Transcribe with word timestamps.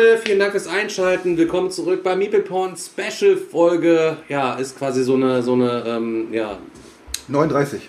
Leute, 0.00 0.18
vielen 0.24 0.38
Dank 0.38 0.52
fürs 0.52 0.66
Einschalten. 0.66 1.36
Willkommen 1.36 1.70
zurück 1.70 2.02
bei 2.02 2.16
MeeplePorn 2.16 2.74
Special 2.74 3.36
Folge. 3.36 4.16
Ja, 4.30 4.54
ist 4.54 4.78
quasi 4.78 5.04
so 5.04 5.14
eine, 5.14 5.42
so 5.42 5.52
eine, 5.52 5.84
ähm, 5.86 6.28
ja, 6.32 6.56
39. 7.28 7.82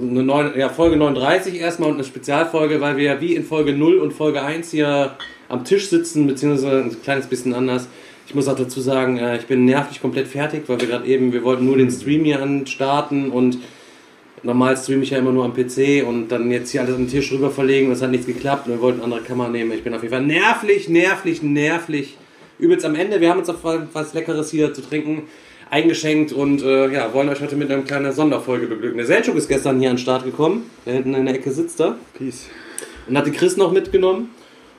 eine 0.00 0.22
neun, 0.22 0.52
ja, 0.56 0.68
Folge 0.68 0.96
39 0.96 1.58
erstmal 1.58 1.88
und 1.88 1.96
eine 1.96 2.04
Spezialfolge, 2.04 2.80
weil 2.80 2.96
wir 2.96 3.20
wie 3.20 3.34
in 3.34 3.44
Folge 3.44 3.72
0 3.72 3.98
und 3.98 4.12
Folge 4.12 4.40
1 4.40 4.70
hier 4.70 5.16
am 5.48 5.64
Tisch 5.64 5.88
sitzen, 5.88 6.28
beziehungsweise 6.28 6.82
ein 6.82 7.02
kleines 7.02 7.26
bisschen 7.26 7.54
anders. 7.54 7.88
Ich 8.28 8.36
muss 8.36 8.46
auch 8.46 8.56
dazu 8.56 8.80
sagen, 8.80 9.18
äh, 9.18 9.36
ich 9.36 9.46
bin 9.46 9.64
nervlich 9.64 10.00
komplett 10.00 10.28
fertig, 10.28 10.68
weil 10.68 10.80
wir 10.80 10.86
gerade 10.86 11.06
eben, 11.06 11.32
wir 11.32 11.42
wollten 11.42 11.64
nur 11.64 11.76
den 11.76 11.90
Stream 11.90 12.24
hier 12.24 12.40
anstarten 12.40 13.32
und 13.32 13.58
normal 14.42 14.76
streame 14.76 15.02
ich 15.02 15.10
ja 15.10 15.18
immer 15.18 15.32
nur 15.32 15.44
am 15.44 15.54
PC 15.54 16.06
und 16.06 16.28
dann 16.28 16.50
jetzt 16.50 16.70
hier 16.70 16.80
alles 16.80 16.94
an 16.94 17.02
den 17.02 17.08
Tisch 17.08 17.32
rüber 17.32 17.50
verlegen, 17.50 17.90
das 17.90 18.02
hat 18.02 18.10
nichts 18.10 18.26
geklappt 18.26 18.66
und 18.66 18.74
wir 18.74 18.80
wollten 18.80 19.00
eine 19.00 19.04
andere 19.04 19.22
Kamera 19.22 19.48
nehmen. 19.48 19.72
Ich 19.72 19.84
bin 19.84 19.94
auf 19.94 20.02
jeden 20.02 20.14
Fall 20.14 20.24
nervlich, 20.24 20.88
nervlich, 20.88 21.42
nervlich. 21.42 22.16
Übelst 22.58 22.84
am 22.84 22.94
Ende, 22.94 23.20
wir 23.20 23.30
haben 23.30 23.40
uns 23.40 23.48
auf 23.48 23.64
was 23.92 24.14
Leckeres 24.14 24.50
hier 24.50 24.72
zu 24.72 24.82
trinken 24.82 25.22
eingeschenkt 25.72 26.32
und 26.32 26.62
äh, 26.62 26.92
ja, 26.92 27.14
wollen 27.14 27.30
euch 27.30 27.40
heute 27.40 27.56
mit 27.56 27.70
einer 27.70 27.82
kleinen 27.82 28.12
Sonderfolge 28.12 28.66
beglücken. 28.66 28.98
Der 28.98 29.06
Selchuk 29.06 29.36
ist 29.36 29.48
gestern 29.48 29.80
hier 29.80 29.88
an 29.88 29.96
den 29.96 30.02
Start 30.02 30.22
gekommen, 30.22 30.70
der 30.84 30.92
hinten 30.92 31.14
in 31.14 31.24
der 31.24 31.34
Ecke 31.34 31.50
sitzt 31.50 31.80
da 31.80 31.96
Peace. 32.12 32.48
und 33.08 33.16
hatte 33.16 33.32
Chris 33.32 33.56
noch 33.56 33.72
mitgenommen. 33.72 34.28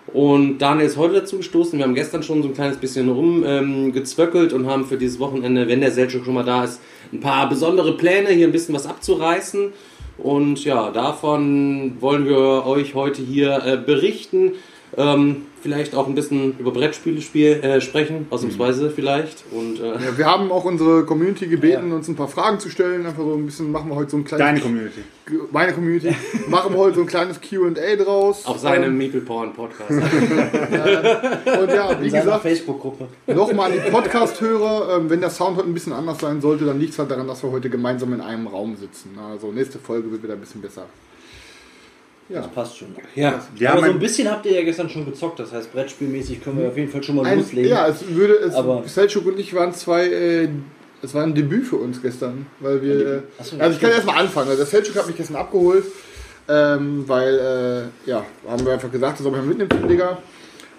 Und 0.08 0.58
Daniel 0.60 0.88
ist 0.88 0.98
heute 0.98 1.16
dazu 1.16 1.38
gestoßen. 1.38 1.80
Wir 1.80 1.86
haben 1.86 1.96
gestern 1.96 2.24
schon 2.24 2.42
so 2.42 2.50
ein 2.50 2.54
kleines 2.54 2.78
bisschen 2.78 3.10
rumgezwöckelt 3.10 4.52
ähm, 4.52 4.60
und 4.60 4.68
haben 4.68 4.86
für 4.86 4.98
dieses 4.98 5.20
Wochenende, 5.20 5.68
wenn 5.68 5.80
der 5.82 5.92
Selchuk 5.92 6.26
schon 6.26 6.34
mal 6.34 6.44
da 6.44 6.66
ist, 6.66 6.82
ein 7.12 7.22
paar 7.22 7.48
besondere 7.48 7.96
Pläne, 7.96 8.30
hier 8.30 8.48
ein 8.48 8.52
bisschen 8.52 8.76
was 8.76 8.86
abzureißen. 8.86 9.72
Und 10.18 10.64
ja, 10.64 10.92
davon 10.92 11.98
wollen 12.00 12.26
wir 12.26 12.66
euch 12.66 12.96
heute 12.96 13.22
hier 13.22 13.64
äh, 13.66 13.78
berichten. 13.78 14.54
Ähm, 14.96 15.44
vielleicht 15.62 15.96
auch 15.96 16.08
ein 16.08 16.14
bisschen 16.16 16.58
über 16.60 16.72
Brettspiele 16.72 17.22
spiel, 17.22 17.54
äh, 17.64 17.80
sprechen, 17.82 18.28
ausnahmsweise 18.30 18.90
vielleicht. 18.92 19.44
Und 19.52 19.80
äh, 19.80 19.94
Ja, 19.94 20.18
wir 20.18 20.26
haben 20.26 20.52
auch 20.52 20.66
unsere 20.66 21.06
Community 21.06 21.48
gebeten, 21.48 21.92
uns 21.94 22.08
ein 22.10 22.16
paar 22.16 22.28
Fragen 22.28 22.60
zu 22.60 22.70
stellen. 22.70 23.06
Einfach 23.06 23.24
so 23.24 23.34
ein 23.36 23.46
bisschen 23.46 23.72
machen 23.72 23.90
wir 23.90 23.96
heute 23.96 24.12
so 24.12 24.18
ein 24.18 24.26
kleines. 24.26 24.46
Deine 24.46 24.60
Community. 24.60 25.02
Meine 25.52 25.74
Community. 25.74 26.14
machen 26.50 26.74
wir 26.74 26.80
heute 26.80 26.96
so 26.98 27.02
ein 27.02 27.08
kleines 27.08 27.40
QA 27.40 27.96
draus. 27.96 28.46
auf 28.46 28.60
seinem 28.60 28.92
Ähm, 28.92 28.98
Meeple 28.98 29.22
Porn 29.22 29.54
Podcast. 29.54 29.90
und 29.92 31.70
ja, 31.70 32.02
wie 32.02 32.10
gesagt, 32.10 32.42
Facebook-Gruppe. 32.42 33.08
nochmal 33.28 33.72
an 33.72 33.78
die 33.84 33.90
Podcast-Hörer. 33.90 34.98
Ähm, 34.98 35.10
wenn 35.10 35.22
der 35.22 35.30
Sound 35.30 35.58
heute 35.58 35.70
ein 35.70 35.74
bisschen 35.74 35.94
anders 35.94 36.20
sein 36.20 36.42
sollte, 36.42 36.66
dann 36.66 36.80
liegt 36.80 36.94
es 36.94 37.00
halt 37.00 37.10
daran, 37.10 37.28
dass 37.28 37.42
wir 37.42 37.52
heute 37.52 37.70
gemeinsam 37.70 38.14
in 38.14 38.22
einem 38.22 38.48
Raum 38.48 38.76
sitzen. 38.76 39.18
Also 39.32 39.52
nächste 39.52 39.80
Folge 39.80 40.12
wird 40.12 40.24
wieder 40.24 40.34
ein 40.34 40.40
bisschen 40.42 40.62
besser. 40.62 40.86
Ja. 42.30 42.38
Das 42.42 42.48
passt 42.52 42.78
schon. 42.78 42.88
ja, 43.16 43.42
Wir 43.56 43.72
Aber 43.72 43.86
so 43.86 43.92
ein 43.92 44.00
bisschen 44.00 44.30
habt 44.32 44.46
ihr 44.46 44.54
ja 44.54 44.64
gestern 44.64 44.90
schon 44.90 45.06
gezockt, 45.06 45.40
das 45.40 45.52
heißt 45.52 45.72
Brettspielmäßig 45.74 46.42
können 46.44 46.60
wir 46.60 46.70
auf 46.70 46.78
jeden 46.78 46.90
Fall 46.90 47.04
schon 47.04 47.16
mal 47.18 47.26
Ein, 47.26 47.40
loslegen. 47.40 47.70
ja, 47.70 47.88
es 47.88 48.08
würde, 48.08 48.36
es, 48.36 48.56
Aber- 48.56 48.84
Selchuk 48.88 49.26
und 49.26 49.38
ich 49.40 49.54
waren 49.54 49.74
zwei, 49.74 50.08
äh, 50.08 50.50
es 51.02 51.14
war 51.14 51.24
ein 51.24 51.36
Debüt 51.36 51.68
für 51.68 51.76
uns 51.76 52.02
gestern, 52.02 52.46
weil 52.62 52.82
wir, 52.82 53.24
Achso, 53.38 53.58
also 53.60 53.76
ich 53.76 53.82
kann 53.82 53.92
erstmal 53.92 54.20
anfangen, 54.20 54.48
also 54.50 54.58
der 54.64 54.68
Selchuk 54.68 54.96
hat 54.96 55.06
mich 55.08 55.18
gestern 55.18 55.36
abgeholt, 55.36 55.84
ähm, 56.48 57.04
weil, 57.08 57.92
äh, 58.06 58.10
ja, 58.10 58.26
haben 58.48 58.66
wir 58.66 58.74
einfach 58.74 58.92
gesagt, 58.92 59.20
das 59.20 59.24
soll 59.24 59.32
man 59.32 59.48
mitnehmen, 59.48 59.88
Digga. 59.88 60.18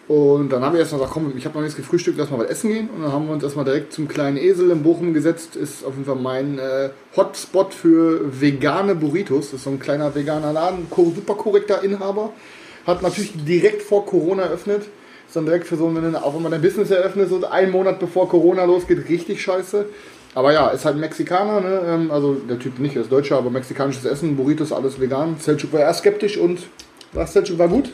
Und 0.06 0.50
dann 0.50 0.62
haben 0.62 0.74
wir 0.74 0.80
erstmal 0.80 1.00
gesagt, 1.00 1.14
komm, 1.14 1.32
ich 1.34 1.46
habe 1.46 1.54
noch 1.54 1.62
nichts 1.62 1.76
gefrühstückt, 1.76 2.18
lass 2.18 2.30
mal 2.30 2.38
was 2.38 2.50
essen 2.50 2.70
gehen. 2.70 2.90
Und 2.94 3.02
dann 3.02 3.12
haben 3.12 3.26
wir 3.26 3.32
uns 3.32 3.42
erstmal 3.42 3.64
direkt 3.64 3.92
zum 3.92 4.06
kleinen 4.06 4.36
Esel 4.36 4.70
in 4.70 4.82
Bochum 4.82 5.14
gesetzt. 5.14 5.56
Ist 5.56 5.84
auf 5.84 5.94
jeden 5.94 6.04
Fall 6.04 6.16
mein 6.16 6.58
äh, 6.58 6.90
Hotspot 7.16 7.72
für 7.72 8.20
vegane 8.40 8.94
Burritos. 8.94 9.46
Das 9.46 9.60
ist 9.60 9.64
so 9.64 9.70
ein 9.70 9.78
kleiner 9.78 10.14
veganer 10.14 10.52
Laden, 10.52 10.86
super 10.90 11.34
korrekter 11.34 11.82
Inhaber. 11.82 12.32
Hat 12.86 13.02
natürlich 13.02 13.32
direkt 13.46 13.80
vor 13.80 14.04
Corona 14.04 14.42
eröffnet. 14.42 14.82
Ist 15.26 15.36
dann 15.36 15.46
direkt 15.46 15.66
für 15.66 15.76
so 15.76 15.86
einen, 15.86 16.16
auch 16.16 16.34
wenn 16.34 16.42
man 16.42 16.52
ein 16.52 16.60
Business 16.60 16.90
eröffnet, 16.90 17.30
so 17.30 17.42
einen 17.46 17.72
Monat 17.72 17.98
bevor 17.98 18.28
Corona 18.28 18.64
losgeht, 18.64 19.08
richtig 19.08 19.40
scheiße. 19.40 19.86
Aber 20.34 20.52
ja, 20.52 20.68
ist 20.68 20.84
halt 20.84 20.96
ein 20.96 21.00
Mexikaner, 21.00 21.60
ne? 21.60 21.80
Ähm, 21.86 22.10
also 22.10 22.34
der 22.34 22.58
Typ 22.58 22.78
nicht, 22.78 22.94
er 22.94 23.02
ist 23.02 23.12
Deutscher, 23.12 23.38
aber 23.38 23.50
mexikanisches 23.50 24.04
Essen, 24.04 24.36
Burritos, 24.36 24.70
alles 24.70 25.00
vegan. 25.00 25.36
Selchuk 25.38 25.72
war 25.72 25.80
erst 25.80 26.00
skeptisch 26.00 26.36
und 26.36 26.60
was, 27.12 27.32
Selchuk 27.32 27.58
war 27.58 27.68
gut? 27.68 27.90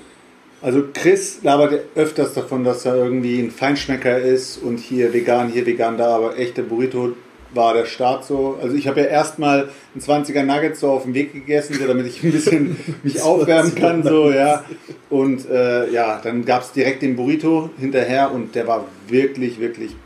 Also 0.62 0.84
Chris 0.93 1.41
labert 1.43 1.81
öfters 1.94 2.34
davon, 2.34 2.65
dass 2.65 2.84
er 2.84 2.97
irgendwie 2.97 3.41
ein 3.41 3.50
Feinschmecker 3.50 4.19
ist 4.19 4.59
und 4.59 4.78
hier 4.78 5.12
vegan, 5.12 5.48
hier 5.48 5.66
vegan, 5.66 5.97
da, 5.97 6.16
aber 6.16 6.38
echte 6.38 6.62
Burrito 6.62 7.15
war 7.53 7.75
der 7.75 7.87
Start 7.87 8.25
so. 8.25 8.59
Also 8.62 8.76
ich 8.76 8.87
habe 8.87 9.00
ja 9.00 9.06
erstmal 9.06 9.71
ein 9.94 10.00
20er 10.00 10.43
Nugget 10.43 10.76
so 10.76 10.91
auf 10.91 11.03
dem 11.04 11.15
Weg 11.15 11.32
gegessen, 11.32 11.75
so 11.75 11.87
damit 11.87 12.06
ich 12.06 12.22
ein 12.22 12.32
bisschen 12.32 12.76
mich 13.03 13.22
aufwärmen 13.22 13.75
kann, 13.75 14.03
so, 14.03 14.31
ja. 14.31 14.65
Und 15.09 15.48
äh, 15.48 15.91
ja, 15.91 16.21
dann 16.22 16.44
gab 16.44 16.62
es 16.62 16.72
direkt 16.72 17.03
den 17.03 17.16
Burrito 17.16 17.71
hinterher 17.78 18.31
und 18.32 18.54
der 18.54 18.66
war 18.66 18.87
wirklich, 19.09 19.59
wirklich 19.59 19.97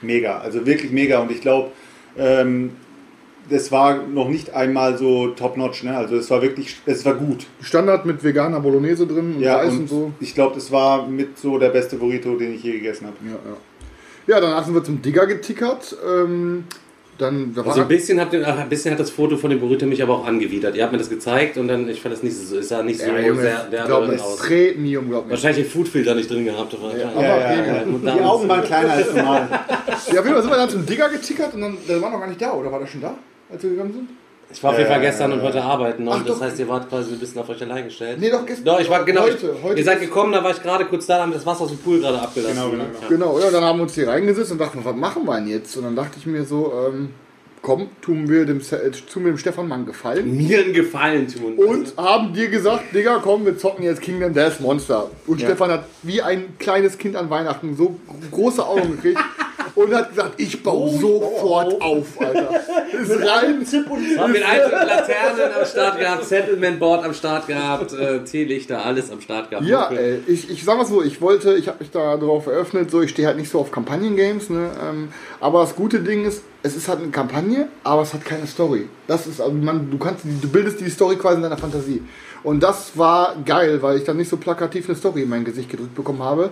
mega. 0.00 0.38
Also 0.38 0.64
wirklich 0.64 0.92
mega 0.92 1.20
und 1.20 1.30
ich 1.30 1.40
glaube, 1.40 1.72
ähm, 2.18 2.70
das 3.52 3.70
war 3.70 3.98
noch 4.02 4.28
nicht 4.28 4.54
einmal 4.54 4.98
so 4.98 5.28
top-notch, 5.28 5.84
ne? 5.84 5.96
Also 5.96 6.16
es 6.16 6.28
war 6.30 6.42
wirklich, 6.42 6.76
es 6.86 7.04
war 7.04 7.14
gut. 7.14 7.46
Standard 7.60 8.04
mit 8.06 8.24
veganer 8.24 8.60
Bolognese 8.60 9.06
drin 9.06 9.36
und 9.36 9.40
Ja, 9.40 9.56
Reis 9.58 9.72
und 9.72 9.78
und 9.80 9.88
so. 9.88 10.12
ich 10.20 10.34
glaube, 10.34 10.54
das 10.56 10.72
war 10.72 11.06
mit 11.06 11.38
so 11.38 11.58
der 11.58 11.68
beste 11.70 11.96
Burrito, 11.96 12.34
den 12.36 12.54
ich 12.54 12.62
je 12.64 12.72
gegessen 12.72 13.06
habe. 13.06 13.16
Ja, 13.24 13.32
ja. 13.32 14.34
ja, 14.34 14.40
dann 14.40 14.64
sind 14.64 14.74
wir 14.74 14.82
zum 14.82 15.00
Digger 15.02 15.26
getickert. 15.26 15.96
Ähm, 16.04 16.64
dann, 17.18 17.54
da 17.54 17.60
war 17.64 17.68
Also 17.72 17.82
ein 17.82 17.88
bisschen, 17.88 18.18
hat, 18.20 18.34
ein 18.34 18.68
bisschen 18.70 18.92
hat 18.92 18.98
das 18.98 19.10
Foto 19.10 19.36
von 19.36 19.50
dem 19.50 19.60
Burrito 19.60 19.84
mich 19.86 20.02
aber 20.02 20.14
auch 20.14 20.26
angewidert. 20.26 20.74
Ihr 20.74 20.82
habt 20.82 20.92
mir 20.92 20.98
das 20.98 21.10
gezeigt 21.10 21.58
und 21.58 21.68
dann, 21.68 21.88
ich 21.88 22.00
fand 22.00 22.14
das 22.14 22.22
nicht 22.22 22.34
so, 22.34 22.56
es 22.56 22.68
sah 22.68 22.82
nicht 22.82 23.00
so 23.00 23.06
ja, 23.12 23.18
Junge, 23.20 23.42
sehr 23.42 23.64
der 23.70 23.84
glaub 23.84 24.06
drin 24.06 24.14
mir, 24.16 24.24
aus. 24.24 24.38
Premium, 24.38 25.08
glaub 25.10 25.26
mir. 25.26 25.32
Wahrscheinlich 25.32 25.66
den 25.66 25.70
Foodfilter 25.70 26.14
nicht 26.14 26.30
drin 26.30 26.46
gehabt. 26.46 26.74
Oder? 26.74 26.96
Ja, 26.96 27.04
Ja, 27.04 27.10
aber 27.10 27.22
ja, 27.26 27.66
ja. 27.76 27.82
Und 27.82 28.02
Die 28.02 28.20
Augen 28.22 28.48
waren 28.48 28.64
kleiner 28.64 28.92
als 28.94 29.14
normal. 29.14 29.46
Ja, 29.86 29.94
auf 29.96 30.08
jeden 30.10 30.32
Fall 30.32 30.42
sind 30.42 30.50
wir 30.50 30.56
dann 30.56 30.70
zum 30.70 30.86
Digger 30.86 31.08
getickert 31.10 31.54
und 31.54 31.60
dann, 31.60 31.76
der 31.86 32.00
war 32.00 32.10
noch 32.10 32.18
gar 32.18 32.28
nicht 32.28 32.40
da, 32.40 32.52
oder 32.54 32.72
war 32.72 32.80
der 32.80 32.86
schon 32.86 33.02
da, 33.02 33.14
als 33.52 33.62
wir 33.62 33.70
gegangen 33.70 33.92
sind? 33.92 34.08
Ich 34.54 34.62
war 34.62 34.72
auf 34.72 34.76
jeden 34.78 34.90
Fall 34.90 35.00
Äh, 35.00 35.06
gestern 35.06 35.32
und 35.32 35.40
heute 35.40 35.62
arbeiten 35.62 36.04
noch. 36.04 36.14
ach 36.14 36.24
das 36.26 36.38
doch. 36.38 36.44
heißt, 36.44 36.58
ihr 36.58 36.68
wart 36.68 36.86
quasi 36.88 37.12
ein 37.14 37.18
bisschen 37.18 37.40
auf 37.40 37.48
euch 37.48 37.62
allein 37.62 37.84
gestellt. 37.84 38.18
Nee, 38.20 38.28
doch 38.30 38.44
gestern. 38.44 38.66
Doch, 38.66 38.80
ich 38.80 38.90
war 38.90 39.02
genau. 39.04 39.22
Heute, 39.22 39.54
heute 39.62 39.78
ihr 39.78 39.84
seid 39.84 40.00
gekommen, 40.00 40.32
da 40.32 40.44
war 40.44 40.50
ich 40.50 40.62
gerade 40.62 40.84
kurz 40.84 41.06
da, 41.06 41.20
haben 41.22 41.32
das 41.32 41.46
Wasser 41.46 41.62
aus 41.62 41.68
dem 41.70 41.78
Pool 41.78 42.00
gerade 42.00 42.20
abgelassen. 42.20 42.54
Genau, 42.56 42.70
genau, 42.70 42.82
ne? 42.84 42.90
Genau, 43.08 43.38
ja, 43.38 43.50
dann 43.50 43.64
haben 43.64 43.78
wir 43.78 43.84
uns 43.84 43.94
hier 43.94 44.08
reingesetzt 44.08 44.52
und 44.52 44.58
dachten, 44.60 44.80
was 44.84 44.94
machen 44.94 45.24
wir 45.24 45.36
denn 45.36 45.46
jetzt? 45.48 45.74
Und 45.78 45.84
dann 45.84 45.96
dachte 45.96 46.18
ich 46.18 46.26
mir 46.26 46.44
so, 46.44 46.70
ähm, 46.86 47.10
komm, 47.62 47.88
tun 48.02 48.28
wir 48.28 48.44
dem, 48.44 48.58
äh, 48.58 48.90
tun 48.90 49.24
wir 49.24 49.32
dem 49.32 49.38
Stefan 49.38 49.68
mal 49.68 49.76
einen 49.76 49.86
Gefallen. 49.86 50.36
Mir 50.36 50.58
einen 50.64 50.74
Gefallen 50.74 51.28
tun. 51.28 51.54
Und 51.56 51.96
haben 51.96 52.34
dir 52.34 52.48
gesagt, 52.50 52.94
Digga, 52.94 53.20
komm, 53.22 53.46
wir 53.46 53.56
zocken 53.56 53.84
jetzt 53.84 54.02
Kingdom 54.02 54.34
Death 54.34 54.60
Monster. 54.60 55.10
Und 55.26 55.40
Ja. 55.40 55.46
Stefan 55.48 55.70
hat 55.70 55.84
wie 56.02 56.20
ein 56.20 56.58
kleines 56.58 56.98
Kind 56.98 57.16
an 57.16 57.30
Weihnachten 57.30 57.74
so 57.74 57.96
große 58.30 58.62
Augen 58.66 58.96
gekriegt 58.96 59.18
und 59.74 59.94
hat 59.94 60.10
gesagt, 60.10 60.34
ich 60.36 60.62
baue 60.62 60.90
sofort 60.98 61.80
auf, 61.80 62.20
Alter. 62.20 62.50
Ist 63.00 63.10
rein. 63.10 63.64
Zip 63.64 63.90
und 63.90 64.08
Wir 64.08 64.20
haben 64.20 64.32
mit 64.32 64.42
einzelnen 64.42 64.86
Laternen 64.86 65.54
am 65.58 65.66
Start 65.66 65.98
gehabt, 65.98 66.24
Settlement-Board 66.24 67.04
am 67.04 67.14
Start 67.14 67.46
gehabt, 67.46 67.92
äh, 67.92 68.24
Teelichter, 68.24 68.84
alles 68.84 69.10
am 69.10 69.20
Start 69.20 69.50
gehabt. 69.50 69.66
Ja, 69.66 69.90
ey, 69.90 70.20
ich, 70.26 70.50
ich 70.50 70.64
sag 70.64 70.76
mal 70.76 70.84
so, 70.84 71.02
ich 71.02 71.20
wollte, 71.20 71.54
ich 71.54 71.68
habe 71.68 71.78
mich 71.80 71.90
da 71.90 72.16
drauf 72.16 72.46
eröffnet, 72.46 72.90
so, 72.90 73.00
ich 73.02 73.10
stehe 73.10 73.26
halt 73.28 73.38
nicht 73.38 73.50
so 73.50 73.60
auf 73.60 73.70
Kampagnen-Games, 73.70 74.50
ne, 74.50 74.70
ähm, 74.82 75.08
aber 75.40 75.60
das 75.60 75.74
gute 75.74 76.00
Ding 76.00 76.24
ist, 76.24 76.42
es 76.62 76.76
ist 76.76 76.88
halt 76.88 77.00
eine 77.00 77.10
Kampagne, 77.10 77.68
aber 77.82 78.02
es 78.02 78.14
hat 78.14 78.24
keine 78.24 78.46
Story. 78.46 78.88
Das 79.06 79.26
ist, 79.26 79.40
also 79.40 79.52
man, 79.52 79.90
du 79.90 79.98
kannst, 79.98 80.24
du 80.24 80.48
bildest 80.48 80.80
die 80.80 80.90
Story 80.90 81.16
quasi 81.16 81.36
in 81.36 81.42
deiner 81.42 81.58
Fantasie. 81.58 82.02
Und 82.44 82.62
das 82.62 82.96
war 82.96 83.36
geil, 83.44 83.82
weil 83.82 83.98
ich 83.98 84.04
dann 84.04 84.16
nicht 84.16 84.28
so 84.28 84.36
plakativ 84.36 84.88
eine 84.88 84.96
Story 84.96 85.22
in 85.22 85.28
mein 85.28 85.44
Gesicht 85.44 85.70
gedrückt 85.70 85.94
bekommen 85.94 86.22
habe. 86.22 86.50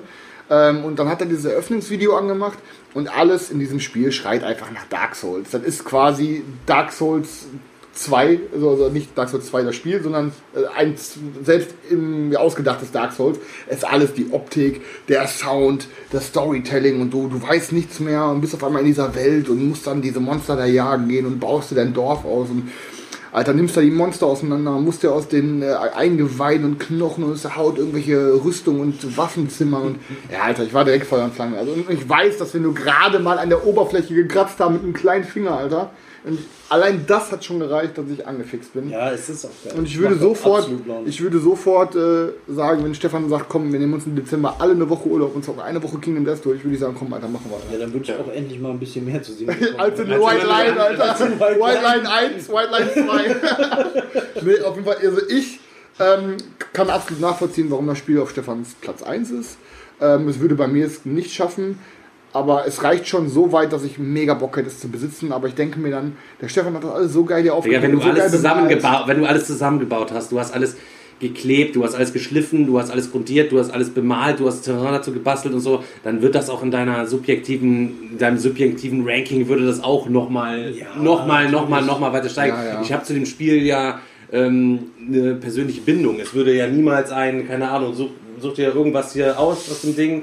Ähm, 0.50 0.84
und 0.84 0.98
dann 0.98 1.08
hat 1.08 1.20
er 1.20 1.26
dieses 1.26 1.44
Eröffnungsvideo 1.44 2.16
angemacht 2.16 2.58
und 2.92 3.08
alles 3.08 3.50
in 3.50 3.60
diesem 3.60 3.80
Spiel 3.80 4.12
schreit 4.12 4.42
einfach 4.42 4.70
nach 4.72 4.86
Dark 4.88 5.14
Souls. 5.14 5.50
Das 5.50 5.62
ist 5.62 5.84
quasi 5.84 6.42
Dark 6.66 6.92
Souls 6.92 7.46
2, 7.92 8.40
also, 8.54 8.70
also 8.70 8.88
nicht 8.88 9.16
Dark 9.16 9.28
Souls 9.28 9.46
2 9.46 9.62
das 9.62 9.76
Spiel, 9.76 10.02
sondern 10.02 10.32
äh, 10.54 10.60
ein 10.76 10.94
selbst 11.44 11.74
im 11.90 12.34
ausgedachtes 12.36 12.92
Dark 12.92 13.12
Souls. 13.12 13.38
Es 13.66 13.78
ist 13.78 13.84
alles 13.84 14.14
die 14.14 14.32
Optik, 14.32 14.82
der 15.08 15.26
Sound, 15.26 15.88
das 16.10 16.28
Storytelling 16.28 17.00
und 17.00 17.12
du, 17.12 17.28
du 17.28 17.42
weißt 17.42 17.72
nichts 17.72 18.00
mehr 18.00 18.24
und 18.26 18.40
bist 18.40 18.54
auf 18.54 18.64
einmal 18.64 18.82
in 18.82 18.88
dieser 18.88 19.14
Welt 19.14 19.48
und 19.48 19.68
musst 19.68 19.86
dann 19.86 20.02
diese 20.02 20.20
Monster 20.20 20.56
da 20.56 20.66
jagen 20.66 21.08
gehen 21.08 21.26
und 21.26 21.40
baust 21.40 21.70
dir 21.72 21.76
dein 21.76 21.92
Dorf 21.92 22.24
aus 22.24 22.48
und 22.48 22.70
Alter, 23.32 23.54
nimmst 23.54 23.76
da 23.76 23.80
die 23.80 23.90
Monster 23.90 24.26
auseinander, 24.26 24.72
musst 24.72 25.02
dir 25.02 25.12
aus 25.12 25.28
den 25.28 25.62
äh, 25.62 25.72
Eingeweiden 25.94 26.64
und 26.64 26.80
Knochen 26.80 27.24
und 27.24 27.32
aus 27.32 27.42
der 27.42 27.56
Haut 27.56 27.78
irgendwelche 27.78 28.42
Rüstungen 28.44 28.80
und 28.80 29.16
Waffen 29.16 29.48
zimmern. 29.48 29.82
Und, 29.82 29.98
ja, 30.32 30.42
Alter, 30.42 30.64
ich 30.64 30.74
war 30.74 30.84
direkt 30.84 31.06
Feuer 31.06 31.24
und 31.24 31.34
Flamme. 31.34 31.56
Also, 31.58 31.72
ich 31.88 32.08
weiß, 32.08 32.38
dass 32.38 32.52
wir 32.54 32.60
nur 32.60 32.74
gerade 32.74 33.20
mal 33.20 33.38
an 33.38 33.48
der 33.48 33.66
Oberfläche 33.66 34.14
gekratzt 34.14 34.58
haben 34.58 34.74
mit 34.74 34.82
einem 34.82 34.94
kleinen 34.94 35.24
Finger, 35.24 35.56
Alter. 35.56 35.90
Und 36.22 36.38
allein 36.68 37.04
das 37.06 37.32
hat 37.32 37.44
schon 37.44 37.60
gereicht, 37.60 37.96
dass 37.96 38.04
ich 38.10 38.26
angefixt 38.26 38.74
bin. 38.74 38.90
Ja, 38.90 39.10
es 39.10 39.28
ist 39.30 39.46
auch 39.46 39.50
geil. 39.64 39.72
Und 39.78 39.86
ich 39.86 39.98
würde 39.98 40.16
auch 40.16 40.20
sofort, 40.20 40.70
ich 41.06 41.20
würde 41.22 41.38
sofort 41.38 41.96
äh, 41.96 42.32
sagen, 42.46 42.84
wenn 42.84 42.94
Stefan 42.94 43.28
sagt, 43.30 43.48
komm, 43.48 43.72
wir 43.72 43.78
nehmen 43.80 43.94
uns 43.94 44.06
im 44.06 44.16
Dezember 44.16 44.56
alle 44.58 44.72
eine 44.72 44.88
Woche 44.90 45.08
Urlaub 45.08 45.34
und 45.34 45.44
zocken 45.44 45.62
eine 45.62 45.82
Woche 45.82 45.98
Kingdom 45.98 46.26
Death 46.26 46.44
durch, 46.44 46.62
würde 46.62 46.74
ich 46.74 46.80
sagen, 46.80 46.94
komm, 46.98 47.12
Alter, 47.14 47.28
machen 47.28 47.46
wir. 47.50 47.72
ja, 47.72 47.78
dann 47.78 47.92
würde 47.92 48.04
ich 48.04 48.12
auch 48.12 48.30
endlich 48.32 48.60
mal 48.60 48.70
ein 48.70 48.78
bisschen 48.78 49.06
mehr 49.06 49.22
zu 49.22 49.32
sehen. 49.32 49.50
Alte 49.78 50.06
White 50.06 50.46
Line, 50.46 50.80
Alter. 50.80 51.18
White 51.18 51.82
Line 51.82 52.10
1, 52.10 52.48
White 52.48 52.70
Line 52.70 52.90
2. 52.92 54.42
nee, 54.42 54.60
auf 54.60 54.74
jeden 54.74 54.86
Fall, 54.86 54.96
also 55.02 55.20
ich 55.28 55.60
ähm, 55.98 56.36
kann 56.72 56.90
absolut 56.90 57.22
nachvollziehen, 57.22 57.70
warum 57.70 57.86
das 57.86 57.98
Spiel 57.98 58.20
auf 58.20 58.30
Stefans 58.30 58.74
Platz 58.80 59.02
1 59.02 59.30
ist. 59.30 59.58
Ähm, 60.00 60.28
es 60.28 60.40
würde 60.40 60.54
bei 60.54 60.66
mir 60.66 60.86
es 60.86 61.04
nicht 61.04 61.32
schaffen. 61.32 61.78
Aber 62.32 62.66
es 62.66 62.82
reicht 62.84 63.08
schon 63.08 63.28
so 63.28 63.52
weit, 63.52 63.72
dass 63.72 63.82
ich 63.82 63.98
mega 63.98 64.34
Bock 64.34 64.56
hätte, 64.56 64.68
es 64.68 64.78
zu 64.78 64.88
besitzen. 64.88 65.32
Aber 65.32 65.48
ich 65.48 65.54
denke 65.54 65.80
mir 65.80 65.90
dann, 65.90 66.16
der 66.40 66.48
Stefan 66.48 66.74
hat 66.74 66.84
das 66.84 66.92
alles 66.92 67.12
so 67.12 67.24
geil 67.24 67.42
hier 67.42 67.54
aufgebaut. 67.54 67.82
wenn 67.82 67.92
du 67.92 68.00
so 68.00 68.10
alles 68.10 68.30
zusammengebaut, 68.30 69.02
wenn 69.06 69.18
du 69.20 69.26
alles 69.26 69.46
zusammengebaut 69.46 70.12
hast, 70.12 70.30
du 70.30 70.38
hast 70.38 70.54
alles 70.54 70.76
geklebt, 71.20 71.76
du 71.76 71.84
hast 71.84 71.94
alles 71.94 72.12
geschliffen, 72.12 72.66
du 72.66 72.78
hast 72.78 72.90
alles 72.90 73.12
grundiert, 73.12 73.52
du 73.52 73.58
hast 73.58 73.70
alles 73.70 73.90
bemalt, 73.90 74.40
du 74.40 74.46
hast 74.46 74.62
Terrain 74.62 74.92
dazu 74.92 75.12
gebastelt 75.12 75.54
und 75.54 75.60
so, 75.60 75.84
dann 76.02 76.22
wird 76.22 76.34
das 76.34 76.48
auch 76.48 76.62
in 76.62 76.70
deiner 76.70 77.06
subjektiven, 77.06 78.12
in 78.12 78.18
deinem 78.18 78.38
subjektiven 78.38 79.06
Ranking 79.06 79.46
würde 79.46 79.66
das 79.66 79.84
auch 79.84 80.08
nochmal, 80.08 80.72
Ja, 80.74 80.86
nochmal, 80.96 81.50
nochmal, 81.50 81.84
nochmal 81.84 82.12
weiter 82.12 82.30
steigen. 82.30 82.56
Ja, 82.56 82.64
ja. 82.64 82.82
Ich 82.82 82.92
habe 82.92 83.04
zu 83.04 83.12
dem 83.12 83.26
Spiel 83.26 83.62
ja 83.64 84.00
ähm, 84.32 84.90
eine 85.06 85.34
persönliche 85.34 85.82
Bindung. 85.82 86.18
Es 86.20 86.32
würde 86.32 86.54
ja 86.54 86.66
niemals 86.66 87.10
ein, 87.10 87.46
keine 87.46 87.68
Ahnung, 87.70 87.94
such, 87.94 88.10
such 88.40 88.54
dir 88.54 88.74
irgendwas 88.74 89.12
hier 89.12 89.38
aus 89.38 89.70
aus 89.70 89.82
dem 89.82 89.94
Ding. 89.94 90.22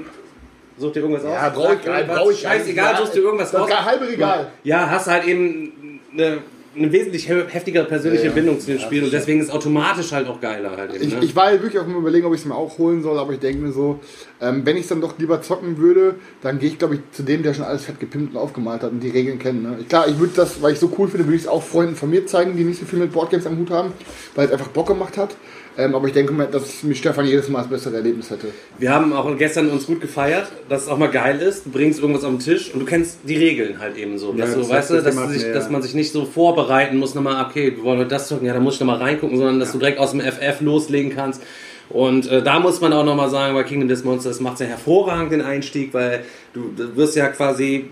Such 0.78 0.92
dir 0.92 1.00
irgendwas 1.00 1.24
Ja, 1.24 1.48
aus. 1.48 1.54
brauche 1.54 1.74
ich, 1.74 1.80
Sag 1.84 2.06
brauch 2.08 2.30
ich 2.30 2.40
Scheißegal, 2.40 2.92
ja, 2.92 2.98
suchst 2.98 3.14
dir 3.14 3.20
irgendwas 3.20 3.50
Das 3.50 3.60
raus. 3.60 3.70
halbe 3.84 4.08
Regal. 4.08 4.48
Ja, 4.64 4.88
hast 4.90 5.06
halt 5.08 5.26
eben 5.26 6.00
eine, 6.12 6.38
eine 6.76 6.92
wesentlich 6.92 7.26
he- 7.26 7.44
heftigere 7.48 7.84
persönliche 7.84 8.24
Ja, 8.24 8.28
ja. 8.30 8.34
Bindung 8.34 8.60
zu 8.60 8.68
dem 8.68 8.78
Spiel 8.78 9.02
und 9.02 9.12
deswegen 9.12 9.40
ist 9.40 9.50
automatisch 9.50 10.12
halt 10.12 10.28
auch 10.28 10.40
geiler 10.40 10.76
halt 10.76 10.94
eben. 10.94 11.04
Ich, 11.04 11.14
ne? 11.14 11.24
ich 11.24 11.34
war 11.34 11.46
halt 11.46 11.62
wirklich 11.62 11.82
auch 11.82 11.86
mal 11.88 11.98
überlegen, 11.98 12.26
ob 12.26 12.34
ich 12.34 12.40
es 12.40 12.46
mir 12.46 12.54
auch 12.54 12.78
holen 12.78 13.02
soll, 13.02 13.18
aber 13.18 13.32
ich 13.32 13.40
denke 13.40 13.60
mir 13.60 13.72
so, 13.72 13.98
ähm, 14.40 14.64
wenn 14.64 14.76
ich 14.76 14.82
es 14.82 14.88
dann 14.88 15.00
doch 15.00 15.18
lieber 15.18 15.42
zocken 15.42 15.78
würde, 15.78 16.14
dann 16.42 16.58
gehe 16.60 16.68
ich, 16.68 16.78
glaube 16.78 16.94
ich, 16.96 17.00
zu 17.10 17.24
dem, 17.24 17.42
der 17.42 17.54
schon 17.54 17.64
alles 17.64 17.84
fett 17.84 17.98
gepimpt 17.98 18.34
und 18.34 18.40
aufgemalt 18.40 18.82
hat 18.82 18.92
und 18.92 19.00
die 19.00 19.10
Regeln 19.10 19.38
kennt. 19.40 19.62
Ne? 19.64 19.78
Ich, 19.80 19.88
klar, 19.88 20.06
ich 20.06 20.18
würde 20.20 20.34
das, 20.36 20.62
weil 20.62 20.72
ich 20.74 20.78
so 20.78 20.92
cool 20.98 21.08
finde, 21.08 21.26
würde 21.26 21.36
ich 21.36 21.42
es 21.42 21.48
auch 21.48 21.62
Freunden 21.62 21.96
von 21.96 22.10
mir 22.10 22.24
zeigen, 22.26 22.56
die 22.56 22.62
nicht 22.64 22.78
so 22.78 22.86
viel 22.86 23.00
mit 23.00 23.12
Boardgames 23.12 23.46
am 23.46 23.58
Hut 23.58 23.70
haben, 23.70 23.92
weil 24.36 24.46
es 24.46 24.52
einfach 24.52 24.68
Bock 24.68 24.86
gemacht 24.86 25.16
hat. 25.16 25.34
Ähm, 25.78 25.94
aber 25.94 26.08
ich 26.08 26.12
denke 26.12 26.32
mir, 26.32 26.46
dass 26.46 26.68
ich 26.68 26.82
mit 26.82 26.96
Stefan 26.96 27.24
jedes 27.24 27.48
Mal 27.48 27.60
das 27.60 27.68
bessere 27.68 27.96
Erlebnis 27.96 28.28
hätte. 28.30 28.48
Wir 28.78 28.92
haben 28.92 29.12
auch 29.12 29.36
gestern 29.38 29.70
uns 29.70 29.86
gut 29.86 30.00
gefeiert, 30.00 30.50
dass 30.68 30.82
es 30.82 30.88
auch 30.88 30.98
mal 30.98 31.08
geil 31.08 31.40
ist. 31.40 31.66
Du 31.66 31.70
bringst 31.70 32.00
irgendwas 32.00 32.24
auf 32.24 32.30
den 32.30 32.40
Tisch 32.40 32.74
und 32.74 32.80
du 32.80 32.84
kennst 32.84 33.20
die 33.22 33.36
Regeln 33.36 33.78
halt 33.78 33.96
eben 33.96 34.18
so. 34.18 34.32
Dass, 34.32 34.48
Ja, 34.48 34.54
du, 34.56 34.60
das 34.62 34.70
weißt 34.70 34.90
du, 34.90 34.94
dass, 34.94 35.04
das 35.04 35.14
du 35.14 35.20
immer 35.20 35.30
sich, 35.30 35.52
dass 35.52 35.66
ja. 35.66 35.70
man 35.70 35.82
sich 35.82 35.94
nicht 35.94 36.10
so 36.10 36.24
vorbereiten 36.24 36.96
muss, 36.96 37.14
nochmal, 37.14 37.46
okay, 37.46 37.76
wir 37.76 37.84
wollen 37.84 38.00
heute 38.00 38.08
das 38.08 38.26
zocken, 38.26 38.48
ja, 38.48 38.54
da 38.54 38.58
muss 38.58 38.74
ich 38.74 38.80
nochmal 38.80 38.98
reingucken, 38.98 39.36
sondern 39.36 39.60
dass 39.60 39.70
du 39.70 39.78
direkt 39.78 40.00
aus 40.00 40.10
dem 40.10 40.20
FF 40.20 40.60
loslegen 40.62 41.14
kannst. 41.14 41.42
Und 41.90 42.26
äh, 42.26 42.42
da 42.42 42.58
muss 42.58 42.80
man 42.80 42.92
auch 42.92 43.04
nochmal 43.04 43.30
sagen, 43.30 43.54
bei 43.54 43.62
Kingdom 43.62 43.88
Death 43.88 44.04
Monsters 44.04 44.40
macht 44.40 44.54
es 44.54 44.60
ja 44.60 44.66
hervorragend 44.66 45.30
den 45.30 45.42
Einstieg, 45.42 45.94
weil 45.94 46.24
du, 46.54 46.72
du 46.76 46.96
wirst 46.96 47.14
ja 47.14 47.28
quasi 47.28 47.88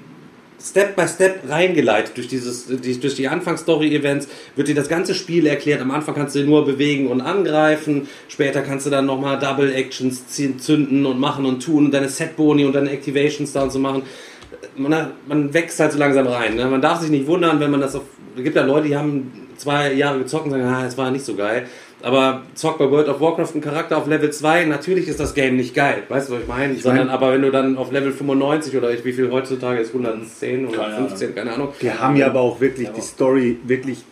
Step 0.62 0.96
by 0.96 1.06
Step 1.06 1.48
reingeleitet 1.48 2.16
durch 2.16 2.28
dieses 2.28 2.66
die, 2.66 2.98
durch 2.98 3.14
die 3.14 3.28
Anfangsstory-Events 3.28 4.28
wird 4.56 4.68
dir 4.68 4.74
das 4.74 4.88
ganze 4.88 5.14
Spiel 5.14 5.46
erklärt. 5.46 5.80
Am 5.80 5.90
Anfang 5.90 6.14
kannst 6.14 6.34
du 6.34 6.44
nur 6.44 6.64
bewegen 6.64 7.08
und 7.08 7.20
angreifen. 7.20 8.08
Später 8.28 8.62
kannst 8.62 8.86
du 8.86 8.90
dann 8.90 9.06
nochmal 9.06 9.38
Double 9.38 9.72
Actions 9.72 10.28
ziehen, 10.28 10.58
zünden 10.58 11.04
und 11.04 11.20
machen 11.20 11.44
und 11.44 11.62
tun 11.62 11.90
deine 11.90 12.08
Set-Boni 12.08 12.64
und 12.64 12.74
deine 12.74 12.90
Activations 12.90 13.52
da 13.52 13.64
und 13.64 13.72
so 13.72 13.78
machen. 13.78 14.02
Man, 14.76 15.12
man 15.26 15.52
wächst 15.52 15.78
halt 15.80 15.92
so 15.92 15.98
langsam 15.98 16.26
rein. 16.26 16.56
Ne? 16.56 16.66
Man 16.66 16.80
darf 16.80 17.00
sich 17.00 17.10
nicht 17.10 17.26
wundern, 17.26 17.60
wenn 17.60 17.70
man 17.70 17.80
das 17.80 17.94
auf. 17.94 18.02
Es 18.36 18.42
gibt 18.42 18.56
ja 18.56 18.64
Leute, 18.64 18.88
die 18.88 18.96
haben 18.96 19.30
zwei 19.56 19.92
Jahre 19.92 20.18
gezockt 20.18 20.46
und 20.46 20.50
sagen, 20.52 20.64
ah, 20.64 20.84
das 20.84 20.96
war 20.98 21.10
nicht 21.10 21.24
so 21.24 21.34
geil. 21.34 21.66
Aber 22.06 22.42
zockt 22.54 22.78
bei 22.78 22.88
World 22.88 23.08
of 23.08 23.20
Warcraft 23.20 23.48
einen 23.54 23.62
Charakter 23.62 23.98
auf 23.98 24.06
Level 24.06 24.30
2, 24.30 24.66
natürlich 24.66 25.08
ist 25.08 25.18
das 25.18 25.34
Game 25.34 25.56
nicht 25.56 25.74
geil. 25.74 26.04
Weißt 26.08 26.28
du, 26.28 26.34
was 26.34 26.42
ich 26.42 26.46
meine? 26.46 26.76
Sondern 26.76 27.08
aber 27.08 27.32
wenn 27.32 27.42
du 27.42 27.50
dann 27.50 27.76
auf 27.76 27.90
Level 27.90 28.12
95 28.12 28.76
oder 28.76 28.92
ich, 28.92 29.04
wie 29.04 29.12
viel 29.12 29.28
heutzutage 29.32 29.80
ist, 29.80 29.88
110 29.88 30.66
oder 30.68 30.88
15, 31.08 31.34
keine 31.34 31.54
Ahnung. 31.54 31.70
Wir 31.80 32.00
haben 32.00 32.14
ja 32.14 32.26
aber 32.28 32.40
auch 32.42 32.60
wirklich 32.60 32.90
die 32.90 33.00
Story 33.00 33.58
wirklich 33.66 34.04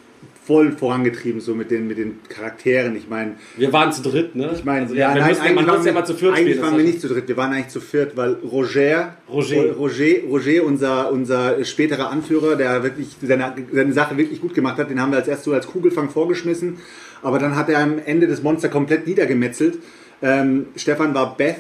voll 0.45 0.73
vorangetrieben, 0.73 1.41
so 1.41 1.55
mit 1.55 1.71
den, 1.71 1.87
mit 1.87 1.97
den 1.97 2.19
Charakteren. 2.29 2.97
Ich 2.97 3.09
meine, 3.09 3.37
Wir 3.57 3.73
waren 3.73 3.93
zu 3.93 4.03
dritt, 4.03 4.35
ne? 4.35 4.51
ich 4.55 4.65
meine, 4.65 4.83
also, 4.83 4.95
ja, 4.95 5.15
wir 5.15 5.21
nein, 5.23 5.31
eigentlich 5.41 5.67
waren 5.67 5.79
ja 5.79 5.85
wir- 5.85 5.93
mal 5.95 6.05
zu 6.05 6.15
viert 6.15 6.33
Eigentlich 6.35 6.57
spielen. 6.57 6.63
waren 6.67 6.77
wir 6.77 6.85
nicht 6.85 7.01
zu 7.01 7.09
dritt, 7.09 7.29
wir 7.29 7.37
waren 7.39 7.53
eigentlich 7.53 7.69
zu 7.69 7.81
viert, 7.81 8.15
weil 8.17 8.37
Roger, 8.43 9.17
Roger. 9.33 9.73
Roger, 9.73 10.21
Roger, 10.29 10.59
Roger 10.61 11.11
unser 11.13 11.65
späterer 11.65 12.11
Anführer, 12.11 12.57
der 12.57 12.83
wirklich 12.83 13.17
seine, 13.23 13.55
seine 13.73 13.93
Sache 13.95 14.19
wirklich 14.19 14.41
gut 14.43 14.53
gemacht 14.55 14.77
hat, 14.79 14.91
den 14.91 15.01
haben 15.01 15.13
wir 15.13 15.19
als 15.19 15.29
erstes 15.29 15.45
so 15.47 15.53
als 15.55 15.67
Kugelfang 15.67 16.11
vorgeschmissen, 16.11 16.77
aber 17.25 17.39
dann 17.39 17.57
hat 17.57 17.69
er 17.69 17.81
am 17.81 17.99
Ende 18.05 18.29
das 18.29 18.43
Monster 18.43 18.69
komplett 18.69 19.07
niedergemetzelt. 19.07 19.79
Ähm, 20.23 20.67
Stefan 20.77 21.15
war 21.15 21.37
Beth, 21.37 21.57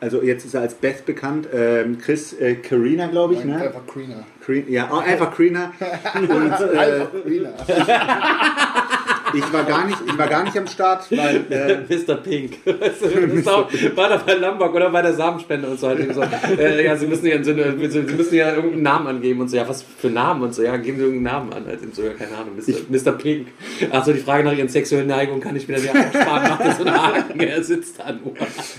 also 0.00 0.22
jetzt 0.22 0.44
ist 0.44 0.54
er 0.54 0.60
als 0.60 0.74
Beth 0.74 1.06
bekannt, 1.06 1.48
ähm, 1.52 1.98
Chris 1.98 2.32
äh, 2.34 2.56
Karina, 2.56 3.06
glaube 3.06 3.34
ich, 3.34 3.44
ne? 3.44 3.56
Einfach 3.56 3.86
Queener. 3.86 4.24
Kreen, 4.44 4.70
ja, 4.70 4.90
oh, 4.92 4.98
einfach 4.98 5.34
Kreener. 5.34 5.72
Und 6.14 6.28
äh, 6.30 6.78
Einfach 6.78 7.10
Queener. 7.22 7.54
ich 9.34 9.52
war 9.52 9.64
gar 9.64 9.86
nicht, 9.86 9.98
ich 10.06 10.18
war 10.18 10.26
gar 10.28 10.44
nicht 10.44 10.56
am 10.56 10.66
Start, 10.66 11.10
weil 11.10 11.44
äh, 11.50 11.76
Mr. 11.94 12.14
Pink. 12.16 12.58
Auch, 13.46 13.68
war 13.96 14.08
da 14.08 14.16
bei 14.18 14.34
Lombok 14.34 14.74
oder 14.74 14.90
bei 14.90 15.02
der 15.02 15.14
Samenspende 15.14 15.68
und 15.68 15.78
so 15.78 15.88
halt 15.88 16.14
so. 16.14 16.22
Äh, 16.58 16.84
ja, 16.84 16.96
sie 16.96 17.06
müssen 17.06 17.26
ja, 17.26 17.36
eine- 17.36 17.90
sie 17.90 18.00
müssen 18.00 18.34
ja 18.34 18.54
irgendeinen 18.54 18.82
Namen 18.82 19.06
angeben 19.08 19.40
und 19.40 19.48
so. 19.48 19.56
Ja, 19.56 19.68
was 19.68 19.82
für 19.82 20.08
Namen 20.08 20.42
und 20.42 20.54
so. 20.54 20.62
Ja, 20.62 20.76
geben 20.76 20.98
sie 20.98 21.04
irgendeinen 21.04 21.34
Namen 21.34 21.52
an. 21.52 21.66
Halt 21.66 21.94
so, 21.94 22.02
ja, 22.02 22.10
keine 22.12 22.36
Ahnung. 22.36 22.54
Mr. 22.56 23.10
Mr. 23.10 23.16
Pink. 23.16 23.48
Achso, 23.90 24.12
die 24.12 24.20
Frage 24.20 24.44
nach 24.44 24.52
ihren 24.56 24.68
sexuellen 24.68 25.06
Neigungen 25.08 25.40
kann 25.40 25.56
ich 25.56 25.66
wieder 25.68 25.78
sehr 25.78 25.92
aufsparen. 25.92 26.42
Macht 26.48 26.60
das 26.64 26.78
so 26.78 26.84
einen 26.84 27.02
Haken. 27.02 27.40
Er 27.40 27.62
sitzt 27.62 27.98
da 27.98 28.12
nur. 28.12 28.34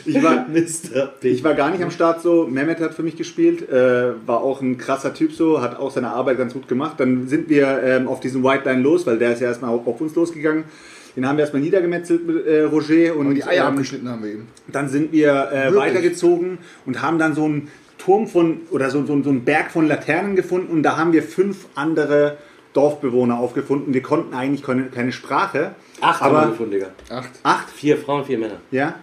ich 0.06 0.22
war, 0.24 0.46
Mr. 0.48 1.08
Pink. 1.20 1.34
ich 1.34 1.44
war 1.44 1.54
gar 1.54 1.70
nicht 1.72 1.84
am 1.84 1.92
Start 1.92 2.22
so. 2.22 2.48
Mehmet 2.48 2.80
hat 2.80 2.94
für 2.94 3.04
mich 3.04 3.16
gespielt, 3.16 3.68
äh, 3.70 4.14
war 4.26 4.42
auch 4.42 4.62
ein 4.62 4.78
krasser 4.78 5.14
Typ 5.14 5.32
so, 5.34 5.62
hat 5.62 5.80
auch 5.80 5.92
seine 5.92 6.10
Arbeit 6.12 6.38
ganz 6.38 6.54
gut 6.54 6.68
gemacht. 6.68 6.96
Dann 7.00 7.28
sind 7.28 7.50
wir 7.50 7.82
ähm, 7.84 8.08
auf 8.08 8.20
diesen 8.20 8.44
White 8.44 8.68
Line 8.70 8.82
los, 8.82 9.06
weil 9.06 9.18
der 9.18 9.34
ist 9.34 9.42
ja 9.42 9.48
erstmal 9.48 9.72
auf, 9.72 9.86
auf 9.88 10.00
uns 10.02 10.16
losgegangen. 10.16 10.45
Den 11.16 11.28
haben 11.28 11.38
wir 11.38 11.44
erstmal 11.44 11.62
niedergemetzelt 11.62 12.28
mit 12.28 12.46
äh, 12.46 12.64
Roger 12.64 13.16
und 13.16 13.28
Und 13.28 13.36
die 13.36 13.44
Eier 13.44 13.64
ähm, 13.64 13.74
abgeschnitten 13.74 14.10
haben 14.10 14.24
wir 14.24 14.32
eben. 14.32 14.48
Dann 14.68 14.90
sind 14.90 15.12
wir 15.14 15.50
äh, 15.52 15.74
weitergezogen 15.76 16.58
und 16.86 17.02
haben 17.02 17.20
dann 17.20 17.34
so 17.34 17.46
einen 17.46 17.70
Turm 17.98 18.28
von 18.28 18.62
oder 18.72 18.90
so, 18.90 19.06
so, 19.06 19.24
so 19.24 19.30
einen 19.30 19.46
Berg 19.46 19.72
von 19.72 19.88
Laternen 19.88 20.36
gefunden 20.36 20.72
und 20.72 20.84
da 20.84 20.98
haben 20.98 21.14
wir 21.14 21.24
fünf 21.24 21.68
andere 21.76 22.38
Dorfbewohner 22.74 23.40
aufgefunden. 23.40 23.94
Wir 23.94 24.02
konnten 24.02 24.34
eigentlich 24.34 24.62
keine, 24.64 24.84
keine 24.88 25.14
Sprache. 25.14 25.76
Acht 26.02 26.20
haben 26.22 26.34
wir 26.34 26.40
aber 26.40 26.52
gefunden, 26.52 26.72
Digga. 26.74 26.88
Acht. 27.10 27.30
acht, 27.44 27.70
Vier 27.70 27.98
Frauen, 27.98 28.26
vier 28.26 28.38
Männer. 28.38 28.58
ja. 28.72 28.96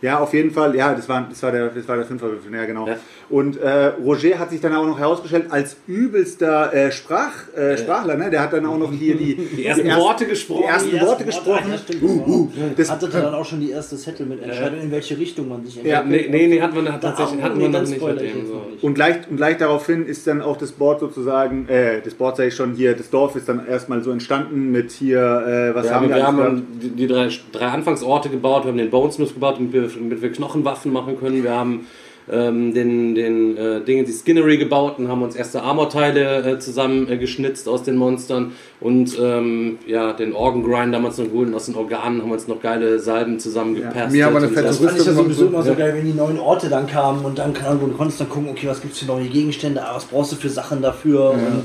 Ja, 0.00 0.20
auf 0.20 0.32
jeden 0.32 0.50
Fall. 0.52 0.76
Ja, 0.76 0.94
das 0.94 1.08
war, 1.08 1.26
das 1.28 1.42
war 1.42 1.50
der, 1.50 1.68
das 1.70 1.88
war 1.88 1.96
der 1.96 2.04
Fünferwürfel. 2.04 2.54
Ja, 2.54 2.64
genau. 2.66 2.86
Ja. 2.86 2.96
Und 3.30 3.56
äh, 3.60 3.86
Roger 4.04 4.38
hat 4.38 4.50
sich 4.50 4.60
dann 4.60 4.74
auch 4.74 4.86
noch 4.86 4.98
herausgestellt 4.98 5.46
als 5.50 5.76
übelster 5.86 6.72
äh, 6.72 6.92
Sprach, 6.92 7.52
äh, 7.56 7.76
Sprachler. 7.76 8.16
Ne? 8.16 8.30
Der 8.30 8.40
hat 8.42 8.52
dann 8.52 8.64
auch 8.66 8.78
noch 8.78 8.92
hier 8.92 9.16
die, 9.16 9.34
Die 9.56 9.64
ersten 9.66 9.88
Worte 9.96 10.26
gesprochen. 10.26 10.62
Die 10.62 10.68
ersten 10.68 10.90
Die 10.90 11.00
Worte 11.00 11.24
ersten 11.24 11.26
gesprochen. 11.26 11.70
Ja, 11.70 11.78
stimmt, 11.78 12.00
genau. 12.00 12.48
das- 12.76 12.90
Hatte 12.90 13.08
dann 13.08 13.34
auch 13.34 13.44
schon 13.44 13.60
die 13.60 13.70
erste 13.70 13.96
Settlement-Entscheidung, 13.96 14.80
in 14.80 14.90
welche 14.90 15.18
Richtung 15.18 15.48
man 15.48 15.64
sich 15.66 15.82
Ja, 15.82 16.00
entwickelt. 16.00 16.30
Nee, 16.30 16.46
nee, 16.46 16.54
nee, 16.54 16.60
hatten 16.62 16.76
wir 16.84 16.92
hat 16.92 17.02
tatsächlich 17.02 17.42
hatten 17.42 17.58
nee, 17.58 17.64
wir 17.64 17.68
noch 17.70 17.80
dann 17.80 17.90
nicht. 17.90 18.02
Mit 18.02 18.20
dem, 18.20 18.46
so. 18.46 18.62
Und 18.86 18.94
gleich, 18.94 19.16
und 19.28 19.36
gleich 19.36 19.56
daraufhin 19.58 20.06
ist 20.06 20.26
dann 20.26 20.40
auch 20.42 20.56
das 20.56 20.72
Board 20.72 21.00
sozusagen, 21.00 21.68
äh, 21.68 22.00
das 22.02 22.14
Board 22.14 22.36
sage 22.36 22.48
ich 22.50 22.54
schon 22.54 22.74
hier, 22.74 22.94
das 22.94 23.10
Dorf 23.10 23.34
ist 23.36 23.48
dann 23.48 23.66
erstmal 23.66 24.02
so 24.02 24.10
entstanden 24.12 24.70
mit 24.70 24.90
hier, 24.92 25.18
äh, 25.18 25.74
was 25.74 25.84
Wir 25.84 25.94
haben 25.94 26.08
wir 26.08 26.16
wir 26.16 26.26
haben 26.26 26.66
die, 26.80 26.90
die 26.90 27.06
drei, 27.06 27.28
drei 27.52 27.66
Anfangsorte 27.66 28.28
gebaut, 28.28 28.64
wir 28.64 28.70
haben 28.70 28.78
den 28.78 28.90
Bonesmith 28.90 29.34
gebaut, 29.34 29.56
damit 29.58 29.72
wir, 29.72 29.87
damit 29.94 30.22
wir 30.22 30.32
Knochenwaffen 30.32 30.92
machen 30.92 31.18
können. 31.18 31.42
Wir 31.42 31.52
haben 31.52 31.86
ähm, 32.30 32.74
den, 32.74 33.14
den 33.14 33.56
äh, 33.56 33.80
Dingen, 33.80 34.04
die 34.04 34.12
Skinnery 34.12 34.58
gebaut 34.58 34.98
und 34.98 35.08
haben 35.08 35.22
uns 35.22 35.34
erste 35.34 35.62
Armorteile 35.62 36.42
äh, 36.42 36.58
zusammen 36.58 37.08
äh, 37.10 37.16
geschnitzt 37.16 37.68
aus 37.68 37.82
den 37.82 37.96
Monstern 37.96 38.52
und 38.80 39.18
ähm, 39.20 39.78
ja, 39.86 40.12
den 40.12 40.32
Orgengrind 40.32 40.92
damals 40.92 41.18
noch 41.18 41.26
geholt 41.26 41.48
und 41.48 41.54
aus 41.54 41.66
den 41.66 41.74
Organen 41.74 42.20
haben 42.20 42.28
wir 42.28 42.34
uns 42.34 42.48
noch 42.48 42.60
geile 42.60 42.98
Salben 42.98 43.38
zusammengepasst. 43.38 44.12
Mir 44.12 44.26
haben 44.26 44.34
wir 44.34 44.38
eine 44.38 44.48
Und 44.48 44.54
fette 44.54 44.66
Das 44.66 44.78
fand 44.78 44.98
ich 44.98 45.06
ja 45.06 45.12
sowieso 45.12 45.46
immer 45.46 45.62
so 45.62 45.74
geil, 45.74 45.94
wenn 45.94 46.04
die 46.04 46.12
neuen 46.12 46.38
Orte 46.38 46.68
dann 46.68 46.86
kamen 46.86 47.24
und 47.24 47.38
dann 47.38 47.54
kann, 47.54 47.80
du 47.80 47.88
konntest 47.88 48.20
dann 48.20 48.28
gucken, 48.28 48.50
okay, 48.50 48.66
was 48.68 48.80
gibt's 48.80 48.98
für 48.98 49.06
neue 49.06 49.26
Gegenstände, 49.26 49.82
ah, 49.82 49.96
was 49.96 50.04
brauchst 50.04 50.32
du 50.32 50.36
für 50.36 50.50
Sachen 50.50 50.82
dafür 50.82 51.30
und 51.30 51.62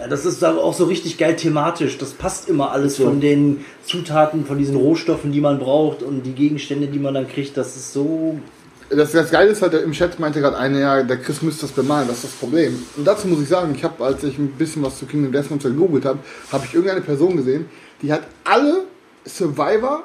ja, 0.00 0.08
das 0.08 0.24
ist 0.24 0.42
aber 0.42 0.62
auch 0.64 0.74
so 0.74 0.84
richtig 0.84 1.18
geil 1.18 1.36
thematisch. 1.36 1.98
Das 1.98 2.12
passt 2.12 2.48
immer 2.48 2.72
alles 2.72 2.96
von 2.96 3.20
den 3.20 3.64
Zutaten, 3.84 4.44
von 4.46 4.58
diesen 4.58 4.76
Rohstoffen, 4.76 5.30
die 5.32 5.40
man 5.40 5.58
braucht 5.58 6.02
und 6.02 6.24
die 6.24 6.32
Gegenstände, 6.32 6.86
die 6.86 6.98
man 6.98 7.14
dann 7.14 7.28
kriegt. 7.28 7.56
Das 7.56 7.76
ist 7.76 7.92
so 7.92 8.38
Das, 8.88 9.12
das 9.12 9.30
Geile 9.30 9.50
ist 9.50 9.62
halt, 9.62 9.74
im 9.74 9.92
Chat 9.92 10.18
meinte 10.18 10.40
gerade 10.40 10.56
einer, 10.58 10.78
ja, 10.78 11.02
der 11.02 11.18
Chris 11.18 11.42
müsste 11.42 11.62
das 11.62 11.70
bemalen, 11.72 12.08
das 12.08 12.16
ist 12.18 12.24
das 12.24 12.32
Problem. 12.32 12.82
Und 12.96 13.06
dazu 13.06 13.28
muss 13.28 13.40
ich 13.40 13.48
sagen, 13.48 13.72
ich 13.76 13.84
habe, 13.84 14.02
als 14.04 14.24
ich 14.24 14.36
ein 14.38 14.48
bisschen 14.58 14.82
was 14.82 14.98
zu 14.98 15.06
Kingdom 15.06 15.30
Death 15.32 15.50
Monster 15.50 15.70
gegoogelt 15.70 16.04
habe, 16.04 16.18
habe 16.50 16.64
ich 16.66 16.74
irgendeine 16.74 17.02
Person 17.02 17.36
gesehen, 17.36 17.66
die 18.02 18.12
hat 18.12 18.22
alle 18.44 18.84
Survivor 19.26 20.04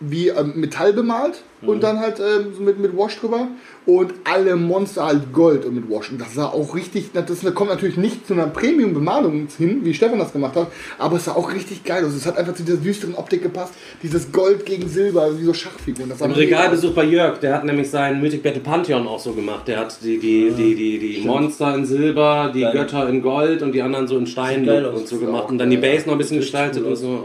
wie 0.00 0.28
ähm, 0.28 0.54
Metall 0.56 0.92
bemalt 0.92 1.42
Mhm. 1.62 1.68
und 1.68 1.80
dann 1.82 2.00
halt 2.00 2.18
ähm, 2.18 2.52
so 2.56 2.62
mit, 2.62 2.78
mit 2.80 2.96
Wash 2.96 3.18
drüber 3.20 3.48
und 3.84 4.14
alle 4.24 4.56
Monster 4.56 5.06
halt 5.06 5.32
Gold 5.32 5.64
und 5.64 5.74
mit 5.74 5.90
Wash. 5.90 6.10
Und 6.10 6.20
das 6.20 6.34
sah 6.34 6.46
auch 6.46 6.74
richtig, 6.74 7.10
das 7.12 7.54
kommt 7.54 7.70
natürlich 7.70 7.96
nicht 7.96 8.26
zu 8.26 8.34
einer 8.34 8.46
Premium-Bemalung 8.46 9.48
hin, 9.58 9.80
wie 9.84 9.92
Stefan 9.92 10.18
das 10.18 10.32
gemacht 10.32 10.54
hat, 10.54 10.68
aber 10.98 11.16
es 11.16 11.24
sah 11.24 11.32
auch 11.32 11.52
richtig 11.52 11.82
geil 11.84 12.04
aus. 12.04 12.14
Es 12.14 12.26
hat 12.26 12.38
einfach 12.38 12.54
zu 12.54 12.62
dieser 12.62 12.78
düsteren 12.78 13.14
Optik 13.14 13.42
gepasst. 13.42 13.74
Dieses 14.02 14.30
Gold 14.30 14.64
gegen 14.66 14.88
Silber, 14.88 15.36
wie 15.38 15.44
so 15.44 15.52
Schachfiguren. 15.52 16.10
Das 16.10 16.20
Im 16.20 16.32
Regalbesuch 16.32 16.94
bei 16.94 17.04
Jörg, 17.04 17.38
der 17.38 17.54
hat 17.54 17.64
nämlich 17.64 17.90
seinen 17.90 18.20
Mythic 18.20 18.42
Battle 18.42 18.60
Pantheon 18.60 19.06
auch 19.06 19.18
so 19.18 19.32
gemacht. 19.32 19.66
Der 19.66 19.80
hat 19.80 19.96
die, 20.02 20.18
die, 20.18 20.52
die, 20.56 20.74
die, 20.74 20.98
die 20.98 21.26
Monster 21.26 21.74
in 21.74 21.84
Silber, 21.84 22.52
die 22.54 22.60
Geil. 22.60 22.72
Götter 22.72 23.08
in 23.08 23.20
Gold 23.22 23.62
und 23.62 23.72
die 23.72 23.82
anderen 23.82 24.06
so 24.06 24.16
in 24.16 24.26
Stein 24.26 24.68
und 24.68 25.08
so 25.08 25.18
gemacht. 25.18 25.48
Und 25.48 25.58
dann 25.58 25.70
die 25.70 25.76
Base 25.76 26.06
noch 26.06 26.12
ein 26.12 26.18
bisschen 26.18 26.38
gestaltet 26.38 26.82
cool 26.84 26.90
und 26.90 26.96
so. 26.96 27.24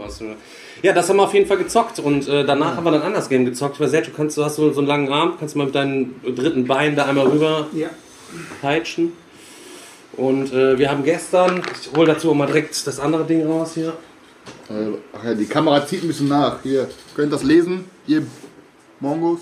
Ja, 0.82 0.92
das 0.92 1.08
haben 1.08 1.16
wir 1.16 1.24
auf 1.24 1.34
jeden 1.34 1.46
Fall 1.46 1.56
gezockt 1.58 1.98
und 1.98 2.28
äh, 2.28 2.44
danach 2.44 2.76
haben 2.76 2.84
wir 2.84 2.92
dann 2.92 3.00
ein 3.02 3.06
anderes 3.08 3.28
Game 3.28 3.44
gezockt. 3.44 3.74
Ich 3.76 3.80
weiß 3.80 3.92
nicht, 3.92 4.06
du 4.08 4.12
kannst, 4.12 4.36
du 4.36 4.44
hast 4.44 4.56
so, 4.56 4.72
so 4.72 4.78
einen 4.80 4.86
langen 4.88 5.12
Arm, 5.12 5.34
kannst 5.38 5.54
du 5.54 5.58
mal 5.58 5.64
mit 5.66 5.74
deinem 5.74 6.14
dritten 6.36 6.66
Bein 6.66 6.94
da 6.94 7.06
einmal 7.06 7.26
rüber 7.26 7.66
Ja. 7.74 7.88
peitschen. 8.62 9.12
Und 10.16 10.52
äh, 10.52 10.78
wir 10.78 10.90
haben 10.90 11.04
gestern, 11.04 11.62
ich 11.82 11.96
hole 11.96 12.06
dazu 12.12 12.30
auch 12.30 12.34
mal 12.34 12.46
direkt 12.46 12.86
das 12.86 12.98
andere 13.00 13.24
Ding 13.24 13.46
raus 13.46 13.72
hier. 13.74 13.88
Äh, 14.68 14.96
Ach 15.12 15.24
ja, 15.24 15.34
die 15.34 15.46
Kamera 15.46 15.84
zieht 15.86 16.02
ein 16.02 16.08
bisschen 16.08 16.28
nach. 16.28 16.58
Hier, 16.62 16.88
könnt 17.14 17.32
das 17.32 17.42
lesen? 17.42 17.84
Ihr 18.06 18.22
Mongos. 19.00 19.40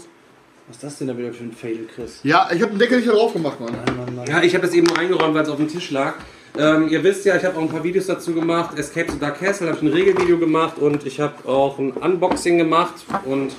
Was 0.69 0.77
ist 0.77 0.83
das 0.83 0.99
denn 0.99 1.09
da 1.09 1.17
wieder 1.17 1.33
für 1.33 1.45
ein 1.45 1.53
Fail, 1.53 1.87
Chris? 1.95 2.21
Ja, 2.25 2.49
ich 2.53 2.61
habe 2.61 2.73
den 2.73 2.79
Deckel 2.79 2.99
nicht 2.99 3.09
drauf 3.11 3.33
gemacht, 3.33 3.61
Mann. 3.61 3.73
Mann, 3.73 3.97
Mann, 4.05 4.17
Mann. 4.17 4.27
Ja, 4.27 4.43
ich 4.43 4.53
habe 4.55 4.67
das 4.67 4.75
eben 4.75 4.87
nur 4.87 4.99
eingeräumt, 4.99 5.35
weil 5.35 5.43
es 5.45 5.49
auf 5.49 5.57
dem 5.59 5.69
Tisch 5.69 5.91
lag. 5.93 6.15
Ähm, 6.59 6.89
ihr 6.89 7.03
wisst 7.03 7.25
ja, 7.25 7.37
ich 7.37 7.45
habe 7.45 7.59
auch 7.59 7.63
ein 7.63 7.69
paar 7.69 7.85
Videos 7.85 8.07
dazu 8.07 8.33
gemacht. 8.33 8.79
Escape 8.79 9.07
to 9.07 9.17
Dark 9.21 9.39
Castle 9.39 9.69
habe 9.69 9.77
ich 9.77 9.83
ein 9.83 9.93
Regelvideo 9.93 10.39
gemacht 10.39 10.79
und 10.79 11.05
ich 11.07 11.21
habe 11.21 11.49
auch 11.49 11.79
ein 11.79 11.91
Unboxing 11.93 12.57
gemacht. 12.57 12.95
Und 13.25 13.53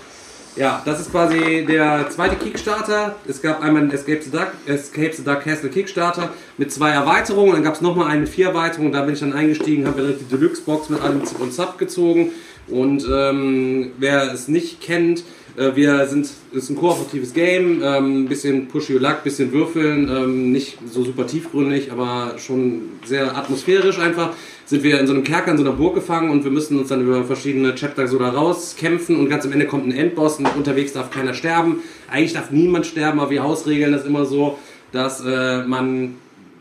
ja, 0.56 0.82
das 0.86 1.00
ist 1.00 1.12
quasi 1.12 1.66
der 1.68 2.10
zweite 2.10 2.36
Kickstarter. 2.36 3.16
Es 3.28 3.42
gab 3.42 3.62
einmal 3.62 3.84
einen 3.84 3.92
Escape 3.92 4.20
to 4.20 4.32
Dark, 4.32 4.54
Escape 4.66 5.16
to 5.16 5.22
Dark 5.22 5.44
Castle 5.44 5.70
Kickstarter 5.70 6.34
mit 6.58 6.72
zwei 6.72 6.90
Erweiterungen. 6.90 7.54
Dann 7.54 7.64
gab 7.64 7.76
es 7.76 7.82
nochmal 7.82 8.08
eine 8.08 8.22
mit 8.22 8.30
vier 8.30 8.48
Erweiterungen. 8.48 8.92
Da 8.92 9.04
bin 9.04 9.14
ich 9.14 9.20
dann 9.20 9.34
eingestiegen, 9.34 9.86
habe 9.86 10.02
direkt 10.02 10.22
die 10.22 10.36
Deluxe-Box 10.36 10.90
mit 10.90 11.02
allem 11.02 11.22
und 11.40 11.54
Zap 11.54 11.78
gezogen. 11.78 12.32
Und 12.68 13.08
ähm, 13.12 13.92
wer 14.00 14.34
es 14.34 14.48
nicht 14.48 14.82
kennt, 14.82 15.24
äh, 15.58 15.76
wir 15.76 16.06
sind, 16.06 16.26
es 16.26 16.64
ist 16.64 16.70
ein 16.70 16.76
kooperatives 16.76 17.34
Game, 17.34 17.82
ähm, 17.84 18.24
ein 18.24 18.28
bisschen 18.28 18.68
Push 18.68 18.92
Your 18.92 19.02
Luck, 19.02 19.24
bisschen 19.24 19.52
Würfeln, 19.52 20.10
ähm, 20.10 20.52
nicht 20.52 20.78
so 20.90 21.04
super 21.04 21.26
tiefgründig, 21.26 21.92
aber 21.92 22.36
schon 22.38 22.84
sehr 23.06 23.36
atmosphärisch 23.36 24.00
einfach. 24.00 24.34
Sind 24.66 24.84
wir 24.84 25.00
in 25.00 25.08
so 25.08 25.14
einem 25.14 25.24
Kerker, 25.24 25.52
in 25.52 25.58
so 25.58 25.64
einer 25.64 25.74
Burg 25.74 25.96
gefangen 25.96 26.30
und 26.30 26.44
wir 26.44 26.52
müssen 26.52 26.78
uns 26.78 26.90
dann 26.90 27.02
über 27.02 27.24
verschiedene 27.24 27.74
Chapter 27.74 28.08
so 28.08 28.20
da 28.20 28.30
rauskämpfen 28.30 29.18
und 29.18 29.30
ganz 29.30 29.46
am 29.46 29.52
Ende 29.52 29.66
kommt 29.66 29.88
ein 29.88 29.94
Endboss 29.94 30.38
und 30.38 30.48
unterwegs 30.56 30.94
darf 30.94 31.10
keiner 31.10 31.34
sterben. 31.34 31.82
Eigentlich 32.10 32.34
darf 32.34 32.52
niemand 32.52 32.86
sterben, 32.86 33.20
aber 33.20 33.32
wir 33.32 33.44
Hausregeln 33.44 33.92
das 33.92 34.06
immer 34.06 34.26
so, 34.26 34.60
dass 34.92 35.24
äh, 35.26 35.64
man 35.64 36.16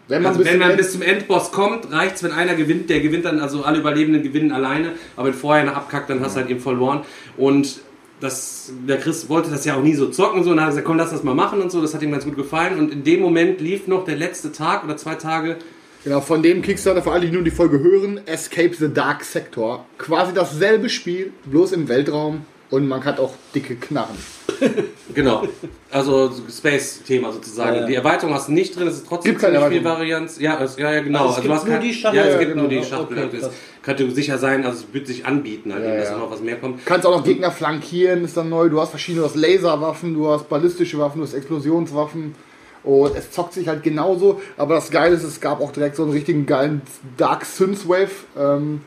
Wenn 0.08 0.22
man 0.22 0.32
also 0.32 0.38
bis 0.38 0.52
wenn 0.52 0.60
zum 0.60 0.68
man 0.68 0.76
bis 0.76 0.92
zum 0.92 1.02
Endboss 1.02 1.50
kommt, 1.50 1.90
reicht's, 1.90 2.22
wenn 2.22 2.30
einer 2.30 2.54
gewinnt, 2.54 2.88
der 2.88 3.00
gewinnt 3.00 3.24
dann, 3.24 3.40
also 3.40 3.64
alle 3.64 3.78
Überlebenden 3.78 4.22
gewinnen 4.22 4.52
alleine, 4.52 4.92
aber 5.16 5.28
wenn 5.28 5.34
vorher 5.34 5.62
einer 5.62 5.76
abkackt, 5.76 6.08
dann 6.08 6.20
hast 6.20 6.36
du 6.36 6.40
halt 6.40 6.50
eben 6.50 6.60
verloren. 6.60 7.00
Und 7.36 7.80
das, 8.20 8.72
der 8.86 8.98
Chris 8.98 9.28
wollte 9.28 9.50
das 9.50 9.64
ja 9.64 9.76
auch 9.76 9.82
nie 9.82 9.94
so 9.94 10.08
zocken, 10.08 10.42
so, 10.44 10.50
und 10.50 10.56
dann 10.56 10.64
hat 10.64 10.70
er 10.70 10.76
gesagt, 10.76 10.86
komm, 10.86 10.96
lass 10.96 11.10
das 11.10 11.22
mal 11.22 11.34
machen 11.34 11.60
und 11.60 11.70
so, 11.70 11.82
das 11.82 11.94
hat 11.94 12.02
ihm 12.02 12.12
ganz 12.12 12.24
gut 12.24 12.36
gefallen. 12.36 12.78
Und 12.78 12.92
in 12.92 13.04
dem 13.04 13.20
Moment 13.20 13.60
lief 13.60 13.86
noch 13.86 14.04
der 14.04 14.16
letzte 14.16 14.52
Tag 14.52 14.84
oder 14.84 14.96
zwei 14.96 15.14
Tage, 15.14 15.56
Genau, 16.04 16.20
von 16.20 16.40
dem 16.40 16.62
Kickstarter, 16.62 17.02
für 17.02 17.10
alle, 17.10 17.26
die 17.26 17.32
nur 17.32 17.42
die 17.42 17.50
Folge 17.50 17.80
hören, 17.80 18.20
Escape 18.26 18.72
the 18.74 18.86
Dark 18.94 19.24
Sector. 19.24 19.86
Quasi 19.98 20.32
dasselbe 20.32 20.88
Spiel, 20.88 21.32
bloß 21.46 21.72
im 21.72 21.88
Weltraum 21.88 22.42
und 22.70 22.88
man 22.88 23.04
hat 23.04 23.18
auch 23.20 23.34
dicke 23.54 23.76
Knarren. 23.76 24.16
genau, 25.14 25.42
also 25.90 26.30
Space-Thema 26.50 27.32
sozusagen. 27.32 27.74
Ja, 27.74 27.80
ja. 27.82 27.86
Die 27.86 27.94
Erweiterung 27.94 28.32
hast 28.34 28.48
du 28.48 28.52
nicht 28.52 28.74
drin, 28.76 28.88
es 28.88 28.94
ist 28.96 29.06
trotzdem 29.06 29.32
Gibt 29.32 29.42
keine 29.42 29.54
ziemlich 29.58 29.68
viel 29.68 29.78
Erweiterung. 29.86 29.98
Varianz. 30.00 30.38
Ja, 30.40 30.62
es, 30.62 30.76
ja, 30.78 30.92
ja, 30.92 31.00
genau. 31.02 31.26
Also 31.26 31.30
es 31.30 31.36
gibt 31.42 31.48
du 31.48 31.54
hast 31.54 31.68
nur 31.68 31.78
die 31.78 31.92
Schachtel? 31.94 32.16
Ja, 32.18 32.24
es 32.26 32.32
Ja, 32.32 32.38
gibt 32.38 32.50
genau. 32.52 32.62
nur 32.62 32.70
die 32.70 32.78
Okay, 32.78 32.86
Schachtel. 32.88 33.28
krass. 33.28 33.40
das 33.40 33.50
könnte 33.82 34.10
sicher 34.12 34.38
sein, 34.38 34.64
also 34.64 34.78
es 34.88 34.94
wird 34.94 35.06
sich 35.06 35.26
anbieten, 35.26 35.72
halt, 35.74 35.84
Ja, 35.84 35.96
dass 35.96 36.10
noch 36.12 36.30
was 36.30 36.40
mehr 36.40 36.56
kommt. 36.56 36.84
Kannst 36.86 37.06
auch 37.06 37.16
noch 37.18 37.24
Gegner 37.24 37.50
flankieren, 37.50 38.24
ist 38.24 38.36
dann 38.36 38.48
neu. 38.48 38.68
Du 38.68 38.80
hast 38.80 38.90
verschiedene, 38.90 39.22
du 39.22 39.28
hast 39.28 39.36
Laserwaffen, 39.36 40.14
du 40.14 40.28
hast 40.28 40.48
ballistische 40.48 40.98
Waffen, 40.98 41.18
du 41.20 41.26
hast 41.26 41.34
Explosionswaffen. 41.34 42.34
Und 42.82 43.16
es 43.16 43.32
zockt 43.32 43.52
sich 43.52 43.66
halt 43.68 43.82
genauso. 43.82 44.40
Aber 44.56 44.76
das 44.76 44.90
Geile 44.90 45.16
ist, 45.16 45.24
es 45.24 45.40
gab 45.40 45.60
auch 45.60 45.72
direkt 45.72 45.96
so 45.96 46.04
einen 46.04 46.12
richtigen 46.12 46.46
geilen 46.46 46.82
Dark 47.16 47.44
Synthwave 47.44 48.10
ähm, 48.38 48.80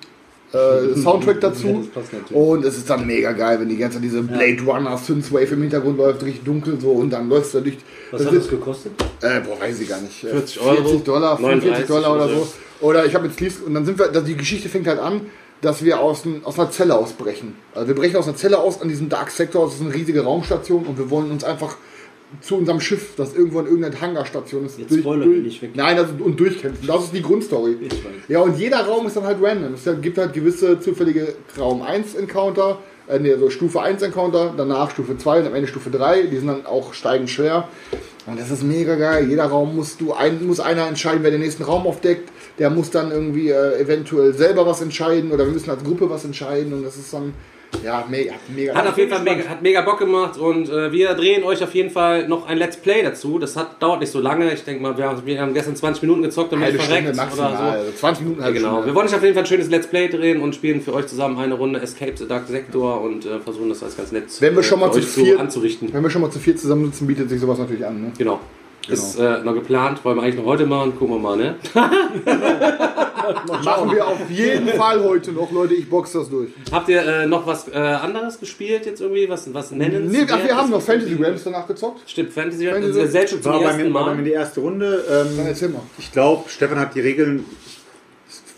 äh, 0.54 0.96
Soundtrack 1.02 1.42
dazu. 1.42 1.80
das 1.82 1.88
passt 1.88 2.14
natürlich. 2.14 2.44
Und 2.44 2.66
es 2.66 2.78
ist 2.78 2.90
dann 2.90 3.06
mega 3.06 3.32
geil, 3.32 3.60
wenn 3.60 3.70
die 3.70 3.78
ganze 3.78 3.98
Zeit 3.98 4.04
diese 4.04 4.22
Blade 4.22 4.62
Runner 4.66 4.98
Synthwave 4.98 5.54
im 5.54 5.62
Hintergrund 5.62 5.98
läuft, 5.98 6.24
richtig 6.24 6.44
dunkel 6.44 6.80
so 6.80 6.92
und 6.92 7.10
dann 7.12 7.30
läufst 7.30 7.54
du 7.54 7.62
durch. 7.62 7.78
Was 8.12 8.20
das 8.20 8.28
hat 8.28 8.36
das 8.36 8.44
ist, 8.46 8.50
gekostet? 8.50 8.92
äh, 9.22 9.40
boah, 9.42 9.60
weiß 9.60 9.80
ich 9.80 9.90
gar 9.90 10.02
nicht. 10.02 10.24
Äh, 10.24 10.30
40 10.30 10.62
Euro, 10.62 10.76
40 10.84 11.04
Dollar, 11.04 11.38
45 11.38 11.70
39 11.70 11.88
Dollar 11.88 12.16
oder 12.16 12.30
so. 12.30 12.48
Oder 12.82 13.06
ich 13.06 13.14
habe 13.14 13.28
jetzt 13.28 13.40
liest 13.40 13.64
und 13.64 13.74
dann 13.74 13.86
sind 13.86 14.00
wir, 14.00 14.08
also 14.08 14.22
die 14.22 14.38
Geschichte 14.38 14.70
fängt 14.70 14.88
halt 14.88 15.00
an, 15.00 15.22
dass 15.62 15.84
wir 15.84 16.00
aus, 16.00 16.26
ein, 16.26 16.42
aus 16.46 16.58
einer 16.58 16.72
Zelle 16.72 16.98
ausbrechen. 16.98 17.56
Also 17.76 17.90
wir 17.90 17.96
brechen 17.96 18.16
aus 18.16 18.28
einer 18.28 18.38
Zelle 18.38 18.60
aus 18.60 18.82
an 18.82 18.88
diesem 18.88 19.10
Dark 19.10 19.30
Sector, 19.32 19.66
das 19.66 19.76
ist 19.76 19.82
eine 19.82 19.94
riesige 19.94 20.24
Raumstation 20.24 20.86
und 20.86 20.98
wir 20.98 21.10
wollen 21.10 21.32
uns 21.32 21.44
einfach 21.44 21.76
zu 22.42 22.58
unserem 22.58 22.80
Schiff, 22.80 23.16
das 23.16 23.34
irgendwo 23.34 23.60
in 23.60 23.66
irgendeiner 23.66 24.00
Hangarstation 24.00 24.66
ist, 24.66 24.78
Jetzt 24.78 24.96
spoilert 24.96 25.28
ihn 25.28 25.44
nicht 25.44 25.62
weg. 25.62 25.72
Nein, 25.74 25.98
das, 25.98 26.10
und 26.20 26.40
durchkämpfen. 26.40 26.88
Das 26.88 27.06
ist 27.06 27.14
die 27.14 27.22
Grundstory. 27.22 27.78
Ja, 28.28 28.42
und 28.42 28.58
jeder 28.58 28.82
Raum 28.82 29.08
ist 29.08 29.16
dann 29.16 29.24
halt 29.24 29.40
random. 29.42 29.74
Es 29.74 29.90
gibt 30.02 30.18
halt 30.18 30.34
gewisse 30.34 30.80
zufällige 30.80 31.34
Raum 31.58 31.82
1 31.82 32.16
Encounter, 32.16 32.80
äh, 33.08 33.20
nee, 33.20 33.36
so 33.36 33.50
Stufe 33.50 33.82
1 33.82 34.02
Encounter, 34.04 34.54
danach 34.56 34.92
Stufe 34.92 35.18
2 35.18 35.40
und 35.40 35.48
am 35.48 35.56
Ende 35.56 35.68
Stufe 35.68 35.90
3. 35.90 36.24
Die 36.24 36.38
sind 36.38 36.48
dann 36.48 36.66
auch 36.66 36.94
steigend 36.94 37.30
schwer. 37.30 37.68
Und 38.28 38.40
das 38.40 38.52
ist 38.52 38.64
mega 38.64 38.96
geil. 38.96 39.28
Jeder 39.28 39.46
Raum 39.46 39.76
musst 39.76 40.00
du 40.00 40.14
ein, 40.14 40.46
muss 40.46 40.60
einer 40.60 40.88
entscheiden, 40.88 41.24
wer 41.24 41.32
den 41.32 41.42
nächsten 41.42 41.64
Raum 41.64 41.88
aufdeckt. 41.88 42.30
Der 42.60 42.70
muss 42.70 42.92
dann 42.92 43.12
irgendwie 43.12 43.50
äh, 43.50 43.80
eventuell 43.82 44.34
selber 44.34 44.68
was 44.68 44.82
entscheiden 44.82 45.32
oder 45.32 45.46
wir 45.46 45.54
müssen 45.54 45.72
als 45.72 45.84
Gruppe 45.84 46.10
was 46.10 46.26
entscheiden. 46.26 46.74
Und 46.74 46.84
das 46.84 46.98
ist 46.98 47.12
dann 47.12 47.34
ja 47.84 48.04
mega, 48.10 48.34
mega. 48.54 48.74
Hat 48.76 48.88
auf 48.88 48.98
jeden 48.98 49.10
Fall 49.12 49.22
mega, 49.24 49.48
hat 49.48 49.62
mega 49.62 49.82
Bock 49.82 50.00
gemacht 50.00 50.38
und 50.38 50.70
äh, 50.70 50.92
wir 50.92 51.14
drehen 51.14 51.44
euch 51.44 51.64
auf 51.64 51.74
jeden 51.74 51.90
Fall 51.90 52.28
noch 52.28 52.48
ein 52.48 52.58
Let's 52.58 52.78
Play 52.78 53.04
dazu. 53.04 53.40
Das 53.40 53.56
hat, 53.56 53.82
dauert 53.82 54.00
nicht 54.02 54.12
so 54.12 54.20
lange. 54.20 54.52
Ich 54.54 54.64
denke 54.64 54.82
mal, 54.82 54.98
wir 54.98 55.06
haben, 55.06 55.26
wir 55.26 55.40
haben 55.42 55.54
gestern 55.54 55.76
20 55.76 56.02
Minuten 56.04 56.24
gezockt 56.24 56.52
und 56.54 56.62
halbe 56.62 56.78
verreckt 56.80 57.16
maximal. 57.16 57.50
oder 57.50 57.58
so. 57.58 57.64
Also 57.64 57.92
20 57.94 58.24
Minuten 58.26 58.44
halbe 58.44 58.58
genau. 58.58 58.72
Wir 58.72 58.78
Stunde. 58.82 58.96
wollen 58.96 59.08
euch 59.08 59.16
auf 59.16 59.22
jeden 59.24 59.34
Fall 59.34 59.44
ein 59.44 59.48
schönes 59.48 59.70
Let's 59.70 59.88
Play 59.88 60.08
drehen 60.10 60.42
und 60.42 60.56
spielen 60.56 60.82
für 60.82 60.94
euch 60.94 61.08
zusammen 61.08 61.38
eine 61.40 61.54
Runde 61.54 61.80
Escape 61.82 62.14
the 62.18 62.28
Dark 62.28 62.48
Sector 62.48 63.02
und 63.02 63.26
äh, 63.26 63.40
versuchen 63.40 63.70
das 63.70 63.82
alles 63.84 63.96
ganz 63.98 64.12
nett 64.12 64.26
Wenn 64.40 64.56
wir 64.56 64.64
schon 64.64 64.80
mal 64.80 64.92
zu 64.92 65.02
viert- 65.02 65.40
anzurichten. 65.40 65.94
Wenn 65.94 66.04
wir 66.04 66.10
schon 66.10 66.22
mal 66.22 66.32
zu 66.32 66.40
viert 66.40 66.60
zusammensitzen, 66.60 67.08
bietet 67.08 67.30
sich 67.30 67.40
sowas 67.40 67.60
natürlich 67.60 67.86
an. 67.86 68.02
Ne? 68.02 68.12
Genau. 68.18 68.40
Ist 68.88 69.20
äh, 69.20 69.40
noch 69.44 69.54
geplant, 69.54 70.04
wollen 70.04 70.18
wir 70.18 70.24
eigentlich 70.24 70.38
noch 70.38 70.46
heute 70.46 70.66
machen, 70.66 70.98
gucken 70.98 71.16
wir 71.16 71.20
mal, 71.20 71.38
ne? 71.38 71.56
Machen 73.64 73.92
wir 73.92 74.08
auf 74.08 74.30
jeden 74.30 74.68
Fall 74.78 75.04
heute 75.04 75.32
noch, 75.32 75.52
Leute. 75.52 75.76
Ich 75.76 75.88
box 75.90 76.14
das 76.14 76.30
durch. 76.30 76.50
Habt 76.72 76.90
ihr 76.90 77.02
äh, 77.06 77.26
noch 77.28 77.46
was 77.46 77.68
äh, 77.68 77.74
anderes 77.78 78.40
gespielt 78.40 78.86
jetzt 78.86 79.02
irgendwie? 79.02 79.30
Was, 79.30 79.54
was 79.54 79.72
nennen? 79.72 80.08
Nee, 80.10 80.26
ach, 80.30 80.44
wir 80.44 80.56
haben 80.58 80.72
noch 80.72 80.82
Fantasy 80.82 81.14
Realms 81.14 81.44
danach 81.44 81.68
gezockt. 81.68 82.10
Stimmt, 82.10 82.34
Fantasy 82.34 82.66
Fantasy- 82.68 82.94
Realms. 82.98 83.12
Selbst 83.12 83.44
zum 83.44 83.52
War 83.52 83.60
bei, 83.60 83.66
ersten 83.66 83.84
mir, 83.84 83.94
war 83.94 84.06
bei 84.06 84.12
mir 84.12 84.18
Mal. 84.18 84.24
die 84.24 84.32
erste 84.32 84.60
Runde. 84.62 85.04
Dann 85.08 85.28
Ähm, 85.38 85.46
erzähl 85.48 85.70
mal. 85.70 85.82
ich 86.00 86.12
glaube, 86.12 86.50
Stefan 86.50 86.80
hat 86.80 86.96
die 86.96 87.02
Regeln 87.02 87.46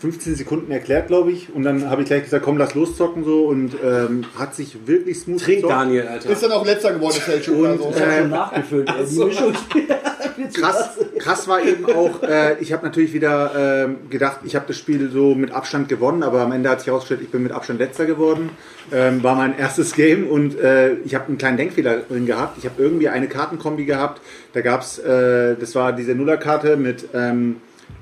15 0.02 0.34
Sekunden 0.34 0.72
erklärt, 0.72 1.06
glaube 1.06 1.30
ich. 1.30 1.54
Und 1.54 1.62
dann 1.62 1.88
habe 1.88 2.02
ich 2.02 2.08
gleich 2.08 2.24
gesagt, 2.24 2.44
komm, 2.44 2.58
lass 2.58 2.74
loszocken 2.74 3.22
so. 3.24 3.44
Und 3.44 3.76
ähm, 3.84 4.24
hat 4.36 4.52
sich 4.52 4.84
wirklich 4.84 5.20
smooth 5.20 5.40
Trink 5.40 5.56
gezockt. 5.58 5.72
Daniel, 5.72 6.08
Alter. 6.08 6.28
Ist 6.28 6.42
dann 6.42 6.50
auch 6.50 6.66
letzter 6.66 6.92
geworden, 6.92 7.14
das 7.14 7.24
Fälschung 7.24 7.60
oder 7.60 7.78
so. 7.78 7.84
Habe 7.94 8.12
schon 8.18 8.30
nachgefüllt. 8.30 8.90
Mischung 8.98 9.52
Krass, 10.54 10.98
krass 11.18 11.46
war 11.46 11.62
eben 11.62 11.86
auch, 11.86 12.22
äh, 12.22 12.58
ich 12.60 12.72
habe 12.72 12.84
natürlich 12.84 13.12
wieder 13.12 13.84
ähm, 13.84 14.10
gedacht, 14.10 14.40
ich 14.44 14.56
habe 14.56 14.64
das 14.66 14.76
Spiel 14.76 15.10
so 15.10 15.34
mit 15.34 15.52
Abstand 15.52 15.88
gewonnen, 15.88 16.22
aber 16.22 16.40
am 16.40 16.52
Ende 16.52 16.68
hat 16.68 16.80
sich 16.80 16.88
herausgestellt, 16.88 17.20
ich 17.22 17.30
bin 17.30 17.42
mit 17.42 17.52
Abstand 17.52 17.78
letzter 17.78 18.06
geworden. 18.06 18.50
Ähm, 18.90 19.22
war 19.22 19.36
mein 19.36 19.56
erstes 19.56 19.92
Game 19.94 20.26
und 20.26 20.58
äh, 20.58 20.94
ich 21.04 21.14
habe 21.14 21.28
einen 21.28 21.38
kleinen 21.38 21.58
Denkfehler 21.58 21.98
drin 21.98 22.26
gehabt. 22.26 22.58
Ich 22.58 22.64
habe 22.64 22.82
irgendwie 22.82 23.08
eine 23.08 23.28
Kartenkombi 23.28 23.84
gehabt. 23.84 24.20
Da 24.52 24.62
gab 24.62 24.80
es, 24.80 24.98
äh, 24.98 25.54
das 25.54 25.74
war 25.74 25.92
diese 25.92 26.14
Nullerkarte 26.14 26.76
mit 26.76 27.08
ähm, 27.14 27.56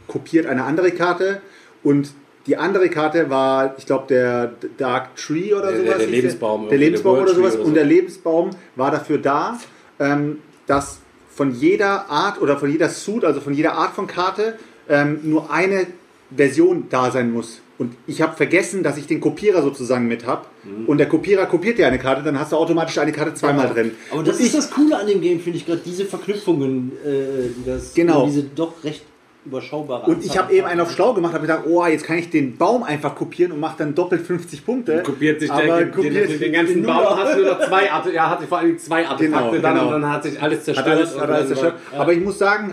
kopiert 0.06 0.46
eine 0.46 0.64
andere 0.64 0.92
Karte 0.92 1.42
und 1.82 2.10
die 2.46 2.56
andere 2.56 2.88
Karte 2.88 3.28
war, 3.30 3.74
ich 3.78 3.86
glaube, 3.86 4.04
der 4.08 4.52
Dark 4.78 5.14
Tree 5.16 5.52
oder 5.52 5.70
Der- 5.70 5.80
sowas. 5.80 5.88
der- 5.90 5.98
der 5.98 6.06
Lebensbaum, 6.08 6.68
Der 6.68 6.78
Lebensbaum 6.78 7.14
der 7.16 7.22
oder 7.24 7.34
sowas. 7.34 7.54
oder 7.54 7.62
Und 7.62 7.68
so. 7.68 7.74
der 7.74 7.84
Lebensbaum 7.84 8.50
war 8.76 8.90
dafür 8.90 9.18
da, 9.18 9.58
ähm, 9.98 10.38
dass 10.66 11.00
von 11.28 11.52
jeder 11.54 12.08
Art 12.10 12.40
oder 12.40 12.56
von 12.58 12.70
jeder 12.70 12.88
Suit, 12.88 13.24
also 13.24 13.40
von 13.40 13.52
jeder 13.52 13.74
Art 13.74 13.94
von 13.94 14.06
Karte, 14.06 14.56
ähm, 14.88 15.20
nur 15.22 15.50
eine 15.52 15.86
Version 16.34 16.84
da 16.90 17.10
sein 17.10 17.30
muss. 17.32 17.60
Und 17.78 17.94
ich 18.06 18.20
habe 18.20 18.36
vergessen, 18.36 18.82
dass 18.82 18.98
ich 18.98 19.06
den 19.06 19.20
Kopierer 19.20 19.62
sozusagen 19.62 20.06
mit 20.06 20.26
habe. 20.26 20.46
Mhm. 20.64 20.86
Und 20.86 20.98
der 20.98 21.08
Kopierer 21.08 21.46
kopiert 21.46 21.78
dir 21.78 21.86
eine 21.86 21.98
Karte, 21.98 22.22
dann 22.22 22.38
hast 22.38 22.52
du 22.52 22.56
automatisch 22.56 22.98
eine 22.98 23.12
Karte 23.12 23.32
zweimal 23.34 23.68
drin. 23.68 23.92
Aber 24.10 24.22
das 24.22 24.38
Und 24.38 24.44
ist 24.46 24.54
das 24.54 24.70
Coole 24.70 24.98
an 24.98 25.06
dem 25.06 25.20
Game, 25.22 25.40
finde 25.40 25.58
ich 25.58 25.64
gerade, 25.66 25.80
diese 25.84 26.04
Verknüpfungen, 26.04 26.92
äh, 27.04 27.48
die 27.56 27.64
das, 27.64 27.94
Genau. 27.94 28.26
diese 28.26 28.42
doch 28.42 28.84
recht 28.84 29.02
überschaubare 29.46 30.10
Und 30.10 30.24
ich 30.24 30.36
habe 30.36 30.52
eben 30.52 30.66
einen 30.66 30.80
auf 30.80 30.90
schlau 30.92 31.14
gemacht, 31.14 31.32
habe 31.32 31.42
gedacht, 31.46 31.62
oh, 31.66 31.84
jetzt 31.86 32.04
kann 32.04 32.18
ich 32.18 32.28
den 32.30 32.56
Baum 32.58 32.82
einfach 32.82 33.14
kopieren 33.14 33.52
und 33.52 33.60
mache 33.60 33.76
dann 33.78 33.94
doppelt 33.94 34.20
50 34.26 34.66
Punkte. 34.66 35.02
Kopiert 35.02 35.40
sich 35.40 35.50
aber 35.50 35.62
der, 35.62 35.76
den, 35.78 35.90
kopiert 35.92 36.28
den, 36.30 36.38
den 36.40 36.52
ganzen 36.52 36.82
Baum, 36.82 37.16
hast 37.16 37.38
du 37.38 37.44
noch 37.44 37.58
zwei 37.66 37.90
Artefakte, 37.90 38.14
ja, 38.14 38.28
hatte 38.30 38.46
vor 38.46 38.58
allem 38.58 38.78
zwei 38.78 39.06
Artefakte 39.08 39.50
Genau, 39.56 39.62
dann 39.62 39.74
genau. 39.78 39.94
und 39.94 40.02
dann 40.02 40.12
hat 40.12 40.24
sich 40.24 40.40
alles 40.42 40.58
Hat 40.58 40.64
zerstört. 40.66 40.88
alles, 40.88 41.14
und 41.14 41.20
hat 41.22 41.30
alles 41.30 41.48
zerstört. 41.48 41.74
Aber 41.96 42.12
ich 42.12 42.20
muss 42.20 42.38
sagen, 42.38 42.70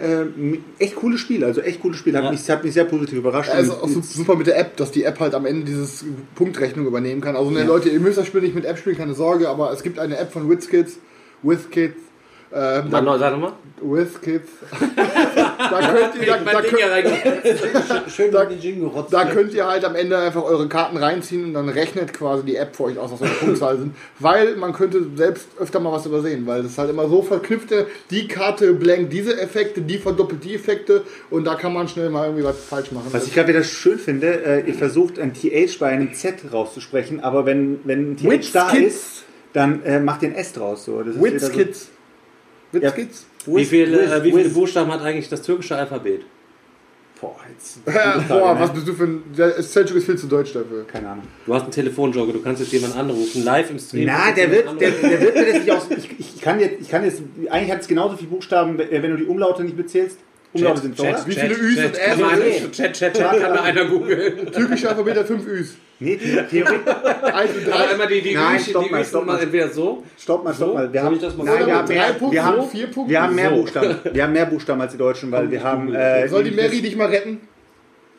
äh, 0.80 0.84
echt 0.84 0.96
cooles 0.98 1.20
Spiel, 1.22 1.44
also 1.46 1.62
echt 1.62 1.82
cooles 1.82 1.98
Spiel. 1.98 2.16
Hat, 2.18 2.26
Ja. 2.26 2.32
mich, 2.32 2.50
hat 2.50 2.64
mich 2.64 2.74
sehr 2.74 2.86
positiv 2.86 3.20
überrascht. 3.20 3.50
Also 3.50 3.74
Und 3.76 3.84
auch 3.84 3.88
su- 3.90 4.02
super 4.02 4.36
mit 4.36 4.48
der 4.48 4.60
App, 4.60 4.76
dass 4.78 4.92
die 4.92 5.04
App 5.04 5.20
halt 5.20 5.36
am 5.36 5.46
Ende 5.46 5.66
dieses 5.66 6.04
Punktrechnung 6.36 6.86
übernehmen 6.86 7.22
kann. 7.22 7.36
Also 7.38 7.50
ne, 7.50 7.64
Leute, 7.64 7.90
ihr 7.90 8.00
müsst 8.00 8.18
das 8.18 8.28
Spiel 8.28 8.42
nicht 8.42 8.56
mit 8.56 8.66
App 8.66 8.78
spielen, 8.78 8.98
keine 8.98 9.14
Sorge, 9.14 9.48
aber 9.50 9.72
es 9.72 9.84
gibt 9.84 10.00
eine 10.00 10.18
App 10.18 10.32
von 10.34 10.50
WizKids, 10.50 11.00
WizKids, 11.44 11.96
ähm, 12.54 12.84
Sag 12.84 12.92
da, 12.92 13.02
noch- 13.02 13.20
Sag 13.20 13.32
nochmal. 13.34 13.54
WizKids. 13.80 14.50
da 14.96 15.80
könnt 15.94 16.16
ihr, 16.20 16.26
da, 16.26 16.38
da, 16.52 16.62
könnt, 16.62 18.12
Schön 18.12 18.32
Da- 18.32 18.46
den 18.46 18.92
da 19.12 19.26
könnt 19.26 19.54
ihr 19.54 19.68
halt 19.68 19.86
am 19.86 19.96
Ende 19.96 20.18
einfach 20.18 20.44
eure 20.44 20.68
Karten 20.68 20.98
reinziehen 20.98 21.46
und 21.46 21.54
dann 21.54 21.70
rechnet 21.70 22.12
quasi 22.14 22.44
die 22.44 22.56
App 22.56 22.76
für 22.76 22.86
euch 22.86 22.98
aus, 22.98 23.12
was 23.12 23.22
eure 23.22 23.30
Punktzahl 23.32 23.78
sind. 23.78 23.96
Weil 24.20 24.56
man 24.56 24.74
könnte 24.74 25.06
selbst 25.16 25.48
öfter 25.60 25.80
mal 25.80 25.92
was 25.92 26.06
übersehen, 26.08 26.48
weil 26.48 26.64
das 26.64 26.78
halt 26.78 26.90
immer 26.90 27.08
so 27.08 27.22
verknüpft, 27.22 27.72
die 28.10 28.28
Karte 28.28 28.74
blankt 28.74 29.14
diese 29.14 29.40
Effekte, 29.40 29.82
die 29.82 29.98
verdoppelt 30.00 30.44
die 30.44 30.56
Effekte 30.56 31.04
und 31.30 31.46
da 31.46 31.54
kann 31.56 31.74
man 31.74 31.88
schnell 31.88 32.10
mal 32.10 32.26
irgendwie 32.26 32.44
was 32.46 32.58
falsch 32.58 32.92
machen. 32.92 33.08
Was 33.12 33.28
ich 33.28 33.34
gerade 33.36 33.50
wieder 33.50 33.64
schön 33.64 34.00
finde, 34.00 34.44
äh, 34.44 34.68
ihr 34.68 34.74
versucht 34.74 35.20
ein 35.20 35.34
TH 35.34 35.78
bei 35.80 35.88
einem 35.88 36.14
Z 36.14 36.36
rauszusprechen, 36.52 37.20
aber 37.24 37.46
wenn, 37.46 37.82
wenn 37.84 38.14
ein 38.14 38.18
TH 38.18 38.24
Witz 38.30 38.52
da 38.54 38.70
Kids. 38.72 38.96
ist, 38.96 39.24
dann 39.54 39.84
äh, 39.84 40.00
macht 40.00 40.24
ihr 40.24 40.30
ein 40.30 40.36
S 40.36 40.54
draus. 40.54 40.86
So. 40.86 41.02
Das 41.04 41.16
ist 41.16 41.24
wieder 41.24 41.40
so- 41.40 41.52
WizKids. 42.72 42.94
WizKids? 42.94 43.26
Wie 43.46 43.66
viele, 43.66 44.00
Wiz- 44.04 44.12
äh, 44.12 44.24
wie 44.24 44.32
viele 44.32 44.46
Wiz- 44.46 44.54
Buchstaben 44.54 44.92
hat 44.92 45.02
eigentlich 45.02 45.30
das 45.30 45.42
türkische 45.42 45.76
Alphabet? 45.76 46.22
Boah, 47.20 47.36
jetzt. 47.52 47.84
Boah, 48.28 48.60
was 48.60 48.72
bist 48.74 48.88
du 48.88 48.94
für 48.94 49.06
ein. 49.06 49.24
Der 49.36 49.62
Selchuk 49.64 49.98
ist 49.98 50.06
viel 50.06 50.18
zu 50.18 50.28
deutsch 50.28 50.54
dafür. 50.54 50.86
Keine 50.86 51.10
Ahnung. 51.10 51.24
Du 51.48 51.54
hast 51.56 51.64
einen 51.64 51.72
Telefonjoker, 51.72 52.32
du 52.32 52.42
kannst 52.44 52.62
jetzt 52.62 52.72
jemanden 52.72 52.98
anrufen, 53.00 53.44
live 53.44 53.72
im 53.72 53.80
Stream. 53.80 54.06
Na, 54.06 54.32
der 54.32 54.52
wird, 54.52 54.80
der, 54.80 54.92
der 54.92 55.22
wird 55.22 55.36
mir 55.36 55.46
das 55.46 55.54
nicht 55.64 55.72
aus. 55.72 55.88
Ich, 55.90 56.20
ich, 56.20 56.42
kann 56.42 56.60
jetzt, 56.60 56.80
ich 56.80 56.90
kann 56.90 57.04
jetzt. 57.04 57.24
Eigentlich 57.50 57.72
hat 57.72 57.82
es 57.82 57.88
genauso 57.88 58.18
viele 58.18 58.30
Buchstaben, 58.30 58.78
wenn 58.78 59.02
du 59.12 59.18
die 59.18 59.26
Umlaute 59.26 59.64
nicht 59.64 59.76
bezählst. 59.76 60.20
Umlaute 60.58 60.82
sind 60.82 60.96
Chat. 60.98 61.28
Wie 61.28 61.34
viele 61.34 61.54
Üs 61.56 61.76
Chat, 61.76 61.86
und 62.18 62.42
Äs. 62.42 62.72
Chat, 62.72 62.94
Chat, 62.94 63.14
Chat, 63.18 63.40
kann 63.42 63.52
mir 63.54 63.62
einer 63.62 63.86
googeln. 63.86 64.52
Türkische 64.52 64.90
Alphabet 64.90 65.18
hat 65.18 65.28
5 65.28 65.48
Üs. 65.48 65.76
Nee, 66.00 66.20
The- 66.22 66.42
Theorie. 66.50 66.76
Und 66.86 67.74
Aber 67.74 67.92
immer 67.92 68.06
die, 68.06 68.22
die 68.22 68.36
Nein, 68.36 68.58
Üs, 68.58 68.70
stopp 68.70 68.84
die 68.86 68.92
mal, 68.92 69.04
stopp 69.04 69.26
mal 69.26 69.40
entweder 69.42 69.70
so. 69.70 70.04
Stopp 70.20 70.44
mal, 70.44 70.54
stopp 70.54 70.74
mal. 70.76 70.94
Wir 70.94 71.02
haben, 71.02 71.16
ich 71.16 71.22
das 71.22 71.36
mal 71.36 71.44
nein, 71.46 71.66
wir 71.66 71.76
haben 71.76 71.88
Drei 71.88 71.94
mehr, 71.96 72.14
Punkte, 72.14 72.36
wir 72.36 72.46
haben, 72.46 72.70
vier 72.70 72.88
Punkte? 72.88 73.12
wir 73.12 73.22
haben 73.24 73.36
mehr. 73.36 73.50
Buchstaben. 73.50 73.96
Wir 74.14 74.24
haben 74.24 74.34
mehr 74.34 74.46
Buchstaben 74.46 74.82
als 74.82 74.92
die 74.92 74.98
Deutschen, 75.00 75.32
weil 75.32 75.50
wir 75.50 75.64
haben. 75.64 75.94
Äh, 75.96 76.28
Soll 76.30 76.44
die 76.44 76.52
Mary 76.52 76.82
dich 76.82 76.96
mal 76.96 77.08
retten? 77.08 77.40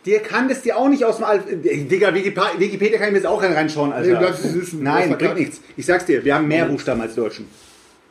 Dir 0.07 0.21
kann 0.21 0.49
das 0.49 0.63
dir 0.63 0.77
auch 0.77 0.89
nicht 0.89 1.05
aus 1.05 1.17
dem 1.17 1.25
Alph. 1.27 1.45
Digga, 1.51 2.15
Wikipedia, 2.15 2.99
kann 2.99 3.09
ich 3.09 3.13
mir 3.13 3.19
jetzt 3.19 3.27
auch 3.27 3.43
rein- 3.43 3.53
reinschauen, 3.53 3.93
Alter. 3.93 4.09
Nee. 4.21 4.29
Nein, 4.81 5.11
Das 5.11 5.19
bringt 5.19 5.35
nichts. 5.37 5.61
Ich 5.77 5.87
sag's 5.87 6.05
dir, 6.07 6.25
wir 6.25 6.35
haben 6.35 6.49
mehr 6.49 6.65
Buchstaben 6.65 7.01
als 7.01 7.15
die 7.15 7.21
Deutschen. 7.21 7.47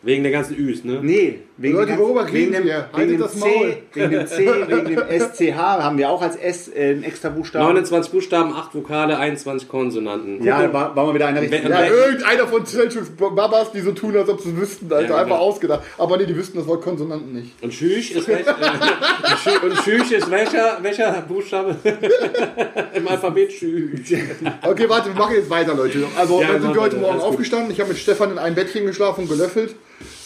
Wegen 0.04 0.22
der 0.22 0.32
ganzen 0.32 0.56
Üs, 0.56 0.84
ne? 0.84 1.00
Nee, 1.01 1.39
wegen, 1.58 1.74
Leute, 1.75 1.94
dem- 1.94 2.00
worüber 2.00 2.32
wegen 2.32 2.51
dem, 2.51 2.66
wir? 2.66 2.88
wegen 2.96 3.13
dem 3.13 3.20
das 3.20 3.34
C, 3.34 3.39
Maul. 3.39 3.77
wegen 3.94 4.12
dem 4.12 4.27
C, 4.27 4.48
wegen 4.68 4.86
dem 4.86 5.00
SCH 5.20 5.56
haben 5.58 5.98
wir 5.98 6.10
auch 6.12 6.22
als 6.22 6.36
S 6.36 6.68
äh, 6.70 6.92
einen 6.92 7.04
extra 7.04 7.30
Buchstaben. 7.30 7.66
29 7.66 8.12
Buchstaben, 8.12 8.54
8 8.54 8.75
Vokale, 8.75 9.18
21 9.18 9.68
Konsonanten. 9.68 10.44
Ja, 10.44 10.72
war, 10.72 10.96
war 10.96 11.08
mal 11.08 11.16
wieder 11.16 11.25
einer 11.27 11.42
richtig. 11.42 11.63
Ja, 11.63 11.84
Ja, 11.84 11.92
irgendeiner 11.92 12.48
von 12.48 12.63
Selchuks 12.63 13.10
Babas, 13.18 13.72
die 13.72 13.80
so 13.82 13.92
tun, 13.92 14.16
als 14.16 14.30
ob 14.30 14.39
sie 14.39 14.50
es 14.51 14.56
wüssten, 14.56 14.94
Alter. 14.94 15.10
Ja, 15.10 15.16
Einfach 15.16 15.36
genau. 15.38 15.50
ausgedacht. 15.50 15.82
Aber 15.98 16.18
nee, 16.18 16.25
die 16.27 16.36
wüssten 16.36 16.60
das 16.60 16.68
Wort 16.68 16.84
Konsonanten 16.84 17.34
nicht. 17.34 17.51
Und 17.63 17.74
Schüch 17.74 18.12
ist, 18.16 18.27
welch, 18.27 18.46
äh, 18.46 18.51
und 18.51 19.38
Schü- 19.39 19.63
und 19.63 19.77
Schüch 19.80 20.12
ist 20.12 20.30
welcher, 20.30 20.77
welcher 20.84 21.12
Buchstabe? 21.27 21.75
Im 22.94 23.08
Alphabet 23.08 23.51
Schüch. 23.51 24.16
Okay, 24.63 24.88
warte, 24.88 25.10
wir 25.10 25.16
machen 25.16 25.36
jetzt 25.36 25.50
weiter, 25.50 25.74
Leute. 25.74 26.04
Also, 26.16 26.39
Ja, 26.39 26.50
dann 26.54 26.62
sind 26.62 26.75
wir 26.75 26.82
heute 26.82 26.98
Morgen 26.98 27.20
aufgestanden. 27.20 27.72
Ich 27.72 27.80
habe 27.80 27.89
mit 27.89 27.98
Stefan 27.98 28.32
in 28.32 28.38
einem 28.38 28.54
Bettchen 28.56 28.86
geschlafen 28.86 29.22
und 29.22 29.30
gelöffelt. 29.30 29.75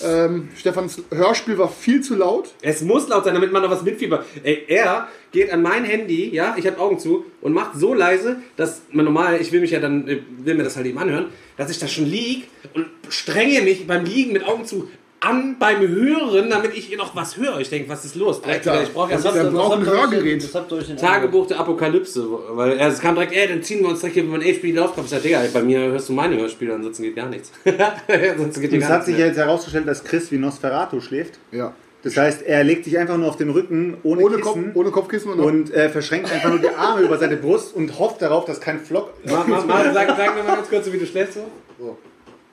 Ähm, 0.04 0.50
Stefans 0.58 1.02
Hörspiel 1.12 1.58
war 1.58 1.70
viel 1.70 2.02
zu 2.02 2.16
laut. 2.16 2.54
Es 2.62 2.82
muss 2.82 3.08
laut 3.08 3.24
sein, 3.24 3.34
damit 3.34 3.52
man 3.52 3.62
noch 3.62 3.70
was 3.70 3.84
mitfiebert. 3.84 4.26
Ey, 4.44 4.66
er 4.68 5.08
geht 5.32 5.52
an 5.52 5.62
mein 5.62 5.86
Handy, 5.86 6.30
ja, 6.30 6.56
ich 6.58 6.68
habe 6.68 6.80
Augen 6.80 7.00
zu 7.00 7.26
und 7.42 7.54
macht 7.54 7.76
so 7.76 7.94
leise, 7.94 8.38
dass 8.58 8.82
man 8.92 9.06
normal, 9.06 9.40
ich 9.40 9.52
will 9.52 9.62
mich 9.62 9.72
ja 9.72 9.80
dann, 9.80 10.08
äh, 10.08 10.20
will 10.40 10.56
mir 10.56 10.64
das 10.64 10.76
halt 10.76 10.88
eben 10.88 10.98
anhören, 10.98 11.28
dass 11.58 11.72
ich 11.72 11.80
da 11.80 11.88
schon 11.88 12.06
lieg 12.06 12.48
und 12.74 12.88
strenge 13.10 13.62
mich 13.62 13.88
beim 13.88 14.04
Liegen 14.04 14.34
mit 14.34 14.46
Augen 14.46 14.66
zu 14.66 14.90
an 15.22 15.58
beim 15.60 15.88
Hören, 15.88 16.50
damit 16.50 16.76
ich 16.76 16.96
noch 16.98 17.16
was 17.16 17.38
höre. 17.38 17.60
Ich 17.60 17.70
denke, 17.70 17.88
was 17.90 18.04
ist 18.04 18.16
los? 18.16 18.42
Direkt 18.42 18.68
Alter, 18.68 18.84
ich 18.84 18.92
brauche 18.92 19.12
ja 19.12 19.18
ein 19.18 19.86
Hörgerät. 19.86 20.44
Ihr 20.44 20.98
Tagebuch 20.98 21.48
der 21.48 21.60
Apokalypse, 21.60 22.28
weil 22.50 22.78
er, 22.78 22.88
es 22.88 23.00
kam 23.00 23.14
direkt, 23.14 23.34
ey, 23.34 23.48
dann 23.48 23.62
ziehen 23.62 23.82
wir 23.82 23.90
uns 23.90 24.00
direkt 24.00 24.16
hier, 24.16 24.24
wenn 24.24 24.32
man 24.32 24.42
H.P. 24.42 24.72
Lovecraft 24.72 25.08
sagt, 25.08 25.24
Digga, 25.24 25.42
bei 25.54 25.62
mir 25.62 25.80
hörst 25.80 26.10
du 26.10 26.14
meine 26.14 26.38
Hörspiele, 26.38 26.74
ansonsten 26.74 27.04
geht 27.04 27.16
gar 27.16 27.30
nichts. 27.30 27.52
ansonsten 27.66 28.62
geht 28.62 28.74
Und 28.74 28.80
es 28.80 28.90
hat 28.90 29.06
sich 29.06 29.18
ja 29.18 29.28
jetzt 29.28 29.38
herausgestellt, 29.38 29.88
dass 29.88 30.04
Chris 30.04 30.32
wie 30.32 30.38
Nosferatu 30.38 31.00
schläft. 31.02 31.38
Ja. 31.52 31.74
Das 32.04 32.18
heißt, 32.18 32.42
er 32.42 32.64
legt 32.64 32.86
sich 32.86 32.98
einfach 32.98 33.18
nur 33.18 33.28
auf 33.28 33.38
den 33.38 33.52
Rücken 33.52 33.98
ohne, 34.02 34.24
Ohne, 34.24 34.40
Kopf, 34.40 34.56
Kissen 34.56 34.72
ohne 34.74 34.90
Kopfkissen 34.90 35.32
und, 35.34 35.40
und 35.40 35.72
äh, 35.72 35.90
verschränkt 35.90 36.32
einfach 36.32 36.50
nur 36.50 36.58
die 36.58 36.70
Arme 36.70 37.02
über 37.06 37.20
seine 37.20 37.38
Brust 37.38 37.76
und 37.76 38.00
hofft 38.00 38.24
darauf, 38.24 38.46
dass 38.46 38.60
kein 38.60 38.80
Flock. 38.80 39.14
Ma, 39.24 39.44
ma, 39.46 39.64
ma, 39.64 39.94
sag, 39.94 40.08
sag 40.18 40.36
mir 40.36 40.42
mal 40.42 40.56
ganz 40.56 40.68
kurz, 40.68 40.92
wie 40.92 40.98
du 40.98 41.06
schläfst 41.06 41.36
so. 41.36 41.98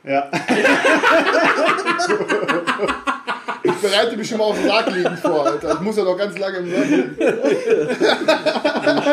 Ja. 0.04 0.30
ich 3.62 3.72
bereite 3.72 4.16
mich 4.16 4.28
schon 4.28 4.38
mal 4.38 4.44
auf 4.44 4.56
den 4.56 4.66
Sarg 4.66 4.94
liegen 4.94 5.16
vor, 5.16 5.46
Alter. 5.46 5.74
Ich 5.74 5.80
muss 5.80 5.96
ja 5.96 6.04
noch 6.04 6.16
ganz 6.16 6.38
lange 6.38 6.58
im 6.58 6.70
Sarg 6.70 6.88
liegen. 6.88 7.16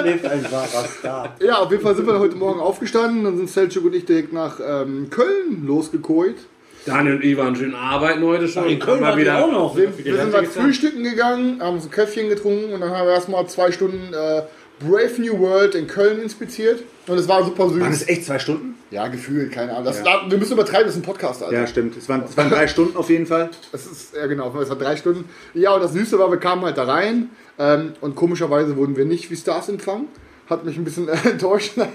schläft 0.02 0.26
ein 0.26 0.52
wahrer 0.52 0.86
Star. 0.88 1.36
Ja, 1.40 1.58
auf 1.58 1.72
jeden 1.72 1.84
Fall 1.84 1.96
sind 1.96 2.08
wir 2.08 2.20
heute 2.20 2.36
Morgen 2.36 2.60
aufgestanden. 2.60 3.24
Dann 3.24 3.38
sind 3.38 3.50
Selchuk 3.50 3.86
und 3.86 3.96
ich 3.96 4.06
direkt 4.06 4.34
nach 4.34 4.60
ähm, 4.66 5.10
Köln 5.10 5.66
losgekoit. 5.66 6.38
Daniel 6.86 7.16
und 7.16 7.24
Ivan 7.24 7.56
schön 7.56 7.74
arbeiten 7.74 8.24
heute 8.24 8.48
schon. 8.48 8.70
In 8.70 8.80
Köln 8.80 9.02
wart 9.02 9.18
ihr 9.18 9.36
auch 9.36 9.52
noch. 9.52 9.76
Wir, 9.76 9.90
wir 9.98 10.18
sind 10.18 10.34
dann 10.34 10.46
frühstücken 10.46 11.04
gegangen, 11.04 11.60
haben 11.60 11.80
so 11.80 11.88
ein 11.88 11.92
Käffchen 11.92 12.30
getrunken 12.30 12.74
und 12.74 12.82
dann 12.82 12.92
haben 12.92 13.08
wir 13.08 13.14
erstmal 13.14 13.48
zwei 13.48 13.72
Stunden 13.72 14.14
äh, 14.14 14.44
Brave 14.80 15.22
New 15.22 15.40
World 15.40 15.76
in 15.76 15.88
Köln 15.88 16.22
inspiziert. 16.22 16.84
Und 17.08 17.18
es 17.18 17.28
war 17.28 17.44
super 17.44 17.70
süß. 17.70 17.80
Waren 17.80 17.92
das 17.92 18.08
echt 18.08 18.26
zwei 18.26 18.40
Stunden? 18.40 18.76
Ja, 18.92 19.08
gefühlt, 19.08 19.52
keine 19.52 19.72
Ahnung. 19.72 19.86
Das, 19.86 20.04
da, 20.04 20.26
wir 20.28 20.38
müssen 20.38 20.54
übertreiben, 20.54 20.86
das 20.86 20.96
ist 20.96 21.02
ein 21.02 21.06
Podcast, 21.06 21.44
Alter. 21.44 21.56
Ja, 21.56 21.68
stimmt. 21.68 21.98
Es 21.98 22.10
waren, 22.10 22.24
es 22.24 22.36
waren 22.36 22.50
drei 22.50 22.68
Stunden 22.68 22.98
auf 22.98 23.10
jeden 23.10 23.26
Fall. 23.26 23.50
Das 23.72 23.86
ist, 23.86 24.16
ja 24.16 24.26
genau, 24.28 24.54
es 24.60 24.70
war 24.70 24.78
drei 24.78 24.96
Stunden. 24.96 25.30
Ja, 25.54 25.74
und 25.74 25.84
das 25.84 25.94
Süße 25.94 26.18
war, 26.18 26.32
wir 26.32 26.40
kamen 26.40 26.64
halt 26.64 26.78
da 26.78 26.86
rein 26.86 27.30
ähm, 27.60 27.94
und 28.02 28.16
komischerweise 28.16 28.76
wurden 28.78 28.96
wir 28.96 29.06
nicht 29.06 29.30
wie 29.30 29.36
Stars 29.36 29.70
empfangen. 29.70 30.08
Hat 30.50 30.64
mich 30.64 30.78
ein 30.78 30.84
bisschen 30.84 31.08
äh, 31.08 31.18
enttäuscht. 31.26 31.74
Nein, 31.78 31.92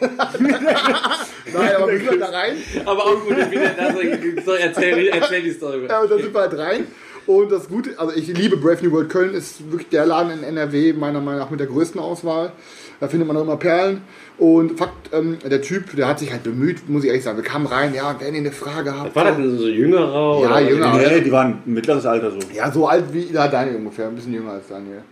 aber 1.77 1.93
wir 1.93 1.99
sind 1.99 2.11
halt 2.11 2.21
da 2.21 2.27
rein. 2.27 2.57
Aber 2.85 3.07
auch 3.07 3.25
gut, 3.25 3.37
wieder 3.51 3.69
das, 3.69 4.45
so, 4.45 4.53
erzähl, 4.53 5.09
erzähl 5.09 5.43
die 5.43 5.53
Story. 5.53 5.87
Ja, 5.89 6.01
und 6.01 6.11
dann 6.11 6.21
sind 6.21 6.35
wir 6.35 6.41
halt 6.41 6.59
rein. 6.59 6.87
Und 7.31 7.53
das 7.53 7.69
Gute, 7.69 7.91
also 7.97 8.13
ich 8.13 8.27
liebe 8.27 8.57
Brave 8.57 8.79
New 8.83 8.91
World 8.91 9.09
Köln, 9.09 9.35
ist 9.35 9.71
wirklich 9.71 9.89
der 9.91 10.05
Laden 10.05 10.33
in 10.33 10.43
NRW, 10.43 10.95
meiner 10.95 11.21
Meinung 11.21 11.39
nach 11.39 11.51
mit 11.51 11.61
der 11.61 11.69
größten 11.69 12.01
Auswahl. 12.01 12.51
Da 12.99 13.07
findet 13.07 13.29
man 13.29 13.37
auch 13.37 13.43
immer 13.43 13.57
Perlen. 13.57 14.03
Und 14.37 14.77
Fakt, 14.77 15.11
ähm, 15.13 15.39
der 15.49 15.63
Typ, 15.63 15.95
der 15.95 16.09
hat 16.09 16.19
sich 16.19 16.33
halt 16.33 16.43
bemüht, 16.43 16.89
muss 16.89 17.05
ich 17.05 17.09
ehrlich 17.09 17.23
sagen. 17.23 17.37
Wir 17.37 17.45
kamen 17.45 17.67
rein, 17.67 17.95
ja, 17.95 18.17
wenn 18.19 18.35
ihr 18.35 18.41
eine 18.41 18.51
Frage 18.51 18.99
habt. 18.99 19.15
War 19.15 19.23
das 19.23 19.37
denn 19.37 19.57
so 19.57 19.69
jüngerer? 19.69 20.41
Ja, 20.43 20.51
oder? 20.51 20.61
jünger. 20.61 20.97
Nee, 20.97 21.21
die 21.21 21.31
waren 21.31 21.59
mittleres 21.67 22.05
Alter 22.05 22.33
so. 22.33 22.39
Ja, 22.53 22.69
so 22.73 22.89
alt 22.89 23.05
wie 23.13 23.33
ja, 23.33 23.47
Daniel 23.47 23.77
ungefähr, 23.77 24.09
ein 24.09 24.17
bisschen 24.17 24.35
jünger 24.35 24.51
als 24.51 24.67
Daniel. 24.67 25.03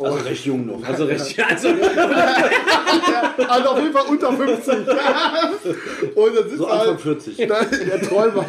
Also 0.00 0.16
recht 0.24 0.46
jung 0.46 0.64
noch. 0.64 0.82
Also 0.88 1.04
richtig, 1.04 1.44
also 1.50 1.68
Also 3.46 3.68
auf 3.68 3.78
jeden 3.78 3.92
Fall 3.92 4.06
unter 4.08 4.32
50. 4.32 4.74
und 6.14 6.34
dann 6.34 6.48
sind 6.48 6.56
So 6.56 6.64
wir 6.64 6.70
halt, 6.70 6.88
Anfang 6.88 6.98
40. 6.98 7.36
der 7.36 8.00
Träumer. 8.00 8.46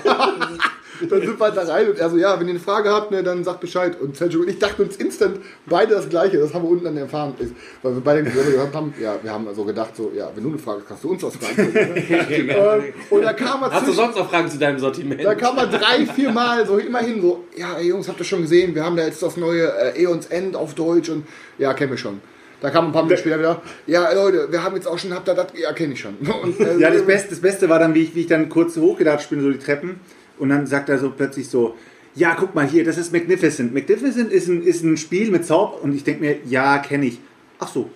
Dann 1.07 1.21
sind 1.21 1.39
wir 1.39 1.45
halt 1.45 1.57
da 1.57 1.63
rein 1.63 1.89
und 1.89 1.97
er 1.97 2.09
so, 2.09 2.17
ja, 2.17 2.39
wenn 2.39 2.47
ihr 2.47 2.51
eine 2.51 2.59
Frage 2.59 2.89
habt, 2.89 3.11
ne, 3.11 3.23
dann 3.23 3.43
sagt 3.43 3.59
Bescheid. 3.59 3.99
Und 3.99 4.15
Selchuk 4.17 4.41
und 4.41 4.49
ich 4.49 4.59
dachten 4.59 4.83
uns 4.83 4.97
instant 4.97 5.39
beide 5.65 5.95
das 5.95 6.09
Gleiche. 6.09 6.37
Das 6.37 6.53
haben 6.53 6.63
wir 6.63 6.69
unten 6.69 6.85
dann 6.85 6.97
erfahren. 6.97 7.33
Ist, 7.39 7.53
weil 7.81 7.93
wir 7.93 8.01
beide 8.01 8.23
gehört 8.23 8.73
haben, 8.73 8.93
ja, 9.01 9.17
wir 9.21 9.31
haben 9.31 9.47
also 9.47 9.63
gedacht, 9.63 9.95
so, 9.95 10.11
ja, 10.15 10.29
wenn 10.35 10.43
du 10.43 10.49
eine 10.49 10.59
Frage 10.59 10.81
hast, 10.81 10.87
kannst 10.87 11.03
du 11.03 11.09
uns 11.09 11.23
was 11.23 11.35
fragen. 11.35 11.73
ähm, 11.75 12.93
und 13.09 13.21
da 13.21 13.33
kam 13.33 13.63
er 13.63 13.71
Hast 13.71 13.87
du 13.87 13.93
sonst 13.93 14.17
noch 14.17 14.29
Fragen 14.29 14.49
zu 14.49 14.57
deinem 14.57 14.79
Sortiment? 14.79 15.23
da 15.23 15.35
kam 15.35 15.55
man 15.55 15.69
drei, 15.69 16.05
vier 16.05 16.31
Mal 16.31 16.65
so 16.65 16.77
immerhin 16.77 17.21
so, 17.21 17.45
ja, 17.55 17.77
ey, 17.77 17.87
Jungs, 17.87 18.07
habt 18.07 18.19
ihr 18.19 18.25
schon 18.25 18.41
gesehen, 18.41 18.75
wir 18.75 18.83
haben 18.83 18.95
da 18.95 19.05
jetzt 19.05 19.21
das 19.21 19.37
neue 19.37 19.67
äh, 19.67 20.03
Eons 20.03 20.27
End 20.27 20.55
auf 20.55 20.73
Deutsch 20.75 21.09
und 21.09 21.25
ja, 21.57 21.73
kennen 21.73 21.91
wir 21.91 21.97
schon. 21.97 22.21
Da 22.61 22.69
kam 22.69 22.87
ein 22.87 22.91
paar 22.91 23.03
Minuten 23.03 23.21
später 23.21 23.39
wieder, 23.39 23.61
ja, 23.87 24.11
Leute, 24.11 24.51
wir 24.51 24.63
haben 24.63 24.75
jetzt 24.75 24.87
auch 24.87 24.99
schon, 24.99 25.13
habt 25.13 25.29
ihr 25.29 25.33
das, 25.33 25.47
ja, 25.55 25.71
kenne 25.71 25.93
ich 25.93 26.01
schon. 26.01 26.15
Und, 26.43 26.59
äh, 26.59 26.77
Ja, 26.77 26.89
das 26.91 27.05
Beste, 27.05 27.29
das 27.29 27.39
Beste 27.39 27.69
war 27.69 27.79
dann, 27.79 27.93
wie 27.93 28.03
ich, 28.03 28.15
wie 28.15 28.21
ich 28.21 28.27
dann 28.27 28.49
kurz 28.49 28.75
hochgedacht 28.75 29.29
bin, 29.29 29.41
so 29.41 29.49
die 29.49 29.59
Treppen. 29.59 30.01
Und 30.39 30.49
dann 30.49 30.65
sagt 30.65 30.89
er 30.89 30.97
so 30.97 31.11
plötzlich 31.15 31.47
so, 31.47 31.75
ja, 32.15 32.35
guck 32.37 32.55
mal 32.55 32.67
hier, 32.67 32.83
das 32.83 32.97
ist 32.97 33.13
Magnificent. 33.13 33.73
Magnificent 33.73 34.31
ist 34.31 34.47
ein, 34.47 34.63
ist 34.63 34.83
ein 34.83 34.97
Spiel 34.97 35.29
mit 35.31 35.45
Zauber. 35.45 35.83
Und 35.83 35.93
ich 35.95 36.03
denke 36.03 36.21
mir, 36.21 36.37
ja, 36.49 36.79
kenne 36.79 37.05
ich. 37.05 37.19
Ach 37.59 37.67
so. 37.67 37.89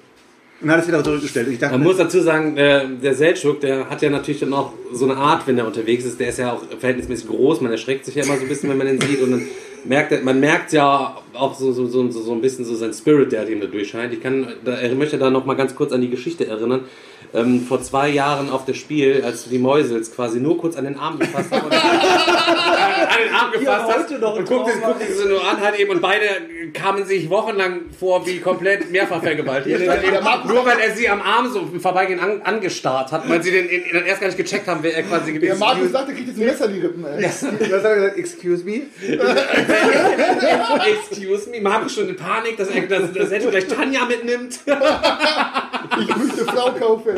Und 0.62 0.71
hat 0.71 0.82
es 0.82 0.88
wieder 0.88 1.03
zurückgestellt. 1.03 1.47
Ich 1.49 1.60
dachte, 1.60 1.73
Man 1.77 1.84
muss 1.84 1.97
dazu 1.97 2.21
sagen, 2.21 2.56
äh, 2.56 2.86
der 3.01 3.15
Seltschuk, 3.15 3.60
der 3.60 3.89
hat 3.89 4.01
ja 4.01 4.10
natürlich 4.10 4.39
dann 4.39 4.53
auch 4.53 4.71
so 4.93 5.03
eine 5.06 5.17
Art, 5.17 5.45
wenn 5.47 5.58
er 5.58 5.67
unterwegs 5.67 6.06
ist. 6.06 6.19
Der 6.19 6.29
ist 6.29 6.39
ja 6.39 6.53
auch 6.53 6.62
verhältnismäßig 6.79 7.27
groß. 7.27 7.60
Man 7.62 7.71
erschreckt 7.71 8.06
sich 8.06 8.15
ja 8.15 8.23
immer 8.23 8.36
so 8.38 8.43
ein 8.43 8.47
bisschen, 8.47 8.69
wenn 8.69 8.77
man 8.77 8.88
den 8.88 9.01
sieht. 9.01 9.21
Und 9.21 9.32
dann 9.32 9.41
merkt, 9.84 10.13
er- 10.13 10.21
man 10.21 10.39
merkt 10.39 10.71
ja 10.71 11.17
auch 11.34 11.53
so, 11.60 11.73
so, 11.73 11.88
so, 11.88 12.10
so 12.10 12.32
ein 12.32 12.39
bisschen 12.39 12.63
so 12.63 12.75
sein 12.75 12.93
Spirit, 12.93 13.34
der 13.34 13.49
ihm 13.49 13.60
da 13.60 13.67
durchscheint. 13.67 14.13
Ich 14.13 14.21
kann, 14.21 14.47
da, 14.63 14.79
ich 14.82 14.93
möchte 14.95 15.17
da 15.17 15.29
noch 15.29 15.45
mal 15.45 15.56
ganz 15.56 15.75
kurz 15.75 15.91
an 15.91 15.99
die 15.99 16.10
Geschichte 16.10 16.47
erinnern. 16.47 16.82
Ähm, 17.33 17.65
vor 17.67 17.81
zwei 17.81 18.09
Jahren 18.09 18.49
auf 18.49 18.65
das 18.65 18.77
Spiel, 18.77 19.23
als 19.25 19.43
du 19.45 19.49
die 19.49 19.57
Mäusels 19.59 20.13
quasi 20.13 20.39
nur 20.39 20.57
kurz 20.59 20.75
an 20.77 20.86
den 20.86 20.97
Arm 20.99 21.17
gefasst 21.19 21.49
hast. 21.51 21.63
und- 21.63 21.73
an 21.73 23.19
den 23.25 23.33
Arm 23.33 23.51
gefasst 23.51 23.93
hast 23.97 24.12
noch 24.19 24.33
ein 24.33 24.39
und 24.39 24.47
guckte, 24.47 24.71
guckte 24.79 25.13
sie 25.13 25.27
nur 25.27 25.47
an 25.47 25.59
halt 25.62 25.79
eben 25.79 25.91
und 25.91 26.01
beide 26.01 26.25
kamen 26.73 27.05
sich 27.05 27.29
wochenlang 27.29 27.81
vor 27.99 28.25
wie 28.25 28.39
komplett 28.39 28.91
mehrfach 28.91 29.21
vergewaltigt. 29.21 29.79
nur 29.79 30.65
weil 30.65 30.79
er 30.79 30.95
sie 30.95 31.09
am 31.09 31.21
Arm 31.21 31.51
so 31.51 31.59
im 31.62 31.79
Vorbeigehen 31.81 32.19
an, 32.19 32.41
angestarrt 32.43 33.12
hat, 33.12 33.27
weil 33.29 33.41
sie 33.43 33.51
den, 33.51 33.67
in, 33.67 33.81
in, 33.83 34.05
erst 34.05 34.21
gar 34.21 34.27
nicht 34.27 34.38
gecheckt 34.38 34.67
haben, 34.67 34.79
wer 34.81 34.95
er 34.95 35.03
quasi 35.03 35.33
gewesen 35.33 35.41
Der 35.45 35.53
ist. 35.53 35.59
Markus 35.59 35.91
sagt, 35.91 36.09
er 36.09 36.15
kriegt 36.15 36.27
jetzt 36.29 36.39
ein 36.39 36.45
Messer 36.45 36.65
in 36.65 36.73
die 36.73 36.79
Rippen, 36.79 37.05
ey. 37.05 37.23
Was 37.23 37.41
hat 37.43 37.59
er 37.62 37.95
gesagt? 37.95 38.17
Excuse 38.17 38.63
me? 38.63 38.81
Excuse 40.86 41.49
me, 41.49 41.62
Markus 41.62 41.93
schon 41.95 42.09
in 42.09 42.15
Panik, 42.15 42.57
dass 42.57 42.69
er 42.69 42.81
dass, 42.88 43.12
dass 43.13 43.31
er 43.31 43.39
gleich 43.39 43.67
Tanja 43.67 44.05
mitnimmt. 44.05 44.59
Ich 44.65 46.07
möchte 46.17 46.45
Frau 46.45 46.71
kaufen. 46.71 47.12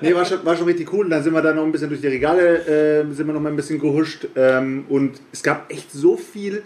Nee, 0.00 0.14
war 0.14 0.24
schon, 0.24 0.44
war 0.44 0.56
schon 0.56 0.66
richtig 0.66 0.92
cool. 0.92 1.04
Und 1.04 1.10
dann 1.10 1.22
sind 1.22 1.32
wir 1.32 1.42
da 1.42 1.52
noch 1.52 1.64
ein 1.64 1.72
bisschen 1.72 1.88
durch 1.88 2.00
die 2.00 2.08
Regale, 2.08 2.66
äh, 2.66 3.12
sind 3.12 3.26
wir 3.26 3.34
noch 3.34 3.40
mal 3.40 3.50
ein 3.50 3.56
bisschen 3.56 3.80
gehuscht. 3.80 4.26
Ähm, 4.36 4.84
und 4.88 5.20
es 5.32 5.42
gab 5.42 5.70
echt 5.70 5.92
so 5.92 6.16
viel, 6.16 6.62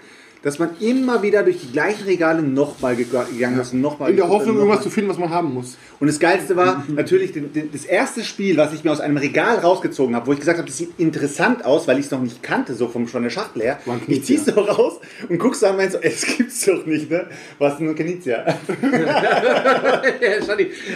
dass 0.46 0.61
man 0.61 0.70
immer 0.78 1.22
wieder 1.24 1.42
durch 1.42 1.59
die 1.61 1.72
gleichen 1.72 2.04
Regale 2.04 2.40
nochmal 2.40 2.94
gegangen 2.94 3.59
ist 3.59 3.72
und 3.72 3.80
nochmal. 3.80 4.11
In 4.11 4.16
der 4.16 4.28
Hoffnung, 4.28 4.56
irgendwas 4.59 4.82
zu 4.82 4.90
finden, 4.90 5.11
was 5.11 5.18
man 5.18 5.30
haben 5.30 5.52
muss. 5.52 5.76
Und 5.98 6.06
das 6.06 6.20
Geilste 6.20 6.54
war 6.54 6.85
natürlich 6.87 7.32
den, 7.32 7.52
den, 7.52 7.72
das 7.72 7.85
erste 7.85 8.22
Spiel, 8.22 8.56
was 8.56 8.72
ich 8.72 8.85
mir 8.85 8.92
aus 8.92 9.00
einem 9.00 9.16
Regal 9.16 9.56
rausgezogen 9.59 10.14
habe, 10.14 10.28
wo 10.28 10.32
ich 10.32 10.38
gesagt 10.38 10.59
habe, 10.59 10.68
das 10.68 10.76
sieht 10.76 10.90
interessant 10.98 11.64
aus, 11.64 11.88
weil 11.88 11.98
ich 11.98 12.04
es 12.04 12.11
noch 12.12 12.20
nicht 12.22 12.44
kannte, 12.44 12.74
so 12.74 12.87
vom, 12.87 13.09
von 13.09 13.24
der 13.24 13.30
Schachtel 13.30 13.62
her. 13.62 13.80
War 13.87 13.94
ein 13.94 14.00
Ich 14.02 14.06
Knizia. 14.06 14.37
zieh's 14.37 14.54
so 14.54 14.61
raus 14.61 15.00
und 15.28 15.38
guckst 15.38 15.64
da 15.64 15.70
und 15.70 15.78
meinst 15.78 15.94
so, 15.94 15.98
es 16.00 16.24
gibt's 16.24 16.64
doch 16.64 16.87
nicht, 16.87 17.11
ne? 17.11 17.26
Was 17.59 17.78
denn 17.78 17.87
nur 17.87 17.96
Knizia? 17.96 18.44
Ja. 20.20 20.40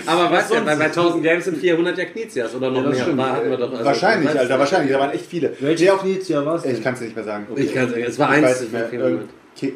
Aber 0.06 0.30
weißt 0.30 0.50
du, 0.52 0.60
bei, 0.64 0.76
bei 0.76 0.84
1000 0.84 1.22
Games 1.22 1.44
sind 1.44 1.58
400 1.58 1.98
ja 1.98 2.04
Knizias 2.04 2.54
oder 2.54 2.70
noch 2.70 2.82
mehr. 2.82 3.04
Da 3.16 3.32
hatten 3.34 3.50
wir 3.50 3.56
doch, 3.56 3.72
also- 3.72 3.84
wahrscheinlich, 3.84 4.30
Alter, 4.38 4.58
wahrscheinlich. 4.58 4.92
Da 4.92 5.00
waren 5.00 5.10
echt 5.10 5.26
viele. 5.26 5.52
Welche 5.60 5.86
Knizia 5.86 6.44
war 6.44 6.54
es 6.56 6.64
Ich 6.64 6.74
denn? 6.74 6.82
kann 6.84 6.94
es 6.94 7.00
nicht 7.00 7.16
mehr 7.16 7.24
sagen. 7.24 7.46
Ich 7.56 7.74
kann's- 7.74 7.92
es 7.92 8.18
war 8.18 8.28
Ich 8.30 8.36
eins 8.36 8.46
weiß 8.46 8.60
nicht 8.62 8.72
mehr. 8.72 8.82
von 8.82 8.90
400. 8.90 9.28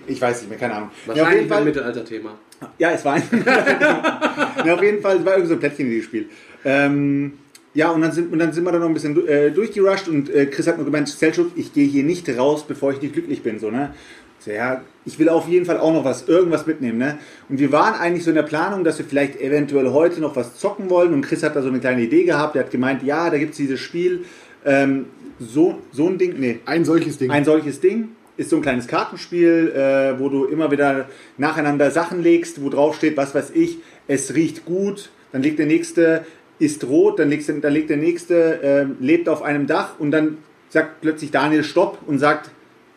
Ich 0.07 0.21
weiß 0.21 0.41
nicht 0.41 0.51
mehr, 0.51 0.59
keine 0.59 0.75
Ahnung. 0.75 0.91
Ja, 1.07 1.13
auf 1.13 1.19
Wahrscheinlich 1.19 1.43
jeden 1.43 1.53
ein 1.53 1.65
Mittelalter-Thema. 1.65 2.39
ja, 2.79 2.91
es 2.93 3.05
war 3.05 3.15
ein. 3.15 3.23
ja, 4.67 4.75
auf 4.75 4.83
jeden 4.83 5.03
Fall, 5.03 5.19
es 5.19 5.25
war 5.25 5.33
irgendwie 5.33 5.49
so 5.49 5.55
ein 5.55 5.61
Plättchen 5.61 5.87
in 5.87 5.91
dieses 5.91 6.07
Spiel. 6.07 6.29
Ähm, 6.65 7.33
ja, 7.75 7.91
und 7.91 8.01
dann, 8.03 8.13
sind, 8.13 8.33
und 8.33 8.39
dann 8.39 8.53
sind 8.53 8.65
wir 8.65 8.73
da 8.73 8.79
noch 8.79 8.87
ein 8.87 8.95
bisschen 8.95 9.27
äh, 9.27 9.51
durchgerusht 9.51 10.09
und 10.09 10.31
äh, 10.31 10.47
Chris 10.47 10.67
hat 10.67 10.77
nur 10.77 10.87
gemeint, 10.87 11.09
Selchuk, 11.09 11.51
ich 11.57 11.73
gehe 11.73 11.87
hier 11.87 12.05
nicht 12.05 12.29
raus, 12.39 12.65
bevor 12.67 12.93
ich 12.93 13.03
nicht 13.03 13.15
glücklich 13.15 13.43
bin. 13.43 13.59
So, 13.59 13.71
ne? 13.71 13.93
So, 14.39 14.53
ja, 14.53 14.83
ich 15.05 15.19
will 15.19 15.29
auf 15.29 15.49
jeden 15.49 15.67
Fall 15.67 15.79
auch 15.79 15.93
noch 15.93 16.05
was, 16.05 16.29
irgendwas 16.29 16.67
mitnehmen. 16.67 16.99
Ne? 16.99 17.19
Und 17.49 17.59
wir 17.59 17.73
waren 17.73 17.95
eigentlich 17.95 18.25
so 18.25 18.31
in 18.31 18.37
der 18.37 18.43
Planung, 18.45 18.85
dass 18.85 18.99
wir 18.99 19.05
vielleicht 19.07 19.41
eventuell 19.41 19.91
heute 19.91 20.21
noch 20.21 20.37
was 20.37 20.57
zocken 20.59 20.89
wollen. 20.89 21.13
Und 21.13 21.23
Chris 21.23 21.43
hat 21.43 21.57
da 21.57 21.63
so 21.63 21.69
eine 21.69 21.81
kleine 21.81 22.03
Idee 22.03 22.25
gehabt. 22.25 22.55
Der 22.55 22.65
hat 22.65 22.71
gemeint, 22.71 23.03
ja, 23.03 23.29
da 23.29 23.39
gibt 23.39 23.53
es 23.53 23.57
dieses 23.57 23.81
Spiel. 23.81 24.25
Ähm, 24.65 25.07
so, 25.41 25.79
so 25.93 26.09
ein 26.09 26.17
Ding, 26.17 26.35
nee, 26.39 26.61
Ein 26.65 26.85
solches 26.85 27.19
Ding. 27.19 27.31
ein 27.31 27.45
solches 27.45 27.81
Ding 27.81 28.11
ist 28.37 28.51
so 28.51 28.57
ein 28.57 28.63
kleines 28.63 28.87
Kartenspiel, 28.87 29.73
äh, 29.75 30.19
wo 30.19 30.29
du 30.29 30.45
immer 30.47 30.71
wieder 30.71 31.09
nacheinander 31.39 31.91
Sachen 31.91 32.23
legst, 32.23 32.63
wo 32.63 32.69
drauf 32.69 32.97
steht, 32.97 33.17
was 33.17 33.35
weiß 33.35 33.51
ich, 33.55 33.79
es 34.09 34.35
riecht 34.35 34.65
gut, 34.65 35.11
dann 35.33 35.43
legt 35.43 35.59
der 35.59 35.67
nächste, 35.67 36.25
ist 36.59 36.85
rot, 36.85 37.19
dann, 37.19 37.31
legst, 37.31 37.49
du- 37.49 37.61
dann 37.61 37.73
legt 37.73 37.91
der 37.91 37.97
nächste, 37.97 38.63
äh, 38.63 38.87
lebt 39.05 39.29
auf 39.29 39.43
einem 39.43 39.67
Dach 39.67 39.99
und 39.99 40.11
dann 40.11 40.39
sagt 40.69 41.01
plötzlich 41.01 41.31
Daniel 41.31 41.65
Stopp 41.65 41.99
und 42.07 42.19
sagt, 42.19 42.51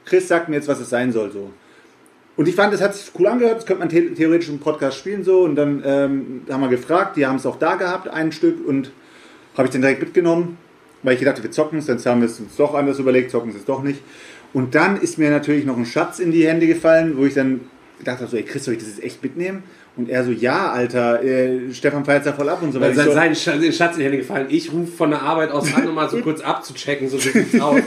Chris 0.06 0.28
sagt 0.28 0.50
mir 0.50 0.56
jetzt, 0.56 0.68
was 0.68 0.80
es 0.80 0.90
sein 0.90 1.12
soll. 1.12 1.32
So. 1.32 1.52
Und 2.36 2.48
ich 2.48 2.56
fand, 2.56 2.74
das 2.74 2.82
hat 2.82 2.96
sich 2.96 3.12
cool 3.20 3.28
angehört, 3.28 3.58
das 3.58 3.66
könnte 3.66 3.80
man 3.82 3.90
the 3.90 4.14
theoretisch 4.16 4.50
im 4.50 4.60
Podcast 4.60 4.98
spielen 4.98 5.24
so 5.24 5.42
und 5.42 5.56
dann 5.56 5.82
ähm, 5.86 6.42
haben 6.50 6.62
wir 6.62 6.70
gefragt, 6.70 7.18
die 7.18 7.26
haben 7.26 7.36
es 7.38 7.46
auch 7.46 7.58
da 7.58 7.76
gehabt, 7.76 8.08
ein 8.08 8.32
Stück 8.32 8.66
und 8.66 8.92
habe 9.58 9.68
ich 9.68 9.72
den 9.72 9.82
direkt 9.82 10.02
mitgenommen, 10.02 10.58
weil 11.02 11.14
ich 11.14 11.20
gedacht, 11.20 11.42
wir 11.42 11.50
zocken 11.52 11.80
es, 11.80 11.88
dann 11.88 11.98
haben 12.06 12.22
wir 12.22 12.28
es 12.28 12.40
uns 12.40 12.56
doch 12.56 12.76
anders 12.76 13.00
überlegt, 13.00 13.32
zocken 13.32 13.52
es 13.56 13.66
doch 13.66 13.82
nicht. 13.82 14.02
Und 14.54 14.76
dann 14.76 15.00
ist 15.00 15.18
mir 15.18 15.30
natürlich 15.30 15.66
noch 15.66 15.78
ein 15.78 15.86
Schatz 15.86 16.20
in 16.20 16.32
die 16.32 16.48
Hände 16.48 16.68
gefallen, 16.68 17.18
wo 17.18 17.26
ich 17.26 17.34
dann 17.34 17.62
gedacht 18.00 18.20
habe, 18.20 18.30
so, 18.30 18.38
ey 18.38 18.44
Chris, 18.44 18.64
soll 18.66 18.76
ich 18.76 18.80
das 18.80 18.90
jetzt 18.90 19.04
echt 19.04 19.24
mitnehmen? 19.24 19.64
Und 19.96 20.10
er 20.10 20.24
so, 20.24 20.30
ja, 20.30 20.72
Alter, 20.72 21.24
äh, 21.24 21.74
Stefan 21.74 22.06
feiert 22.06 22.24
ja 22.24 22.32
voll 22.32 22.48
ab 22.50 22.62
und 22.62 22.72
so 22.72 22.80
weiter. 22.80 23.08
Ich 23.08 23.14
sein, 23.14 23.34
so, 23.34 23.52
Sch- 23.52 23.76
Schatz 23.76 23.94
in 23.94 24.00
die 24.00 24.06
Hände 24.06 24.20
gefallen. 24.20 24.46
Ich 24.50 24.72
rufe 24.72 24.92
von 24.92 25.10
der 25.10 25.24
Arbeit 25.24 25.50
aus 25.50 25.74
an, 25.74 25.88
um 25.88 25.96
mal 25.96 26.08
so 26.08 26.18
kurz 26.22 26.40
abzuchecken, 26.42 27.10
so 27.10 27.18
wie 27.18 27.30
sieht's 27.30 27.60
aus. 27.60 27.80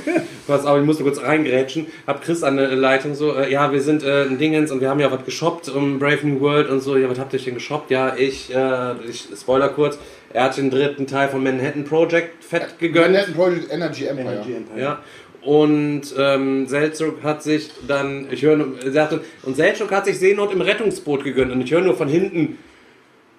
Pass 0.49 0.67
auf, 0.67 0.77
ich 0.81 0.85
musste 0.85 1.05
kurz 1.05 1.23
reingrätschen. 1.23 1.87
Hab 2.09 2.21
Chris 2.25 2.43
an 2.43 2.57
der 2.57 2.75
Leitung 2.75 3.15
so, 3.15 3.37
äh, 3.37 3.53
ja, 3.53 3.71
wir 3.73 3.81
sind 3.81 4.03
äh, 4.03 4.25
ein 4.25 4.39
Dingens 4.39 4.73
und 4.73 4.81
wir 4.81 4.89
haben 4.91 4.99
ja 4.99 5.13
was 5.13 5.25
geshoppt 5.25 5.69
um 5.69 6.01
Brave 6.01 6.27
New 6.27 6.41
World 6.41 6.69
und 6.69 6.81
so. 6.81 6.97
Ja, 6.97 7.09
was 7.09 7.21
habt 7.21 7.33
ihr 7.33 7.39
denn 7.39 7.55
geshoppt? 7.55 7.93
Ja, 7.93 8.17
ich, 8.17 8.53
äh, 8.53 8.95
ich 9.09 9.29
Spoiler 9.41 9.69
kurz, 9.69 9.97
er 10.33 10.45
hat 10.45 10.57
den 10.57 10.71
dritten 10.71 11.07
Teil 11.07 11.29
von 11.29 11.45
Manhattan 11.45 11.85
Project 11.85 12.43
fett 12.43 12.77
gegönnt. 12.81 13.13
Manhattan 13.13 13.35
Project 13.35 13.73
Energy 13.73 14.07
Empire. 14.07 14.33
Energy 14.33 14.55
Empire. 14.55 14.81
Ja. 14.81 14.99
Und 15.43 16.03
ähm, 16.19 16.67
Selchuk 16.67 17.23
hat 17.23 17.43
sich 17.43 17.71
dann, 17.89 18.29
ich 18.31 18.43
höre 18.43 18.57
nur, 18.57 18.79
er 18.85 18.93
sagte, 18.93 19.21
und 19.43 19.57
Selchuk 19.57 19.91
hat 19.91 20.05
sich 20.05 20.19
Seenot 20.19 20.53
im 20.53 20.61
Rettungsboot 20.61 21.25
gegönnt. 21.25 21.51
Und 21.53 21.63
ich 21.63 21.71
höre 21.73 21.81
nur 21.81 21.97
von 21.97 22.09
hinten, 22.09 22.59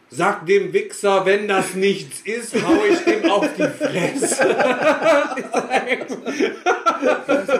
sag 0.09 0.45
dem 0.47 0.73
Wichser, 0.73 1.25
wenn 1.25 1.47
das 1.47 1.75
nichts 1.75 2.21
ist, 2.21 2.55
hau 2.65 2.73
ich 2.91 2.99
dem 3.05 3.29
auf 3.29 3.47
die 3.55 3.63
Fresse. 3.63 4.55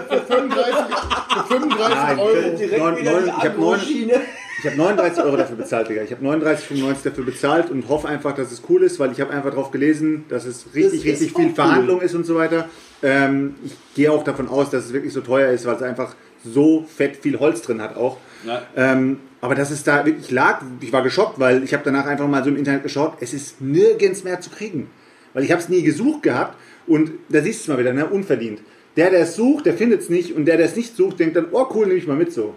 Für 0.09 0.21
35, 0.27 0.85
für 1.33 1.43
35 1.53 2.19
Euro. 2.19 2.57
Direkt 2.57 2.79
Neun- 2.79 2.97
wieder 2.97 3.11
neun- 3.11 3.23
die 3.23 3.29
ich 3.29 3.33
hab 3.35 3.43
neun- 3.43 3.51
Agroschiene. 3.51 4.21
Ich 4.61 4.67
habe 4.67 4.77
39 4.77 5.23
Euro 5.23 5.37
dafür 5.37 5.55
bezahlt, 5.55 5.89
Digga. 5.89 6.03
Ich 6.03 6.11
habe 6.11 6.23
39,95 6.23 7.03
dafür 7.03 7.23
bezahlt 7.25 7.71
und 7.71 7.89
hoffe 7.89 8.07
einfach, 8.07 8.35
dass 8.35 8.51
es 8.51 8.61
cool 8.69 8.83
ist, 8.83 8.99
weil 8.99 9.11
ich 9.11 9.19
habe 9.19 9.31
einfach 9.31 9.51
drauf 9.51 9.71
gelesen, 9.71 10.25
dass 10.29 10.45
es 10.45 10.67
richtig, 10.75 10.99
ist 10.99 11.05
richtig 11.05 11.33
viel 11.35 11.47
cool. 11.47 11.55
Verhandlung 11.55 11.99
ist 11.99 12.13
und 12.13 12.27
so 12.27 12.35
weiter. 12.35 12.69
Ähm, 13.01 13.55
ich 13.65 13.73
gehe 13.95 14.11
auch 14.11 14.23
davon 14.23 14.47
aus, 14.47 14.69
dass 14.69 14.85
es 14.85 14.93
wirklich 14.93 15.13
so 15.13 15.21
teuer 15.21 15.49
ist, 15.51 15.65
weil 15.65 15.77
es 15.77 15.81
einfach 15.81 16.15
so 16.45 16.85
fett 16.95 17.17
viel 17.17 17.39
Holz 17.39 17.63
drin 17.63 17.81
hat 17.81 17.95
auch. 17.97 18.17
Ja. 18.45 18.61
Ähm, 18.75 19.21
aber 19.41 19.55
dass 19.55 19.71
es 19.71 19.83
da 19.83 20.05
wirklich 20.05 20.29
lag, 20.29 20.61
ich 20.79 20.93
war 20.93 21.01
geschockt, 21.01 21.39
weil 21.39 21.63
ich 21.63 21.73
habe 21.73 21.81
danach 21.83 22.05
einfach 22.05 22.27
mal 22.27 22.43
so 22.43 22.51
im 22.51 22.55
Internet 22.55 22.83
geschaut, 22.83 23.13
es 23.19 23.33
ist 23.33 23.61
nirgends 23.61 24.23
mehr 24.23 24.41
zu 24.41 24.51
kriegen. 24.51 24.91
Weil 25.33 25.43
ich 25.43 25.51
habe 25.51 25.61
es 25.61 25.69
nie 25.69 25.81
gesucht 25.81 26.21
gehabt 26.21 26.55
und 26.85 27.09
da 27.29 27.41
siehst 27.41 27.61
du 27.61 27.63
es 27.63 27.67
mal 27.75 27.79
wieder, 27.83 27.93
ne? 27.93 28.05
unverdient. 28.05 28.61
Der, 28.95 29.09
der 29.09 29.21
es 29.21 29.35
sucht, 29.35 29.65
der 29.65 29.73
findet 29.73 30.01
es 30.01 30.09
nicht 30.09 30.35
und 30.35 30.45
der, 30.45 30.57
der 30.57 30.67
es 30.67 30.75
nicht 30.75 30.95
sucht, 30.95 31.19
denkt 31.19 31.35
dann, 31.35 31.47
oh 31.51 31.65
cool, 31.73 31.87
nehme 31.87 31.97
ich 31.97 32.05
mal 32.05 32.15
mit 32.15 32.31
so. 32.31 32.53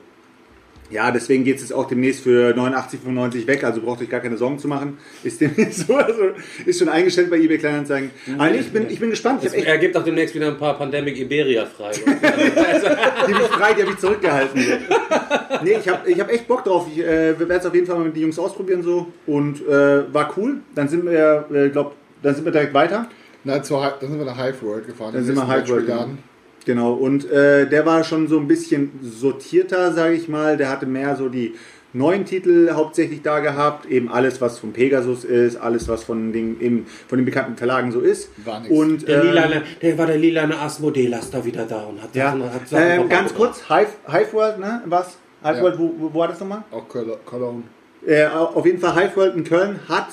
Ja, 0.95 1.11
deswegen 1.11 1.43
geht 1.43 1.57
es 1.57 1.63
jetzt 1.63 1.73
auch 1.73 1.89
demnächst 1.89 2.23
für 2.23 2.55
89,95 2.55 3.49
weg, 3.49 3.65
also 3.65 3.81
braucht 3.81 4.01
euch 4.01 4.09
gar 4.09 4.21
keine 4.21 4.37
Sorgen 4.37 4.61
zu 4.61 4.69
machen. 4.69 4.97
Ist 5.25 5.41
demnächst 5.41 5.81
so, 5.89 5.97
also 5.97 6.23
ist 6.65 6.79
schon 6.79 6.89
eingestellt 6.89 7.31
bei 7.31 7.37
eBay 7.37 7.59
Kleinanzeigen. 7.59 8.13
Aber 8.39 8.55
ich 8.55 8.71
bin, 8.71 8.89
ich 8.89 9.01
bin 9.01 9.11
gespannt. 9.11 9.41
Ich 9.43 9.49
habe 9.49 9.57
echt 9.59 9.67
Er 9.67 9.79
gibt 9.79 9.97
auch 9.97 10.05
demnächst 10.05 10.37
wieder 10.37 10.47
ein 10.47 10.57
paar 10.57 10.79
Pandemic 10.79 11.19
Iberia 11.19 11.67
frei. 11.67 11.91
die 13.27 13.35
mich 13.35 13.43
frei, 13.43 13.75
die 13.75 13.83
habe 13.83 13.91
ich 13.91 13.99
zurückgehalten. 13.99 14.63
nee, 15.65 15.77
ich 15.81 15.89
habe 15.89 16.09
ich 16.09 16.21
hab 16.21 16.31
echt 16.31 16.47
Bock 16.47 16.63
drauf. 16.63 16.87
Ich 16.89 17.01
äh, 17.01 17.37
werde 17.41 17.55
es 17.55 17.67
auf 17.67 17.75
jeden 17.75 17.89
Fall 17.89 17.97
mal 17.97 18.05
mit 18.05 18.15
den 18.15 18.23
Jungs 18.23 18.39
ausprobieren 18.39 18.85
so 18.85 19.09
und 19.27 19.67
äh, 19.67 20.15
war 20.15 20.33
cool. 20.37 20.59
Dann 20.77 20.87
sind 20.87 21.05
wir, 21.05 21.47
äh, 21.53 21.71
glaub, 21.71 21.97
dann 22.23 22.37
sind 22.37 22.45
wir 22.45 22.53
direkt 22.53 22.73
weiter. 22.73 23.09
Na, 23.43 23.61
zur, 23.65 23.81
dann 24.01 24.11
sind 24.11 24.19
wir 24.21 24.27
nach 24.27 24.39
Hive 24.39 24.63
World 24.63 24.87
gefahren. 24.87 25.13
Dann 25.13 25.25
sind 25.25 25.35
wir 25.35 25.43
Hive 25.43 25.69
World 25.71 25.87
Brettspielgarten. 25.87 26.34
Genau, 26.65 26.93
und 26.95 27.31
äh, 27.31 27.69
der 27.69 27.85
war 27.85 28.05
schon 28.05 28.27
so 28.29 28.39
ein 28.39 28.49
bisschen 28.49 28.91
sortierter, 29.03 29.93
sage 29.93 30.15
ich 30.15 30.29
mal. 30.29 30.57
Der 30.57 30.71
hatte 30.71 30.87
mehr 30.87 31.15
so 31.17 31.29
die 31.29 31.55
neuen 31.93 32.25
Titel 32.25 32.71
hauptsächlich 32.73 33.23
da 33.23 33.41
gehabt. 33.41 33.87
Eben 33.87 34.11
alles, 34.11 34.41
was 34.41 34.59
von 34.59 34.73
Pegasus 34.73 35.25
ist, 35.25 35.57
alles, 35.57 35.89
was 35.89 36.05
von 36.05 36.33
den, 36.33 36.61
eben 36.61 36.87
von 37.09 37.19
den 37.19 37.25
bekannten 37.27 37.57
Verlagen 37.57 37.93
so 37.93 38.01
ist. 38.01 38.31
War 38.45 38.61
nix. 38.61 38.73
Und, 38.75 39.07
Der, 39.07 39.21
ähm, 39.23 39.27
lilane, 39.29 39.63
der 39.83 39.99
war 39.99 40.07
der 40.07 40.17
lilane 40.19 40.59
Asmodelas 40.59 41.31
wieder 41.45 41.67
da 41.67 41.83
und 41.85 42.03
hat 42.03 42.15
ja, 42.15 42.31
Sachen- 42.33 42.55
hat 42.55 42.69
Sachen 42.69 42.83
ähm, 43.03 43.09
ganz 43.09 43.35
kurz, 43.35 43.69
Hive, 43.69 43.89
Hive 44.11 44.33
World, 44.33 44.59
ne? 44.59 44.83
Was? 44.87 45.19
Hive 45.43 45.57
Ja. 45.59 45.63
World, 45.63 45.79
wo, 45.79 45.95
wo, 45.99 46.19
war 46.19 46.29
das 46.29 46.41
nochmal? 46.41 46.65
Auch 46.71 46.89
Col- 46.89 47.19
Cologne. 47.27 47.63
Äh, 48.07 48.27
auf 48.27 48.65
jeden 48.65 48.79
Fall 48.79 48.95
Hive 48.95 49.17
World 49.17 49.37
in 49.37 49.45
Köln 49.45 49.81
hat 49.89 50.09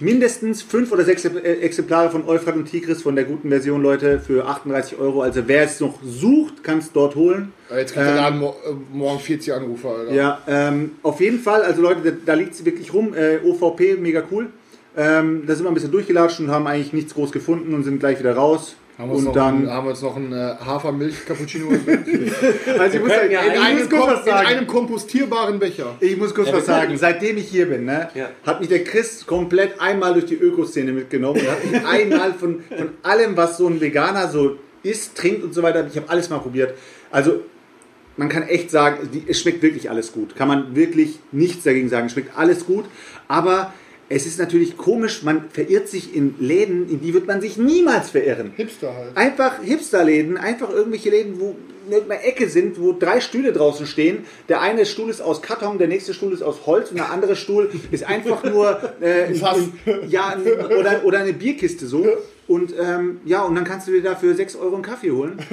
mindestens 0.00 0.62
fünf 0.62 0.92
oder 0.92 1.04
sechs 1.04 1.24
äh, 1.24 1.38
Exemplare 1.38 2.10
von 2.10 2.26
Euphrat 2.26 2.56
und 2.56 2.66
Tigris 2.66 3.02
von 3.02 3.14
der 3.14 3.24
guten 3.24 3.48
Version, 3.48 3.82
Leute, 3.82 4.20
für 4.20 4.46
38 4.46 4.98
Euro. 4.98 5.22
Also 5.22 5.42
wer 5.46 5.64
es 5.64 5.80
noch 5.80 5.98
sucht, 6.02 6.62
kann 6.64 6.78
es 6.78 6.92
dort 6.92 7.14
holen. 7.14 7.52
Aber 7.68 7.80
Jetzt 7.80 7.94
kriegt 7.94 8.06
der 8.06 8.14
Laden 8.16 8.42
äh, 8.42 8.46
morgen 8.92 9.20
40 9.20 9.52
Anrufe, 9.54 9.88
Alter. 9.88 10.12
Ja, 10.12 10.42
ähm, 10.46 10.92
auf 11.02 11.20
jeden 11.20 11.38
Fall, 11.38 11.62
also 11.62 11.82
Leute, 11.82 12.12
da, 12.12 12.16
da 12.26 12.34
liegt 12.34 12.54
es 12.54 12.64
wirklich 12.64 12.92
rum. 12.92 13.14
Äh, 13.14 13.38
OVP, 13.44 13.96
mega 13.96 14.22
cool. 14.30 14.48
Ähm, 14.96 15.44
da 15.46 15.54
sind 15.54 15.64
wir 15.64 15.70
ein 15.70 15.74
bisschen 15.74 15.90
durchgelatscht 15.90 16.40
und 16.40 16.50
haben 16.50 16.66
eigentlich 16.66 16.92
nichts 16.92 17.14
groß 17.14 17.32
gefunden 17.32 17.74
und 17.74 17.82
sind 17.82 17.98
gleich 17.98 18.18
wieder 18.18 18.34
raus. 18.34 18.76
Haben 18.96 19.10
wir 19.10 19.16
und 19.16 19.24
noch, 19.24 19.32
dann, 19.32 19.68
haben 19.68 19.86
wir 19.86 19.90
uns 19.90 20.02
noch 20.02 20.14
einen 20.14 20.32
äh, 20.32 20.54
Hafermilch-Cappuccino 20.64 21.68
in, 21.86 22.30
also 22.78 22.96
ich 22.96 23.02
muss, 23.02 23.12
können 23.12 23.30
ja 23.32 23.40
ich 23.44 23.60
einem 23.60 23.78
muss 23.80 23.90
kurz 23.90 24.06
was 24.06 24.18
in 24.20 24.24
sagen. 24.26 24.46
einem 24.46 24.66
kompostierbaren 24.68 25.58
Becher. 25.58 25.96
Ich 25.98 26.16
muss 26.16 26.32
kurz 26.32 26.48
Ja, 26.48 26.54
was 26.54 26.66
sagen. 26.66 26.96
Seitdem 26.96 27.36
ich 27.36 27.48
hier 27.48 27.66
bin, 27.66 27.86
ne, 27.86 28.08
Ja. 28.14 28.28
hat 28.46 28.60
mich 28.60 28.68
der 28.68 28.84
Chris 28.84 29.26
komplett 29.26 29.80
einmal 29.80 30.12
durch 30.12 30.26
die 30.26 30.36
Ökoszene 30.36 30.92
mitgenommen 30.92 31.40
und 31.40 31.50
hat 31.50 31.64
mich 31.64 31.84
einmal 31.86 32.34
von, 32.34 32.62
von 32.76 32.90
allem, 33.02 33.36
was 33.36 33.56
so 33.56 33.66
ein 33.66 33.80
Veganer 33.80 34.28
so 34.28 34.58
isst, 34.84 35.16
trinkt 35.16 35.42
und 35.42 35.52
so 35.54 35.62
weiter, 35.64 35.84
ich 35.90 35.96
habe 35.96 36.08
alles 36.08 36.30
mal 36.30 36.38
probiert. 36.38 36.74
Also 37.10 37.40
man 38.16 38.28
kann 38.28 38.44
echt 38.44 38.70
sagen, 38.70 39.08
die, 39.12 39.24
es 39.26 39.40
schmeckt 39.40 39.60
wirklich 39.62 39.90
alles 39.90 40.12
gut. 40.12 40.36
Kann 40.36 40.46
man 40.46 40.76
wirklich 40.76 41.18
nichts 41.32 41.64
dagegen 41.64 41.88
sagen. 41.88 42.06
Es 42.06 42.12
schmeckt 42.12 42.38
alles 42.38 42.64
gut. 42.64 42.84
Aber 43.26 43.72
es 44.08 44.26
ist 44.26 44.38
natürlich 44.38 44.76
komisch, 44.76 45.22
man 45.22 45.50
verirrt 45.50 45.88
sich 45.88 46.14
in 46.14 46.34
Läden, 46.38 46.88
in 46.90 47.00
die 47.00 47.14
wird 47.14 47.26
man 47.26 47.40
sich 47.40 47.56
niemals 47.56 48.10
verirren. 48.10 48.52
Hipster 48.54 48.94
halt. 48.94 49.16
Einfach 49.16 49.62
Hipsterläden, 49.62 50.36
einfach 50.36 50.70
irgendwelche 50.70 51.10
Läden, 51.10 51.40
wo 51.40 51.56
in 51.86 51.92
irgendeiner 51.92 52.24
Ecke 52.24 52.48
sind, 52.48 52.80
wo 52.80 52.92
drei 52.92 53.20
Stühle 53.20 53.52
draußen 53.52 53.86
stehen. 53.86 54.24
Der 54.48 54.60
eine 54.60 54.86
Stuhl 54.86 55.10
ist 55.10 55.20
aus 55.20 55.42
Karton, 55.42 55.78
der 55.78 55.88
nächste 55.88 56.14
Stuhl 56.14 56.32
ist 56.32 56.42
aus 56.42 56.66
Holz 56.66 56.90
und 56.90 56.96
der 56.96 57.10
andere 57.10 57.36
Stuhl 57.36 57.70
ist 57.90 58.04
einfach 58.04 58.42
nur 58.44 58.80
äh, 59.00 59.24
ein, 59.24 59.72
ja, 60.08 60.36
oder, 60.78 61.04
oder 61.04 61.18
eine 61.20 61.32
Bierkiste 61.32 61.86
so. 61.86 62.06
Und 62.46 62.74
ähm, 62.78 63.20
ja, 63.24 63.42
und 63.42 63.54
dann 63.54 63.64
kannst 63.64 63.88
du 63.88 63.92
dir 63.92 64.02
dafür 64.02 64.34
6 64.34 64.56
Euro 64.56 64.74
einen 64.74 64.84
Kaffee 64.84 65.10
holen. 65.10 65.38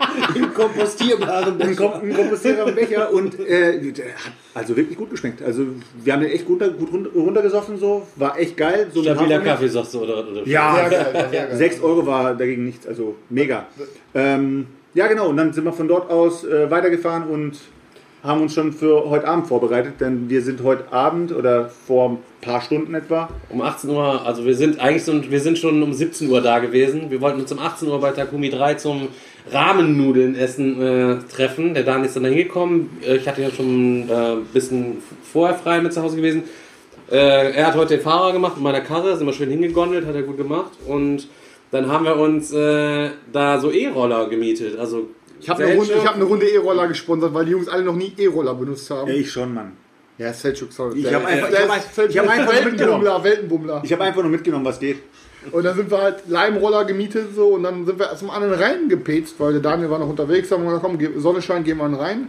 Im 0.34 0.54
kompostierbaren 0.54 1.60
Einen, 1.60 1.76
kom 1.76 1.92
einen 1.94 2.14
kompostierbaren 2.14 2.74
Becher 2.74 3.12
und 3.12 3.38
äh, 3.40 3.80
der 3.92 4.06
hat 4.06 4.32
also 4.54 4.76
wirklich 4.76 4.96
gut 4.96 5.10
geschmeckt. 5.10 5.42
Also 5.42 5.64
wir 6.02 6.12
haben 6.12 6.20
den 6.20 6.30
echt 6.30 6.46
gut, 6.46 6.60
gut 6.78 6.92
run- 6.92 7.08
runtergesoffen 7.14 7.78
so, 7.78 8.06
war 8.16 8.38
echt 8.38 8.56
geil. 8.56 8.86
So 8.92 9.02
Stabiler. 9.02 9.40
Kaffee, 9.40 9.68
sagst 9.68 9.94
du, 9.94 10.00
oder? 10.02 10.26
oder 10.28 10.46
Ja, 10.46 10.88
geil. 10.88 11.48
6 11.52 11.82
Euro 11.82 12.06
war 12.06 12.34
dagegen 12.34 12.64
nichts, 12.64 12.86
also 12.86 13.14
mega. 13.28 13.66
Ähm, 14.14 14.66
ja, 14.94 15.06
genau, 15.06 15.28
und 15.28 15.36
dann 15.36 15.52
sind 15.52 15.64
wir 15.64 15.72
von 15.72 15.86
dort 15.88 16.10
aus 16.10 16.44
äh, 16.44 16.70
weitergefahren 16.70 17.24
und 17.28 17.58
haben 18.22 18.42
uns 18.42 18.52
schon 18.52 18.72
für 18.74 19.08
heute 19.08 19.26
Abend 19.26 19.46
vorbereitet, 19.46 19.94
denn 20.00 20.28
wir 20.28 20.42
sind 20.42 20.62
heute 20.62 20.92
Abend 20.92 21.32
oder 21.32 21.70
vor 21.70 22.10
ein 22.10 22.18
paar 22.42 22.60
Stunden 22.60 22.92
etwa. 22.94 23.30
Um 23.48 23.62
18 23.62 23.88
Uhr, 23.88 24.26
also 24.26 24.44
wir 24.44 24.54
sind 24.54 24.78
eigentlich 24.78 25.04
so, 25.04 25.30
wir 25.30 25.40
sind 25.40 25.56
schon 25.56 25.82
um 25.82 25.94
17 25.94 26.28
Uhr 26.28 26.42
da 26.42 26.58
gewesen. 26.58 27.10
Wir 27.10 27.20
wollten 27.22 27.40
uns 27.40 27.50
um 27.50 27.58
18 27.58 27.88
Uhr 27.88 27.98
bei 27.98 28.10
Takumi 28.10 28.50
3 28.50 28.74
zum 28.74 29.08
Rahmennudeln 29.50 30.34
essen 30.36 30.80
äh, 30.80 31.16
treffen. 31.34 31.74
Der 31.74 31.82
Dan 31.82 32.04
ist 32.04 32.16
dann 32.16 32.22
da 32.24 32.28
hingekommen. 32.28 32.90
Äh, 33.06 33.16
Ich 33.16 33.28
hatte 33.28 33.42
ja 33.42 33.50
schon 33.50 34.08
äh, 34.08 34.12
ein 34.32 34.44
bisschen 34.52 34.98
vorher 35.32 35.56
frei 35.56 35.80
mit 35.80 35.92
zu 35.92 36.02
Hause 36.02 36.16
gewesen. 36.16 36.44
Äh, 37.10 37.52
er 37.52 37.66
hat 37.68 37.74
heute 37.76 37.96
den 37.96 38.02
Fahrer 38.02 38.32
gemacht 38.32 38.54
mit 38.56 38.62
meiner 38.64 38.80
Karre, 38.82 39.16
sind 39.16 39.26
wir 39.26 39.32
schön 39.32 39.50
hingegondelt, 39.50 40.06
hat 40.06 40.14
er 40.14 40.22
gut 40.22 40.36
gemacht. 40.36 40.72
Und 40.86 41.26
dann 41.72 41.90
haben 41.90 42.04
wir 42.04 42.16
uns 42.16 42.52
äh, 42.52 43.10
da 43.32 43.58
so 43.58 43.70
E-Roller 43.72 44.28
gemietet. 44.28 44.78
Also 44.78 45.08
Ich 45.40 45.48
habe 45.48 45.64
eine, 45.64 45.74
Runde- 45.76 46.04
hab 46.04 46.14
eine 46.14 46.24
Runde 46.24 46.46
E-Roller 46.46 46.86
gesponsert, 46.88 47.34
weil 47.34 47.44
die 47.46 47.52
Jungs 47.52 47.68
alle 47.68 47.82
noch 47.82 47.96
nie 47.96 48.12
E-Roller 48.16 48.54
benutzt 48.54 48.88
haben. 48.90 49.08
Ja, 49.10 49.14
ich 49.16 49.30
schon, 49.30 49.52
Mann. 49.54 49.72
Ja, 50.18 50.32
Selchuk, 50.34 50.70
sorry. 50.72 50.98
Ich 51.00 51.12
hab 51.12 51.24
einfach- 51.24 51.48
Der 51.50 51.64
ich 51.64 51.68
hab 51.70 52.08
ich 52.10 52.18
hab 52.18 52.28
einfach. 52.28 52.52
Weltenbummler, 52.52 53.24
Weltenbummler. 53.24 53.82
Ich 53.84 53.92
habe 53.92 54.04
einfach 54.04 54.20
nur 54.22 54.30
mitgenommen, 54.30 54.64
was 54.66 54.78
geht. 54.78 54.98
Und 55.52 55.64
dann 55.64 55.76
sind 55.76 55.90
wir 55.90 55.98
halt 56.00 56.16
Leimroller 56.28 56.84
gemietet 56.84 57.34
so 57.34 57.48
und 57.54 57.62
dann 57.62 57.86
sind 57.86 57.98
wir 57.98 58.06
erstmal 58.10 58.36
an 58.42 58.50
den 58.50 58.60
Rhein 58.60 58.88
gepetzt, 58.88 59.34
weil 59.38 59.52
der 59.52 59.62
Daniel 59.62 59.90
war 59.90 59.98
noch 59.98 60.08
unterwegs, 60.08 60.50
haben 60.50 60.62
wir 60.62 60.70
gesagt, 60.70 60.84
komm, 60.84 60.98
ge- 60.98 61.18
Sonne 61.18 61.40
scheint, 61.40 61.64
gehen 61.64 61.78
wir 61.78 61.84
an 61.84 61.92
den 61.92 62.00
Rhein. 62.00 62.28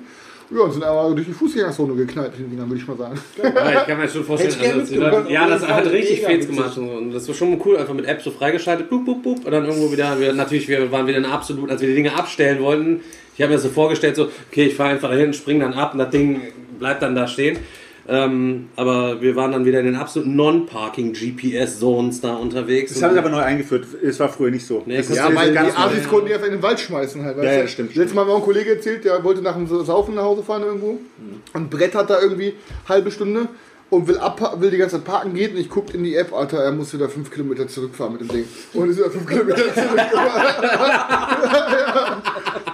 Ja, 0.53 0.63
und 0.63 0.73
sind 0.73 0.83
aber 0.83 1.13
durch 1.15 1.27
die 1.27 1.33
Fußgängerzone 1.33 1.93
geknallt, 1.95 2.33
den 2.37 2.49
Dingern, 2.49 2.69
würde 2.69 2.81
ich 2.81 2.87
mal 2.87 2.97
sagen. 2.97 3.17
Ja, 3.41 3.81
ich 3.81 3.87
kann 3.87 3.97
mir 3.97 4.09
schon 4.09 4.23
vorstellen, 4.25 4.55
also, 4.61 4.79
mitgemacht. 4.95 5.29
ja, 5.29 5.47
das 5.47 5.65
hat 5.65 5.85
richtig 5.89 6.21
Fans 6.23 6.45
gemacht 6.45 6.77
und, 6.77 6.89
und 6.89 7.11
das 7.13 7.25
war 7.27 7.35
schon 7.35 7.61
cool, 7.65 7.77
einfach 7.77 7.93
mit 7.93 8.05
App 8.05 8.21
so 8.21 8.31
freigeschaltet, 8.31 8.89
bup, 8.89 9.05
bup, 9.05 9.23
bup, 9.23 9.45
und 9.45 9.51
dann 9.51 9.63
irgendwo 9.63 9.89
wieder, 9.93 10.19
wir, 10.19 10.33
natürlich, 10.33 10.67
wir 10.67 10.91
waren 10.91 11.07
wieder 11.07 11.19
in 11.19 11.25
absolut, 11.25 11.69
als 11.71 11.79
wir 11.79 11.87
die 11.87 11.95
Dinge 11.95 12.13
abstellen 12.13 12.61
wollten, 12.61 12.99
ich 13.33 13.41
habe 13.41 13.49
mir 13.51 13.55
das 13.55 13.63
so 13.63 13.69
vorgestellt, 13.69 14.17
so, 14.17 14.27
okay, 14.51 14.65
ich 14.65 14.75
fahre 14.75 14.89
einfach 14.89 15.09
dahin, 15.09 15.33
spring 15.33 15.61
dann 15.61 15.73
ab 15.73 15.93
und 15.93 15.99
das 15.99 16.09
Ding 16.09 16.41
bleibt 16.79 17.01
dann 17.01 17.15
da 17.15 17.27
stehen. 17.27 17.57
Ähm, 18.07 18.69
aber 18.75 19.21
wir 19.21 19.35
waren 19.35 19.51
dann 19.51 19.65
wieder 19.65 19.79
in 19.79 19.85
den 19.85 19.95
absoluten 19.95 20.35
Non-Parking 20.35 21.13
GPS-Zones 21.13 22.21
da 22.21 22.33
unterwegs. 22.33 22.93
Das 22.93 23.03
haben 23.03 23.13
sie 23.13 23.19
aber 23.19 23.29
neu 23.29 23.41
eingeführt. 23.41 23.85
Es 24.03 24.19
war 24.19 24.29
früher 24.29 24.51
nicht 24.51 24.65
so. 24.65 24.81
Nee, 24.85 24.97
das 24.97 25.15
Ja, 25.15 25.33
weil 25.33 25.51
die. 25.51 25.57
Asis 25.57 26.07
konnten 26.07 26.27
die 26.27 26.33
einfach 26.33 26.47
in 26.47 26.53
den 26.53 26.63
Wald 26.63 26.79
schmeißen 26.79 27.23
halt. 27.23 27.37
Ja, 27.37 27.53
ja, 27.53 27.67
stimmt, 27.67 27.95
Letztes 27.95 28.15
Mal 28.15 28.27
war 28.27 28.35
ein 28.35 28.41
Kollege 28.41 28.71
erzählt, 28.71 29.05
der 29.05 29.23
wollte 29.23 29.41
nach 29.41 29.55
dem 29.55 29.67
Saufen 29.67 30.15
nach 30.15 30.23
Hause 30.23 30.43
fahren 30.43 30.63
irgendwo 30.63 30.99
und 31.53 31.69
Brett 31.69 31.95
hat 31.95 32.09
da 32.09 32.21
irgendwie 32.21 32.53
halbe 32.87 33.11
Stunde 33.11 33.47
und 33.91 34.07
will, 34.07 34.17
ab, 34.17 34.59
will 34.61 34.71
die 34.71 34.77
ganze 34.77 34.95
Zeit 34.95 35.05
parken 35.05 35.33
gehen 35.33 35.51
und 35.51 35.57
ich 35.59 35.69
gucke 35.69 35.95
in 35.95 36.05
die 36.05 36.15
App, 36.15 36.33
Alter, 36.33 36.59
er 36.59 36.71
muss 36.71 36.93
wieder 36.93 37.09
fünf 37.09 37.29
Kilometer 37.29 37.67
zurückfahren 37.67 38.13
mit 38.13 38.21
dem 38.21 38.29
Ding. 38.29 38.45
Und 38.73 38.89
ist 38.89 38.97
wieder 38.97 39.11
fünf 39.11 39.27
Kilometer 39.27 39.57
zurückgefahren. 39.73 40.53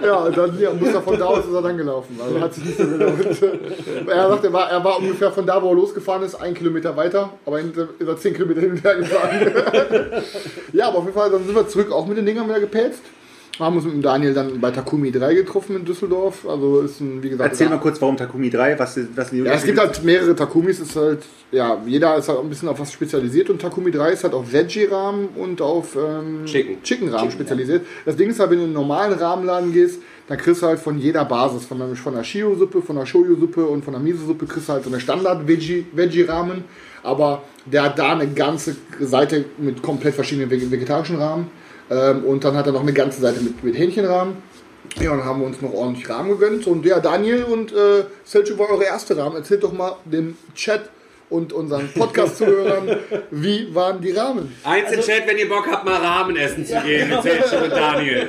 ja, 0.00 0.14
und 0.14 0.36
dann 0.36 0.60
ja, 0.60 0.72
muss 0.72 0.94
er 0.94 1.02
von 1.02 1.18
da 1.18 1.24
aus 1.24 1.44
ist 1.44 1.52
er 1.52 1.60
dann 1.60 1.76
gelaufen. 1.76 2.16
Also 2.24 2.40
hat 2.40 2.54
sich 2.54 2.64
nicht 2.66 2.78
so 2.78 2.86
gelohnt. 2.86 3.18
Er 4.06 4.28
sagt, 4.28 4.44
er 4.44 4.52
war, 4.52 4.70
er 4.70 4.82
war 4.82 4.98
ungefähr 4.98 5.32
von 5.32 5.44
da, 5.44 5.60
wo 5.60 5.70
er 5.70 5.74
losgefahren 5.74 6.22
ist, 6.22 6.36
ein 6.36 6.54
Kilometer 6.54 6.96
weiter, 6.96 7.30
aber 7.44 7.60
ist 7.60 7.76
er 7.76 8.16
zehn 8.16 8.32
Kilometer 8.32 8.60
hin 8.60 8.70
und 8.72 8.84
her 8.84 8.96
gefahren. 8.96 10.22
ja, 10.72 10.88
aber 10.88 10.98
auf 10.98 11.04
jeden 11.04 11.16
Fall, 11.16 11.30
dann 11.30 11.44
sind 11.44 11.54
wir 11.54 11.66
zurück 11.68 11.90
auch 11.92 12.06
mit 12.06 12.16
den 12.16 12.26
Dingern 12.26 12.48
wieder 12.48 12.60
gepetzt. 12.60 13.02
Haben 13.58 13.74
uns 13.76 13.84
mit 13.86 13.94
dem 13.94 14.02
Daniel 14.02 14.34
dann 14.34 14.60
bei 14.60 14.70
Takumi 14.70 15.10
3 15.10 15.34
getroffen 15.34 15.74
in 15.76 15.84
Düsseldorf. 15.84 16.46
Also 16.48 16.80
ist 16.80 17.00
ein, 17.00 17.22
wie 17.22 17.30
gesagt, 17.30 17.50
Erzähl 17.50 17.68
mal 17.68 17.78
kurz, 17.80 18.00
warum 18.00 18.16
Takumi 18.16 18.50
3, 18.50 18.78
was, 18.78 18.98
was 19.16 19.32
ja, 19.32 19.44
es 19.52 19.64
gibt 19.64 19.78
halt 19.80 20.04
mehrere 20.04 20.36
Takumis, 20.36 20.78
ist 20.78 20.94
halt, 20.94 21.24
ja, 21.50 21.76
jeder 21.84 22.16
ist 22.16 22.28
halt 22.28 22.38
ein 22.38 22.48
bisschen 22.48 22.68
auf 22.68 22.78
was 22.78 22.92
spezialisiert 22.92 23.50
und 23.50 23.60
Takumi 23.60 23.90
3 23.90 24.12
ist 24.12 24.22
halt 24.22 24.34
auf 24.34 24.52
Veggie-Rahmen 24.52 25.30
und 25.34 25.60
auf 25.60 25.96
ähm, 25.96 26.44
Chicken. 26.44 26.82
Chicken-Rahmen 26.84 27.32
spezialisiert. 27.32 27.84
Das 28.06 28.14
Ding 28.16 28.30
ist 28.30 28.38
halt, 28.38 28.50
wenn 28.50 28.58
du 28.58 28.62
in 28.64 28.68
einen 28.70 28.74
normalen 28.74 29.18
Rahmenladen 29.18 29.72
gehst, 29.72 30.00
dann 30.28 30.38
kriegst 30.38 30.62
du 30.62 30.66
halt 30.66 30.78
von 30.78 30.98
jeder 30.98 31.24
Basis, 31.24 31.64
von 31.64 31.78
der, 31.78 31.88
von 31.96 32.14
der 32.14 32.22
Shio-Suppe, 32.22 32.80
von 32.82 32.94
der 32.96 33.06
Shoyu-Suppe 33.06 33.64
und 33.66 33.82
von 33.84 33.92
der 33.94 34.00
Miso-Suppe 34.02 34.46
kriegst 34.46 34.68
du 34.68 34.74
halt 34.74 34.84
so 34.84 34.90
eine 34.90 35.00
Standard-Veggie-Rahmen, 35.00 36.64
aber 37.02 37.42
der 37.64 37.82
hat 37.84 37.98
da 37.98 38.12
eine 38.12 38.28
ganze 38.28 38.76
Seite 39.00 39.44
mit 39.58 39.82
komplett 39.82 40.14
verschiedenen 40.14 40.50
vege- 40.50 40.70
vegetarischen 40.70 41.16
Rahmen 41.16 41.46
ähm, 41.90 42.24
und 42.24 42.44
dann 42.44 42.56
hat 42.56 42.66
er 42.66 42.72
noch 42.72 42.82
eine 42.82 42.92
ganze 42.92 43.20
Seite 43.20 43.40
mit, 43.40 43.62
mit 43.62 43.76
Hähnchenrahmen. 43.76 44.36
Ja, 45.00 45.10
dann 45.10 45.24
haben 45.24 45.40
wir 45.40 45.46
uns 45.46 45.60
noch 45.60 45.72
ordentlich 45.72 46.08
Rahmen 46.08 46.30
gegönnt. 46.30 46.66
Und 46.66 46.84
ja, 46.84 46.98
Daniel 46.98 47.44
und 47.44 47.72
äh, 47.72 48.04
Selchuk 48.24 48.58
war 48.58 48.70
eure 48.70 48.84
erste 48.84 49.16
Rahmen. 49.16 49.36
Erzählt 49.36 49.62
doch 49.62 49.72
mal 49.72 49.96
dem 50.04 50.36
Chat 50.54 50.90
und 51.30 51.52
unseren 51.52 51.88
Podcast-Zuhörern, 51.92 52.96
wie 53.30 53.74
waren 53.74 54.00
die 54.00 54.12
Rahmen? 54.12 54.54
Eins 54.64 54.90
im 54.92 55.00
Chat, 55.00 55.26
wenn 55.26 55.38
ihr 55.38 55.48
Bock 55.48 55.66
habt, 55.70 55.84
mal 55.84 55.96
Rahmen 55.96 56.36
essen 56.36 56.64
zu 56.64 56.80
gehen 56.80 57.08
mit 57.08 57.18
und 57.62 57.70
Daniel. 57.72 58.28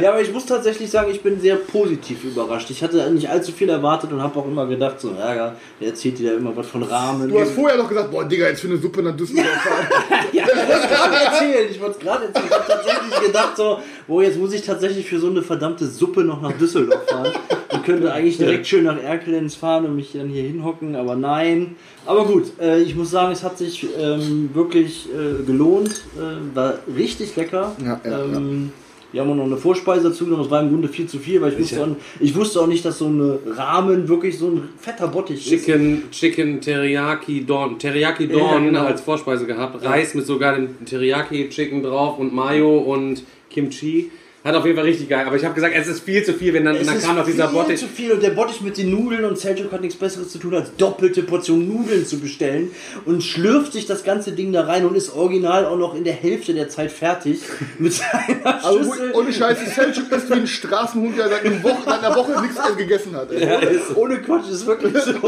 Ja, 0.00 0.10
aber 0.10 0.20
ich 0.20 0.32
muss 0.32 0.46
tatsächlich 0.46 0.90
sagen, 0.90 1.10
ich 1.10 1.22
bin 1.22 1.40
sehr 1.40 1.56
positiv 1.56 2.24
überrascht. 2.24 2.70
Ich 2.70 2.82
hatte 2.82 3.10
nicht 3.10 3.28
allzu 3.28 3.52
viel 3.52 3.68
erwartet 3.68 4.12
und 4.12 4.22
habe 4.22 4.38
auch 4.38 4.46
immer 4.46 4.66
gedacht, 4.66 5.00
so, 5.00 5.10
ja, 5.10 5.56
der 5.80 5.88
erzählt 5.88 6.18
dir 6.18 6.30
da 6.30 6.36
immer 6.36 6.56
was 6.56 6.68
von 6.68 6.82
Rahmen. 6.82 7.28
Du 7.28 7.40
hast 7.40 7.50
vorher 7.52 7.76
noch 7.76 7.88
gesagt, 7.88 8.10
boah, 8.10 8.24
Digga, 8.24 8.48
jetzt 8.48 8.60
für 8.60 8.68
eine 8.68 8.78
Suppe 8.78 9.02
nach 9.02 9.16
Düsseldorf 9.16 9.46
fahren. 9.62 9.86
Ja, 10.32 10.44
ich 10.44 10.56
wollte 10.68 10.82
es 10.82 10.88
gerade 10.88 11.16
erzählen. 11.16 11.68
Ich 11.70 11.80
wollte 11.80 11.98
es 11.98 11.98
gerade 11.98 12.24
erzählen. 12.26 12.46
Ich 12.46 12.52
habe 12.52 12.66
tatsächlich 12.66 13.20
gedacht, 13.20 13.56
so, 13.56 13.78
wo 14.08 14.22
jetzt 14.22 14.38
muss 14.38 14.52
ich 14.52 14.62
tatsächlich 14.62 15.06
für 15.06 15.20
so 15.20 15.28
eine 15.28 15.42
verdammte 15.42 15.86
Suppe 15.86 16.24
noch 16.24 16.42
nach 16.42 16.52
Düsseldorf 16.52 17.08
fahren. 17.08 17.32
Und 17.70 17.84
könnte 17.84 18.12
eigentlich 18.12 18.38
direkt 18.38 18.66
schön 18.66 18.84
nach 18.84 19.00
Erkelenz 19.00 19.54
fahren 19.54 19.84
und 19.84 19.94
mich 19.94 20.12
dann 20.12 20.28
hier 20.28 20.42
hinhocken, 20.42 20.96
aber 20.96 21.14
nein. 21.14 21.76
Aber 22.06 22.24
gut, 22.24 22.52
äh, 22.60 22.80
ich 22.80 22.96
muss 22.96 23.10
sagen, 23.10 23.32
es 23.32 23.44
hat 23.44 23.58
sich 23.58 23.86
ähm, 23.98 24.50
wirklich 24.54 25.08
äh, 25.10 25.44
gelohnt. 25.44 26.02
Äh, 26.16 26.56
war 26.56 26.78
richtig 26.96 27.36
lecker. 27.36 27.76
Ja, 27.84 28.00
ja, 28.04 28.24
ähm, 28.24 28.72
Wir 29.10 29.22
haben 29.22 29.30
auch 29.30 29.36
noch 29.36 29.44
eine 29.44 29.56
Vorspeise 29.56 30.10
dazu 30.10 30.24
genommen, 30.24 30.42
das 30.42 30.50
war 30.50 30.60
im 30.62 30.68
Grunde 30.68 30.88
viel 30.88 31.06
zu 31.06 31.18
viel, 31.18 31.40
weil 31.40 31.52
ich 31.54 31.58
wusste, 31.58 31.82
auch, 31.82 31.88
ich 32.20 32.34
wusste 32.36 32.60
auch 32.60 32.66
nicht, 32.66 32.84
dass 32.84 32.98
so 32.98 33.06
eine 33.06 33.38
Rahmen 33.46 34.06
wirklich 34.06 34.38
so 34.38 34.48
ein 34.48 34.68
fetter 34.78 35.08
Bottich 35.08 35.50
ist. 35.50 35.64
Chicken, 35.64 36.10
Chicken 36.10 36.60
Teriyaki 36.60 37.44
Dorn, 37.46 37.78
Teriyaki 37.78 38.24
Ja, 38.26 38.38
Dorn 38.38 38.66
genau. 38.66 38.84
als 38.84 39.00
Vorspeise 39.00 39.46
gehabt. 39.46 39.82
Reis 39.82 40.14
mit 40.14 40.26
sogar 40.26 40.56
dem 40.56 40.84
Teriyaki 40.84 41.48
Chicken 41.48 41.82
drauf 41.82 42.18
und 42.18 42.34
Mayo 42.34 42.78
und 42.78 43.22
Kimchi. 43.50 44.10
Hat 44.48 44.54
auf 44.54 44.64
jeden 44.64 44.76
Fall 44.76 44.86
richtig 44.86 45.08
geil. 45.10 45.26
Aber 45.26 45.36
ich 45.36 45.44
habe 45.44 45.54
gesagt, 45.54 45.74
es 45.76 45.86
ist 45.88 46.00
viel 46.02 46.24
zu 46.24 46.32
viel, 46.32 46.54
wenn 46.54 46.64
dann, 46.64 46.74
Es 46.76 46.86
dann 46.86 46.96
ist 46.96 47.04
kam 47.04 47.16
noch 47.16 47.26
dieser 47.26 47.48
viel 47.48 47.58
Bottich. 47.58 47.80
zu 47.80 47.86
viel 47.86 48.12
und 48.12 48.22
der 48.22 48.30
Bottich 48.30 48.62
mit 48.62 48.78
den 48.78 48.90
Nudeln 48.90 49.26
und 49.26 49.38
Seljuk 49.38 49.70
hat 49.72 49.82
nichts 49.82 49.96
besseres 49.98 50.30
zu 50.30 50.38
tun, 50.38 50.54
als 50.54 50.74
doppelte 50.76 51.22
Portion 51.22 51.68
Nudeln 51.68 52.06
zu 52.06 52.18
bestellen 52.18 52.70
und 53.04 53.22
schlürft 53.22 53.74
sich 53.74 53.84
das 53.84 54.04
ganze 54.04 54.32
Ding 54.32 54.50
da 54.52 54.62
rein 54.64 54.86
und 54.86 54.96
ist 54.96 55.14
original 55.14 55.66
auch 55.66 55.76
noch 55.76 55.94
in 55.94 56.04
der 56.04 56.14
Hälfte 56.14 56.54
der 56.54 56.70
Zeit 56.70 56.90
fertig 56.90 57.40
mit 57.78 57.92
seiner 57.92 58.64
Also 58.64 58.78
Schüssel. 58.78 59.12
ohne 59.12 59.32
Scheiße, 59.32 59.66
Selchuk 59.70 60.10
ist 60.12 60.30
wie 60.30 60.34
ein 60.34 60.46
Straßenhund, 60.46 61.18
der 61.18 61.28
seit 61.28 61.44
einer 61.44 61.62
Woche, 61.62 61.92
einer 61.92 62.16
Woche 62.16 62.40
nichts 62.40 62.56
gegessen 62.76 63.14
hat. 63.14 63.30
Ey. 63.30 63.78
ohne 63.96 64.18
Quatsch, 64.22 64.48
ist 64.50 64.66
wirklich 64.66 64.94
so. 65.02 65.10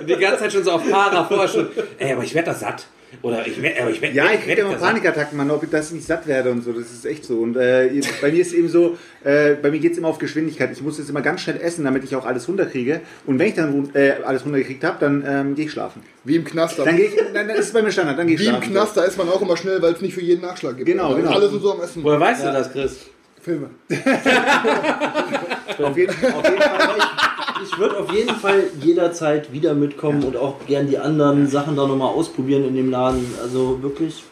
Und 0.00 0.08
die 0.08 0.16
ganze 0.16 0.38
Zeit 0.40 0.52
schon 0.52 0.64
so 0.64 0.72
auf 0.72 0.90
Para 0.90 1.24
vorher 1.24 1.48
schon. 1.48 1.68
Ey, 1.98 2.12
aber 2.14 2.24
ich 2.24 2.34
werde 2.34 2.50
da 2.50 2.54
satt. 2.56 2.86
Oder 3.22 3.46
ich 3.46 3.62
werde, 3.62 3.80
aber 3.82 3.90
ich 3.90 4.00
werde. 4.02 4.16
Ja, 4.16 4.26
ich 4.34 4.40
kriege 4.42 4.62
immer 4.62 4.74
Panikattacken, 4.74 5.36
Mann, 5.38 5.50
ob 5.50 5.62
ich 5.62 5.70
das 5.70 5.92
nicht 5.92 6.04
satt 6.06 6.26
werde 6.26 6.50
und 6.50 6.62
so. 6.62 6.72
Das 6.72 6.90
ist 6.92 7.06
echt 7.06 7.24
so. 7.24 7.38
Und 7.38 7.56
äh, 7.56 8.00
bei 8.20 8.32
mir 8.32 8.40
ist 8.42 8.52
eben 8.52 8.68
so, 8.68 8.96
äh, 9.22 9.54
bei 9.54 9.70
mir 9.70 9.78
geht 9.78 9.92
es 9.92 9.98
immer 9.98 10.08
auf 10.08 10.18
Geschwindigkeit. 10.18 10.70
Ich 10.72 10.82
muss 10.82 10.98
jetzt 10.98 11.08
immer 11.08 11.20
ganz 11.22 11.40
schnell 11.42 11.60
essen, 11.60 11.84
damit 11.84 12.02
ich 12.02 12.16
auch 12.16 12.26
alles 12.26 12.48
runterkriege. 12.48 13.00
Und 13.24 13.38
wenn 13.38 13.46
ich 13.48 13.54
dann 13.54 13.90
äh, 13.94 14.14
alles 14.24 14.44
runtergekriegt 14.44 14.82
habe, 14.82 14.96
dann 14.98 15.24
ähm, 15.26 15.54
gehe 15.54 15.66
ich 15.66 15.70
schlafen. 15.70 16.02
Wie 16.24 16.34
im 16.36 16.44
Knaster. 16.44 16.84
Dann 16.84 16.96
gehe 16.96 17.06
ich, 17.06 17.14
dann, 17.32 17.46
dann 17.46 17.56
ist 17.56 17.66
es 17.66 17.72
bei 17.72 17.82
mir 17.82 17.92
Standard, 17.92 18.18
dann 18.18 18.26
gehe 18.26 18.34
ich 18.34 18.40
Wie 18.42 18.46
im 18.46 18.54
schlafen. 18.56 18.72
Knaster 18.72 19.04
ist 19.06 19.16
man 19.16 19.28
auch 19.28 19.40
immer 19.40 19.56
schnell, 19.56 19.80
weil 19.80 19.92
es 19.92 20.00
nicht 20.00 20.14
für 20.14 20.20
jeden 20.22 20.42
Nachschlag 20.42 20.76
gibt. 20.76 20.88
Genau, 20.88 21.04
Also 21.10 21.16
genau. 21.18 21.30
Alle 21.30 21.48
sind 21.48 21.62
so 21.62 21.72
am 21.74 21.80
Essen. 21.80 22.02
Woher 22.02 22.18
weißt 22.18 22.44
du 22.44 22.52
das, 22.52 22.72
Chris? 22.72 23.06
Filme. 23.40 23.70
Auf 23.88 23.88
jeden, 25.96 26.10
auf 26.12 26.44
jeden 26.44 26.62
Fall. 26.62 26.96
Ich, 27.62 27.78
würde 27.78 27.98
auf 27.98 28.12
jeden 28.12 28.34
Fall 28.34 28.64
jederzeit 28.80 29.52
wieder 29.52 29.74
mitkommen 29.74 30.24
und 30.24 30.36
auch 30.36 30.54
gern 30.66 30.88
die 30.88 30.98
anderen 30.98 31.48
Sachen 31.48 31.76
da 31.76 31.86
nochmal 31.86 32.08
ausprobieren 32.08 32.64
in 32.64 32.74
dem 32.74 32.90
Laden. 32.90 33.24
Also 33.42 33.82
wirklich. 33.82 34.24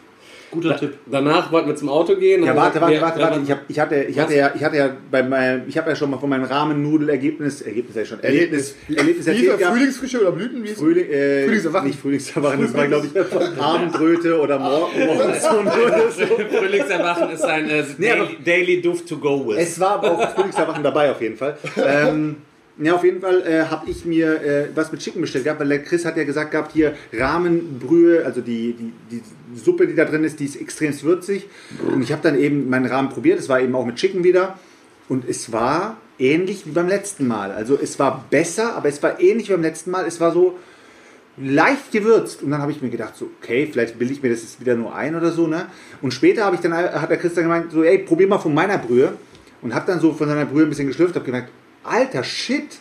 Guter 0.51 0.75
Tipp. 0.75 0.95
Danach 1.05 1.49
wollten 1.51 1.69
wir 1.69 1.75
zum 1.77 1.87
Auto 1.87 2.15
gehen. 2.17 2.43
Ja, 2.43 2.53
warte, 2.55 2.81
warte, 2.81 3.01
warte, 3.01 3.21
warte. 3.21 3.39
Ich, 3.41 3.51
hab, 3.51 3.59
ich, 3.69 3.79
hatte, 3.79 4.03
ich, 4.03 4.19
hatte 4.19 4.35
ja, 4.35 4.51
ich 4.53 4.61
hatte 4.61 4.75
ja 4.75 4.89
bei 5.09 5.23
meinem, 5.23 5.63
ich 5.67 5.77
habe 5.77 5.89
ja 5.89 5.95
schon 5.95 6.11
mal 6.11 6.17
von 6.17 6.29
meinem 6.29 6.43
Rahmennudelergebnis, 6.43 7.61
Ergebnis 7.61 7.95
ja 7.95 8.03
schon, 8.03 8.19
Erlebnis, 8.19 8.75
Erlebnis 8.93 9.27
erzählt 9.27 9.59
gehabt. 9.59 9.77
Frühlingsfrische 9.77 10.19
oder 10.19 10.31
Blüten? 10.33 10.61
Wie 10.61 10.67
ist 10.67 10.79
Frühling, 10.79 11.09
äh, 11.09 11.45
Frühlingserwachen. 11.45 11.87
Nicht 11.87 11.99
Frühlingserwachen, 12.01 12.61
das 12.61 12.73
war 12.73 12.87
glaube 12.87 13.07
ich 13.07 13.61
Abendröte 13.61 14.39
oder 14.41 14.59
Mor 14.59 14.91
Morgensonne 14.93 15.71
oder 15.85 16.11
so. 16.11 16.25
Frühlingserwachen 16.57 17.29
ist 17.29 17.45
ein 17.45 17.69
äh, 17.69 17.83
daily, 17.97 18.37
daily 18.43 18.81
Duft 18.81 19.07
to 19.07 19.17
go 19.17 19.47
with. 19.47 19.57
Es 19.57 19.79
war 19.79 19.91
aber 19.91 20.11
auch 20.11 20.35
Frühlingserwachen 20.35 20.83
dabei 20.83 21.11
auf 21.11 21.21
jeden 21.21 21.37
Fall. 21.37 21.57
Ähm, 21.77 22.35
ja, 22.83 22.95
auf 22.95 23.03
jeden 23.03 23.21
Fall 23.21 23.41
äh, 23.45 23.65
habe 23.65 23.89
ich 23.89 24.05
mir 24.05 24.41
äh, 24.41 24.67
was 24.73 24.91
mit 24.91 25.01
Chicken 25.01 25.21
bestellt 25.21 25.43
gehabt, 25.43 25.59
weil 25.59 25.69
der 25.69 25.83
Chris 25.83 26.05
hat 26.05 26.17
ja 26.17 26.23
gesagt 26.23 26.51
gehabt, 26.51 26.71
hier 26.73 26.95
Rahmenbrühe, 27.13 28.25
also 28.25 28.41
die, 28.41 28.73
die, 28.73 28.93
die 29.11 29.21
Suppe, 29.59 29.87
die 29.87 29.95
da 29.95 30.05
drin 30.05 30.23
ist, 30.23 30.39
die 30.39 30.45
ist 30.45 30.55
extrem 30.55 30.91
würzig. 31.01 31.47
Und 31.87 32.01
ich 32.01 32.11
habe 32.11 32.21
dann 32.21 32.37
eben 32.37 32.69
meinen 32.69 32.85
Rahmen 32.87 33.09
probiert, 33.09 33.39
es 33.39 33.49
war 33.49 33.61
eben 33.61 33.75
auch 33.75 33.85
mit 33.85 33.95
Chicken 33.95 34.23
wieder. 34.23 34.57
Und 35.09 35.27
es 35.27 35.51
war 35.51 35.97
ähnlich 36.19 36.65
wie 36.65 36.71
beim 36.71 36.87
letzten 36.87 37.27
Mal. 37.27 37.51
Also 37.51 37.77
es 37.81 37.99
war 37.99 38.25
besser, 38.29 38.75
aber 38.75 38.89
es 38.89 39.03
war 39.03 39.19
ähnlich 39.19 39.49
wie 39.49 39.53
beim 39.53 39.61
letzten 39.61 39.91
Mal. 39.91 40.05
Es 40.05 40.19
war 40.19 40.31
so 40.31 40.57
leicht 41.37 41.91
gewürzt. 41.91 42.43
Und 42.43 42.51
dann 42.51 42.61
habe 42.61 42.71
ich 42.71 42.81
mir 42.81 42.89
gedacht, 42.89 43.15
so, 43.15 43.29
okay, 43.41 43.67
vielleicht 43.71 43.99
bilde 43.99 44.13
ich 44.13 44.23
mir 44.23 44.29
das 44.29 44.41
jetzt 44.41 44.59
wieder 44.59 44.75
nur 44.75 44.95
ein 44.95 45.15
oder 45.15 45.31
so. 45.31 45.47
Ne? 45.47 45.65
Und 46.01 46.13
später 46.13 46.51
ich 46.53 46.59
dann, 46.61 46.73
hat 46.73 47.09
der 47.09 47.17
Christian 47.17 47.45
gemeint, 47.45 47.71
so, 47.71 47.83
ey, 47.83 47.99
probier 47.99 48.27
mal 48.27 48.39
von 48.39 48.53
meiner 48.53 48.77
Brühe. 48.77 49.13
Und 49.61 49.75
habe 49.75 49.85
dann 49.85 49.99
so 49.99 50.13
von 50.13 50.27
seiner 50.27 50.45
Brühe 50.45 50.63
ein 50.63 50.69
bisschen 50.69 50.87
geschlürft, 50.87 51.13
habe 51.15 51.25
gemerkt, 51.25 51.51
alter 51.83 52.23
Shit. 52.23 52.79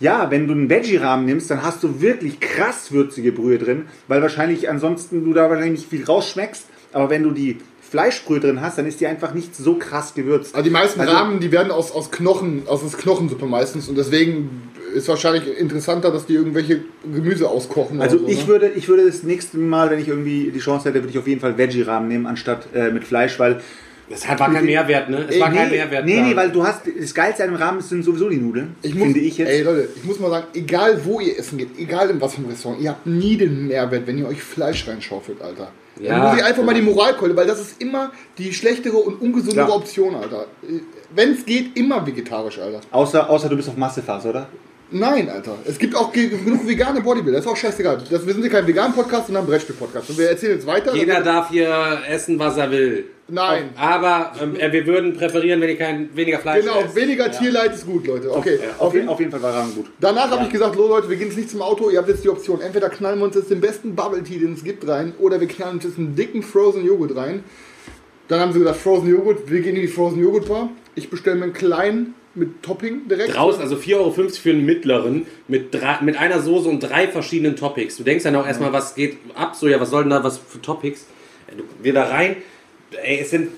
Ja, 0.00 0.30
wenn 0.32 0.48
du 0.48 0.54
einen 0.54 0.68
Veggie-Rahmen 0.68 1.24
nimmst, 1.26 1.48
dann 1.50 1.62
hast 1.62 1.82
du 1.84 2.00
wirklich 2.00 2.40
krass 2.40 2.90
würzige 2.90 3.30
Brühe 3.30 3.58
drin, 3.58 3.84
weil 4.08 4.20
wahrscheinlich 4.20 4.68
ansonsten 4.68 5.24
du 5.24 5.32
da 5.32 5.48
wahrscheinlich 5.48 5.82
nicht 5.82 5.90
viel 5.90 6.04
rausschmeckst. 6.04 6.66
Aber 6.92 7.08
wenn 7.08 7.22
du 7.22 7.30
die 7.30 7.58
Fleischbrühe 7.88 8.40
drin 8.40 8.60
hast, 8.60 8.78
dann 8.78 8.86
ist 8.86 9.00
die 9.00 9.06
einfach 9.06 9.32
nicht 9.34 9.54
so 9.54 9.74
krass 9.74 10.14
gewürzt. 10.14 10.54
Also 10.54 10.64
die 10.64 10.70
meisten 10.72 11.00
Also- 11.00 11.12
Rahmen, 11.12 11.40
die 11.40 11.52
werden 11.52 11.70
aus, 11.70 11.92
aus 11.92 12.10
Knochen, 12.10 12.62
aus 12.66 12.82
aus 12.82 12.96
Knochensuppe 12.96 13.46
meistens 13.46 13.88
und 13.88 13.96
deswegen 13.96 14.62
ist 14.94 15.08
wahrscheinlich 15.08 15.58
interessanter, 15.58 16.10
dass 16.10 16.26
die 16.26 16.34
irgendwelche 16.34 16.80
Gemüse 17.04 17.48
auskochen. 17.48 18.00
Also 18.00 18.18
so, 18.18 18.26
ich 18.28 18.42
ne? 18.42 18.46
würde, 18.48 18.68
ich 18.70 18.88
würde 18.88 19.06
das 19.06 19.22
nächste 19.22 19.58
Mal, 19.58 19.90
wenn 19.90 19.98
ich 19.98 20.08
irgendwie 20.08 20.50
die 20.50 20.58
Chance 20.58 20.88
hätte, 20.88 21.00
würde 21.00 21.10
ich 21.10 21.18
auf 21.18 21.26
jeden 21.28 21.40
Fall 21.40 21.56
Veggie-Rahmen 21.58 22.08
nehmen, 22.08 22.26
anstatt 22.26 22.66
äh, 22.74 22.90
mit 22.90 23.04
Fleisch, 23.04 23.38
weil 23.38 23.60
das 24.10 24.26
hat- 24.28 24.40
war 24.40 24.52
kein 24.52 24.64
Mehrwert, 24.64 25.08
ne? 25.10 25.26
Es 25.28 25.38
war 25.40 25.48
nee, 25.50 25.56
kein 25.56 25.70
Mehrwert. 25.70 26.04
Nee, 26.04 26.16
da. 26.16 26.22
nee, 26.22 26.36
weil 26.36 26.50
du 26.50 26.64
hast, 26.66 26.82
das 26.98 27.14
Geilste 27.14 27.44
an 27.44 27.50
dem 27.50 27.56
Rahmen 27.56 27.80
sind 27.80 28.04
sowieso 28.04 28.28
die 28.28 28.36
Nudeln, 28.38 28.76
Ich 28.82 28.94
muss, 28.94 29.04
finde 29.04 29.20
ich 29.20 29.38
jetzt. 29.38 29.48
Ey 29.48 29.62
Leute, 29.62 29.88
ich 29.96 30.04
muss 30.04 30.18
mal 30.20 30.30
sagen, 30.30 30.46
egal 30.54 31.00
wo 31.04 31.20
ihr 31.20 31.38
essen 31.38 31.58
geht, 31.58 31.78
egal 31.78 32.10
in 32.10 32.20
was 32.20 32.32
für 32.34 32.38
einem 32.38 32.50
Restaurant, 32.50 32.80
ihr 32.82 32.90
habt 32.90 33.06
nie 33.06 33.36
den 33.36 33.68
Mehrwert, 33.68 34.06
wenn 34.06 34.18
ihr 34.18 34.28
euch 34.28 34.42
Fleisch 34.42 34.86
reinschaufelt, 34.86 35.40
Alter. 35.40 35.68
Ja. 36.00 36.18
Dann 36.18 36.28
muss 36.30 36.38
ich 36.38 36.44
einfach 36.44 36.62
mal 36.64 36.74
die 36.74 36.80
Moralkeule, 36.82 37.36
weil 37.36 37.46
das 37.46 37.60
ist 37.60 37.80
immer 37.82 38.10
die 38.38 38.52
schlechtere 38.52 38.96
und 38.96 39.20
ungesundere 39.20 39.68
Ja. 39.68 39.74
Option, 39.74 40.14
Alter. 40.14 40.46
Wenn 41.14 41.32
es 41.32 41.44
geht, 41.44 41.76
immer 41.76 42.04
vegetarisch, 42.06 42.58
Alter. 42.58 42.80
außer, 42.90 43.28
außer 43.28 43.48
du 43.50 43.56
bist 43.56 43.68
auf 43.68 43.76
Massephase, 43.76 44.30
oder? 44.30 44.48
Nein, 44.92 45.28
Alter. 45.28 45.56
Es 45.64 45.78
gibt 45.78 45.94
auch 45.96 46.12
ge- 46.12 46.28
genug 46.28 46.66
vegane 46.66 47.00
Bodybuilder. 47.00 47.38
Das 47.38 47.46
ist 47.46 47.50
auch 47.52 47.56
scheißegal. 47.56 47.98
Das, 48.10 48.26
wir 48.26 48.32
sind 48.32 48.42
hier 48.42 48.50
kein 48.50 48.66
vegan 48.66 48.92
Podcast, 48.94 49.26
sondern 49.26 49.44
ein 49.44 49.46
Brettspiel-Podcast. 49.48 50.10
Und 50.10 50.18
wir 50.18 50.28
erzählen 50.28 50.54
jetzt 50.54 50.66
weiter. 50.66 50.94
Jeder 50.94 51.20
darf 51.22 51.50
hier 51.50 51.98
essen, 52.08 52.38
was 52.38 52.56
er 52.56 52.70
will. 52.70 53.04
Nein. 53.28 53.70
Aber 53.76 54.32
ähm, 54.42 54.56
äh, 54.56 54.70
wir 54.72 54.86
würden 54.86 55.14
präferieren, 55.16 55.60
wenn 55.60 55.70
ihr 55.70 55.78
kein 55.78 56.14
weniger 56.14 56.38
Fleisch 56.38 56.64
Genau, 56.64 56.80
esst. 56.82 56.94
weniger 56.94 57.30
Tierleid 57.30 57.74
ist 57.74 57.86
gut, 57.86 58.06
Leute. 58.06 58.30
Okay. 58.30 58.58
Auf, 58.78 58.80
Auf 58.88 58.92
jeden, 58.94 59.02
jeden, 59.04 59.08
auf 59.14 59.18
jeden 59.20 59.30
Fall 59.32 59.42
war 59.42 59.54
Rahmen 59.54 59.74
gut. 59.74 59.86
danach 60.00 60.30
habe 60.30 60.44
ich 60.44 60.50
gesagt, 60.50 60.74
so 60.76 60.86
Leute, 60.86 61.08
wir 61.08 61.16
gehen 61.16 61.28
jetzt 61.28 61.36
nicht 61.38 61.50
zum 61.50 61.62
Auto. 61.62 61.88
Ihr 61.88 61.98
habt 61.98 62.08
jetzt 62.08 62.24
die 62.24 62.28
Option. 62.28 62.60
Entweder 62.60 62.90
knallen 62.90 63.18
wir 63.18 63.24
uns 63.24 63.36
jetzt 63.36 63.50
den 63.50 63.60
besten 63.60 63.94
Bubble 63.94 64.22
Tea, 64.22 64.38
den 64.38 64.52
es 64.54 64.62
gibt, 64.64 64.86
rein, 64.86 65.14
oder 65.18 65.40
wir 65.40 65.48
knallen 65.48 65.76
uns 65.76 65.84
jetzt 65.84 65.98
einen 65.98 66.14
dicken 66.14 66.42
Frozen 66.42 66.84
Joghurt 66.84 67.16
rein. 67.16 67.42
Dann 68.28 68.40
haben 68.40 68.52
sie 68.52 68.58
gesagt, 68.58 68.76
Frozen 68.78 69.08
Joghurt. 69.08 69.48
Wir 69.50 69.60
gehen 69.60 69.76
in 69.76 69.82
die 69.82 69.88
Frozen 69.88 70.20
Joghurt 70.20 70.48
Bar. 70.48 70.68
Ich 70.94 71.08
bestelle 71.08 71.36
mir 71.36 71.44
einen 71.44 71.52
kleinen 71.54 72.14
mit 72.34 72.62
Topping 72.62 73.08
direkt. 73.08 73.34
Draußen, 73.34 73.60
also 73.60 73.76
4,50 73.76 73.94
Euro 73.96 74.10
für 74.10 74.50
einen 74.50 74.64
mittleren 74.64 75.26
mit, 75.48 75.74
drei, 75.74 76.00
mit 76.02 76.16
einer 76.16 76.40
Soße 76.40 76.68
und 76.68 76.80
drei 76.80 77.08
verschiedenen 77.08 77.56
Topics. 77.56 77.96
Du 77.96 78.04
denkst 78.04 78.24
dann 78.24 78.36
auch 78.36 78.46
erstmal, 78.46 78.72
was 78.72 78.94
geht 78.94 79.18
ab? 79.34 79.54
So, 79.54 79.68
ja, 79.68 79.80
was 79.80 79.90
soll 79.90 80.04
denn 80.04 80.10
da, 80.10 80.24
was 80.24 80.38
für 80.38 80.60
Topics? 80.60 81.06
Ja, 81.48 81.56
du, 81.56 81.64
wir 81.82 81.92
da 81.92 82.04
rein, 82.04 82.36
ey, 83.02 83.20
es 83.20 83.30
sind 83.30 83.48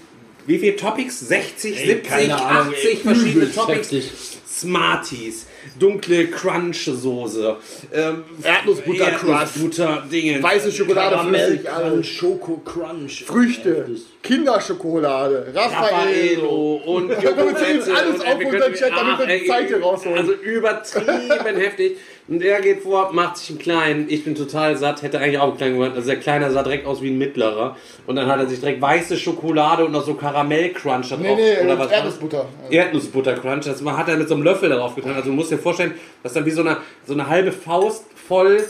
wie 0.47 0.59
viele 0.59 0.77
Topics? 0.77 1.21
60, 1.21 1.79
70, 1.79 2.03
keine 2.05 2.37
Ahnung, 2.37 2.75
80 2.75 2.91
ey, 2.91 2.97
verschiedene 2.97 3.47
heftig. 3.69 4.13
Smarties, 4.47 5.47
dunkle 5.79 6.27
Crunch-Soße, 6.29 7.57
ähm, 7.93 8.25
Erdnussbutter 8.43 9.11
Crunch. 9.13 9.31
Erdnussbutter 9.41 10.05
Dinge, 10.11 10.43
Weiße 10.43 10.73
Schokolade 10.73 11.17
Karamell 11.17 11.47
flüssig, 11.59 11.71
alles. 11.73 12.07
Schoko 12.07 12.57
Crunch. 12.59 13.25
Früchte. 13.25 13.87
Kinderschokolade, 14.23 15.53
Raffaello 15.55 16.77
und 16.87 17.11
Da 17.11 17.15
können 17.17 17.37
wir 17.37 17.45
uns 17.79 17.89
alles 17.89 18.23
können- 18.51 18.61
dann 18.61 18.75
Chat, 18.75 18.91
damit 18.97 19.19
wir 19.19 19.27
die 19.27 19.33
ey, 19.33 19.47
Zeit 19.47 19.67
hier 19.69 19.83
rausholen. 19.83 20.19
Also 20.19 20.33
übertrieben 20.33 21.57
heftig. 21.57 21.97
Und 22.27 22.41
der 22.41 22.63
geht 22.63 22.83
vor, 22.83 23.13
macht 23.13 23.37
sich 23.37 23.51
einen 23.51 23.59
kleinen. 23.59 24.07
Ich 24.09 24.25
bin 24.25 24.35
total 24.35 24.77
satt, 24.79 25.03
hätte 25.03 25.19
eigentlich 25.19 25.39
auch 25.39 25.49
einen 25.49 25.57
kleinen 25.59 25.75
gemacht. 25.75 25.93
Also 25.95 26.09
der 26.09 26.21
Kleine 26.21 26.51
sah 26.51 26.63
direkt 26.63 26.87
aus 26.87 27.03
wie 27.03 27.11
ein 27.11 27.19
mittlerer. 27.19 27.77
Und 28.07 28.17
dann 28.17 28.27
hat 28.29 28.39
er 28.39 28.47
sich 28.47 28.61
direkt 28.61 28.81
weiße 28.81 29.19
Schokolade 29.19 29.85
und 29.85 29.93
noch 29.93 30.05
so 30.05 30.15
Karamellcrunch 30.15 31.11
da 31.11 31.17
drauf. 31.17 31.27
Nee, 31.27 31.35
nee, 31.35 31.65
oder 31.65 31.79
was 31.79 31.91
Erdnussbutter. 31.91 32.47
Erdnussbuttercrunch. 32.71 33.67
Das 33.67 33.85
hat 33.85 34.09
er 34.09 34.17
mit 34.17 34.29
so 34.29 34.35
einem 34.35 34.43
Löffel 34.43 34.71
darauf 34.71 34.95
getan. 34.95 35.15
Also 35.15 35.29
du 35.29 35.37
musst 35.37 35.51
dir 35.51 35.59
vorstellen, 35.59 35.93
dass 36.23 36.33
dann 36.33 36.47
wie 36.47 36.51
so 36.51 36.63
eine, 36.63 36.79
so 37.07 37.13
eine 37.13 37.29
halbe 37.29 37.53
Faust 37.53 38.07
voll 38.27 38.65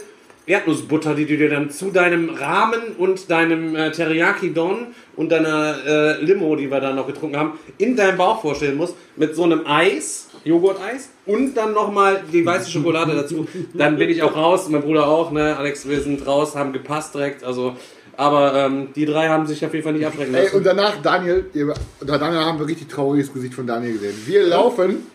Erdnussbutter, 0.47 1.15
die 1.15 1.25
du 1.25 1.37
dir 1.37 1.49
dann 1.49 1.71
zu 1.71 1.91
deinem 1.91 2.29
Rahmen 2.29 2.95
und 2.97 3.31
deinem 3.31 3.75
äh, 3.75 3.91
Teriyaki 3.91 4.53
Don 4.53 4.87
und 5.15 5.31
deiner 5.31 5.77
äh, 5.85 6.23
Limo, 6.23 6.55
die 6.55 6.69
wir 6.69 6.79
dann 6.79 6.95
noch 6.95 7.07
getrunken 7.07 7.37
haben, 7.37 7.59
in 7.77 7.95
deinem 7.95 8.17
Bauch 8.17 8.41
vorstellen 8.41 8.77
musst, 8.77 8.95
mit 9.15 9.33
so 9.33 9.43
einem 9.43 9.65
Eis, 9.65 10.29
Joghurt-Eis 10.45 11.09
und 11.25 11.55
dann 11.55 11.73
nochmal 11.73 12.23
die 12.31 12.45
weiße 12.45 12.71
Schokolade 12.71 13.13
dazu. 13.15 13.47
Dann 13.73 13.97
bin 13.97 14.09
ich 14.09 14.23
auch 14.23 14.35
raus, 14.35 14.69
mein 14.69 14.81
Bruder 14.81 15.07
auch, 15.07 15.31
ne? 15.31 15.57
Alex, 15.57 15.89
wir 15.89 15.99
sind 16.01 16.25
raus, 16.25 16.55
haben 16.55 16.71
gepasst 16.71 17.13
direkt, 17.15 17.43
also 17.43 17.75
aber 18.17 18.53
ähm, 18.53 18.89
die 18.95 19.05
drei 19.05 19.27
haben 19.27 19.45
sich 19.45 19.65
auf 19.65 19.73
jeden 19.73 19.83
Fall 19.83 19.93
nicht 19.93 20.05
abbrechen 20.05 20.33
Ey, 20.33 20.43
lassen. 20.43 20.55
und 20.55 20.65
danach, 20.65 21.01
Daniel, 21.01 21.45
Daniel 21.99 22.45
haben 22.45 22.59
wir 22.59 22.67
richtig 22.67 22.87
trauriges 22.87 23.33
Gesicht 23.33 23.53
von 23.53 23.67
Daniel 23.67 23.93
gesehen. 23.93 24.15
Wir 24.25 24.43
laufen, 24.43 25.05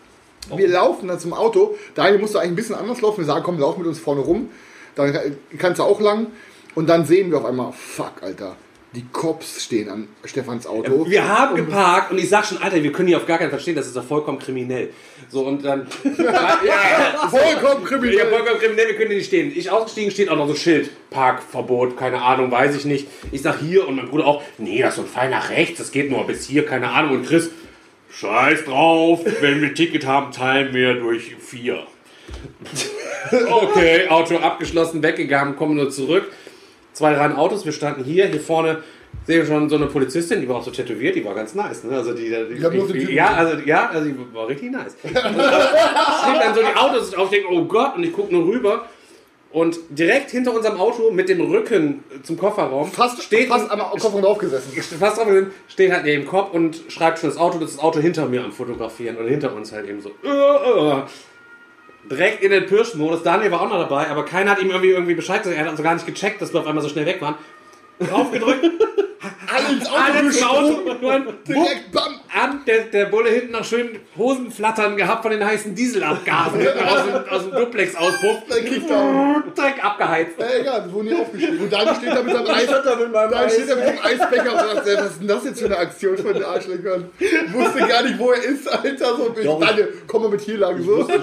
wir 0.55 0.67
laufen 0.67 1.07
dann 1.07 1.19
zum 1.19 1.33
Auto. 1.33 1.75
Daniel 1.95 2.19
musste 2.19 2.39
eigentlich 2.39 2.51
ein 2.51 2.55
bisschen 2.55 2.75
anders 2.75 3.01
laufen. 3.01 3.17
Wir 3.21 3.25
sagen, 3.25 3.43
komm, 3.43 3.57
lauf 3.57 3.77
mit 3.77 3.87
uns 3.87 3.97
vorne 3.99 4.21
rum. 4.21 4.49
Dann 4.95 5.35
kannst 5.57 5.79
du 5.79 5.83
auch 5.83 5.99
lang. 5.99 6.27
Und 6.75 6.89
dann 6.89 7.05
sehen 7.05 7.31
wir 7.31 7.39
auf 7.39 7.45
einmal, 7.45 7.71
fuck, 7.73 8.21
Alter, 8.21 8.55
die 8.93 9.05
Cops 9.13 9.63
stehen 9.63 9.87
an 9.89 10.09
Stefans 10.25 10.67
Auto. 10.67 11.09
Wir 11.09 11.25
haben 11.25 11.55
geparkt 11.55 12.11
und 12.11 12.17
ich 12.17 12.27
sag 12.27 12.45
schon, 12.45 12.57
Alter, 12.57 12.83
wir 12.83 12.91
können 12.91 13.07
hier 13.07 13.17
auf 13.17 13.25
gar 13.25 13.37
keinen 13.37 13.49
verstehen, 13.49 13.75
das 13.75 13.87
ist 13.87 13.95
doch 13.95 14.03
vollkommen 14.03 14.37
kriminell. 14.37 14.89
So 15.29 15.45
und 15.45 15.63
dann. 15.63 15.87
ja, 16.17 17.29
Vollkommen 17.29 17.83
ja, 17.83 17.87
kriminell. 17.87 18.29
vollkommen 18.29 18.59
kriminell, 18.59 18.87
wir 18.89 18.95
können 18.95 19.07
hier 19.07 19.17
nicht 19.17 19.27
stehen. 19.27 19.53
Ich 19.55 19.71
ausgestiegen, 19.71 20.11
steht 20.11 20.27
auch 20.27 20.35
noch 20.35 20.47
so 20.47 20.53
ein 20.53 20.59
Schild. 20.59 20.89
Parkverbot, 21.09 21.95
keine 21.97 22.21
Ahnung, 22.21 22.51
weiß 22.51 22.75
ich 22.75 22.83
nicht. 22.83 23.07
Ich 23.31 23.41
sag 23.41 23.59
hier 23.59 23.87
und 23.87 23.95
mein 23.95 24.09
Bruder 24.09 24.25
auch, 24.25 24.43
nee, 24.57 24.81
das 24.81 24.89
ist 24.89 24.95
so 24.97 25.01
ein 25.03 25.07
Pfeil 25.07 25.29
nach 25.29 25.49
rechts, 25.49 25.77
das 25.77 25.91
geht 25.91 26.11
nur 26.11 26.27
bis 26.27 26.45
hier, 26.45 26.65
keine 26.65 26.89
Ahnung. 26.89 27.15
Und 27.15 27.27
Chris, 27.27 27.49
scheiß 28.11 28.65
drauf, 28.65 29.21
wenn 29.39 29.61
wir 29.61 29.69
ein 29.69 29.75
Ticket 29.75 30.05
haben, 30.05 30.33
teilen 30.33 30.73
wir 30.73 30.95
durch 30.95 31.37
vier. 31.39 31.83
okay, 33.49 34.09
Auto 34.09 34.35
abgeschlossen, 34.37 35.01
weggegangen, 35.01 35.55
kommen 35.55 35.75
nur 35.75 35.89
zurück. 35.89 36.29
Zwei, 36.93 37.13
drei 37.13 37.33
Autos, 37.35 37.65
wir 37.65 37.71
standen 37.71 38.03
hier, 38.03 38.27
hier 38.27 38.39
vorne 38.39 38.83
sehe 39.25 39.41
ich 39.41 39.47
schon 39.47 39.69
so 39.69 39.75
eine 39.75 39.87
Polizistin, 39.87 40.41
die 40.41 40.49
war 40.49 40.57
auch 40.57 40.63
so 40.63 40.71
tätowiert, 40.71 41.15
die 41.15 41.23
war 41.23 41.35
ganz 41.35 41.53
nice. 41.53 41.83
Ne? 41.83 41.95
Also 41.95 42.13
die, 42.13 42.29
die, 42.29 42.59
nur 42.59 42.87
so 42.87 42.93
die, 42.93 43.13
ja, 43.13 43.33
also, 43.33 43.57
ja, 43.65 43.89
also 43.89 44.05
die 44.09 44.15
war 44.33 44.47
richtig 44.47 44.71
nice. 44.71 44.95
Steht 45.03 45.15
dann 45.15 46.55
so 46.55 46.61
die 46.61 46.75
Autos 46.75 47.13
auf, 47.13 47.31
ich 47.31 47.39
denke, 47.39 47.53
oh 47.53 47.65
Gott, 47.65 47.95
und 47.97 48.03
ich 48.03 48.13
gucke 48.13 48.33
nur 48.33 48.45
rüber. 48.45 48.85
Und 49.51 49.77
direkt 49.89 50.31
hinter 50.31 50.53
unserem 50.53 50.79
Auto 50.79 51.11
mit 51.11 51.27
dem 51.27 51.41
Rücken 51.41 52.05
zum 52.23 52.37
Kofferraum 52.37 52.89
Fast, 52.89 53.21
steht 53.21 53.49
fast 53.49 53.69
am 53.69 53.79
Koffer 53.99 54.21
drauf 54.21 54.37
gesessen. 54.37 54.71
fast 54.97 55.17
drauf 55.17 55.27
gesehen, 55.27 55.51
steht 55.67 55.91
halt 55.91 56.05
neben 56.05 56.25
Kopf 56.25 56.53
und 56.53 56.83
schreibt 56.87 57.19
schon 57.19 57.29
das 57.29 57.37
Auto, 57.37 57.59
das 57.59 57.71
ist 57.71 57.77
das 57.77 57.83
Auto 57.83 57.99
hinter 57.99 58.27
mir 58.27 58.45
am 58.45 58.53
Fotografieren 58.53 59.17
oder 59.17 59.27
hinter 59.27 59.53
uns 59.53 59.73
halt 59.73 59.89
eben 59.89 60.01
so. 60.01 60.11
Äh, 60.23 60.29
äh. 60.29 61.03
Direkt 62.09 62.43
in 62.43 62.51
den 62.51 62.65
Pirsch-Modus. 62.65 63.23
Daniel 63.23 63.51
war 63.51 63.61
auch 63.61 63.69
noch 63.69 63.79
dabei, 63.79 64.07
aber 64.07 64.25
keiner 64.25 64.51
hat 64.51 64.61
ihm 64.61 64.69
irgendwie, 64.69 64.89
irgendwie 64.89 65.13
Bescheid 65.13 65.43
gesagt. 65.43 65.57
Er 65.57 65.65
hat 65.65 65.71
also 65.71 65.83
gar 65.83 65.93
nicht 65.93 66.05
gecheckt, 66.05 66.41
dass 66.41 66.53
wir 66.53 66.59
auf 66.61 66.67
einmal 66.67 66.83
so 66.83 66.89
schnell 66.89 67.05
weg 67.05 67.21
waren. 67.21 67.35
Draufgedrückt, 67.99 68.65
Alle 69.53 69.75
ins 69.75 69.87
Auto 69.87 69.97
alle 70.01 70.31
zum 70.31 70.47
Auto 70.49 70.67
gesprungen. 70.83 70.87
und 70.97 71.03
dann 71.03 71.25
bumm, 71.25 71.35
Direkt, 71.45 71.91
bam. 71.91 72.19
An, 72.33 72.61
der, 72.65 72.85
der 72.85 73.05
Bulle 73.05 73.29
hinten 73.29 73.51
noch 73.53 73.65
schön 73.65 73.99
Hosenflattern 74.17 74.95
gehabt 74.95 75.23
von 75.23 75.31
den 75.31 75.45
heißen 75.45 75.75
Dieselabgasen 75.75 76.61
aus 76.61 77.05
dem, 77.05 77.29
aus 77.29 77.43
dem 77.43 77.51
Duplex-Auspuff. 77.51 78.37
Dann 78.49 78.65
kriegt 78.65 78.89
er. 78.89 79.43
Direkt 79.55 79.83
abgeheizt. 79.83 80.39
Äh, 80.39 80.61
egal, 80.61 80.85
wir 80.85 80.93
wurden 80.93 81.07
hier 81.09 81.19
aufgeschrieben. 81.19 81.59
Und 81.59 81.73
Daniel 81.73 81.95
steht 81.95 82.09
da 82.09 82.23
mit 82.23 82.33
seinem 82.33 82.47
Eis. 82.47 82.67
Da 82.67 83.49
steht 83.49 83.69
er 83.69 83.75
mit 83.75 83.87
dem 83.87 83.99
Eisbecher 84.03 84.51
und 84.51 84.59
sagt, 84.59 84.85
was 84.85 85.11
ist 85.11 85.19
denn 85.19 85.27
das 85.27 85.45
jetzt 85.45 85.59
für 85.59 85.65
eine 85.65 85.77
Aktion 85.77 86.17
von 86.17 86.33
den 86.33 86.43
Arschlöchern? 86.43 87.09
Wusste 87.51 87.79
gar 87.79 88.03
nicht, 88.03 88.19
wo 88.19 88.31
er 88.31 88.43
ist, 88.43 88.67
Alter. 88.71 89.17
So, 89.17 89.35
ich, 89.37 89.45
Daniel, 89.45 89.93
komm 90.07 90.23
mal 90.23 90.31
mit 90.31 90.41
hier 90.41 90.57
lang. 90.57 90.81
So. 90.83 91.07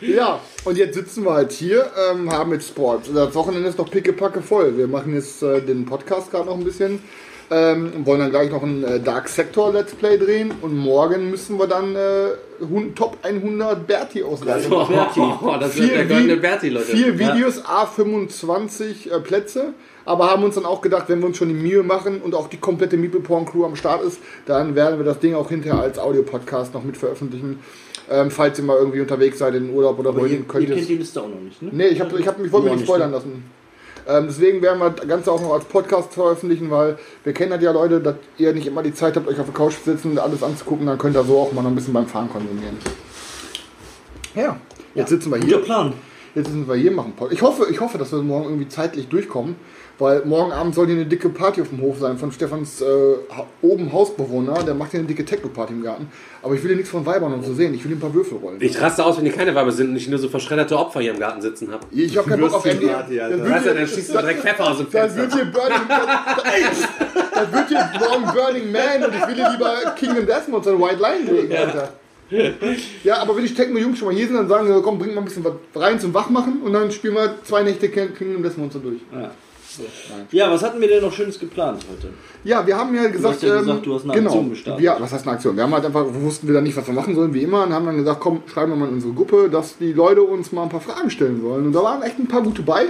Ja, 0.00 0.40
und 0.64 0.76
jetzt 0.76 0.94
sitzen 0.94 1.24
wir 1.24 1.34
halt 1.34 1.52
hier, 1.52 1.90
ähm, 2.10 2.30
haben 2.32 2.52
jetzt 2.52 2.68
Sport. 2.68 3.10
Das 3.12 3.34
Wochenende 3.34 3.68
ist 3.68 3.78
noch 3.78 3.90
pickepacke 3.90 4.40
voll. 4.42 4.76
Wir 4.78 4.86
machen 4.86 5.14
jetzt 5.14 5.42
äh, 5.42 5.60
den 5.60 5.84
Podcast 5.84 6.30
gerade 6.30 6.46
noch 6.46 6.56
ein 6.56 6.64
bisschen. 6.64 7.00
Ähm, 7.48 8.04
wollen 8.04 8.20
dann 8.20 8.30
gleich 8.30 8.50
noch 8.50 8.62
ein 8.62 8.82
äh, 8.82 8.98
Dark 8.98 9.28
Sector 9.28 9.72
Let's 9.72 9.94
Play 9.94 10.18
drehen. 10.18 10.52
Und 10.62 10.76
morgen 10.76 11.30
müssen 11.30 11.58
wir 11.58 11.68
dann 11.68 11.94
äh, 11.94 12.30
Top 12.94 13.18
100 13.22 13.86
Berti 13.86 14.22
ausleiten. 14.22 14.72
Oh, 14.72 15.56
das 15.60 15.76
wird 15.76 15.92
der 15.92 16.06
goldene 16.06 16.36
Berti, 16.38 16.70
Leute. 16.70 16.86
Vier 16.86 17.18
Videos, 17.18 17.62
A25 17.64 19.10
äh, 19.10 19.20
Plätze. 19.20 19.74
Aber 20.04 20.30
haben 20.30 20.44
uns 20.44 20.54
dann 20.54 20.64
auch 20.64 20.80
gedacht, 20.80 21.08
wenn 21.08 21.20
wir 21.20 21.26
uns 21.26 21.36
schon 21.36 21.48
die 21.48 21.54
Mühe 21.54 21.82
machen 21.82 22.20
und 22.20 22.34
auch 22.34 22.48
die 22.48 22.58
komplette 22.58 22.96
Meeple 22.96 23.20
Porn 23.20 23.44
Crew 23.44 23.64
am 23.64 23.76
Start 23.76 24.02
ist, 24.02 24.20
dann 24.46 24.74
werden 24.74 24.98
wir 24.98 25.04
das 25.04 25.18
Ding 25.18 25.34
auch 25.34 25.48
hinterher 25.48 25.80
als 25.80 25.98
Audio-Podcast 25.98 26.74
noch 26.74 26.84
mit 26.84 26.96
veröffentlichen. 26.96 27.58
Ähm, 28.08 28.30
falls 28.30 28.58
ihr 28.58 28.64
mal 28.64 28.76
irgendwie 28.76 29.00
unterwegs 29.00 29.38
seid 29.38 29.54
in 29.54 29.66
den 29.66 29.74
Urlaub 29.74 29.98
oder 29.98 30.14
wohin, 30.14 30.46
könnt 30.46 30.64
ihr 30.64 30.70
ihr 30.70 30.76
kennt 30.76 30.88
die 30.88 30.96
Liste 30.96 31.20
auch 31.20 31.28
noch 31.28 31.40
nicht, 31.40 31.60
ne? 31.60 31.70
Nee, 31.72 31.88
ich, 31.88 32.00
hab, 32.00 32.16
ich, 32.16 32.26
hab, 32.26 32.38
ich 32.38 32.52
wollte 32.52 32.66
mich 32.66 32.72
nicht 32.74 32.80
nicht, 32.82 32.88
spoilern 32.88 33.10
lassen. 33.10 33.44
Ähm, 34.08 34.26
deswegen 34.28 34.62
werden 34.62 34.78
wir 34.78 34.90
das 34.90 35.06
Ganze 35.08 35.32
auch 35.32 35.40
noch 35.40 35.52
als 35.54 35.64
Podcast 35.64 36.14
veröffentlichen, 36.14 36.70
weil 36.70 36.96
wir 37.24 37.32
kennen 37.32 37.50
das 37.50 37.62
ja 37.62 37.72
Leute, 37.72 38.00
dass 38.00 38.14
ihr 38.38 38.52
nicht 38.52 38.66
immer 38.66 38.82
die 38.82 38.94
Zeit 38.94 39.16
habt, 39.16 39.26
euch 39.26 39.38
auf 39.40 39.46
der 39.46 39.54
Couch 39.54 39.74
zu 39.82 39.90
sitzen 39.90 40.12
und 40.12 40.18
alles 40.18 40.42
anzugucken, 40.42 40.86
dann 40.86 40.96
könnt 40.98 41.16
ihr 41.16 41.24
so 41.24 41.38
auch 41.38 41.52
mal 41.52 41.62
noch 41.62 41.70
ein 41.70 41.74
bisschen 41.74 41.92
beim 41.94 42.06
Fahren 42.06 42.28
konsumieren. 42.30 42.76
Ja, 44.34 44.58
jetzt 44.94 45.08
sitzen 45.10 45.30
wir 45.30 45.38
Guter 45.38 45.48
hier. 45.56 45.58
Plan. 45.64 45.92
Jetzt 46.34 46.50
sind 46.50 46.68
wir 46.68 46.74
hier 46.74 46.90
machen. 46.90 47.14
Pod- 47.16 47.32
Ich 47.32 47.40
hoffe, 47.42 47.66
ich 47.70 47.80
hoffe, 47.80 47.96
dass 47.98 48.12
wir 48.12 48.20
morgen 48.22 48.44
irgendwie 48.44 48.68
zeitlich 48.68 49.08
durchkommen, 49.08 49.56
weil 49.98 50.24
morgen 50.26 50.52
Abend 50.52 50.74
soll 50.74 50.86
hier 50.86 50.96
eine 50.96 51.06
dicke 51.06 51.28
Party 51.30 51.62
auf 51.62 51.70
dem 51.70 51.80
Hof 51.80 51.98
sein 51.98 52.18
von 52.18 52.30
Stefans 52.30 52.82
äh, 52.82 52.84
oben 53.62 53.92
Hausbewohner. 53.92 54.62
Der 54.62 54.74
macht 54.74 54.90
hier 54.90 55.00
eine 55.00 55.08
dicke 55.08 55.24
Techno-Party 55.24 55.72
im 55.72 55.82
Garten. 55.82 56.08
Aber 56.42 56.54
ich 56.54 56.62
will 56.62 56.68
hier 56.68 56.76
nichts 56.76 56.90
von 56.90 57.04
Weibern 57.06 57.32
und 57.32 57.44
so 57.44 57.54
sehen. 57.54 57.72
Ich 57.74 57.82
will 57.82 57.88
hier 57.88 57.96
ein 57.96 58.00
paar 58.00 58.12
Würfel 58.12 58.38
rollen. 58.38 58.58
Ich 58.60 58.80
raste 58.80 59.04
aus, 59.04 59.16
wenn 59.16 59.24
die 59.24 59.30
keine 59.30 59.54
Weiber 59.54 59.72
sind 59.72 59.90
und 59.90 59.96
ich 59.96 60.08
nur 60.08 60.18
so 60.18 60.28
verschredderte 60.28 60.76
Opfer 60.76 61.00
hier 61.00 61.12
im 61.12 61.18
Garten 61.18 61.40
sitzen 61.40 61.72
habe. 61.72 61.86
Ich 61.90 62.16
habe 62.16 62.28
keinen 62.28 62.40
Bock 62.40 62.54
auf 62.54 62.64
MD. 62.64 62.74
Würstchenparty, 62.82 63.20
Alter. 63.20 63.36
Dann 63.38 63.50
Weißt 63.50 63.66
du, 63.66 63.74
dann 63.74 63.86
schießt 63.88 64.08
du 64.14 64.18
direkt 64.18 64.40
Pfeffer 64.40 64.70
aus 64.70 64.76
dem 64.78 64.90
Dann 64.90 65.16
wird 65.16 65.32
Fenster. 65.32 65.36
hier 65.36 65.52
Burning 65.52 65.88
Das 67.34 67.52
wird 67.52 67.68
hier 67.68 67.90
morgen 67.98 68.24
Burning 68.34 68.72
Man 68.72 69.04
und 69.04 69.14
ich 69.14 69.28
will 69.28 69.34
hier 69.34 69.50
lieber 69.50 69.74
Kingdom 69.96 70.26
Desmond 70.26 70.66
und 70.66 70.80
White 70.82 71.00
Line 71.00 71.30
legen, 71.40 71.56
Alter. 71.56 71.88
Ja, 73.04 73.18
aber 73.18 73.36
wenn 73.36 73.44
die 73.44 73.54
Techno-Jungs 73.54 73.98
schon 73.98 74.08
mal 74.08 74.14
hier 74.14 74.26
sind, 74.26 74.36
dann 74.36 74.48
sagen 74.48 74.66
sie, 74.66 74.82
komm, 74.82 74.98
bring 74.98 75.14
mal 75.14 75.20
ein 75.20 75.24
bisschen 75.26 75.44
was 75.44 75.52
rein 75.74 75.98
zum 76.00 76.12
Wachmachen 76.12 76.60
und 76.62 76.72
dann 76.72 76.90
spielen 76.90 77.14
wir 77.14 77.36
zwei 77.44 77.62
Nächte 77.62 77.88
Kingdom 77.88 78.42
Desmond 78.42 78.72
so 78.72 78.80
durch. 78.80 79.00
Ja. 79.12 79.30
Ja, 80.32 80.50
was 80.50 80.62
hatten 80.62 80.80
wir 80.80 80.88
denn 80.88 81.02
noch 81.02 81.12
Schönes 81.12 81.38
geplant 81.38 81.84
heute? 81.90 82.08
Ja, 82.44 82.66
wir 82.66 82.76
haben 82.76 82.94
ja 82.94 83.08
gesagt, 83.08 83.34
hast 83.34 83.42
ja 83.42 83.58
gesagt, 83.60 83.78
ähm, 83.78 83.82
du 83.84 83.94
hast 83.94 84.04
eine 84.04 84.12
genau, 84.12 84.30
Aktion 84.30 84.50
gestartet. 84.50 84.84
Ja, 84.84 84.96
was 84.98 85.12
heißt 85.12 85.26
eine 85.26 85.36
Aktion? 85.36 85.56
Wir 85.56 85.62
haben 85.64 85.74
halt 85.74 85.84
einfach, 85.84 86.04
wussten 86.08 86.46
wir 86.46 86.54
dann 86.54 86.64
nicht, 86.64 86.76
was 86.76 86.86
wir 86.86 86.94
machen 86.94 87.14
sollen, 87.14 87.32
wie 87.34 87.42
immer, 87.42 87.64
und 87.64 87.72
haben 87.72 87.86
dann 87.86 87.96
gesagt, 87.96 88.20
komm, 88.20 88.42
schreiben 88.46 88.72
wir 88.72 88.76
mal 88.76 88.88
in 88.88 88.94
unsere 88.94 89.12
Gruppe, 89.12 89.48
dass 89.50 89.78
die 89.78 89.92
Leute 89.92 90.22
uns 90.22 90.52
mal 90.52 90.64
ein 90.64 90.68
paar 90.68 90.80
Fragen 90.80 91.10
stellen 91.10 91.40
sollen. 91.40 91.66
Und 91.66 91.72
da 91.72 91.82
waren 91.82 92.02
echt 92.02 92.18
ein 92.18 92.28
paar 92.28 92.42
gute 92.42 92.62
bei. 92.62 92.86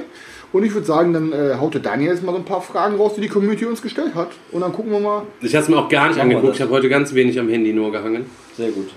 Und 0.53 0.64
ich 0.64 0.72
würde 0.72 0.87
sagen, 0.87 1.12
dann 1.12 1.32
äh, 1.32 1.57
haut 1.61 1.74
der 1.74 1.80
Daniel 1.80 2.12
jetzt 2.12 2.22
mal 2.22 2.32
so 2.32 2.39
ein 2.39 2.45
paar 2.45 2.62
Fragen 2.62 2.97
raus, 2.97 3.12
die 3.16 3.20
die 3.20 3.28
Community 3.28 3.66
uns 3.66 3.82
gestellt 3.82 4.14
hat. 4.14 4.28
Und 4.53 4.61
dann 4.61 4.72
gucken 4.72 4.93
wir 4.93 5.01
mal. 5.01 5.22
Ich 5.41 5.55
habe 5.55 5.62
es 5.64 5.68
mir 5.68 5.76
auch 5.76 5.89
gar 5.89 6.09
nicht 6.09 6.20
angeguckt. 6.20 6.55
Ich 6.55 6.62
habe 6.62 6.70
heute 6.70 6.89
ganz 6.89 7.12
wenig 7.14 7.39
am 7.39 7.49
Handy 7.49 7.72
nur 7.72 7.91
gehangen. 7.93 8.26
Sehr 8.57 8.70
gut. 8.70 8.89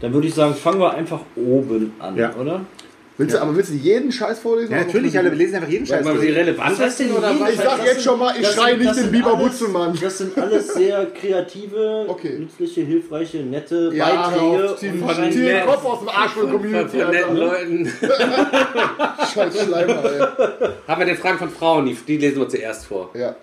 Dann 0.00 0.12
würde 0.12 0.28
ich 0.28 0.34
sagen, 0.34 0.54
fangen 0.54 0.78
wir 0.78 0.92
einfach 0.92 1.20
oben 1.34 1.92
an, 1.98 2.16
Ja. 2.16 2.34
oder? 2.36 2.60
Willst 3.18 3.34
du, 3.34 3.40
aber 3.40 3.56
willst 3.56 3.70
du 3.70 3.74
jeden 3.76 4.12
Scheiß 4.12 4.40
vorlesen? 4.40 4.72
Ja, 4.72 4.84
natürlich, 4.84 5.16
alle, 5.18 5.30
wir 5.30 5.38
lesen 5.38 5.54
einfach 5.56 5.70
jeden 5.70 5.86
Scheiß. 5.86 6.04
Was 6.04 6.18
das 6.76 6.80
heißt 6.80 7.00
denn 7.00 7.12
oder 7.12 7.40
was? 7.40 7.50
Ich 7.52 7.56
sag 7.60 7.84
jetzt 7.86 8.02
schon 8.02 8.18
mal, 8.18 8.34
ich 8.38 8.46
schreie 8.46 8.76
nicht 8.76 8.94
den 8.96 9.10
Biber 9.10 9.36
Butzelmann. 9.36 9.98
Das 10.02 10.18
sind 10.18 10.36
alles 10.36 10.74
sehr 10.74 11.06
kreative, 11.18 12.04
Okay. 12.08 12.38
nützliche, 12.40 12.82
hilfreiche, 12.82 13.38
nette 13.38 13.90
Ja, 13.94 14.28
Beiträge. 14.28 14.70
auf, 14.70 14.76
zieh 14.78 14.92
wahrscheinlich- 15.00 15.34
den. 15.34 15.64
Kopf 15.66 15.84
aus 15.86 15.98
dem 16.00 16.08
Arsch 16.10 16.32
von 16.32 16.42
Von, 16.42 16.52
Community, 16.52 16.98
von 17.00 17.10
netten 17.10 17.30
Alter. 17.30 17.34
Leuten. 17.40 17.92
Scheiß 19.34 19.64
Schleimer, 19.64 20.04
ey. 20.04 20.68
Haben 20.86 21.00
wir 21.00 21.06
den 21.06 21.16
Fragen 21.16 21.38
von 21.38 21.48
Frauen, 21.50 21.86
die, 21.86 21.94
die 21.94 22.18
lesen 22.18 22.38
wir 22.40 22.48
zuerst 22.48 22.86
vor. 22.86 23.10
Ja. 23.14 23.34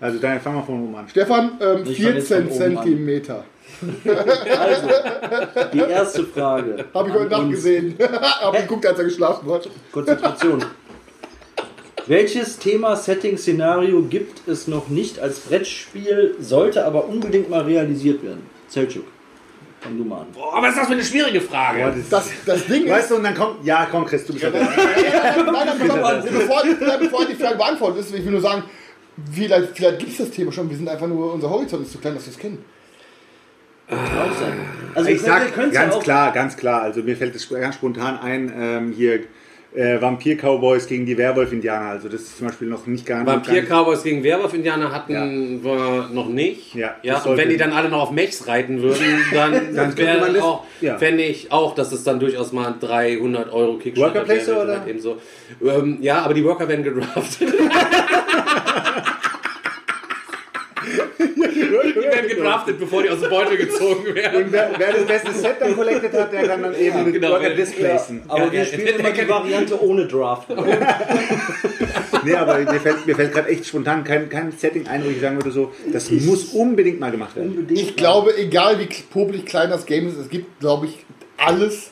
Also, 0.00 0.18
dann 0.18 0.40
fangen 0.40 0.56
wir 0.56 0.62
von 0.64 0.82
oben 0.82 0.94
an. 0.96 1.08
Stefan, 1.08 1.52
ähm, 1.60 1.84
Ich 1.86 2.02
fang 2.02 2.14
jetzt 2.16 2.28
14 2.28 2.48
von 2.48 2.56
oben 2.66 2.76
an. 2.76 2.84
Zentimeter. 2.84 3.44
Also, 4.58 4.88
die 5.72 5.78
erste 5.78 6.24
Frage. 6.24 6.84
Habe 6.94 7.08
ich 7.08 7.14
heute 7.14 7.30
Nacht 7.30 7.50
gesehen. 7.50 7.98
Hab 8.00 8.56
geguckt, 8.56 8.86
als 8.86 8.98
er 8.98 9.04
geschlafen 9.04 9.50
hat. 9.50 9.68
Konzentration. 9.90 10.64
Welches 12.06 12.58
Thema, 12.58 12.96
Setting, 12.96 13.38
Szenario 13.38 14.02
gibt 14.02 14.48
es 14.48 14.66
noch 14.66 14.88
nicht 14.88 15.20
als 15.20 15.38
Brettspiel, 15.40 16.34
sollte 16.40 16.84
aber 16.84 17.06
unbedingt 17.06 17.48
mal 17.48 17.62
realisiert 17.62 18.24
werden? 18.24 18.42
Selchuk, 18.66 19.04
fang 19.80 19.96
du 19.96 20.04
mal 20.04 20.22
an. 20.22 20.26
Boah, 20.34 20.56
aber 20.56 20.68
ist 20.68 20.78
das 20.78 20.88
für 20.88 20.94
eine 20.94 21.04
schwierige 21.04 21.40
Frage? 21.40 21.94
Das, 22.10 22.28
das 22.44 22.66
Ding 22.66 22.84
ist. 22.84 22.90
Weißt 22.90 23.10
du, 23.12 23.16
und 23.16 23.22
dann 23.22 23.34
kommt, 23.34 23.64
ja, 23.64 23.86
komm, 23.88 24.04
Chris, 24.04 24.26
du 24.26 24.32
bist 24.32 24.44
ja 24.44 24.50
Nein, 24.52 24.64
nein, 24.66 25.46
nein, 25.46 25.78
bevor, 25.78 26.22
bevor, 26.22 26.64
nein, 26.64 26.98
bevor 26.98 27.24
die 27.24 27.34
Frage 27.34 27.56
beantwortet 27.56 28.00
ist, 28.00 28.14
ich 28.14 28.24
will 28.24 28.32
nur 28.32 28.40
sagen, 28.40 28.64
vielleicht, 29.32 29.76
vielleicht 29.76 29.98
gibt 30.00 30.10
es 30.10 30.18
das 30.18 30.30
Thema 30.30 30.50
schon, 30.50 30.68
wir 30.68 30.76
sind 30.76 30.88
einfach 30.88 31.06
nur, 31.06 31.34
unser 31.34 31.50
Horizont 31.50 31.84
ist 31.84 31.92
zu 31.92 31.98
klein, 31.98 32.14
dass 32.14 32.26
wir 32.26 32.32
es 32.32 32.38
kennen. 32.38 32.64
Auch 33.92 34.38
sein. 34.40 34.52
Also 34.94 35.10
Ich 35.10 35.20
sag 35.20 35.56
ja 35.56 35.68
ganz 35.70 35.94
auch- 35.94 36.02
klar, 36.02 36.32
ganz 36.32 36.56
klar. 36.56 36.82
Also 36.82 37.02
mir 37.02 37.16
fällt 37.16 37.34
es 37.34 37.48
ganz 37.48 37.74
spontan 37.76 38.18
ein, 38.18 38.52
ähm, 38.56 38.92
hier 38.96 39.20
äh, 39.74 40.00
Vampir-Cowboys 40.02 40.86
gegen 40.86 41.06
die 41.06 41.16
Werwolf-Indianer. 41.16 41.88
Also 41.92 42.08
das 42.10 42.20
ist 42.20 42.36
zum 42.36 42.46
Beispiel 42.48 42.68
noch 42.68 42.86
nicht 42.86 43.06
gar 43.06 43.24
Vampir-Cowboys 43.24 44.02
gegen 44.02 44.22
Werwolf-Indianer 44.22 44.92
hatten 44.92 45.12
Ja. 45.12 45.24
wir 45.26 46.08
noch 46.12 46.28
nicht. 46.28 46.74
Ja, 46.74 46.94
ja 47.02 47.18
und 47.22 47.38
wenn 47.38 47.48
die 47.48 47.56
dann 47.56 47.72
alle 47.72 47.88
noch 47.88 48.02
auf 48.02 48.10
Mechs 48.10 48.46
reiten 48.46 48.82
würden, 48.82 49.00
dann, 49.32 49.74
Dann 49.74 49.96
wäre 49.96 50.42
auch, 50.44 50.64
ja. 50.82 50.98
fände 50.98 51.22
ich 51.22 51.50
auch, 51.52 51.74
dass 51.74 51.90
es 51.90 52.04
dann 52.04 52.20
durchaus 52.20 52.52
mal 52.52 52.74
300 52.78 53.50
Euro 53.50 53.78
Kickstarter 53.78 54.28
Worker 54.28 54.28
wäre, 54.28 54.62
oder? 54.62 54.80
Halt 54.80 54.88
eben 54.88 55.00
so. 55.00 55.16
Ähm, 55.64 55.96
ja, 56.02 56.20
aber 56.22 56.34
die 56.34 56.44
Worker 56.44 56.68
werden 56.68 56.84
gedraftet. 56.84 57.48
die 61.18 62.02
werden 62.02 62.21
gedraftet, 62.34 62.78
bevor 62.78 63.02
die 63.02 63.10
aus 63.10 63.20
dem 63.20 63.30
Beutel 63.30 63.56
gezogen 63.56 64.14
werden. 64.14 64.44
Und 64.44 64.52
wer, 64.52 64.70
wer 64.76 64.92
das 64.92 65.04
beste 65.06 65.32
Set 65.32 65.56
dann 65.60 65.74
collected 65.74 66.12
hat, 66.12 66.32
der 66.32 66.48
kann 66.48 66.62
dann 66.62 66.74
eben 66.74 67.04
den 67.04 67.12
genau. 67.14 67.30
Worker 67.30 67.50
Ja. 67.50 67.54
displacen. 67.56 68.22
Aber 68.28 68.44
Ja, 68.44 68.52
wir 68.52 68.58
ja, 68.60 68.64
spielen 68.64 68.98
immer 68.98 69.10
die 69.10 69.28
Variante 69.28 69.82
ohne 69.82 70.06
Draft. 70.06 70.48
Nee, 72.24 72.34
aber 72.34 72.58
mir 72.58 72.78
fällt, 72.80 73.04
mir 73.06 73.16
fällt 73.16 73.32
gerade 73.32 73.48
echt 73.48 73.66
spontan 73.66 74.04
kein, 74.04 74.28
kein 74.28 74.52
Setting 74.52 74.86
ein, 74.86 75.04
wo 75.04 75.08
ich 75.08 75.20
sagen 75.20 75.36
würde, 75.36 75.50
so, 75.50 75.72
das 75.92 76.08
muss 76.10 76.52
unbedingt 76.52 77.00
mal 77.00 77.10
gemacht 77.10 77.34
werden. 77.34 77.50
Unbedingt. 77.50 77.80
Ich 77.80 77.96
glaube, 77.96 78.36
egal 78.36 78.78
wie 78.78 78.86
popelig 79.10 79.44
klein 79.44 79.70
das 79.70 79.86
Game 79.86 80.06
ist, 80.08 80.16
es 80.16 80.28
gibt, 80.28 80.60
glaube 80.60 80.86
ich, 80.86 81.04
alles. 81.36 81.90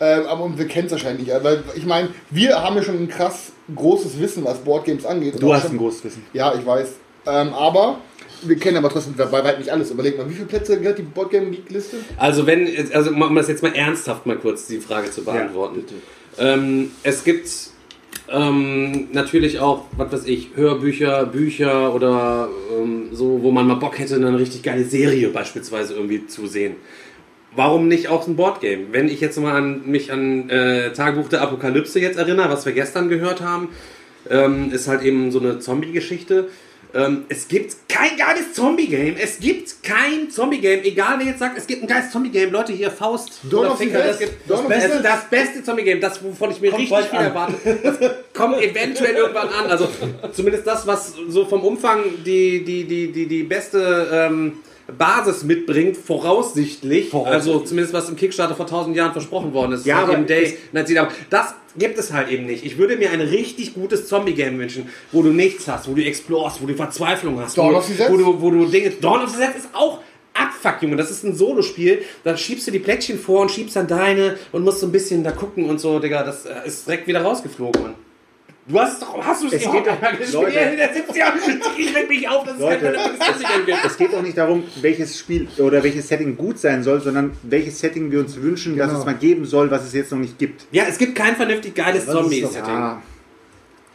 Ähm, 0.00 0.26
aber 0.26 0.56
wir 0.56 0.66
kennen 0.66 0.86
es 0.86 0.92
wahrscheinlich 0.92 1.26
nicht. 1.26 1.44
Weil 1.44 1.62
ich 1.74 1.84
meine, 1.86 2.08
wir 2.30 2.62
haben 2.62 2.76
ja 2.76 2.82
schon 2.82 2.96
ein 2.96 3.08
krass 3.08 3.52
großes 3.74 4.20
Wissen, 4.20 4.44
was 4.44 4.58
Boardgames 4.58 5.04
angeht. 5.04 5.40
Du 5.40 5.52
hast 5.52 5.62
schon, 5.62 5.72
ein 5.72 5.78
großes 5.78 6.04
Wissen. 6.04 6.24
Ja, 6.32 6.54
ich 6.54 6.64
weiß. 6.64 6.88
Ähm, 7.26 7.52
aber 7.54 7.98
wir 8.48 8.56
kennen 8.56 8.76
aber 8.76 8.88
trotzdem 8.88 9.14
bei 9.16 9.30
weitem 9.30 9.60
nicht 9.60 9.70
alles. 9.70 9.90
Überleg 9.90 10.18
mal, 10.18 10.28
wie 10.28 10.34
viele 10.34 10.46
Plätze 10.46 10.78
gehört 10.78 10.98
die 10.98 11.02
Boardgame 11.02 11.50
League 11.50 11.70
Liste? 11.70 11.98
Also 12.16 12.46
wenn, 12.46 12.68
also 12.92 13.10
um 13.10 13.34
das 13.34 13.48
jetzt 13.48 13.62
mal 13.62 13.74
ernsthaft 13.74 14.26
mal 14.26 14.36
kurz 14.36 14.66
die 14.66 14.78
Frage 14.78 15.10
zu 15.10 15.24
beantworten. 15.24 15.84
ähm, 16.38 16.90
es 17.02 17.24
gibt 17.24 17.48
ähm, 18.28 19.08
natürlich 19.12 19.60
auch, 19.60 19.84
was 19.96 20.12
weiß 20.12 20.26
ich, 20.26 20.50
Hörbücher, 20.54 21.26
Bücher 21.26 21.94
oder 21.94 22.48
ähm, 22.76 23.08
so, 23.12 23.42
wo 23.42 23.50
man 23.50 23.66
mal 23.66 23.74
Bock 23.74 23.98
hätte, 23.98 24.16
eine 24.16 24.38
richtig 24.38 24.62
geile 24.62 24.84
Serie 24.84 25.28
beispielsweise 25.28 25.94
irgendwie 25.94 26.26
zu 26.26 26.46
sehen. 26.46 26.76
Warum 27.54 27.88
nicht 27.88 28.08
auch 28.08 28.26
ein 28.26 28.36
Boardgame? 28.36 28.86
Wenn 28.92 29.08
ich 29.08 29.20
jetzt 29.20 29.38
mal 29.38 29.54
an 29.54 29.82
mich 29.84 30.10
an 30.10 30.48
äh, 30.48 30.92
Tagebuch 30.92 31.28
der 31.28 31.42
Apokalypse 31.42 32.00
jetzt 32.00 32.18
erinnere, 32.18 32.48
was 32.48 32.64
wir 32.64 32.72
gestern 32.72 33.10
gehört 33.10 33.42
haben, 33.42 33.68
ähm, 34.30 34.72
ist 34.72 34.88
halt 34.88 35.02
eben 35.02 35.30
so 35.30 35.38
eine 35.38 35.58
Zombie-Geschichte. 35.58 36.48
Ähm, 36.94 37.24
es 37.28 37.48
gibt 37.48 37.88
kein 37.88 38.16
geiles 38.16 38.52
Zombie-Game. 38.52 39.16
Es 39.18 39.38
gibt 39.38 39.82
kein 39.82 40.30
Zombie-Game. 40.30 40.82
Egal 40.84 41.18
wer 41.18 41.26
jetzt 41.26 41.38
sagt, 41.38 41.56
es 41.56 41.66
gibt 41.66 41.82
ein 41.82 41.86
geiles 41.88 42.10
Zombie-Game. 42.10 42.52
Leute, 42.52 42.72
hier 42.72 42.90
Faust. 42.90 43.40
Dawn 43.50 43.66
oder 43.66 43.76
Finger, 43.76 44.00
Dead. 44.00 44.10
es 44.10 44.18
gibt 44.18 44.50
das, 44.50 44.60
the 44.60 44.68
das, 44.68 45.02
das 45.02 45.30
beste 45.30 45.62
Zombie-Game, 45.62 46.00
das, 46.00 46.22
wovon 46.22 46.50
ich 46.50 46.60
mir 46.60 46.70
Kommt 46.70 46.82
richtig 46.82 47.06
viel 47.08 47.18
an. 47.18 47.24
erwarte. 47.24 47.54
Das 47.82 48.40
kommt 48.40 48.62
eventuell 48.62 49.14
irgendwann 49.14 49.48
an. 49.48 49.70
Also 49.70 49.88
zumindest 50.32 50.66
das, 50.66 50.86
was 50.86 51.14
so 51.28 51.44
vom 51.44 51.62
Umfang 51.62 52.02
die, 52.24 52.64
die, 52.64 52.84
die, 52.84 53.12
die, 53.12 53.26
die 53.26 53.42
beste 53.42 54.08
ähm, 54.12 54.58
Basis 54.98 55.42
mitbringt, 55.44 55.96
voraussichtlich. 55.96 57.12
Also 57.14 57.60
zumindest 57.60 57.94
was 57.94 58.08
im 58.08 58.16
Kickstarter 58.16 58.54
vor 58.54 58.66
1000 58.66 58.96
Jahren 58.96 59.12
versprochen 59.12 59.52
worden 59.52 59.72
ist. 59.72 59.86
Ja, 59.86 59.98
aber 60.02 60.16
Day, 60.16 60.44
es- 60.44 60.54
19, 60.72 60.98
aber 60.98 61.10
das 61.30 61.54
gibt 61.78 61.98
es 61.98 62.12
halt 62.12 62.30
eben 62.30 62.46
nicht. 62.46 62.64
Ich 62.64 62.78
würde 62.78 62.96
mir 62.96 63.10
ein 63.10 63.20
richtig 63.20 63.74
gutes 63.74 64.06
Zombie-Game 64.08 64.58
wünschen, 64.58 64.88
wo 65.10 65.22
du 65.22 65.30
nichts 65.30 65.66
hast, 65.68 65.88
wo 65.88 65.94
du 65.94 66.04
explorst, 66.04 66.62
wo 66.62 66.66
du 66.66 66.74
Verzweiflung 66.74 67.40
hast, 67.40 67.56
Dawn 67.56 67.72
wo, 67.74 67.78
of 67.78 67.86
the 67.86 67.94
Dead? 67.94 68.10
wo 68.10 68.16
du, 68.16 68.40
wo 68.40 68.50
du 68.50 68.66
Dinge. 68.66 68.90
Dawn 68.90 69.22
of 69.22 69.30
the 69.30 69.38
Dead 69.38 69.56
ist 69.56 69.68
auch 69.72 70.00
Abfuck, 70.34 70.82
Junge. 70.82 70.96
Das 70.96 71.10
ist 71.10 71.24
ein 71.24 71.34
Solospiel. 71.34 72.02
Da 72.24 72.36
schiebst 72.36 72.66
du 72.66 72.70
die 72.70 72.78
Plättchen 72.78 73.18
vor 73.18 73.42
und 73.42 73.50
schiebst 73.50 73.76
dann 73.76 73.86
deine 73.86 74.38
und 74.50 74.64
musst 74.64 74.80
so 74.80 74.86
ein 74.86 74.92
bisschen 74.92 75.22
da 75.24 75.30
gucken 75.32 75.68
und 75.68 75.78
so, 75.78 75.98
Digga. 75.98 76.22
Das 76.24 76.46
äh, 76.46 76.52
ist 76.66 76.86
direkt 76.86 77.06
wieder 77.06 77.20
rausgeflogen, 77.22 77.82
Mann. 77.82 77.94
Du 78.68 78.78
hast 78.78 79.02
doch, 79.02 79.20
hast 79.24 79.42
du 79.42 79.48
es 79.48 79.54
Es 79.54 79.60
geht 79.62 79.86
doch- 79.86 80.00
gespielt? 80.00 80.32
Leute. 80.32 80.52
Der 80.52 80.90
ich 81.76 81.94
reg 81.96 82.08
mich 82.08 82.28
auf, 82.28 82.44
dass 82.44 82.54
es 82.54 82.60
Leute. 82.60 82.92
keine 82.92 82.96
Bundesliga 83.08 83.58
gibt. 83.66 83.84
Es 83.84 83.96
geht 83.98 84.14
auch 84.14 84.22
nicht 84.22 84.38
darum, 84.38 84.62
welches 84.80 85.18
Spiel 85.18 85.48
oder 85.58 85.82
welches 85.82 86.06
Setting 86.08 86.36
gut 86.36 86.58
sein 86.60 86.84
soll, 86.84 87.00
sondern 87.00 87.32
welches 87.42 87.80
Setting 87.80 88.12
wir 88.12 88.20
uns 88.20 88.36
wünschen, 88.40 88.76
dass 88.76 88.88
Genau. 88.88 89.00
es 89.00 89.04
mal 89.06 89.14
geben 89.16 89.44
soll, 89.46 89.68
was 89.70 89.84
es 89.84 89.92
jetzt 89.94 90.12
noch 90.12 90.18
nicht 90.18 90.38
gibt. 90.38 90.66
Ja, 90.70 90.84
es 90.88 90.96
gibt 90.96 91.16
kein 91.16 91.34
vernünftig 91.34 91.74
geiles 91.74 92.06
Zombie-Setting. 92.06 92.64
Ja. 92.72 93.02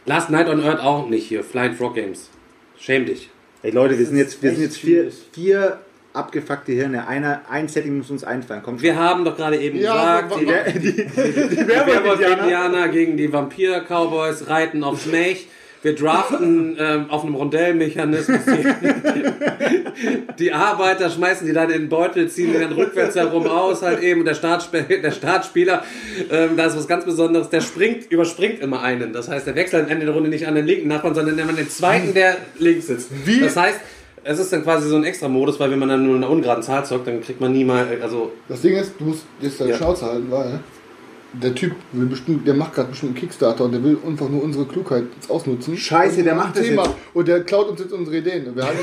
Last 0.04 0.28
Night 0.30 0.48
on 0.48 0.62
Earth 0.62 0.80
auch 0.80 1.08
nicht 1.08 1.26
hier. 1.28 1.42
Flying 1.44 1.74
Frog 1.74 1.94
Games. 1.94 2.28
Schäm 2.78 3.06
dich. 3.06 3.30
Ey 3.62 3.70
Leute, 3.70 3.98
wir 3.98 4.04
sind 4.06 4.16
jetzt, 4.18 4.42
wir 4.42 4.50
sind 4.52 4.62
jetzt 4.62 4.76
vier, 4.76 5.10
vier 5.32 5.78
abgefuckte 6.12 6.72
Hirne. 6.72 7.06
Einer, 7.06 7.42
ein 7.50 7.68
Setting 7.68 7.98
muss 7.98 8.10
uns 8.10 8.24
einfallen. 8.24 8.62
Komm, 8.64 8.80
Wir 8.80 8.96
haben 8.96 9.24
doch 9.24 9.36
gerade 9.36 9.58
eben 9.58 9.78
Ja, 9.78 10.22
gesagt, 10.22 10.40
die, 10.40 10.80
die, 10.80 10.92
die, 10.92 11.06
die 11.56 11.68
Werwolf-Indianer 11.68 12.88
gegen 12.88 13.16
die 13.16 13.32
Vampir-Cowboys 13.32 14.48
reiten 14.48 14.82
aufs 14.84 15.06
Mech. 15.06 15.46
Wir 15.80 15.94
draften 15.94 16.76
ähm, 16.80 17.08
auf 17.08 17.24
einem 17.24 17.36
Rondellmechanismus 17.36 18.40
die, 18.46 18.66
die 20.38 20.52
Arbeiter, 20.52 21.08
schmeißen 21.08 21.46
die 21.46 21.52
dann 21.52 21.70
in 21.70 21.82
den 21.82 21.88
Beutel, 21.88 22.28
ziehen 22.28 22.52
die 22.52 22.58
dann 22.58 22.72
rückwärts 22.72 23.14
herum 23.14 23.46
aus, 23.46 23.82
halt 23.82 24.02
eben. 24.02 24.20
Und 24.20 24.26
der, 24.26 24.34
Startsp 24.34 24.72
der 24.72 25.10
Startspieler, 25.12 25.84
ähm, 26.32 26.56
da 26.56 26.66
ist 26.66 26.76
was 26.76 26.88
ganz 26.88 27.04
Besonderes, 27.04 27.48
der 27.50 27.60
springt, 27.60 28.10
überspringt 28.10 28.60
immer 28.60 28.82
einen. 28.82 29.12
Das 29.12 29.28
heißt, 29.28 29.46
der 29.46 29.54
wechselt 29.54 29.84
am 29.84 29.90
Ende 29.90 30.06
der 30.06 30.14
Runde 30.14 30.30
nicht 30.30 30.48
an 30.48 30.56
den 30.56 30.66
linken 30.66 30.88
Nachbarn, 30.88 31.14
sondern 31.14 31.38
immer 31.38 31.52
den 31.52 31.70
zweiten, 31.70 32.12
der 32.12 32.38
links 32.58 32.88
sitzt. 32.88 33.10
Wie? 33.24 33.40
Das 33.40 33.56
heißt, 33.56 33.78
es 34.24 34.38
ist 34.38 34.52
dann 34.52 34.62
quasi 34.62 34.88
so 34.88 34.96
ein 34.96 35.04
Extra-Modus, 35.04 35.58
weil 35.60 35.70
wenn 35.70 35.78
man 35.78 35.88
dann 35.88 36.04
nur 36.04 36.16
in 36.16 36.22
einer 36.24 36.32
ungeraden 36.32 36.62
Zahl 36.62 36.84
zockt, 36.84 37.06
dann 37.06 37.20
kriegt 37.20 37.40
man 37.40 37.52
nie 37.52 37.64
mal, 37.64 37.86
also 38.02 38.32
Das 38.48 38.60
Ding 38.60 38.74
ist, 38.74 38.92
du 38.98 39.04
musst 39.06 39.24
jetzt 39.40 39.60
deine 39.60 39.70
Ja. 39.70 39.76
Schnauze 39.76 40.06
halten, 40.06 40.26
weil 40.30 40.60
der 41.32 41.54
Typ 41.54 41.72
will 41.92 42.06
bestimmt, 42.06 42.46
der 42.46 42.54
macht 42.54 42.74
gerade 42.74 42.88
bestimmt 42.88 43.10
einen 43.10 43.20
Kickstarter 43.20 43.64
und 43.64 43.72
der 43.72 43.84
will 43.84 43.98
einfach 44.06 44.30
nur 44.30 44.42
unsere 44.42 44.64
Klugheit 44.64 45.04
jetzt 45.14 45.30
ausnutzen. 45.30 45.76
Scheiße, 45.76 46.22
der 46.22 46.34
macht 46.34 46.56
das 46.56 46.64
Thema 46.64 46.84
jetzt. 46.84 46.94
und 47.12 47.28
der 47.28 47.44
klaut 47.44 47.68
uns 47.68 47.80
jetzt 47.80 47.92
unsere 47.92 48.16
Ideen. 48.16 48.46
Und 48.46 48.56
Wir 48.56 48.64
haben 48.64 48.76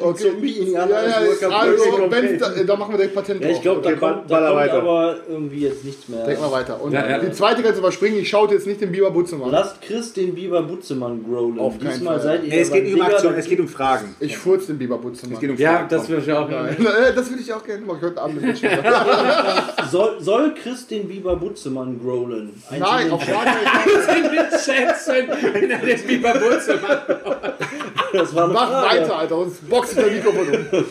okay. 0.00 0.22
Zombie-Indianer 0.30 0.90
ja, 0.90 1.08
ja, 1.08 1.20
nur 1.20 2.12
also, 2.12 2.38
da, 2.38 2.62
da 2.64 2.76
machen 2.76 2.92
wir 2.92 2.96
direkt 2.96 3.14
Patent 3.14 3.40
Ja, 3.40 3.50
ich 3.50 3.62
glaube, 3.62 3.80
Okay, 3.80 3.90
da 3.92 3.96
kommt, 3.96 4.26
baller 4.26 4.46
da 4.46 4.48
kommt 4.48 4.60
weiter. 4.60 4.78
aber 4.78 5.16
irgendwie 5.28 5.60
jetzt 5.60 5.84
nichts 5.84 6.08
mehr. 6.08 6.24
Denk 6.26 6.40
mal 6.40 6.50
weiter. 6.50 6.82
Und 6.82 6.92
Ja, 6.92 7.08
ja. 7.08 7.18
die 7.20 7.30
zweite 7.30 7.62
kannst 7.62 7.76
du 7.76 7.80
überspringen. 7.80 8.18
Ich 8.18 8.28
schaute 8.28 8.54
jetzt 8.54 8.66
nicht 8.66 8.80
den 8.80 8.90
Biber 8.90 9.10
Butzemann. 9.12 9.50
Lasst 9.50 9.80
Chris 9.80 10.12
den 10.12 10.34
Biber 10.34 10.62
Butzemann 10.62 11.24
grollen. 11.24 11.58
Auf 11.60 11.78
keinen 11.78 11.90
Diesmal 11.92 12.18
Fall. 12.18 12.22
seid 12.22 12.44
ihr 12.44 12.52
Ey, 12.52 12.60
es 12.60 12.70
ja 12.70 12.80
geht 12.80 12.94
um 12.94 13.00
Aktion, 13.02 13.34
es 13.34 13.46
geht 13.48 13.60
um 13.60 13.68
Fragen. 13.68 14.16
Ich 14.18 14.36
furz 14.36 14.66
den 14.66 14.78
Biber 14.78 14.98
Butzemann. 14.98 15.34
Es 15.34 15.40
geht 15.40 15.50
um 15.50 15.56
ja, 15.56 15.72
Fragen. 15.74 15.88
das 15.88 16.08
würde 16.08 16.22
ich 16.22 16.32
auch. 16.32 16.50
Äh, 16.50 16.74
das 17.14 17.30
würde 17.30 17.42
ich 17.42 17.52
auch 17.52 17.64
gerne. 17.64 17.82
Mach 17.86 17.96
ich 17.96 18.02
heute 18.02 18.20
Abend 18.20 18.42
mit 18.42 18.60
soll, 19.90 20.20
soll 20.20 20.54
Chris 20.54 20.86
den 20.86 21.08
Biber 21.12 21.36
Butzemann 21.36 22.00
growlen? 22.00 22.62
Nein, 22.70 23.10
auf 23.10 23.26
gar 23.26 23.44
keinen 23.44 23.66
Fall. 23.66 24.58
schätzen, 24.58 25.28
wenn 25.52 25.70
er 25.70 25.78
den 25.78 26.06
Biber 26.06 26.32
Butze 26.32 26.78
macht. 26.80 27.02
Das 28.14 28.34
war 28.34 28.44
eine 28.44 28.52
Mach 28.54 28.70
Frage. 28.70 29.00
weiter, 29.00 29.16
Alter. 29.16 29.36
Sonst 29.36 29.68
boxt 29.68 29.98
das 29.98 30.10
Mikrofon 30.10 30.46
um. 30.48 30.84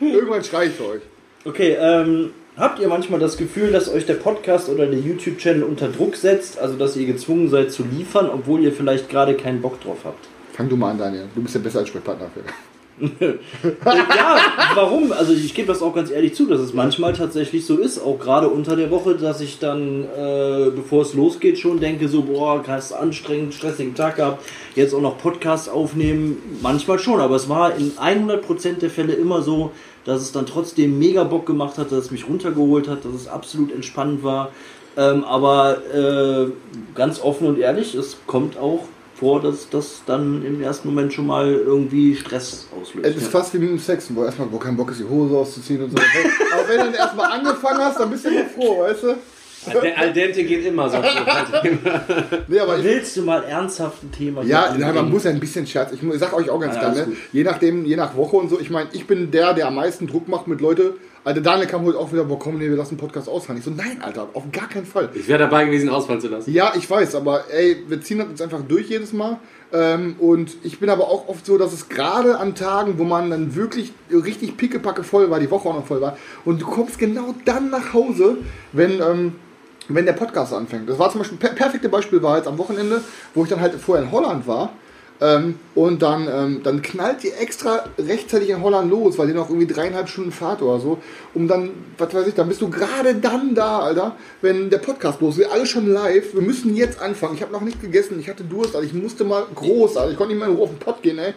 Irgendwann 0.08 0.42
schrei 0.42 0.66
ich 0.66 0.80
euch. 0.80 1.02
Okay, 1.44 1.76
ähm, 1.78 2.30
habt 2.56 2.78
ihr 2.78 2.88
manchmal 2.88 3.20
das 3.20 3.36
Gefühl, 3.36 3.72
dass 3.72 3.92
euch 3.92 4.06
der 4.06 4.14
Podcast 4.14 4.70
oder 4.70 4.86
der 4.86 4.98
YouTube-Channel 4.98 5.64
unter 5.64 5.88
Druck 5.88 6.16
setzt, 6.16 6.58
also 6.58 6.76
dass 6.76 6.96
ihr 6.96 7.06
gezwungen 7.06 7.50
seid 7.50 7.72
zu 7.72 7.84
liefern, 7.84 8.30
obwohl 8.32 8.62
ihr 8.62 8.72
vielleicht 8.72 9.10
gerade 9.10 9.34
keinen 9.34 9.60
Bock 9.60 9.82
drauf 9.82 9.98
habt? 10.04 10.24
Fang 10.54 10.70
du 10.70 10.76
mal 10.76 10.92
an, 10.92 10.98
Daniel. 10.98 11.24
Du 11.34 11.42
bist 11.42 11.54
der 11.54 11.60
beste 11.60 11.80
Ansprechpartner 11.80 12.28
für. 12.32 12.40
Ja, 13.00 14.38
warum? 14.74 15.12
Also 15.12 15.32
ich 15.32 15.54
gebe 15.54 15.68
das 15.68 15.82
auch 15.82 15.94
ganz 15.94 16.10
ehrlich 16.10 16.34
zu, 16.34 16.46
dass 16.46 16.60
es 16.60 16.74
manchmal 16.74 17.12
tatsächlich 17.12 17.66
so 17.66 17.76
ist, 17.76 17.98
auch 17.98 18.18
gerade 18.18 18.48
unter 18.48 18.76
der 18.76 18.90
Woche, 18.90 19.16
dass 19.16 19.40
ich 19.40 19.58
dann, 19.58 20.04
äh, 20.04 20.70
bevor 20.70 21.02
es 21.02 21.14
losgeht, 21.14 21.58
schon 21.58 21.80
denke, 21.80 22.08
so, 22.08 22.22
boah, 22.22 22.62
krass 22.62 22.92
anstrengend, 22.92 23.54
stressigen 23.54 23.94
Tag 23.94 24.16
gehabt, 24.16 24.44
jetzt 24.76 24.94
auch 24.94 25.00
noch 25.00 25.18
Podcast 25.18 25.68
aufnehmen, 25.68 26.58
manchmal 26.62 26.98
schon, 26.98 27.20
aber 27.20 27.36
es 27.36 27.48
war 27.48 27.76
in 27.76 27.92
100% 27.92 28.78
der 28.78 28.90
Fälle 28.90 29.14
immer 29.14 29.42
so, 29.42 29.72
dass 30.04 30.20
es 30.20 30.32
dann 30.32 30.46
trotzdem 30.46 30.98
mega 30.98 31.24
Bock 31.24 31.46
gemacht 31.46 31.78
hat, 31.78 31.90
dass 31.90 32.04
es 32.04 32.10
mich 32.10 32.28
runtergeholt 32.28 32.88
hat, 32.88 33.04
dass 33.04 33.14
es 33.14 33.26
absolut 33.26 33.72
entspannend 33.72 34.22
war. 34.22 34.52
Ähm, 34.96 35.24
aber 35.24 35.78
äh, 35.92 36.50
ganz 36.94 37.20
offen 37.20 37.48
und 37.48 37.58
ehrlich, 37.58 37.94
es 37.94 38.18
kommt 38.26 38.56
auch 38.56 38.84
vor, 39.14 39.40
dass 39.40 39.68
das 39.70 40.02
dann 40.06 40.44
im 40.44 40.60
ersten 40.62 40.88
Moment 40.88 41.12
schon 41.12 41.26
mal 41.26 41.52
irgendwie 41.52 42.16
Stress 42.16 42.66
auslöst. 42.78 43.06
Es 43.06 43.16
ist 43.16 43.28
fast 43.28 43.54
wie 43.54 43.58
mit 43.58 43.68
dem 43.70 43.78
Sex, 43.78 44.08
wo 44.14 44.24
erstmal 44.24 44.50
wo 44.50 44.58
kein 44.58 44.76
Bock 44.76 44.90
ist, 44.90 45.00
die 45.00 45.04
Hose 45.08 45.36
auszuziehen 45.36 45.82
und 45.84 45.90
so. 45.90 45.96
Aber 45.98 46.68
wenn 46.68 46.78
du 46.78 46.84
dann 46.84 46.94
erstmal 46.94 47.32
angefangen 47.32 47.78
hast, 47.78 48.00
dann 48.00 48.10
bist 48.10 48.24
du 48.24 48.28
immer 48.30 48.44
froh, 48.46 48.80
weißt 48.80 49.02
du? 49.04 49.14
Der 49.82 49.98
Al 49.98 50.12
dente 50.12 50.44
geht 50.44 50.66
immer 50.66 50.90
so. 50.90 50.98
Nee, 52.48 52.58
aber 52.58 52.78
ich, 52.78 52.84
Willst 52.84 53.16
du 53.16 53.22
mal 53.22 53.42
ernsthaft 53.44 54.02
ein 54.02 54.12
Thema 54.12 54.42
hier 54.42 54.50
ja, 54.50 54.74
nein, 54.76 54.94
man 54.94 55.10
muss 55.10 55.24
ja 55.24 55.30
ein 55.30 55.40
bisschen 55.40 55.66
Scherz. 55.66 55.92
Ich 55.92 56.00
sag 56.18 56.34
euch 56.34 56.50
auch 56.50 56.60
ganz 56.60 56.76
Ja, 56.76 56.90
ne? 56.92 57.04
gut. 57.04 57.16
je 57.32 57.44
nachdem, 57.44 57.84
je 57.86 57.96
nach 57.96 58.14
Woche 58.16 58.36
und 58.36 58.50
so. 58.50 58.60
Ich 58.60 58.68
meine, 58.70 58.90
ich 58.92 59.06
bin 59.06 59.30
der, 59.30 59.54
der 59.54 59.68
am 59.68 59.76
meisten 59.76 60.06
Druck 60.06 60.28
macht 60.28 60.48
mit 60.48 60.60
Leute. 60.60 60.96
Alter, 61.24 61.40
Daniel 61.40 61.66
kam 61.66 61.86
heute 61.86 61.98
auch 61.98 62.12
wieder, 62.12 62.24
boah, 62.24 62.38
komm, 62.38 62.58
nee, 62.58 62.68
wir 62.68 62.76
lassen 62.76 62.96
den 62.96 63.00
Podcast 63.00 63.30
ausfallen. 63.30 63.58
Ich 63.58 63.64
so, 63.64 63.70
nein, 63.70 64.02
Alter, 64.02 64.28
auf 64.34 64.42
gar 64.52 64.68
keinen 64.68 64.84
Fall. 64.84 65.08
Ich 65.14 65.26
wäre 65.26 65.38
dabei 65.38 65.64
gewesen, 65.64 65.88
ausfallen 65.88 66.20
zu 66.20 66.28
lassen. 66.28 66.52
Ja, 66.52 66.74
ich 66.76 66.88
weiß, 66.88 67.14
aber 67.14 67.50
ey, 67.50 67.82
wir 67.88 68.02
ziehen 68.02 68.18
das 68.18 68.28
jetzt 68.28 68.42
einfach 68.42 68.60
durch 68.60 68.90
jedes 68.90 69.14
Mal. 69.14 69.38
Ähm, 69.72 70.16
und 70.18 70.54
ich 70.62 70.80
bin 70.80 70.90
aber 70.90 71.08
auch 71.08 71.26
oft 71.28 71.46
so, 71.46 71.56
dass 71.56 71.72
es 71.72 71.88
gerade 71.88 72.38
an 72.38 72.54
Tagen, 72.54 72.98
wo 72.98 73.04
man 73.04 73.30
dann 73.30 73.54
wirklich 73.54 73.94
richtig 74.12 74.58
pickepacke 74.58 75.02
voll 75.02 75.30
war, 75.30 75.40
die 75.40 75.50
Woche 75.50 75.66
auch 75.66 75.74
noch 75.74 75.86
voll 75.86 76.02
war, 76.02 76.18
und 76.44 76.60
du 76.60 76.66
kommst 76.66 76.98
genau 76.98 77.34
dann 77.46 77.70
nach 77.70 77.94
Hause, 77.94 78.36
wenn, 78.72 79.00
ähm, 79.00 79.36
wenn 79.88 80.04
der 80.04 80.12
Podcast 80.12 80.52
anfängt. 80.52 80.90
Das 80.90 80.98
war 80.98 81.10
zum 81.10 81.22
Beispiel, 81.22 81.38
per 81.38 81.50
perfekte 81.50 81.88
Beispiel 81.88 82.22
war 82.22 82.36
jetzt 82.36 82.48
am 82.48 82.58
Wochenende, 82.58 83.00
wo 83.32 83.44
ich 83.44 83.48
dann 83.48 83.62
halt 83.62 83.74
vorher 83.76 84.04
in 84.04 84.12
Holland 84.12 84.46
war. 84.46 84.74
Ähm, 85.20 85.60
und 85.74 86.02
dann, 86.02 86.28
ähm, 86.28 86.60
dann 86.64 86.82
knallt 86.82 87.22
die 87.22 87.30
extra 87.30 87.84
rechtzeitig 87.98 88.50
in 88.50 88.62
Holland 88.62 88.90
los, 88.90 89.16
weil 89.16 89.28
die 89.28 89.32
noch 89.32 89.48
irgendwie 89.48 89.72
dreieinhalb 89.72 90.08
Stunden 90.08 90.32
Fahrt 90.32 90.60
oder 90.60 90.80
so. 90.80 90.98
Um 91.34 91.46
dann, 91.46 91.70
was 91.98 92.12
weiß 92.12 92.26
ich, 92.26 92.34
dann 92.34 92.48
bist 92.48 92.60
du 92.60 92.68
gerade 92.68 93.14
dann 93.14 93.54
da, 93.54 93.80
Alter, 93.80 94.16
wenn 94.42 94.70
der 94.70 94.78
Podcast 94.78 95.20
los 95.20 95.38
ist. 95.38 95.50
Alle 95.50 95.66
schon 95.66 95.86
live. 95.86 96.34
Wir 96.34 96.42
müssen 96.42 96.74
jetzt 96.74 97.00
anfangen. 97.00 97.34
Ich 97.36 97.42
habe 97.42 97.52
noch 97.52 97.60
nicht 97.60 97.80
gegessen. 97.80 98.18
Ich 98.18 98.28
hatte 98.28 98.42
Durst, 98.42 98.74
Alter. 98.74 98.86
Ich 98.86 98.94
musste 98.94 99.24
mal 99.24 99.44
groß, 99.54 99.96
Alter. 99.96 100.10
Ich 100.10 100.16
konnte 100.16 100.34
nicht 100.34 100.46
Ruhe 100.46 100.62
auf 100.62 100.70
den 100.70 100.78
Pott 100.78 101.00
gehen, 101.02 101.18
ey. 101.18 101.32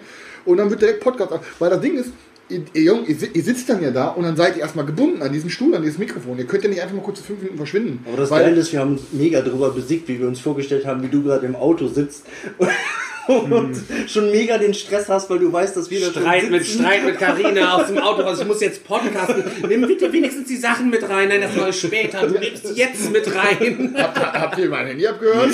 Und 0.45 0.57
dann 0.57 0.69
wird 0.69 0.81
direkt 0.81 1.01
Podcast. 1.01 1.31
Weil 1.59 1.69
das 1.69 1.81
Ding 1.81 1.97
ist, 1.97 2.09
ihr, 2.49 2.61
ihr, 2.73 2.81
Jungen, 2.81 3.05
ihr, 3.05 3.15
ihr 3.35 3.43
sitzt 3.43 3.69
dann 3.69 3.83
ja 3.83 3.91
da 3.91 4.07
und 4.07 4.23
dann 4.23 4.35
seid 4.35 4.55
ihr 4.55 4.63
erstmal 4.63 4.85
gebunden 4.85 5.21
an 5.21 5.31
diesen 5.31 5.51
Stuhl, 5.51 5.75
an 5.75 5.83
dieses 5.83 5.99
Mikrofon. 5.99 6.39
Ihr 6.39 6.45
könnt 6.45 6.63
ja 6.63 6.69
nicht 6.69 6.81
einfach 6.81 6.95
mal 6.95 7.03
kurz 7.03 7.19
fünf 7.19 7.39
Minuten 7.39 7.57
verschwinden. 7.57 7.99
Aber 8.07 8.17
das 8.17 8.29
Geile 8.31 8.55
ist, 8.55 8.71
wir 8.71 8.79
haben 8.79 8.93
uns 8.93 9.01
mega 9.11 9.41
drüber 9.41 9.69
besiegt, 9.69 10.07
wie 10.07 10.19
wir 10.19 10.27
uns 10.27 10.39
vorgestellt 10.39 10.85
haben, 10.87 11.03
wie 11.03 11.09
du 11.09 11.21
gerade 11.21 11.45
im 11.45 11.55
Auto 11.55 11.87
sitzt 11.87 12.25
und 13.27 13.75
schon 14.07 14.31
mega 14.31 14.57
den 14.57 14.73
Stress 14.73 15.09
hast, 15.09 15.29
weil 15.29 15.39
du 15.39 15.51
weißt, 15.51 15.75
dass 15.75 15.89
wir 15.89 15.99
da 15.99 16.05
schon 16.11 16.21
Streit 16.23 16.49
mit 16.49 16.63
sitzen. 16.65 16.79
Streit 16.81 17.05
mit 17.05 17.17
Carina 17.19 17.73
aus 17.75 17.87
dem 17.87 17.97
Auto 17.97 18.21
raus. 18.21 18.39
Ich 18.41 18.47
muss 18.47 18.61
jetzt 18.61 18.85
podcasten. 18.85 19.43
Nimm 19.67 19.81
bitte 19.87 20.11
wenigstens 20.11 20.47
die 20.47 20.55
Sachen 20.57 20.89
mit 20.89 21.07
rein. 21.07 21.29
Nein, 21.29 21.41
das 21.41 21.55
mache 21.55 21.69
ich 21.69 21.79
später. 21.79 22.25
Du 22.27 22.39
nimmst 22.39 22.75
jetzt 22.75 23.11
mit 23.11 23.27
rein. 23.35 23.95
Habt, 23.97 24.17
habt 24.19 24.57
ihr 24.59 24.69
mein 24.69 24.87
Handy 24.87 25.05
abgehört? 25.07 25.49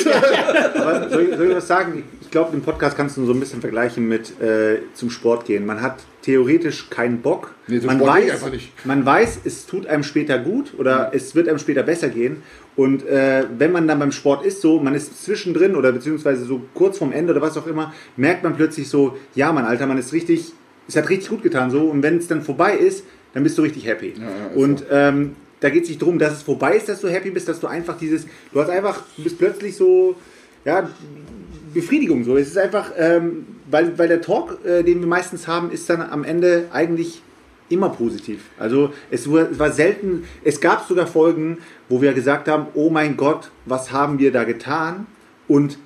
Aber 0.75 1.09
soll, 1.09 1.29
ich- 1.31 1.37
soll 1.37 1.49
ich 1.49 1.55
was 1.55 1.67
sagen? 1.67 2.03
Ich 2.21 2.29
glaube, 2.31 2.51
den 2.51 2.61
Podcast 2.61 2.97
kannst 2.97 3.15
du 3.17 3.25
so 3.25 3.33
ein 3.33 3.39
bisschen 3.39 3.61
vergleichen 3.61 4.07
mit 4.07 4.39
äh, 4.41 4.79
zum 4.95 5.09
Sport 5.11 5.45
gehen. 5.45 5.65
Man 5.65 5.81
hat 5.81 5.97
theoretisch 6.23 6.89
keinen 6.89 7.21
Bock. 7.21 7.53
Nee, 7.67 7.79
man, 7.83 7.97
Sport 7.97 8.09
weiß, 8.11 8.51
nicht. 8.51 8.85
man 8.85 9.05
weiß, 9.05 9.39
es 9.45 9.65
tut 9.67 9.85
einem 9.87 10.03
später 10.03 10.39
gut 10.39 10.73
oder 10.77 11.11
es 11.13 11.35
wird 11.35 11.47
einem 11.47 11.59
später 11.59 11.83
besser 11.83 12.09
gehen. 12.09 12.41
Und 12.75 13.05
äh, 13.05 13.45
wenn 13.57 13.71
man 13.71 13.87
dann 13.87 13.99
beim 13.99 14.11
Sport 14.11 14.45
ist, 14.45 14.61
so, 14.61 14.79
man 14.79 14.95
ist 14.95 15.23
zwischendrin 15.23 15.75
oder 15.75 15.91
beziehungsweise 15.91 16.45
so 16.45 16.61
kurz 16.73 16.97
vorm 16.97 17.11
Ende 17.11 17.33
oder 17.33 17.41
was 17.41 17.57
auch 17.57 17.67
immer, 17.67 17.93
merkt 18.17 18.43
man 18.43 18.55
plötzlich 18.55 18.89
so, 18.89 19.17
ja, 19.35 19.51
mein 19.51 19.65
Alter, 19.65 19.85
man 19.85 19.97
ist 19.97 20.11
richtig, 20.13 20.53
es 20.87 20.95
hat 20.95 21.09
richtig 21.09 21.29
gut 21.29 21.43
getan 21.43 21.69
so. 21.69 21.81
Und 21.81 22.01
wenn 22.01 22.17
es 22.17 22.27
dann 22.27 22.41
vorbei 22.41 22.75
ist, 22.75 23.05
dann 23.33 23.43
bist 23.43 23.57
du 23.57 23.61
richtig 23.61 23.85
happy. 23.85 24.13
ja, 24.17 24.55
und 24.55 24.85
ähm, 24.91 25.35
da 25.59 25.69
geht 25.69 25.83
es 25.83 25.89
nicht 25.89 26.01
darum, 26.01 26.19
dass 26.19 26.33
es 26.33 26.41
vorbei 26.41 26.75
ist, 26.75 26.89
dass 26.89 26.99
du 27.01 27.07
happy 27.07 27.29
bist, 27.31 27.47
dass 27.47 27.59
du 27.59 27.67
einfach 27.67 27.97
dieses, 27.97 28.25
du 28.51 28.59
hast 28.59 28.69
einfach, 28.69 29.03
du 29.15 29.23
bist 29.23 29.37
plötzlich 29.37 29.77
so, 29.77 30.15
ja, 30.65 30.89
Befriedigung 31.73 32.23
so. 32.23 32.37
Es 32.37 32.49
ist 32.49 32.57
einfach, 32.57 32.91
ähm, 32.97 33.45
weil, 33.69 33.97
weil 33.97 34.07
der 34.07 34.21
Talk, 34.21 34.59
äh, 34.65 34.83
den 34.83 34.99
wir 34.99 35.07
meistens 35.07 35.47
haben, 35.47 35.71
ist 35.71 35.89
dann 35.89 36.01
am 36.01 36.23
Ende 36.23 36.65
eigentlich 36.71 37.21
immer 37.73 37.89
positiv. 37.89 38.45
Also 38.57 38.93
es 39.11 39.29
war, 39.29 39.71
selten, 39.71 40.25
es 40.43 40.61
gab 40.61 40.87
sogar 40.87 41.07
Folgen, 41.07 41.57
wo 41.89 42.01
wir 42.01 42.13
gesagt 42.13 42.47
haben, 42.47 42.67
oh 42.73 42.89
mein 42.89 43.17
Gott, 43.17 43.51
was 43.65 43.91
haben 43.91 44.19
wir 44.19 44.31
da 44.31 44.43
getan? 44.43 45.07
Und 45.47 45.77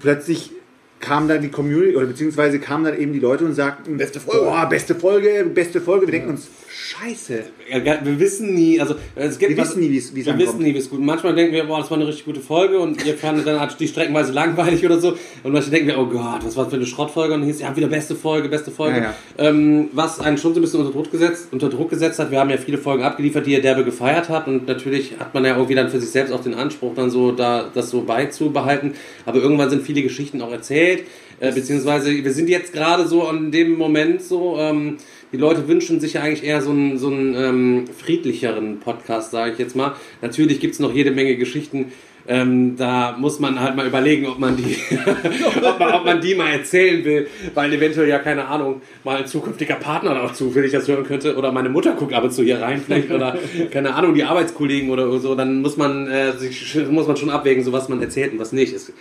plötzlich 0.00 0.52
kam 1.00 1.28
dann 1.28 1.42
die 1.42 1.50
Community 1.50 1.96
oder 1.96 2.06
beziehungsweise 2.06 2.58
kamen 2.58 2.84
dann 2.84 2.98
eben 2.98 3.12
die 3.12 3.20
Leute 3.20 3.44
und 3.44 3.54
sagten, 3.54 3.96
Beste 3.96 4.20
Folge. 4.20 4.44
boah, 4.44 4.66
beste 4.66 4.94
Folge, 4.94 5.44
beste 5.44 5.80
Folge. 5.80 6.06
Wir 6.06 6.12
denken 6.12 6.30
uns, 6.30 6.48
scheiße. 6.78 7.42
Wir 7.84 8.20
wissen 8.20 8.54
nie, 8.54 8.80
also 8.80 8.94
es 9.16 9.38
gibt 9.38 9.56
Wir 9.56 9.62
wissen 9.62 9.80
nie, 9.80 9.90
wie 9.90 9.98
es- 9.98 10.06
es 10.06 10.14
Wir 10.14 10.26
ankommt. 10.32 10.48
wissen 10.48 10.62
nie, 10.62 10.74
wie 10.74 10.78
es 10.78 10.88
gut. 10.88 11.00
Manchmal 11.00 11.34
denken 11.34 11.52
wir, 11.52 11.64
boah, 11.64 11.80
das 11.80 11.90
war 11.90 11.98
eine 11.98 12.06
richtig 12.06 12.24
gute 12.24 12.40
Folge 12.40 12.78
und 12.78 13.04
ihr 13.04 13.14
fandet 13.14 13.46
dann 13.46 13.68
die 13.78 13.88
streckenweise 13.88 14.32
langweilig 14.32 14.84
oder 14.84 14.98
so. 15.00 15.10
Und 15.42 15.52
manchmal 15.52 15.70
denken 15.70 15.88
wir, 15.88 15.98
oh 15.98 16.06
Gott, 16.06 16.44
was 16.44 16.56
war 16.56 16.64
das 16.64 16.72
für 16.72 16.76
eine 16.78 16.86
Schrottfolge? 16.86 17.34
Und 17.34 17.40
dann 17.40 17.48
hieß 17.48 17.60
ja 17.60 17.76
wieder 17.76 17.88
beste 17.88 18.14
Folge, 18.14 18.48
beste 18.48 18.70
Folge. 18.70 18.98
Ja, 18.98 19.14
ja. 19.38 19.48
Ähm, 19.48 19.88
was 19.92 20.20
einen 20.20 20.38
schon 20.38 20.54
so 20.54 20.60
ein 20.60 20.62
bisschen 20.62 20.80
unter 20.80 20.92
Druck 20.92 21.10
gesetzt, 21.10 21.48
unter 21.50 21.68
Druck 21.68 21.90
gesetzt 21.90 22.18
hat. 22.18 22.30
Wir 22.30 22.38
haben 22.38 22.50
ja 22.50 22.56
viele 22.58 22.78
Folgen 22.78 23.02
abgeliefert, 23.02 23.46
die 23.46 23.52
ihr 23.52 23.62
derbe 23.62 23.84
gefeiert 23.84 24.28
habt 24.28 24.46
und 24.48 24.66
natürlich 24.68 25.14
hat 25.18 25.34
man 25.34 25.44
ja 25.44 25.54
irgendwie 25.56 25.74
dann 25.74 25.88
für 25.90 26.00
sich 26.00 26.10
selbst 26.10 26.32
auch 26.32 26.42
den 26.42 26.54
Anspruch, 26.54 26.94
dann 26.94 27.10
so 27.10 27.32
da 27.32 27.68
das 27.74 27.90
so 27.90 28.02
beizubehalten. 28.02 28.94
Aber 29.26 29.38
irgendwann 29.40 29.68
sind 29.70 29.82
viele 29.82 30.02
Geschichten 30.02 30.40
auch 30.42 30.52
erzählt. 30.52 31.02
Äh, 31.40 31.52
beziehungsweise 31.52 32.10
wir 32.24 32.32
sind 32.32 32.48
jetzt 32.48 32.72
gerade 32.72 33.06
so 33.06 33.22
an 33.28 33.52
dem 33.52 33.76
Moment 33.78 34.22
so, 34.22 34.56
ähm, 34.58 34.96
die 35.32 35.36
Leute 35.36 35.68
wünschen 35.68 36.00
sich 36.00 36.14
ja 36.14 36.22
eigentlich 36.22 36.44
eher 36.44 36.62
so 36.62 36.70
einen, 36.70 36.98
so 36.98 37.08
einen 37.08 37.34
ähm, 37.34 37.84
friedlicheren 37.86 38.80
Podcast, 38.80 39.30
sage 39.30 39.52
ich 39.52 39.58
jetzt 39.58 39.76
mal. 39.76 39.94
Natürlich 40.22 40.60
gibt's 40.60 40.78
noch 40.78 40.92
jede 40.92 41.10
Menge 41.10 41.36
Geschichten, 41.36 41.92
ähm, 42.30 42.76
da 42.76 43.16
muss 43.18 43.40
man 43.40 43.58
halt 43.58 43.74
mal 43.74 43.86
überlegen, 43.86 44.26
ob 44.26 44.38
man 44.38 44.54
die, 44.54 44.76
ob, 45.62 45.78
man, 45.78 45.94
ob 45.94 46.04
man 46.04 46.20
die 46.20 46.34
mal 46.34 46.50
erzählen 46.50 47.02
will, 47.02 47.26
weil 47.54 47.72
eventuell 47.72 48.06
ja 48.06 48.18
keine 48.18 48.46
Ahnung, 48.46 48.82
mal 49.02 49.16
ein 49.16 49.26
zukünftiger 49.26 49.76
Partner 49.76 50.12
da 50.12 50.24
auch 50.24 50.34
zufällig 50.34 50.70
das 50.72 50.86
hören 50.86 51.04
könnte 51.04 51.36
oder 51.36 51.52
meine 51.52 51.70
Mutter 51.70 51.92
guckt 51.92 52.12
ab 52.12 52.24
und 52.24 52.32
zu 52.32 52.42
hier 52.42 52.60
rein 52.60 52.82
vielleicht 52.84 53.10
oder 53.10 53.38
keine 53.70 53.94
Ahnung, 53.94 54.14
die 54.14 54.24
Arbeitskollegen 54.24 54.90
oder 54.90 55.18
so, 55.18 55.34
dann 55.34 55.62
muss 55.62 55.78
man 55.78 56.06
äh, 56.06 56.32
sich 56.36 56.76
muss 56.90 57.06
man 57.06 57.16
schon 57.16 57.30
abwägen, 57.30 57.64
so 57.64 57.72
was 57.72 57.88
man 57.88 58.02
erzählt 58.02 58.32
und 58.32 58.38
was 58.38 58.52
nicht. 58.52 58.74
Es, 58.74 58.92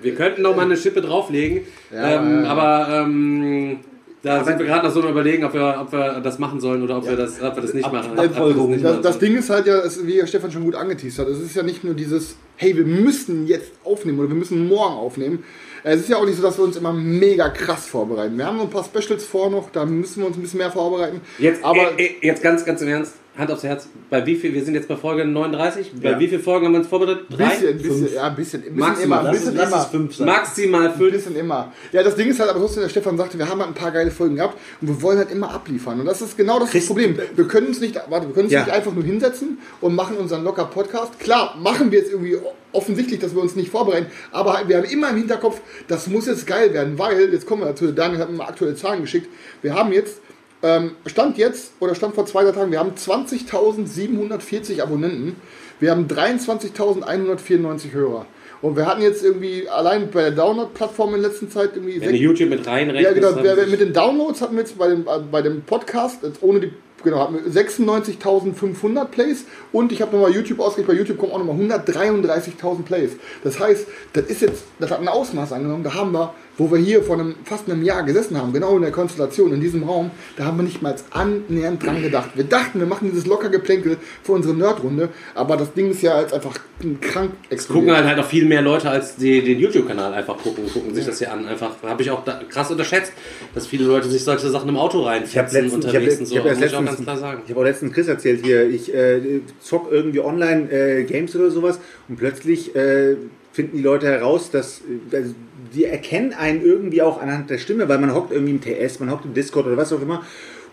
wir 0.00 0.14
könnten 0.14 0.42
noch 0.42 0.54
mal 0.54 0.64
eine 0.64 0.76
Schippe 0.76 1.00
drauflegen, 1.00 1.62
Ja, 1.92 2.22
ähm, 2.22 2.28
ja, 2.28 2.42
ja. 2.44 2.48
aber 2.48 3.02
ähm, 3.06 3.80
da 4.22 4.44
sind 4.44 4.58
wir 4.58 4.66
gerade 4.66 4.86
noch 4.86 4.94
so 4.94 5.06
überlegen, 5.06 5.44
ob 5.44 5.52
wir, 5.52 5.78
ob 5.80 5.92
wir 5.92 6.20
das 6.20 6.38
machen 6.38 6.60
sollen 6.60 6.82
oder 6.82 6.98
ob 6.98 7.06
wir 7.06 7.16
das, 7.16 7.42
ob 7.42 7.56
wir 7.56 7.62
das 7.62 7.74
nicht 7.74 7.90
machen. 7.90 8.12
Ob 8.12 8.36
wir 8.36 8.54
das 8.54 8.66
nicht 8.68 8.84
Das, 8.84 9.00
das. 9.00 9.18
Ding 9.18 9.36
ist 9.36 9.50
halt 9.50 9.66
ja, 9.66 9.82
wie 10.04 10.24
Stefan 10.26 10.50
schon 10.52 10.64
gut 10.64 10.74
angeteased 10.76 11.18
hat, 11.18 11.28
es 11.28 11.40
ist 11.40 11.56
ja 11.56 11.62
nicht 11.62 11.82
nur 11.82 11.94
dieses, 11.94 12.36
hey, 12.56 12.76
wir 12.76 12.84
müssen 12.84 13.46
jetzt 13.46 13.72
aufnehmen 13.84 14.20
oder 14.20 14.28
wir 14.28 14.36
müssen 14.36 14.68
morgen 14.68 14.94
aufnehmen. 14.94 15.44
Es 15.84 16.00
ist 16.00 16.08
ja 16.08 16.16
auch 16.16 16.24
nicht 16.24 16.36
so, 16.36 16.42
dass 16.42 16.58
wir 16.58 16.64
uns 16.64 16.76
immer 16.76 16.92
mega 16.92 17.48
krass 17.48 17.86
vorbereiten. 17.86 18.38
Wir 18.38 18.46
haben 18.46 18.56
noch 18.58 18.64
ein 18.64 18.70
paar 18.70 18.84
Specials 18.84 19.24
vor 19.24 19.50
noch, 19.50 19.70
da 19.70 19.84
müssen 19.84 20.20
wir 20.20 20.28
uns 20.28 20.36
ein 20.36 20.42
bisschen 20.42 20.58
mehr 20.58 20.70
vorbereiten. 20.70 21.20
Jetzt, 21.38 21.64
aber 21.64 21.98
äh, 21.98 22.04
äh, 22.04 22.26
jetzt 22.26 22.42
ganz, 22.42 22.64
ganz 22.64 22.80
im 22.82 22.88
Ernst, 22.88 23.14
Hand 23.38 23.50
aufs 23.50 23.62
Herz. 23.62 23.88
Bei 24.10 24.26
wie 24.26 24.36
viel, 24.36 24.52
wir 24.52 24.62
sind 24.62 24.74
jetzt 24.74 24.88
bei 24.88 24.96
Folge 24.96 25.24
39, 25.24 25.92
bei 26.02 26.10
Ja. 26.10 26.18
wie 26.20 26.28
vielen 26.28 26.42
Folgen 26.42 26.66
haben 26.66 26.72
wir 26.72 26.80
uns 26.80 26.88
vorbereitet? 26.88 27.24
ein 27.30 27.36
Drei? 27.38 27.48
bisschen, 27.48 27.78
bisschen, 27.78 28.14
ja, 28.14 28.22
ein 28.24 28.36
bisschen, 28.36 28.60
ein 28.60 28.62
bisschen 28.64 28.78
Maximal. 28.78 29.04
immer, 29.04 29.18
ein 29.20 29.24
Lass, 29.24 29.34
bisschen 29.36 29.52
es- 29.54 29.58
lass 29.58 29.68
immer. 29.72 29.80
es 29.80 29.86
fünf 29.86 30.14
sein. 30.16 30.26
Maximal 30.26 30.86
Ein 30.88 30.94
fünf. 30.94 31.12
bisschen 31.12 31.36
immer. 31.36 31.72
Ja, 31.92 32.02
das 32.02 32.14
Ding 32.14 32.28
ist 32.28 32.38
halt, 32.40 32.50
aber 32.50 32.60
trotzdem, 32.60 32.82
der 32.82 32.90
Stefan 32.90 33.16
sagte, 33.16 33.38
wir 33.38 33.48
haben 33.48 33.58
halt 33.60 33.70
ein 33.70 33.74
paar 33.74 33.90
geile 33.90 34.10
Folgen 34.10 34.36
gehabt 34.36 34.58
und 34.82 34.88
wir 34.88 35.00
wollen 35.00 35.16
halt 35.16 35.30
immer 35.30 35.50
abliefern. 35.50 35.98
Und 36.00 36.04
das 36.06 36.20
ist 36.20 36.36
genau 36.36 36.58
das 36.58 36.70
Christ- 36.70 36.88
Problem. 36.88 37.16
Wir 37.34 37.48
können 37.48 37.68
uns 37.68 37.80
nicht, 37.80 37.94
warte, 38.10 38.26
wir 38.26 38.34
können 38.34 38.44
uns 38.46 38.52
Ja. 38.52 38.64
nicht 38.64 38.70
einfach 38.72 38.92
nur 38.92 39.02
hinsetzen 39.04 39.56
und 39.80 39.94
machen 39.94 40.18
unseren 40.18 40.44
locker 40.44 40.66
Podcast. 40.66 41.18
Klar, 41.18 41.56
machen 41.58 41.90
wir 41.90 42.00
jetzt 42.00 42.10
irgendwie 42.12 42.36
offensichtlich, 42.72 43.18
dass 43.20 43.34
wir 43.34 43.40
uns 43.40 43.56
nicht 43.56 43.70
vorbereiten, 43.70 44.06
aber 44.30 44.60
wir 44.66 44.76
haben 44.76 44.84
immer 44.84 45.08
im 45.10 45.16
Hinterkopf, 45.16 45.60
das 45.88 46.06
muss 46.06 46.26
jetzt 46.26 46.46
geil 46.46 46.72
werden, 46.74 46.98
weil, 46.98 47.32
jetzt 47.32 47.46
kommen 47.46 47.62
wir 47.62 47.66
dazu, 47.66 47.92
Daniel 47.92 48.18
hat 48.20 48.30
mir 48.30 48.36
mal 48.38 48.46
aktuelle 48.48 48.74
Zahlen 48.74 49.02
geschickt, 49.02 49.28
wir 49.62 49.74
haben 49.74 49.92
jetzt, 49.92 50.20
ähm, 50.62 50.92
Stand 51.06 51.38
jetzt, 51.38 51.72
oder 51.80 51.94
Stand 51.94 52.14
vor 52.14 52.26
zwei 52.26 52.44
Tagen, 52.50 52.70
wir 52.70 52.78
haben 52.78 52.92
20.740 52.92 54.80
Abonnenten, 54.82 55.36
wir 55.80 55.90
haben 55.90 56.06
23.194 56.06 57.92
Hörer. 57.92 58.26
Und 58.62 58.76
wir 58.76 58.86
hatten 58.86 59.02
jetzt 59.02 59.24
irgendwie 59.24 59.68
allein 59.68 60.10
bei 60.12 60.22
der 60.22 60.30
Download-Plattform 60.30 61.16
in 61.16 61.22
letzter 61.22 61.50
Zeit 61.50 61.70
irgendwie 61.74 62.00
Wenn 62.00 62.14
YouTube 62.14 62.48
mit 62.48 62.64
reinrechnest. 62.64 63.16
ja, 63.20 63.32
genau. 63.32 63.66
mit 63.66 63.80
den 63.80 63.92
Downloads 63.92 64.40
hatten 64.40 64.54
wir 64.54 64.62
jetzt 64.62 64.78
bei 64.78 64.88
dem, 64.88 65.00
äh, 65.00 65.18
bei 65.30 65.42
dem 65.42 65.62
Podcast, 65.62 66.22
jetzt 66.22 66.40
ohne 66.42 66.60
die, 66.60 66.72
genau, 67.02 67.20
hatten 67.20 67.34
wir 67.34 67.52
96.500 67.52 69.04
Plays 69.06 69.44
und 69.72 69.92
ich 69.92 70.02
habe 70.02 70.16
nochmal 70.16 70.32
YouTube 70.32 70.60
ausgerechnet, 70.60 70.86
bei 70.88 70.98
YouTube 70.98 71.18
kommen 71.18 71.32
auch 71.32 71.38
nochmal 71.38 71.56
133.000 71.56 72.82
Plays. 72.82 73.12
Das 73.44 73.58
heißt, 73.58 73.86
das 74.12 74.24
ist 74.26 74.42
jetzt, 74.42 74.64
das 74.78 74.90
hat 74.90 75.00
ein 75.00 75.08
Ausmaß 75.08 75.52
angenommen, 75.52 75.84
da 75.84 75.94
haben 75.94 76.12
wir, 76.12 76.34
wo 76.58 76.70
wir 76.70 76.78
hier 76.78 77.02
vor 77.02 77.18
einem, 77.18 77.34
fast 77.44 77.68
einem 77.68 77.82
Jahr 77.82 78.02
gesessen 78.02 78.36
haben, 78.36 78.52
genau 78.52 78.76
in 78.76 78.82
der 78.82 78.92
Konstellation, 78.92 79.52
in 79.52 79.60
diesem 79.60 79.84
Raum, 79.84 80.10
da 80.36 80.44
haben 80.44 80.58
wir 80.58 80.64
nicht 80.64 80.82
mal 80.82 80.94
annähernd 81.10 81.84
dran 81.84 82.02
gedacht. 82.02 82.30
Wir 82.34 82.44
dachten, 82.44 82.78
wir 82.78 82.86
machen 82.86 83.10
dieses 83.10 83.26
locker 83.26 83.48
Geplänkel 83.48 83.96
für 84.22 84.32
unsere 84.32 84.54
Nerdrunde, 84.54 85.08
aber 85.34 85.56
das 85.56 85.72
Ding 85.72 85.90
ist 85.90 86.02
ja 86.02 86.20
jetzt 86.20 86.34
einfach 86.34 86.58
krank 87.00 87.32
gucken 87.68 87.92
halt 87.92 88.06
halt 88.06 88.18
auch 88.18 88.26
viel 88.26 88.44
mehr 88.44 88.62
Leute, 88.62 88.90
als 88.90 89.16
die 89.16 89.42
den 89.42 89.58
YouTube-Kanal 89.58 90.14
einfach 90.14 90.36
gucken, 90.38 90.64
gucken 90.72 90.94
sich 90.94 91.06
das 91.06 91.18
hier 91.18 91.32
an. 91.32 91.46
Einfach 91.46 91.70
habe 91.82 92.02
ich 92.02 92.10
auch 92.10 92.24
da, 92.24 92.40
krass 92.48 92.70
unterschätzt, 92.70 93.12
dass 93.54 93.66
viele 93.66 93.84
Leute 93.84 94.08
sich 94.08 94.24
solche 94.24 94.48
Sachen 94.50 94.68
im 94.68 94.76
Auto 94.76 95.00
Ich 95.00 95.06
reinfetzen 95.06 95.64
letztens, 95.64 95.84
ich 95.84 95.96
hab, 95.96 96.02
unterwegs 96.02 96.18
und 96.18 96.22
ich 96.22 96.28
so. 96.30 96.38
hab 96.38 96.46
erst 96.46 96.60
muss 96.60 96.72
letztens, 96.84 97.06
ganz 97.06 97.20
klar 97.20 97.30
sagen. 97.30 97.42
ich 97.44 97.50
habe 97.50 97.60
auch 97.60 97.64
letztens 97.64 97.92
Chris 97.92 98.08
erzählt 98.08 98.44
hier, 98.44 98.68
ich 98.68 98.92
äh, 98.94 99.40
zock 99.60 99.88
irgendwie 99.90 100.20
online 100.20 100.70
äh, 100.70 101.04
Games 101.04 101.34
oder 101.36 101.50
sowas 101.50 101.80
und 102.08 102.16
plötzlich 102.16 102.74
äh, 102.74 103.16
finden 103.52 103.76
die 103.76 103.82
Leute 103.82 104.06
heraus, 104.06 104.50
dass 104.50 104.80
äh, 104.80 105.16
also 105.16 105.34
die 105.74 105.84
erkennen 105.84 106.32
einen 106.32 106.62
irgendwie 106.62 107.02
auch 107.02 107.20
anhand 107.20 107.50
der 107.50 107.58
Stimme, 107.58 107.88
weil 107.88 107.98
man 107.98 108.14
hockt 108.14 108.32
irgendwie 108.32 108.52
im 108.52 108.60
TS, 108.60 109.00
man 109.00 109.10
hockt 109.10 109.24
im 109.24 109.34
Discord 109.34 109.66
oder 109.66 109.76
was 109.76 109.92
auch 109.92 110.02
immer 110.02 110.24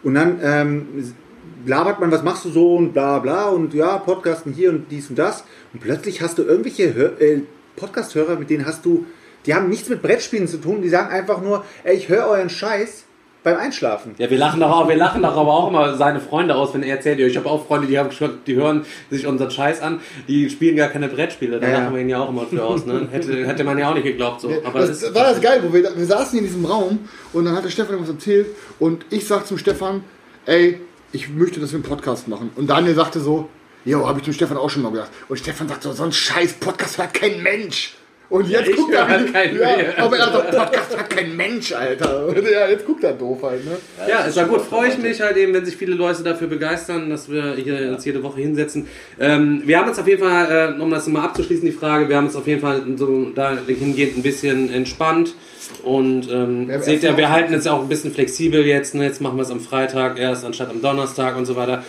und 0.04 0.16
dann 0.16 0.40
ähm, 0.44 1.14
labert 1.66 2.00
man, 2.00 2.12
was 2.12 2.24
machst 2.24 2.46
du 2.46 2.50
so 2.50 2.76
und 2.76 2.94
bla 2.94 3.20
bla 3.20 3.50
und 3.50 3.74
ja, 3.74 3.98
Podcasten 3.98 4.54
hier 4.54 4.70
und 4.70 4.92
dies 4.92 5.10
und 5.10 5.18
das 5.18 5.44
und 5.74 5.80
plötzlich 5.80 6.22
hast 6.22 6.38
du 6.38 6.44
irgendwelche 6.44 6.94
Hör 6.94 7.20
äh, 7.22 7.42
Podcast-Hörer, 7.76 8.38
mit 8.38 8.50
denen 8.50 8.66
hast 8.66 8.86
du, 8.86 9.06
die 9.46 9.56
haben 9.56 9.70
nichts 9.70 9.90
mit 9.90 10.02
Brettspielen 10.02 10.48
zu 10.48 10.58
tun, 10.58 10.82
die 10.82 10.90
sagen 10.90 11.10
einfach 11.10 11.42
nur, 11.42 11.64
ey, 11.84 11.96
ich 11.96 12.10
höre 12.10 12.28
euren 12.28 12.50
Scheiß 12.50 13.06
beim 13.44 13.58
Einschlafen. 13.58 14.16
Ja, 14.18 14.30
wir 14.30 14.38
lachen 14.38 14.60
doch 14.60 14.70
auch, 14.70 14.90
wir 14.90 14.96
lachen 14.98 15.22
doch 15.22 15.36
aber 15.38 15.54
auch 15.54 15.70
immer 15.70 15.96
seine 15.96 16.20
Freunde 16.20 16.56
aus, 16.56 16.74
wenn 16.74 16.84
er 16.84 16.98
erzählt, 16.98 17.20
ich 17.20 17.38
habe 17.38 17.50
auch 17.50 17.66
Freunde, 17.68 17.88
die 17.88 17.98
haben 17.98 18.10
die 18.46 18.56
hören 18.56 18.86
sich 19.10 19.26
unseren 19.26 19.50
Scheiß 19.50 19.82
an, 19.82 20.02
die 20.28 20.50
spielen 20.50 20.76
gar 20.76 20.90
keine 20.90 21.08
Brettspiele, 21.08 21.60
da 21.60 21.68
Ja, 21.68 21.74
ja. 21.74 21.80
lachen 21.80 21.96
wir 21.96 22.02
ihn 22.02 22.10
ja 22.10 22.20
auch 22.20 22.30
immer 22.30 22.46
für 22.46 22.64
aus, 22.64 22.86
ne? 22.86 23.08
Hätte, 23.12 23.48
hätte 23.48 23.64
man 23.64 23.78
ja 23.78 23.90
auch 23.90 23.94
nicht 23.96 24.04
geglaubt 24.04 24.42
so. 24.42 24.52
Aber 24.66 24.80
das, 24.80 25.00
das 25.00 25.16
war 25.16 25.24
das 25.24 25.40
geil, 25.42 25.62
wo 25.66 25.74
wir, 25.74 25.90
wir 25.96 26.06
saßen 26.06 26.38
in 26.38 26.46
diesem 26.46 26.66
Raum 26.66 27.00
und 27.34 27.46
dann 27.46 27.56
hat 27.56 27.64
der 27.64 27.70
Stefan 27.70 28.02
was 28.02 28.10
erzählt 28.10 28.48
und 28.80 29.06
ich 29.10 29.26
sag 29.26 29.48
zum 29.48 29.58
Stefan, 29.58 30.04
ey, 30.46 30.80
ich 31.12 31.30
möchte, 31.30 31.60
dass 31.60 31.72
wir 31.72 31.78
einen 31.78 31.84
Podcast 31.84 32.28
machen. 32.28 32.52
Und 32.56 32.70
Daniel 32.70 32.94
sagte 32.94 33.20
so, 33.20 33.50
jo, 33.86 34.08
habe 34.08 34.20
ich 34.20 34.26
dem 34.26 34.34
Stefan 34.34 34.58
auch 34.58 34.70
schon 34.70 34.84
mal 34.84 34.92
gedacht. 34.92 35.10
Und 35.28 35.38
Stefan 35.40 35.68
sagt 35.68 35.84
so, 35.84 35.92
so 35.94 36.04
ein 36.04 36.12
scheiß 36.12 36.54
Podcast 36.56 36.98
hört 36.98 37.14
kein 37.14 37.42
Mensch. 37.42 37.96
Und 38.30 38.48
jetzt 38.48 38.70
ich 38.70 38.76
guckt 38.76 38.94
er, 38.94 39.08
halt 39.08 39.34
keinen 39.34 39.60
ja, 39.60 39.76
mehr. 39.76 39.98
aber 39.98 40.18
er 40.18 40.32
sagt, 40.32 40.52
Podcast 40.52 40.96
hört 40.96 41.10
kein 41.10 41.36
Mensch, 41.36 41.72
Alter. 41.72 42.28
Und 42.28 42.38
ja, 42.52 42.70
jetzt 42.70 42.86
guckt 42.86 43.04
er 43.04 43.14
doof 43.14 43.40
halt, 43.42 43.66
ne? 43.66 43.72
Ja, 44.08 44.20
ist 44.20 44.38
ja 44.38 44.46
gut. 44.46 44.62
Freue 44.62 44.90
ich 44.90 44.98
mich 45.00 45.20
halt 45.20 45.36
eben, 45.36 45.54
wenn 45.54 45.66
sich 45.66 45.76
viele 45.76 45.96
Leute 45.96 46.22
dafür 46.22 46.48
begeistern, 46.48 47.10
dass 47.10 47.32
wir 47.32 47.56
hier 47.56 47.90
uns 47.90 48.06
jede 48.06 48.22
Woche 48.22 48.40
hinsetzen. 48.42 48.88
Ähm, 49.20 49.64
wir 49.66 49.80
haben 49.80 49.90
uns 49.90 49.98
auf 49.98 50.08
jeden 50.08 50.22
Fall, 50.22 50.76
äh, 50.78 50.82
um 50.82 50.92
das 50.92 51.08
mal 51.08 51.24
abzuschließen, 51.24 51.66
die 51.66 51.72
Frage, 51.72 52.08
wir 52.08 52.18
haben 52.18 52.28
uns 52.28 52.36
auf 52.36 52.46
jeden 52.46 52.62
Fall 52.62 52.84
so 52.98 53.32
dahingehend 53.32 54.18
ein 54.18 54.24
bisschen 54.24 54.72
entspannt. 54.72 55.34
Und 55.84 56.32
ähm, 56.32 56.70
seht 56.82 57.04
ihr, 57.04 57.18
wir 57.18 57.32
halten 57.32 57.54
es 57.54 57.66
auch 57.66 57.82
ein 57.82 57.90
bisschen 57.90 58.12
flexibel 58.12 58.66
jetzt. 58.66 58.94
Ne? 58.94 59.06
Jetzt 59.06 59.22
machen 59.22 59.38
wir 59.38 59.44
es 59.44 59.52
am 59.52 59.60
Freitag 59.60 60.20
erst 60.20 60.46
anstatt 60.46 60.70
am 60.70 60.82
Donnerstag 60.82 61.36
und 61.36 61.46
so 61.46 61.56
weiter. 61.56 61.84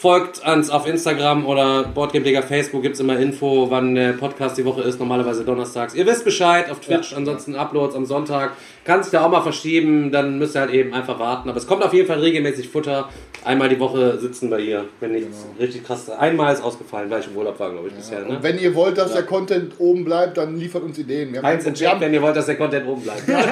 Folgt 0.00 0.40
uns 0.46 0.70
auf 0.70 0.86
Instagram 0.86 1.44
oder 1.44 1.82
Boardgame 1.82 2.40
Facebook 2.44 2.82
gibt's 2.82 3.00
immer 3.00 3.18
Info, 3.18 3.68
wann 3.68 3.96
der 3.96 4.12
Podcast 4.12 4.56
die 4.56 4.64
Woche 4.64 4.82
ist. 4.82 5.00
Normalerweise 5.00 5.44
donnerstags. 5.44 5.92
Ihr 5.92 6.06
wisst 6.06 6.24
Bescheid 6.24 6.70
auf 6.70 6.78
Twitch, 6.78 7.12
ansonsten 7.16 7.56
Uploads 7.56 7.96
am 7.96 8.06
Sonntag. 8.06 8.52
Kann 8.84 9.02
sich 9.02 9.10
da 9.10 9.24
auch 9.24 9.28
mal 9.28 9.40
verschieben, 9.40 10.12
dann 10.12 10.38
müsst 10.38 10.54
ihr 10.54 10.60
halt 10.60 10.70
eben 10.70 10.94
einfach 10.94 11.18
warten. 11.18 11.48
Aber 11.48 11.58
es 11.58 11.66
kommt 11.66 11.82
auf 11.82 11.92
jeden 11.92 12.06
Fall 12.06 12.20
regelmäßig 12.20 12.68
Futter. 12.68 13.08
Einmal 13.44 13.68
die 13.68 13.78
Woche 13.78 14.18
sitzen 14.18 14.50
wir 14.50 14.58
hier. 14.58 14.84
Wenn 15.00 15.12
nichts 15.12 15.46
richtig 15.58 15.84
krass. 15.84 16.10
Einmal 16.10 16.52
ist 16.52 16.62
ausgefallen, 16.62 17.10
weil 17.10 17.20
ich 17.20 17.28
im 17.28 17.36
Urlaub 17.36 17.58
war, 17.58 17.70
glaube 17.70 17.88
ich, 17.88 17.94
bisher. 17.94 18.20
Ne? 18.20 18.28
Und 18.28 18.42
wenn 18.42 18.58
ihr 18.58 18.74
wollt, 18.74 18.98
dass 18.98 19.12
der 19.12 19.22
Content 19.22 19.74
oben 19.78 20.04
bleibt, 20.04 20.36
dann 20.36 20.58
liefert 20.58 20.82
uns 20.82 20.98
Ideen. 20.98 21.32
Wir 21.32 21.44
Eins 21.44 21.64
haben, 21.64 22.00
wenn 22.00 22.12
ihr 22.12 22.22
wollt, 22.22 22.36
dass 22.36 22.46
der 22.46 22.56
Content 22.56 22.86
oben 22.86 23.02
bleibt. 23.02 23.26
Nein, 23.28 23.42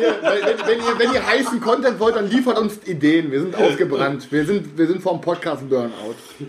ihr, 0.00 0.14
wenn, 0.22 0.68
wenn, 0.68 0.78
ihr, 0.78 0.98
wenn 0.98 1.12
ihr 1.14 1.26
heißen 1.26 1.60
Content 1.60 1.98
wollt, 2.00 2.16
dann 2.16 2.28
liefert 2.30 2.58
uns 2.58 2.78
Ideen. 2.86 3.30
Wir 3.30 3.40
sind 3.40 3.54
ausgebrannt. 3.56 4.30
Wir 4.30 4.44
sind, 4.44 4.76
wir 4.76 4.86
sind 4.86 5.02
vom 5.02 5.20
Podcast 5.20 5.68
Burnout. 5.68 5.90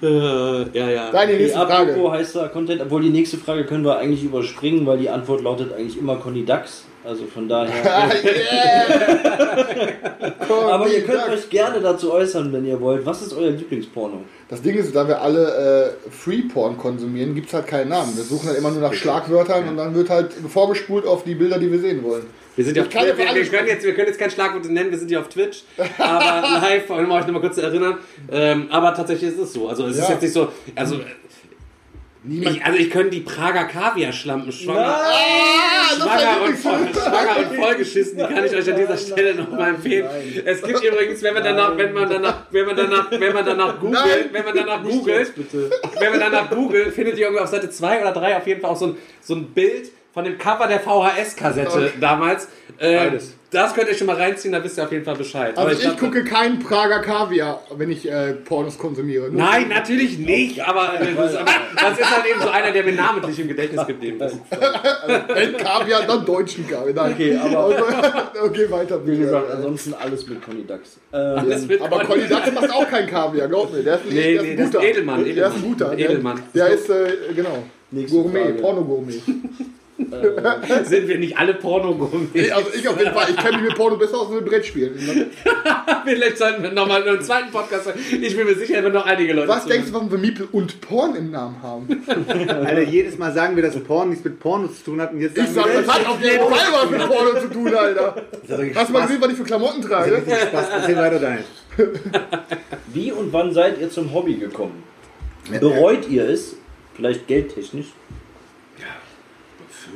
Äh, 0.02 0.78
ja, 0.78 0.90
ja. 0.90 1.12
Deine 1.12 1.34
Okay, 1.34 1.44
nächste 1.44 1.60
apropos 1.60 1.96
Frage. 1.96 2.12
heißer 2.12 2.50
Content, 2.50 2.82
obwohl 2.82 3.02
die 3.02 3.10
nächste 3.10 3.38
Frage 3.38 3.66
können 3.66 3.84
wir 3.86 3.98
eigentlich 3.98 4.24
überspringen, 4.24 4.86
weil 4.86 4.98
die 4.98 5.10
Antwort 5.10 5.42
lautet 5.42 5.74
eigentlich 5.74 5.98
immer 5.98 6.18
Conny 6.18 6.46
Dax. 6.46 6.86
Also 7.04 7.26
von 7.26 7.48
daher. 7.48 7.84
Aber 10.50 10.88
ihr 10.88 11.04
könnt 11.04 11.30
euch 11.30 11.50
gerne 11.50 11.80
dazu 11.80 12.12
äußern, 12.12 12.52
wenn 12.52 12.66
ihr 12.66 12.80
wollt. 12.80 13.06
Was 13.06 13.22
ist 13.22 13.34
euer 13.34 13.52
Lieblingsporno? 13.52 14.22
Das 14.50 14.62
Ding 14.62 14.76
ist, 14.76 14.96
da 14.96 15.08
wir 15.08 15.22
alle 15.22 15.96
äh, 16.08 16.12
Free-Porn 16.12 16.78
konsumieren, 16.78 17.36
gibt 17.36 17.48
es 17.48 17.54
halt 17.54 17.68
keinen 17.68 17.90
Namen. 17.90 18.16
Wir 18.18 18.24
suchen 18.24 18.48
halt 18.48 18.58
immer 18.58 18.72
nur 18.72 18.82
nach 18.82 18.94
Schlagwörtern 18.94 19.70
und 19.70 19.78
dann 19.78 19.94
wird 19.96 20.10
halt 20.10 20.34
vorgespult 20.34 21.06
auf 21.06 21.24
die 21.24 21.36
Bilder, 21.36 21.60
die 21.60 21.72
wir 21.72 21.80
sehen 21.80 22.04
wollen. 22.04 22.26
Wir, 22.56 22.66
sind 22.66 22.76
ja 22.76 22.82
auf 22.84 22.90
Ich 22.90 22.94
kann 22.94 23.06
ja 23.08 23.14
Twitch, 23.14 23.28
wir, 23.28 23.36
wir, 23.36 23.58
können 23.58 23.68
jetzt, 23.70 23.86
wir 23.86 23.94
können 23.94 24.08
jetzt 24.08 24.20
kein 24.20 24.32
Schlagwort 24.32 24.66
nennen, 24.66 24.92
wir 24.92 24.98
sind 24.98 25.10
ja 25.12 25.20
auf 25.22 25.30
Twitch, 25.30 25.64
aber 25.98 26.60
live, 26.62 26.90
um 26.90 27.12
euch 27.12 27.26
nochmal 27.26 27.42
kurz 27.42 27.56
zu 27.56 27.62
erinnern. 27.62 28.00
Ähm, 28.32 28.68
aber 28.70 28.94
tatsächlich 28.94 29.32
ist 29.32 29.40
es 29.40 29.54
so. 29.54 29.70
Also 29.70 29.86
es 29.86 29.98
ist 29.98 30.04
Ja. 30.08 30.14
jetzt 30.16 30.22
nicht 30.24 30.34
so, 30.34 30.50
also 30.76 31.00
Ich, 32.28 32.66
also 32.66 32.78
ich 32.78 32.90
könnte 32.90 33.12
die 33.12 33.22
Prager 33.22 33.64
Kaviar-Schlampen 33.64 34.52
schwanger, 34.52 35.00
schwanger, 35.96 36.42
und 36.46 36.58
voll, 36.58 36.88
schwanger 36.92 37.38
und 37.38 37.56
vollgeschissen, 37.56 38.18
die 38.18 38.24
kann 38.24 38.44
ich 38.44 38.54
euch 38.54 38.70
an 38.70 38.76
dieser 38.76 38.98
Stelle 38.98 39.36
nochmal 39.36 39.70
empfehlen. 39.70 40.06
Es 40.44 40.62
gibt 40.62 40.84
übrigens, 40.84 41.24
wenn 41.24 41.34
man 41.34 41.44
danach, 41.46 41.78
wenn 41.78 41.94
man 41.94 42.10
danach, 42.10 42.42
wenn 42.52 42.66
man 42.66 42.76
danach, 42.76 43.10
wenn 43.10 43.34
man 43.34 43.46
danach 43.46 43.80
googelt, 43.80 44.06
Nein. 44.06 44.30
wenn 44.34 44.46
man 44.46 44.56
danach 44.56 44.84
googelt, 44.84 45.34
wenn 46.00 46.12
man 46.12 46.20
danach 46.20 46.50
googelt, 46.50 46.94
findet 46.94 47.18
ihr 47.18 47.24
irgendwie 47.24 47.42
auf 47.42 47.50
Seite 47.50 47.70
2 47.70 48.02
oder 48.02 48.12
3 48.12 48.38
auf 48.38 48.48
jeden 48.48 48.60
Fall 48.60 48.72
auch 48.72 48.78
so 48.78 48.88
ein, 48.88 48.98
so 49.22 49.36
ein 49.36 49.46
Bild 49.54 49.90
von 50.14 50.24
dem 50.26 50.38
Cover 50.38 50.68
der 50.68 50.80
VHS-Kassette 50.80 51.94
damals. 52.00 52.48
Äh, 52.78 52.98
Beides. 52.98 53.34
das 53.52 53.74
könnt 53.74 53.90
ihr 53.90 53.96
schon 53.96 54.08
mal 54.08 54.16
reinziehen, 54.16 54.54
da 54.54 54.64
wisst 54.64 54.78
ihr 54.78 54.84
auf 54.86 54.92
jeden 54.92 55.04
Fall 55.04 55.16
Bescheid. 55.16 55.58
Aber 55.58 55.68
Also 55.68 55.82
ich, 55.82 55.88
glaub, 55.98 56.00
gucke 56.00 56.24
keinen 56.24 56.60
Prager 56.60 57.00
Kaviar, 57.02 57.62
wenn 57.76 57.92
ich 57.92 58.10
äh, 58.10 58.34
Pornos 58.34 58.78
konsumiere. 58.78 59.30
Nur- 59.30 59.42
Nein, 59.42 59.68
natürlich 59.68 60.18
nicht, 60.18 60.62
aber, 60.66 60.94
äh, 61.02 61.14
das, 61.16 61.36
aber 61.36 61.52
das 61.76 62.00
ist 62.00 62.10
halt 62.16 62.26
eben 62.26 62.42
so 62.42 62.48
einer, 62.50 62.72
der 62.72 62.84
mir 62.86 62.94
namentlich 62.94 63.38
im 63.40 63.50
Gedächtnis 63.50 63.86
geblieben 63.86 64.22
ist. 64.22 64.38
Wenn 65.28 65.58
Kaviar, 65.58 66.04
dann 66.08 66.26
deutschen 66.26 66.68
Kaviar. 66.70 66.94
Nein. 66.96 67.14
Okay, 67.14 67.38
aber 67.38 68.32
okay, 68.46 68.72
weiter 68.72 69.06
wie 69.06 69.18
gesagt, 69.18 69.52
ansonsten 69.52 69.94
alles 69.94 70.26
mit 70.28 70.42
Conny 70.42 70.66
Dax. 70.66 70.98
Ähm, 71.12 71.82
Aber 71.82 72.04
Conny 72.06 72.28
Dax 72.28 72.52
macht 72.54 72.72
auch 72.72 72.88
kein 72.90 73.08
Kaviar, 73.08 73.48
glaub 73.50 73.74
mir. 73.74 73.84
Der 73.84 73.96
ist, 73.96 74.06
ein- 74.06 74.14
Nee, 74.14 74.34
der 74.36 74.42
nee, 74.44 74.54
ist 74.54 74.58
das 74.58 74.60
ein 74.60 74.60
ist 74.66 74.72
guter. 74.74 74.84
Edelmann, 74.88 75.24
Der 75.26 75.28
ist 75.34 75.38
ein 75.38 75.46
Edelmann. 75.52 75.62
guter. 75.70 75.96
Der, 75.96 76.10
Edelmann. 76.10 76.44
der 76.56 76.68
ist, 76.68 76.90
äh, 76.90 77.12
genau, 77.36 77.64
Nächste 77.92 78.18
Gourmet, 78.22 78.60
Frage. 78.62 79.22
Porno-Gourmet. 80.08 80.86
Sind 80.86 81.08
wir 81.08 81.18
nicht 81.18 81.38
alle 81.38 81.54
Porno-Gourmets? 81.56 82.52
Also 82.52 82.70
ich 82.74 82.88
auf 82.88 82.98
jeden 82.98 83.14
Fall, 83.14 83.30
ich 83.30 83.38
kenne 83.38 83.58
mich 83.58 83.68
mit 83.70 83.76
Porno 83.76 83.98
besser 83.98 84.18
aus 84.18 84.28
als 84.28 84.36
mit 84.36 84.46
Brettspielen. 84.46 84.98
Vielleicht 86.06 86.38
sollten 86.38 86.64
wir 86.64 86.72
nochmal 86.74 87.08
einen 87.08 87.22
zweiten 87.22 87.52
Podcast 87.52 87.88
machen. 87.88 88.00
Ich 88.22 88.36
bin 88.36 88.46
mir 88.46 88.56
sicher, 88.56 88.84
wenn 88.84 88.94
noch 88.94 89.06
einige 89.06 89.34
Leute 89.34 89.48
Was 89.48 89.66
denkst 89.66 89.88
du, 89.88 89.94
warum 89.94 90.12
wir 90.12 90.18
Miepel 90.18 90.48
und 90.52 90.82
Porn 90.82 91.16
im 91.16 91.32
Namen 91.32 91.62
haben? 91.62 91.88
Alter, 92.48 92.82
jedes 92.82 93.18
Mal 93.18 93.34
sagen 93.34 93.56
wir, 93.56 93.64
dass 93.64 93.80
Porn 93.80 94.10
nichts 94.10 94.24
mit 94.24 94.40
Porno 94.40 94.68
zu 94.68 94.84
tun 94.84 95.02
hat 95.02 95.14
und 95.14 95.22
jetzt 95.22 95.38
Ich 95.38 95.48
sagen 95.48 95.70
sag, 95.74 95.86
das 95.86 95.96
hat 95.96 96.08
auf 96.08 96.22
jeden 96.24 96.40
Fall 96.40 96.68
was 96.72 96.90
mit 96.90 97.08
Porno 97.08 97.40
zu 97.40 97.48
tun, 97.50 97.74
Alter. 97.74 98.16
Hast 98.76 98.90
du 98.90 98.94
mal 98.94 99.02
gesehen, 99.02 99.22
was 99.22 99.32
ich 99.32 99.38
für 99.38 99.44
Klamotten 99.44 99.82
trage? 99.82 100.22
Spaß, 100.26 100.70
erzähl 100.70 100.96
weiter 100.96 101.20
dein. 101.20 101.44
Wie 102.88 103.12
und 103.12 103.32
wann 103.32 103.54
seid 103.54 103.80
ihr 103.80 103.90
zum 103.90 104.14
Hobby 104.14 104.36
gekommen? 104.36 104.84
Bereut 105.60 106.08
ihr 106.10 106.28
es? 106.28 106.56
Vielleicht 106.96 107.28
geldtechnisch? 107.28 107.88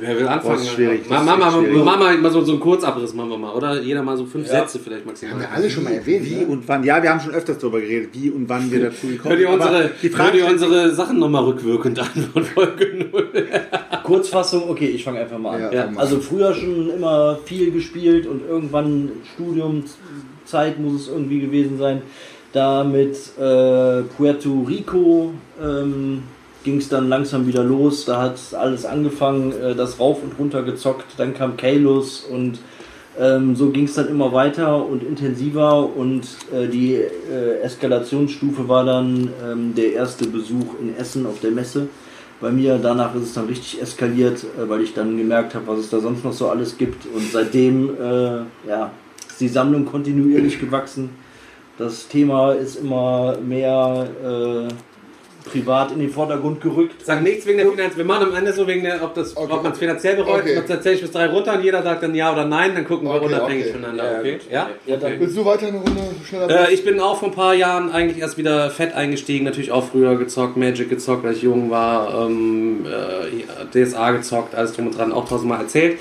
Wer 0.00 0.16
will 0.18 0.28
anfangen? 0.28 0.54
Boah, 0.56 0.62
ist 0.62 0.68
schwierig, 0.70 1.00
das 1.02 1.10
Ma- 1.10 1.18
ist 1.20 1.24
Mach 1.26 1.38
mal, 1.38 1.46
echt 1.48 1.56
schwierig. 1.68 1.84
mach 1.84 1.98
mal, 1.98 2.18
mal 2.18 2.30
so, 2.32 2.40
so 2.42 2.52
einen 2.52 2.60
Kurzabriss 2.60 3.14
machen 3.14 3.30
wir 3.30 3.38
mal, 3.38 3.52
oder? 3.54 3.80
Jeder 3.80 4.02
mal 4.02 4.16
so 4.16 4.26
fünf 4.26 4.46
Ja. 4.46 4.60
Sätze 4.60 4.78
vielleicht 4.78 5.06
maximal. 5.06 5.34
Haben 5.34 5.40
wir 5.42 5.52
alle 5.52 5.70
schon 5.70 5.84
mal 5.84 5.92
erwähnt, 5.92 6.24
Wie 6.26 6.34
ne? 6.36 6.46
und 6.46 6.66
wann? 6.68 6.82
Ja, 6.84 7.02
wir 7.02 7.10
haben 7.10 7.20
schon 7.20 7.32
öfters 7.32 7.58
darüber 7.58 7.80
geredet, 7.80 8.10
wie 8.12 8.30
und 8.30 8.48
wann 8.48 8.70
wir 8.70 8.80
dazu 8.80 9.06
gekommen 9.06 9.30
Hört 9.36 9.40
ihr 9.40 9.50
unsere, 9.50 9.90
die 10.02 10.16
hört 10.16 10.50
unsere 10.52 10.94
Sachen 10.94 11.18
nochmal 11.18 11.44
rückwirkend 11.44 11.98
an 11.98 12.28
von 12.32 12.44
Folge 12.44 13.06
0? 13.12 13.28
Kurzfassung, 14.04 14.68
okay, 14.68 14.86
ich 14.88 15.02
fange 15.04 15.20
einfach 15.20 15.38
mal 15.38 15.54
an. 15.56 15.60
Ja, 15.62 15.72
Ja, 15.72 15.82
fang 15.84 15.94
mal 15.94 16.00
Also 16.00 16.18
früher 16.20 16.52
schon 16.54 16.90
immer 16.90 17.38
viel 17.44 17.70
gespielt 17.70 18.26
und 18.26 18.42
irgendwann 18.46 19.10
Studiumzeit 19.34 20.78
muss 20.78 21.02
es 21.02 21.08
irgendwie 21.08 21.40
gewesen 21.40 21.78
sein. 21.78 22.02
Da 22.52 22.84
mit 22.84 23.16
äh, 23.38 24.02
Puerto 24.16 24.64
Rico 24.68 25.32
ähm, 25.62 26.22
ging 26.64 26.78
es 26.78 26.88
dann 26.88 27.08
langsam 27.08 27.46
wieder 27.46 27.62
los. 27.62 28.06
Da 28.06 28.20
hat 28.20 28.38
alles 28.54 28.84
angefangen, 28.84 29.52
äh, 29.52 29.74
das 29.74 30.00
rauf 30.00 30.22
und 30.22 30.38
runter 30.38 30.62
gezockt. 30.62 31.04
Dann 31.16 31.34
kam 31.34 31.56
Kalos 31.56 32.24
und 32.28 32.58
ähm, 33.18 33.54
so 33.54 33.70
ging 33.70 33.84
es 33.84 33.94
dann 33.94 34.08
immer 34.08 34.32
weiter 34.32 34.84
und 34.84 35.04
intensiver. 35.04 35.88
Und 35.94 36.26
äh, 36.52 36.66
die 36.66 36.94
äh, 36.94 37.60
Eskalationsstufe 37.62 38.68
war 38.68 38.84
dann 38.84 39.30
ähm, 39.44 39.74
der 39.76 39.92
erste 39.92 40.26
Besuch 40.26 40.80
in 40.80 40.96
Essen 40.96 41.26
auf 41.26 41.40
der 41.40 41.52
Messe. 41.52 41.88
Bei 42.40 42.50
mir 42.50 42.78
danach 42.78 43.14
ist 43.14 43.22
es 43.22 43.34
dann 43.34 43.46
richtig 43.46 43.80
eskaliert, 43.80 44.42
äh, 44.42 44.68
weil 44.68 44.80
ich 44.80 44.94
dann 44.94 45.16
gemerkt 45.16 45.54
habe, 45.54 45.66
was 45.68 45.80
es 45.80 45.90
da 45.90 46.00
sonst 46.00 46.24
noch 46.24 46.32
so 46.32 46.48
alles 46.48 46.76
gibt. 46.76 47.06
Und 47.06 47.30
seitdem 47.30 47.90
äh, 47.90 48.68
ja, 48.68 48.90
ist 49.28 49.40
die 49.40 49.48
Sammlung 49.48 49.84
kontinuierlich 49.84 50.58
gewachsen. 50.58 51.10
Das 51.78 52.08
Thema 52.08 52.52
ist 52.52 52.76
immer 52.76 53.36
mehr 53.38 54.08
äh, 54.22 54.74
privat 55.44 55.92
in 55.92 55.98
den 55.98 56.10
Vordergrund 56.10 56.60
gerückt. 56.60 57.04
Sag 57.04 57.22
nichts 57.22 57.46
wegen 57.46 57.58
der 57.58 57.70
Finanz. 57.70 57.96
Wir 57.96 58.04
machen 58.04 58.28
am 58.28 58.34
Ende 58.34 58.52
so 58.52 58.66
wegen 58.66 58.82
der, 58.82 59.02
ob, 59.04 59.14
das, 59.14 59.36
Okay. 59.36 59.52
ob 59.52 59.62
man 59.62 59.72
es 59.72 59.78
finanziell 59.78 60.16
bereut. 60.16 60.40
Okay. 60.40 60.54
Sonst 60.56 60.70
erzähle 60.70 60.94
ich 60.96 61.00
bis 61.02 61.10
drei 61.10 61.26
runter 61.26 61.54
und 61.54 61.62
jeder 61.64 61.82
sagt 61.82 62.02
dann 62.02 62.14
ja 62.14 62.32
oder 62.32 62.44
nein. 62.46 62.74
Dann 62.74 62.86
gucken 62.86 63.06
wir 63.08 63.14
Okay, 63.16 63.26
unabhängig 63.26 63.64
okay. 63.66 63.72
voneinander. 63.74 64.12
Ja, 64.12 64.18
Okay? 64.20 64.38
Ja? 64.50 64.70
Ja, 64.86 64.96
dann-. 64.96 65.20
Willst 65.20 65.36
du 65.36 65.44
weiter 65.44 65.66
eine 65.68 65.78
Runde 65.78 66.00
schneller? 66.26 66.68
Äh, 66.68 66.72
ich 66.74 66.84
bin 66.84 66.98
auch 66.98 67.18
vor 67.18 67.28
ein 67.28 67.34
paar 67.34 67.54
Jahren 67.54 67.90
eigentlich 67.92 68.18
erst 68.20 68.38
wieder 68.38 68.70
fett 68.70 68.94
eingestiegen. 68.94 69.44
Natürlich 69.44 69.70
auch 69.70 69.84
früher 69.84 70.16
gezockt, 70.16 70.56
Magic 70.56 70.88
gezockt, 70.88 71.26
als 71.26 71.36
ich 71.36 71.42
jung 71.42 71.70
war. 71.70 72.26
Ähm, 72.26 72.86
äh, 72.86 73.84
DSA 73.84 74.12
gezockt, 74.12 74.54
alles 74.54 74.72
drum 74.72 74.86
und 74.86 74.96
dran, 74.98 75.12
auch 75.12 75.28
tausendmal 75.28 75.60
erzählt. 75.60 75.98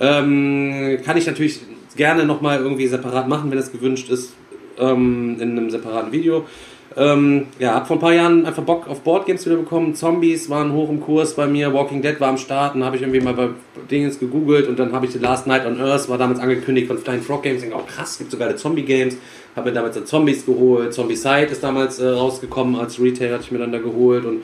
Ähm, 0.00 0.98
kann 1.04 1.16
ich 1.16 1.26
natürlich 1.26 1.60
gerne 1.96 2.24
nochmal 2.24 2.58
irgendwie 2.60 2.86
separat 2.86 3.28
machen, 3.28 3.50
wenn 3.50 3.58
es 3.58 3.72
gewünscht 3.72 4.10
ist, 4.10 4.34
ähm, 4.78 5.36
in 5.40 5.52
einem 5.52 5.70
separaten 5.70 6.12
Video. 6.12 6.44
Ähm, 6.98 7.48
ja, 7.58 7.74
hab 7.74 7.86
vor 7.86 7.96
ein 7.96 8.00
paar 8.00 8.14
Jahren 8.14 8.46
einfach 8.46 8.62
Bock 8.62 8.88
auf 8.88 9.02
Boardgames 9.02 9.44
wieder 9.44 9.56
bekommen. 9.56 9.94
Zombies 9.94 10.48
waren 10.48 10.72
hoch 10.72 10.88
im 10.88 11.00
Kurs 11.00 11.34
bei 11.34 11.46
mir, 11.46 11.74
Walking 11.74 12.00
Dead 12.00 12.18
war 12.20 12.28
am 12.28 12.38
Start, 12.38 12.74
dann 12.74 12.84
habe 12.84 12.96
ich 12.96 13.02
irgendwie 13.02 13.20
mal 13.20 13.34
bei 13.34 13.50
Dingens 13.90 14.18
gegoogelt 14.18 14.66
und 14.66 14.78
dann 14.78 14.92
habe 14.92 15.04
ich 15.04 15.12
The 15.12 15.18
Last 15.18 15.46
Night 15.46 15.66
on 15.66 15.78
Earth, 15.78 16.08
war 16.08 16.16
damals 16.16 16.40
angekündigt 16.40 16.86
von 16.86 16.96
Flying 16.96 17.20
Frog 17.20 17.42
Games, 17.42 17.62
ich 17.62 17.68
denke, 17.68 17.76
oh 17.76 17.86
krass, 17.86 18.16
gibt 18.16 18.30
sogar 18.30 18.56
Zombie-Games. 18.56 19.18
Habe 19.54 19.68
mir 19.68 19.74
damals 19.74 19.94
dann 19.94 20.06
Zombies 20.06 20.46
geholt, 20.46 20.94
Zombie 20.94 21.16
Side 21.16 21.48
ist 21.50 21.62
damals 21.62 21.98
äh, 21.98 22.08
rausgekommen, 22.08 22.76
als 22.76 22.98
Retail 22.98 23.34
hatte 23.34 23.44
ich 23.44 23.52
mir 23.52 23.58
dann 23.58 23.72
da 23.72 23.78
geholt 23.78 24.24
und 24.24 24.40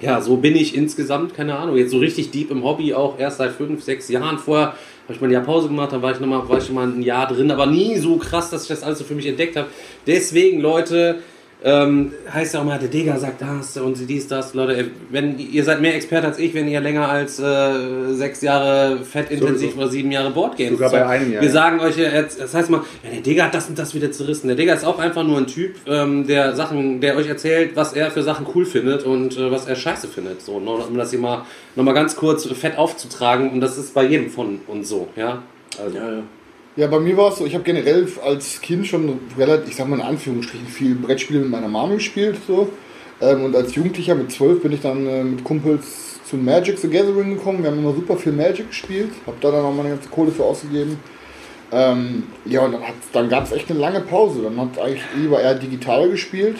ja, 0.00 0.20
so 0.20 0.36
bin 0.36 0.54
ich 0.54 0.76
insgesamt, 0.76 1.34
keine 1.34 1.58
Ahnung, 1.58 1.76
jetzt 1.76 1.90
so 1.90 1.98
richtig 1.98 2.30
deep 2.30 2.52
im 2.52 2.62
Hobby, 2.62 2.94
auch 2.94 3.18
erst 3.18 3.38
seit 3.38 3.50
fünf, 3.50 3.82
sechs 3.82 4.08
Jahren. 4.08 4.38
Vorher 4.38 4.68
habe 4.68 5.14
ich 5.14 5.20
mal 5.20 5.26
ein 5.26 5.32
Jahr 5.32 5.42
Pause 5.42 5.66
gemacht, 5.66 5.92
dann 5.92 6.02
war 6.02 6.12
ich, 6.12 6.20
noch 6.20 6.28
mal, 6.28 6.48
war 6.48 6.58
ich 6.58 6.64
schon 6.64 6.76
mal 6.76 6.86
ein 6.86 7.02
Jahr 7.02 7.26
drin, 7.26 7.50
aber 7.50 7.66
nie 7.66 7.96
so 7.96 8.16
krass, 8.16 8.50
dass 8.50 8.62
ich 8.62 8.68
das 8.68 8.84
alles 8.84 8.98
so 9.00 9.04
für 9.04 9.16
mich 9.16 9.26
entdeckt 9.26 9.56
habe. 9.56 9.66
Deswegen, 10.06 10.60
Leute, 10.60 11.16
ähm, 11.64 12.12
heißt 12.32 12.54
ja 12.54 12.60
auch 12.60 12.64
mal, 12.64 12.78
der 12.78 12.88
Digger 12.88 13.18
sagt 13.18 13.42
das 13.42 13.76
und 13.78 13.98
dies, 14.08 14.28
das. 14.28 14.54
Leute, 14.54 14.90
wenn, 15.10 15.38
ihr 15.38 15.64
seid 15.64 15.80
mehr 15.80 15.96
Experte 15.96 16.28
als 16.28 16.38
ich, 16.38 16.54
wenn 16.54 16.68
ihr 16.68 16.80
länger 16.80 17.08
als 17.08 17.40
äh, 17.40 18.14
sechs 18.14 18.42
Jahre 18.42 19.00
fett 19.04 19.30
intensiv 19.30 19.76
oder 19.76 19.88
sieben 19.88 20.12
Jahre 20.12 20.30
Boardgames 20.30 20.74
Sogar 20.74 20.90
bei 20.90 21.06
einem 21.06 21.32
Jahr, 21.32 21.42
Wir 21.42 21.48
ja. 21.48 21.52
sagen 21.52 21.80
euch 21.80 21.96
jetzt, 21.96 22.40
das 22.40 22.54
heißt 22.54 22.70
mal, 22.70 22.82
ja, 23.02 23.10
der 23.10 23.22
Digger 23.22 23.44
hat 23.44 23.54
das 23.54 23.68
und 23.68 23.76
das 23.76 23.92
wieder 23.92 24.12
zerrissen. 24.12 24.46
Der 24.46 24.56
Digger 24.56 24.74
ist 24.74 24.84
auch 24.84 25.00
einfach 25.00 25.24
nur 25.24 25.38
ein 25.38 25.48
Typ, 25.48 25.74
ähm, 25.88 26.28
der 26.28 26.54
Sachen, 26.54 27.00
der 27.00 27.16
euch 27.16 27.26
erzählt, 27.26 27.72
was 27.74 27.92
er 27.92 28.12
für 28.12 28.22
Sachen 28.22 28.46
cool 28.54 28.64
findet 28.64 29.02
und 29.02 29.36
äh, 29.36 29.50
was 29.50 29.66
er 29.66 29.74
scheiße 29.74 30.06
findet. 30.06 30.42
So, 30.42 30.60
nur, 30.60 30.86
um 30.86 30.96
das 30.96 31.10
hier 31.10 31.18
mal 31.18 31.44
nochmal 31.74 31.94
ganz 31.94 32.14
kurz 32.14 32.46
fett 32.46 32.78
aufzutragen. 32.78 33.50
Und 33.50 33.60
das 33.60 33.78
ist 33.78 33.94
bei 33.94 34.04
jedem 34.04 34.30
von 34.30 34.60
uns 34.68 34.88
so, 34.88 35.08
ja. 35.16 35.42
Also, 35.82 35.96
Ja, 35.96 36.12
ja. 36.12 36.22
Ja, 36.78 36.86
bei 36.86 37.00
mir 37.00 37.16
war 37.16 37.32
es 37.32 37.38
so, 37.38 37.44
ich 37.44 37.54
habe 37.54 37.64
generell 37.64 38.06
als 38.24 38.60
Kind 38.60 38.86
schon 38.86 39.18
relativ, 39.36 39.70
ich 39.70 39.74
sag 39.74 39.88
mal 39.88 39.96
in 39.96 40.02
Anführungsstrichen, 40.02 40.68
viel 40.68 40.94
Brettspiele 40.94 41.40
mit 41.40 41.50
meiner 41.50 41.66
Mama 41.66 41.94
gespielt. 41.94 42.36
So. 42.46 42.68
Ähm, 43.20 43.46
und 43.46 43.56
als 43.56 43.74
Jugendlicher 43.74 44.14
mit 44.14 44.30
zwölf 44.30 44.62
bin 44.62 44.70
ich 44.70 44.80
dann 44.80 45.04
äh, 45.08 45.24
mit 45.24 45.42
Kumpels 45.42 46.20
zu 46.24 46.36
Magic 46.36 46.78
the 46.78 46.88
Gathering 46.88 47.34
gekommen. 47.34 47.64
Wir 47.64 47.72
haben 47.72 47.80
immer 47.80 47.92
super 47.94 48.16
viel 48.16 48.30
Magic 48.30 48.68
gespielt, 48.68 49.10
habe 49.26 49.38
da 49.40 49.50
dann 49.50 49.64
auch 49.64 49.74
meine 49.74 49.88
ganze 49.88 50.08
Kohle 50.08 50.30
für 50.30 50.44
ausgegeben. 50.44 51.00
Ähm, 51.72 52.22
ja, 52.44 52.64
und 52.64 52.70
dann, 52.70 52.82
dann 53.12 53.28
gab 53.28 53.46
es 53.46 53.50
echt 53.50 53.68
eine 53.70 53.80
lange 53.80 53.98
Pause. 53.98 54.42
Dann 54.44 54.60
hat 54.60 54.78
eigentlich 54.78 55.02
lieber 55.16 55.40
eher 55.40 55.54
digital 55.54 56.08
gespielt. 56.08 56.58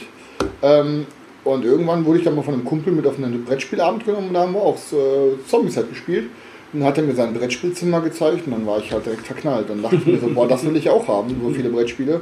Ähm, 0.62 1.06
und 1.44 1.64
irgendwann 1.64 2.04
wurde 2.04 2.18
ich 2.18 2.24
dann 2.24 2.34
mal 2.34 2.42
von 2.42 2.54
einem 2.54 2.64
Kumpel 2.64 2.92
mit 2.92 3.06
auf 3.06 3.18
einen 3.18 3.44
Brettspielabend 3.44 4.04
genommen 4.04 4.26
und 4.26 4.34
da 4.34 4.40
haben 4.40 4.54
wir 4.54 4.62
auch 4.62 4.78
äh, 4.78 5.46
Zombies 5.46 5.76
halt 5.76 5.90
gespielt. 5.90 6.28
Dann 6.72 6.84
hat 6.84 6.98
er 6.98 7.04
mir 7.04 7.14
sein 7.14 7.32
Brettspielzimmer 7.32 8.00
gezeigt 8.00 8.46
und 8.46 8.52
dann 8.52 8.66
war 8.66 8.78
ich 8.78 8.92
halt 8.92 9.06
direkt 9.06 9.26
verknallt. 9.26 9.70
Dann 9.70 9.82
dachte 9.82 9.96
ich 9.96 10.06
mir 10.06 10.18
so, 10.18 10.28
boah, 10.28 10.46
das 10.46 10.64
will 10.64 10.76
ich 10.76 10.90
auch 10.90 11.08
haben, 11.08 11.34
so 11.42 11.50
viele 11.50 11.70
Brettspiele. 11.70 12.20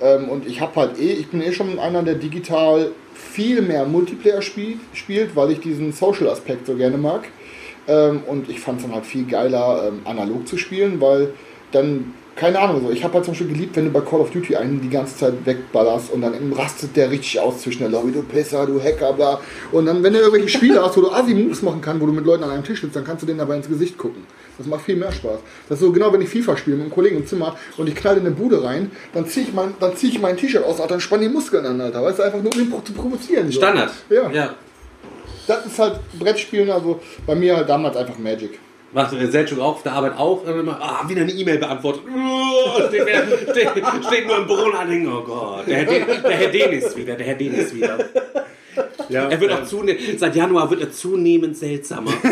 Ähm, 0.00 0.28
und 0.28 0.46
ich 0.46 0.60
habe 0.60 0.76
halt 0.76 0.98
eh, 0.98 1.12
ich 1.12 1.28
bin 1.28 1.42
eh 1.42 1.52
schon 1.52 1.78
einer, 1.78 2.02
der 2.02 2.14
digital 2.14 2.92
viel 3.14 3.62
mehr 3.62 3.84
Multiplayer 3.84 4.42
spielt, 4.42 4.78
spielt 4.92 5.34
weil 5.34 5.52
ich 5.52 5.60
diesen 5.60 5.92
Social-Aspekt 5.92 6.66
so 6.66 6.74
gerne 6.74 6.98
mag. 6.98 7.28
Ähm, 7.88 8.22
und 8.26 8.48
ich 8.48 8.60
fand 8.60 8.78
es 8.78 8.84
dann 8.84 8.94
halt 8.94 9.06
viel 9.06 9.24
geiler, 9.24 9.88
ähm, 9.88 10.00
analog 10.04 10.46
zu 10.46 10.58
spielen, 10.58 11.00
weil 11.00 11.32
dann, 11.72 12.12
keine 12.38 12.60
Ahnung, 12.60 12.82
so, 12.82 12.90
ich 12.92 13.02
habe 13.02 13.14
halt 13.14 13.24
zum 13.24 13.32
Beispiel 13.32 13.48
geliebt, 13.48 13.74
wenn 13.74 13.86
du 13.86 13.90
bei 13.90 14.00
Call 14.00 14.20
of 14.20 14.30
Duty 14.30 14.54
einen 14.54 14.80
die 14.80 14.88
ganze 14.88 15.16
Zeit 15.16 15.34
wegballerst 15.44 16.12
und 16.12 16.22
dann 16.22 16.52
rastet 16.52 16.94
der 16.94 17.10
richtig 17.10 17.40
aus 17.40 17.62
zwischen 17.62 17.80
der 17.80 17.88
Lobby, 17.88 18.12
du 18.12 18.22
Pisser, 18.22 18.64
du 18.64 18.80
Hacker, 18.80 19.12
bla. 19.12 19.40
Und 19.72 19.86
dann, 19.86 20.04
wenn 20.04 20.12
du 20.12 20.20
irgendwelche 20.20 20.48
Spiele 20.48 20.80
hast, 20.80 20.96
wo 20.96 21.00
du 21.00 21.10
Asi-Moves 21.10 21.62
machen 21.62 21.80
kannst, 21.80 22.00
wo 22.00 22.06
du 22.06 22.12
mit 22.12 22.24
Leuten 22.24 22.44
an 22.44 22.50
einem 22.50 22.62
Tisch 22.62 22.80
sitzt, 22.80 22.94
dann 22.94 23.04
kannst 23.04 23.22
du 23.22 23.26
denen 23.26 23.40
dabei 23.40 23.56
ins 23.56 23.68
Gesicht 23.68 23.98
gucken. 23.98 24.24
Das 24.56 24.68
macht 24.68 24.82
viel 24.82 24.94
mehr 24.94 25.10
Spaß. 25.10 25.38
Das 25.68 25.78
ist 25.78 25.84
so 25.84 25.90
genau, 25.90 26.12
wenn 26.12 26.20
ich 26.20 26.28
FIFA 26.28 26.56
spiele 26.56 26.76
mit 26.76 26.84
einem 26.84 26.94
Kollegen 26.94 27.16
im 27.16 27.26
Zimmer 27.26 27.56
und 27.76 27.88
ich 27.88 27.96
knall 27.96 28.16
in 28.16 28.26
eine 28.26 28.30
Bude 28.30 28.62
rein, 28.62 28.92
dann 29.14 29.26
ziehe 29.26 29.46
ich 29.46 29.52
mein, 29.52 29.74
dann 29.80 29.96
zieh 29.96 30.08
ich 30.08 30.20
mein 30.20 30.36
T-Shirt 30.36 30.62
aus, 30.62 30.80
Alter, 30.80 30.94
dann 30.94 31.00
spann 31.00 31.20
die 31.20 31.28
Muskeln 31.28 31.66
an, 31.66 31.80
Alter. 31.80 32.04
Weißt 32.04 32.20
du, 32.20 32.22
einfach 32.22 32.40
nur 32.40 32.54
um 32.54 32.60
ihn 32.60 32.72
zu 32.84 32.92
provozieren. 32.92 33.50
So. 33.50 33.58
Standard. 33.58 33.90
Ja. 34.10 34.30
ja. 34.30 34.54
Das 35.48 35.66
ist 35.66 35.78
halt 35.78 35.98
Brettspielen, 36.18 36.70
also 36.70 37.00
bei 37.26 37.34
mir 37.34 37.56
halt 37.56 37.68
damals 37.68 37.96
einfach 37.96 38.18
Magic. 38.18 38.60
Macht 38.92 39.12
äh, 39.12 39.26
Selchuk 39.26 39.58
auch 39.60 39.76
auf 39.76 39.82
der 39.82 39.92
Arbeit 39.92 40.16
auch 40.16 40.44
und 40.44 40.58
immer, 40.60 40.78
ah, 40.80 41.04
wieder 41.08 41.22
eine 41.22 41.32
E-Mail 41.32 41.58
beantwortet. 41.58 42.02
Uh, 42.06 42.88
steht, 42.88 43.06
wieder- 43.06 44.02
steht, 44.06 44.26
nur 44.26 44.38
im 44.38 44.46
Büro 44.46 44.70
alle 44.70 44.90
denken, 44.90 45.12
oh 45.12 45.22
Gott, 45.22 45.66
der 45.66 45.76
Herr, 45.76 45.84
Den, 45.84 46.22
der 46.22 46.30
Herr 46.36 46.48
Denis 46.48 46.96
wieder, 46.96 47.14
der 47.14 47.26
Herr 47.26 47.34
Denis 47.34 47.74
wieder. 47.74 47.98
Ja, 49.08 49.28
Er 49.28 49.40
wird 49.40 49.52
auch 49.52 49.64
zunehmend, 49.64 50.18
seit 50.18 50.34
Januar 50.36 50.70
wird 50.70 50.80
er 50.80 50.92
zunehmend 50.92 51.56
seltsamer. 51.56 52.12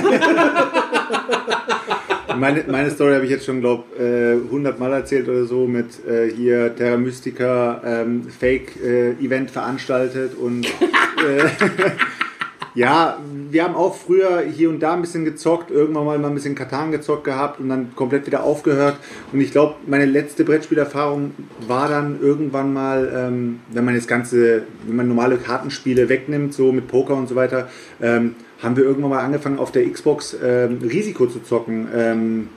Meine, 2.36 2.64
meine 2.66 2.90
Story 2.90 3.14
habe 3.14 3.24
ich 3.24 3.30
jetzt 3.30 3.46
schon, 3.46 3.61
glaube 3.61 3.84
ich, 3.96 4.44
100 4.46 4.78
Mal 4.78 4.92
erzählt 4.92 5.26
oder 5.28 5.44
so 5.46 5.66
mit 5.66 6.04
äh, 6.07 6.30
hier 6.30 6.74
Terra 6.76 6.98
Mystica 6.98 7.80
ähm, 7.84 8.24
Fake-Event 8.28 9.50
veranstaltet 9.50 10.32
und 10.36 10.66
äh, 10.66 11.48
ja, 12.74 13.16
wir 13.51 13.64
haben 13.64 13.74
auch 13.74 13.94
früher 13.94 14.40
hier 14.40 14.70
und 14.70 14.80
da 14.80 14.94
ein 14.94 15.01
bisschen 15.01 15.24
gezockt, 15.24 15.70
irgendwann 15.70 16.05
mal 16.05 16.24
ein 16.24 16.34
bisschen 16.34 16.55
Katan 16.55 16.90
gezockt 16.90 17.24
gehabt 17.24 17.61
und 17.61 17.68
dann 17.68 17.94
komplett 17.94 18.26
wieder 18.26 18.42
aufgehört. 18.42 18.99
Und 19.32 19.40
ich 19.40 19.53
glaube, 19.53 19.76
meine 19.86 20.05
letzte 20.05 20.44
Brettspielerfahrung 20.44 21.32
war 21.66 21.88
dann 21.88 22.20
irgendwann 22.20 22.72
mal, 22.72 23.12
ähm, 23.14 23.61
wenn 23.70 23.84
man 23.84 23.94
das 23.94 24.07
Ganze, 24.07 24.62
wenn 24.86 24.97
man 24.97 25.09
normale 25.09 25.36
Kartenspiele 25.36 26.09
wegnimmt, 26.09 26.55
so 26.55 26.72
mit 26.72 26.88
Poker 26.88 27.14
und 27.14 27.28
so 27.28 27.34
weiter, 27.34 27.68
ähm, 28.01 28.34
haben 28.62 28.76
wir 28.76 28.84
irgendwann 28.84 29.11
mal 29.11 29.24
angefangen 29.24 29.59
auf 29.59 29.72
der 29.72 29.88
Xbox 29.90 30.36
ähm, 30.42 30.78
Risiko 30.82 31.26
zu 31.26 31.40
zocken, 31.40 31.88
ähm, 31.94 32.49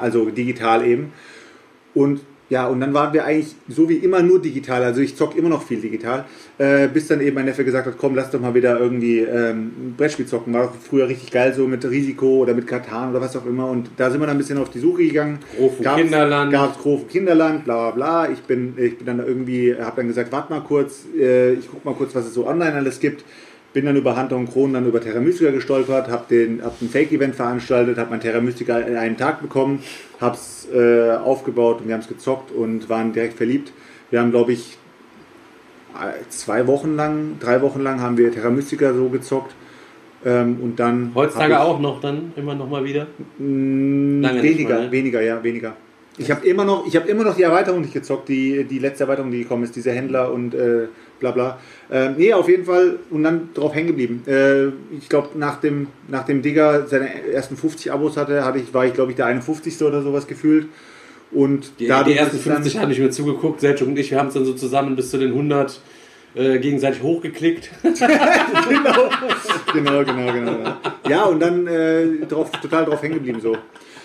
also 0.00 0.26
digital 0.26 0.86
eben. 0.86 1.12
Und 1.94 2.20
ja, 2.52 2.66
und 2.66 2.80
dann 2.80 2.92
waren 2.92 3.14
wir 3.14 3.24
eigentlich 3.24 3.54
so 3.66 3.88
wie 3.88 3.96
immer 3.96 4.20
nur 4.20 4.42
digital. 4.42 4.82
Also 4.84 5.00
ich 5.00 5.16
zock 5.16 5.34
immer 5.38 5.48
noch 5.48 5.62
viel 5.62 5.80
digital. 5.80 6.26
Äh, 6.58 6.88
bis 6.88 7.06
dann 7.08 7.22
eben 7.22 7.34
mein 7.34 7.46
Neffe 7.46 7.64
gesagt 7.64 7.86
hat, 7.86 7.94
komm, 7.96 8.14
lass 8.14 8.30
doch 8.30 8.40
mal 8.40 8.52
wieder 8.52 8.78
irgendwie 8.78 9.20
ähm, 9.20 9.94
Brettspiel 9.96 10.26
zocken. 10.26 10.52
War 10.52 10.64
doch 10.66 10.74
früher 10.88 11.08
richtig 11.08 11.30
geil, 11.30 11.54
so 11.56 11.66
mit 11.66 11.82
Risiko 11.88 12.26
oder 12.42 12.52
mit 12.52 12.66
Katan 12.66 13.08
oder 13.10 13.22
was 13.22 13.34
auch 13.38 13.46
immer. 13.46 13.70
Und 13.70 13.88
da 13.96 14.10
sind 14.10 14.20
wir 14.20 14.26
dann 14.26 14.36
ein 14.36 14.38
bisschen 14.38 14.58
auf 14.58 14.68
die 14.68 14.80
Suche 14.80 15.04
gegangen. 15.04 15.38
Grofu 15.56 15.82
Gab's- 15.82 16.02
Kinderland. 16.02 16.52
Gab's 16.52 16.78
Grofu 16.78 17.06
Kinderland, 17.06 17.64
bla 17.64 17.90
bla 17.90 18.24
bla. 18.26 18.32
Ich 18.32 18.40
bin, 18.40 18.74
ich 18.76 18.98
bin 18.98 19.06
dann 19.06 19.26
irgendwie, 19.26 19.74
habe 19.74 19.96
dann 19.96 20.08
gesagt, 20.08 20.30
warte 20.30 20.52
mal 20.52 20.60
kurz, 20.60 21.06
äh, 21.18 21.54
ich 21.54 21.68
guck 21.70 21.82
mal 21.86 21.94
kurz, 21.94 22.14
was 22.14 22.26
es 22.26 22.34
so 22.34 22.46
online 22.46 22.74
alles 22.74 23.00
gibt. 23.00 23.24
Bin 23.72 23.86
dann 23.86 23.96
über 23.96 24.20
Hunter 24.20 24.36
und 24.36 24.52
Kronen 24.52 24.74
dann 24.74 24.86
über 24.86 25.00
Terra 25.00 25.20
Mystica 25.20 25.50
gestolpert, 25.50 26.08
habe 26.08 26.24
den, 26.28 26.62
hab 26.62 26.80
ein 26.82 26.88
Fake-Event 26.88 27.34
veranstaltet, 27.34 27.96
habe 27.96 28.10
mein 28.10 28.20
Terra 28.20 28.40
Mystica 28.40 28.78
in 28.78 28.96
einem 28.96 29.16
Tag 29.16 29.40
bekommen, 29.40 29.82
habe 30.20 30.36
es 30.36 30.68
äh, 30.74 31.12
aufgebaut 31.16 31.80
und 31.80 31.88
wir 31.88 31.94
haben 31.94 32.02
es 32.02 32.08
gezockt 32.08 32.50
und 32.52 32.88
waren 32.88 33.12
direkt 33.12 33.34
verliebt. 33.34 33.72
Wir 34.10 34.20
haben, 34.20 34.30
glaube 34.30 34.52
ich, 34.52 34.76
zwei 36.28 36.66
Wochen 36.66 36.96
lang, 36.96 37.36
drei 37.40 37.62
Wochen 37.62 37.80
lang 37.80 38.00
haben 38.00 38.16
wir 38.16 38.32
Terra 38.32 38.50
Mystica 38.50 38.92
so 38.92 39.08
gezockt. 39.08 39.54
Ähm, 40.24 40.58
und 40.62 40.78
dann. 40.78 41.12
Heutzutage 41.14 41.54
hab 41.54 41.66
auch 41.66 41.80
noch 41.80 42.00
dann, 42.00 42.32
immer 42.36 42.54
noch 42.54 42.68
mal 42.68 42.84
wieder. 42.84 43.06
Mm, 43.38 44.20
Lange 44.22 44.42
weniger, 44.42 44.74
mal, 44.76 44.84
ne? 44.86 44.92
weniger, 44.92 45.20
ja, 45.20 45.42
weniger. 45.42 45.76
Ich 46.18 46.30
habe 46.30 46.46
immer 46.46 46.64
noch, 46.64 46.86
ich 46.86 46.94
habe 46.94 47.08
immer 47.08 47.24
noch 47.24 47.34
die 47.34 47.42
Erweiterung 47.42 47.80
nicht 47.80 47.94
gezockt, 47.94 48.28
die, 48.28 48.64
die 48.64 48.78
letzte 48.78 49.04
Erweiterung, 49.04 49.30
die 49.30 49.42
gekommen 49.42 49.64
ist, 49.64 49.74
diese 49.74 49.92
Händler 49.92 50.32
und 50.32 50.54
äh, 50.54 50.88
bla 51.22 51.30
bla. 51.30 51.58
Ähm, 51.90 52.16
nee, 52.18 52.32
auf 52.34 52.48
jeden 52.48 52.66
Fall 52.66 52.98
und 53.10 53.22
dann 53.22 53.48
drauf 53.54 53.74
hängen 53.74 53.86
geblieben. 53.86 54.22
Äh, 54.26 54.66
ich 54.98 55.08
glaube, 55.08 55.30
nach 55.38 55.58
dem, 55.60 55.86
nach 56.08 56.26
dem 56.26 56.42
Digger 56.42 56.86
seine 56.86 57.08
ersten 57.32 57.56
50 57.56 57.90
Abos 57.90 58.18
hatte, 58.18 58.44
hatte 58.44 58.58
ich, 58.58 58.74
war 58.74 58.84
ich 58.84 58.92
glaube 58.92 59.12
ich 59.12 59.16
der 59.16 59.26
51. 59.26 59.80
oder 59.82 60.02
sowas 60.02 60.26
gefühlt. 60.26 60.66
Und 61.30 61.72
Die, 61.80 61.84
die 61.86 61.90
ersten 61.90 62.36
ist 62.36 62.40
es 62.40 62.44
dann- 62.44 62.56
50 62.56 62.78
habe 62.78 62.92
ich 62.92 62.98
mir 62.98 63.10
zugeguckt, 63.10 63.60
Selchuk 63.60 63.88
und 63.88 63.98
ich, 63.98 64.10
wir 64.10 64.18
haben 64.18 64.28
es 64.28 64.34
dann 64.34 64.44
so 64.44 64.52
zusammen 64.52 64.96
bis 64.96 65.08
zu 65.10 65.16
den 65.16 65.30
100 65.30 65.80
äh, 66.34 66.58
gegenseitig 66.58 67.02
hochgeklickt. 67.02 67.70
genau, 67.82 69.10
genau, 69.72 70.04
genau, 70.04 70.32
genau. 70.32 70.76
Ja, 71.08 71.24
und 71.24 71.40
dann 71.40 71.66
äh, 71.66 72.26
drauf, 72.28 72.50
total 72.60 72.84
drauf 72.84 73.02
hängen 73.02 73.14
geblieben 73.14 73.40
so. 73.40 73.56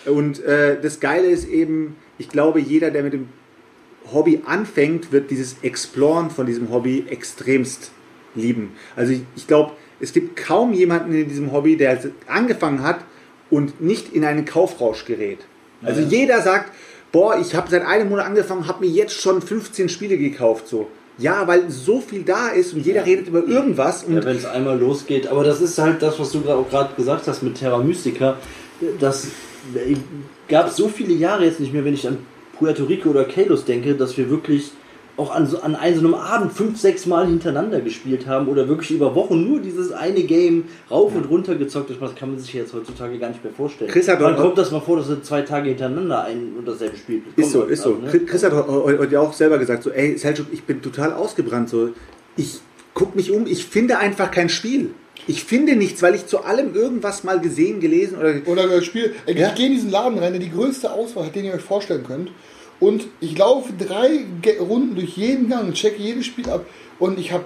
Und 0.05 0.41
äh, 0.43 0.77
das 0.81 0.99
Geile 0.99 1.27
ist 1.27 1.47
eben, 1.49 1.95
ich 2.17 2.29
glaube, 2.29 2.59
jeder, 2.61 2.91
der 2.91 3.03
mit 3.03 3.13
dem 3.13 3.27
Hobby 4.13 4.41
anfängt, 4.45 5.11
wird 5.11 5.31
dieses 5.31 5.57
Exploren 5.61 6.29
von 6.29 6.45
diesem 6.45 6.71
Hobby 6.71 7.05
extremst 7.09 7.91
lieben. 8.35 8.73
Also 8.95 9.13
ich, 9.13 9.21
ich 9.35 9.47
glaube, 9.47 9.71
es 9.99 10.13
gibt 10.13 10.35
kaum 10.35 10.73
jemanden 10.73 11.13
in 11.13 11.27
diesem 11.27 11.51
Hobby, 11.51 11.75
der 11.77 11.99
angefangen 12.27 12.83
hat 12.83 12.99
und 13.49 13.81
nicht 13.81 14.13
in 14.13 14.23
einen 14.23 14.45
Kaufrausch 14.45 15.05
gerät. 15.05 15.39
Also 15.83 16.01
jeder 16.01 16.41
sagt, 16.41 16.71
boah, 17.11 17.39
ich 17.39 17.55
habe 17.55 17.69
seit 17.69 17.85
einem 17.85 18.09
Monat 18.09 18.25
angefangen, 18.25 18.67
habe 18.67 18.85
mir 18.85 18.91
jetzt 18.91 19.13
schon 19.13 19.41
15 19.41 19.89
Spiele 19.89 20.17
gekauft. 20.17 20.67
So. 20.67 20.87
Ja, 21.17 21.47
weil 21.47 21.69
so 21.69 21.99
viel 21.99 22.23
da 22.23 22.49
ist 22.49 22.73
und 22.73 22.85
jeder 22.85 23.05
redet 23.05 23.27
über 23.27 23.43
irgendwas. 23.43 24.03
Und 24.03 24.15
Ja, 24.15 24.25
wenn 24.25 24.37
es 24.37 24.45
einmal 24.45 24.79
losgeht. 24.79 25.27
Aber 25.27 25.43
das 25.43 25.61
ist 25.61 25.77
halt 25.77 26.01
das, 26.01 26.19
was 26.19 26.31
du 26.31 26.47
auch 26.49 26.69
gerade 26.69 26.93
gesagt 26.95 27.27
hast 27.27 27.41
mit 27.41 27.55
Terra 27.55 27.79
Mystica. 27.79 28.37
Das 28.99 29.27
gab 30.47 30.69
so 30.69 30.87
viele 30.87 31.13
Jahre 31.13 31.45
jetzt 31.45 31.59
nicht 31.59 31.73
mehr, 31.73 31.83
wenn 31.83 31.93
ich 31.93 32.07
an 32.07 32.19
Puerto 32.59 32.83
Rico 32.85 33.09
oder 33.09 33.23
Kalos 33.25 33.65
denke, 33.65 33.95
dass 33.95 34.17
wir 34.17 34.29
wirklich 34.29 34.71
auch 35.15 35.33
an, 35.33 35.47
so, 35.47 35.59
an 35.61 35.75
einem 35.75 35.95
so 35.99 36.05
einem 36.05 36.13
Abend 36.13 36.53
fünf, 36.53 36.79
sechs 36.79 37.07
Mal 37.07 37.25
hintereinander 37.25 37.81
gespielt 37.81 38.27
haben 38.27 38.47
oder 38.47 38.67
wirklich 38.67 38.91
über 38.91 39.15
Wochen 39.15 39.49
nur 39.49 39.59
dieses 39.59 39.91
eine 39.91 40.21
Game 40.21 40.65
rauf 40.91 41.15
und 41.15 41.25
runter 41.27 41.55
gezockt 41.55 41.89
ist. 41.89 41.99
Das 41.99 42.13
kann 42.13 42.29
man 42.29 42.39
sich 42.39 42.53
jetzt 42.53 42.71
heutzutage 42.73 43.17
gar 43.17 43.29
nicht 43.29 43.43
mehr 43.43 43.51
vorstellen. 43.51 43.89
Chris 43.89 44.07
hat 44.07 44.21
Wann 44.21 44.35
kommt 44.35 44.59
das 44.59 44.69
mal 44.71 44.79
vor, 44.79 44.97
dass 44.97 45.07
du 45.07 45.19
zwei 45.23 45.41
Tage 45.41 45.69
hintereinander 45.69 46.23
ein 46.25 46.53
und 46.59 46.67
dasselbe 46.67 46.95
spielt? 46.97 47.23
Ist 47.35 47.51
so, 47.51 47.63
ist 47.63 47.81
so. 47.81 47.95
also, 47.95 48.17
ne? 48.17 48.25
Chris 48.25 48.43
hat 48.43 48.51
heu- 48.53 48.67
heu- 48.67 48.97
heute 48.99 49.13
ja 49.13 49.19
auch 49.21 49.33
selber 49.33 49.57
gesagt, 49.57 49.81
so, 49.81 49.89
ey, 49.89 50.15
Selchuk, 50.17 50.47
ich 50.51 50.63
bin 50.63 50.83
total 50.83 51.13
ausgebrannt. 51.13 51.69
So. 51.69 51.89
Ich 52.35 52.59
guck 52.93 53.15
mich 53.15 53.31
um, 53.31 53.47
ich 53.47 53.65
finde 53.65 53.97
einfach 53.97 54.29
kein 54.29 54.49
Spiel. 54.49 54.91
Ich 55.25 55.43
finde 55.43 55.75
nichts, 55.75 56.01
weil 56.01 56.15
ich 56.15 56.27
zu 56.27 56.43
allem 56.43 56.75
irgendwas 56.75 57.23
mal 57.23 57.39
gesehen, 57.39 57.79
gelesen 57.79 58.17
oder. 58.17 58.35
Oder 58.45 58.67
das 58.67 58.85
Spiel. 58.85 59.15
Ey, 59.25 59.37
Ja. 59.37 59.49
Ich 59.49 59.55
gehe 59.55 59.67
in 59.67 59.73
diesen 59.73 59.89
Laden 59.89 60.19
rein, 60.19 60.33
der 60.33 60.41
die 60.41 60.51
größte 60.51 60.91
Auswahl 60.91 61.25
hat, 61.25 61.35
den 61.35 61.45
ihr 61.45 61.53
euch 61.53 61.61
vorstellen 61.61 62.05
könnt. 62.05 62.31
Und 62.79 63.07
ich 63.19 63.37
laufe 63.37 63.73
drei 63.73 64.25
Runden 64.59 64.95
durch 64.95 65.17
jeden 65.17 65.49
Gang, 65.49 65.73
checke 65.73 66.01
jedes 66.01 66.27
Spiel 66.27 66.49
ab. 66.49 66.65
Und 66.99 67.19
ich 67.19 67.31
habe 67.31 67.45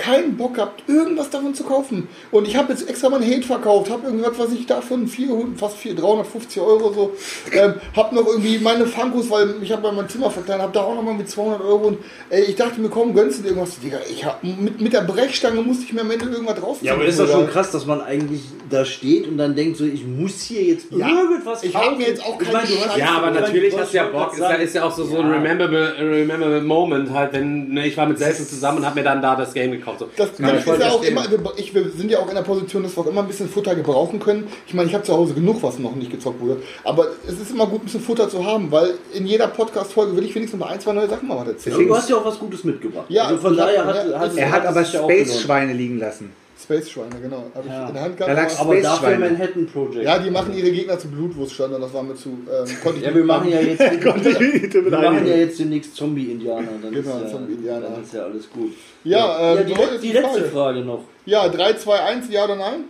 keinen 0.00 0.36
Bock 0.36 0.54
gehabt, 0.54 0.82
irgendwas 0.88 1.30
davon 1.30 1.54
zu 1.54 1.64
kaufen. 1.64 2.08
Und 2.30 2.48
ich 2.48 2.56
habe 2.56 2.72
jetzt 2.72 2.88
extra 2.88 3.10
mein 3.10 3.22
Hate 3.22 3.42
verkauft, 3.42 3.90
habe 3.90 4.06
irgendwas, 4.06 4.38
was 4.38 4.52
ich 4.52 4.66
davon 4.66 5.06
400, 5.06 5.58
fast 5.58 5.76
400, 5.76 6.04
350 6.04 6.62
Euro 6.62 6.92
so. 6.92 7.12
Ähm, 7.52 7.74
habe 7.94 8.14
noch 8.14 8.26
irgendwie 8.26 8.58
meine 8.58 8.86
Funkos, 8.86 9.30
weil 9.30 9.56
ich 9.62 9.70
habe 9.70 9.92
mein 9.92 10.08
Zimmer 10.08 10.30
verkleinert, 10.30 10.62
habe 10.62 10.72
da 10.72 10.80
auch 10.82 10.94
noch 10.94 11.02
mal 11.02 11.14
mit 11.14 11.28
200 11.28 11.60
Euro. 11.60 11.88
Und 11.88 11.98
ey, 12.30 12.44
ich 12.44 12.56
dachte 12.56 12.80
mir, 12.80 12.88
komm, 12.88 13.14
gönnst 13.14 13.38
du 13.38 13.42
dir 13.42 13.48
irgendwas? 13.50 13.78
Digga, 13.80 13.98
ich 14.10 14.24
hab, 14.24 14.42
mit, 14.42 14.80
mit 14.80 14.92
der 14.92 15.02
Brechstange 15.02 15.60
musste 15.60 15.84
ich 15.84 15.92
mir 15.92 16.00
am 16.00 16.10
Ende 16.10 16.26
irgendwas 16.26 16.62
rausziehen. 16.62 16.86
Ja, 16.86 16.94
aber 16.94 17.04
ist 17.04 17.18
doch 17.18 17.24
Oder- 17.24 17.32
schon 17.32 17.48
krass, 17.48 17.70
dass 17.70 17.84
man 17.86 18.00
eigentlich 18.00 18.42
da 18.70 18.84
steht 18.84 19.28
und 19.28 19.36
dann 19.36 19.54
denkt 19.54 19.76
so, 19.76 19.84
ich 19.84 20.06
muss 20.06 20.42
hier 20.42 20.62
jetzt 20.62 20.86
Ja, 20.90 21.08
irgendwas 21.08 21.62
ich 21.62 21.74
hab 21.74 21.98
mir 21.98 22.06
jetzt 22.06 22.24
auch 22.24 22.38
keine 22.38 22.60
Scheiße- 22.60 22.98
Ja, 22.98 23.16
aber 23.16 23.28
ich 23.34 23.40
natürlich 23.40 23.76
hast 23.78 23.92
du 23.92 23.96
ja 23.96 24.04
Bock. 24.04 24.32
Ist 24.32 24.70
ist 24.70 24.74
ja 24.76 24.84
auch 24.84 24.96
so, 24.96 25.04
so 25.04 25.18
ein 25.18 25.30
rememberable, 25.30 25.94
rememberable 25.98 26.60
Moment 26.62 27.10
halt, 27.12 27.32
wenn 27.32 27.70
ne, 27.70 27.86
ich 27.86 27.96
war 27.96 28.06
mit 28.06 28.18
Selchuk 28.18 28.48
zusammen 28.48 28.78
und 28.78 28.86
habe 28.86 29.00
mir 29.00 29.04
dann 29.04 29.20
da 29.20 29.34
das 29.34 29.52
Game 29.52 29.72
gekauft. 29.72 29.89
So. 29.98 30.08
Das 30.16 30.36
Kann 30.36 30.56
ich 30.58 30.66
ist 30.66 30.80
ja 30.80 30.90
auch 30.90 31.02
immer, 31.02 31.30
wir- 31.30 31.38
ich, 31.56 31.74
wir 31.74 31.90
sind 31.90 32.10
ja 32.10 32.18
auch 32.20 32.28
in 32.28 32.34
der 32.34 32.42
Position, 32.42 32.82
dass 32.82 32.96
wir 32.96 33.02
auch 33.02 33.06
immer 33.06 33.22
ein 33.22 33.28
bisschen 33.28 33.48
Futter 33.48 33.74
gebrauchen 33.74 34.20
können. 34.20 34.48
Ich 34.66 34.74
meine, 34.74 34.88
ich 34.88 34.94
habe 34.94 35.04
zu 35.04 35.12
Hause 35.12 35.34
genug, 35.34 35.62
was 35.62 35.78
noch 35.78 35.94
nicht 35.94 36.10
gezockt 36.10 36.40
wurde. 36.40 36.62
Aber 36.84 37.06
es 37.26 37.34
ist 37.40 37.50
immer 37.50 37.66
gut, 37.66 37.82
ein 37.82 37.84
bisschen 37.84 38.00
Futter 38.00 38.28
zu 38.28 38.44
haben, 38.44 38.70
weil 38.70 38.94
in 39.12 39.26
jeder 39.26 39.48
Podcast-Folge 39.48 40.16
will 40.16 40.24
ich 40.24 40.34
wenigstens 40.34 40.58
mal 40.60 40.68
ein, 40.68 40.80
zwei 40.80 40.92
neue 40.92 41.08
Sachen 41.08 41.28
mal 41.28 41.38
was 41.38 41.48
erzählen. 41.48 41.76
Aber 41.76 41.84
du 41.84 41.96
hast 41.96 42.10
ja 42.10 42.16
auch 42.16 42.24
was 42.24 42.38
Gutes 42.38 42.64
mitgebracht. 42.64 43.06
Ja, 43.08 43.24
also 43.24 43.40
von 43.40 43.54
ja, 43.56 43.66
daher 43.66 43.84
hat, 43.86 44.08
ja, 44.10 44.18
hat 44.18 44.36
Er 44.36 44.50
hat 44.50 44.66
aber 44.66 44.80
es 44.82 44.92
ja 44.92 45.00
auch 45.00 45.08
gelohnt. 45.08 45.28
Space-Schweine 45.28 45.72
liegen 45.72 45.98
lassen. 45.98 46.32
Space-Schweine, 46.62 47.20
genau. 47.22 47.44
Habe 47.54 47.66
ich 47.66 47.72
Ja. 47.72 47.88
in 47.88 47.94
der 47.94 48.02
Hand 48.02 48.20
Da 48.20 48.26
gehabt. 48.26 48.36
lag's- 48.42 48.60
Aber 48.60 48.72
Space 48.72 48.82
dafür 48.84 49.08
Schweine. 49.08 49.30
Manhattan 49.30 49.66
Project. 49.66 50.04
ja, 50.04 50.18
die 50.18 50.30
machen 50.30 50.54
ihre 50.56 50.70
Gegner 50.70 50.98
zu 50.98 51.08
Blutwurst 51.08 51.60
und 51.60 51.80
das 51.80 51.94
war 51.94 52.02
mir 52.02 52.14
zu. 52.14 52.28
Ähm, 52.28 52.66
konnte 52.82 52.98
ich 53.00 53.04
Ja, 53.06 53.14
wir 53.14 53.24
machen 53.24 53.48
ja 53.50 53.60
jetzt, 53.60 53.80
wir 54.74 54.90
machen 55.00 55.26
ja 55.26 55.36
jetzt 55.36 55.58
demnächst 55.58 55.96
Zombie-Indianer. 55.96 56.68
Dann 56.82 56.92
Genau, 56.92 57.18
ja, 57.18 57.26
Zombie-Indianer. 57.26 57.88
Dann 57.90 58.02
ist 58.02 58.14
ja 58.14 58.22
alles 58.24 58.50
gut. 58.50 58.72
Ja, 59.04 59.52
ähm, 59.52 59.56
ja 59.58 59.62
die, 59.64 59.74
so 59.74 59.80
die 59.92 60.06
die 60.08 60.12
letzte 60.12 60.28
Frage. 60.40 60.48
Frage 60.50 60.80
noch. 60.80 61.04
Ja, 61.26 61.48
3, 61.48 61.72
2, 61.74 62.00
1, 62.00 62.30
ja 62.30 62.44
oder 62.44 62.56
nein? 62.56 62.84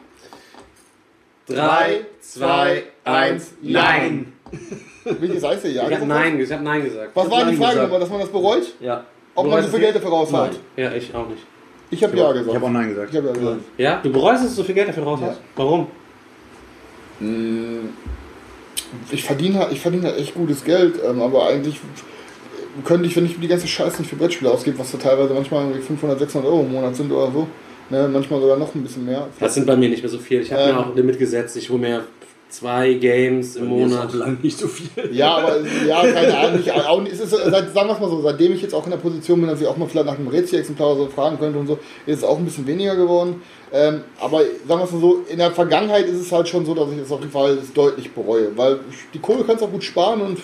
3, 1.48 2.06
2, 2.20 2.82
1, 3.04 3.52
Nein. 3.62 4.32
Welches 5.04 5.42
heißt 5.44 5.64
der 5.64 5.70
ja? 5.72 5.88
Ich 5.88 5.94
habe 5.96 6.06
Nein, 6.06 6.40
ich 6.40 6.52
hab 6.52 6.62
Nein 6.62 6.84
gesagt. 6.84 7.10
Was 7.14 7.30
war 7.30 7.44
die 7.44 7.56
Frage 7.56 7.80
nochmal, 7.82 8.00
dass 8.00 8.08
man 8.10 8.20
das 8.20 8.28
bereut? 8.28 8.62
Ja. 8.80 9.04
Ob 9.34 9.46
man 9.46 9.62
so 9.62 9.68
viel 9.68 9.80
Geld 9.80 9.94
dafür 9.96 10.10
raushaut? 10.10 10.50
Ja, 10.76 10.92
ich 10.92 11.14
auch 11.14 11.28
nicht. 11.28 11.42
Ich 11.90 12.02
habe 12.04 12.16
ja 12.16 12.30
gesagt. 12.32 12.48
Ich 12.48 12.54
habe 12.54 12.66
auch 12.66 12.70
Nein 12.70 12.88
gesagt. 12.90 13.10
Ich 13.10 13.16
habe 13.16 13.28
ja 13.28 13.32
gesagt. 13.34 13.60
Ja? 13.76 14.00
Du 14.02 14.10
bereust, 14.12 14.44
dass 14.44 14.50
du 14.50 14.56
so 14.56 14.64
viel 14.64 14.74
Geld 14.74 14.88
dafür 14.88 15.02
raus 15.04 15.20
hast? 15.22 15.40
Warum? 15.56 15.88
Ich 19.10 19.22
verdiene 19.24 19.58
halt, 19.58 19.72
ich 19.72 19.80
verdiene 19.80 20.04
halt 20.08 20.18
echt 20.18 20.34
gutes 20.34 20.64
Geld, 20.64 20.94
ähm, 21.06 21.20
aber 21.20 21.46
eigentlich 21.48 21.80
könnte 22.84 23.06
ich, 23.06 23.16
wenn 23.16 23.26
ich 23.26 23.38
die 23.38 23.48
ganze 23.48 23.66
Scheiße 23.66 23.98
nicht 24.00 24.08
für 24.08 24.16
Brettspiele 24.16 24.50
ausgebe, 24.50 24.78
was 24.78 24.92
da 24.92 24.98
teilweise 24.98 25.34
manchmal 25.34 25.62
irgendwie 25.64 25.80
500, 25.82 26.18
600 26.18 26.50
Euro 26.50 26.60
im 26.62 26.72
Monat 26.72 26.96
sind 26.96 27.10
oder 27.12 27.30
so, 27.30 27.46
ne, 27.90 28.08
manchmal 28.10 28.40
sogar 28.40 28.56
noch 28.56 28.74
ein 28.74 28.82
bisschen 28.82 29.04
mehr. 29.04 29.26
Das 29.38 29.54
sind 29.54 29.66
bei 29.66 29.76
mir 29.76 29.88
nicht 29.88 30.02
mehr 30.02 30.10
so 30.10 30.18
viel. 30.18 30.40
Ich 30.40 30.52
habe 30.52 30.62
Ähm. 30.62 30.68
mir 30.74 30.78
auch 30.80 30.86
ein 30.90 30.96
Limit 30.96 31.18
gesetzt. 31.18 31.56
Ich 31.56 31.68
hole 31.70 31.80
mir 31.80 32.04
zwei 32.50 32.94
Games 32.94 33.56
im 33.56 33.66
Monat. 33.66 34.12
lang 34.12 34.38
nicht 34.42 34.58
so 34.58 34.68
viel. 34.68 34.88
Ja, 35.12 35.36
aber 35.36 35.58
ja, 35.86 36.02
keine 36.02 36.36
Ahnung. 36.36 36.56
Nicht, 36.56 36.72
auch, 36.72 37.04
es 37.04 37.20
ist, 37.20 37.30
seit, 37.30 37.72
sagen 37.72 37.88
wir 37.88 37.94
es 37.94 38.00
mal 38.00 38.08
so, 38.08 38.20
seitdem 38.20 38.52
ich 38.52 38.62
jetzt 38.62 38.74
auch 38.74 38.84
in 38.84 38.90
der 38.90 38.98
Position 38.98 39.40
bin, 39.40 39.48
dass 39.48 39.60
ich 39.60 39.66
auch 39.66 39.76
mal 39.76 39.88
vielleicht 39.88 40.06
nach 40.06 40.18
einem 40.18 40.28
Rätsel-Exemplar 40.28 40.96
so 40.96 41.06
fragen 41.06 41.38
könnte 41.38 41.58
und 41.58 41.66
so, 41.66 41.78
ist 42.06 42.18
es 42.18 42.24
auch 42.24 42.38
ein 42.38 42.44
bisschen 42.44 42.66
weniger 42.66 42.96
geworden. 42.96 43.42
Ähm, 43.72 44.02
aber 44.20 44.40
sagen 44.66 44.80
wir 44.80 44.84
es 44.84 44.92
mal 44.92 45.00
so, 45.00 45.24
in 45.28 45.38
der 45.38 45.52
Vergangenheit 45.52 46.06
ist 46.06 46.20
es 46.20 46.32
halt 46.32 46.48
schon 46.48 46.66
so, 46.66 46.74
dass 46.74 46.90
ich 46.90 46.98
es 46.98 47.12
auf 47.12 47.20
jeden 47.20 47.32
Fall 47.32 47.58
deutlich 47.74 48.12
bereue, 48.12 48.56
weil 48.56 48.80
die 49.14 49.20
Kohle 49.20 49.44
kannst 49.44 49.62
du 49.62 49.66
auch 49.66 49.72
gut 49.72 49.84
sparen 49.84 50.20
und 50.22 50.38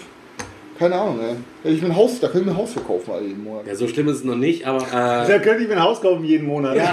Keine 0.78 0.94
Ahnung, 0.94 1.20
ey. 1.64 1.72
Ich 1.74 1.80
mir 1.82 1.88
ein 1.88 1.96
Haus, 1.96 2.20
da 2.20 2.26
könnte 2.28 2.40
ich 2.40 2.46
mir 2.46 2.52
ein 2.52 2.56
Haus 2.58 2.72
verkaufen 2.72 3.10
alle 3.12 3.26
jeden 3.26 3.42
Monat. 3.44 3.66
Ja, 3.66 3.74
so 3.74 3.88
schlimm 3.88 4.08
ist 4.08 4.16
es 4.18 4.24
noch 4.24 4.34
nicht, 4.36 4.66
aber. 4.66 4.82
Äh, 4.82 5.26
Da 5.28 5.38
könnte 5.38 5.62
ich 5.62 5.68
mir 5.68 5.74
ein 5.76 5.82
Haus 5.82 6.00
kaufen 6.00 6.24
jeden 6.24 6.46
Monat. 6.46 6.76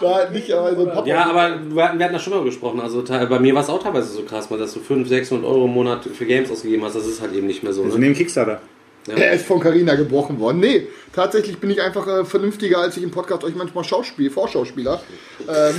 Da 0.00 0.28
nicht, 0.30 0.50
aber 0.52 0.74
so 0.74 0.82
ein 0.86 0.92
Papa. 0.92 1.06
ja, 1.06 1.24
aber 1.26 1.58
wir 1.70 1.84
hatten, 1.84 1.98
wir 1.98 2.04
hatten 2.04 2.12
das 2.14 2.22
schon 2.22 2.32
mal 2.34 2.42
gesprochen. 2.44 2.80
Also 2.80 3.02
bei 3.04 3.38
mir 3.38 3.54
war 3.54 3.62
es 3.62 3.68
auch 3.68 3.80
teilweise 3.82 4.08
so 4.12 4.22
krass, 4.22 4.50
mal, 4.50 4.58
dass 4.58 4.72
du 4.74 4.80
500, 4.80 5.08
600 5.08 5.48
Euro 5.48 5.66
im 5.66 5.72
Monat 5.74 6.04
für 6.04 6.26
Games 6.26 6.50
ausgegeben 6.50 6.84
hast. 6.84 6.96
Das 6.96 7.06
ist 7.06 7.20
halt 7.20 7.32
eben 7.34 7.46
nicht 7.46 7.62
mehr 7.62 7.72
so. 7.72 7.82
Also 7.84 7.94
Ne? 7.98 8.06
neben 8.06 8.14
Kickstarter. 8.16 8.60
Er 9.08 9.32
ist 9.32 9.46
von 9.46 9.58
Carina 9.60 9.94
gebrochen 9.96 10.38
worden. 10.38 10.60
Nee, 10.60 10.86
tatsächlich 11.12 11.58
bin 11.58 11.70
ich 11.70 11.82
einfach 11.82 12.06
äh, 12.06 12.24
vernünftiger, 12.24 12.78
als 12.78 12.96
ich 12.96 13.02
im 13.02 13.10
Podcast 13.10 13.42
euch 13.44 13.54
manchmal 13.56 13.82
Schauspiel, 13.84 14.30
Vorschauspieler. 14.30 15.00
Ähm, 15.48 15.74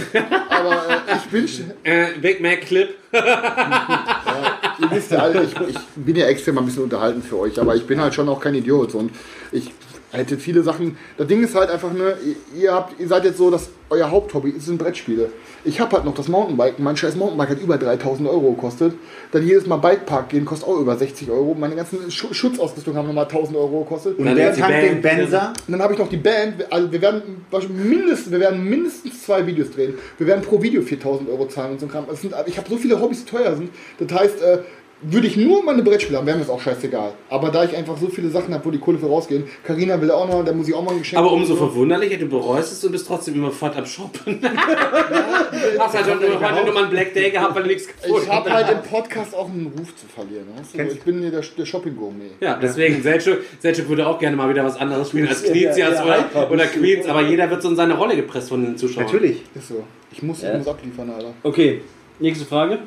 aber 0.49 0.73
äh, 0.73 1.15
ich 1.17 1.23
bin, 1.31 1.47
Äh, 1.83 2.07
Big 2.21 2.41
Mac 2.41 2.61
Clip. 2.61 2.89
wisst 4.91 5.11
ja 5.11 5.19
alle, 5.19 5.43
ich, 5.43 5.55
ich 5.69 5.79
bin 5.95 6.15
ja 6.15 6.27
extrem 6.27 6.57
ein 6.57 6.65
bisschen 6.65 6.83
unterhalten 6.83 7.21
für 7.21 7.39
euch, 7.39 7.59
aber 7.59 7.75
ich 7.75 7.85
bin 7.85 7.99
halt 8.01 8.13
schon 8.13 8.29
auch 8.29 8.39
kein 8.39 8.55
Idiot 8.55 8.95
und 8.95 9.11
ich 9.51 9.71
hätte 10.19 10.37
viele 10.37 10.63
Sachen. 10.63 10.97
Das 11.17 11.27
Ding 11.27 11.43
ist 11.43 11.55
halt 11.55 11.69
einfach, 11.69 11.91
ne, 11.93 12.15
ihr- 12.57 12.73
habt, 12.73 12.99
ihr 12.99 13.07
seid 13.07 13.25
jetzt 13.25 13.37
so, 13.37 13.49
dass 13.49 13.69
euer 13.89 14.09
Haupthobby 14.09 14.53
sind 14.59 14.77
Brettspiele. 14.77 15.29
Ich 15.65 15.79
habe 15.79 15.95
halt 15.95 16.05
noch 16.05 16.13
das 16.15 16.27
Mountainbiken. 16.27 16.83
Mein 16.83 16.97
scheiß 16.97 17.15
Mountainbike 17.15 17.49
hat 17.49 17.61
über 17.61 17.77
3000 17.77 18.27
Euro 18.27 18.51
gekostet. 18.53 18.93
Dann 19.31 19.45
jedes 19.47 19.65
Mal 19.67 19.77
Bikepark 19.77 20.29
gehen 20.29 20.45
kostet 20.45 20.67
auch 20.67 20.79
über 20.79 20.95
60 20.97 21.29
Euro. 21.29 21.55
Meine 21.57 21.75
ganzen 21.75 22.09
Schu 22.11 22.33
Schutzausrüstung 22.33 22.95
haben 22.95 23.07
nochmal 23.07 23.25
1000 23.25 23.55
Euro 23.57 23.83
gekostet. 23.83 24.17
Und 24.17 24.25
Dann 24.25 24.35
die 24.35 24.59
tankt 24.59 24.83
den. 24.83 25.01
Benzer? 25.01 25.53
Und 25.67 25.71
dann 25.71 25.81
habe 25.81 25.93
ich 25.93 25.99
noch 25.99 26.09
die 26.09 26.17
Band. 26.17 26.65
Also 26.71 26.91
wir 26.91 27.01
werden 27.01 27.45
mindestens, 27.69 28.31
wir 28.31 28.39
werden 28.39 28.63
mindestens 28.67 29.23
zwei 29.23 29.45
Videos 29.45 29.71
drehen. 29.71 29.93
Wir 30.17 30.27
werden 30.27 30.41
pro 30.43 30.61
Video 30.61 30.81
4000 30.81 31.29
Euro 31.29 31.47
zahlen 31.47 31.73
und 31.73 31.79
so 31.79 31.85
ein 31.85 31.91
Kram. 31.91 32.05
Sind, 32.13 32.33
ich 32.47 32.57
habe 32.57 32.69
so 32.69 32.77
viele 32.77 32.99
Hobbys, 32.99 33.23
die 33.25 33.31
teuer 33.31 33.55
sind. 33.55 33.69
Das 33.99 34.19
heißt, 34.19 34.41
äh, 34.41 34.57
würde 35.03 35.27
ich 35.27 35.37
nur 35.37 35.63
meine 35.63 35.83
Brettspiele 35.83 36.17
haben, 36.17 36.25
wäre 36.27 36.37
mir 36.37 36.43
das 36.43 36.49
auch 36.51 36.61
scheißegal. 36.61 37.11
Aber 37.29 37.49
da 37.49 37.63
ich 37.63 37.75
einfach 37.75 37.97
so 37.97 38.07
viele 38.07 38.29
Sachen 38.29 38.53
habe, 38.53 38.63
wo 38.65 38.71
die 38.71 38.77
Kohle 38.79 38.97
für 38.97 39.07
rausgehen, 39.07 39.43
Karina 39.65 39.99
will 40.01 40.11
auch 40.11 40.27
noch, 40.27 40.43
da 40.43 40.53
muss 40.53 40.67
ich 40.67 40.73
auch 40.73 40.83
mal 40.83 40.91
ein 40.93 40.99
Geschenk 40.99 41.19
Aber 41.19 41.31
umso 41.31 41.53
machen. 41.55 41.67
verwunderlicher, 41.69 42.17
du 42.17 42.25
bereust 42.27 42.71
es 42.71 42.83
und 42.85 42.91
bist 42.91 43.07
trotzdem 43.07 43.35
immer 43.35 43.51
fort 43.51 43.75
am 43.77 43.85
Shoppen. 43.85 44.39
Hast 45.77 45.93
halt 45.95 46.05
heute 46.05 46.39
heute 46.39 46.65
nur 46.65 46.73
mal 46.73 46.83
einen 46.83 46.89
Black 46.91 47.13
Day 47.13 47.31
gehabt, 47.31 47.55
weil 47.55 47.63
du 47.63 47.69
nichts 47.69 47.87
gefunden 47.87 48.23
Ich 48.23 48.29
habe 48.29 48.51
halt 48.51 48.69
im 48.69 48.81
Podcast 48.89 49.35
auch 49.35 49.49
einen 49.49 49.67
Ruf 49.77 49.95
zu 49.95 50.05
verlieren. 50.07 50.45
Weißt 50.57 50.75
du? 50.77 50.81
Ich 50.93 51.01
bin 51.01 51.19
hier 51.19 51.31
der, 51.31 51.41
der 51.41 51.65
Shopping-Gourmet. 51.65 52.31
Ja, 52.39 52.57
deswegen, 52.61 53.01
Selchuk 53.01 53.39
würde 53.87 54.07
auch 54.07 54.19
gerne 54.19 54.35
mal 54.35 54.49
wieder 54.49 54.63
was 54.63 54.77
anderes 54.77 55.09
spielen 55.09 55.27
als 55.27 55.43
Knizias 55.43 55.75
der- 55.75 55.91
der 55.91 56.05
oder, 56.05 56.17
Hyper 56.23 56.51
oder. 56.51 56.65
Queens, 56.65 57.05
aber 57.07 57.21
jeder 57.21 57.49
wird 57.49 57.61
so 57.61 57.69
in 57.69 57.75
seine 57.75 57.95
Rolle 57.95 58.15
gepresst 58.15 58.49
von 58.49 58.63
den 58.63 58.77
Zuschauern. 58.77 59.05
Natürlich. 59.05 59.41
Ist 59.55 59.67
so. 59.69 59.83
Ich 60.11 60.21
muss, 60.23 60.41
Ja. 60.41 60.51
ich 60.53 60.57
muss 60.59 60.67
abliefern, 60.67 61.09
Alter. 61.09 61.33
Okay, 61.43 61.81
nächste 62.19 62.45
Frage. 62.45 62.79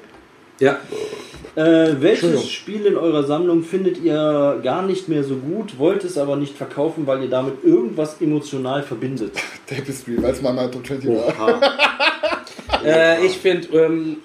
Ja. 0.58 0.80
Äh, 1.54 1.94
welches. 2.00 2.50
Spiel 2.50 2.84
in 2.84 2.96
eurer 2.96 3.22
Sammlung 3.22 3.62
findet 3.62 4.02
ihr 4.02 4.60
gar 4.62 4.82
nicht 4.82 5.08
mehr 5.08 5.24
so 5.24 5.36
gut, 5.36 5.78
wollt 5.78 6.04
es 6.04 6.18
aber 6.18 6.36
nicht 6.36 6.54
verkaufen, 6.54 7.06
weil 7.06 7.22
ihr 7.22 7.30
damit 7.30 7.64
irgendwas 7.64 8.20
emotional 8.20 8.82
verbindet? 8.82 9.32
Tapestry, 9.66 10.22
weil 10.22 10.32
es 10.32 10.42
mal 10.42 10.52
mein 10.52 10.70
Top 10.70 10.86
20 10.86 11.08
war. 11.10 11.60
Äh, 12.84 13.24
ich 13.24 13.38
finde, 13.38 13.68
ähm, 13.78 14.18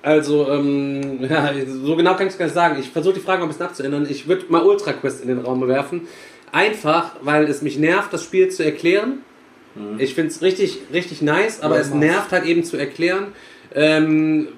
also, 0.00 0.48
ähm, 0.48 1.22
ja, 1.28 1.52
so 1.66 1.96
genau 1.96 2.14
kann 2.14 2.26
ich 2.26 2.34
es 2.34 2.38
gar 2.38 2.46
nicht 2.46 2.54
sagen. 2.54 2.78
Ich 2.78 2.90
versuche 2.90 3.14
die 3.14 3.20
Frage 3.20 3.40
mal 3.40 3.46
ein 3.46 3.48
bisschen 3.48 3.66
abzuändern. 3.66 4.06
Ich 4.08 4.28
würde 4.28 4.46
mal 4.48 4.62
Ultra 4.62 4.92
Quest 4.92 5.20
in 5.20 5.28
den 5.28 5.40
Raum 5.40 5.66
werfen. 5.66 6.02
Einfach, 6.52 7.16
weil 7.22 7.44
es 7.44 7.60
mich 7.60 7.78
nervt, 7.78 8.12
das 8.12 8.22
Spiel 8.22 8.48
zu 8.48 8.64
erklären. 8.64 9.18
Ich 9.98 10.14
finde 10.14 10.30
es 10.30 10.40
richtig, 10.40 10.78
richtig 10.92 11.20
nice, 11.20 11.60
aber 11.60 11.74
Ja, 11.74 11.82
es 11.82 11.92
nervt 11.92 12.32
halt 12.32 12.44
eben 12.46 12.64
zu 12.64 12.78
erklären. 12.78 13.32
Ähm, 13.74 14.48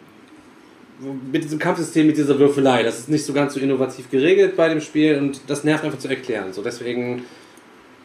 mit 0.98 1.44
diesem 1.44 1.58
Kampfsystem, 1.58 2.06
mit 2.06 2.16
dieser 2.16 2.38
Würfelei. 2.38 2.82
Das 2.82 2.98
ist 2.98 3.08
nicht 3.08 3.24
so 3.24 3.32
ganz 3.32 3.54
so 3.54 3.60
innovativ 3.60 4.10
geregelt 4.10 4.56
bei 4.56 4.68
dem 4.68 4.80
Spiel 4.80 5.16
und 5.18 5.40
das 5.46 5.64
nervt 5.64 5.84
einfach 5.84 5.98
zu 5.98 6.08
erklären. 6.08 6.52
So, 6.52 6.62
deswegen. 6.62 7.24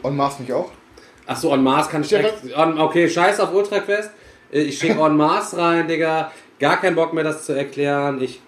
Und 0.01 0.15
Mars 0.15 0.39
mich 0.39 0.51
auch. 0.53 0.71
Ach 1.25 1.37
so, 1.37 1.51
on 1.51 1.63
Mars 1.63 1.89
kann 1.89 2.01
ich 2.01 2.09
direkt. 2.09 2.55
On, 2.55 2.77
okay, 2.79 3.09
scheiß 3.09 3.39
auf 3.39 3.53
Ultra 3.53 3.79
Quest. 3.79 4.11
Äh, 4.51 4.61
Ich 4.63 4.77
schicke 4.77 4.99
on 4.99 5.15
Mars 5.17 5.57
rein, 5.57 5.87
Digga. 5.87 6.31
Gar 6.59 6.79
keinen 6.81 6.95
Bock 6.95 7.13
mehr, 7.13 7.23
das 7.23 7.45
zu 7.45 7.53
erklären. 7.53 8.21
Ich 8.21 8.41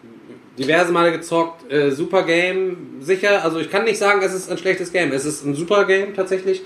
diverse 0.57 0.91
Male 0.91 1.11
gezockt. 1.11 1.71
Äh, 1.71 1.91
super 1.91 2.23
Game, 2.23 2.97
sicher. 2.99 3.43
Also 3.43 3.59
ich 3.59 3.69
kann 3.69 3.83
nicht 3.85 3.97
sagen, 3.97 4.21
es 4.21 4.33
ist 4.33 4.51
ein 4.51 4.57
schlechtes 4.57 4.91
Game. 4.91 5.11
Es 5.11 5.25
ist 5.25 5.43
ein 5.45 5.55
super 5.55 5.85
Game 5.85 6.13
tatsächlich. 6.13 6.61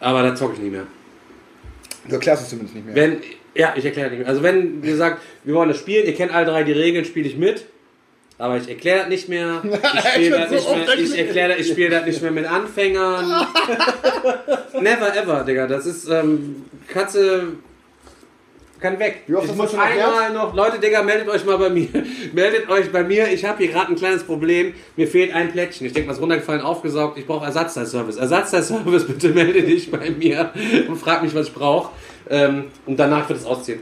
Aber 0.00 0.22
da 0.22 0.34
zocke 0.34 0.54
ich 0.54 0.60
nicht 0.60 0.72
mehr. 0.72 0.86
Du 2.06 2.14
erklärst 2.14 2.42
es 2.42 2.48
zumindest 2.50 2.74
nicht 2.74 2.86
mehr. 2.86 2.94
Wenn, 2.94 3.20
ja, 3.54 3.74
ich 3.76 3.84
erkläre 3.84 4.10
nicht 4.10 4.20
mehr. 4.20 4.28
Also 4.28 4.42
wenn 4.42 4.82
ihr 4.82 4.96
sagt, 4.96 5.22
wir 5.44 5.54
wollen 5.54 5.68
das 5.68 5.78
spielen, 5.78 6.06
ihr 6.06 6.14
kennt 6.14 6.32
alle 6.32 6.46
drei 6.46 6.64
die 6.64 6.72
Regeln, 6.72 7.04
spiele 7.04 7.28
ich 7.28 7.36
mit. 7.36 7.66
Aber 8.38 8.56
ich 8.56 8.68
erkläre 8.68 9.00
das 9.00 9.08
nicht 9.08 9.28
mehr. 9.28 9.62
Ich 9.64 10.26
spiele 10.26 10.30
das 10.30 10.64
so 10.64 10.74
nicht 10.74 11.34
mehr. 11.34 11.58
Ich 11.58 11.66
ich 11.66 11.72
spiele 11.72 11.90
das 11.90 12.06
nicht 12.06 12.22
mehr 12.22 12.30
mit 12.32 12.46
Anfängern. 12.46 13.46
Never 14.80 15.16
ever, 15.16 15.44
Digga. 15.44 15.66
Das 15.66 15.86
ist 15.86 16.08
ähm, 16.08 16.64
Katze 16.88 17.52
kann 18.82 18.98
weg. 18.98 19.22
Wie 19.28 19.36
oft 19.36 19.48
ich 19.48 19.56
muss 19.56 19.72
einmal 19.74 20.32
noch, 20.32 20.54
Leute, 20.54 20.78
Digga, 20.80 21.02
meldet 21.02 21.28
euch 21.28 21.44
mal 21.46 21.56
bei 21.56 21.70
mir. 21.70 21.88
meldet 22.32 22.68
euch 22.68 22.90
bei 22.90 23.04
mir. 23.04 23.32
Ich 23.32 23.44
habe 23.44 23.58
hier 23.58 23.72
gerade 23.72 23.92
ein 23.92 23.96
kleines 23.96 24.24
Problem. 24.24 24.74
Mir 24.96 25.06
fehlt 25.06 25.32
ein 25.32 25.52
Plättchen. 25.52 25.86
Ich 25.86 25.92
denke, 25.92 26.10
was 26.10 26.20
runtergefallen, 26.20 26.60
aufgesaugt. 26.60 27.16
Ich 27.16 27.26
brauche 27.26 27.46
Ersatzteilservice. 27.46 28.16
Ersatzteilservice, 28.16 29.06
bitte 29.06 29.28
melde 29.28 29.62
dich 29.62 29.90
bei 29.90 30.10
mir 30.10 30.50
und 30.88 30.96
frag 30.96 31.22
mich, 31.22 31.34
was 31.34 31.46
ich 31.46 31.54
brauche. 31.54 31.92
Ähm, 32.30 32.64
und 32.86 32.98
danach 32.98 33.28
wird 33.28 33.38
es 33.40 33.44
ausziehen. 33.46 33.80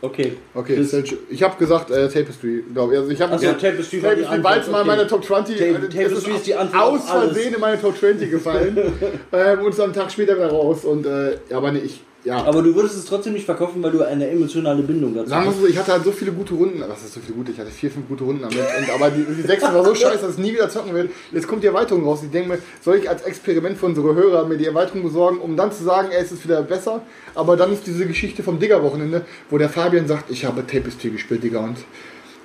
Okay. 0.00 0.36
Okay, 0.54 0.76
Das- 0.76 0.92
Selch- 0.92 1.16
ich 1.30 1.42
habe 1.42 1.56
gesagt 1.58 1.90
äh, 1.90 2.08
Tapestry, 2.08 2.62
glaube 2.74 2.92
ich. 2.92 2.98
Also 2.98 3.10
ich 3.10 3.20
habe 3.22 3.32
Achso, 3.32 3.52
Tapestry 3.52 4.02
war 4.02 4.14
die 4.14 4.22
Tapestry, 4.22 4.44
weil 4.44 4.58
es 4.58 4.66
Antwort, 4.66 4.72
mal 4.72 4.78
in 4.82 4.88
okay. 4.88 4.96
meine 4.98 5.06
Top 5.08 5.24
20 5.24 5.56
Ta- 5.56 5.64
äh, 5.64 5.72
Tapestry 5.72 6.30
es 6.32 6.36
ist 6.38 6.46
die 6.46 6.54
Antwort 6.54 6.82
aus 6.82 7.00
auf 7.04 7.10
alles. 7.10 7.32
Versehen 7.32 7.54
in 7.54 7.60
meine 7.60 7.80
Top 7.80 7.96
20 7.98 8.30
gefallen 8.30 8.76
ähm, 9.32 9.60
und 9.60 9.68
ist 9.70 9.80
am 9.80 9.92
Tag 9.94 10.12
später 10.12 10.36
wieder 10.36 10.48
raus. 10.50 10.84
Und 10.84 11.06
äh, 11.06 11.38
ja, 11.48 11.56
aber 11.56 11.72
nee, 11.72 11.78
ich, 11.80 12.02
ja. 12.24 12.42
Aber 12.44 12.62
du 12.62 12.74
würdest 12.74 12.96
es 12.96 13.04
trotzdem 13.04 13.34
nicht 13.34 13.44
verkaufen, 13.44 13.82
weil 13.82 13.90
du 13.92 14.02
eine 14.02 14.28
emotionale 14.28 14.82
Bindung 14.82 15.14
dazu 15.14 15.28
Sagen 15.28 15.44
wir 15.44 15.50
hast. 15.50 15.60
so, 15.60 15.66
ich 15.66 15.76
hatte 15.76 15.92
halt 15.92 16.04
so 16.04 16.12
viele 16.12 16.32
gute 16.32 16.54
Runden. 16.54 16.82
Was 16.86 17.04
ist 17.04 17.14
so 17.14 17.20
viele 17.20 17.34
gute? 17.34 17.52
Ich 17.52 17.58
hatte 17.58 17.70
vier, 17.70 17.90
fünf 17.90 18.08
gute 18.08 18.24
Runden 18.24 18.42
damit. 18.42 18.58
Und, 18.58 18.90
aber 18.94 19.10
die, 19.10 19.24
die 19.24 19.42
sechste 19.42 19.72
war 19.72 19.84
so 19.84 19.94
scheiße, 19.94 20.26
dass 20.26 20.32
ich 20.32 20.38
nie 20.38 20.52
wieder 20.52 20.68
zocken 20.70 20.94
will. 20.94 21.10
Jetzt 21.32 21.46
kommt 21.46 21.62
die 21.62 21.66
Erweiterung 21.66 22.04
raus. 22.04 22.20
Ich 22.24 22.30
denke 22.30 22.48
mir, 22.48 22.58
soll 22.80 22.96
ich 22.96 23.08
als 23.08 23.22
Experiment 23.22 23.76
für 23.76 23.86
unsere 23.86 24.14
Hörer 24.14 24.46
mir 24.46 24.56
die 24.56 24.66
Erweiterung 24.66 25.02
besorgen, 25.02 25.38
um 25.38 25.56
dann 25.56 25.70
zu 25.70 25.84
sagen, 25.84 26.08
ey, 26.10 26.22
es 26.22 26.32
ist 26.32 26.44
wieder 26.44 26.62
besser. 26.62 27.02
Aber 27.34 27.56
dann 27.56 27.72
ist 27.72 27.86
diese 27.86 28.06
Geschichte 28.06 28.42
vom 28.42 28.58
Digger-Wochenende, 28.58 29.26
wo 29.50 29.58
der 29.58 29.68
Fabian 29.68 30.08
sagt, 30.08 30.30
ich 30.30 30.44
habe 30.44 30.66
Tapestry 30.66 31.10
gespielt, 31.10 31.42
Digga, 31.42 31.60
und 31.60 31.76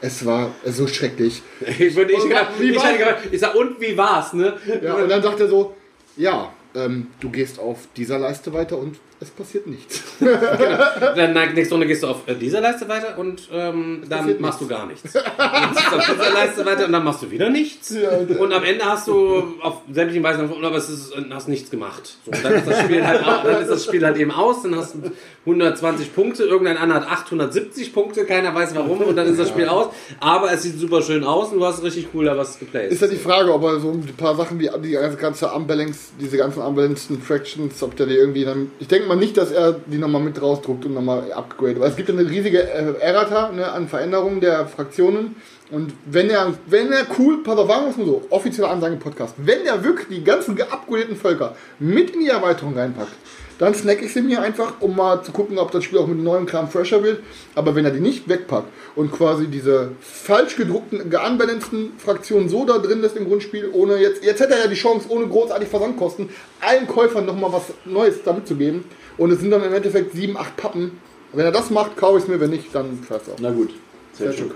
es 0.02 0.26
war 0.26 0.52
so 0.66 0.88
schrecklich. 0.88 1.42
Ich, 1.80 1.96
würde, 1.96 2.14
ich, 2.14 2.20
war's? 2.30 2.48
ich, 2.60 3.34
ich 3.34 3.40
sag, 3.40 3.56
und 3.56 3.80
wie 3.80 3.96
war's, 3.98 4.34
ne? 4.34 4.58
Ja, 4.82 4.96
und 4.96 5.10
dann 5.10 5.22
sagt 5.22 5.40
er 5.40 5.48
so, 5.48 5.76
ja, 6.18 6.52
ähm, 6.76 7.08
du 7.20 7.30
gehst 7.30 7.60
auf 7.60 7.88
dieser 7.96 8.20
Leiste 8.20 8.54
weiter 8.54 8.78
und 8.78 8.98
es 9.22 9.30
passiert 9.32 9.68
nichts. 9.68 10.02
Dann 10.20 11.34
nächste 11.54 11.74
Runde 11.76 11.88
gehst 11.88 12.04
du 12.04 12.08
auf 12.08 12.28
äh, 12.28 12.36
dieser 12.36 12.62
Leiste 12.62 12.88
weiter 12.88 13.18
und 13.18 13.50
ähm, 13.52 14.04
dann 14.10 14.40
machst 14.40 14.62
du 14.62 14.68
gar 14.68 14.86
nichts. 14.86 15.14
Dann 15.14 15.74
gehst 15.74 15.92
du 15.92 15.96
auf 15.98 16.06
dieser 16.06 16.34
Leiste 16.34 16.66
weiter 16.66 16.86
und 16.86 16.92
dann 16.94 17.04
machst 17.04 17.22
du 17.24 17.32
wieder 17.32 17.50
nichts. 17.50 17.90
Ja, 17.96 18.10
und, 18.12 18.52
äh, 18.52 18.56
am 18.56 18.64
Ende 18.64 18.86
hast 18.86 19.08
du 19.08 19.44
auf 19.62 19.82
sämtlichen 19.92 20.24
Weisen, 20.24 20.50
aber 20.64 20.78
es 20.78 20.90
ist, 20.90 21.14
hast 21.32 21.48
nichts 21.50 21.70
gemacht. 21.70 22.18
So, 22.26 22.32
dann, 22.32 22.54
ist 22.54 22.68
das 22.68 22.80
Spiel 22.82 23.06
halt, 23.06 23.26
au- 23.26 23.44
dann 23.44 23.62
ist 23.62 23.70
das 23.70 23.86
Spiel 23.86 24.06
halt 24.06 24.18
eben 24.18 24.32
aus, 24.32 24.64
dann 24.64 24.76
hast 24.76 24.96
du 24.96 25.12
120 25.46 26.14
Punkte, 26.16 26.44
irgendein 26.44 26.78
anderer 26.78 27.02
hat 27.02 27.10
870 27.10 27.94
Punkte, 27.94 28.26
keiner 28.26 28.54
weiß 28.54 28.76
warum 28.76 29.02
und 29.02 29.16
dann 29.16 29.28
ist 29.28 29.40
das 29.40 29.50
Spiel 29.50 29.68
aus. 29.68 29.88
Aber 30.20 30.52
es 30.52 30.64
sieht 30.64 30.80
super 30.80 31.02
schön 31.02 31.24
aus 31.24 31.52
und 31.52 31.60
du 31.60 31.66
hast 31.66 31.82
richtig 31.84 32.08
cool 32.14 32.26
da 32.26 32.38
was 32.38 32.60
geplayt. 32.60 32.92
Ist 32.92 33.02
ja 33.02 33.08
die 33.08 33.16
Frage, 33.18 33.54
ob 33.54 33.64
er 33.64 33.80
so 33.80 33.92
ein 33.92 34.06
paar 34.18 34.36
Sachen 34.36 34.60
wie 34.60 34.70
die 34.84 34.92
ganze 35.18 35.48
Unbalance, 35.52 36.12
diese 36.20 36.38
ganzen 36.38 36.62
Unbalanced 36.62 37.12
Fractions, 37.24 37.82
ob 37.84 37.96
der 37.96 38.06
die 38.06 38.16
irgendwie 38.16 38.46
dann. 38.46 38.72
Ich 38.80 38.88
denke 38.88 39.08
mal 39.10 39.18
nicht, 39.18 39.36
dass 39.36 39.52
er 39.52 39.74
die 39.74 39.98
nochmal 39.98 40.22
mit 40.22 40.42
rausdruckt 40.42 40.86
und 40.86 40.94
nochmal 40.94 41.34
upgradet. 41.34 41.82
Weil 41.82 41.90
es 41.90 41.98
gibt 41.98 42.10
eine 42.10 42.30
riesige 42.30 42.64
äh, 42.64 42.94
Errata 43.02 43.52
ne, 43.52 43.70
an 43.70 43.90
Veränderungen 43.90 44.40
der 44.40 44.66
Fraktionen. 44.68 45.36
Und 45.72 45.94
wenn 46.06 46.30
er, 46.30 46.54
wenn 46.68 46.92
er 46.92 47.06
cool, 47.18 47.44
pass 47.44 47.58
auf, 47.58 47.70
es 47.90 47.98
mal 47.98 48.06
so, 48.06 48.22
offizielle 48.30 48.70
Ansage 48.70 48.94
im 48.94 49.00
Podcast, 49.00 49.36
wenn 49.38 49.66
er 49.66 49.84
wirklich 49.84 50.08
die 50.08 50.24
ganzen 50.24 50.56
geupgradeten 50.56 51.16
Völker 51.16 51.56
mit 51.78 52.12
in 52.12 52.22
die 52.22 52.30
Erweiterung 52.30 52.76
reinpackt, 52.76 53.14
dann 53.60 53.76
snack 53.76 54.02
ich 54.02 54.14
sie 54.14 54.22
mir 54.22 54.42
einfach, 54.42 54.76
um 54.80 54.96
mal 54.96 55.22
zu 55.22 55.34
gucken, 55.34 55.60
ob 55.60 55.72
das 55.72 55.84
Spiel 55.84 56.00
auch 56.00 56.08
mit 56.08 56.18
neuem 56.18 56.46
Kram 56.46 56.70
fresher 56.70 57.04
wird. 57.04 57.22
Aber 57.56 57.76
wenn 57.76 57.84
er 57.84 57.92
die 57.92 58.00
nicht 58.00 58.28
wegpackt 58.30 58.70
und 58.96 59.12
quasi 59.12 59.48
diese 59.48 59.92
falsch 60.02 60.56
gedruckten, 60.56 61.10
geunbalanceden 61.10 61.92
Fraktionen 61.98 62.48
so 62.48 62.66
da 62.66 62.78
drin 62.78 63.02
lässt 63.02 63.18
im 63.18 63.28
Grundspiel, 63.28 63.70
ohne 63.74 63.98
jetzt, 63.98 64.24
jetzt 64.24 64.40
hätte 64.40 64.54
er 64.54 64.62
ja 64.62 64.68
die 64.68 64.76
Chance, 64.76 65.10
ohne 65.10 65.28
großartig 65.28 65.68
Versandkosten, 65.68 66.30
allen 66.62 66.88
Käufern 66.88 67.26
nochmal 67.26 67.52
was 67.52 67.74
Neues 67.86 68.24
damit 68.24 68.48
zu 68.48 68.56
geben. 68.56 68.86
Und 69.20 69.32
es 69.32 69.42
sind 69.42 69.52
dann 69.52 69.64
im 69.64 69.74
Endeffekt 69.74 70.14
sieben, 70.14 70.38
acht 70.38 70.56
Pappen. 70.58 70.92
Wenn 71.34 71.46
er 71.46 71.52
das 71.52 71.70
macht, 71.70 71.98
kaufe 71.98 72.18
ich 72.18 72.24
es 72.24 72.30
mir, 72.30 72.40
wenn 72.40 72.50
nicht, 72.50 72.74
dann 72.74 72.98
scheiß 73.08 73.26
drauf. 73.26 73.36
Na 73.40 73.52
gut. 73.52 73.72
Sehr 74.14 74.34
schön. 74.34 74.52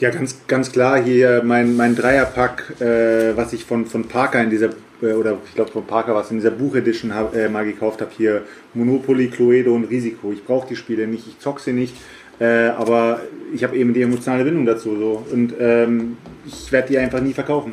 Ja, 0.00 0.10
ganz, 0.10 0.36
ganz 0.48 0.72
klar 0.72 1.00
hier 1.00 1.42
mein, 1.44 1.76
mein 1.76 1.94
Dreierpack, 1.94 2.80
äh, 2.80 3.36
was 3.36 3.52
ich 3.52 3.64
von, 3.64 3.86
von 3.86 4.06
Parker 4.08 4.42
in 4.42 4.50
dieser, 4.50 4.70
äh, 5.00 5.12
oder 5.12 5.38
ich 5.46 5.54
glaube 5.54 5.70
von 5.70 5.86
Parker 5.86 6.16
was 6.16 6.32
in 6.32 6.38
dieser 6.38 6.50
Buchedition 6.50 7.14
hab, 7.14 7.34
äh, 7.34 7.48
mal 7.48 7.64
gekauft 7.64 8.00
habe, 8.00 8.10
hier 8.14 8.42
Monopoly, 8.74 9.28
Cluedo 9.28 9.72
und 9.72 9.84
Risiko. 9.84 10.32
Ich 10.32 10.44
brauche 10.44 10.66
die 10.68 10.76
Spiele 10.76 11.06
nicht, 11.06 11.28
ich 11.28 11.38
zock 11.38 11.60
sie 11.60 11.72
nicht, 11.72 11.94
äh, 12.40 12.66
aber 12.68 13.20
ich 13.54 13.62
habe 13.62 13.76
eben 13.76 13.94
die 13.94 14.02
emotionale 14.02 14.42
Bindung 14.42 14.66
dazu. 14.66 14.96
So. 14.96 15.24
Und 15.30 15.54
ähm, 15.60 16.16
ich 16.44 16.72
werde 16.72 16.88
die 16.88 16.98
einfach 16.98 17.20
nie 17.20 17.32
verkaufen. 17.32 17.72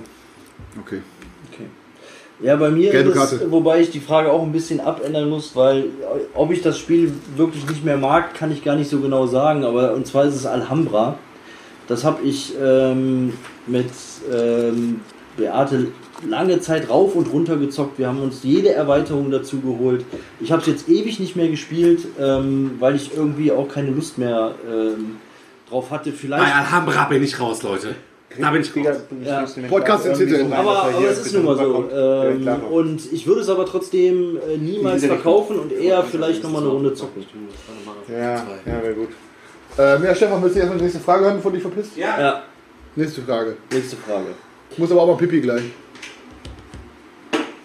Okay. 0.80 1.00
Ja, 2.42 2.56
bei 2.56 2.72
mir 2.72 2.92
Gelbe 2.92 3.12
ist 3.12 3.16
es, 3.16 3.30
Karte. 3.30 3.52
wobei 3.52 3.82
ich 3.82 3.92
die 3.92 4.00
Frage 4.00 4.32
auch 4.32 4.42
ein 4.42 4.52
bisschen 4.52 4.80
abändern 4.80 5.30
muss, 5.30 5.56
weil 5.56 5.86
ob 6.34 6.52
ich 6.52 6.62
das 6.62 6.80
Spiel 6.80 7.14
wirklich 7.36 7.68
nicht 7.70 7.86
mehr 7.86 7.98
mag, 7.98 8.34
kann 8.34 8.52
ich 8.52 8.64
gar 8.64 8.76
nicht 8.76 8.90
so 8.90 9.00
genau 9.00 9.28
sagen. 9.28 9.64
Aber 9.64 9.94
und 9.94 10.08
zwar 10.08 10.26
ist 10.26 10.36
es 10.36 10.46
Alhambra. 10.46 11.18
Das 11.88 12.04
habe 12.04 12.24
ich 12.24 12.54
ähm, 12.62 13.34
mit 13.68 13.90
ähm, 14.34 15.02
Beate 15.38 15.88
lange 16.28 16.60
Zeit 16.62 16.90
rauf 16.90 17.16
und 17.16 17.32
runter 17.32 17.58
gezockt. 17.58 18.00
Wir 18.00 18.08
haben 18.08 18.22
uns 18.22 18.44
jede 18.44 18.74
Erweiterung 18.74 19.32
dazu 19.32 19.60
geholt. 19.60 20.06
Ich 20.40 20.52
habe 20.52 20.62
es 20.62 20.68
jetzt 20.68 20.90
ewig 20.90 21.20
nicht 21.20 21.36
mehr 21.36 21.48
gespielt, 21.50 22.08
ähm, 22.20 22.72
weil 22.80 22.96
ich 22.96 23.16
irgendwie 23.16 23.52
auch 23.52 23.68
keine 23.68 23.92
Lust 23.92 24.18
mehr 24.18 24.56
ähm, 24.72 25.18
drauf 25.70 25.92
hatte. 25.92 26.12
Bei 26.12 26.16
Vielleicht. 26.16 26.56
Alhambra 26.56 27.06
bin 27.06 27.24
ich 27.24 27.40
raus, 27.40 27.64
Leute. 27.64 27.96
Da 28.40 28.52
bin 28.52 28.62
ich 28.62 28.76
raus. 28.76 28.98
Ja. 29.24 29.46
Podcast 29.70 30.06
im 30.06 30.14
Titel. 30.14 30.46
Aber, 30.54 30.84
aber 30.84 31.10
es 31.10 31.26
ist 31.26 31.34
nun 31.34 31.46
mal 31.46 31.58
so. 31.58 31.90
Ähm, 31.94 32.48
und 32.72 33.12
ich 33.12 33.28
würde 33.28 33.42
es 33.42 33.50
aber 33.50 33.66
trotzdem 33.66 34.38
äh, 34.38 34.58
niemals 34.58 35.06
verkaufen 35.06 35.60
und 35.60 35.72
eher 35.72 36.04
vielleicht 36.04 36.44
nochmal 36.44 36.62
eine 36.62 36.72
Runde 36.72 36.94
zocken. 36.94 37.26
Ja, 38.10 38.36
ja 38.66 38.84
wäre 38.84 38.94
gut. 38.94 39.10
Ähm, 39.78 40.04
ja, 40.04 40.16
Stefan, 40.16 40.42
willst 40.42 40.56
du 40.56 40.60
erstmal 40.60 40.78
die 40.78 40.84
nächste 40.86 41.02
Frage 41.02 41.26
hören, 41.26 41.36
bevor 41.38 41.52
du 41.52 41.58
dich 41.58 41.64
verpisst? 41.64 41.98
Ja, 41.98 42.44
Nächste 42.96 43.22
Frage. 43.22 43.56
nächste 43.72 43.96
Frage. 43.96 44.28
Ich 44.70 44.78
muss 44.78 44.92
aber 44.92 45.02
auch 45.02 45.08
mal 45.08 45.16
Pipi 45.18 45.40
gleich. 45.40 45.64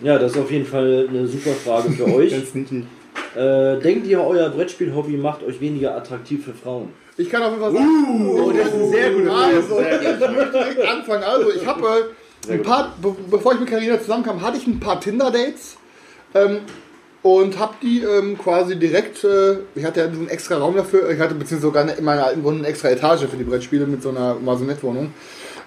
Ja, 0.00 0.18
das 0.18 0.32
ist 0.32 0.38
auf 0.38 0.50
jeden 0.50 0.66
Fall 0.66 1.06
eine 1.08 1.26
super 1.26 1.50
Frage 1.50 1.90
für 1.90 2.04
euch. 2.14 2.32
äh, 2.32 3.78
denkt 3.80 4.06
ihr, 4.06 4.20
euer 4.20 4.50
Brettspiel-Hobby 4.50 5.16
macht 5.16 5.42
euch 5.42 5.60
weniger 5.60 5.96
attraktiv 5.96 6.44
für 6.44 6.52
Frauen? 6.52 6.90
Ich 7.18 7.30
kann 7.30 7.42
auf 7.42 7.50
jeden 7.50 7.62
Fall 7.62 7.72
sagen. 7.72 8.38
Oh, 8.38 8.52
das 8.52 8.68
ist 8.68 8.74
eine 8.74 8.88
sehr 8.88 9.10
gute 9.10 9.26
Frage. 9.26 9.56
Also, 9.56 9.80
ich 9.80 10.36
möchte 10.36 10.52
direkt 10.52 10.80
anfangen. 10.80 11.22
Also, 11.22 11.50
ich 11.50 11.66
habe 11.66 12.10
äh, 12.48 12.52
ein 12.52 12.62
paar, 12.62 12.94
be 13.00 13.16
bevor 13.30 13.54
ich 13.54 13.60
mit 13.60 13.70
Karina 13.70 14.00
zusammenkam, 14.00 14.42
hatte 14.42 14.58
ich 14.58 14.66
ein 14.66 14.80
paar 14.80 15.00
Tinder-Dates. 15.00 15.76
Ähm, 16.34 16.60
und 17.22 17.58
habe 17.58 17.74
die 17.82 18.02
ähm, 18.02 18.38
quasi 18.38 18.76
direkt, 18.76 19.24
äh, 19.24 19.56
ich 19.74 19.84
hatte 19.84 20.00
ja 20.00 20.06
einen 20.06 20.28
extra 20.28 20.58
Raum 20.58 20.76
dafür, 20.76 21.10
ich 21.10 21.18
hatte 21.18 21.34
beziehungsweise 21.34 21.62
sogar 21.62 21.98
in 21.98 22.04
meiner 22.04 22.24
alten 22.24 22.44
Wohnung 22.44 22.60
eine 22.60 22.68
extra 22.68 22.88
Etage 22.88 23.26
für 23.26 23.36
die 23.36 23.42
Brettspiele 23.42 23.84
mit 23.86 24.00
so 24.00 24.10
einer 24.10 24.36
Maisonette-Wohnung. 24.36 25.12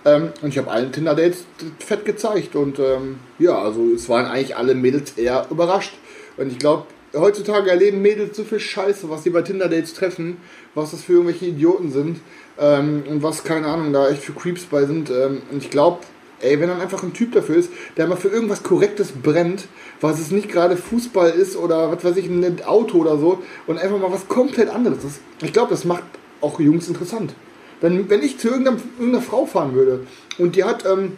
Ähm, 0.06 0.30
und 0.41 0.50
ich 0.50 0.58
habe 0.58 0.72
allen 0.72 0.93
Tinder-Dates 0.93 1.43
fett 1.80 2.06
gezeigt 2.06 2.56
und 2.56 2.80
ähm, 2.80 3.20
ja, 3.39 3.62
also 3.62 3.82
es 3.93 4.08
waren 4.08 4.26
eigentlich 4.26 4.56
alle 4.56 4.74
Mädels 4.74 5.18
eher 5.18 5.47
überrascht. 5.52 5.95
Und 6.38 6.50
ich 6.50 6.60
glaube, 6.60 6.86
heutzutage 7.14 7.70
erleben 7.70 8.02
Mädels 8.02 8.38
so 8.38 8.45
viel 8.45 8.62
Scheiße, 8.62 9.10
was 9.10 9.24
sie 9.24 9.30
bei 9.30 9.41
Tinder-Dates 9.41 9.93
treffen, 9.95 10.38
was 10.80 10.91
das 10.91 11.03
für 11.03 11.13
irgendwelche 11.13 11.45
Idioten 11.45 11.91
sind 11.91 12.19
ähm, 12.59 13.03
und 13.07 13.23
was, 13.23 13.43
keine 13.43 13.67
Ahnung, 13.67 13.93
da 13.93 14.09
echt 14.09 14.23
für 14.23 14.34
Creeps 14.34 14.63
bei 14.65 14.86
sind. 14.86 15.09
Ähm, 15.09 15.41
und 15.51 15.63
ich 15.63 15.69
glaube, 15.69 15.99
ey, 16.41 16.59
wenn 16.59 16.69
dann 16.69 16.82
einfach 16.82 17.03
ein 17.03 17.13
Typ 17.13 17.34
dafür 17.34 17.57
ist, 17.57 17.71
der 17.97 18.07
mal 18.07 18.15
für 18.15 18.30
irgendwas 18.30 18.63
Korrektes 18.63 19.11
brennt, 19.11 19.67
was 20.01 20.19
es 20.19 20.32
nicht 20.32 20.49
gerade 20.49 20.77
Fußball 20.77 21.32
ist 21.32 21.55
oder 21.55 21.91
was 21.91 22.03
weiß 22.03 22.17
ich, 22.17 22.27
ein 22.27 22.63
Auto 22.65 22.99
oder 22.99 23.17
so 23.17 23.43
und 23.67 23.77
einfach 23.77 23.99
mal 23.99 24.11
was 24.11 24.27
komplett 24.27 24.69
anderes 24.69 25.03
ist. 25.03 25.19
Ich 25.41 25.53
glaube, 25.53 25.71
das 25.71 25.86
macht 25.86 26.03
auch 26.41 26.59
Jungs 26.59 26.88
interessant. 26.88 27.34
Wenn, 27.82 28.09
wenn 28.09 28.23
ich 28.23 28.38
zu 28.39 28.49
irgendeiner, 28.49 28.77
irgendeiner 28.97 29.23
Frau 29.23 29.45
fahren 29.45 29.73
würde 29.73 30.05
und 30.38 30.55
die 30.55 30.63
hat 30.63 30.86
ähm, 30.86 31.17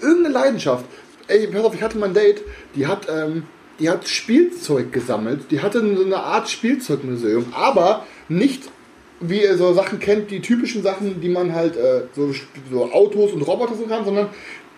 irgendeine 0.00 0.34
Leidenschaft, 0.34 0.84
ey, 1.28 1.46
pass 1.46 1.64
auf, 1.64 1.74
ich 1.74 1.82
hatte 1.82 1.98
mal 1.98 2.06
ein 2.06 2.14
Date, 2.14 2.42
die 2.74 2.86
hat, 2.86 3.06
ähm, 3.08 3.44
die 3.78 3.88
hat 3.88 4.08
Spielzeug 4.08 4.92
gesammelt, 4.92 5.50
die 5.50 5.60
hatte 5.60 5.80
so 5.96 6.04
eine 6.04 6.18
Art 6.18 6.48
Spielzeugmuseum, 6.48 7.46
aber 7.54 8.06
nicht 8.28 8.70
wie 9.28 9.42
ihr 9.42 9.56
so 9.56 9.72
Sachen 9.72 9.98
kennt, 9.98 10.30
die 10.30 10.40
typischen 10.40 10.82
Sachen, 10.82 11.20
die 11.20 11.28
man 11.28 11.54
halt, 11.54 11.76
äh, 11.76 12.02
so, 12.14 12.32
so 12.70 12.92
Autos 12.92 13.32
und 13.32 13.42
Roboter 13.42 13.74
so 13.74 13.84
kann, 13.84 14.04
sondern 14.04 14.28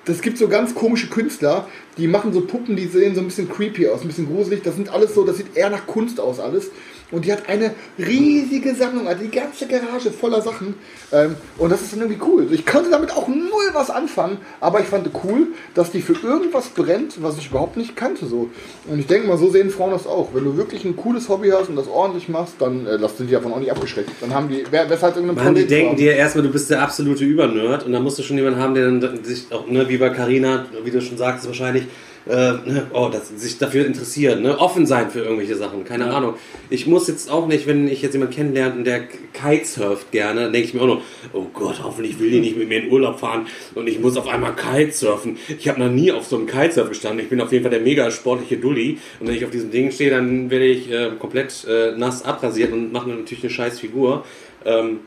das 0.07 0.23
gibt 0.23 0.39
so 0.39 0.49
ganz 0.49 0.75
komische 0.75 1.09
Künstler, 1.09 1.69
die 1.99 2.07
machen 2.07 2.33
so 2.33 2.41
Puppen, 2.41 2.77
die 2.77 2.87
sehen 2.87 3.15
so 3.15 3.21
ein 3.21 3.27
bisschen 3.27 3.49
creepy 3.49 3.89
aus, 3.89 4.03
ein 4.03 4.07
bisschen 4.07 4.27
gruselig. 4.27 4.63
Das 4.63 4.77
sind 4.77 4.89
alles 4.89 5.15
so, 5.15 5.25
das 5.25 5.37
sieht 5.37 5.57
eher 5.57 5.69
nach 5.69 5.87
Kunst 5.87 6.21
aus 6.21 6.39
alles. 6.39 6.71
Und 7.13 7.25
die 7.25 7.33
hat 7.33 7.49
eine 7.49 7.73
riesige 7.99 8.75
Sammlung, 8.75 9.07
also 9.07 9.23
die 9.23 9.31
ganze 9.31 9.67
Garage 9.67 10.11
voller 10.11 10.43
Sachen. 10.43 10.75
Ähm, 11.13 11.37
und 11.57 11.71
das 11.71 11.83
ist 11.83 11.93
dann 11.93 12.01
irgendwie 12.01 12.21
cool. 12.27 12.49
Ich 12.51 12.67
konnte 12.67 12.91
damit 12.91 13.13
auch 13.13 13.29
null 13.29 13.71
was 13.73 13.91
anfangen, 13.91 14.39
aber 14.61 14.81
ich 14.81 14.87
fand 14.87 15.09
cool, 15.25 15.49
dass 15.75 15.93
die 15.93 16.03
für 16.03 16.15
irgendwas 16.15 16.69
brennt, 16.71 17.23
was 17.23 17.39
ich 17.39 17.51
überhaupt 17.51 17.77
nicht 17.77 17.95
kannte. 17.95 18.27
So. 18.27 18.51
Und 18.89 18.99
ich 18.99 19.07
denke 19.07 19.29
mal, 19.29 19.39
so 19.39 19.51
sehen 19.51 19.71
Frauen 19.71 19.93
das 19.93 20.07
auch. 20.07 20.31
Wenn 20.35 20.45
du 20.45 20.57
wirklich 20.57 20.85
ein 20.85 20.97
cooles 20.97 21.29
Hobby 21.29 21.51
hast 21.51 21.69
und 21.69 21.77
das 21.77 21.87
ordentlich 21.87 22.29
machst, 22.29 22.55
dann 22.59 22.87
äh, 22.87 22.99
sind 23.17 23.29
die 23.29 23.35
davon 23.35 23.53
auch 23.53 23.61
nicht 23.61 23.71
abgeschreckt. 23.71 24.11
Dann 24.21 24.35
haben 24.35 24.49
die, 24.49 24.65
wer, 24.71 24.91
wer 24.91 25.01
halt 25.01 25.15
irgendein 25.15 25.45
Mann, 25.45 25.55
die 25.55 25.67
denken 25.67 25.91
haben. 25.91 25.97
dir 25.97 26.17
erstmal, 26.17 26.45
du 26.45 26.51
bist 26.51 26.71
der 26.71 26.83
absolute 26.83 27.25
Übernerd 27.25 27.87
und 27.87 27.93
dann 27.93 28.03
musst 28.03 28.19
du 28.19 28.25
schon 28.25 28.37
jemanden 28.37 28.59
haben, 28.59 28.75
der 28.75 28.91
dann 28.91 29.25
sich 29.25 29.47
auch, 29.53 29.69
ne, 29.69 29.89
wie 29.89 29.99
bei 29.99 30.11
Carina, 30.11 30.67
wie 30.83 30.91
du 30.91 31.01
schon 31.01 31.19
sagtest, 31.19 31.47
wahrscheinlich, 31.47 31.87
äh, 32.27 32.55
oh, 32.93 33.09
das, 33.11 33.29
sich 33.29 33.59
dafür 33.59 33.87
interessiert, 33.87 34.41
ne, 34.41 34.59
offen 34.59 34.87
sein 34.87 35.11
für 35.11 35.21
irgendwelche 35.21 35.57
Sachen, 35.57 35.85
keine 35.85 36.13
Ahnung. 36.13 36.35
Ich 36.71 36.87
muss 36.87 37.09
jetzt 37.09 37.31
auch 37.31 37.47
nicht, 37.47 37.67
wenn 37.67 37.89
ich 37.89 38.03
jetzt 38.03 38.15
jemanden 38.15 38.35
kennenlerne 38.35 38.75
und 38.75 38.85
der 38.85 39.05
Kitesurft 39.33 40.11
gerne, 40.11 40.43
dann 40.43 40.53
denke 40.53 40.69
ich 40.69 40.75
mir 40.75 40.83
auch 40.83 40.87
noch, 40.87 41.03
oh 41.33 41.47
Gott, 41.53 41.81
hoffentlich 41.83 42.19
will 42.19 42.31
die 42.31 42.41
nicht 42.41 42.57
mit 42.57 42.69
mir 42.69 42.83
in 42.83 42.91
Urlaub 42.91 43.21
fahren 43.21 43.47
und 43.75 43.89
ich 43.89 44.01
muss 44.01 44.17
auf 44.17 44.29
einmal 44.29 44.55
Kitesurfen. 44.57 45.39
Ich 45.59 45.69
habe 45.69 45.81
noch 45.81 45.91
nie 45.91 46.11
auf 46.11 46.27
so 46.27 46.37
einem 46.37 46.47
Kitesurf 46.47 46.89
gestanden. 46.89 47.21
Ich 47.21 47.29
bin 47.29 47.41
auf 47.41 47.53
jeden 47.53 47.63
Fall 47.63 47.71
der 47.71 47.81
mega 47.81 48.11
sportliche 48.11 48.57
Dulli 48.57 48.99
und 49.21 49.29
wenn 49.29 49.35
ich 49.35 49.45
auf 49.45 49.51
diesem 49.51 49.71
Ding 49.71 49.91
stehe, 49.93 50.11
dann 50.11 50.51
werde 50.51 50.67
ich 50.67 50.91
äh, 50.91 51.11
komplett 51.19 51.65
äh, 51.69 51.93
nass 51.97 52.25
abrasiert 52.25 52.73
und 52.73 52.93
mache 52.93 53.09
mir 53.09 53.15
natürlich 53.15 53.45
eine 53.45 53.53
scheiß 53.53 53.81
Figur. 53.81 54.25
Ähm, 54.65 55.01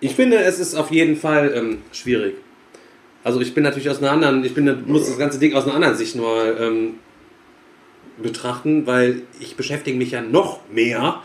ich 0.00 0.14
finde, 0.14 0.38
es 0.38 0.58
ist 0.58 0.74
auf 0.74 0.90
jeden 0.90 1.16
Fall 1.16 1.52
ähm, 1.56 1.78
schwierig. 1.92 2.34
Also 3.24 3.40
ich 3.40 3.54
bin 3.54 3.64
natürlich 3.64 3.88
aus 3.88 3.98
einer 3.98 4.12
anderen, 4.12 4.44
ich 4.44 4.54
bin, 4.54 4.84
muss 4.86 5.06
das 5.06 5.18
ganze 5.18 5.38
Ding 5.38 5.54
aus 5.54 5.64
einer 5.64 5.74
anderen 5.74 5.96
Sicht 5.96 6.14
nur 6.14 6.60
ähm, 6.60 6.94
betrachten, 8.22 8.86
weil 8.86 9.22
ich 9.40 9.56
beschäftige 9.56 9.96
mich 9.96 10.12
ja 10.12 10.20
noch 10.20 10.60
mehr, 10.70 11.20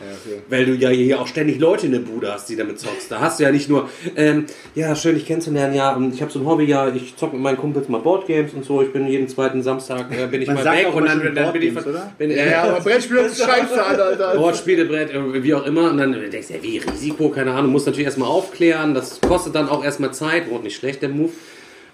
weil 0.49 0.65
du 0.65 0.73
ja 0.73 0.89
hier 0.89 1.21
auch 1.21 1.27
ständig 1.27 1.59
Leute 1.59 1.85
in 1.85 1.91
der 1.91 1.99
Bude 1.99 2.31
hast, 2.31 2.49
die 2.49 2.55
damit 2.55 2.79
zockst. 2.79 3.11
Da 3.11 3.19
hast 3.19 3.39
du 3.39 3.43
ja 3.43 3.51
nicht 3.51 3.69
nur, 3.69 3.89
ähm, 4.15 4.45
ja, 4.73 4.95
schön 4.95 5.13
dich 5.13 5.25
kennenzulernen, 5.25 5.75
ja, 5.75 5.99
ich 6.11 6.21
habe 6.21 6.31
so 6.31 6.39
ein 6.39 6.45
Hobby, 6.45 6.63
ja, 6.63 6.87
ich 6.87 7.15
zocke 7.15 7.35
mit 7.35 7.43
meinen 7.43 7.57
Kumpels 7.57 7.89
mal 7.89 7.99
Boardgames 7.99 8.53
und 8.53 8.65
so, 8.65 8.81
ich 8.81 8.91
bin 8.91 9.05
jeden 9.07 9.27
zweiten 9.27 9.61
Samstag, 9.61 10.07
äh, 10.11 10.25
bin 10.27 10.41
ich 10.41 10.47
Man 10.47 10.63
mal 10.63 10.77
weg 10.77 10.87
und 10.93 11.05
dann, 11.05 11.35
dann 11.35 11.53
bin 11.53 11.61
ich, 11.61 11.77
oder? 11.77 12.11
bin, 12.17 12.31
Ja, 12.31 12.45
ja, 12.45 12.63
aber 12.63 12.79
Brettspiel 12.79 13.17
ist 13.17 13.39
scheiße, 13.43 13.83
Alter. 13.83 14.05
Alter. 14.05 14.35
Board, 14.35 14.57
Spielebrett, 14.57 15.11
äh, 15.11 15.43
wie 15.43 15.53
auch 15.53 15.65
immer. 15.65 15.91
Und 15.91 15.97
dann 15.97 16.13
denkst 16.13 16.47
du, 16.47 16.53
ja, 16.55 16.63
wie 16.63 16.77
Risiko, 16.77 17.29
keine 17.29 17.51
Ahnung, 17.51 17.71
musst 17.71 17.85
natürlich 17.85 18.05
erstmal 18.05 18.29
aufklären. 18.29 18.95
Das 18.95 19.21
kostet 19.21 19.53
dann 19.53 19.69
auch 19.69 19.83
erstmal 19.83 20.13
Zeit. 20.13 20.49
Wurde 20.49 20.63
nicht 20.63 20.77
schlecht, 20.77 21.01
der 21.01 21.09
Move. 21.09 21.31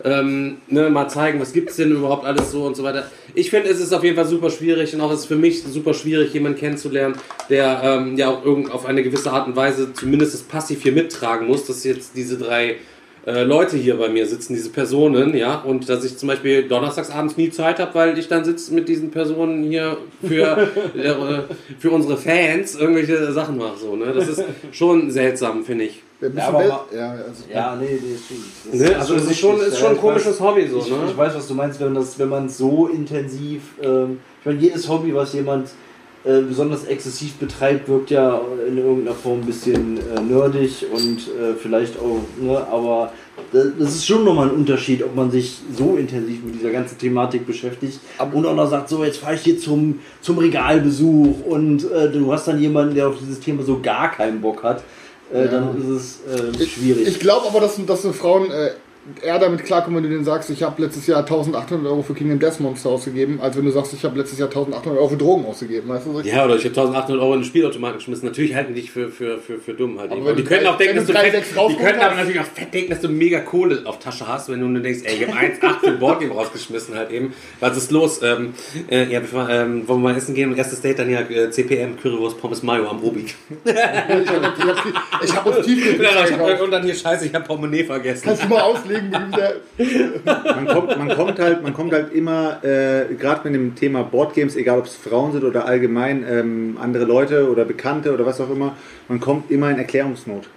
Ähm, 0.03 0.57
ne, 0.67 0.89
mal 0.89 1.07
zeigen, 1.07 1.39
was 1.39 1.53
gibt's 1.53 1.77
denn 1.77 1.91
überhaupt 1.91 2.25
alles 2.25 2.51
so 2.51 2.63
und 2.63 2.75
so 2.75 2.83
weiter. 2.83 3.09
Ich 3.33 3.49
finde, 3.49 3.69
es 3.69 3.79
ist 3.79 3.93
auf 3.93 4.03
jeden 4.03 4.15
Fall 4.15 4.25
super 4.25 4.49
schwierig 4.49 4.93
und 4.93 5.01
auch 5.01 5.11
es 5.11 5.21
ist 5.21 5.25
für 5.25 5.35
mich 5.35 5.63
super 5.63 5.93
schwierig, 5.93 6.33
jemanden 6.33 6.59
kennenzulernen, 6.59 7.15
der 7.49 7.81
ähm, 7.83 8.17
ja 8.17 8.29
auch 8.29 8.43
irgend 8.43 8.71
auf 8.71 8.85
eine 8.85 9.03
gewisse 9.03 9.31
Art 9.31 9.47
und 9.47 9.55
Weise 9.55 9.93
zumindest 9.93 10.33
das 10.33 10.41
passiv 10.41 10.83
hier 10.83 10.91
mittragen 10.91 11.47
muss, 11.47 11.65
dass 11.65 11.83
jetzt 11.83 12.15
diese 12.15 12.37
drei 12.37 12.77
äh, 13.25 13.43
Leute 13.43 13.75
hier 13.77 13.97
bei 13.97 14.07
mir 14.07 14.27
sitzen, 14.27 14.53
diese 14.53 14.69
Personen, 14.69 15.35
ja, 15.35 15.55
und 15.61 15.89
dass 15.89 16.03
ich 16.05 16.17
zum 16.17 16.27
Beispiel 16.27 16.67
donnerstags 16.67 17.09
abends 17.09 17.37
nie 17.37 17.49
Zeit 17.49 17.79
habe, 17.79 17.95
weil 17.95 18.17
ich 18.19 18.27
dann 18.27 18.45
sitze 18.45 18.73
mit 18.73 18.87
diesen 18.87 19.09
Personen 19.09 19.63
hier 19.63 19.97
für, 20.21 20.69
äh, 20.95 21.55
für 21.79 21.89
unsere 21.89 22.17
Fans 22.17 22.75
irgendwelche 22.75 23.31
Sachen 23.31 23.57
mache, 23.57 23.79
so, 23.79 23.95
ne? 23.95 24.13
Das 24.13 24.27
ist 24.27 24.43
schon 24.71 25.09
seltsam, 25.09 25.65
finde 25.65 25.85
ich. 25.85 26.03
Ja, 26.21 26.47
aber 26.47 26.59
Bel- 26.59 26.67
ma- 26.69 26.85
ja, 26.95 27.11
also, 27.11 27.43
Ja, 27.53 27.75
nee, 27.75 27.99
nee, 28.01 28.13
ist 28.15 28.27
schon. 28.27 28.37
das 28.71 28.79
Ne? 28.89 28.95
Also, 28.97 29.15
es 29.15 29.25
ist 29.31 29.39
schon, 29.39 29.59
ist 29.59 29.77
schon 29.77 29.91
ein 29.91 29.97
komisches 29.97 30.39
weiß- 30.39 30.43
Hobby, 30.43 30.67
so, 30.67 30.79
Ich, 30.79 30.89
ne? 30.89 30.97
ich 31.09 31.17
weiß, 31.17 31.35
was 31.35 31.47
du 31.47 31.53
meinst, 31.53 31.79
wenn 31.81 31.93
das, 31.93 32.17
wenn 32.17 32.29
man 32.29 32.45
es 32.45 32.57
so 32.57 32.87
intensiv, 32.87 33.61
ähm, 33.81 34.19
ich 34.39 34.45
meine, 34.45 34.59
jedes 34.59 34.87
Hobby, 34.87 35.13
was 35.13 35.33
jemand 35.33 35.69
äh, 36.23 36.41
besonders 36.41 36.85
exzessiv 36.85 37.35
betreibt, 37.35 37.87
wirkt 37.87 38.09
ja 38.09 38.41
in 38.67 38.77
irgendeiner 38.79 39.15
Form 39.15 39.41
ein 39.41 39.45
bisschen 39.45 39.97
äh, 39.97 40.19
nerdig 40.21 40.83
und 40.91 41.19
äh, 41.19 41.53
vielleicht 41.61 41.99
auch, 41.99 42.19
ne, 42.41 42.57
aber 42.71 43.11
das, 43.51 43.65
das 43.77 43.89
ist 43.95 44.07
schon 44.07 44.23
nochmal 44.23 44.47
ein 44.47 44.55
Unterschied, 44.55 45.03
ob 45.03 45.15
man 45.15 45.29
sich 45.29 45.59
so 45.77 45.97
intensiv 45.97 46.43
mit 46.43 46.55
dieser 46.55 46.71
ganzen 46.71 46.97
Thematik 46.97 47.45
beschäftigt 47.45 47.99
und 48.33 48.43
auch 48.45 48.55
noch 48.55 48.67
sagt, 48.69 48.89
so 48.89 49.03
jetzt 49.03 49.17
fahre 49.17 49.35
ich 49.35 49.41
hier 49.41 49.59
zum, 49.59 49.99
zum 50.21 50.39
Regalbesuch 50.39 51.45
und 51.45 51.91
äh, 51.91 52.09
du 52.09 52.31
hast 52.33 52.47
dann 52.47 52.59
jemanden, 52.59 52.95
der 52.95 53.09
auf 53.09 53.15
dieses 53.19 53.39
Thema 53.39 53.61
so 53.61 53.79
gar 53.81 54.09
keinen 54.11 54.41
Bock 54.41 54.63
hat, 54.63 54.81
äh, 55.33 55.47
dann 55.47 55.77
ist 55.77 55.87
es 55.87 56.59
äh, 56.59 56.65
schwierig. 56.65 57.07
Ich 57.07 57.19
glaube 57.19 57.47
aber, 57.47 57.59
dass, 57.59 57.83
dass 57.85 58.01
so 58.01 58.13
Frauen 58.13 58.51
äh, 58.51 58.71
eher 59.21 59.37
damit 59.37 59.63
klarkommen, 59.63 59.97
wenn 59.97 60.09
du 60.09 60.09
denen 60.09 60.25
sagst, 60.25 60.49
ich 60.49 60.63
habe 60.63 60.81
letztes 60.81 61.05
Jahr 61.05 61.19
1800 61.19 61.85
Euro 61.85 62.01
für 62.01 62.15
Kingdom 62.15 62.39
Death 62.39 62.59
Monster 62.59 62.89
ausgegeben, 62.89 63.39
als 63.39 63.55
wenn 63.55 63.65
du 63.65 63.71
sagst, 63.71 63.93
ich 63.93 64.03
habe 64.03 64.17
letztes 64.17 64.39
Jahr 64.39 64.47
1800 64.47 64.97
Euro 64.97 65.09
für 65.09 65.17
Drogen 65.17 65.45
ausgegeben. 65.45 65.87
Weißt 65.89 66.07
du? 66.07 66.19
Ja, 66.21 66.45
oder 66.45 66.55
ich 66.55 66.65
habe 66.65 66.75
1800 66.75 67.21
Euro 67.21 67.33
in 67.35 67.41
den 67.41 67.45
Spielautomaten 67.45 67.97
geschmissen. 67.97 68.27
Natürlich 68.27 68.55
halten 68.55 68.73
die 68.73 68.81
dich 68.81 68.91
für, 68.91 69.09
für, 69.09 69.37
für, 69.37 69.59
für 69.59 69.73
dumm 69.73 69.99
halt. 69.99 70.11
Aber 70.11 70.33
die 70.33 70.43
können 70.43 70.65
auch 70.65 70.77
denken, 70.77 70.95
dass 70.97 71.05
du 71.05 71.13
fett, 71.13 71.33
die 71.35 71.75
können 71.75 71.99
aber 71.99 72.15
natürlich 72.15 72.39
auch 72.39 72.45
fett 72.45 72.73
denken, 72.73 72.89
dass 72.91 73.01
du 73.01 73.09
mega 73.09 73.39
Kohle 73.41 73.81
auf 73.85 73.99
Tasche 73.99 74.27
hast, 74.27 74.49
wenn 74.49 74.59
du 74.59 74.67
nur 74.67 74.81
denkst, 74.81 75.01
ey, 75.03 75.15
ich 75.15 75.27
habe 75.27 75.37
1,8 75.37 75.79
für 75.81 75.91
Boardgame 75.91 76.33
rausgeschmissen 76.33 76.95
halt 76.95 77.11
eben. 77.11 77.33
Was 77.59 77.77
ist 77.77 77.91
los? 77.91 78.21
Ähm, 78.23 78.53
äh, 78.89 79.11
ja, 79.11 79.19
bevor, 79.19 79.47
ähm, 79.49 79.87
wollen 79.87 80.01
wir 80.01 80.09
mal 80.09 80.17
essen 80.17 80.33
gehen? 80.33 80.55
Erstes 80.57 80.81
Date 80.81 80.99
dann 80.99 81.09
ja 81.09 81.21
äh, 81.21 81.51
CPM, 81.51 81.97
Currywurst, 82.01 82.39
Pommes 82.39 82.63
Mayo 82.63 82.87
am 82.89 82.99
Rubik. 82.99 83.35
Ich 85.23 85.35
habe 85.35 85.49
uns 85.49 85.65
tief 85.65 85.99
Ja, 85.99 86.25
ich 86.25 86.33
hab, 86.33 86.61
und 86.61 86.71
dann 86.71 86.83
hier 86.83 86.95
scheiße, 86.95 87.25
ich 87.25 87.33
habe 87.33 87.45
Portemonnaie 87.45 87.83
vergessen. 87.83 88.23
Kannst 88.25 88.43
du 88.43 88.47
mal 88.47 88.61
auslegen? 88.61 88.94
Deswegen 88.95 89.11
bin 89.11 89.29
ich 89.29 89.35
der, 89.35 90.55
man 90.55 90.67
kommt, 90.67 90.97
man 90.97 91.09
kommt 91.09 91.39
halt, 91.39 91.63
man 91.63 91.73
kommt 91.73 91.93
halt 91.93 92.13
immer, 92.13 92.63
äh, 92.63 93.13
gerade 93.15 93.41
mit 93.49 93.53
dem 93.53 93.75
Thema 93.75 94.03
Boardgames, 94.03 94.55
egal 94.55 94.79
ob 94.79 94.85
es 94.85 94.95
Frauen 94.95 95.33
sind 95.33 95.43
oder 95.43 95.65
allgemein 95.65 96.25
ähm, 96.27 96.77
andere 96.81 97.05
Leute 97.05 97.49
oder 97.49 97.65
Bekannte 97.65 98.13
oder 98.13 98.25
was 98.25 98.39
auch 98.39 98.49
immer, 98.49 98.75
man 99.07 99.19
kommt 99.19 99.51
immer 99.51 99.69
in 99.69 99.77
Erklärungsnot. 99.77 100.49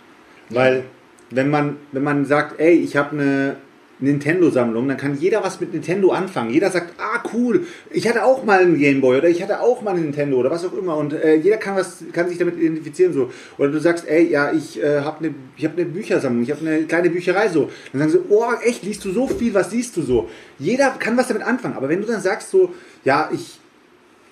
Weil 0.51 0.85
wenn 1.31 1.51
man, 1.51 1.77
wenn 1.93 2.03
man 2.03 2.25
sagt, 2.25 2.61
ey, 2.61 2.75
ich 2.75 2.97
habe 2.97 3.13
eine 3.13 3.57
Nintendo-Sammlung, 4.01 4.87
dann 4.89 4.97
kann 4.97 5.17
jeder 5.19 5.43
was 5.43 5.61
mit 5.61 5.73
Nintendo 5.73 6.11
anfangen. 6.13 6.51
Jeder 6.51 6.71
sagt, 6.71 6.95
ah 6.99 7.23
cool, 7.35 7.67
ich 7.91 8.09
hatte 8.09 8.25
auch 8.25 8.45
mal 8.45 8.61
einen 8.61 8.79
Gameboy 8.79 9.19
oder 9.19 9.29
ich 9.29 9.43
hatte 9.43 9.61
auch 9.61 9.83
mal 9.83 9.91
einen 9.95 10.05
Nintendo 10.05 10.37
oder 10.39 10.51
was 10.51 10.65
auch 10.65 10.73
immer. 10.73 10.97
Und 10.97 11.13
äh, 11.13 11.35
jeder 11.35 11.57
kann 11.57 11.77
was, 11.77 12.05
kann 12.13 12.29
sich 12.29 12.39
damit 12.39 12.59
identifizieren 12.59 13.13
so. 13.13 13.31
Oder 13.59 13.71
du 13.71 13.81
sagst, 13.81 14.07
ey, 14.09 14.29
ja, 14.31 14.53
ich 14.53 14.81
äh, 14.83 15.01
habe 15.01 15.25
eine, 15.25 15.35
ich 15.57 15.65
habe 15.65 15.77
eine 15.77 15.87
Büchersammlung, 15.87 16.43
ich 16.43 16.51
habe 16.51 16.61
eine 16.67 16.83
kleine 16.85 17.11
Bücherei 17.11 17.49
so. 17.49 17.71
Dann 17.93 18.01
sagen 18.01 18.13
sie, 18.13 18.21
oh 18.29 18.45
echt, 18.65 18.85
liest 18.85 19.05
du 19.05 19.11
so 19.13 19.27
viel, 19.27 19.53
was 19.55 19.73
liest 19.73 19.97
du 19.97 20.03
so? 20.03 20.29
Jeder 20.59 20.91
kann 20.91 21.17
was 21.17 21.29
damit 21.29 21.43
anfangen. 21.43 21.75
Aber 21.77 21.89
wenn 21.89 22.01
du 22.01 22.07
dann 22.07 22.21
sagst 22.21 22.51
so, 22.51 22.73
ja, 23.05 23.29
ich 23.33 23.59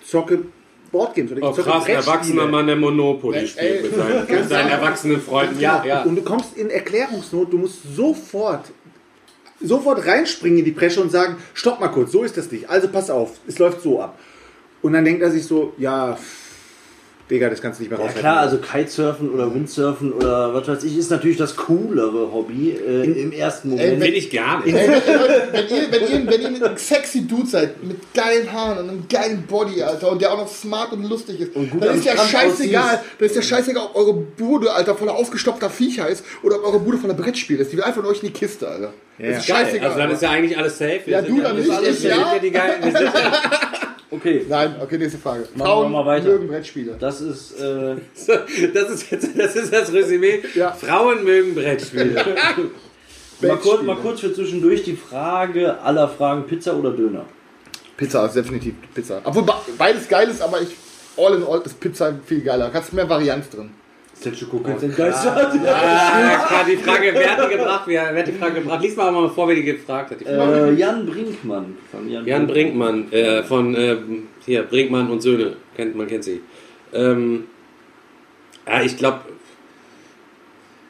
zocke 0.05 0.39
Boardgames 0.91 1.31
oder 1.33 1.39
ich 1.41 1.45
Oh, 1.45 1.51
zocke 1.51 1.69
krass, 1.69 1.83
Brettspiele. 1.83 2.13
erwachsener 2.13 2.47
Mann, 2.47 2.67
der 2.67 2.75
Monopoly 2.77 3.39
Ey, 3.39 3.47
spielt 3.47 3.83
mit 3.83 3.95
seinen, 3.95 4.25
mit 4.39 4.49
seinen 4.49 4.69
erwachsenen 4.71 5.21
Freunden. 5.21 5.59
Ja, 5.59 5.83
ja. 5.85 6.03
Und 6.03 6.15
du 6.15 6.21
kommst 6.21 6.55
in 6.57 6.69
Erklärungsnot, 6.69 7.51
du 7.51 7.57
musst 7.57 7.79
sofort, 7.93 8.71
sofort 9.61 10.05
reinspringen 10.05 10.59
in 10.59 10.65
die 10.65 10.71
Presche 10.71 11.01
und 11.01 11.11
sagen, 11.11 11.37
stopp 11.53 11.79
mal 11.79 11.87
kurz, 11.89 12.11
so 12.11 12.23
ist 12.23 12.37
das 12.37 12.51
nicht. 12.51 12.69
Also 12.69 12.87
pass 12.87 13.09
auf, 13.09 13.39
es 13.47 13.59
läuft 13.59 13.81
so 13.81 14.01
ab. 14.01 14.17
Und 14.81 14.93
dann 14.93 15.05
denkt 15.05 15.21
er 15.21 15.31
sich 15.31 15.45
so, 15.45 15.73
ja, 15.77 16.17
Digga, 17.29 17.49
das 17.49 17.61
kannst 17.61 17.79
du 17.79 17.83
nicht 17.83 17.89
mehr 17.89 17.99
Ja 17.99 18.05
raushalten. 18.05 18.21
klar, 18.21 18.37
also 18.39 18.57
Kitesurfen 18.57 19.29
oder 19.29 19.53
Windsurfen 19.53 20.13
oder 20.13 20.53
was 20.53 20.65
weiß 20.67 20.83
ich, 20.85 20.97
ist 20.97 21.11
natürlich 21.11 21.35
das 21.35 21.57
coolere 21.57 22.31
Hobby 22.31 22.69
äh, 22.71 23.03
im 23.03 23.33
ersten 23.33 23.71
Moment. 23.71 23.99
Will 23.99 24.13
ich 24.15 24.31
gar 24.31 24.63
nicht. 24.63 24.73
Ey, 24.73 24.87
wenn, 24.87 25.01
wenn, 25.51 25.67
ihr, 25.77 25.91
wenn, 25.91 26.01
ihr, 26.25 26.31
wenn 26.31 26.55
ihr 26.55 26.69
ein 26.69 26.77
sexy 26.77 27.27
Dude 27.27 27.47
seid, 27.47 27.83
mit 27.83 27.97
geilen 28.13 28.49
Haaren 28.53 28.77
und 28.79 28.89
einem 28.89 29.07
geilen 29.09 29.43
Body, 29.45 29.83
Alter, 29.83 30.09
und 30.11 30.21
der 30.21 30.31
auch 30.31 30.37
noch 30.37 30.47
smart 30.47 30.93
und 30.93 31.03
lustig 31.09 31.41
ist, 31.41 31.55
Und 31.55 31.69
gut 31.69 31.83
dann 31.83 31.97
ist 31.97 32.05
ja 32.05 32.15
scheißegal, 32.17 33.01
dann 33.19 33.25
ist 33.29 33.35
ja 33.35 33.41
scheißegal, 33.41 33.83
ob 33.87 33.95
eure 33.97 34.13
Bude, 34.13 34.71
Alter, 34.71 34.95
voller 34.95 35.15
ausgestopfter 35.15 35.69
Viecher 35.69 36.07
ist 36.07 36.23
oder 36.43 36.55
ob 36.59 36.65
eure 36.65 36.79
Bude 36.79 36.97
voller 36.97 37.13
Brettspiel 37.13 37.59
ist. 37.59 37.73
Die 37.73 37.77
will 37.77 37.83
einfach 37.83 38.01
nur 38.01 38.11
euch 38.11 38.23
in 38.23 38.27
die 38.31 38.33
Kiste, 38.39 38.67
Alter. 38.69 38.93
Ja. 39.17 39.29
Das 39.31 39.39
ist 39.39 39.47
scheißegal. 39.47 39.87
Also 39.89 39.99
dann 39.99 40.11
ist 40.11 40.21
ja 40.21 40.29
eigentlich 40.29 40.57
alles 40.57 40.77
safe. 40.77 41.01
Wir 41.05 41.13
Ja, 41.13 41.23
sind 41.25 41.37
du 41.37 41.41
dann 41.41 41.61
sind 41.61 41.71
alles- 41.73 42.03
ja. 42.03 42.09
ja 42.09 42.39
die 42.41 42.51
geilen. 42.51 42.81
Okay, 44.09 44.45
Nein, 44.47 44.75
okay, 44.81 44.97
nächste 44.97 45.17
Frage. 45.17 45.47
Frauen 45.57 45.91
mal 45.91 46.05
weiter. 46.05 46.29
mögen 46.29 46.47
Brettspiele. 46.47 46.95
das 46.97 47.19
ist 47.19 47.59
äh, 47.59 47.95
das, 48.73 48.89
ist 48.89 49.11
jetzt, 49.11 49.37
das 49.37 49.55
ist 49.55 49.73
das 49.73 49.91
Resümee. 49.91 50.41
Ja. 50.55 50.71
Frauen 50.71 51.23
mögen 51.25 51.53
Brettspiele. 51.55 52.15
mal, 53.41 53.57
kurz, 53.57 53.81
mal 53.83 53.97
kurz 53.97 54.21
für 54.21 54.33
zwischendurch 54.33 54.83
die 54.83 54.95
Frage 54.95 55.79
aller 55.81 56.07
Fragen: 56.07 56.45
Pizza 56.47 56.75
oder 56.77 56.91
Döner? 56.91 57.25
Pizza 57.97 58.25
ist 58.27 58.35
definitiv 58.35 58.75
Pizza. 58.93 59.19
Obwohl 59.25 59.43
be- 59.43 59.53
beides 59.77 60.07
geil 60.07 60.29
ist, 60.29 60.41
aber 60.41 60.61
ich, 60.61 60.69
all 61.17 61.35
in 61.35 61.43
all 61.43 61.61
ist 61.65 61.79
Pizza 61.79 62.13
viel 62.25 62.41
geiler. 62.41 62.69
Da 62.69 62.79
hast 62.79 62.93
mehr 62.93 63.09
Varianz 63.09 63.49
drin. 63.49 63.71
Guckt 64.23 64.67
jetzt 64.67 64.83
entgeistert. 64.83 65.37
Ah, 65.37 66.47
klar, 66.47 66.65
die 66.67 66.77
Frage, 66.77 67.11
wer 67.13 67.37
hat 67.37 67.45
die 67.45 67.55
gebracht? 67.55 67.83
Wer, 67.85 68.09
wer 68.11 68.19
hat 68.19 68.27
die 68.27 68.31
Frage 68.31 68.55
gebracht? 68.55 68.81
Lies 68.81 68.95
mal 68.95 69.11
mal 69.11 69.29
vor, 69.29 69.47
wer 69.47 69.55
die 69.55 69.63
gefragt 69.63 70.11
hat. 70.11 70.19
Die 70.19 70.25
Frage. 70.25 70.69
Äh, 70.69 70.73
Jan 70.73 71.05
Brinkmann. 71.05 71.77
Von 71.91 72.09
Jan, 72.09 72.25
Jan 72.25 72.47
Brinkmann 72.47 73.11
äh, 73.11 73.43
von 73.43 73.75
äh, 73.75 73.97
hier 74.43 74.63
Brinkmann 74.63 75.11
und 75.11 75.21
Söhne 75.21 75.57
kennt 75.75 75.95
man 75.95 76.07
kennt 76.07 76.23
sie. 76.23 76.41
Ähm, 76.93 77.43
ja, 78.67 78.81
ich 78.81 78.97
glaube, 78.97 79.21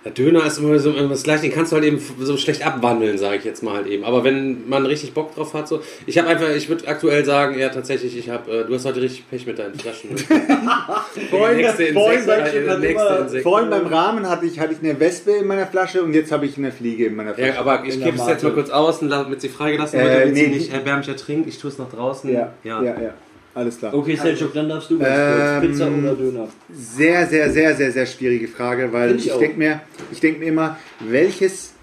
der 0.07 0.25
Döner 0.25 0.45
ist 0.45 0.57
immer 0.57 0.79
so 0.79 0.91
das 0.93 1.23
gleiche, 1.23 1.41
den 1.41 1.51
kannst 1.51 1.71
du 1.71 1.75
halt 1.75 1.85
eben 1.85 1.99
so 2.19 2.37
schlecht 2.37 2.65
abwandeln, 2.65 3.17
sage 3.17 3.37
ich 3.37 3.43
jetzt 3.43 3.61
mal 3.61 3.73
halt 3.75 3.87
eben. 3.87 4.05
Aber 4.05 4.23
wenn 4.23 4.67
man 4.69 4.85
richtig 4.85 5.13
Bock 5.13 5.35
drauf 5.35 5.53
hat, 5.53 5.67
so, 5.67 5.81
ich 6.05 6.17
habe 6.17 6.29
einfach, 6.29 6.49
ich 6.55 6.69
würde 6.69 6.87
aktuell 6.87 7.25
sagen, 7.25 7.59
ja 7.59 7.67
tatsächlich, 7.69 8.17
ich 8.17 8.29
habe, 8.29 8.49
äh, 8.51 8.63
du 8.65 8.73
hast 8.73 8.85
heute 8.85 9.01
richtig 9.01 9.29
Pech 9.29 9.45
mit 9.45 9.59
deinen 9.59 9.75
Flaschen. 9.75 10.11
Vorhin, 11.29 11.57
Nächste 11.57 11.93
vorhin, 11.93 12.19
Insekt- 12.19 12.67
beim, 12.67 12.83
äh, 12.83 12.87
nächste 12.87 13.41
vorhin 13.41 13.69
beim 13.69 13.87
Rahmen 13.87 14.29
hatte 14.29 14.45
ich, 14.45 14.59
hatte 14.59 14.73
ich 14.73 14.79
eine 14.87 14.99
Wespe 14.99 15.31
in 15.31 15.47
meiner 15.47 15.67
Flasche 15.67 16.01
und 16.01 16.13
jetzt 16.13 16.31
habe 16.31 16.45
ich 16.45 16.57
eine 16.57 16.71
Fliege 16.71 17.05
in 17.07 17.15
meiner 17.15 17.33
Flasche. 17.33 17.53
Ja, 17.53 17.59
aber 17.59 17.83
ich 17.85 18.01
gebe 18.01 18.17
es 18.17 18.27
jetzt 18.27 18.43
mal 18.43 18.53
kurz 18.53 18.69
außen, 18.69 19.09
damit 19.09 19.41
sie 19.41 19.49
freigelassen 19.49 19.99
Äh, 19.99 20.03
wird, 20.03 20.13
damit 20.21 20.33
nee, 20.35 20.43
sie 20.45 20.47
nicht 20.51 20.73
erbärmlich 20.73 21.07
ertrinkt. 21.09 21.47
Ich 21.49 21.57
tue 21.57 21.69
es 21.69 21.77
nach 21.77 21.89
draußen. 21.89 22.31
ja, 22.31 22.53
ja, 22.63 22.83
ja, 22.83 23.13
alles 23.57 23.79
klar. 23.79 23.93
Okay, 23.93 24.15
Selchuk, 24.15 24.53
dann 24.53 24.69
darfst 24.69 24.89
du 24.89 24.99
Ähm, 25.01 25.59
kurz. 25.59 25.71
Pizza 25.71 25.87
oder 25.91 26.15
Döner? 26.15 26.47
Sehr, 26.71 27.25
sehr, 27.25 27.49
sehr, 27.51 27.75
sehr, 27.75 27.91
sehr 27.91 28.05
schwierige 28.05 28.47
Frage, 28.47 28.93
weil 28.93 29.09
Find 29.09 29.21
ich 29.21 29.27
ich, 29.27 29.37
denke 29.37 29.57
mir, 29.57 29.81
ich 30.11 30.19
denke 30.19 30.39
mir 30.39 30.45
immer, 30.47 30.77
welches 30.99 31.73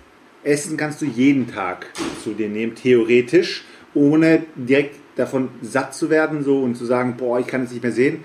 Essen 0.44 0.76
kannst 0.76 1.02
du 1.02 1.06
jeden 1.06 1.52
Tag 1.52 1.86
zu 2.22 2.30
dir 2.30 2.48
nehmen, 2.48 2.74
theoretisch, 2.74 3.64
ohne 3.94 4.44
direkt 4.54 4.96
davon 5.16 5.48
satt 5.62 5.94
zu 5.94 6.10
werden 6.10 6.44
so 6.44 6.60
und 6.62 6.76
zu 6.76 6.84
sagen, 6.84 7.16
boah, 7.16 7.38
ich 7.40 7.46
kann 7.46 7.64
es 7.64 7.70
nicht 7.72 7.82
mehr 7.82 7.92
sehen. 7.92 8.24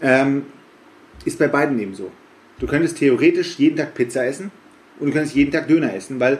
Ähm, 0.00 0.46
ist 1.24 1.38
bei 1.38 1.48
beiden 1.48 1.78
eben 1.78 1.94
so. 1.94 2.10
Du 2.58 2.66
könntest 2.66 2.98
theoretisch 2.98 3.58
jeden 3.58 3.76
Tag 3.76 3.94
Pizza 3.94 4.24
essen 4.26 4.50
und 4.98 5.08
du 5.08 5.12
könntest 5.12 5.34
jeden 5.34 5.50
Tag 5.50 5.66
Döner 5.68 5.94
essen, 5.94 6.20
weil 6.20 6.38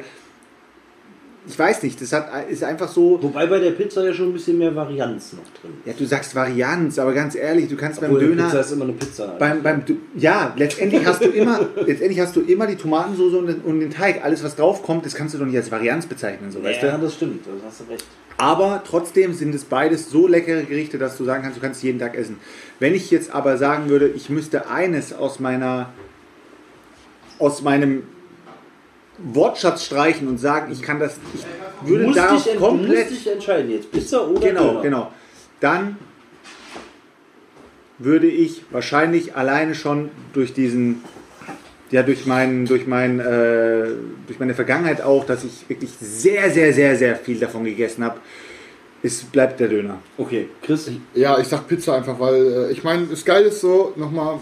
ich 1.51 1.59
weiß 1.59 1.83
nicht, 1.83 2.01
das 2.01 2.13
hat, 2.13 2.29
ist 2.49 2.63
einfach 2.63 2.89
so, 2.89 3.21
Wobei 3.21 3.47
bei 3.47 3.59
der 3.59 3.73
Pizza 3.73 4.05
ja 4.05 4.13
schon 4.13 4.29
ein 4.29 4.33
bisschen 4.33 4.57
mehr 4.57 4.75
Varianz 4.75 5.33
noch 5.33 5.43
drin. 5.61 5.73
ja, 5.85 5.93
du 5.93 6.05
sagst 6.07 6.33
Varianz, 6.37 6.97
aber 7.01 7.13
ganz 7.13 7.35
ehrlich, 7.35 7.69
du 7.69 7.77
kannst 7.77 8.01
beim 8.01 8.13
Obwohl, 8.13 8.25
eine 8.25 8.37
Döner... 8.37 8.45
Pizza 8.45 8.61
ist 8.61 8.71
immer 8.71 8.85
eine 8.85 8.93
Pizza. 8.93 9.27
Beim, 9.37 9.61
beim, 9.61 9.83
ja, 10.15 10.55
letztendlich 10.57 11.05
hast 11.05 11.25
du 11.25 11.29
immer, 11.29 11.69
letztendlich 11.87 12.21
hast 12.21 12.37
du 12.37 12.41
immer 12.43 12.69
die 12.69 12.77
Tomatensauce 12.77 13.35
und 13.35 13.47
den, 13.49 13.61
und 13.63 13.81
den 13.81 13.91
Teig. 13.91 14.25
Alles, 14.25 14.45
was 14.45 14.55
drauf 14.55 14.85
kommt, 14.85 15.05
das 15.05 15.17
kannst 15.17 15.35
du 15.35 15.39
doch 15.39 15.47
nicht 15.47 15.57
als 15.57 15.73
Varianz 15.73 16.07
bezeichnen, 16.07 16.53
so, 16.53 16.63
weißt 16.63 16.83
ja, 16.85 16.97
du? 16.97 17.03
das 17.03 17.15
stimmt, 17.15 17.45
da 17.45 17.51
hast 17.67 17.81
du 17.81 17.93
recht. 17.93 18.05
Aber 18.37 18.83
trotzdem 18.87 19.35
sind 19.35 19.53
es 19.53 19.65
beides 19.65 20.09
so 20.09 20.29
leckere 20.29 20.63
Gerichte, 20.63 20.99
dass 20.99 21.19
du 21.19 21.25
sagen 21.25 21.43
kannst, 21.43 21.57
du 21.57 21.61
kannst 21.61 21.83
jeden 21.83 21.99
Tag 21.99 22.17
essen. 22.17 22.37
Wenn 22.79 22.95
ich 22.95 23.11
jetzt 23.11 23.35
aber 23.35 23.59
sagen 23.59 23.89
würde, 23.89 24.09
ich 24.09 24.31
müsste 24.31 24.71
eines 24.71 25.13
aus 25.13 25.41
meiner, 25.41 25.93
aus 27.41 27.63
meinem 27.63 28.05
Wortschatz 29.23 29.85
streichen 29.85 30.29
und 30.29 30.39
sagen, 30.39 30.73
ich 30.73 30.83
kann 30.83 30.99
das, 30.99 31.17
ich 31.35 31.89
würde 31.89 32.05
musst 32.05 32.19
darauf 32.19 32.43
dich, 32.43 32.53
en- 32.53 32.59
komplett 32.59 33.07
du 33.09 33.11
musst 33.13 33.27
dich 33.27 33.33
entscheiden 33.33 33.71
jetzt, 33.71 33.91
Pizza 33.93 34.29
oder 34.29 34.41
Genau, 34.41 34.69
Döner. 34.69 34.83
genau. 34.83 35.13
Dann 35.61 35.97
würde 37.99 38.27
ich 38.27 38.63
wahrscheinlich 38.71 39.37
alleine 39.37 39.75
schon 39.75 40.09
durch 40.33 40.55
diesen, 40.55 41.03
ja, 41.91 42.03
durch 42.03 42.25
meinen, 42.25 42.65
durch 42.65 42.87
mein, 42.87 43.21
äh, 43.21 43.89
durch 44.27 44.39
meine 44.39 44.55
Vergangenheit 44.55 45.03
auch, 45.03 45.25
dass 45.27 45.45
ich 45.45 45.69
wirklich 45.69 45.91
sehr, 46.01 46.51
sehr, 46.51 46.73
sehr, 46.73 46.97
sehr 46.97 47.17
viel 47.17 47.39
davon 47.39 47.65
gegessen 47.65 48.03
habe, 48.05 48.19
es 49.03 49.23
bleibt 49.25 49.61
der 49.61 49.69
Döner. 49.69 49.99
Okay, 50.19 50.49
Chris, 50.63 50.91
Ja, 51.15 51.39
ich 51.39 51.47
sag 51.49 51.67
Pizza 51.67 51.97
einfach, 51.97 52.19
weil 52.21 52.69
äh, 52.69 52.73
ich 52.73 52.85
meine, 52.85 53.07
das 53.07 53.25
Geile 53.25 53.47
ist 53.49 53.61
so, 53.61 53.93
nochmal 53.97 54.39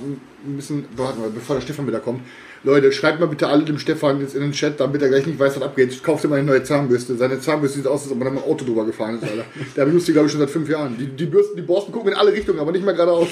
ein 0.46 0.56
bisschen, 0.56 0.84
warte 0.96 1.18
mal, 1.18 1.30
bevor 1.30 1.56
der 1.56 1.62
Stefan 1.62 1.86
wieder 1.86 2.00
kommt. 2.00 2.20
Leute, 2.64 2.90
schreibt 2.92 3.20
mal 3.20 3.26
bitte 3.26 3.46
alle 3.46 3.64
dem 3.64 3.78
Stefan 3.78 4.20
jetzt 4.20 4.34
in 4.34 4.40
den 4.42 4.52
Chat, 4.52 4.80
damit 4.80 5.00
er 5.02 5.08
gleich 5.08 5.26
nicht 5.26 5.38
weiß, 5.38 5.56
was 5.56 5.62
abgeht. 5.62 6.02
Kauft 6.02 6.24
ihm 6.24 6.30
mal 6.30 6.36
eine 6.36 6.46
neue 6.46 6.62
Zahnbürste. 6.62 7.16
Seine 7.16 7.40
Zahnbürste 7.40 7.78
sieht 7.78 7.86
aus, 7.86 8.02
als 8.02 8.12
ob 8.12 8.18
man 8.18 8.32
mit 8.34 8.42
dem 8.42 8.50
Auto 8.50 8.64
drüber 8.64 8.84
gefahren 8.84 9.16
ist, 9.16 9.24
Alter. 9.24 9.44
Der 9.76 9.84
benutzt 9.84 10.08
die, 10.08 10.12
glaube 10.12 10.26
ich, 10.26 10.32
schon 10.32 10.40
seit 10.40 10.50
fünf 10.50 10.68
Jahren. 10.68 10.96
Die, 10.98 11.06
die 11.06 11.26
Bürsten, 11.26 11.56
die 11.56 11.62
Borsten 11.62 11.92
gucken 11.92 12.12
in 12.12 12.18
alle 12.18 12.32
Richtungen, 12.32 12.58
aber 12.58 12.72
nicht 12.72 12.84
mehr 12.84 12.94
geradeaus. 12.94 13.28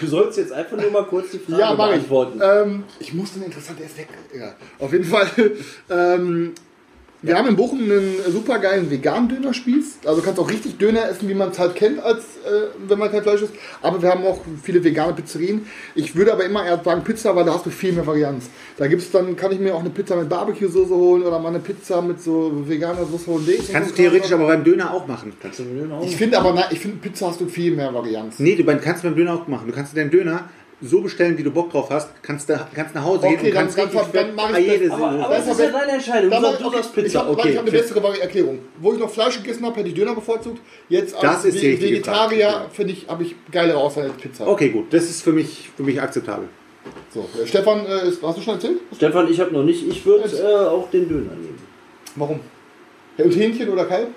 du 0.00 0.06
sollst 0.06 0.38
jetzt 0.38 0.52
einfach 0.52 0.76
nur 0.76 0.90
mal 0.90 1.04
kurz 1.04 1.30
die 1.32 1.38
Frage 1.38 1.60
Ja, 1.60 1.74
mach 1.74 1.86
ich. 1.88 1.94
beantworten. 1.96 2.40
Ähm, 2.42 2.84
ich 3.00 3.12
muss 3.14 3.30
eine 3.36 3.44
interessante, 3.46 3.80
der 3.82 3.90
ist 3.90 3.98
weg. 3.98 4.08
Egal. 4.32 4.54
Auf 4.78 4.92
jeden 4.92 5.04
Fall, 5.04 5.26
ähm, 5.90 6.52
wir 7.20 7.36
haben 7.36 7.48
in 7.48 7.56
Bochum 7.56 7.80
einen 7.80 8.14
super 8.28 8.58
geilen 8.60 8.90
veganen 8.90 9.28
Dönerspieß. 9.28 9.98
Also 10.04 10.22
kannst 10.22 10.38
auch 10.38 10.48
richtig 10.48 10.78
Döner 10.78 11.08
essen, 11.08 11.28
wie 11.28 11.34
man 11.34 11.50
es 11.50 11.58
halt 11.58 11.74
kennt, 11.74 11.98
als 12.00 12.20
äh, 12.46 12.68
wenn 12.86 12.98
man 12.98 13.10
kein 13.10 13.22
Fleisch 13.22 13.42
isst. 13.42 13.52
Aber 13.82 14.00
wir 14.00 14.08
haben 14.08 14.24
auch 14.24 14.40
viele 14.62 14.82
vegane 14.84 15.12
Pizzerien. 15.14 15.66
Ich 15.96 16.14
würde 16.14 16.32
aber 16.32 16.44
immer 16.44 16.64
eher 16.64 16.80
sagen 16.84 17.02
Pizza, 17.02 17.34
weil 17.34 17.44
da 17.44 17.54
hast 17.54 17.66
du 17.66 17.70
viel 17.70 17.92
mehr 17.92 18.06
Varianz. 18.06 18.48
Da 18.76 18.86
gibt's 18.86 19.10
dann, 19.10 19.34
kann 19.36 19.50
ich 19.50 19.58
mir 19.58 19.74
auch 19.74 19.80
eine 19.80 19.90
Pizza 19.90 20.14
mit 20.14 20.28
Barbecue-Soße 20.28 20.94
holen 20.94 21.22
oder 21.24 21.40
mal 21.40 21.48
eine 21.48 21.58
Pizza 21.58 22.00
mit 22.02 22.22
so 22.22 22.52
veganer 22.66 23.04
Soße 23.04 23.26
Hollandaise. 23.26 23.72
Kannst 23.72 23.90
du 23.90 23.94
theoretisch 23.96 24.32
aber 24.32 24.46
beim 24.46 24.62
Döner 24.62 24.92
auch 24.94 25.06
machen. 25.08 25.32
Kannst 25.42 25.58
du 25.58 25.64
den 25.64 25.76
Döner 25.78 25.96
auch 25.98 26.04
Ich 26.06 26.16
finde 26.16 26.38
aber, 26.38 26.52
nein, 26.54 26.64
ich 26.70 26.78
finde 26.78 26.98
Pizza 26.98 27.26
hast 27.28 27.40
du 27.40 27.46
viel 27.46 27.74
mehr 27.74 27.92
Varianz. 27.92 28.38
Nee, 28.38 28.54
du 28.54 28.62
beim- 28.62 28.80
kannst 28.80 29.02
beim 29.02 29.16
Döner 29.16 29.34
auch 29.34 29.48
machen. 29.48 29.66
Du 29.66 29.72
kannst 29.74 29.96
deinen 29.96 30.10
Döner 30.10 30.48
so 30.80 31.00
bestellen, 31.00 31.36
wie 31.36 31.42
du 31.42 31.50
Bock 31.50 31.70
drauf 31.70 31.90
hast. 31.90 32.10
Kannst, 32.22 32.48
da, 32.48 32.68
kannst 32.74 32.94
nach 32.94 33.04
Hause 33.04 33.18
Okay, 33.26 33.28
gehen 33.36 33.38
und 33.38 33.44
dann- 33.46 33.54
kannst 33.54 33.78
dann- 33.78 33.88
richtig 33.88 34.12
dann 34.12 34.34
mach 34.34 34.56
ich 34.56 34.66
jede 34.66 34.84
das. 34.88 34.92
Aber, 34.96 35.10
aber 35.10 35.34
Das 35.34 35.44
es 35.46 35.52
ist 35.52 35.60
ja 35.60 35.70
deine 35.70 35.92
Entscheidung. 35.92 36.30
Du 36.30 36.40
Dann 36.40 36.42
du 36.72 36.78
Ich 36.78 36.92
Pizza. 36.92 37.18
habe 37.20 37.30
Okay. 37.30 37.54
hab 37.56 37.62
eine 37.62 37.70
bessere 37.72 38.20
Erklärung. 38.20 38.58
Wo 38.80 38.92
ich 38.92 38.98
noch 38.98 39.10
Fleisch 39.10 39.38
gegessen 39.38 39.64
habe, 39.66 39.76
hätte 39.76 39.88
ich 39.88 39.94
Döner 39.94 40.14
bevorzugt. 40.14 40.60
Jetzt 40.88 41.14
als 41.14 41.22
Das 41.22 41.44
ist 41.46 41.54
die 41.60 41.62
Ve- 41.66 41.72
richtige 41.72 41.92
Vegetarier 41.96 42.50
Frage. 42.50 42.70
finde 42.72 42.92
ich, 42.92 43.08
habe 43.08 43.22
ich 43.24 43.34
geilere 43.50 43.76
Auswahl 43.78 44.04
als 44.04 44.14
Pizza. 44.14 44.46
Okay, 44.46 44.68
gut. 44.70 44.92
Das 44.92 45.04
ist 45.04 45.22
für 45.22 45.32
mich, 45.32 45.68
für 45.76 45.82
mich 45.82 46.00
akzeptabel. 46.00 46.48
So, 47.12 47.28
äh, 47.42 47.46
Stefan, 47.46 47.84
äh, 47.86 48.10
hast 48.22 48.38
du 48.38 48.40
schon 48.42 48.54
erzählt? 48.54 48.78
Stefan, 48.94 49.30
ich 49.30 49.40
habe 49.40 49.52
noch 49.52 49.64
nicht. 49.64 49.86
Ich 49.86 50.06
würde 50.06 50.24
äh, 50.30 50.66
auch 50.68 50.88
den 50.90 51.08
Döner 51.08 51.32
nehmen. 51.34 51.58
Warum? 52.14 52.40
Ja, 53.16 53.24
und 53.24 53.32
Hähnchen 53.36 53.68
oder 53.68 53.84
Kalb? 53.84 54.08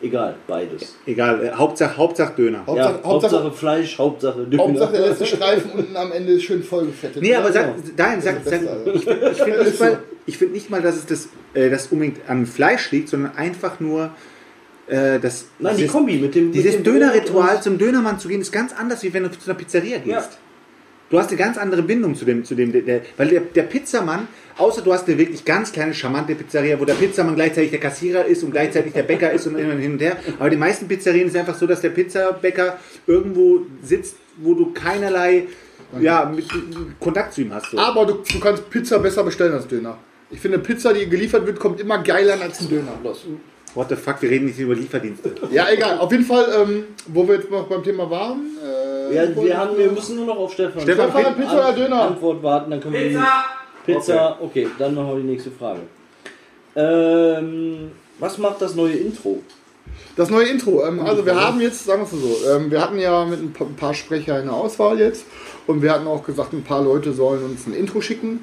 Egal, 0.00 0.36
beides. 0.46 0.94
Egal, 1.06 1.44
äh, 1.44 1.50
Hauptsache, 1.50 1.96
Hauptsache 1.96 2.32
Döner. 2.36 2.64
Hauptsache, 2.66 2.98
ja, 2.98 3.04
Hauptsache, 3.04 3.32
Hauptsache 3.34 3.52
Fleisch, 3.52 3.98
Hauptsache 3.98 4.44
Döner. 4.46 4.62
Hauptsache 4.62 4.92
der 4.92 5.00
letzte 5.08 5.26
Streifen 5.36 5.70
unten 5.72 5.96
am 5.96 6.12
Ende 6.12 6.32
ist 6.34 6.44
schön 6.44 6.62
vollgefettet. 6.62 7.20
Nee, 7.22 7.34
aber 7.34 7.52
sag, 7.52 7.74
dahin, 7.96 8.20
sag, 8.20 8.44
Das 8.44 8.52
sag, 8.52 8.60
das 8.84 8.94
ich, 8.94 9.06
ich 9.06 9.42
finde 9.42 9.64
nicht, 9.64 9.80
mal- 9.80 10.02
ich 10.26 10.38
find 10.38 10.52
nicht 10.52 10.70
mal, 10.70 10.82
dass 10.82 10.96
es 10.96 11.06
das, 11.06 11.28
äh, 11.54 11.68
das 11.68 11.88
unbedingt 11.88 12.20
am 12.28 12.46
Fleisch 12.46 12.90
liegt, 12.92 13.08
sondern 13.08 13.34
einfach 13.36 13.80
nur 13.80 14.10
äh, 14.86 15.18
das, 15.18 15.46
Nein, 15.58 15.74
die 15.74 15.82
dieses, 15.82 15.92
Kombi 15.92 16.18
mit 16.18 16.34
dem. 16.34 16.52
dieses 16.52 16.76
mit 16.76 16.86
dem 16.86 16.92
Dönerritual 16.94 17.60
zum 17.60 17.76
Dönermann 17.78 18.20
zu 18.20 18.28
gehen, 18.28 18.40
ist 18.40 18.52
ganz 18.52 18.72
anders, 18.78 19.02
wie 19.02 19.12
wenn 19.12 19.24
du 19.24 19.30
zu 19.32 19.50
einer 19.50 19.58
Pizzeria 19.58 19.98
gehst. 19.98 20.08
Ja. 20.08 20.28
Du 21.10 21.18
hast 21.18 21.28
eine 21.28 21.38
ganz 21.38 21.56
andere 21.56 21.82
Bindung 21.82 22.14
zu 22.14 22.24
dem, 22.24 22.44
zu 22.44 22.54
dem, 22.54 22.70
der, 22.72 23.00
weil 23.16 23.28
der, 23.28 23.40
der 23.40 23.62
Pizzamann, 23.62 24.28
außer 24.58 24.82
du 24.82 24.92
hast 24.92 25.08
eine 25.08 25.16
wirklich 25.16 25.44
ganz 25.44 25.72
kleine, 25.72 25.94
charmante 25.94 26.34
Pizzeria, 26.34 26.78
wo 26.78 26.84
der 26.84 26.94
Pizzamann 26.94 27.34
gleichzeitig 27.34 27.70
der 27.70 27.80
Kassierer 27.80 28.26
ist 28.26 28.42
und 28.42 28.50
gleichzeitig 28.50 28.92
der 28.92 29.04
Bäcker 29.04 29.32
ist 29.32 29.46
und 29.46 29.56
immer 29.56 29.74
hin 29.74 29.92
und 29.92 30.02
her. 30.02 30.18
Aber 30.38 30.50
die 30.50 30.56
meisten 30.56 30.86
Pizzerien 30.86 31.28
ist 31.28 31.36
einfach 31.36 31.54
so, 31.54 31.66
dass 31.66 31.80
der 31.80 31.90
Pizzabäcker 31.90 32.78
irgendwo 33.06 33.62
sitzt, 33.82 34.16
wo 34.36 34.52
du 34.52 34.72
keinerlei 34.72 35.46
ja, 36.00 36.24
mit, 36.26 36.46
Kontakt 37.00 37.32
zu 37.32 37.40
ihm 37.40 37.54
hast. 37.54 37.70
So. 37.70 37.78
Aber 37.78 38.04
du, 38.04 38.14
du 38.30 38.40
kannst 38.40 38.68
Pizza 38.68 38.98
besser 38.98 39.24
bestellen 39.24 39.54
als 39.54 39.66
Döner. 39.66 39.96
Ich 40.30 40.40
finde, 40.40 40.58
Pizza, 40.58 40.92
die 40.92 41.08
geliefert 41.08 41.46
wird, 41.46 41.58
kommt 41.58 41.80
immer 41.80 42.02
geiler 42.02 42.34
an 42.34 42.42
als 42.42 42.60
ein 42.60 42.68
Döner. 42.68 42.92
What 43.74 43.88
the 43.90 43.96
fuck, 43.96 44.20
wir 44.20 44.30
reden 44.30 44.46
nicht 44.46 44.58
über 44.58 44.74
Lieferdienste. 44.74 45.32
Ja, 45.50 45.70
egal. 45.70 45.98
Auf 45.98 46.10
jeden 46.10 46.24
Fall, 46.24 46.46
ähm, 46.58 46.84
wo 47.06 47.26
wir 47.26 47.36
jetzt 47.36 47.50
noch 47.50 47.66
beim 47.66 47.82
Thema 47.82 48.10
waren. 48.10 48.40
Äh, 48.62 48.77
Ja, 49.12 49.34
wir, 49.34 49.56
haben, 49.56 49.76
wir 49.76 49.90
müssen 49.90 50.16
nur 50.16 50.26
noch 50.26 50.36
auf 50.36 50.52
Stefan. 50.52 50.82
Stefan, 50.82 51.10
Stefan, 51.10 51.34
Pizza 51.36 51.54
oder 51.54 51.72
Döner? 51.72 52.02
Antwort 52.02 52.42
warten, 52.42 52.70
dann 52.70 52.80
können 52.80 52.94
wir 52.94 53.08
die 53.08 53.18
Pizza. 53.86 54.38
Okay. 54.40 54.68
dann 54.78 54.94
machen 54.94 55.08
wir 55.08 55.16
die 55.16 55.28
nächste 55.28 55.50
Frage. 55.50 55.80
Ähm, 56.76 57.90
was 58.18 58.38
macht 58.38 58.62
das 58.62 58.74
neue 58.74 58.94
Intro? 58.94 59.42
Das 60.16 60.30
neue 60.30 60.46
Intro. 60.46 60.84
Ähm, 60.86 61.00
also 61.00 61.24
wir 61.24 61.34
haben 61.34 61.60
jetzt, 61.60 61.84
sagen 61.84 62.02
wir 62.02 62.04
es 62.04 62.42
so, 62.42 62.50
ähm, 62.50 62.70
wir 62.70 62.80
hatten 62.80 62.98
ja 62.98 63.24
mit 63.24 63.40
ein 63.40 63.52
paar, 63.52 63.66
ein 63.66 63.76
paar 63.76 63.94
Sprecher 63.94 64.36
eine 64.36 64.52
Auswahl 64.52 64.98
jetzt 64.98 65.24
und 65.66 65.82
wir 65.82 65.92
hatten 65.92 66.06
auch 66.06 66.24
gesagt, 66.24 66.52
ein 66.52 66.64
paar 66.64 66.82
Leute 66.82 67.12
sollen 67.12 67.44
uns 67.44 67.66
ein 67.66 67.74
Intro 67.74 68.00
schicken. 68.00 68.40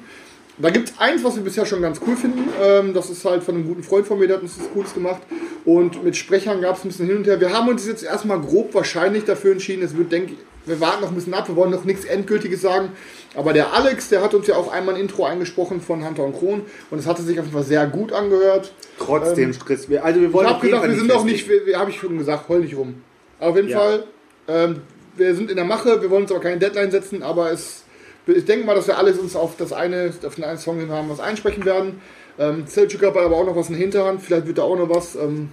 Da 0.57 0.69
gibt 0.69 0.89
es 0.89 0.99
eins, 0.99 1.23
was 1.23 1.35
wir 1.35 1.43
bisher 1.43 1.65
schon 1.65 1.81
ganz 1.81 1.99
cool 2.07 2.15
finden. 2.15 2.47
Ähm, 2.61 2.93
das 2.93 3.09
ist 3.09 3.25
halt 3.25 3.43
von 3.43 3.55
einem 3.55 3.67
guten 3.67 3.83
Freund 3.83 4.07
von 4.07 4.17
mir, 4.17 4.27
der 4.27 4.37
hat 4.37 4.43
uns 4.43 4.57
das 4.57 4.71
Cooles 4.71 4.93
gemacht. 4.93 5.21
Und 5.65 6.03
mit 6.03 6.15
Sprechern 6.15 6.61
gab 6.61 6.77
es 6.77 6.85
ein 6.85 6.89
bisschen 6.89 7.07
hin 7.07 7.17
und 7.17 7.27
her. 7.27 7.39
Wir 7.41 7.51
haben 7.51 7.67
uns 7.67 7.85
jetzt 7.85 8.03
erstmal 8.03 8.39
grob 8.39 8.73
wahrscheinlich 8.73 9.25
dafür 9.25 9.51
entschieden. 9.51 9.83
Es 9.83 9.97
wird, 9.97 10.11
denke 10.11 10.33
ich, 10.33 10.39
wir 10.65 10.79
warten 10.79 11.01
noch 11.01 11.09
ein 11.09 11.15
bisschen 11.15 11.33
ab. 11.33 11.47
Wir 11.47 11.55
wollen 11.55 11.71
noch 11.71 11.83
nichts 11.83 12.05
Endgültiges 12.05 12.61
sagen. 12.61 12.89
Aber 13.35 13.53
der 13.53 13.73
Alex, 13.73 14.09
der 14.09 14.21
hat 14.21 14.33
uns 14.33 14.47
ja 14.47 14.55
auch 14.55 14.71
einmal 14.71 14.95
ein 14.95 15.01
Intro 15.01 15.25
eingesprochen 15.25 15.81
von 15.81 16.05
Hunter 16.05 16.23
und 16.23 16.37
Kron. 16.37 16.61
Und 16.91 16.99
es 16.99 17.05
hatte 17.05 17.21
sich 17.21 17.37
auf 17.39 17.45
jeden 17.45 17.55
Fall 17.57 17.65
sehr 17.65 17.85
gut 17.87 18.11
angehört. 18.13 18.73
Trotzdem 18.99 19.53
Stress. 19.53 19.89
Wir- 19.89 20.03
Also 20.05 20.21
wir 20.21 20.27
Ich 20.29 20.33
wollen 20.33 20.47
habe 20.47 20.55
jeden 20.65 20.67
gesagt, 20.71 20.81
Fall 20.83 20.91
wir 20.91 20.99
sind 20.99 21.11
auch 21.11 21.23
nicht, 21.25 21.49
habe 21.75 21.89
ich 21.91 21.97
schon 21.99 22.17
gesagt, 22.17 22.49
heul 22.49 22.61
nicht 22.61 22.75
rum. 22.77 22.95
Aber 23.39 23.49
auf 23.51 23.55
jeden 23.57 23.69
Ja. 23.69 23.79
Fall, 23.79 24.03
ähm, 24.47 24.81
wir 25.17 25.35
sind 25.35 25.49
in 25.49 25.55
der 25.57 25.65
Mache, 25.65 26.01
wir 26.01 26.09
wollen 26.09 26.23
uns 26.23 26.31
aber 26.31 26.41
keine 26.41 26.57
Deadline 26.57 26.91
setzen, 26.91 27.23
aber 27.23 27.51
es, 27.51 27.83
ich 28.27 28.45
denke 28.45 28.65
mal, 28.65 28.75
dass 28.75 28.87
wir 28.87 28.97
alles 28.97 29.17
uns 29.17 29.35
auf 29.35 29.55
das 29.57 29.71
eine, 29.73 30.13
auf 30.25 30.35
den 30.35 30.43
einen 30.43 30.57
Song, 30.57 30.89
haben, 30.89 31.09
was 31.09 31.19
einsprechen 31.19 31.65
werden. 31.65 32.01
Ähm, 32.37 32.63
Selchuk 32.67 33.01
hat 33.03 33.15
aber 33.15 33.35
auch 33.35 33.45
noch 33.45 33.55
was 33.55 33.67
in 33.67 33.73
der 33.75 33.81
Hinterhand, 33.81 34.21
vielleicht 34.21 34.45
wird 34.47 34.57
da 34.57 34.63
auch 34.63 34.77
noch 34.77 34.89
was. 34.89 35.15
Ähm, 35.15 35.49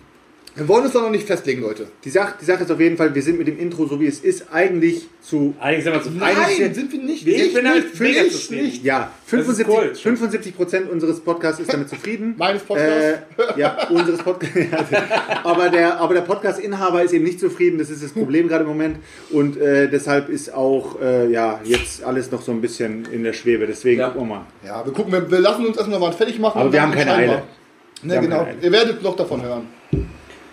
wir 0.54 0.68
wollen 0.68 0.84
uns 0.84 0.92
da 0.92 1.00
noch 1.00 1.10
nicht 1.10 1.26
festlegen, 1.26 1.62
Leute. 1.62 1.86
Die 2.04 2.10
Sache, 2.10 2.34
die 2.40 2.44
Sache 2.44 2.64
ist 2.64 2.70
auf 2.70 2.78
jeden 2.78 2.96
Fall, 2.98 3.14
wir 3.14 3.22
sind 3.22 3.38
mit 3.38 3.46
dem 3.48 3.58
Intro, 3.58 3.86
so 3.86 3.98
wie 4.00 4.06
es 4.06 4.20
ist, 4.20 4.52
eigentlich 4.52 5.06
zu 5.22 5.54
Eigentlich 5.58 5.84
sind 5.84 5.92
wir 5.94 6.02
zu 6.02 6.10
Nein, 6.10 6.34
sind 6.74 6.92
wir 6.92 6.98
nicht. 7.02 7.24
Wir- 7.24 7.36
ich 7.46 7.54
bin 7.54 7.62
nicht, 7.64 7.72
halt 7.72 8.00
mega 8.00 8.20
ich 8.22 8.32
zufrieden. 8.32 8.64
nicht. 8.66 8.84
Ja, 8.84 9.10
Das 9.30 9.40
ist 9.40 9.46
75, 9.46 9.66
Gold. 9.66 9.98
75 9.98 10.56
Prozent 10.56 10.90
unseres 10.90 11.20
Podcasts 11.20 11.60
ist 11.60 11.72
damit 11.72 11.88
zufrieden. 11.88 12.34
Meines 12.38 12.62
Podcasts. 12.62 12.92
Äh, 13.56 13.60
ja, 13.60 13.88
unseres 13.88 14.18
Podcasts. 14.22 14.58
aber 15.44 15.70
der, 15.70 15.98
aber 15.98 16.14
der 16.14 16.20
Podcast-Inhaber 16.22 17.02
ist 17.02 17.12
eben 17.14 17.24
nicht 17.24 17.40
zufrieden. 17.40 17.78
Das 17.78 17.88
ist 17.88 18.02
das 18.04 18.12
Problem 18.12 18.48
gerade 18.48 18.64
im 18.64 18.68
Moment. 18.68 18.96
Und 19.30 19.56
äh, 19.56 19.88
deshalb 19.88 20.28
ist 20.28 20.52
auch 20.52 21.00
äh, 21.00 21.30
ja, 21.30 21.60
jetzt 21.64 22.04
alles 22.04 22.30
noch 22.30 22.42
so 22.42 22.52
ein 22.52 22.60
bisschen 22.60 23.06
in 23.10 23.22
der 23.24 23.32
Schwebe. 23.32 23.66
Deswegen 23.66 24.00
Ja. 24.00 24.10
gucken 24.10 24.28
wir 24.28 24.34
mal. 24.36 24.46
Ja, 24.66 24.84
wir 24.84 24.92
gucken, 24.92 25.12
wir, 25.12 25.30
wir 25.30 25.40
lassen 25.40 25.64
uns 25.64 25.76
erstmal 25.78 26.00
was 26.00 26.16
fertig 26.16 26.38
machen. 26.38 26.58
Aber 26.58 26.66
und 26.66 26.72
wir 26.72 26.82
haben 26.82 26.92
keine 26.92 27.14
Eile. 27.14 27.42
Ne, 28.02 28.20
genau. 28.20 28.38
keine 28.38 28.50
Eile. 28.50 28.58
Ihr 28.60 28.72
werdet 28.72 29.02
noch 29.02 29.16
davon 29.16 29.40
hören. 29.42 29.68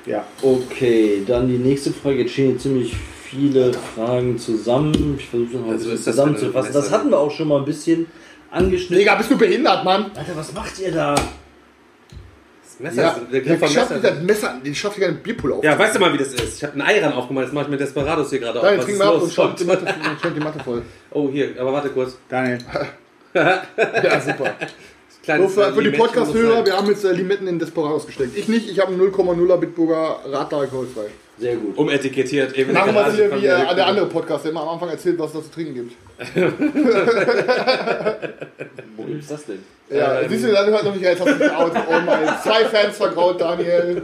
Ja. 0.05 0.25
Okay, 0.41 1.23
dann 1.27 1.47
die 1.47 1.57
nächste 1.57 1.91
Frage. 1.91 2.19
Jetzt 2.21 2.31
stehen 2.33 2.51
hier 2.51 2.59
ziemlich 2.59 2.95
viele 3.23 3.71
Fragen 3.73 4.37
zusammen. 4.39 5.15
Ich 5.19 5.27
versuche 5.29 5.53
noch 5.57 5.61
mal 5.61 5.67
ein 5.67 5.77
Also 5.77 5.95
zusammenzufassen. 5.95 6.73
Das 6.73 6.91
hatten 6.91 7.09
wir 7.09 7.17
auch 7.19 7.31
schon 7.31 7.47
mal 7.47 7.59
ein 7.59 7.65
bisschen 7.65 8.07
angeschnitten. 8.51 8.97
Digga, 8.97 9.15
bist 9.15 9.29
du 9.29 9.37
behindert, 9.37 9.83
Mann? 9.85 10.05
Alter, 10.15 10.35
was 10.35 10.51
macht 10.53 10.79
ihr 10.79 10.91
da? 10.91 11.13
Das 11.15 12.79
Messer, 12.79 13.01
Ja, 13.01 13.09
ist- 13.09 13.21
der 13.31 13.41
Griff 13.41 13.59
vom 13.59 13.67
schafft 13.69 13.89
Messer. 13.91 14.01
nicht 14.01 14.15
das 14.15 14.23
Messer, 14.23 14.61
den 14.65 14.73
schafft 14.75 14.99
gar 14.99 15.09
einen 15.09 15.17
Bierpull 15.21 15.53
auf. 15.53 15.63
Ja, 15.63 15.77
weißt 15.77 15.95
du 15.95 15.99
mal, 15.99 16.13
wie 16.13 16.17
das 16.17 16.33
ist? 16.33 16.57
Ich 16.57 16.63
habe 16.63 16.73
einen 16.73 16.81
Eiran 16.81 17.13
aufgemacht, 17.13 17.45
das 17.47 17.53
mache 17.53 17.65
ich 17.65 17.69
mit 17.71 17.79
Desperados 17.81 18.29
hier 18.29 18.39
gerade 18.39 18.59
auf. 18.59 18.65
Nein, 18.65 18.77
Was 18.79 18.85
trink 18.85 18.97
mal 18.97 19.07
ab 19.09 19.21
und 19.21 19.31
schäumt 19.33 19.59
die, 19.59 19.65
Matte, 19.65 19.85
die 20.35 20.39
Matte 20.39 20.59
voll. 20.63 20.81
Oh, 21.11 21.29
hier, 21.29 21.49
aber 21.59 21.73
warte 21.73 21.89
kurz. 21.89 22.17
Daniel. 22.27 22.59
Ja, 23.31 24.19
super. 24.19 24.55
Kleines, 25.29 25.53
So, 25.53 25.61
für, 25.61 25.67
äh, 25.67 25.73
für 25.73 25.83
die 25.83 25.91
Podcast-Hörer, 25.91 26.65
wir 26.65 26.73
haben 26.75 26.87
jetzt 26.87 27.05
äh, 27.05 27.11
Limetten 27.11 27.47
in 27.47 27.59
Desperados 27.59 28.07
gesteckt. 28.07 28.35
Ich 28.35 28.47
nicht, 28.47 28.67
ich 28.67 28.79
habe 28.79 28.91
einen 28.93 28.99
0,0er 29.01 29.57
Bitburger 29.57 30.21
Radler 30.25 30.57
alkoholfrei. 30.61 31.05
Sehr 31.37 31.55
gut. 31.55 31.77
Umetikettiert. 31.77 32.57
Eben 32.57 32.73
Machen 32.73 32.87
wir 32.95 33.01
Garage 33.03 33.15
hier 33.15 33.31
wie 33.41 33.45
äh, 33.45 33.75
der 33.75 33.85
andere 33.85 34.07
Podcast, 34.07 34.43
der 34.45 34.51
immer 34.51 34.63
am 34.63 34.69
Anfang 34.69 34.89
erzählt, 34.89 35.19
was 35.19 35.27
es 35.27 35.33
da 35.33 35.43
zu 35.43 35.51
trinken 35.51 35.75
gibt. 35.75 35.93
Wo 38.97 39.03
gibt's 39.03 39.27
das 39.27 39.45
denn? 39.45 39.59
Ja, 39.91 40.19
Ähm. 40.21 40.29
siehst 40.29 40.43
du, 40.45 40.51
dann 40.51 40.65
hört 40.69 40.83
noch 40.83 40.93
nicht, 40.93 41.03
jetzt 41.03 41.23
hast 41.23 41.39
du 41.39 41.55
out. 41.57 41.71
Oh 41.75 41.99
mein, 42.05 42.27
zwei 42.43 42.65
Fans 42.65 42.97
vergraut, 42.97 43.39
Daniel. 43.39 44.01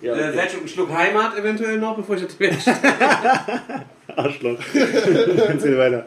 Ja, 0.00 0.14
Äh, 0.14 0.28
okay. 0.28 0.32
Selchuk, 0.36 0.58
einen 0.60 0.68
Schluck 0.68 0.90
Heimat 0.92 1.38
eventuell 1.38 1.76
noch, 1.78 1.96
bevor 1.96 2.16
ich 2.16 2.22
das 2.22 2.34
Bier 2.36 2.50
Arschloch. 4.16 4.58
Erzähl 4.74 5.76
weiter. 5.78 6.06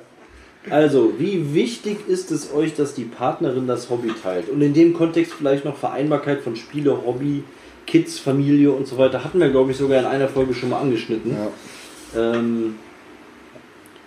Also, 0.70 1.14
wie 1.18 1.54
wichtig 1.54 2.08
ist 2.08 2.32
es 2.32 2.52
euch, 2.54 2.76
dass 2.76 2.94
die 2.94 3.04
Partnerin 3.04 3.68
das 3.68 3.90
Hobby 3.90 4.12
teilt? 4.22 4.50
Und 4.50 4.62
in 4.62 4.74
dem 4.74 4.94
Kontext 4.94 5.34
vielleicht 5.34 5.66
noch 5.66 5.78
Vereinbarkeit 5.78 6.42
von 6.42 6.56
Spiele, 6.56 7.06
Hobby, 7.06 7.44
Kids, 7.86 8.20
Familie 8.20 8.72
und 8.72 8.88
so 8.88 8.98
weiter. 8.98 9.24
Hatten 9.24 9.40
wir, 9.40 9.50
glaube 9.50 9.72
ich, 9.72 9.78
sogar 9.78 10.00
in 10.00 10.06
einer 10.06 10.28
Folge 10.28 10.54
schon 10.54 10.70
mal 10.70 10.80
angeschnitten. 10.80 11.36
Ja, 11.36 12.32
Ähm, 12.34 12.76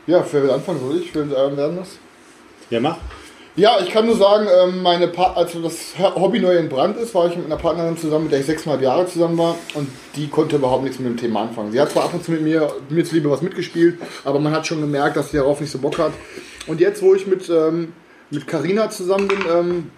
ja 0.07 0.25
wer 0.31 0.43
will 0.43 0.51
anfangen? 0.51 0.81
Soll 0.81 0.97
ich? 0.97 1.15
Wer 1.15 1.31
werden 1.31 1.77
das? 1.77 1.99
Ja, 2.71 2.81
mach. 2.81 2.99
Ja, 3.59 3.81
ich 3.83 3.91
kann 3.91 4.07
nur 4.07 4.17
sagen, 4.17 4.47
ähm, 4.63 4.83
meine 4.83 5.09
pa 5.09 5.33
als 5.33 5.57
das 5.61 5.99
Hobby 5.99 6.39
neu 6.39 6.57
in 6.57 6.69
Brand 6.69 6.97
ist, 6.97 7.13
war 7.13 7.27
ich 7.27 7.37
mit 7.37 7.47
einer 7.47 7.57
Partnerin 7.57 7.97
zusammen, 7.97 8.25
mit 8.25 8.33
der 8.33 8.39
ich 8.39 8.47
sechseinhalb 8.47 8.81
Jahre 8.81 9.07
zusammen 9.09 9.37
war 9.37 9.57
und 9.75 9.89
die 10.15 10.29
konnte 10.29 10.55
überhaupt 10.55 10.85
nichts 10.85 11.01
mit 11.01 11.09
dem 11.09 11.17
Thema 11.17 11.43
anfangen. 11.43 11.73
Sie 11.73 11.81
hat 11.81 11.91
zwar 11.91 12.05
ab 12.05 12.15
und 12.15 12.25
zu 12.25 12.31
mit 12.31 12.43
mir, 12.43 12.73
mir 12.89 13.05
zuliebe 13.05 13.29
was 13.29 13.43
mitgespielt, 13.43 13.99
aber 14.25 14.39
man 14.39 14.53
hat 14.53 14.69
schon 14.69 14.81
gemerkt, 14.81 15.17
dass 15.17 15.33
sie 15.33 15.39
darauf 15.39 15.61
nicht 15.61 15.73
so 15.73 15.79
Bock 15.79 15.99
hat. 15.99 16.13
Und 16.69 16.81
jetzt, 16.81 17.03
wo 17.03 17.17
ich 17.17 17.27
mit 17.27 17.51
ähm, 17.51 17.95
mit 18.31 18.47
Carina 18.47 18.91
zusammen 18.91 19.27
bin 19.27 19.39
ähm, 19.51 19.91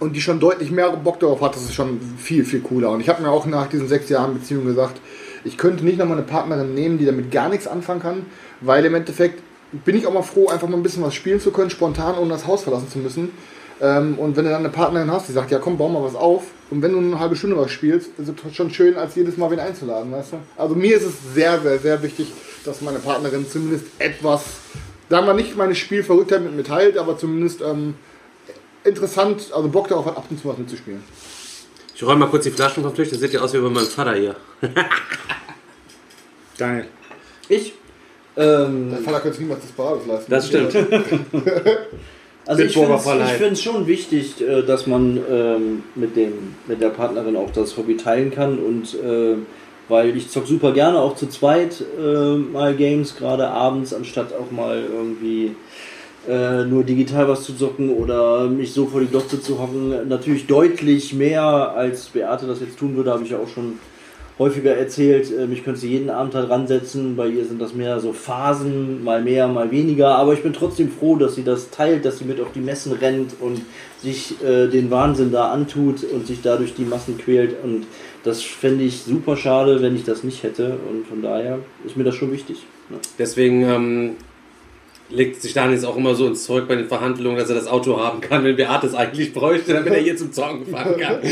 und 0.00 0.14
die 0.16 0.20
schon 0.20 0.40
deutlich 0.40 0.72
mehr 0.72 0.90
Bock 0.90 1.20
darauf 1.20 1.40
hat, 1.42 1.54
das 1.54 1.62
ist 1.62 1.74
schon 1.74 2.00
viel, 2.18 2.44
viel 2.44 2.60
cooler. 2.60 2.90
Und 2.90 3.00
ich 3.00 3.08
habe 3.08 3.22
mir 3.22 3.30
auch 3.30 3.46
nach 3.46 3.68
diesen 3.68 3.86
sechs 3.86 4.08
Jahren 4.08 4.34
Beziehung 4.34 4.64
gesagt, 4.64 5.00
ich 5.44 5.58
könnte 5.58 5.84
nicht 5.84 5.98
nochmal 5.98 6.16
eine 6.16 6.26
Partnerin 6.26 6.74
nehmen, 6.74 6.98
die 6.98 7.04
damit 7.04 7.30
gar 7.30 7.48
nichts 7.48 7.68
anfangen 7.68 8.00
kann, 8.00 8.26
weil 8.60 8.84
im 8.84 8.94
Endeffekt 8.96 9.42
bin 9.84 9.96
ich 9.96 10.06
auch 10.06 10.12
mal 10.12 10.22
froh, 10.22 10.48
einfach 10.48 10.68
mal 10.68 10.76
ein 10.76 10.82
bisschen 10.82 11.02
was 11.02 11.14
spielen 11.14 11.40
zu 11.40 11.50
können, 11.50 11.70
spontan, 11.70 12.16
ohne 12.18 12.30
das 12.30 12.46
Haus 12.46 12.62
verlassen 12.62 12.88
zu 12.88 12.98
müssen. 12.98 13.30
Ähm, 13.80 14.18
und 14.18 14.36
wenn 14.36 14.44
du 14.44 14.50
dann 14.50 14.60
eine 14.60 14.70
Partnerin 14.70 15.10
hast, 15.10 15.28
die 15.28 15.32
sagt, 15.32 15.50
ja 15.50 15.58
komm, 15.58 15.76
bau 15.76 15.88
mal 15.88 16.02
was 16.02 16.14
auf. 16.14 16.44
Und 16.70 16.82
wenn 16.82 16.92
du 16.92 16.98
eine 16.98 17.18
halbe 17.18 17.36
Stunde 17.36 17.56
was 17.56 17.70
spielst, 17.70 18.10
ist 18.18 18.28
es 18.28 18.56
schon 18.56 18.70
schön, 18.70 18.96
als 18.96 19.14
jedes 19.14 19.36
Mal 19.36 19.50
wen 19.50 19.60
einzuladen, 19.60 20.12
weißt 20.12 20.32
du? 20.32 20.36
Also 20.56 20.74
mir 20.74 20.96
ist 20.96 21.04
es 21.04 21.34
sehr, 21.34 21.60
sehr, 21.60 21.78
sehr 21.78 22.02
wichtig, 22.02 22.32
dass 22.64 22.80
meine 22.80 22.98
Partnerin 22.98 23.48
zumindest 23.48 23.86
etwas, 23.98 24.44
sagen 25.08 25.26
wir 25.26 25.34
nicht 25.34 25.56
meine 25.56 25.74
Spielverrücktheit 25.74 26.42
mit 26.42 26.54
mir 26.54 26.64
teilt, 26.64 26.96
aber 26.96 27.18
zumindest 27.18 27.60
ähm, 27.62 27.94
interessant, 28.84 29.50
also 29.52 29.68
Bock 29.68 29.88
darauf 29.88 30.06
hat, 30.06 30.16
ab 30.16 30.26
und 30.30 30.40
zu 30.40 30.48
was 30.48 30.56
mitzuspielen. 30.56 31.02
Ich 31.94 32.02
räume 32.02 32.20
mal 32.20 32.28
kurz 32.28 32.44
die 32.44 32.50
Flaschen 32.50 32.82
vom 32.82 32.94
Tisch, 32.94 33.10
das 33.10 33.20
sieht 33.20 33.32
ja 33.32 33.40
aus 33.40 33.52
wie 33.54 33.58
bei 33.58 33.68
meinem 33.68 33.86
Vater 33.86 34.14
hier. 34.14 34.36
Daniel. 36.58 36.86
ich. 37.48 37.74
Ähm, 38.36 38.90
Der 38.90 38.98
Vater 39.00 39.20
könnte 39.20 39.40
niemals 39.40 39.60
das 39.62 39.72
Parades 39.72 40.06
leisten. 40.06 40.30
Das 40.30 40.48
stimmt. 40.48 40.74
Also 42.46 42.62
ich 42.62 42.74
finde 42.74 43.52
es 43.52 43.62
schon 43.62 43.86
wichtig, 43.86 44.40
äh, 44.42 44.62
dass 44.62 44.86
man 44.86 45.18
ähm, 45.30 45.82
mit, 45.94 46.14
dem, 46.14 46.54
mit 46.66 46.80
der 46.80 46.90
Partnerin 46.90 47.36
auch 47.36 47.50
das 47.50 47.76
Hobby 47.76 47.96
teilen 47.96 48.30
kann 48.30 48.58
und 48.58 48.94
äh, 48.94 49.36
weil 49.88 50.16
ich 50.16 50.30
zock 50.30 50.46
super 50.46 50.72
gerne 50.72 50.98
auch 50.98 51.16
zu 51.16 51.26
zweit 51.28 51.82
äh, 51.98 52.36
mal 52.36 52.74
Games, 52.74 53.16
gerade 53.16 53.48
abends, 53.48 53.94
anstatt 53.94 54.34
auch 54.34 54.50
mal 54.50 54.82
irgendwie 54.82 55.54
äh, 56.28 56.64
nur 56.64 56.84
digital 56.84 57.28
was 57.28 57.44
zu 57.44 57.54
zocken 57.54 57.90
oder 57.90 58.48
mich 58.48 58.72
so 58.72 58.86
vor 58.86 59.00
die 59.00 59.06
Glotze 59.08 59.40
zu 59.40 59.58
hocken. 59.58 60.08
Natürlich 60.08 60.46
deutlich 60.46 61.12
mehr 61.12 61.42
als 61.42 62.06
Beate 62.06 62.46
das 62.46 62.60
jetzt 62.60 62.78
tun 62.78 62.96
würde, 62.96 63.10
habe 63.10 63.24
ich 63.24 63.30
ja 63.30 63.38
auch 63.38 63.48
schon 63.48 63.78
häufiger 64.38 64.76
erzählt, 64.76 65.30
ähm, 65.30 65.52
ich 65.52 65.64
könnte 65.64 65.80
sie 65.80 65.90
jeden 65.90 66.10
Abend 66.10 66.34
halt 66.34 66.50
ransetzen. 66.50 67.16
Bei 67.16 67.28
ihr 67.28 67.44
sind 67.44 67.60
das 67.60 67.74
mehr 67.74 68.00
so 68.00 68.12
Phasen, 68.12 69.04
mal 69.04 69.22
mehr, 69.22 69.48
mal 69.48 69.70
weniger. 69.70 70.16
Aber 70.16 70.32
ich 70.32 70.42
bin 70.42 70.52
trotzdem 70.52 70.90
froh, 70.90 71.16
dass 71.16 71.34
sie 71.34 71.44
das 71.44 71.70
teilt, 71.70 72.04
dass 72.04 72.18
sie 72.18 72.24
mit 72.24 72.40
auf 72.40 72.52
die 72.52 72.60
Messen 72.60 72.92
rennt 72.92 73.34
und 73.40 73.62
sich 74.00 74.42
äh, 74.42 74.66
den 74.68 74.90
Wahnsinn 74.90 75.30
da 75.30 75.52
antut 75.52 76.04
und 76.04 76.26
sich 76.26 76.40
dadurch 76.42 76.74
die 76.74 76.84
Massen 76.84 77.18
quält. 77.18 77.56
Und 77.62 77.86
das 78.24 78.42
fände 78.42 78.84
ich 78.84 79.02
super 79.02 79.36
schade, 79.36 79.82
wenn 79.82 79.94
ich 79.94 80.04
das 80.04 80.24
nicht 80.24 80.42
hätte. 80.42 80.78
Und 80.90 81.06
von 81.06 81.22
daher 81.22 81.60
ist 81.84 81.96
mir 81.96 82.04
das 82.04 82.14
schon 82.14 82.32
wichtig. 82.32 82.66
Ne? 82.90 82.98
Deswegen 83.18 83.62
ähm, 83.62 84.10
legt 85.10 85.42
sich 85.42 85.52
Daniel 85.52 85.74
jetzt 85.74 85.84
auch 85.84 85.96
immer 85.96 86.14
so 86.14 86.26
ins 86.26 86.44
Zeug 86.44 86.66
bei 86.66 86.76
den 86.76 86.88
Verhandlungen, 86.88 87.36
dass 87.38 87.48
er 87.48 87.56
das 87.56 87.66
Auto 87.66 88.00
haben 88.00 88.20
kann, 88.20 88.42
wenn 88.44 88.56
Beate 88.56 88.86
es 88.86 88.94
eigentlich 88.94 89.32
bräuchte, 89.32 89.74
damit 89.74 89.92
er 89.92 90.00
hier 90.00 90.16
zum 90.16 90.32
Zocken 90.32 90.66
fahren 90.66 90.96
kann. 90.98 91.18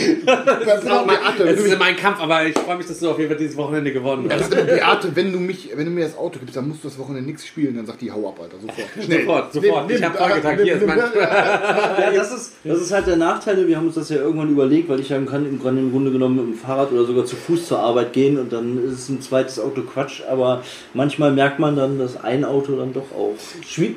Das 0.64 0.84
ist, 0.84 0.90
auch 0.90 1.06
mein, 1.06 1.16
das 1.38 1.58
ist 1.60 1.78
mein 1.78 1.96
Kampf, 1.96 2.20
aber 2.20 2.46
ich 2.46 2.56
freue 2.56 2.76
mich, 2.76 2.86
dass 2.86 2.98
du 3.00 3.10
auf 3.10 3.18
jeden 3.18 3.30
Fall 3.30 3.38
dieses 3.38 3.56
Wochenende 3.56 3.92
gewonnen 3.92 4.28
Das 4.28 4.42
hast. 4.42 4.50
Beate, 4.50 5.14
wenn 5.14 5.32
du, 5.32 5.38
mich, 5.38 5.70
wenn 5.74 5.86
du 5.86 5.90
mir 5.90 6.04
das 6.04 6.16
Auto 6.16 6.38
gibst, 6.38 6.56
dann 6.56 6.68
musst 6.68 6.84
du 6.84 6.88
das 6.88 6.98
Wochenende 6.98 7.26
nichts 7.28 7.46
spielen. 7.46 7.76
Dann 7.76 7.86
sagt 7.86 8.00
die, 8.00 8.10
hau 8.10 8.28
ab, 8.28 8.38
Alter, 8.40 8.56
sofort. 8.60 9.04
Schnell. 9.04 9.22
Sofort, 9.26 9.52
sofort. 9.52 9.88
Nimm- 9.88 9.96
ich 9.96 10.04
habe 10.04 10.18
nimm- 10.56 10.64
hier 10.64 10.76
ist 10.76 10.86
mein... 10.86 10.98
Ja, 10.98 12.10
das 12.14 12.32
ist, 12.32 12.52
das 12.64 12.80
ist 12.80 12.92
halt 12.92 13.06
der 13.06 13.16
Nachteil. 13.16 13.66
Wir 13.66 13.76
haben 13.76 13.86
uns 13.86 13.94
das 13.94 14.08
ja 14.08 14.16
irgendwann 14.16 14.50
überlegt, 14.50 14.88
weil 14.88 15.00
ich 15.00 15.08
ja 15.08 15.18
kann 15.20 15.46
im 15.46 15.58
Grunde, 15.60 16.10
genommen 16.10 16.36
mit 16.36 16.46
dem 16.46 16.54
Fahrrad 16.54 16.92
oder 16.92 17.04
sogar 17.04 17.24
zu 17.24 17.36
Fuß 17.36 17.66
zur 17.66 17.78
Arbeit 17.78 18.12
gehen 18.12 18.38
und 18.38 18.52
dann 18.52 18.78
ist 18.92 19.08
ein 19.08 19.20
zweites 19.20 19.58
Auto 19.58 19.82
Quatsch. 19.82 20.22
Aber 20.30 20.62
manchmal 20.94 21.32
merkt 21.32 21.58
man 21.58 21.76
dann, 21.76 21.98
dass 21.98 22.22
ein 22.22 22.44
Auto 22.44 22.76
dann 22.76 22.92
doch 22.92 23.10
auch 23.12 23.34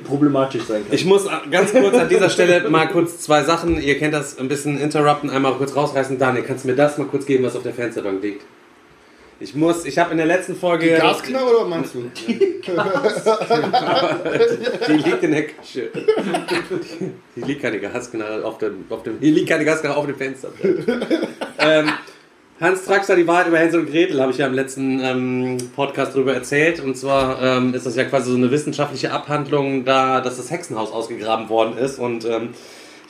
problematisch 0.04 0.64
sein 0.64 0.84
kann. 0.86 0.94
Ich 0.94 1.06
muss 1.06 1.28
ganz 1.52 1.72
kurz 1.74 1.96
an 1.96 2.10
dieser 2.10 2.30
Stelle 2.30 2.70
mal 2.70 2.88
kurz 2.88 3.20
zwei 3.20 3.44
Sachen, 3.44 3.82
ihr 3.82 3.98
kennt 3.98 4.14
das, 4.14 4.38
ein 4.38 4.48
bisschen 4.48 4.80
interrupten, 4.80 5.30
einmal 5.30 5.54
kurz 5.54 5.76
rausreißen. 5.76 6.18
Daniel, 6.18 6.44
kannst 6.44 6.64
du 6.64 6.70
mir 6.70 6.76
das 6.76 6.98
mal 6.98 7.08
kurz 7.08 7.26
geben, 7.26 7.44
was 7.44 7.56
auf 7.56 7.64
der 7.64 7.74
Fensterbank 7.74 8.22
liegt? 8.22 8.44
Ich 9.38 9.54
muss, 9.54 9.84
ich 9.84 9.98
habe 9.98 10.12
in 10.12 10.18
der 10.18 10.28
letzten 10.28 10.56
Folge... 10.56 10.92
Gasknarre 10.98 11.46
oder 11.46 11.62
was 11.64 11.68
meinst 11.68 11.94
du? 11.94 12.10
Die 14.88 14.94
liegt 14.94 15.24
in 15.24 15.32
der 15.32 15.48
Küche. 15.48 15.90
Hier 17.36 17.46
liegt 17.46 17.62
keine 17.62 17.80
Gasknarre 17.80 18.46
auf 18.46 18.60
dem, 18.60 18.86
auf 18.90 19.04
dem, 19.04 19.20
hier 19.20 19.34
liegt 19.34 19.50
keine 19.50 19.66
Gasknarre 19.66 19.98
auf 19.98 20.06
dem 20.06 20.16
Fenster. 20.16 20.54
ähm, 21.60 21.90
Hans 22.62 22.86
Traxler, 22.86 23.18
die 23.18 23.28
Wahrheit 23.28 23.48
über 23.48 23.58
Hänsel 23.58 23.82
und 23.82 23.92
Gretel, 23.92 24.22
habe 24.22 24.32
ich 24.32 24.38
ja 24.38 24.48
im 24.48 24.54
letzten 24.54 25.02
ähm, 25.02 25.58
Podcast 25.76 26.16
darüber 26.16 26.34
erzählt. 26.34 26.80
Und 26.80 26.96
zwar 26.96 27.42
ähm, 27.42 27.74
ist 27.74 27.86
das 27.86 27.98
ja 27.98 28.06
quasi 28.06 28.32
so 28.32 28.38
eine 28.38 28.50
wissenschaftliche 28.50 29.12
Abhandlung, 29.12 29.84
da 29.84 30.22
dass 30.22 30.38
das 30.38 30.52
Hexenhaus 30.52 30.94
ausgegraben 30.94 31.50
worden 31.50 31.78
ist. 31.78 32.00
Und 32.00 32.24
ähm, 32.24 32.50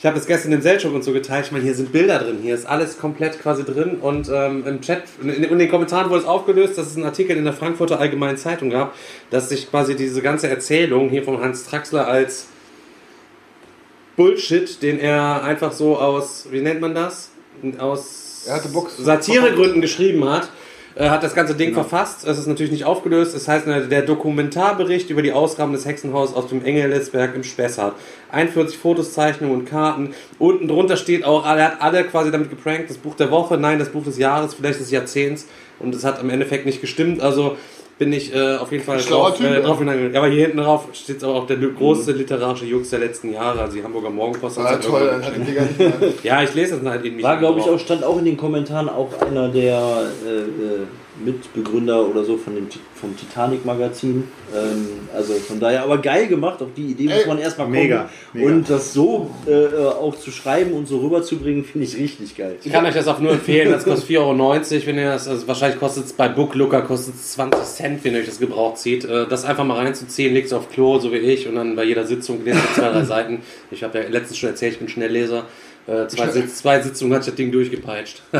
ich 0.00 0.04
habe 0.04 0.16
das 0.16 0.26
gestern 0.26 0.50
in 0.50 0.58
den 0.58 0.62
Selchuk 0.62 0.92
und 0.92 1.04
so 1.04 1.12
geteilt. 1.12 1.46
Ich 1.46 1.52
meine, 1.52 1.62
hier 1.62 1.76
sind 1.76 1.92
Bilder 1.92 2.18
drin, 2.18 2.38
hier 2.42 2.56
ist 2.56 2.66
alles 2.66 2.98
komplett 2.98 3.40
quasi 3.40 3.62
drin. 3.62 3.98
Und 4.00 4.28
ähm, 4.34 4.66
im 4.66 4.80
Chat, 4.80 5.04
in, 5.22 5.30
in 5.30 5.58
den 5.60 5.70
Kommentaren 5.70 6.10
wurde 6.10 6.22
es 6.22 6.26
aufgelöst, 6.26 6.76
dass 6.76 6.88
es 6.88 6.96
einen 6.96 7.04
Artikel 7.04 7.36
in 7.36 7.44
der 7.44 7.52
Frankfurter 7.52 8.00
Allgemeinen 8.00 8.38
Zeitung 8.38 8.70
gab, 8.70 8.96
dass 9.30 9.48
sich 9.48 9.70
quasi 9.70 9.94
diese 9.94 10.22
ganze 10.22 10.48
Erzählung 10.48 11.08
hier 11.08 11.22
von 11.22 11.40
Hans 11.40 11.66
Traxler 11.66 12.08
als 12.08 12.48
Bullshit, 14.16 14.82
den 14.82 14.98
er 14.98 15.44
einfach 15.44 15.70
so 15.70 15.98
aus, 15.98 16.48
wie 16.50 16.62
nennt 16.62 16.80
man 16.80 16.96
das? 16.96 17.30
Aus 17.78 18.25
Satiregründen 18.98 19.80
geschrieben 19.80 20.28
hat. 20.28 20.48
äh, 20.94 21.08
Hat 21.10 21.22
das 21.22 21.34
ganze 21.34 21.54
Ding 21.54 21.74
verfasst. 21.74 22.26
Es 22.26 22.38
ist 22.38 22.46
natürlich 22.46 22.72
nicht 22.72 22.84
aufgelöst. 22.84 23.34
Es 23.34 23.48
heißt 23.48 23.66
äh, 23.66 23.88
der 23.88 24.02
Dokumentarbericht 24.02 25.10
über 25.10 25.22
die 25.22 25.32
Ausgaben 25.32 25.72
des 25.72 25.84
Hexenhauses 25.84 26.34
aus 26.34 26.48
dem 26.48 26.64
Engelesberg 26.64 27.34
im 27.34 27.44
Spessart. 27.44 27.94
41 28.30 28.78
Fotos, 28.78 29.12
Zeichnungen 29.12 29.54
und 29.60 29.64
Karten. 29.66 30.14
Unten 30.38 30.68
drunter 30.68 30.96
steht 30.96 31.24
auch, 31.24 31.44
er 31.44 31.64
hat 31.64 31.82
alle 31.82 32.04
quasi 32.04 32.30
damit 32.30 32.50
geprankt. 32.50 32.88
Das 32.90 32.98
Buch 32.98 33.14
der 33.14 33.30
Woche, 33.30 33.56
nein, 33.58 33.78
das 33.78 33.90
Buch 33.90 34.04
des 34.04 34.18
Jahres, 34.18 34.54
vielleicht 34.54 34.80
des 34.80 34.90
Jahrzehnts. 34.90 35.46
Und 35.78 35.94
es 35.94 36.04
hat 36.04 36.22
im 36.22 36.30
Endeffekt 36.30 36.64
nicht 36.64 36.80
gestimmt. 36.80 37.20
Also 37.20 37.56
bin 37.98 38.12
ich 38.12 38.34
äh, 38.34 38.56
auf 38.56 38.70
jeden 38.72 38.84
Fall 38.84 38.98
drauf, 38.98 39.36
Typ, 39.36 39.46
äh, 39.46 39.54
ja. 39.54 39.60
drauf 39.60 39.78
hineingegangen. 39.78 40.16
Aber 40.16 40.28
hier 40.28 40.42
hinten 40.46 40.58
drauf 40.58 40.88
steht 40.92 41.24
aber 41.24 41.34
auch 41.34 41.46
der 41.46 41.56
große 41.56 42.12
literarische 42.12 42.66
Jux 42.66 42.90
der 42.90 42.98
letzten 42.98 43.32
Jahre, 43.32 43.60
also 43.60 43.76
die 43.76 43.82
Hamburger 43.82 44.10
Morgenpost. 44.10 44.58
Ah, 44.58 44.72
hat 44.72 44.84
toll, 44.84 45.08
dann 45.10 45.24
hat 45.24 45.32
die 45.36 45.54
gar 45.54 45.64
nicht 45.64 45.78
mehr. 45.78 45.92
ja, 46.22 46.42
ich 46.42 46.54
lese 46.54 46.76
das 46.76 46.86
halt 46.86 47.04
eben 47.04 47.16
nicht. 47.16 47.24
War, 47.24 47.38
glaube 47.38 47.60
ich, 47.60 47.66
auch, 47.66 47.78
stand 47.78 48.04
auch 48.04 48.18
in 48.18 48.26
den 48.26 48.36
Kommentaren 48.36 48.88
auch 48.88 49.08
einer 49.20 49.48
der 49.48 50.10
äh, 50.26 50.28
äh, 50.28 50.86
Mitbegründer 51.24 52.06
oder 52.08 52.24
so 52.24 52.36
von 52.36 52.54
dem, 52.54 52.68
vom 52.94 53.16
Titanic-Magazin. 53.16 54.24
Ähm, 54.54 54.86
also 55.14 55.34
von 55.34 55.58
daher, 55.60 55.82
aber 55.82 55.98
geil 55.98 56.26
gemacht, 56.28 56.60
auf 56.62 56.68
die 56.76 56.86
Idee 56.86 57.04
muss 57.04 57.26
man 57.26 57.38
erstmal 57.38 57.66
kommen. 57.66 57.78
mega, 57.80 58.08
mega. 58.32 58.46
Und 58.46 58.68
das 58.70 58.92
so 58.92 59.30
äh, 59.46 59.76
auch 59.84 60.16
zu 60.16 60.30
schreiben 60.30 60.72
und 60.72 60.86
so 60.86 60.98
rüberzubringen, 60.98 61.64
finde 61.64 61.86
ich 61.86 61.96
richtig 61.96 62.36
geil. 62.36 62.56
Ich 62.62 62.72
kann 62.72 62.84
euch 62.84 62.94
das 62.94 63.08
auch 63.08 63.18
nur 63.20 63.32
empfehlen, 63.32 63.70
das 63.72 63.84
kostet 63.84 64.08
4,90 64.10 64.18
Euro, 64.18 64.86
wenn 64.86 64.98
ihr 64.98 65.10
das, 65.12 65.28
also 65.28 65.46
wahrscheinlich 65.48 65.78
kostet 65.80 66.04
es 66.06 66.12
bei 66.12 66.28
Booklooker 66.28 66.82
kostet 66.82 67.14
es 67.14 67.32
20 67.32 67.62
Cent, 67.64 68.04
wenn 68.04 68.14
ihr 68.14 68.20
euch 68.20 68.26
das 68.26 68.38
gebraucht 68.38 68.78
zieht. 68.78 69.04
Äh, 69.04 69.26
Das 69.28 69.44
einfach 69.44 69.64
mal 69.64 69.76
reinzuziehen, 69.76 70.32
legt 70.34 70.46
es 70.46 70.52
auf 70.52 70.70
Klo, 70.70 70.98
so 70.98 71.12
wie 71.12 71.16
ich, 71.16 71.48
und 71.48 71.56
dann 71.56 71.76
bei 71.76 71.84
jeder 71.84 72.06
Sitzung 72.06 72.44
lest 72.44 72.58
ihr 72.58 72.74
zwei, 72.74 72.90
drei 72.90 73.04
Seiten. 73.06 73.40
Ich 73.70 73.82
habe 73.82 73.98
ja 73.98 74.08
letztens 74.08 74.38
schon 74.38 74.50
erzählt, 74.50 74.74
ich 74.74 74.78
bin 74.78 74.88
Schnellleser. 74.88 75.44
Äh, 75.86 76.08
Zwei, 76.08 76.28
Sitz, 76.28 76.56
zwei 76.56 76.80
Sitzungen 76.80 77.14
hat 77.14 77.22
sich 77.22 77.32
das 77.32 77.36
Ding 77.36 77.52
durchgepeitscht. 77.52 78.20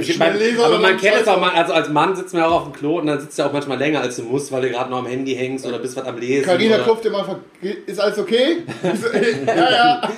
Schnellleser 0.00 0.64
Aber 0.64 0.74
oder 0.78 0.78
man 0.80 0.96
kennt 0.96 1.16
es 1.20 1.28
auch 1.28 1.38
mal, 1.40 1.50
also 1.50 1.74
als 1.74 1.90
Mann 1.90 2.16
sitzt 2.16 2.32
man 2.32 2.44
auch 2.44 2.52
auf 2.52 2.64
dem 2.64 2.72
Klo 2.72 2.98
und 2.98 3.06
dann 3.06 3.20
sitzt 3.20 3.38
du 3.38 3.42
auch 3.42 3.52
manchmal 3.52 3.78
länger 3.78 4.00
als 4.00 4.16
du 4.16 4.22
musst, 4.22 4.50
weil 4.50 4.62
du 4.62 4.70
gerade 4.70 4.90
noch 4.90 4.98
am 4.98 5.06
Handy 5.06 5.34
hängst 5.34 5.66
oder 5.66 5.78
bist 5.78 5.96
was 5.96 6.06
am 6.06 6.18
Lesen. 6.18 6.46
Carina 6.46 6.76
oder- 6.76 6.84
klopft 6.84 7.04
immer 7.04 7.38
ist 7.86 8.00
alles 8.00 8.18
okay? 8.18 8.58
Ich 8.82 9.46
ja, 9.46 9.54
ja. 9.70 10.10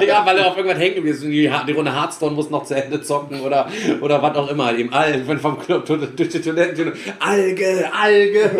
ja, 0.06 0.24
weil 0.26 0.38
er 0.38 0.46
auf 0.46 0.56
irgendwann 0.56 0.78
hängen 0.78 0.94
geblieben 0.94 1.14
ist. 1.16 1.24
Die, 1.24 1.50
die 1.66 1.72
Runde 1.72 1.92
Hearthstone 1.92 2.34
muss 2.34 2.50
noch 2.50 2.64
zu 2.64 2.74
Ende 2.74 3.02
zocken 3.02 3.40
oder, 3.40 3.68
oder 4.00 4.22
was 4.22 4.36
auch 4.36 4.48
immer. 4.50 4.72
Dem 4.72 4.92
Algen, 4.92 5.26
wenn 5.26 5.38
vom 5.38 5.58
Club 5.58 5.84
durch 5.86 6.28
die 6.28 6.40
Toiletten. 6.40 6.92
Alge, 7.18 7.90
Alge. 7.92 8.50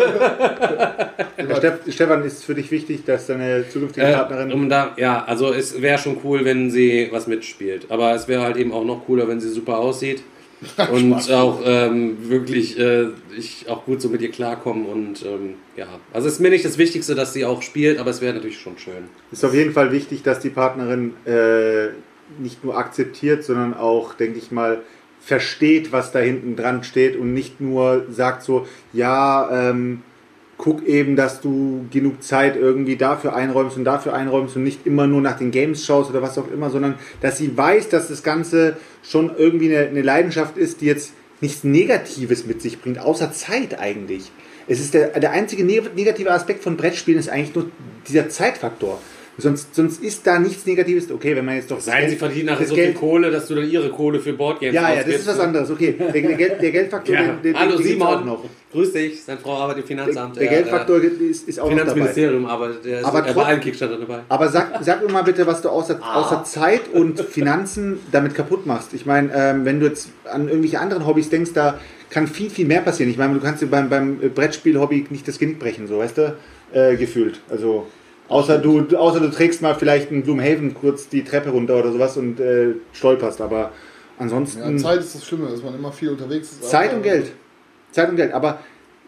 Aber 1.37 1.61
Stefan, 1.89 2.23
ist 2.25 2.43
für 2.45 2.55
dich 2.55 2.69
wichtig, 2.71 3.05
dass 3.05 3.27
deine 3.27 3.67
zukünftige 3.69 4.05
Äh, 4.05 4.13
Partnerin. 4.13 4.51
um 4.51 4.69
da, 4.69 4.93
ja, 4.97 5.23
also 5.25 5.53
es 5.53 5.81
wäre 5.81 5.97
schon 5.97 6.17
cool, 6.23 6.43
wenn 6.45 6.69
sie 6.75 7.09
was 7.11 7.27
mitspielt. 7.27 7.87
Aber 7.89 8.13
es 8.13 8.27
wäre 8.27 8.43
halt 8.43 8.57
eben 8.57 8.71
auch 8.71 8.85
noch 8.85 9.05
cooler, 9.05 9.27
wenn 9.27 9.39
sie 9.39 9.49
super 9.49 9.79
aussieht. 9.79 10.23
Und 10.91 11.31
auch 11.31 11.61
ähm, 11.65 12.29
wirklich 12.29 12.79
äh, 12.79 13.07
ich 13.37 13.67
auch 13.67 13.85
gut 13.85 14.01
so 14.01 14.09
mit 14.09 14.21
ihr 14.21 14.31
klarkomme. 14.31 14.87
Und 14.87 15.25
ähm, 15.25 15.55
ja, 15.75 15.87
also 16.13 16.27
ist 16.27 16.39
mir 16.39 16.49
nicht 16.49 16.65
das 16.65 16.77
Wichtigste, 16.77 17.15
dass 17.15 17.33
sie 17.33 17.45
auch 17.45 17.61
spielt, 17.61 17.99
aber 17.99 18.11
es 18.11 18.21
wäre 18.21 18.33
natürlich 18.33 18.59
schon 18.59 18.77
schön. 18.77 19.05
ist 19.31 19.43
auf 19.43 19.53
jeden 19.53 19.73
Fall 19.73 19.91
wichtig, 19.91 20.23
dass 20.23 20.39
die 20.39 20.49
Partnerin 20.49 21.13
äh, 21.25 21.89
nicht 22.39 22.63
nur 22.63 22.77
akzeptiert, 22.77 23.43
sondern 23.43 23.73
auch, 23.73 24.13
denke 24.13 24.37
ich 24.37 24.51
mal, 24.51 24.81
versteht, 25.19 25.91
was 25.91 26.11
da 26.11 26.19
hinten 26.19 26.55
dran 26.55 26.83
steht 26.83 27.15
und 27.17 27.33
nicht 27.33 27.59
nur 27.59 28.05
sagt 28.09 28.43
so, 28.43 28.67
ja, 28.93 29.69
ähm, 29.69 30.03
guck 30.57 30.85
eben, 30.85 31.15
dass 31.15 31.41
du 31.41 31.85
genug 31.91 32.23
Zeit 32.23 32.55
irgendwie 32.55 32.95
dafür 32.95 33.35
einräumst 33.35 33.77
und 33.77 33.83
dafür 33.83 34.13
einräumst 34.13 34.55
und 34.55 34.63
nicht 34.63 34.85
immer 34.85 35.05
nur 35.07 35.21
nach 35.21 35.37
den 35.37 35.51
Games 35.51 35.85
schaust 35.85 36.09
oder 36.09 36.21
was 36.21 36.37
auch 36.37 36.49
immer, 36.51 36.69
sondern 36.69 36.95
dass 37.21 37.37
sie 37.37 37.55
weiß, 37.55 37.89
dass 37.89 38.07
das 38.07 38.23
Ganze 38.23 38.77
schon 39.03 39.31
irgendwie 39.37 39.75
eine, 39.75 39.87
eine 39.87 40.01
Leidenschaft 40.01 40.57
ist, 40.57 40.81
die 40.81 40.85
jetzt 40.85 41.13
nichts 41.41 41.63
Negatives 41.63 42.45
mit 42.45 42.61
sich 42.61 42.81
bringt, 42.81 42.99
außer 42.99 43.31
Zeit 43.33 43.79
eigentlich. 43.79 44.31
Es 44.67 44.79
ist 44.79 44.93
der, 44.93 45.19
der 45.19 45.31
einzige 45.31 45.63
ne- 45.63 45.91
negative 45.95 46.31
Aspekt 46.31 46.63
von 46.63 46.77
Brettspielen 46.77 47.19
ist 47.19 47.29
eigentlich 47.29 47.53
nur 47.53 47.69
dieser 48.07 48.29
Zeitfaktor. 48.29 48.99
Sonst, 49.37 49.75
sonst 49.75 50.01
ist 50.01 50.25
da 50.25 50.39
nichts 50.39 50.65
Negatives. 50.65 51.11
Okay, 51.11 51.35
wenn 51.35 51.43
man 51.43 51.55
jetzt 51.55 51.69
doch 51.69 51.75
das 51.75 51.85
Seien 51.85 52.03
sie 52.03 52.07
Geld- 52.11 52.19
verdient 52.19 52.45
nachher 52.45 52.65
so 52.67 52.73
viel 52.75 52.85
Geld, 52.85 52.95
Kohle, 52.97 53.31
dass 53.31 53.47
du 53.47 53.55
dann 53.55 53.69
ihre 53.69 53.89
Kohle 53.89 54.19
für 54.21 54.31
Boardgames 54.31 54.73
ja, 54.73 54.93
ja, 54.93 55.03
das 55.03 55.07
ist 55.15 55.27
was 55.27 55.39
anderes. 55.41 55.69
Okay, 55.69 55.93
der, 55.99 56.11
der, 56.11 56.21
Geld, 56.35 56.61
der 56.61 56.71
Geldfaktor, 56.71 57.15
Ja. 57.15 57.21
den, 57.33 57.41
den, 57.41 57.59
Hallo 57.59 57.75
den 57.75 57.85
Simon, 57.85 58.25
noch. 58.25 58.45
grüß 58.71 58.93
dich. 58.93 59.21
Seine 59.23 59.39
Frau 59.39 59.55
arbeitet 59.57 59.89
im 59.89 59.97
Der, 59.97 60.05
Finanzamt. 60.05 60.35
der 60.37 60.43
Er, 60.43 60.49
Geldfaktor 60.49 61.01
ist, 61.03 61.49
ist 61.49 61.57
äh, 61.57 61.61
auch 61.61 61.65
noch 61.69 61.77
dabei. 61.77 61.91
Finanzministerium 61.91 62.45
arbeitet. 62.45 62.85
Der 62.85 62.99
ist 63.01 63.05
Aber 63.05 63.25
er 63.27 63.33
bei 63.33 63.43
allen 63.43 63.59
Kickstarter 63.59 63.97
dabei. 63.97 64.19
Aber 64.29 64.47
sag, 64.47 64.81
sag 64.81 65.05
mir 65.05 65.11
mal 65.11 65.23
bitte, 65.23 65.45
was 65.45 65.61
du 65.61 65.67
außer, 65.69 65.99
Ah. 66.01 66.21
außer 66.21 66.43
Zeit 66.45 66.81
und 66.93 67.19
Finanzen 67.19 67.99
damit 68.13 68.35
kaputt 68.35 68.65
machst. 68.65 68.93
Ich 68.93 69.05
meine, 69.05 69.31
ähm, 69.35 69.65
wenn 69.65 69.81
du 69.81 69.87
jetzt 69.87 70.09
an 70.31 70.47
irgendwelche 70.47 70.79
anderen 70.79 71.05
Hobbys 71.05 71.29
denkst, 71.29 71.51
da 71.53 71.77
kann 72.09 72.27
viel, 72.27 72.49
viel 72.49 72.65
mehr 72.67 72.79
passieren. 72.79 73.11
Ich 73.11 73.17
meine, 73.17 73.33
du 73.33 73.41
kannst 73.41 73.61
dir 73.61 73.67
beim, 73.67 73.89
beim 73.89 74.17
Brettspiel-Hobby 74.17 75.07
nicht 75.09 75.27
das 75.27 75.39
Genick 75.39 75.59
brechen, 75.59 75.87
so, 75.87 75.97
weißt 75.97 76.17
du? 76.19 76.35
Äh, 76.71 76.95
gefühlt. 76.95 77.41
Also, 77.49 77.87
außer 78.27 78.57
du, 78.57 78.95
außer 78.95 79.19
du 79.19 79.29
trägst 79.29 79.61
mal 79.61 79.75
vielleicht 79.75 80.11
in 80.11 80.23
Gloomhaven 80.23 80.73
kurz 80.73 81.09
die 81.09 81.23
Treppe 81.23 81.49
runter 81.49 81.77
oder 81.77 81.91
sowas 81.91 82.17
und 82.17 82.39
äh, 82.39 82.73
stolperst. 82.93 83.41
Aber 83.41 83.71
ansonsten. 84.17 84.59
ja. 84.59 84.77
Zeit 84.77 84.99
ist 84.99 85.15
das 85.15 85.25
Schlimme, 85.25 85.49
dass 85.49 85.63
man 85.63 85.75
immer 85.75 85.91
viel 85.91 86.09
unterwegs 86.09 86.51
ist. 86.51 86.69
Zeit 86.69 86.93
und 86.93 87.03
Geld. 87.03 87.31
Zeit 87.91 88.09
und 88.09 88.15
Geld. 88.15 88.33
Aber 88.33 88.59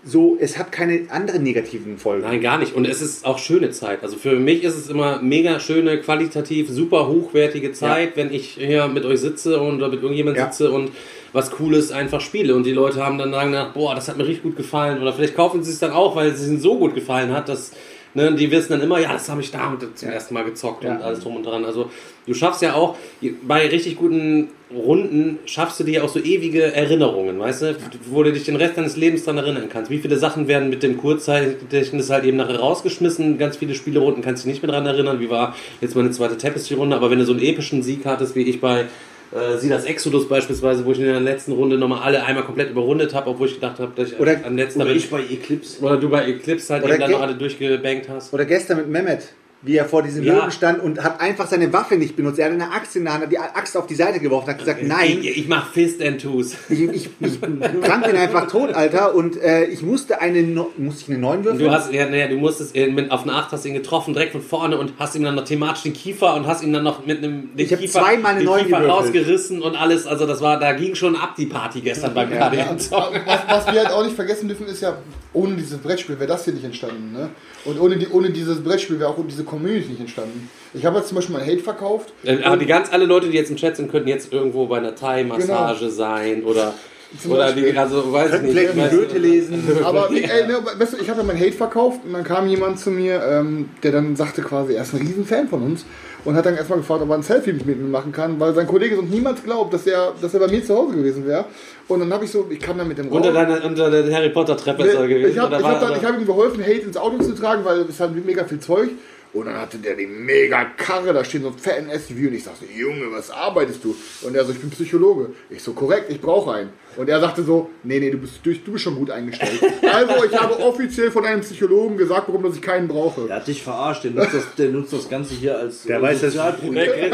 so, 0.03 0.37
es 0.39 0.57
hat 0.57 0.71
keine 0.71 1.07
anderen 1.09 1.43
negativen 1.43 1.97
Folgen. 1.97 2.23
Nein, 2.23 2.39
gar 2.39 2.57
nicht. 2.57 2.75
Und 2.75 2.87
es 2.87 3.01
ist 3.01 3.25
auch 3.25 3.39
schöne 3.39 3.71
Zeit. 3.71 4.03
Also 4.03 4.15
für 4.15 4.39
mich 4.39 4.63
ist 4.63 4.77
es 4.77 4.89
immer 4.89 5.21
mega 5.21 5.59
schöne, 5.59 5.97
qualitativ, 5.97 6.69
super 6.69 7.07
hochwertige 7.07 7.73
Zeit, 7.73 8.15
wenn 8.15 8.31
ich 8.31 8.51
hier 8.51 8.87
mit 8.87 9.03
euch 9.05 9.19
sitze 9.19 9.59
und 9.59 9.77
oder 9.77 9.89
mit 9.89 10.01
irgendjemand 10.01 10.37
Ja. 10.37 10.45
sitze 10.51 10.71
und 10.71 10.91
was 11.33 11.51
Cooles 11.51 11.91
einfach 11.91 12.21
spiele. 12.21 12.55
Und 12.55 12.65
die 12.65 12.71
Leute 12.71 13.03
haben 13.05 13.17
dann 13.17 13.31
sagen, 13.31 13.53
boah, 13.73 13.95
das 13.95 14.07
hat 14.07 14.17
mir 14.17 14.25
richtig 14.25 14.43
gut 14.43 14.55
gefallen. 14.55 15.01
Oder 15.01 15.11
vielleicht 15.11 15.35
kaufen 15.35 15.63
sie 15.63 15.71
es 15.71 15.79
dann 15.79 15.91
auch, 15.91 16.15
weil 16.15 16.29
es 16.29 16.47
ihnen 16.47 16.61
so 16.61 16.77
gut 16.77 16.95
gefallen 16.95 17.33
hat, 17.33 17.49
dass 17.49 17.71
Ne, 18.13 18.33
die 18.33 18.49
wissen 18.49 18.71
dann 18.71 18.81
immer, 18.81 18.99
ja, 18.99 19.13
das 19.13 19.29
habe 19.29 19.41
ich 19.41 19.51
da 19.51 19.69
und 19.69 19.97
zum 19.97 20.09
ersten 20.09 20.33
Mal 20.33 20.43
gezockt 20.43 20.83
und 20.85 21.01
alles 21.01 21.19
drum 21.19 21.35
und 21.35 21.45
dran. 21.45 21.65
Also 21.65 21.91
du 22.25 22.33
schaffst 22.33 22.61
ja 22.61 22.73
auch, 22.73 22.97
bei 23.43 23.67
richtig 23.67 23.95
guten 23.97 24.49
Runden 24.73 25.39
schaffst 25.45 25.79
du 25.79 25.83
dir 25.83 26.03
auch 26.03 26.09
so 26.09 26.19
ewige 26.19 26.73
Erinnerungen, 26.73 27.39
weißt 27.39 27.61
du, 27.61 27.75
wo 28.09 28.23
du 28.23 28.33
dich 28.33 28.43
den 28.43 28.55
Rest 28.55 28.77
deines 28.77 28.97
Lebens 28.97 29.23
dran 29.25 29.37
erinnern 29.37 29.69
kannst. 29.69 29.91
Wie 29.91 29.99
viele 29.99 30.17
Sachen 30.17 30.47
werden 30.47 30.69
mit 30.69 30.83
dem 30.83 30.97
Kurzzeitgedächtnis 30.97 32.09
halt 32.09 32.25
eben 32.25 32.37
nachher 32.37 32.59
rausgeschmissen, 32.59 33.37
ganz 33.37 33.57
viele 33.57 33.75
Spielerunden 33.75 34.21
kannst 34.21 34.43
du 34.43 34.47
dich 34.47 34.55
nicht 34.55 34.63
mehr 34.63 34.71
dran 34.71 34.85
erinnern, 34.85 35.19
wie 35.19 35.29
war 35.29 35.55
jetzt 35.79 35.95
meine 35.95 36.11
zweite 36.11 36.37
Tapestry-Runde, 36.37 36.95
aber 36.95 37.11
wenn 37.11 37.19
du 37.19 37.25
so 37.25 37.33
einen 37.33 37.41
epischen 37.41 37.83
Sieg 37.83 38.05
hattest, 38.05 38.35
wie 38.35 38.43
ich 38.43 38.59
bei 38.59 38.85
äh, 39.31 39.57
Silas 39.57 39.85
Exodus 39.85 40.27
beispielsweise, 40.27 40.85
wo 40.85 40.91
ich 40.91 40.99
in 40.99 41.05
der 41.05 41.19
letzten 41.19 41.51
Runde 41.53 41.77
nochmal 41.77 42.01
alle 42.03 42.23
einmal 42.23 42.43
komplett 42.43 42.69
überrundet 42.71 43.13
habe, 43.13 43.29
obwohl 43.29 43.47
ich 43.47 43.55
gedacht 43.55 43.79
habe, 43.79 43.91
dass 43.95 44.11
ich 44.11 44.19
Oder- 44.19 44.39
an 44.45 44.55
letzter 44.57 44.79
Oder 44.81 44.89
bin. 44.89 44.97
ich 44.97 45.09
bei 45.09 45.21
Eclipse. 45.21 45.83
Oder 45.83 45.97
du 45.97 46.09
bei 46.09 46.27
Eclipse 46.27 46.73
halt 46.73 46.83
Oder 46.83 46.93
eben 46.93 47.01
dann 47.01 47.11
noch 47.11 47.21
alle 47.21 47.35
durchgebankt 47.35 48.09
hast. 48.09 48.33
Oder 48.33 48.45
gestern 48.45 48.77
mit 48.77 48.87
Mehmet, 48.89 49.33
wie 49.63 49.75
er 49.75 49.85
vor 49.85 50.03
diesem 50.03 50.23
Ja. 50.23 50.35
Löwen 50.35 50.51
stand 50.51 50.79
und 50.81 51.03
hat 51.03 51.19
einfach 51.19 51.47
seine 51.47 51.73
Waffe 51.73 51.95
nicht 51.95 52.15
benutzt. 52.15 52.37
Er 52.37 52.45
hat 52.45 52.53
eine 52.53 52.71
Axt 52.71 52.95
in 52.95 53.03
der 53.05 53.13
Hand, 53.13 53.23
hat 53.23 53.31
die 53.31 53.39
Axt 53.39 53.75
auf 53.75 53.87
die 53.87 53.95
Seite 53.95 54.19
geworfen, 54.19 54.49
hat 54.49 54.59
gesagt, 54.59 54.83
nein, 54.83 55.17
Ich, 55.21 55.37
ich 55.37 55.47
mach 55.47 55.71
Fist 55.71 56.01
and 56.01 56.21
Twos. 56.21 56.53
ich, 56.69 56.81
ich, 56.81 57.09
ich 57.19 57.39
trank 57.39 58.03
den 58.05 58.15
einfach 58.15 58.47
tot, 58.47 58.71
Alter. 58.73 59.15
Und 59.15 59.35
äh, 59.41 59.65
ich 59.65 59.81
musste 59.81 60.21
eine, 60.21 60.43
no 60.43 60.69
musste 60.77 61.01
ich 61.03 61.09
eine 61.09 61.17
9 61.19 61.43
würfeln? 61.43 61.63
Du 61.65 61.71
hast, 61.71 61.91
ja, 61.91 62.07
naja, 62.07 62.27
du 62.27 62.35
musstest 62.37 62.75
ihn 62.75 62.93
mit, 62.93 63.09
auf 63.11 63.23
eine 63.23 63.33
8 63.33 63.51
hast 63.51 63.65
ihn 63.65 63.73
getroffen, 63.73 64.13
direkt 64.13 64.33
von 64.33 64.41
vorne 64.41 64.77
und 64.77 64.93
hast 64.99 65.15
ihm 65.15 65.23
dann 65.23 65.35
noch 65.35 65.45
thematisch 65.45 65.83
den 65.83 65.93
Kiefer 65.93 66.35
und 66.35 66.45
hast 66.45 66.61
ihn 66.63 66.71
dann 66.71 66.83
noch 66.83 67.05
mit 67.05 67.17
einem 67.23 67.55
den 67.55 67.65
Ich 67.65 67.71
hab 67.73 67.79
Kiefer, 67.79 68.01
zweimal 68.01 68.31
eine 68.33 68.41
den 68.41 68.45
neun 68.45 68.63
Kiefer 68.65 68.79
gewürfelt. 68.79 68.91
rausgerissen 69.05 69.61
und 69.63 69.75
alles. 69.75 70.05
Also 70.05 70.27
das 70.27 70.39
war, 70.41 70.59
da 70.59 70.73
ging 70.73 70.93
schon 70.93 71.15
ab 71.15 71.33
die 71.35 71.47
Party 71.47 71.81
gestern 71.81 72.13
beim 72.13 72.29
KDM. 72.29 72.75
Was, 72.77 72.91
was 72.91 73.73
wir 73.73 73.79
halt 73.83 73.91
auch 73.91 74.03
nicht 74.03 74.15
vergessen 74.15 74.47
dürfen, 74.47 74.67
ist 74.67 74.81
ja, 74.81 74.97
ohne 75.33 75.55
dieses 75.55 75.77
Brettspiel 75.79 76.17
wäre 76.19 76.27
das 76.27 76.45
hier 76.45 76.53
nicht 76.53 76.63
entstanden. 76.63 77.11
Ne? 77.11 77.29
Und 77.65 77.79
ohne, 77.79 77.97
die, 77.97 78.07
ohne 78.07 78.29
dieses 78.29 78.63
Brettspiel 78.63 78.99
wäre 78.99 79.09
auch 79.09 79.17
diese 79.27 79.43
Community 79.47 79.89
nicht 79.89 79.99
entstanden. 80.01 80.49
Ich 80.73 80.85
habe 80.85 80.97
jetzt 80.97 81.07
zum 81.09 81.15
Beispiel 81.15 81.35
mein 81.37 81.45
Hate 81.47 81.59
verkauft. 81.59 82.13
Äh, 82.23 82.43
Aber 82.43 82.57
die 82.57 82.65
ganz 82.65 82.91
alle 82.91 83.05
Leute, 83.05 83.29
die 83.29 83.37
jetzt 83.37 83.49
im 83.49 83.55
Chat 83.57 83.75
sind, 83.77 83.91
könnten 83.91 84.09
jetzt 84.09 84.31
irgendwo 84.33 84.67
bei 84.67 84.77
einer 84.77 84.95
Thai-Massage 84.95 85.79
Genau. 85.85 85.91
sein 85.91 86.43
oder 86.43 86.73
Zum 87.21 87.31
oder 87.31 87.51
die, 87.53 87.61
Beispiel. 87.61 87.79
also 87.79 88.11
weiß 88.13 88.33
ich 88.35 88.41
nicht. 88.41 88.51
vielleicht 88.51 88.77
weißt 88.77 88.91
Goethe 88.91 89.17
lesen. 89.17 89.63
Aber 89.83 90.09
ey, 90.11 90.47
ne, 90.47 90.57
weißt 90.77 90.93
du, 90.93 90.97
ich 90.97 91.09
habe 91.09 91.21
ja 91.21 91.25
mein 91.25 91.39
Hate 91.39 91.53
verkauft 91.53 92.01
und 92.05 92.13
dann 92.13 92.23
kam 92.23 92.47
jemand 92.47 92.79
zu 92.79 92.91
mir, 92.91 93.21
ähm, 93.23 93.69
der 93.81 93.93
dann 93.93 94.15
sagte 94.15 94.41
quasi, 94.41 94.73
er 94.73 94.83
ist 94.83 94.93
ein 94.93 94.99
Riesenfan 94.99 95.47
von 95.47 95.63
uns 95.63 95.85
und 96.25 96.35
hat 96.35 96.45
dann 96.45 96.57
erstmal 96.57 96.79
gefragt, 96.79 97.01
ob 97.01 97.09
er 97.09 97.15
ein 97.15 97.23
Selfie 97.23 97.53
mit 97.53 97.65
mir 97.65 97.75
machen 97.75 98.11
kann, 98.11 98.37
weil 98.41 98.53
sein 98.53 98.67
Kollege 98.67 98.97
sonst 98.97 99.09
niemals 99.11 99.41
glaubt, 99.41 99.73
dass 99.73 99.87
er, 99.87 100.13
dass 100.21 100.33
er 100.33 100.41
bei 100.41 100.47
mir 100.47 100.61
zu 100.65 100.75
Hause 100.75 100.95
gewesen 100.97 101.25
wäre. 101.25 101.45
Und 101.87 102.01
dann 102.01 102.11
habe 102.11 102.25
ich 102.25 102.31
so, 102.31 102.45
ich 102.49 102.59
kam 102.59 102.77
dann 102.77 102.89
mit 102.89 102.97
dem 102.97 103.07
Unter, 103.07 103.33
Raum. 103.33 103.35
deiner, 103.47 103.63
unter 103.63 103.89
der 103.89 104.13
Harry 104.13 104.29
Potter 104.31 104.57
Treppe 104.57 104.83
ist 104.83 104.95
er 104.95 105.07
gewesen. 105.07 105.31
ich 105.31 105.37
habe 105.37 105.47
oder 105.47 105.57
ich 105.59 105.63
war- 105.63 105.71
hab 105.75 105.79
dann- 105.79 105.89
oder- 105.91 105.99
ich 106.01 106.05
hab 106.05 106.19
ihm 106.19 106.25
geholfen, 106.25 106.61
Hate 106.61 106.73
ins 106.81 106.97
Auto 106.97 107.23
zu 107.23 107.33
tragen, 107.33 107.63
weil 107.63 107.85
es 107.89 107.97
hat 108.01 108.13
mega 108.13 108.43
viel 108.43 108.59
Zeug. 108.59 108.89
Und 109.33 109.45
dann 109.45 109.57
hatte 109.57 109.77
der 109.77 109.95
die 109.95 110.07
mega 110.07 110.65
Karre, 110.77 111.13
da 111.13 111.23
steht 111.23 111.41
so 111.41 111.49
ein 111.49 111.57
fetten 111.57 111.89
SUV 111.89 112.27
und 112.27 112.33
ich 112.33 112.43
sagte, 112.43 112.65
Junge, 112.65 113.11
was 113.11 113.29
arbeitest 113.29 113.83
du? 113.83 113.95
Und 114.21 114.35
er 114.35 114.45
so, 114.45 114.51
ich 114.51 114.59
bin 114.59 114.69
Psychologe. 114.69 115.31
Ich 115.49 115.61
so, 115.61 115.73
korrekt, 115.73 116.05
ich 116.09 116.21
brauche 116.21 116.53
einen. 116.53 116.69
Und 116.95 117.09
er 117.09 117.19
sagte 117.19 117.43
so, 117.43 117.69
nee, 117.83 117.99
nee, 117.99 118.09
du 118.09 118.17
bist, 118.17 118.39
durch, 118.43 118.63
du 118.63 118.71
bist 118.71 118.83
schon 118.83 118.95
gut 118.95 119.11
eingestellt. 119.11 119.61
also 119.93 120.23
ich 120.23 120.35
habe 120.35 120.59
offiziell 120.59 121.11
von 121.11 121.25
einem 121.25 121.41
Psychologen 121.41 121.97
gesagt 121.97 122.25
bekommen, 122.25 122.45
dass 122.45 122.55
ich 122.55 122.61
keinen 122.61 122.87
brauche. 122.87 123.27
Der 123.27 123.35
hat 123.35 123.47
dich 123.47 123.61
verarscht, 123.61 124.03
der 124.03 124.11
nutzt 124.11 124.33
das, 124.33 124.55
der 124.57 124.69
nutzt 124.69 124.93
das 124.93 125.07
Ganze 125.09 125.35
hier 125.35 125.57
als 125.57 125.83
Der 125.83 125.99
äh, 125.99 126.01
weiß, 126.01 126.21
Sozialprojekt. 126.21 127.13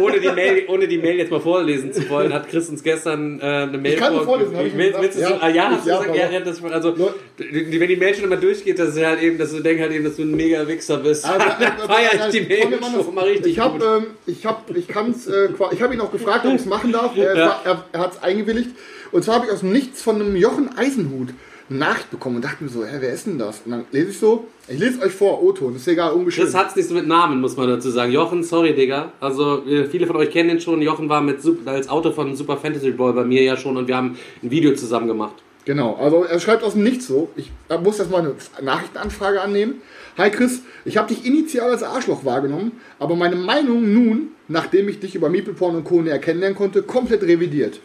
ohne, 0.00 0.20
die 0.20 0.28
Mail, 0.30 0.64
ohne 0.68 0.86
die 0.88 0.98
Mail 0.98 1.16
jetzt 1.16 1.30
mal 1.30 1.40
vorlesen 1.40 1.92
zu 1.92 2.08
wollen, 2.10 2.32
hat 2.32 2.48
Chris 2.48 2.68
uns 2.68 2.82
gestern 2.82 3.40
äh, 3.40 3.44
eine 3.44 3.78
Mail 3.78 3.92
Ich 3.94 3.98
kann 3.98 4.14
vor- 4.14 4.24
vorlesen, 4.24 4.54
ich 4.66 4.76
Will- 4.76 4.94
willst 5.00 5.14
so, 5.18 5.20
Ja, 5.22 5.38
ah, 5.40 5.48
ja, 5.48 5.70
hast 5.70 5.84
du 5.86 5.90
ja, 5.90 5.98
gesagt, 6.02 6.32
ja, 6.32 6.40
das, 6.40 6.64
also, 6.64 6.90
die, 7.38 7.80
wenn 7.80 7.88
die 7.88 7.96
Mail 7.96 8.14
schon 8.14 8.24
immer 8.24 8.36
durchgeht, 8.36 8.78
dass 8.78 8.94
du 8.94 9.06
halt 9.06 9.22
eben, 9.22 9.38
dass 9.38 9.50
du 9.52 9.60
denkst 9.60 9.82
halt 9.82 9.92
eben, 9.92 10.04
dass 10.04 10.16
du 10.16 10.22
ein 10.22 10.34
mega 10.34 10.66
Wichser 10.68 10.98
bist. 10.98 11.24
Also, 11.24 11.46
Dann 11.58 11.78
feier 11.88 12.10
ich 12.28 12.40
die 12.40 12.46
Mail 12.46 12.78
schon 12.82 13.14
mal 13.14 13.24
richtig 13.24 13.52
Ich 13.52 13.58
habe 13.58 13.84
ähm, 13.84 14.06
ich 14.26 14.44
hab, 14.46 14.74
ich 14.76 14.88
kann's, 14.88 15.26
äh, 15.26 15.48
ich 15.72 15.82
habe 15.82 15.94
ihn 15.94 16.00
auch 16.00 16.12
gefragt, 16.12 16.44
ob 16.46 16.54
ich 16.54 16.60
es 16.60 16.66
machen 16.66 16.92
darf. 16.92 17.16
Er, 17.16 17.36
Ja. 17.36 17.60
er, 17.64 17.84
er 17.92 18.00
hat 18.00 18.12
es 18.14 18.22
eingewilligt. 18.22 18.70
Und 19.12 19.22
zwar 19.24 19.36
habe 19.36 19.46
ich 19.46 19.52
aus 19.52 19.60
dem 19.60 19.72
Nichts 19.72 20.02
von 20.02 20.16
einem 20.20 20.34
Jochen 20.36 20.76
Eisenhut 20.76 21.28
eine 21.68 21.78
Nachricht 21.78 22.10
bekommen 22.10 22.36
und 22.36 22.44
dachte 22.44 22.62
mir 22.62 22.70
so, 22.70 22.84
hä, 22.84 22.96
wer 23.00 23.12
ist 23.12 23.26
denn 23.26 23.38
das? 23.38 23.62
Und 23.64 23.72
dann 23.72 23.84
lese 23.90 24.10
ich 24.10 24.18
so, 24.18 24.46
ich 24.68 24.78
lese 24.78 25.00
euch 25.02 25.12
vor, 25.12 25.42
O-Ton, 25.42 25.76
ist 25.76 25.88
egal, 25.88 26.12
ungeschrieben. 26.12 26.50
Chris 26.50 26.58
hat's 26.58 26.76
nicht 26.76 26.88
so 26.88 26.94
mit 26.94 27.06
Namen, 27.06 27.40
muss 27.40 27.56
man 27.56 27.68
dazu 27.68 27.90
sagen. 27.90 28.12
Jochen, 28.12 28.42
sorry, 28.42 28.74
Digga. 28.74 29.12
Also, 29.20 29.64
äh, 29.66 29.86
viele 29.86 30.06
von 30.06 30.16
euch 30.16 30.30
kennen 30.30 30.50
den 30.50 30.60
schon. 30.60 30.82
Jochen 30.82 31.08
war 31.08 31.20
mit 31.20 31.38
als 31.66 31.88
Autor 31.88 32.12
von 32.12 32.34
Super 32.36 32.56
Fantasy 32.56 32.90
Boy 32.90 33.12
bei 33.12 33.24
mir 33.24 33.42
ja 33.42 33.56
schon 33.56 33.76
und 33.76 33.88
wir 33.88 33.96
haben 33.96 34.16
ein 34.42 34.50
Video 34.50 34.74
zusammen 34.74 35.06
gemacht. 35.06 35.34
Genau, 35.64 35.94
also 35.94 36.24
er 36.24 36.38
schreibt 36.40 36.62
aus 36.62 36.74
dem 36.74 36.82
Nichts 36.82 37.06
so. 37.06 37.30
Ich 37.36 37.50
muss 37.82 37.98
erstmal 37.98 38.20
eine 38.20 38.34
Nachrichtenanfrage 38.62 39.40
annehmen. 39.40 39.80
Hi 40.18 40.30
Chris, 40.30 40.60
ich 40.84 40.98
habe 40.98 41.08
dich 41.12 41.24
initial 41.24 41.70
als 41.70 41.82
Arschloch 41.82 42.24
wahrgenommen, 42.24 42.72
aber 42.98 43.16
meine 43.16 43.36
Meinung 43.36 43.92
nun, 43.92 44.28
nachdem 44.46 44.88
ich 44.88 45.00
dich 45.00 45.14
über 45.14 45.30
Meepleporn 45.30 45.74
und 45.74 45.84
Co. 45.84 46.02
näher 46.02 46.18
kennenlernen 46.18 46.56
konnte, 46.56 46.82
komplett 46.82 47.22
revidiert. 47.22 47.80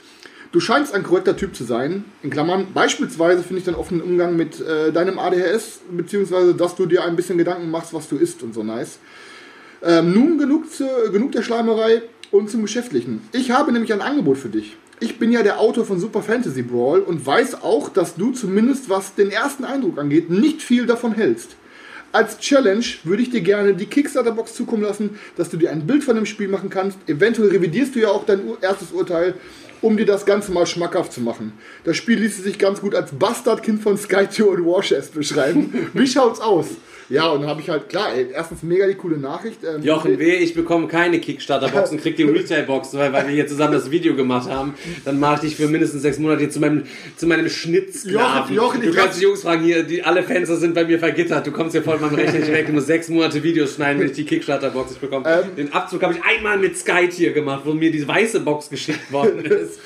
Du 0.52 0.60
scheinst 0.60 0.96
ein 0.96 1.04
korrekter 1.04 1.38
Typ 1.38 1.56
zu 1.56 1.64
sein. 1.64 2.06
In 2.24 2.32
Klammern, 2.32 2.68
beispielsweise 2.74 3.44
finde 3.44 3.60
ich 3.60 3.66
deinen 3.66 3.76
offenen 3.76 4.02
Umgang 4.02 4.36
mit 4.36 4.60
äh, 4.60 4.92
deinem 4.92 5.20
ADHS, 5.20 5.82
beziehungsweise 5.92 6.56
dass 6.56 6.76
du 6.76 6.88
dir 6.88 7.04
ein 7.04 7.16
bisschen 7.16 7.38
Gedanken 7.38 7.70
machst, 7.70 7.94
was 7.94 8.10
du 8.10 8.18
isst 8.18 8.42
und 8.42 8.56
so 8.56 8.64
nice. 8.64 8.98
Ähm, 9.84 10.12
nun 10.12 10.40
genug, 10.40 10.72
zu, 10.72 10.86
genug 11.12 11.34
der 11.34 11.44
Schleimerei 11.44 12.02
und 12.32 12.50
zum 12.50 12.64
Geschäftlichen. 12.64 13.22
Ich 13.32 13.52
habe 13.52 13.72
nämlich 13.72 13.94
ein 13.94 14.02
Angebot 14.02 14.40
für 14.40 14.50
dich. 14.50 14.76
Ich 15.00 15.20
bin 15.20 15.32
ja 15.32 15.44
der 15.44 15.60
Autor 15.60 15.86
von 15.86 16.00
Super 16.00 16.24
Fantasy 16.24 16.64
Brawl 16.64 17.02
und 17.02 17.24
weiß 17.24 17.62
auch, 17.62 17.90
dass 17.90 18.16
du 18.16 18.32
zumindest 18.32 18.90
was 18.90 19.14
den 19.14 19.30
ersten 19.30 19.66
Eindruck 19.66 20.00
angeht, 20.00 20.32
nicht 20.32 20.64
viel 20.64 20.88
davon 20.88 21.14
hältst. 21.14 21.56
Als 22.12 22.40
Challenge 22.40 22.84
würde 23.04 23.22
ich 23.22 23.30
dir 23.30 23.42
gerne 23.42 23.76
die 23.76 23.86
Kickstarter-Box 23.86 24.56
zukommen 24.56 24.82
lassen, 24.82 25.20
dass 25.38 25.52
du 25.52 25.58
dir 25.58 25.70
ein 25.70 25.86
Bild 25.86 26.04
von 26.04 26.16
dem 26.16 26.26
Spiel 26.26 26.48
machen 26.48 26.72
kannst. 26.72 26.98
Eventuell 27.08 27.50
revidierst 27.50 27.94
du 27.94 28.00
ja 28.00 28.10
auch 28.10 28.26
dein 28.26 28.42
erstes 28.62 28.92
Urteil, 28.92 29.36
um 29.82 29.98
dir 29.98 30.06
das 30.06 30.26
Ganze 30.26 30.52
mal 30.52 30.66
schmackhaft 30.66 31.14
zu 31.14 31.22
machen. 31.22 31.54
Das 31.84 31.98
Spiel 31.98 32.20
ließe 32.20 32.42
sich 32.42 32.60
ganz 32.60 32.82
gut 32.82 32.96
als 32.96 33.12
Bastardkind 33.12 33.82
von 33.82 33.98
Skytour 33.98 34.52
und 34.52 34.66
Warchest 34.66 35.14
beschreiben. 35.14 35.90
Wie 35.94 36.08
schaut's 36.08 36.40
aus? 36.40 36.68
Ja, 37.10 37.30
und 37.30 37.42
dann 37.42 37.50
habe 37.50 37.62
ich 37.62 37.70
halt, 37.70 37.90
klar, 37.90 38.14
ey, 38.14 38.28
erstens 38.34 38.62
mega 38.62 38.86
die 38.88 38.94
coole 38.94 39.18
Nachricht. 39.18 39.64
ähm, 39.64 39.82
Jochen, 39.82 40.20
wehe, 40.20 40.36
ich 40.36 40.54
bekomme 40.54 40.88
keine 40.88 41.20
Kickstarter-Boxen, 41.20 42.00
krieg 42.00 42.16
die 42.18 42.24
Retail-Box, 42.24 42.94
weil, 42.94 43.12
weil 43.12 43.28
wir 43.28 43.34
hier 43.34 43.48
zusammen 43.48 43.74
das 43.74 43.90
Video 43.90 44.16
gemacht 44.16 44.50
haben. 44.50 44.76
Dann 45.06 45.20
mache 45.20 45.36
ich 45.36 45.40
dich 45.42 45.56
für 45.56 45.68
mindestens 45.68 46.04
sechs 46.04 46.20
Monate 46.20 46.42
hier 46.42 46.52
zu 46.52 46.60
meinem, 46.60 46.84
zu 47.18 47.26
meinem 47.26 47.50
Schnittsklaven. 47.50 48.56
Jochen, 48.56 48.80
Jochen, 48.80 48.82
du 48.82 48.94
kannst 48.94 49.20
die 49.20 49.24
Jungs 49.24 49.42
fragen, 49.42 49.64
hier, 49.64 49.84
die, 49.84 50.04
alle 50.04 50.24
Fenster 50.24 50.56
sind 50.58 50.76
bei 50.76 50.86
mir 50.86 51.00
vergittert. 51.00 51.48
Du 51.48 51.52
kommst 51.52 51.72
hier 51.74 51.84
voll 51.84 51.98
meinem 52.00 52.16
Rechner 52.16 52.40
nicht 52.40 52.52
weg. 52.52 52.68
Du 52.68 52.74
musst 52.74 52.88
sechs 52.88 53.10
Monate 53.10 53.42
Videos 53.42 53.76
schneiden, 53.76 54.00
wenn 54.00 54.08
ich 54.08 54.14
die 54.14 54.26
Kickstarter-Box 54.26 54.92
nicht 54.92 55.02
bekomme. 55.02 55.26
Ähm. 55.28 55.56
Den 55.56 55.74
Abzug 55.74 56.04
habe 56.04 56.14
ich 56.14 56.24
einmal 56.24 56.58
mit 56.58 56.78
Skype 56.78 57.12
hier 57.12 57.34
gemacht, 57.34 57.64
wo 57.66 57.74
mir 57.74 57.92
die 57.92 58.08
weiße 58.08 58.40
Box 58.42 58.70
geschickt 58.70 59.12
worden 59.12 59.44
ist. 59.46 59.80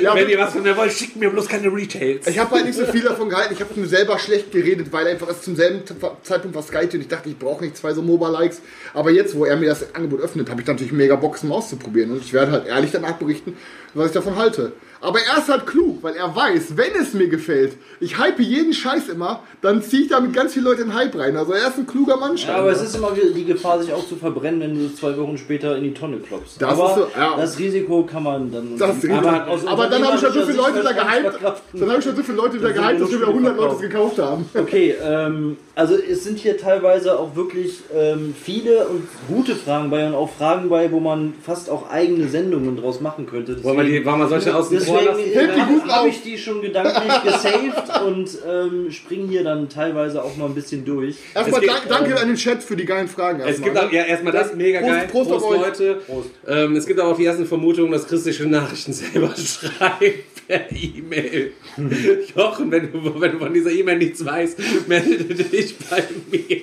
Ja, 0.00 0.14
wenn 0.14 0.28
ihr 0.28 0.38
was 0.38 0.52
von 0.52 0.62
mir 0.62 0.76
wollt, 0.76 0.92
schickt 0.92 1.16
mir 1.16 1.30
bloß 1.30 1.46
keine 1.48 1.72
Retails. 1.72 2.26
Ich 2.26 2.38
habe 2.38 2.54
halt 2.56 2.66
nicht 2.66 2.76
so 2.76 2.86
viel 2.86 3.02
davon 3.02 3.28
gehalten. 3.28 3.54
Ich 3.54 3.60
habe 3.60 3.78
mir 3.78 3.86
selber 3.86 4.18
schlecht 4.18 4.50
geredet, 4.50 4.88
weil 4.90 5.06
einfach 5.06 5.28
es 5.28 5.42
zum 5.42 5.54
selben 5.54 5.84
Zeitpunkt 6.24 6.56
war 6.56 6.62
Skype 6.62 6.90
und 6.94 7.00
ich 7.00 7.08
dachte, 7.08 7.28
ich 7.28 7.38
brauche 7.38 7.64
nicht 7.64 7.76
zwei 7.76 7.92
so 7.92 8.02
Mobile-Likes. 8.02 8.62
Aber 8.92 9.10
jetzt, 9.10 9.36
wo 9.36 9.44
er 9.44 9.56
mir 9.56 9.68
das 9.68 9.94
Angebot 9.94 10.20
öffnet, 10.20 10.50
habe 10.50 10.60
ich 10.60 10.66
natürlich 10.66 10.92
mega 10.92 11.16
mal 11.16 11.54
auszuprobieren. 11.54 12.10
Und 12.10 12.22
ich 12.22 12.32
werde 12.32 12.52
halt 12.52 12.66
ehrlich 12.66 12.90
danach 12.90 13.14
berichten, 13.14 13.56
was 13.92 14.08
ich 14.08 14.12
davon 14.12 14.36
halte. 14.36 14.72
Aber 15.04 15.18
er 15.18 15.38
ist 15.38 15.48
halt 15.50 15.66
klug, 15.66 16.02
weil 16.02 16.14
er 16.14 16.34
weiß, 16.34 16.76
wenn 16.76 16.92
es 16.98 17.12
mir 17.12 17.28
gefällt, 17.28 17.76
ich 18.00 18.16
hype 18.18 18.40
jeden 18.40 18.72
Scheiß 18.72 19.10
immer, 19.10 19.42
dann 19.60 19.82
ziehe 19.82 20.04
ich 20.04 20.08
damit 20.08 20.32
ganz 20.32 20.54
viele 20.54 20.64
Leute 20.64 20.82
in 20.82 20.94
Hype 20.94 21.14
rein. 21.18 21.36
Also 21.36 21.52
er 21.52 21.68
ist 21.68 21.78
ein 21.78 21.86
kluger 21.86 22.16
Mann. 22.16 22.36
Ja, 22.36 22.56
aber 22.56 22.70
es 22.70 22.80
ist 22.80 22.96
immer 22.96 23.12
die 23.12 23.44
Gefahr, 23.44 23.82
sich 23.82 23.92
auch 23.92 24.06
zu 24.08 24.16
verbrennen, 24.16 24.60
wenn 24.60 24.74
du 24.74 24.94
zwei 24.94 25.16
Wochen 25.18 25.36
später 25.36 25.76
in 25.76 25.84
die 25.84 25.92
Tonne 25.92 26.16
klopfst. 26.18 26.56
Das 26.58 26.70
aber 26.70 26.88
ist 26.88 26.94
so, 26.94 27.06
ja. 27.18 27.36
das 27.36 27.58
Risiko 27.58 28.04
kann 28.04 28.22
man 28.22 28.50
dann. 28.50 28.78
Das 28.78 28.90
aber, 28.90 29.52
richtig. 29.52 29.68
aber 29.68 29.86
dann 29.88 30.06
habe 30.06 30.16
ich 30.16 30.20
schon 30.22 30.32
so 30.32 30.42
viele 30.42 30.56
Leute 30.56 30.80
wieder 30.80 30.94
gehypt. 30.94 31.38
Dann 31.74 31.88
habe 31.88 31.98
ich 31.98 32.04
schon 32.04 32.16
so 32.16 32.22
viele 32.22 32.36
Leute 32.38 32.54
wieder 32.54 32.72
Das 32.72 32.78
gehypt, 32.78 33.00
dass 33.02 33.10
schon 33.10 33.20
wieder 33.20 33.28
100 33.28 33.56
Leute 33.56 33.74
es 33.74 33.80
gekauft 33.80 34.18
haben. 34.18 34.48
Okay, 34.54 34.94
ähm, 35.04 35.56
also 35.74 35.96
es 35.96 36.24
sind 36.24 36.38
hier 36.38 36.56
teilweise 36.56 37.18
auch 37.18 37.36
wirklich 37.36 37.80
ähm, 37.94 38.34
viele 38.40 38.86
und 38.86 39.06
gute 39.28 39.54
Fragen 39.54 39.90
bei 39.90 40.06
und 40.06 40.14
auch 40.14 40.30
Fragen 40.30 40.68
bei, 40.70 40.90
wo 40.90 41.00
man 41.00 41.34
fast 41.42 41.68
auch 41.68 41.90
eigene 41.90 42.28
Sendungen 42.28 42.76
draus 42.76 43.00
machen 43.00 43.26
könnte. 43.26 43.62
Wollen 43.62 43.76
wir, 43.76 43.84
die, 43.84 44.04
wollen 44.04 44.20
wir 44.20 44.28
solche 44.28 44.54
außen 44.54 44.80
vor 44.80 44.93
lassen? 44.93 44.93
Deswegen 45.00 45.84
die 45.84 45.90
habe 45.92 46.08
ich 46.08 46.22
die 46.22 46.38
schon 46.38 46.62
gedanklich 46.62 47.22
gesaved 47.24 48.02
und 48.06 48.30
ähm, 48.48 48.90
springe 48.90 49.28
hier 49.28 49.44
dann 49.44 49.68
teilweise 49.68 50.22
auch 50.22 50.36
mal 50.36 50.46
ein 50.46 50.54
bisschen 50.54 50.84
durch. 50.84 51.16
Erstmal 51.34 51.64
Es 51.64 51.68
geht- 51.68 51.90
danke 51.90 52.18
an 52.20 52.26
den 52.28 52.36
Chat 52.36 52.62
für 52.62 52.76
die 52.76 52.84
geilen 52.84 53.08
Fragen. 53.08 53.40
Es 53.40 53.46
erstmal, 53.46 53.70
gibt 53.70 53.84
auch, 53.84 53.90
ne? 53.90 53.96
ja, 53.98 54.04
erstmal 54.04 54.32
das, 54.32 54.54
mega 54.54 54.80
Prost, 54.80 54.90
geil. 54.92 55.08
Prost 55.10 55.32
auf 55.32 55.44
euch. 55.44 55.60
Leute. 55.60 55.98
Ähm, 56.46 56.76
es 56.76 56.86
gibt 56.86 57.00
aber 57.00 57.12
auch 57.12 57.16
die 57.16 57.24
ersten 57.24 57.46
Vermutungen, 57.46 57.92
dass 57.92 58.06
Chris 58.06 58.24
sich 58.24 58.36
schon 58.36 58.50
Nachrichten 58.50 58.92
selber 58.94 59.34
schreibt 59.36 60.33
per 60.46 60.66
E-Mail. 60.72 61.52
Jochen, 62.36 62.70
wenn 62.70 62.92
du, 62.92 63.20
wenn 63.20 63.32
du 63.32 63.38
von 63.38 63.52
dieser 63.54 63.70
E-Mail 63.70 63.98
nichts 63.98 64.24
weißt, 64.24 64.58
melde 64.88 65.24
dich 65.34 65.76
bei 65.90 66.02
mir. 66.30 66.60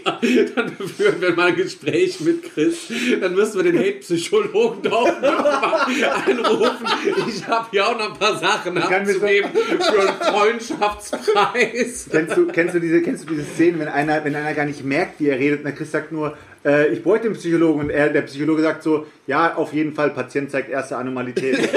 Dann 0.55 0.71
führen 0.75 1.21
wir 1.21 1.31
mal 1.35 1.47
ein 1.49 1.55
Gespräch 1.55 2.19
mit 2.21 2.43
Chris. 2.53 2.87
Dann 3.19 3.33
müssen 3.35 3.63
wir 3.63 3.71
den 3.71 3.79
Hate-Psychologen 3.79 4.81
doch 4.83 5.05
nochmal 5.21 5.87
anrufen. 6.27 6.85
Ich 7.27 7.47
habe 7.47 7.67
hier 7.71 7.87
auch 7.87 7.97
noch 7.97 8.13
ein 8.13 8.19
paar 8.19 8.37
Sachen 8.39 8.73
mir 8.73 8.81
so- 8.81 9.19
für 9.19 9.27
einen 9.27 10.21
Freundschaftspreis. 10.21 12.07
Kennst 12.11 12.37
du, 12.37 12.47
kennst 12.47 12.75
du 12.75 12.79
diese, 12.79 13.01
kennst 13.01 13.23
du 13.29 13.33
diese 13.33 13.45
Szenen, 13.55 13.79
wenn 13.79 13.87
einer, 13.87 14.23
wenn 14.23 14.35
einer 14.35 14.53
gar 14.53 14.65
nicht 14.65 14.83
merkt, 14.83 15.19
wie 15.19 15.27
er 15.27 15.39
redet, 15.39 15.59
und 15.59 15.65
der 15.65 15.73
Chris 15.73 15.91
sagt 15.91 16.11
nur, 16.11 16.37
äh, 16.65 16.87
ich 16.89 17.03
bräuchte 17.03 17.27
den 17.27 17.35
Psychologen 17.35 17.81
und 17.81 17.89
er, 17.89 18.09
der 18.09 18.21
Psychologe 18.23 18.61
sagt 18.61 18.83
so, 18.83 19.05
ja, 19.27 19.55
auf 19.55 19.73
jeden 19.73 19.93
Fall, 19.93 20.11
Patient 20.11 20.51
zeigt 20.51 20.69
erste 20.69 20.97
Anomalität. 20.97 21.57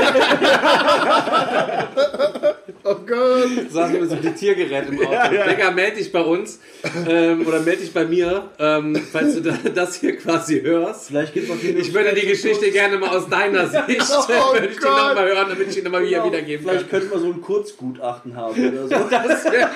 Oh 2.86 2.96
Gott. 2.96 3.70
saß 3.70 3.92
mit 3.92 4.08
so 4.10 4.14
einem 4.14 4.22
Diktiergerät 4.22 4.88
im 4.88 5.00
Auto. 5.00 5.30
Digga, 5.48 5.70
melde 5.70 5.96
dich 5.96 6.12
bei 6.12 6.20
uns 6.20 6.60
ähm, 7.08 7.46
oder 7.46 7.60
melde 7.60 7.80
dich 7.80 7.94
bei 7.94 8.04
mir, 8.04 8.50
ähm, 8.58 8.94
falls 9.10 9.34
du 9.36 9.40
da, 9.40 9.56
das 9.74 9.94
hier 9.96 10.16
quasi 10.18 10.60
hörst. 10.60 11.06
Vielleicht 11.08 11.32
gibt 11.32 11.48
es 11.48 11.62
Ich 11.64 11.94
würde 11.94 12.12
die 12.14 12.26
Geschichte 12.26 12.70
gerne 12.70 12.98
mal 12.98 13.08
aus 13.16 13.28
deiner 13.28 13.68
Sicht, 13.68 13.82
Oh 13.88 14.28
würde 14.52 14.66
ich 14.66 14.74
die 14.76 14.80
Gott. 14.82 15.08
nochmal 15.08 15.28
hören, 15.28 15.46
damit 15.48 15.68
ich 15.70 15.78
ihn 15.78 15.84
nochmal 15.84 16.04
wieder 16.04 16.24
wiedergeben 16.26 16.66
kann. 16.66 16.74
Vielleicht 16.76 16.90
könnte 16.90 17.08
man 17.08 17.20
so 17.20 17.26
ein 17.28 17.40
Kurzgutachten 17.40 18.36
haben 18.36 18.68
oder 18.68 18.82
so. 18.82 19.08
Das 19.10 19.44
wäre 19.44 19.70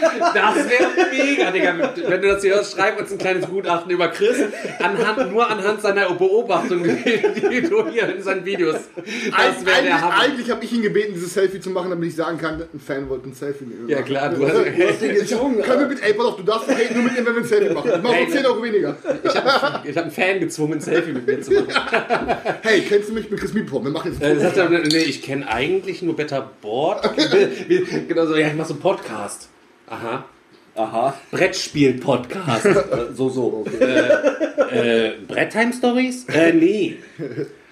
wär 0.69 0.91
mega, 1.11 1.51
Digga. 1.51 1.93
Wenn 2.09 2.21
du 2.21 2.29
das 2.29 2.43
hier 2.43 2.57
hörst, 2.57 2.77
schreib 2.77 3.01
uns 3.01 3.11
ein 3.11 3.19
kleines 3.19 3.47
Gutachten 3.47 3.91
über 3.91 4.09
Chris, 4.09 4.37
anhand, 4.99 5.33
nur 5.33 5.49
anhand 5.51 5.81
seiner 5.83 6.11
Beobachtung, 6.13 6.83
die, 6.85 7.49
die 7.51 7.63
du 7.69 7.89
hier 7.89 8.15
in 8.15 8.23
seinen 8.23 8.45
Videos. 8.45 8.77
Das 8.97 9.05
wäre 9.07 9.35
Eigentlich, 9.77 9.85
der 9.85 10.01
Hammer. 10.01 10.19
eigentlich 10.21 10.51
habe 10.51 10.65
ich 10.65 10.73
ihn 10.73 10.83
gebeten, 10.83 11.13
dieses 11.15 11.35
Selfie 11.35 11.61
zu 11.61 11.71
machen, 11.71 11.91
damit 11.91 12.09
ich 12.09 12.17
sagen 12.17 12.39
kann, 12.39 12.63
ein 12.73 12.81
Fan 12.81 13.09
wollte 13.09 13.29
ein 13.29 13.35
Selfie 13.35 13.65
mit 13.65 13.81
mir 13.87 13.97
Ja 13.97 14.03
klar, 14.03 14.31
du 14.31 14.47
hast, 14.47 14.55
Ich, 14.67 15.31
können 15.31 15.81
wir 15.81 15.87
bitte, 15.87 16.03
ey, 16.03 16.15
pass 16.15 16.27
auf, 16.27 16.37
du 16.37 16.43
darfst 16.43 16.69
hey, 16.69 16.93
nur 16.95 17.03
mit 17.05 17.17
ihm, 17.19 17.27
wenn 17.27 17.35
wir 17.35 17.43
ein 17.43 17.45
Selfie 17.49 17.75
machen. 17.75 17.91
Ich 17.95 18.03
mach 18.03 18.13
Hey, 18.13 18.25
nur 18.27 18.37
10 18.37 18.47
Euro 18.47 18.63
weniger. 18.63 18.97
ich 19.25 19.37
habe 19.37 20.03
einen 20.03 20.11
Fan 20.11 20.41
gezwungen, 20.41 20.75
ein 20.75 20.81
Selfie 20.81 21.13
mit 21.13 21.27
mir 21.27 21.41
zu 21.41 21.53
machen. 21.53 21.69
Hey, 22.63 22.81
kennst 22.83 23.09
du 23.09 23.15
mich 23.15 23.31
mit 23.31 23.41
Chris 23.41 23.53
Mietpop? 23.55 23.85
Wir 23.85 23.91
machen 23.91 24.13
jetzt 24.13 24.23
Äh, 24.23 24.33
ein 24.33 24.53
Foto. 24.53 24.61
er, 24.75 24.81
nee, 24.81 24.99
ich 24.99 25.23
kenne 25.23 25.49
eigentlich 25.49 26.03
nur 26.03 26.17
Better 26.17 26.51
Board. 26.61 27.09
Genau 28.09 28.27
so, 28.27 28.37
ja, 28.37 28.49
ich 28.49 28.55
mach 28.55 28.67
so 28.67 28.75
einen 28.75 28.81
Podcast. 28.81 29.49
Aha. 29.87 30.25
Aha, 30.79 31.13
Brettspiel-Podcast. 31.33 32.67
äh, 32.67 33.13
so, 33.13 33.29
so. 33.29 33.65
Okay. 33.67 33.83
äh, 34.71 35.13
Bretttime-Stories? 35.27 36.27
Äh, 36.29 36.53
nee. 36.53 36.99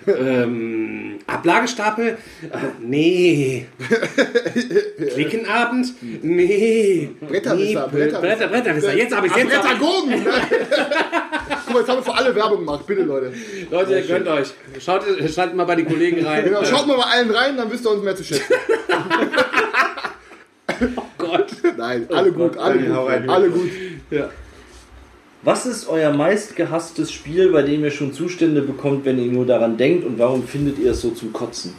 Ähm, 0.08 1.20
Ablagestapel? 1.28 2.18
Äh, 2.42 2.56
nee. 2.80 3.66
Klickenabend? 5.14 5.94
Nee. 6.22 7.10
Bretterwisser, 7.20 7.54
nee. 7.54 7.74
Bretterwisser. 7.74 8.20
Bretter, 8.20 8.48
Bretterwisser. 8.48 8.96
Jetzt 8.96 9.16
habe 9.16 9.28
ich 9.28 9.36
jetzt. 9.36 9.56
hab 9.56 9.62
Brettagogen! 9.62 10.26
Guck 11.66 11.74
mal, 11.74 11.80
jetzt 11.80 11.88
haben 11.88 11.98
wir 11.98 12.02
für 12.02 12.14
alle 12.14 12.34
Werbung 12.34 12.58
gemacht. 12.58 12.86
Bitte, 12.88 13.02
Leute. 13.02 13.32
Leute, 13.70 14.02
gönnt 14.02 14.26
euch. 14.26 14.48
Schaut, 14.80 15.02
schaut 15.32 15.54
mal 15.54 15.64
bei 15.64 15.76
den 15.76 15.86
Kollegen 15.86 16.26
rein. 16.26 16.44
Genau, 16.44 16.64
schaut 16.64 16.88
mal 16.88 16.96
bei 16.96 17.04
allen 17.04 17.30
rein, 17.30 17.56
dann 17.56 17.70
wisst 17.70 17.86
ihr 17.86 17.90
uns 17.92 18.02
mehr 18.02 18.16
zu 18.16 18.24
schätzen. 18.24 18.52
Gott. 21.18 21.46
Nein, 21.76 22.06
alle 22.10 22.32
gut, 22.32 22.56
alle 22.56 22.94
Hau 22.94 23.02
gut. 23.02 23.10
rein. 23.12 23.30
Alle 23.30 23.50
gut. 23.50 23.70
Was 25.42 25.66
ist 25.66 25.88
euer 25.88 26.12
meistgehasstes 26.12 27.12
Spiel, 27.12 27.52
bei 27.52 27.62
dem 27.62 27.84
ihr 27.84 27.90
schon 27.90 28.12
Zustände 28.12 28.62
bekommt, 28.62 29.04
wenn 29.04 29.18
ihr 29.18 29.30
nur 29.30 29.46
daran 29.46 29.76
denkt 29.76 30.04
und 30.04 30.18
warum 30.18 30.46
findet 30.46 30.78
ihr 30.78 30.90
es 30.92 31.00
so 31.00 31.10
zum 31.10 31.32
Kotzen? 31.32 31.74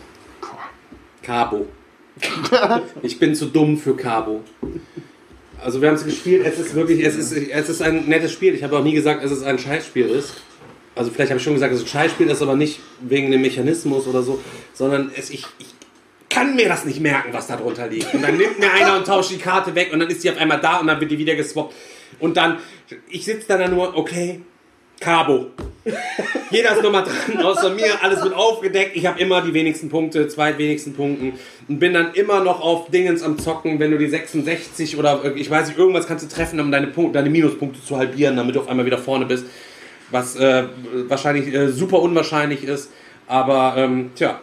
Cabo. 1.22 1.66
Ich 3.02 3.20
bin 3.20 3.36
zu 3.36 3.48
dumm 3.48 3.78
für 3.78 3.96
Cabo. 3.96 4.42
Also 5.62 5.82
wir 5.82 5.90
haben 5.90 5.96
es 5.96 6.06
gespielt, 6.06 6.46
es 6.46 6.60
ist 6.60 6.76
wirklich, 6.76 7.04
es 7.04 7.16
ist, 7.16 7.34
es 7.34 7.70
ist 7.70 7.82
ein 7.82 8.06
nettes 8.08 8.32
Spiel. 8.32 8.54
Ich 8.54 8.64
habe 8.64 8.78
auch 8.78 8.84
nie 8.84 8.94
gesagt, 8.94 9.24
dass 9.24 9.32
es 9.32 9.44
ein 9.44 9.60
Scheißspiel 9.60 10.06
ist. 10.08 10.36
Also 10.96 11.12
vielleicht 11.12 11.32
habe 11.32 11.38
ich 11.38 11.44
schon 11.44 11.54
gesagt, 11.54 11.74
dass 11.74 11.82
es 11.82 11.86
ein 11.86 11.90
Scheißspiel 11.90 12.30
ist, 12.30 12.42
aber 12.42 12.56
nicht 12.56 12.80
wegen 13.02 13.32
dem 13.32 13.42
Mechanismus 13.42 14.08
oder 14.08 14.24
so, 14.24 14.40
sondern 14.74 15.12
es, 15.16 15.30
ich, 15.30 15.46
ich 15.60 15.68
kann 16.38 16.56
mir 16.56 16.70
das 16.70 16.86
nicht 16.86 17.00
merken, 17.00 17.30
was 17.32 17.48
da 17.48 17.56
drunter 17.56 17.88
liegt. 17.88 18.14
Und 18.14 18.22
dann 18.22 18.38
nimmt 18.38 18.60
mir 18.60 18.72
einer 18.72 18.96
und 18.96 19.08
tauscht 19.08 19.32
die 19.32 19.38
Karte 19.38 19.74
weg 19.74 19.90
und 19.92 20.00
dann 20.00 20.08
ist 20.08 20.24
die 20.24 20.30
auf 20.30 20.38
einmal 20.38 20.62
da 20.62 20.78
und 20.78 20.88
dann 20.88 21.00
wird 21.00 21.10
die 21.10 21.18
wieder 21.18 21.36
geswappt. 21.36 21.74
Und 22.20 22.38
dann, 22.38 22.60
ich 23.10 23.26
sitze 23.26 23.48
dann 23.48 23.60
da 23.60 23.68
nur, 23.68 23.98
okay, 23.98 24.42
Cabo. 25.00 25.48
Jeder 26.52 26.76
ist 26.76 26.84
nochmal 26.84 27.04
dran, 27.04 27.44
außer 27.44 27.72
mir. 27.72 28.04
Alles 28.04 28.24
wird 28.24 28.36
aufgedeckt. 28.36 28.96
Ich 28.96 29.08
habe 29.08 29.20
immer 29.20 29.42
die 29.42 29.54
wenigsten 29.54 29.90
Punkte, 29.90 30.28
zweitwenigsten 30.28 30.94
Punkten. 30.94 31.34
Und 31.68 31.80
bin 31.80 31.94
dann 31.94 32.14
immer 32.14 32.44
noch 32.44 32.62
auf 32.62 32.92
Dingens 32.92 33.24
am 33.24 33.40
Zocken, 33.40 33.80
wenn 33.80 33.90
du 33.90 33.98
die 33.98 34.08
66 34.08 34.98
oder 34.98 35.36
ich 35.36 35.50
weiß 35.50 35.70
nicht, 35.70 35.78
irgendwas 35.80 36.08
kannst 36.08 36.24
du 36.24 36.30
treffen, 36.30 36.60
um 36.60 36.72
deine, 36.72 36.88
Punkte, 36.88 37.14
deine 37.14 37.32
Minuspunkte 37.32 37.84
zu 37.84 37.98
halbieren, 37.98 38.38
damit 38.38 38.56
du 38.56 38.60
auf 38.60 38.68
einmal 38.68 38.86
wieder 38.86 39.00
vorne 39.00 39.26
bist. 39.26 39.46
Was 40.12 40.36
äh, 40.36 40.66
wahrscheinlich 41.08 41.52
äh, 41.52 41.70
super 41.70 42.00
unwahrscheinlich 42.00 42.64
ist. 42.64 42.92
Aber, 43.28 43.74
ähm, 43.78 44.12
tja, 44.16 44.40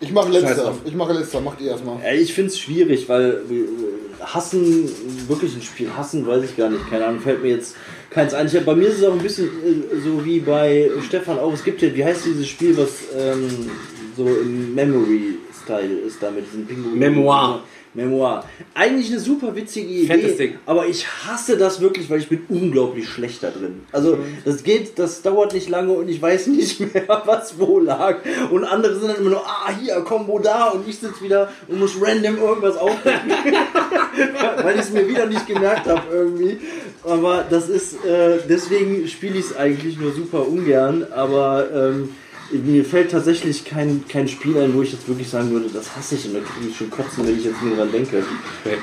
Ich 0.00 0.12
mache 0.12 0.30
letzter. 0.30 0.74
Ich 0.84 0.94
mache 0.94 1.12
letzter. 1.12 1.40
Macht 1.40 1.60
ihr 1.60 1.70
erstmal. 1.70 1.98
Ich 2.16 2.32
finde 2.32 2.50
es 2.50 2.58
schwierig, 2.58 3.08
weil 3.08 3.42
äh, 3.50 4.24
hassen, 4.24 4.88
wirklich 5.28 5.54
ein 5.54 5.62
Spiel 5.62 5.90
hassen, 5.96 6.26
weiß 6.26 6.44
ich 6.44 6.56
gar 6.56 6.70
nicht. 6.70 6.88
Keine 6.88 7.06
Ahnung, 7.06 7.20
fällt 7.20 7.42
mir 7.42 7.50
jetzt 7.50 7.76
keins 8.08 8.32
ein. 8.32 8.46
Ich 8.46 8.56
hab, 8.56 8.64
bei 8.64 8.74
mir 8.74 8.88
ist 8.88 8.98
es 8.98 9.04
auch 9.04 9.12
ein 9.12 9.18
bisschen 9.18 9.46
äh, 9.46 10.00
so 10.02 10.24
wie 10.24 10.40
bei 10.40 10.90
Stefan 11.06 11.38
auch. 11.38 11.52
Es 11.52 11.64
gibt 11.64 11.82
ja, 11.82 11.94
wie 11.94 12.04
heißt 12.04 12.24
dieses 12.24 12.48
Spiel, 12.48 12.76
was 12.76 12.90
ähm, 13.16 13.70
so 14.16 14.26
im 14.26 14.74
Memory-Style 14.74 15.98
ist, 16.06 16.22
da 16.22 16.30
mit 16.30 16.46
diesen 16.46 16.66
Pinguinen. 16.66 16.98
Memoir. 16.98 17.62
Memoir. 17.92 18.44
Eigentlich 18.74 19.10
eine 19.10 19.18
super 19.18 19.56
witzige 19.56 19.88
Idee, 19.88 20.06
Fettes 20.06 20.36
Ding. 20.36 20.58
aber 20.64 20.86
ich 20.86 21.06
hasse 21.06 21.56
das 21.56 21.80
wirklich, 21.80 22.08
weil 22.08 22.20
ich 22.20 22.28
bin 22.28 22.42
unglaublich 22.48 23.08
schlecht 23.08 23.42
da 23.42 23.50
drin. 23.50 23.80
Also 23.90 24.18
das 24.44 24.62
geht, 24.62 24.98
das 24.98 25.22
dauert 25.22 25.54
nicht 25.54 25.68
lange 25.68 25.92
und 25.92 26.08
ich 26.08 26.22
weiß 26.22 26.46
nicht 26.48 26.78
mehr, 26.94 27.22
was 27.24 27.58
wo 27.58 27.80
lag. 27.80 28.18
Und 28.50 28.64
andere 28.64 28.94
sind 28.94 29.08
dann 29.08 29.16
immer 29.16 29.30
nur, 29.30 29.44
ah 29.44 29.70
hier, 29.80 29.94
Combo 30.02 30.38
da 30.38 30.68
und 30.68 30.88
ich 30.88 30.98
sitze 30.98 31.20
wieder 31.22 31.50
und 31.66 31.80
muss 31.80 31.96
random 32.00 32.38
irgendwas 32.38 32.76
aufdecken, 32.76 33.30
weil 34.62 34.74
ich 34.76 34.82
es 34.82 34.92
mir 34.92 35.08
wieder 35.08 35.26
nicht 35.26 35.46
gemerkt 35.46 35.88
habe 35.88 36.02
irgendwie. 36.12 36.58
Aber 37.02 37.44
das 37.48 37.68
ist, 37.68 38.04
äh, 38.04 38.38
deswegen 38.48 39.08
spiele 39.08 39.38
ich 39.38 39.46
es 39.46 39.56
eigentlich 39.56 39.98
nur 39.98 40.12
super 40.12 40.46
ungern, 40.46 41.06
aber 41.10 41.68
ähm, 41.74 42.10
mir 42.52 42.84
fällt 42.84 43.10
tatsächlich 43.10 43.64
kein, 43.64 44.04
kein 44.08 44.26
Spiel 44.28 44.58
ein, 44.58 44.74
wo 44.74 44.82
ich 44.82 44.92
jetzt 44.92 45.08
wirklich 45.08 45.28
sagen 45.28 45.50
würde, 45.50 45.68
das 45.72 45.96
hasse 45.96 46.16
ich 46.16 46.26
und 46.26 46.34
da 46.34 46.40
kriege 46.40 46.68
ich 46.70 46.76
schon 46.76 46.90
kotzen, 46.90 47.26
wenn 47.26 47.38
ich 47.38 47.44
jetzt 47.44 47.62
nur 47.62 47.76
dran 47.76 47.92
denke. 47.92 48.22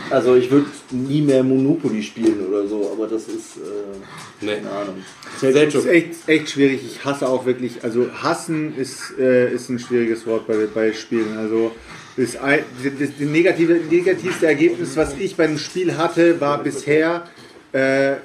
Also 0.10 0.36
ich 0.36 0.50
würde 0.50 0.68
nie 0.92 1.22
mehr 1.22 1.44
Monopoly 1.44 2.02
spielen 2.02 2.46
oder 2.48 2.68
so, 2.68 2.92
aber 2.94 3.08
das 3.08 3.24
ist, 3.24 3.58
äh, 3.58 4.46
nee. 4.46 4.56
keine 4.56 4.72
Ahnung. 4.72 4.96
Das 5.42 5.76
ist 5.76 5.86
echt, 5.86 6.10
echt 6.28 6.50
schwierig. 6.50 6.82
Ich 6.86 7.04
hasse 7.04 7.28
auch 7.28 7.46
wirklich, 7.46 7.84
also 7.84 8.08
hassen 8.14 8.76
ist, 8.78 9.14
äh, 9.20 9.54
ist 9.54 9.70
ein 9.70 9.80
schwieriges 9.80 10.26
Wort 10.26 10.48
bei, 10.48 10.68
bei 10.74 10.94
Spielen. 10.94 11.38
Also 11.38 11.72
das, 12.16 12.34
das, 12.34 12.92
das 13.00 13.10
negative, 13.20 13.74
negativste 13.90 14.48
Ergebnis, 14.48 14.96
was 14.96 15.14
ich 15.20 15.36
bei 15.36 15.44
einem 15.44 15.58
Spiel 15.58 15.98
hatte, 15.98 16.40
war 16.40 16.64
bisher 16.64 17.28
äh, 17.74 18.16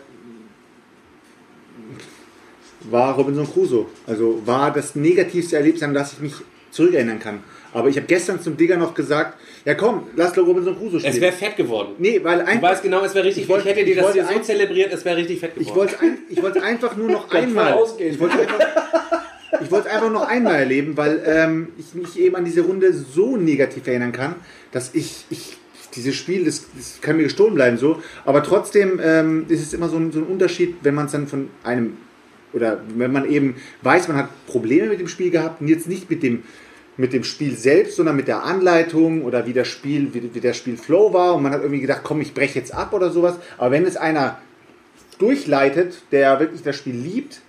war 2.90 3.14
Robinson 3.16 3.46
Crusoe. 3.50 3.86
Also 4.06 4.40
war 4.44 4.72
das 4.72 4.94
negativste 4.94 5.56
Erlebnis, 5.56 5.82
an 5.82 5.94
das 5.94 6.14
ich 6.14 6.20
mich 6.20 6.34
zurückerinnern 6.70 7.18
kann. 7.18 7.40
Aber 7.74 7.88
ich 7.88 7.96
habe 7.96 8.06
gestern 8.06 8.40
zum 8.40 8.56
Digger 8.56 8.76
noch 8.76 8.94
gesagt, 8.94 9.38
ja 9.64 9.74
komm, 9.74 10.08
lass 10.16 10.32
doch 10.32 10.46
Robinson 10.46 10.76
Crusoe 10.76 10.98
spielen. 11.00 11.14
Es 11.14 11.20
wäre 11.20 11.32
fett 11.32 11.56
geworden. 11.56 11.92
nee, 11.98 12.20
weil 12.22 12.38
Du 12.40 12.46
einfach, 12.46 12.70
weißt 12.70 12.82
genau, 12.82 13.02
es 13.04 13.14
wäre 13.14 13.24
richtig. 13.26 13.44
Ich 13.44 13.48
wollte- 13.48 13.68
ich 13.68 13.74
hätte 13.76 13.84
dir 13.86 13.96
das 13.96 14.12
hier 14.12 14.24
so 14.24 14.34
ein- 14.34 14.42
zelebriert, 14.44 14.92
es 14.92 15.04
wäre 15.04 15.16
richtig 15.16 15.40
fett 15.40 15.54
geworden. 15.54 15.68
ich 15.68 15.74
wollte 15.76 16.00
ein, 16.00 16.18
ich 16.56 16.62
einfach 16.62 16.96
nur 16.96 17.10
noch 17.10 17.30
einmal. 17.34 17.72
ausgehen. 17.74 18.12
Ich 18.14 18.20
wollte 18.20 18.38
einfach, 18.40 18.58
ich 19.62 19.70
wollte 19.70 19.90
einfach 19.90 20.10
noch 20.10 20.26
einmal 20.28 20.54
erleben, 20.56 20.96
weil 20.96 21.22
ähm, 21.26 21.68
ich 21.78 21.94
mich 21.94 22.18
eben 22.18 22.36
an 22.36 22.44
diese 22.44 22.62
Runde 22.62 22.92
so 22.92 23.36
negativ 23.36 23.86
erinnern 23.86 24.12
kann, 24.12 24.34
dass 24.72 24.94
ich, 24.94 25.24
ich 25.30 25.56
dieses 25.94 26.14
Spiel, 26.14 26.44
das, 26.44 26.64
das 26.76 27.00
kann 27.02 27.16
mir 27.18 27.24
gestohlen 27.24 27.54
bleiben 27.54 27.76
so, 27.76 28.02
aber 28.24 28.42
trotzdem 28.42 28.98
ähm, 29.02 29.44
ist 29.48 29.60
es 29.62 29.72
immer 29.74 29.88
so 29.90 29.96
ein, 29.98 30.10
so 30.10 30.20
ein 30.20 30.24
Unterschied, 30.26 30.76
wenn 30.82 30.94
man 30.94 31.06
es 31.06 31.12
dann 31.12 31.26
von 31.26 31.48
einem 31.64 31.98
oder 32.52 32.80
wenn 32.96 33.12
man 33.12 33.28
eben 33.28 33.56
weiß, 33.82 34.08
man 34.08 34.16
hat 34.16 34.46
Probleme 34.46 34.88
mit 34.88 35.00
dem 35.00 35.08
Spiel 35.08 35.30
gehabt 35.30 35.60
und 35.60 35.68
jetzt 35.68 35.88
nicht 35.88 36.10
mit 36.10 36.22
dem 36.22 36.44
mit 36.96 37.12
dem 37.12 37.24
Spiel 37.24 37.56
selbst, 37.56 37.96
sondern 37.96 38.16
mit 38.16 38.28
der 38.28 38.44
Anleitung 38.44 39.24
oder 39.24 39.46
wie 39.46 39.52
das 39.52 39.68
Spiel, 39.68 40.12
wie, 40.12 40.34
wie 40.34 40.40
der 40.40 40.52
Spielflow 40.52 41.12
war 41.12 41.34
und 41.34 41.42
man 41.42 41.52
hat 41.52 41.62
irgendwie 41.62 41.80
gedacht, 41.80 42.02
komm, 42.04 42.20
ich 42.20 42.34
breche 42.34 42.58
jetzt 42.58 42.74
ab 42.74 42.92
oder 42.92 43.10
sowas. 43.10 43.36
Aber 43.56 43.70
wenn 43.70 43.86
es 43.86 43.96
einer 43.96 44.38
durchleitet, 45.18 46.02
der 46.12 46.40
wirklich 46.40 46.62
das 46.62 46.76
Spiel 46.76 46.94
liebt, 46.94 47.40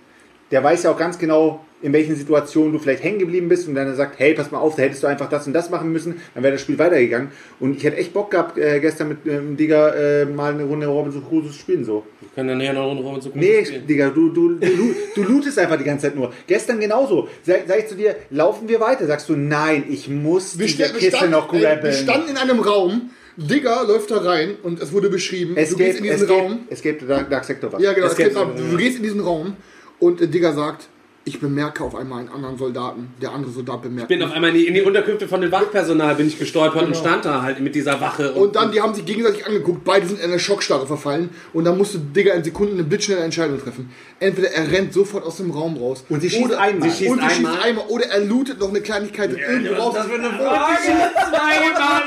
der 0.54 0.62
weiß 0.62 0.84
ja 0.84 0.92
auch 0.92 0.96
ganz 0.96 1.18
genau, 1.18 1.64
in 1.82 1.92
welchen 1.92 2.14
Situationen 2.14 2.72
du 2.72 2.78
vielleicht 2.78 3.02
hängen 3.02 3.18
geblieben 3.18 3.48
bist 3.48 3.66
und 3.66 3.74
dann 3.74 3.92
sagt, 3.96 4.20
hey, 4.20 4.34
pass 4.34 4.52
mal 4.52 4.58
auf, 4.58 4.76
da 4.76 4.82
hättest 4.82 5.02
du 5.02 5.08
einfach 5.08 5.28
das 5.28 5.48
und 5.48 5.52
das 5.52 5.68
machen 5.68 5.90
müssen, 5.90 6.20
dann 6.32 6.44
wäre 6.44 6.52
das 6.52 6.60
Spiel 6.60 6.78
weitergegangen. 6.78 7.30
Und 7.58 7.76
ich 7.76 7.82
hätte 7.82 7.96
echt 7.96 8.12
Bock 8.12 8.30
gehabt, 8.30 8.56
äh, 8.56 8.78
gestern 8.78 9.08
mit 9.08 9.18
ähm, 9.26 9.56
Digga 9.56 9.88
äh, 9.94 10.26
mal 10.26 10.52
eine 10.54 10.62
Runde 10.62 10.86
Robinson 10.86 11.24
Crusoe 11.28 11.48
zu 11.50 11.58
spielen 11.58 11.84
so. 11.84 12.04
Wir 12.20 12.28
können 12.36 12.48
dann 12.50 12.58
näher 12.58 12.72
noch 12.72 12.88
eine 12.88 13.00
Runde 13.00 13.20
zu 13.20 13.30
Nee, 13.34 13.64
spielen. 13.64 13.84
Digga, 13.88 14.10
du, 14.10 14.28
du, 14.28 14.50
du, 14.54 14.94
du 15.16 15.22
lootest 15.24 15.58
einfach 15.58 15.76
die 15.76 15.82
ganze 15.84 16.06
Zeit 16.06 16.14
nur. 16.14 16.32
Gestern 16.46 16.78
genauso. 16.78 17.28
Sag, 17.42 17.64
sag 17.66 17.80
ich 17.80 17.88
zu 17.88 17.96
dir, 17.96 18.14
laufen 18.30 18.68
wir 18.68 18.78
weiter? 18.78 19.08
Sagst 19.08 19.28
du, 19.28 19.34
nein, 19.34 19.82
ich 19.90 20.08
muss 20.08 20.56
Wir, 20.56 20.66
diese 20.66 20.92
Kiste 20.92 21.28
noch 21.28 21.52
ey, 21.52 21.60
wir 21.62 21.68
grabbeln. 21.68 21.92
standen 21.94 22.30
in 22.30 22.36
einem 22.36 22.60
Raum. 22.60 23.10
Digger 23.36 23.84
läuft 23.88 24.12
da 24.12 24.18
rein 24.18 24.54
und 24.62 24.80
es 24.80 24.92
wurde 24.92 25.10
beschrieben. 25.10 25.56
du 25.56 25.60
Escape, 25.60 25.82
gehst 25.84 25.98
in 25.98 26.04
diesen 26.04 26.20
Escape, 26.22 26.40
Raum. 26.40 26.58
Escape 26.70 26.98
the 27.00 27.06
Dark, 27.08 27.28
Dark 27.30 27.44
Sector 27.44 27.72
was. 27.72 27.82
Ja, 27.82 27.92
genau. 27.92 28.06
Escape 28.06 28.30
Es 28.30 28.36
Room, 28.36 28.52
du 28.70 28.76
gehst 28.76 28.98
in 28.98 29.02
diesen 29.02 29.20
Raum 29.20 29.56
und 29.98 30.20
äh, 30.20 30.28
Digger 30.28 30.52
sagt, 30.52 30.88
ich 31.26 31.40
bemerke 31.40 31.82
auf 31.82 31.94
einmal 31.94 32.20
einen 32.20 32.28
anderen 32.28 32.58
Soldaten, 32.58 33.08
der 33.20 33.32
andere 33.32 33.50
Soldat 33.50 33.82
bemerkt. 33.82 34.10
Ich 34.10 34.18
bin 34.18 34.26
auf 34.26 34.32
einmal 34.32 34.50
in 34.50 34.56
die, 34.56 34.66
in 34.66 34.74
die 34.74 34.82
Unterkünfte 34.82 35.26
von 35.26 35.40
dem 35.40 35.50
Wachpersonal 35.50 36.14
bin 36.16 36.26
ich 36.26 36.38
gestolpert 36.38 36.86
und 36.86 36.96
stand 36.96 37.24
da 37.24 37.40
halt 37.40 37.60
mit 37.60 37.74
dieser 37.74 38.00
Wache. 38.00 38.32
und 38.32 38.56
dann, 38.56 38.72
die 38.72 38.80
haben 38.80 38.94
sich 38.94 39.06
gegenseitig 39.06 39.46
angeguckt, 39.46 39.84
beide 39.84 40.06
sind 40.06 40.20
in 40.20 40.30
eine 40.30 40.38
Schockstarre 40.38 40.86
verfallen 40.86 41.30
und 41.54 41.64
dann 41.64 41.78
musste 41.78 41.98
Digga 41.98 42.34
in 42.34 42.44
Sekunden 42.44 42.74
eine 42.74 42.84
blitzschnelle 42.84 43.22
Entscheidung 43.22 43.58
treffen. 43.58 43.90
Entweder 44.20 44.50
er 44.52 44.70
rennt 44.70 44.92
sofort 44.92 45.24
aus 45.24 45.36
dem 45.38 45.50
Raum 45.50 45.76
raus 45.76 46.04
Und 46.08 46.20
sie 46.20 46.30
schießt 46.30 46.44
oder, 46.44 46.60
einmal. 46.60 46.88
Sie 46.88 46.96
schießt 46.96 47.10
und 47.10 47.20
sie 47.20 47.28
schießt 47.28 47.46
einmal. 47.46 47.62
einmal 47.62 47.84
oder 47.88 48.06
er 48.06 48.20
lootet 48.20 48.60
noch 48.60 48.68
eine 48.70 48.80
Kleinigkeit 48.80 49.30
irgendwo 49.36 49.74
raus. 49.74 49.94
Das 49.94 50.08
wird 50.08 50.20
eine 50.20 50.30
Frage. 50.30 50.78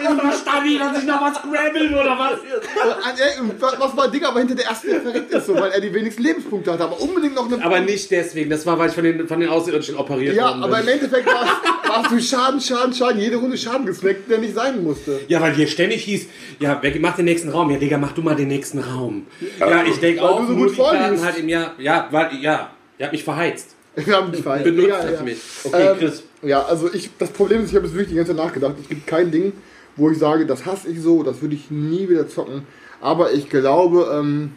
zweimal 0.07 0.33
stand 0.33 0.67
ich, 0.67 0.79
dass 0.79 0.97
ich 0.99 1.03
noch 1.05 1.21
was 1.21 1.41
grabbeln 1.41 1.93
oder 1.93 2.17
was? 2.17 2.39
Und, 2.39 3.19
äh, 3.19 3.59
was 3.59 3.79
was 3.79 3.97
war 3.97 4.11
Digga, 4.11 4.29
aber 4.29 4.39
hinter 4.39 4.55
der 4.55 4.65
ersten 4.65 4.89
der 4.89 5.01
verreckt 5.01 5.31
ist 5.33 5.45
so, 5.45 5.55
weil 5.55 5.71
er 5.71 5.81
die 5.81 5.93
wenigsten 5.93 6.23
Lebenspunkte 6.23 6.71
hatte, 6.71 6.83
aber 6.83 6.99
unbedingt 7.01 7.35
noch 7.35 7.51
eine 7.51 7.63
Aber 7.63 7.79
nicht 7.79 8.09
deswegen, 8.11 8.49
das 8.49 8.65
war, 8.65 8.77
weil 8.79 8.89
ich 8.89 8.95
von 8.95 9.03
den, 9.03 9.27
von 9.27 9.39
den 9.39 9.49
Außerirdischen 9.49 9.95
operiert 9.95 10.35
Ja, 10.35 10.49
worden 10.49 10.63
aber 10.63 10.79
im 10.79 10.85
bin. 10.85 10.93
Endeffekt 10.95 11.27
warst, 11.27 11.51
warst 11.87 12.11
du 12.11 12.19
Schaden, 12.19 12.61
Schaden, 12.61 12.93
Schaden, 12.93 13.19
jede 13.19 13.37
Runde 13.37 13.57
Schaden 13.57 13.85
gesnackt, 13.85 14.29
der 14.29 14.39
nicht 14.39 14.55
sein 14.55 14.83
musste. 14.83 15.19
Ja, 15.27 15.41
weil 15.41 15.53
hier 15.53 15.67
ständig 15.67 16.03
hieß, 16.03 16.27
ja, 16.59 16.77
wer 16.81 16.99
macht 16.99 17.17
den 17.17 17.25
nächsten 17.25 17.49
Raum? 17.49 17.71
Ja, 17.71 17.77
Digga, 17.77 17.97
mach 17.97 18.13
du 18.13 18.21
mal 18.21 18.35
den 18.35 18.47
nächsten 18.47 18.79
Raum. 18.79 19.27
Ja, 19.59 19.83
ich 19.83 19.97
denke 19.99 20.21
auch, 20.21 20.39
du 20.41 20.47
so 20.47 20.55
gut 20.55 20.71
vorliest. 20.71 21.23
halt 21.23 21.37
im 21.39 21.49
Jahr, 21.49 21.73
ja, 21.79 21.96
weil, 22.11 22.35
ja, 22.41 22.71
ihr 22.97 23.05
habt 23.05 23.13
mich 23.13 23.23
verheizt. 23.23 23.75
Wir 23.95 24.15
haben 24.15 24.31
dich 24.31 24.43
verhalten. 24.43 24.75
Benutzt 24.75 24.87
Egal, 24.87 25.13
ja. 25.13 25.21
mich. 25.23 25.39
Okay, 25.63 25.87
Ähm, 25.87 25.97
Chris. 25.97 26.23
Ja, 26.43 26.63
also 26.65 26.93
ich, 26.93 27.09
das 27.17 27.31
Problem 27.31 27.63
ist, 27.63 27.71
ich 27.71 27.75
habe 27.75 27.85
jetzt 27.85 27.95
wirklich 27.95 28.09
die 28.11 28.15
ganze 28.15 28.35
Zeit 28.35 28.45
nachgedacht. 28.45 28.75
Es 28.79 28.87
gibt 28.87 29.07
kein 29.07 29.31
Ding, 29.31 29.53
wo 29.95 30.11
ich 30.11 30.19
sage, 30.19 30.45
das 30.45 30.65
hasse 30.65 30.87
ich 30.89 31.01
so, 31.01 31.23
das 31.23 31.41
würde 31.41 31.55
ich 31.55 31.71
nie 31.71 32.07
wieder 32.07 32.27
zocken. 32.27 32.67
Aber 33.01 33.31
ich 33.33 33.49
glaube, 33.49 34.11
ähm, 34.13 34.53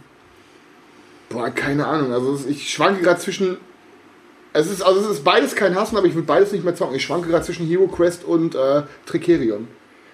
boah, 1.31 1.49
keine 1.51 1.87
Ahnung. 1.87 2.12
Also 2.12 2.39
ich 2.49 2.71
schwanke 2.71 3.03
gerade 3.03 3.21
zwischen. 3.21 3.57
Es 4.53 4.71
ist, 4.71 4.83
also 4.83 5.01
es 5.01 5.07
ist 5.07 5.25
beides 5.25 5.55
kein 5.55 5.75
Hassen, 5.77 5.97
aber 5.97 6.07
ich 6.07 6.15
würde 6.15 6.27
beides 6.27 6.53
nicht 6.53 6.65
mehr 6.65 6.75
zocken. 6.75 6.97
Ich 6.97 7.05
schwanke 7.05 7.29
gerade 7.29 7.45
zwischen 7.45 7.67
Hero 7.67 7.87
Quest 7.87 8.25
und 8.25 8.55
äh, 8.55 8.83
Tricerion. 9.07 9.69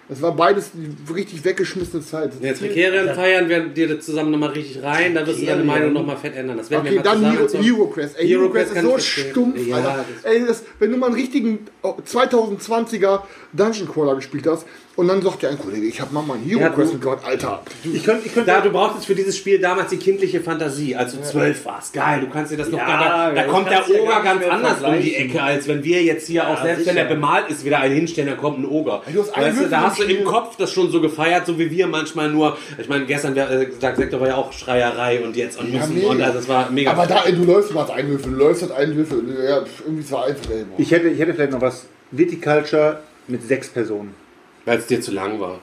Es 0.09 0.23
war 0.23 0.37
beides 0.37 0.71
die 0.73 1.13
richtig 1.13 1.45
weggeschmissene 1.45 2.03
Zeit. 2.03 2.33
Jetzt 2.41 2.63
Rekerien 2.63 3.13
feiern 3.15 3.49
wir 3.49 3.61
dir 3.69 3.99
zusammen 4.01 4.31
nochmal 4.31 4.51
richtig 4.51 4.83
rein, 4.83 5.15
da 5.15 5.27
wirst 5.27 5.41
du 5.43 5.47
deine. 5.47 5.65
Meinung 5.65 5.93
nochmal 5.93 6.17
fett 6.17 6.37
ändern. 6.37 6.57
Das 6.59 6.71
werden 6.71 6.87
Okay, 6.87 6.95
wir 6.97 7.03
dann 7.03 7.33
Hero, 7.33 7.47
zocken. 7.47 7.65
Hero 7.65 7.87
Quest. 7.89 8.17
Ey, 8.19 8.29
Hero, 8.29 8.43
Hero 8.43 8.51
Quest 8.53 8.73
Quest 8.73 8.85
ist 8.87 8.91
so 8.93 8.99
stumpf, 9.31 9.67
Ja, 9.67 9.77
Alter. 9.77 10.05
das- 10.23 10.33
Ey, 10.33 10.47
das, 10.47 10.63
wenn 10.79 10.93
du 10.93 10.97
mal 10.97 11.07
einen 11.07 11.17
richtigen 11.17 11.59
oh, 11.83 11.95
2020er 12.07 13.23
Dungeon 13.53 13.89
Crawler 13.89 14.15
gespielt 14.15 14.47
hast 14.47 14.65
und 14.97 15.09
dann 15.09 15.21
sagt 15.23 15.43
dir 15.43 15.51
ein 15.51 15.59
Kollege, 15.59 15.87
ich 15.87 16.01
habe 16.01 16.13
mal 16.15 16.23
meinen 16.23 16.43
Hero 16.45 16.61
Ja, 16.61 16.69
Quest 16.71 16.89
du- 16.91 16.95
mitgebracht, 16.95 17.23
Alter. 17.25 17.63
Ich 17.85 18.03
könnte, 18.05 18.27
ich 18.27 18.33
könnte 18.35 18.51
Da, 18.51 18.61
du 18.63 18.71
brauchtest 18.71 19.07
für 19.07 19.15
dieses 19.15 19.37
Spiel 19.37 19.59
damals 19.61 19.91
die 19.91 19.99
kindliche 19.99 20.41
Fantasie, 20.41 20.97
als 20.97 21.13
du 21.15 21.23
zwölf 21.23 21.65
warst. 21.67 21.93
Geil, 21.93 22.21
du 22.23 22.29
kannst 22.31 22.51
dir 22.53 22.57
das 22.57 22.71
noch 22.71 22.79
Ja, 22.79 22.87
gar 22.87 23.29
da, 23.35 23.35
da 23.35 23.43
kommt 23.45 23.67
der 23.71 23.85
ja 23.87 24.01
Oger 24.03 24.23
ganz 24.23 24.45
anders 24.45 24.83
um 24.83 25.01
die. 25.01 25.15
Ecke, 25.17 25.43
als 25.43 25.69
wenn 25.69 25.85
wir 25.85 26.03
jetzt 26.03 26.27
hier 26.27 26.49
auch, 26.49 26.63
selbst 26.63 26.87
wenn 26.87 26.95
sicher. 26.95 27.07
er 27.09 27.15
bemalt 27.15 27.49
ist, 27.51 27.65
wieder 27.65 27.79
einen 27.81 27.95
hinstellen, 27.95 28.31
dann 28.31 28.39
kommt 28.39 28.59
ein 28.59 28.65
Oger. 28.67 29.03
du 29.13 29.21
hast 29.21 29.37
weißt 29.37 29.61
du, 29.61 29.69
da 29.69 29.81
hast 29.83 29.99
du 29.99 30.05
im. 30.05 30.25
Kopf 30.25 30.57
das 30.57 30.73
schon 30.73 30.91
so 30.91 31.01
gefeiert, 31.01 31.47
so 31.47 31.59
wie 31.59 31.71
wir 31.71 31.87
manchmal 31.87 32.31
nur, 32.31 32.57
ich 32.79 32.89
meine, 32.89 33.05
gestern, 33.07 33.35
wär- 33.37 33.51
äh, 33.51 33.67
Dark 33.81 33.97
Sector 33.97 34.21
war 34.21 34.29
ja 34.29 34.37
auch 34.37 34.53
Schreierei 34.53 35.21
und 35.23 35.37
jetzt 35.37 35.59
und 35.61 35.73
müssen 35.73 36.03
und 36.05 36.21
also 36.23 36.39
das 36.39 36.49
war 36.49 36.71
mega. 36.71 36.91
Aber 36.91 37.07
da, 37.07 37.23
du 37.31 37.45
läufst 37.45 37.73
mal 37.75 37.83
als 37.83 37.91
einen 37.91 38.09
Würfel, 38.11 38.33
du 38.33 38.39
läufst 38.39 38.63
als 38.63 38.73
einen 38.73 38.97
Würfel. 38.97 39.19
Ja, 39.49 39.63
irgendwie 39.85 40.03
es 40.03 40.13
einfach, 40.13 40.51
ich 40.79 40.91
hätte, 40.91 41.09
ich 41.09 41.19
hätte 41.21 41.35
vielleicht 41.35 41.53
noch 41.53 41.61
was. 41.61 41.85
Viticulture 42.11 43.01
mit 43.29 43.47
sechs 43.47 43.69
Personen. 43.69 44.15
Weil 44.67 44.79
es 44.79 44.87
dir 44.87 45.01
zu 45.01 45.13
lang 45.13 45.41
war. 45.41 45.61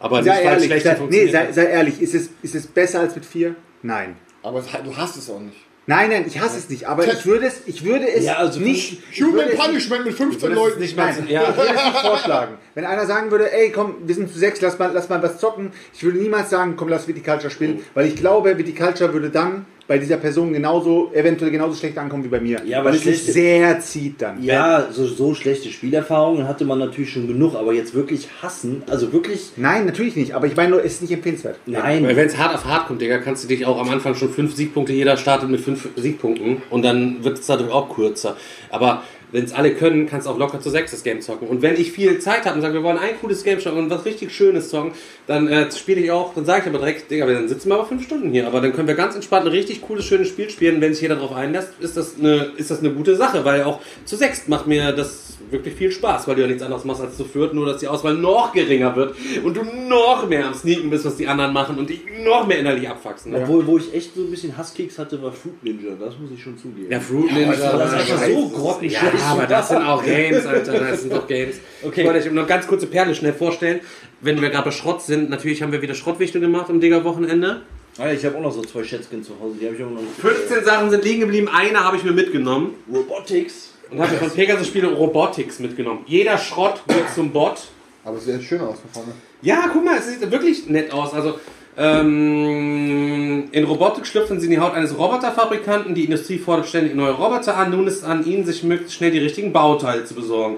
Aber 0.00 0.20
nicht, 0.20 0.26
Sei 0.34 0.42
ehrlich, 0.42 0.66
schlecht 0.66 0.84
sei, 0.84 0.98
nee, 1.08 1.26
sei, 1.28 1.52
sei 1.52 1.64
ehrlich, 1.66 2.02
ist 2.02 2.14
es, 2.14 2.28
ist 2.42 2.54
es 2.54 2.66
besser 2.66 3.00
als 3.00 3.14
mit 3.14 3.24
vier? 3.24 3.54
Nein. 3.82 4.16
Aber 4.42 4.60
du 4.84 4.96
hast 4.96 5.16
es 5.16 5.30
auch 5.30 5.40
nicht. 5.40 5.56
Nein, 5.88 6.10
nein, 6.10 6.24
ich 6.26 6.40
hasse 6.40 6.58
es 6.58 6.68
nicht, 6.68 6.88
aber 6.88 7.06
ich 7.06 7.24
würde 7.24 7.46
es, 7.46 7.62
ich 7.66 7.84
würde 7.84 8.08
es 8.08 8.24
Ja, 8.24 8.34
also 8.38 8.58
nicht. 8.58 9.00
ich 9.12 9.20
würde 9.20 9.32
Human 9.44 9.48
es- 9.50 9.56
Punishment 9.58 10.04
mit 10.04 10.14
15 10.14 10.40
Das 10.40 10.58
ist 10.58 10.64
Leuten. 10.64 10.80
nicht 10.80 10.96
Nein, 10.96 11.26
ja, 11.28 11.48
ich 11.48 11.56
würde 11.56 11.70
es 11.76 11.84
nicht 11.84 11.98
vorschlagen. 12.00 12.54
Wenn 12.74 12.84
einer 12.84 13.06
sagen 13.06 13.30
würde, 13.30 13.52
ey, 13.52 13.70
komm, 13.70 13.94
wir 14.04 14.14
sind 14.14 14.32
zu 14.32 14.36
sechs, 14.38 14.60
lass 14.60 14.78
mal, 14.80 14.90
lass 14.92 15.08
mal 15.08 15.22
was 15.22 15.38
zocken. 15.38 15.70
Ich 15.94 16.02
würde 16.02 16.18
niemals 16.18 16.50
sagen, 16.50 16.74
komm, 16.76 16.88
lass 16.88 17.06
Viticulture 17.06 17.50
spielen, 17.50 17.80
weil 17.94 18.06
ich 18.06 18.16
glaube, 18.16 18.58
Viticulture 18.58 19.12
würde 19.12 19.30
dann 19.30 19.64
bei 19.88 19.98
dieser 19.98 20.16
Person 20.16 20.52
genauso, 20.52 21.10
eventuell 21.14 21.50
genauso 21.50 21.74
schlecht 21.76 21.96
ankommen 21.98 22.24
wie 22.24 22.28
bei 22.28 22.40
mir. 22.40 22.60
Ja, 22.64 22.78
weil 22.78 22.88
aber 22.88 22.96
es 22.96 23.02
sich 23.02 23.22
sehr 23.22 23.78
zieht 23.80 24.20
dann. 24.20 24.42
Ja, 24.42 24.88
so, 24.90 25.06
so 25.06 25.34
schlechte 25.34 25.68
Spielerfahrungen 25.70 26.48
hatte 26.48 26.64
man 26.64 26.78
natürlich 26.78 27.12
schon 27.12 27.28
genug, 27.28 27.54
aber 27.54 27.72
jetzt 27.72 27.94
wirklich 27.94 28.28
hassen, 28.42 28.82
also 28.88 29.12
wirklich, 29.12 29.52
Nein, 29.56 29.86
natürlich 29.86 30.16
nicht, 30.16 30.34
aber 30.34 30.46
ich 30.46 30.56
meine 30.56 30.70
nur, 30.70 30.84
es 30.84 30.94
ist 30.94 31.02
nicht 31.02 31.12
empfehlenswert. 31.12 31.58
nein. 31.66 32.04
Weil 32.04 32.16
wenn 32.16 32.26
es 32.26 32.36
hart 32.36 32.54
auf 32.54 32.64
hart 32.64 32.86
kommt, 32.86 33.00
Digga, 33.00 33.18
kannst 33.18 33.44
du 33.44 33.48
dich 33.48 33.64
auch 33.64 33.80
am 33.80 33.88
Anfang 33.88 34.14
schon 34.14 34.30
fünf 34.30 34.54
Siegpunkte, 34.54 34.92
jeder 34.92 35.16
startet 35.16 35.48
mit 35.48 35.60
fünf 35.60 35.88
Siegpunkten 35.96 36.62
und 36.70 36.84
dann 36.84 37.22
wird 37.22 37.38
es 37.38 37.46
dadurch 37.46 37.70
auch 37.70 37.94
kürzer. 37.94 38.36
Aber 38.70 39.02
wenn 39.32 39.44
es 39.44 39.52
alle 39.52 39.74
können, 39.74 40.06
kannst 40.06 40.26
du 40.26 40.30
auch 40.30 40.38
locker 40.38 40.60
zu 40.60 40.70
sechs 40.70 40.90
das 40.90 41.02
Game 41.02 41.20
zocken. 41.20 41.48
Und 41.48 41.62
wenn 41.62 41.74
ich 41.74 41.92
viel 41.92 42.18
Zeit 42.18 42.44
habe 42.44 42.56
und 42.56 42.62
sage, 42.62 42.74
wir 42.74 42.82
wollen 42.82 42.98
ein 42.98 43.18
cooles 43.20 43.44
Game 43.44 43.60
zocken 43.60 43.78
und 43.78 43.90
was 43.90 44.04
richtig 44.04 44.32
Schönes 44.32 44.68
zocken, 44.68 44.92
dann 45.26 45.48
äh, 45.48 45.70
spiele 45.70 46.00
ich 46.00 46.10
auch, 46.10 46.34
dann 46.34 46.44
sage 46.44 46.62
ich 46.62 46.68
aber 46.68 46.78
direkt, 46.78 47.10
Digga, 47.10 47.26
dann 47.26 47.48
sitzen 47.48 47.68
wir 47.68 47.74
aber 47.76 47.86
fünf 47.86 48.04
Stunden 48.04 48.30
hier. 48.30 48.46
Aber 48.46 48.60
dann 48.60 48.72
können 48.72 48.88
wir 48.88 48.94
ganz 48.94 49.14
entspannt 49.14 49.46
ein 49.46 49.52
richtig 49.52 49.82
cooles, 49.82 50.04
schönes 50.04 50.28
Spiel 50.28 50.50
spielen. 50.50 50.80
Wenn 50.80 50.92
sich 50.92 51.02
jeder 51.02 51.16
darauf 51.16 51.32
einlässt, 51.32 51.72
ist 51.80 51.96
das, 51.96 52.16
eine, 52.18 52.52
ist 52.56 52.70
das 52.70 52.80
eine 52.80 52.90
gute 52.90 53.16
Sache, 53.16 53.44
weil 53.44 53.64
auch 53.64 53.80
zu 54.04 54.16
sechs 54.16 54.48
macht 54.48 54.66
mir 54.66 54.92
das 54.92 55.26
wirklich 55.50 55.74
viel 55.74 55.92
Spaß, 55.92 56.26
weil 56.26 56.36
du 56.36 56.42
ja 56.42 56.46
nichts 56.46 56.62
anderes 56.62 56.84
machst 56.84 57.00
als 57.00 57.16
zu 57.16 57.24
viert, 57.24 57.54
nur 57.54 57.66
dass 57.66 57.78
die 57.78 57.88
Auswahl 57.88 58.14
noch 58.14 58.52
geringer 58.52 58.94
wird 58.96 59.14
und 59.44 59.56
du 59.56 59.62
noch 59.62 60.28
mehr 60.28 60.46
am 60.46 60.54
Sneaken 60.54 60.90
bist, 60.90 61.04
was 61.04 61.16
die 61.16 61.26
anderen 61.26 61.52
machen 61.52 61.78
und 61.78 61.88
dich 61.88 62.00
noch 62.24 62.46
mehr 62.46 62.58
innerlich 62.58 62.88
abwachsen. 62.88 63.32
Ne? 63.32 63.40
Obwohl, 63.42 63.66
wo 63.66 63.78
ich 63.78 63.94
echt 63.94 64.14
so 64.14 64.22
ein 64.22 64.30
bisschen 64.30 64.56
Hasskicks 64.56 64.98
hatte, 64.98 65.22
war 65.22 65.32
Fruit 65.32 65.62
Ninja, 65.62 65.92
das 65.98 66.18
muss 66.18 66.30
ich 66.32 66.42
schon 66.42 66.56
zugeben. 66.58 66.90
Ja, 66.90 67.00
Fruit 67.00 67.32
Ninja. 67.32 67.50
Alter, 67.50 67.78
das 67.78 67.92
ist 67.92 68.12
einfach 68.12 68.28
ja, 68.28 68.34
so 68.34 68.48
grottig 68.48 68.92
ja, 68.92 68.98
schlecht. 69.00 69.15
Aber 69.24 69.46
das 69.46 69.68
sind 69.68 69.78
auch 69.82 70.04
Games, 70.04 70.46
Alter. 70.46 70.78
Das 70.78 71.02
sind 71.02 71.12
doch 71.12 71.26
Games. 71.26 71.56
Okay. 71.82 72.00
Ich 72.00 72.06
wollte 72.06 72.26
euch 72.26 72.32
noch 72.32 72.46
ganz 72.46 72.66
kurze 72.66 72.86
Perle 72.86 73.14
schnell 73.14 73.34
vorstellen. 73.34 73.80
Wenn 74.20 74.40
wir 74.40 74.48
gerade 74.48 74.64
bei 74.64 74.70
Schrott 74.70 75.02
sind, 75.02 75.28
natürlich 75.30 75.62
haben 75.62 75.72
wir 75.72 75.82
wieder 75.82 75.94
Schrottwichtel 75.94 76.40
gemacht 76.40 76.68
am 76.70 76.80
Digger-Wochenende. 76.80 77.62
Ah, 77.98 78.10
ich 78.10 78.24
habe 78.24 78.36
auch 78.36 78.40
noch 78.40 78.52
so 78.52 78.62
zwei 78.62 78.82
Schätzchen 78.82 79.22
zu 79.22 79.38
Hause, 79.40 79.56
die 79.60 79.66
habe 79.66 79.76
ich 79.76 79.82
auch 79.82 79.90
noch 79.90 80.00
nicht. 80.00 80.14
15 80.18 80.64
Sachen 80.64 80.90
sind 80.90 81.04
liegen 81.04 81.20
geblieben, 81.20 81.48
eine 81.48 81.84
habe 81.84 81.96
ich 81.96 82.02
mir 82.02 82.12
mitgenommen. 82.12 82.74
Robotics. 82.92 83.74
Und 83.90 84.00
habe 84.00 84.16
von 84.16 84.30
Pegasus 84.30 84.66
Spiele 84.66 84.88
Robotics 84.88 85.60
mitgenommen. 85.60 86.00
Jeder 86.06 86.38
Schrott 86.38 86.82
wird 86.86 87.12
zum 87.14 87.30
Bot. 87.30 87.68
Aber 88.04 88.16
es 88.18 88.24
sieht 88.24 88.42
schön 88.42 88.60
aus 88.60 88.80
von 88.80 88.90
vorne. 88.90 89.12
Ja, 89.42 89.70
guck 89.72 89.84
mal, 89.84 89.98
es 89.98 90.08
sieht 90.08 90.30
wirklich 90.30 90.68
nett 90.68 90.92
aus. 90.92 91.12
Also, 91.14 91.38
ähm, 91.78 93.48
in 93.52 93.64
Robotik 93.64 94.06
schlüpfen 94.06 94.40
sie 94.40 94.46
in 94.46 94.52
die 94.52 94.60
Haut 94.60 94.74
eines 94.74 94.98
Roboterfabrikanten. 94.98 95.94
Die 95.94 96.04
Industrie 96.04 96.38
fordert 96.38 96.68
ständig 96.68 96.94
neue 96.94 97.12
Roboter 97.12 97.56
an. 97.56 97.70
Nun 97.70 97.86
ist 97.86 97.98
es 97.98 98.04
an 98.04 98.24
ihnen, 98.24 98.46
sich 98.46 98.62
möglichst 98.62 98.96
schnell 98.96 99.10
die 99.10 99.18
richtigen 99.18 99.52
Bauteile 99.52 100.04
zu 100.04 100.14
besorgen. 100.14 100.56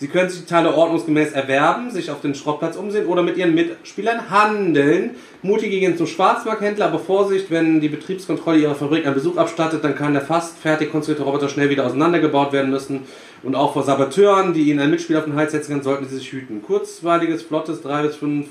Sie 0.00 0.08
können 0.08 0.30
sich 0.30 0.40
die 0.40 0.46
Teile 0.46 0.74
ordnungsgemäß 0.74 1.32
erwerben, 1.32 1.90
sich 1.90 2.10
auf 2.10 2.22
den 2.22 2.34
Schrottplatz 2.34 2.76
umsehen 2.76 3.04
oder 3.04 3.22
mit 3.22 3.36
ihren 3.36 3.54
Mitspielern 3.54 4.30
handeln. 4.30 5.10
Mutige 5.42 5.78
gehen 5.78 5.98
zum 5.98 6.06
Schwarzmarkthändler, 6.06 6.86
aber 6.86 6.98
Vorsicht, 6.98 7.50
wenn 7.50 7.82
die 7.82 7.90
Betriebskontrolle 7.90 8.60
ihrer 8.60 8.74
Fabrik 8.74 9.04
einen 9.04 9.14
Besuch 9.14 9.36
abstattet, 9.36 9.84
dann 9.84 9.94
kann 9.94 10.14
der 10.14 10.22
fast 10.22 10.56
fertig 10.56 10.90
konstruierte 10.90 11.24
Roboter 11.24 11.50
schnell 11.50 11.68
wieder 11.68 11.84
auseinandergebaut 11.84 12.50
werden 12.54 12.70
müssen. 12.70 13.00
Und 13.42 13.54
auch 13.54 13.74
vor 13.74 13.82
Saboteuren, 13.82 14.54
die 14.54 14.70
ihnen 14.70 14.80
einen 14.80 14.90
Mitspieler 14.90 15.18
auf 15.18 15.26
den 15.26 15.36
Hals 15.36 15.52
setzen 15.52 15.72
können, 15.72 15.82
sollten 15.82 16.08
sie 16.08 16.16
sich 16.16 16.32
hüten. 16.32 16.62
Kurzweiliges, 16.62 17.42
flottes, 17.42 17.82
drei 17.82 18.02
bis 18.02 18.16
fünf 18.16 18.46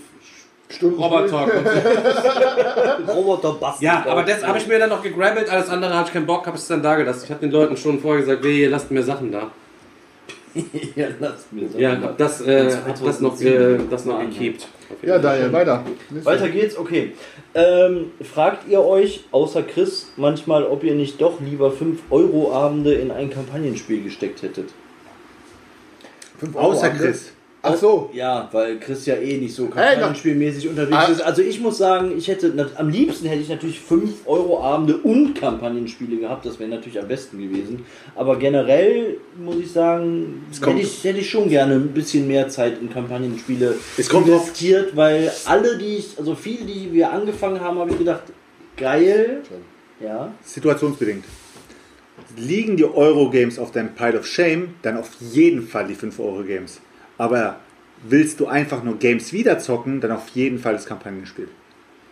Stunden. 0.70 1.02
Roboter. 1.02 1.48
Roboter 3.08 3.54
basteln. 3.54 3.86
Ja, 3.86 4.06
aber 4.08 4.24
das 4.24 4.46
habe 4.46 4.60
ich 4.60 4.68
mir 4.68 4.78
dann 4.78 4.90
noch 4.90 5.02
gegrabbelt, 5.02 5.50
alles 5.50 5.70
andere 5.70 5.94
habe 5.94 6.08
ich 6.08 6.14
keinen 6.14 6.28
Bock, 6.28 6.46
habe 6.46 6.58
es 6.58 6.68
dann 6.68 6.84
da 6.84 6.96
gelassen. 6.96 7.24
Ich 7.26 7.32
habe 7.32 7.42
den 7.42 7.52
Leuten 7.52 7.76
schon 7.76 8.00
vorher 8.00 8.22
gesagt, 8.22 8.44
weh, 8.44 8.62
ihr 8.62 8.70
lasst 8.70 8.92
mir 8.92 9.02
Sachen 9.02 9.32
da. 9.32 9.50
ja, 10.96 11.08
lass 11.20 11.48
mir 11.52 11.68
das. 11.68 11.80
Ja, 11.80 12.02
hab 12.02 12.18
das, 12.18 12.42
äh, 12.42 12.72
hab 12.88 13.04
das 13.04 13.20
noch, 13.20 13.40
äh, 13.42 13.80
das 13.90 14.06
noch 14.06 14.20
gekiept. 14.20 14.68
Ja, 15.02 15.20
Daniel, 15.20 15.54
weiter. 15.54 15.84
Weiter 16.24 16.50
geht's, 16.50 16.78
okay. 16.78 17.14
Ähm, 17.54 18.12
fragt 18.22 18.68
ihr 18.68 18.84
euch, 18.84 19.26
außer 19.32 19.64
Chris, 19.64 20.12
manchmal, 20.18 20.66
ob 20.66 20.84
ihr 20.84 20.96
nicht 20.96 21.22
doch 21.22 21.40
lieber 21.40 21.72
5-Euro-Abende 21.72 22.94
in 22.94 23.12
ein 23.12 23.30
Kampagnenspiel 23.30 24.04
gesteckt 24.04 24.42
hättet? 24.42 24.70
Fünf 26.40 26.56
Euro 26.56 26.72
Außer 26.72 26.88
Abende. 26.88 27.06
Chris. 27.06 27.32
Ach 27.62 27.76
so. 27.76 28.10
Ja, 28.14 28.48
weil 28.54 28.80
Chris 28.80 29.06
ja 29.06 29.16
eh 29.16 29.38
nicht 29.38 29.54
so 29.54 29.66
Hey, 29.76 29.96
kampagnenspielmäßig 29.96 30.70
unterwegs 30.70 30.96
Ah. 30.98 31.12
ist. 31.12 31.22
Also 31.22 31.42
ich 31.42 31.60
muss 31.60 31.78
sagen, 31.78 32.14
ich 32.18 32.30
hätte 32.30 32.54
am 32.78 32.88
liebsten 32.90 33.28
hätte 33.28 33.42
ich 33.42 33.50
natürlich 33.50 33.82
5 33.82 34.26
Euro 34.28 34.64
Abende 34.64 34.96
und 34.98 35.34
Kampagnenspiele 35.36 36.18
gehabt. 36.18 36.46
Das 36.46 36.58
wäre 36.58 36.70
natürlich 36.70 36.98
am 37.00 37.08
besten 37.10 37.38
gewesen. 37.38 37.84
Aber 38.16 38.38
generell 38.38 39.18
muss 39.38 39.58
ich 39.58 39.72
sagen, 39.72 40.46
hätte 40.64 40.80
ich, 40.80 41.04
hätte 41.04 41.20
ich 41.20 41.30
schon 41.30 41.50
gerne 41.50 41.76
ein 41.76 41.90
bisschen 41.90 42.28
mehr 42.28 42.48
Zeit 42.48 42.80
in 42.80 42.90
Kampagnenspiele 42.90 43.76
Es 43.98 44.08
kommt 44.08 44.28
investiert, 44.28 44.96
weil 44.96 45.30
alle, 45.46 45.78
die 45.78 45.98
ich, 45.98 46.18
also 46.18 46.36
viele, 46.36 46.64
die 46.66 46.94
wir 46.94 47.12
angefangen 47.12 47.60
haben, 47.60 47.78
habe 47.78 47.92
ich 47.92 47.98
gedacht, 47.98 48.24
geil. 48.78 49.42
Ja. 50.02 50.32
Situationsbedingt. 50.46 51.26
Liegen 52.38 52.78
die 52.78 52.86
Euro-Games 52.86 53.60
auf 53.60 53.72
deinem 53.72 53.96
Pile 53.96 54.20
of 54.20 54.26
Shame, 54.26 54.76
dann 54.82 54.96
auf 54.98 55.10
jeden 55.20 55.62
Fall 55.62 55.88
die 55.88 55.96
5-Euro-Games. 55.96 56.80
Aber 57.20 57.58
willst 58.02 58.40
du 58.40 58.48
einfach 58.48 58.82
nur 58.84 58.98
Games 58.98 59.32
wieder 59.34 59.60
zocken, 59.60 60.02
dann 60.02 60.12
auf 60.12 60.30
jeden 60.30 60.58
Fall 60.58 60.74
das 60.74 60.86
Kampagnenspiel. 60.88 61.50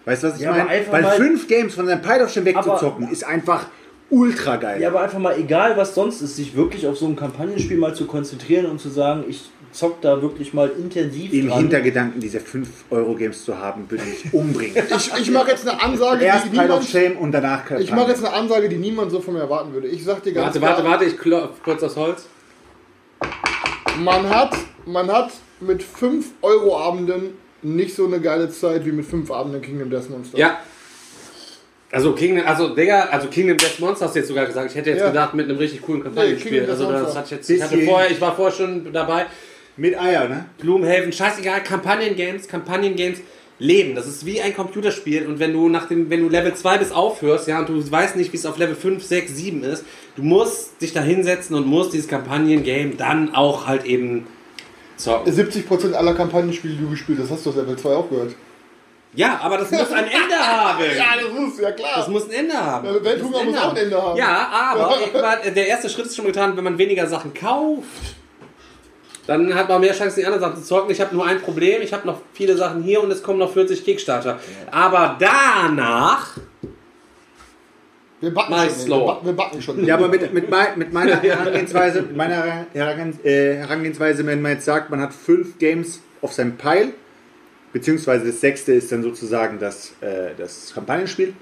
Weißt 0.06 0.24
du, 0.24 0.28
was 0.28 0.36
ich 0.36 0.42
Ja, 0.42 0.52
meine? 0.52 0.68
einfach 0.70 0.94
Weil 0.94 1.02
mal- 1.02 1.18
fünf 1.18 1.48
Games 1.48 1.74
von 1.74 1.88
deinem 1.88 2.02
Pile 2.02 2.24
of 2.26 2.32
Shame 2.32 2.48
Aber- 2.56 2.66
wegzuzocken, 2.68 3.10
ist 3.10 3.24
einfach 3.26 3.66
ultra 4.10 4.56
geil. 4.58 4.82
Ja, 4.82 4.90
aber 4.90 5.02
einfach 5.02 5.20
mal 5.20 5.38
egal, 5.38 5.76
was 5.76 5.96
sonst 5.96 6.22
ist, 6.22 6.36
sich 6.36 6.56
wirklich 6.56 6.86
auf 6.88 6.98
so 6.98 7.08
ein 7.08 7.16
Kampagnenspiel 7.16 7.78
mal 7.78 7.94
zu 7.96 8.06
konzentrieren 8.06 8.66
und 8.68 8.80
zu 8.80 8.90
sagen, 8.90 9.26
ich 9.28 9.50
zock 9.74 10.00
da 10.02 10.22
wirklich 10.22 10.54
mal 10.54 10.70
intensiv 10.78 11.32
Im 11.34 11.50
dran. 11.50 11.60
Hintergedanken, 11.60 12.22
diese 12.22 12.40
5-Euro-Games 12.40 13.44
zu 13.44 13.58
haben, 13.58 13.86
würde 13.90 14.06
mich 14.06 14.34
umbringen. 14.34 14.76
Ich, 14.96 15.12
ich 15.22 15.32
mache 15.32 15.52
jetzt 15.52 15.68
eine 15.68 15.82
Ansage, 15.82 16.24
Erst 16.26 16.46
die 16.46 16.50
Pile 16.50 16.64
of 16.64 16.68
niemand, 16.70 16.86
Shame 16.86 17.18
und 17.18 17.32
danach 17.34 17.70
ich 17.80 17.92
mache 17.92 18.10
jetzt 18.10 18.26
eine 18.26 18.34
Ansage, 18.34 18.70
die 18.70 18.78
niemand 18.78 19.12
so 19.12 19.20
von 19.20 19.34
mir 19.34 19.42
erwarten 19.42 19.74
würde. 19.74 19.88
Ich 19.88 20.04
sag 20.04 20.24
dir 20.24 20.32
ganz 20.34 20.48
Warte, 20.48 20.60
klar, 20.60 20.72
warte, 20.78 20.90
warte, 20.90 21.06
ich 21.06 21.18
klopf 21.18 21.62
kurz 21.64 21.84
aufs 21.84 21.96
Holz. 21.98 22.28
Man 24.04 24.30
hat, 24.30 24.56
man 24.86 25.12
hat 25.12 25.32
mit 25.60 25.84
5 25.84 26.26
Euro 26.42 26.78
Abenden 26.78 27.38
nicht 27.62 27.96
so 27.96 28.06
eine 28.06 28.20
geile 28.20 28.50
Zeit 28.50 28.86
wie 28.86 28.92
mit 28.92 29.06
5 29.06 29.30
Abenden 29.32 29.62
Kingdom 29.62 29.90
Death 29.90 30.10
Monster. 30.10 30.38
Ja. 30.38 30.60
Also 31.92 32.14
Kingdom, 32.14 32.46
also 32.46 32.76
Digga, 32.76 33.06
also 33.12 33.28
Kingdom 33.30 33.58
Death 33.58 33.80
Monster 33.80 34.06
hast 34.06 34.16
du 34.16 34.20
jetzt 34.20 34.28
sogar 34.28 34.46
gesagt. 34.46 34.70
Ich 34.72 34.76
hätte 34.76 34.90
jetzt 34.90 35.00
Ja. 35.00 35.08
gedacht 35.08 35.34
mit 35.34 35.50
einem 35.50 35.58
richtig 35.58 35.82
coolen 35.82 36.00
Nee, 36.00 36.06
Kampagnenspiel. 36.06 36.52
Kingdom 36.52 36.70
also 36.70 36.92
das 36.92 37.16
hatte 37.16 37.26
ich 37.26 37.32
jetzt, 37.32 37.50
ich 37.50 37.62
hatte 37.62 37.78
vorher, 37.82 38.12
ich 38.12 38.22
war 38.22 38.36
vorher 38.36 38.56
schon 38.56 38.92
dabei. 38.92 39.26
Mit 39.78 39.98
Eier, 40.00 40.28
ne? 40.28 40.46
Gloomhaven, 40.60 41.12
scheißegal, 41.14 41.62
Kampagnengames, 41.64 42.48
Kampagnengames 42.48 43.20
leben. 43.60 43.96
Das 43.96 44.08
ist 44.08 44.26
wie 44.26 44.42
ein 44.42 44.56
Computerspiel 44.56 45.26
und 45.26 45.40
wenn 45.40 45.54
du 45.54 45.70
nach 45.70 45.88
dem, 45.88 46.10
wenn 46.10 46.22
du 46.22 46.30
Level 46.30 46.54
2 46.54 46.78
bis 46.78 46.92
aufhörst, 46.92 47.48
ja, 47.48 47.60
und 47.60 47.70
du 47.70 47.92
weißt 47.92 48.16
nicht, 48.16 48.32
wie 48.34 48.38
es 48.38 48.46
auf 48.46 48.58
Level 48.58 48.76
5, 48.76 49.04
6, 49.04 49.36
7 49.36 49.64
ist, 49.64 49.84
du 50.16 50.24
musst 50.24 50.82
dich 50.82 50.94
da 50.94 51.02
hinsetzen 51.02 51.56
und 51.56 51.66
musst 51.66 51.94
dieses 51.94 52.08
Kampagnengame 52.08 52.96
dann 52.96 53.34
auch 53.34 53.68
halt 53.68 53.86
eben 53.86 54.28
zocken. 54.96 55.34
70% 55.34 55.94
aller 55.94 56.14
Kampagnenspiele, 56.14 56.76
die 56.76 56.82
du 56.82 56.90
gespielt 56.90 57.20
hast, 57.22 57.32
hast 57.32 57.46
du 57.46 57.50
aus 57.50 57.56
Level 57.56 57.78
2 57.78 57.90
auch 57.96 58.10
gehört. 58.10 58.36
Ja, 59.14 59.40
aber 59.42 59.58
das 59.58 59.72
muss 59.72 59.92
ein 59.92 60.06
Ende 60.06 60.36
haben. 60.40 60.84
Ja, 60.96 61.06
das 61.20 61.34
muss, 61.34 61.60
ja 61.60 61.72
klar. 61.72 61.92
Das 61.96 62.08
muss 62.08 62.26
ein 62.26 62.32
Ende 62.32 62.54
haben. 62.54 62.86
Ja, 62.88 63.04
Welthunger 63.04 63.38
Das 63.38 63.46
muss 63.46 63.58
auch 63.58 63.72
ein 63.72 63.78
Ende 63.78 64.02
haben. 64.02 64.18
Ja, 64.18 64.50
aber 64.52 65.38
der 65.56 65.68
erste 65.68 65.90
Schritt 65.90 66.06
ist 66.06 66.16
schon 66.16 66.26
getan, 66.26 66.56
wenn 66.56 66.64
man 66.64 66.78
weniger 66.78 67.08
Sachen 67.08 67.34
kauft. 67.34 67.88
Dann 69.28 69.54
hat 69.54 69.68
man 69.68 69.82
mehr 69.82 69.94
Chancen, 69.94 70.22
die 70.22 70.26
anderen 70.26 70.42
Sachen 70.42 70.56
zu 70.64 70.68
zocken. 70.68 70.90
Ich 70.90 71.02
habe 71.02 71.14
nur 71.14 71.26
ein 71.26 71.42
Problem, 71.42 71.82
ich 71.82 71.92
habe 71.94 72.08
noch 72.08 72.22
viele 72.34 72.56
Sachen 72.56 72.82
hier 72.82 73.04
und 73.04 73.12
es 73.12 73.22
kommen 73.22 73.40
noch 73.40 73.52
40 73.52 73.84
Kickstarter. 73.84 74.40
Aber 74.72 75.18
danach, 75.20 76.38
Wir 78.22 78.34
backen 78.34 78.54
Nice, 78.54 78.78
schon. 78.78 78.86
slow. 78.86 79.20
Wir, 79.22 79.26
wir 79.26 79.34
backen 79.34 79.62
schon. 79.62 79.86
Ja, 79.86 79.96
aber 79.96 80.08
mit, 80.08 80.34
mit, 80.34 80.50
mit 80.78 80.94
meiner 80.94 81.18
Herangehensweise, 81.22 82.02
mit 82.04 82.16
meiner 82.16 82.66
äh, 82.74 83.56
Herangehensweise, 83.58 84.26
wenn 84.26 84.42
man 84.42 84.54
jetzt 84.54 84.66
sagt, 84.66 84.90
man 84.90 85.02
hat 85.02 85.14
fünf 85.14 85.60
Games 85.60 86.00
auf 86.22 86.32
seinem 86.34 86.56
Pile, 86.58 86.94
beziehungsweise 87.74 88.26
das 88.28 88.40
sechste 88.40 88.74
ist 88.74 88.92
dann 88.92 89.04
sozusagen 89.04 89.60
das, 89.60 89.92
äh, 90.02 90.30
das 90.38 90.72
Kampagnenspiel. 90.74 91.34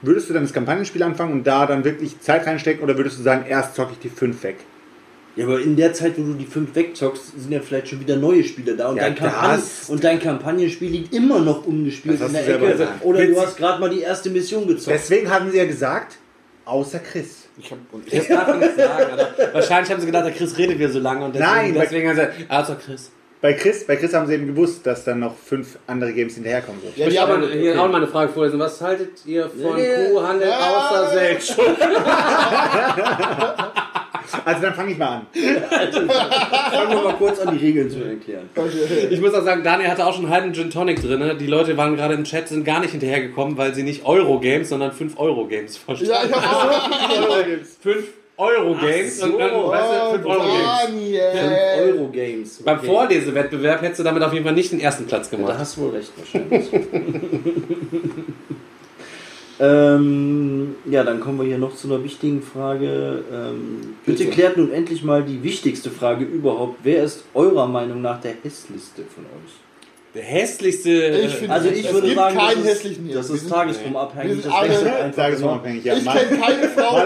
Würdest 0.00 0.30
du 0.30 0.34
dann 0.34 0.42
das 0.42 0.52
Kampagnenspiel 0.52 1.02
anfangen 1.02 1.32
und 1.34 1.46
da 1.46 1.66
dann 1.66 1.84
wirklich 1.84 2.18
Zeit 2.20 2.46
reinstecken 2.46 2.82
oder 2.82 2.96
würdest 2.96 3.18
du 3.18 3.22
sagen, 3.22 3.44
erst 3.48 3.76
zocke 3.76 3.92
ich 3.92 3.98
die 4.00 4.08
fünf 4.08 4.42
weg? 4.42 4.56
Ja, 5.34 5.46
aber 5.46 5.60
in 5.60 5.76
der 5.76 5.94
Zeit, 5.94 6.12
wo 6.18 6.22
du 6.22 6.34
die 6.34 6.44
fünf 6.44 6.74
wegzockst, 6.74 7.40
sind 7.40 7.50
ja 7.50 7.60
vielleicht 7.60 7.88
schon 7.88 8.00
wieder 8.00 8.16
neue 8.16 8.44
Spiele 8.44 8.76
da. 8.76 8.88
Und, 8.90 8.96
Ja, 8.96 9.04
dein, 9.04 9.14
Kampagnen 9.14 9.50
das- 9.56 9.88
und 9.88 10.04
dein 10.04 10.20
Kampagnenspiel 10.20 10.90
liegt 10.90 11.14
immer 11.14 11.40
noch 11.40 11.66
ungespielt 11.66 12.20
Das 12.20 12.28
in 12.28 12.34
der 12.34 12.42
du 12.44 12.52
Ecke. 12.66 12.72
gesagt. 12.72 13.04
Oder 13.04 13.18
du 13.22 13.28
Witzig. 13.28 13.46
hast 13.46 13.56
gerade 13.56 13.80
mal 13.80 13.88
die 13.90 14.00
erste 14.00 14.28
Mission 14.30 14.66
gezockt. 14.66 14.94
Deswegen 14.94 15.30
haben 15.30 15.50
sie 15.50 15.56
ja 15.56 15.64
gesagt, 15.64 16.16
außer 16.66 16.98
Chris. 16.98 17.44
Ich 17.58 17.70
hab, 17.70 17.78
und 17.92 18.04
das 18.12 18.28
darf 18.28 18.48
man 18.48 18.60
nicht 18.60 18.76
sagen. 18.76 19.12
Oder? 19.14 19.54
Wahrscheinlich 19.54 19.90
haben 19.90 20.00
sie 20.00 20.06
gedacht, 20.06 20.26
der 20.26 20.32
Chris 20.32 20.56
redet 20.58 20.78
wieder 20.78 20.90
so 20.90 20.98
lange 20.98 21.24
und 21.24 21.34
deswegen, 21.34 21.50
Nein, 21.50 21.74
deswegen 21.74 22.08
haben 22.08 22.16
sie 22.16 22.22
gesagt, 22.22 22.44
also 22.50 22.74
Chris. 22.84 23.10
Bei 23.42 23.52
Chris, 23.54 23.84
bei 23.84 23.96
Chris 23.96 24.14
haben 24.14 24.28
sie 24.28 24.34
eben 24.34 24.46
gewusst, 24.46 24.86
dass 24.86 25.02
dann 25.04 25.18
noch 25.18 25.34
fünf 25.36 25.76
andere 25.88 26.12
Games 26.12 26.34
hinterherkommen. 26.34 26.80
So. 26.80 26.88
ja, 27.00 27.08
Ich 27.08 27.20
aber 27.20 27.48
hier 27.48 27.72
auch 27.82 27.88
mal 27.88 27.96
eine 27.96 28.06
Frage 28.06 28.32
vorlesen. 28.32 28.60
Was 28.60 28.80
haltet 28.80 29.26
ihr 29.26 29.50
von 29.50 29.76
Ja, 29.78 30.10
Kuhhandel 30.10 30.48
ja. 30.48 30.58
außer 30.58 31.10
Selbstschutz? 31.10 31.58
Also 34.44 34.62
dann 34.62 34.74
fange 34.74 34.92
ich 34.92 34.98
mal 34.98 35.08
an. 35.08 35.26
Fangen 35.34 36.90
wir 36.90 37.02
mal 37.02 37.14
kurz 37.18 37.38
an, 37.40 37.56
die 37.56 37.64
Regeln 37.64 37.90
zu 37.90 38.02
erklären. 38.02 38.48
Ich 39.10 39.20
muss 39.20 39.34
auch 39.34 39.44
sagen, 39.44 39.62
Daniel 39.62 39.90
hatte 39.90 40.06
auch 40.06 40.14
schon 40.14 40.24
einen 40.24 40.32
halben 40.32 40.54
Gin 40.54 40.70
Tonic 40.70 41.00
drin. 41.02 41.20
ne? 41.20 41.36
Die 41.36 41.46
Leute 41.46 41.76
waren 41.76 41.94
gerade 41.96 42.14
im 42.14 42.24
Chat, 42.24 42.48
sind 42.48 42.64
gar 42.64 42.80
nicht 42.80 42.92
hinterhergekommen, 42.92 43.58
weil 43.58 43.74
sie 43.74 43.82
nicht 43.82 44.04
Euro-Games, 44.06 44.70
sondern 44.70 44.90
5-Euro-Games 44.90 45.76
verstanden. 45.76 46.14
ja, 46.14 46.24
ich 46.24 46.32
hab 46.32 47.20
auch. 47.20 47.38
5 47.82 48.04
Euro-Games 48.36 49.18
so. 49.18 49.26
und 49.26 49.38
dann, 49.38 49.50
weißt 49.52 49.90
du, 49.90 50.10
5 50.14 50.26
Euro-Games. 50.26 50.68
Daniel. 50.86 51.94
Euro-Games. 51.94 52.62
Beim 52.64 52.80
Vorlesewettbewerb 52.80 53.82
hättest 53.82 54.00
du 54.00 54.04
damit 54.04 54.22
auf 54.22 54.32
jeden 54.32 54.44
Fall 54.44 54.54
nicht 54.54 54.72
den 54.72 54.80
ersten 54.80 55.06
Platz 55.06 55.30
Da 55.30 55.36
gemacht. 55.36 55.58
hast 55.58 55.76
du 55.76 55.82
wohl 55.82 55.90
recht, 55.90 56.10
wahrscheinlich. 56.16 56.68
ähm, 59.60 60.74
ja, 60.86 61.04
dann 61.04 61.20
kommen 61.20 61.38
wir 61.38 61.46
hier 61.46 61.58
noch 61.58 61.76
zu 61.76 61.88
einer 61.92 62.02
wichtigen 62.02 62.42
Frage. 62.42 63.22
Ähm, 63.32 63.96
bitte 64.04 64.24
Bitte. 64.24 64.30
klärt 64.34 64.56
nun 64.56 64.72
endlich 64.72 65.04
mal 65.04 65.22
die 65.22 65.42
wichtigste 65.42 65.90
Frage 65.90 66.24
überhaupt. 66.24 66.78
Wer 66.82 67.04
ist 67.04 67.24
eurer 67.34 67.68
Meinung 67.68 68.00
nach 68.02 68.20
der 68.20 68.32
Hässlichste 68.42 69.02
von 69.02 69.24
euch? 69.24 69.52
Der 70.14 70.22
hässlichste. 70.22 70.90
Ich 70.90 71.32
finde- 71.36 71.54
Also 71.54 71.68
ich 71.70 71.86
Es 71.86 71.92
würde 71.94 72.06
gibt 72.08 72.18
sagen, 72.18 72.36
keinen 72.36 72.48
das 72.48 72.58
ist, 72.58 72.66
hässlichen 72.70 73.06
hier. 73.06 73.14
das 73.16 73.30
ist 73.30 73.48
tagesformabhängig. 73.48 74.42
Das 74.42 74.52
alle- 74.52 75.12
Tagesformabhängig, 75.16 75.84
ja. 75.84 75.94
Ich 75.96 76.04
kenne 76.04 76.38
keine 76.38 76.68
Frau, 76.68 77.02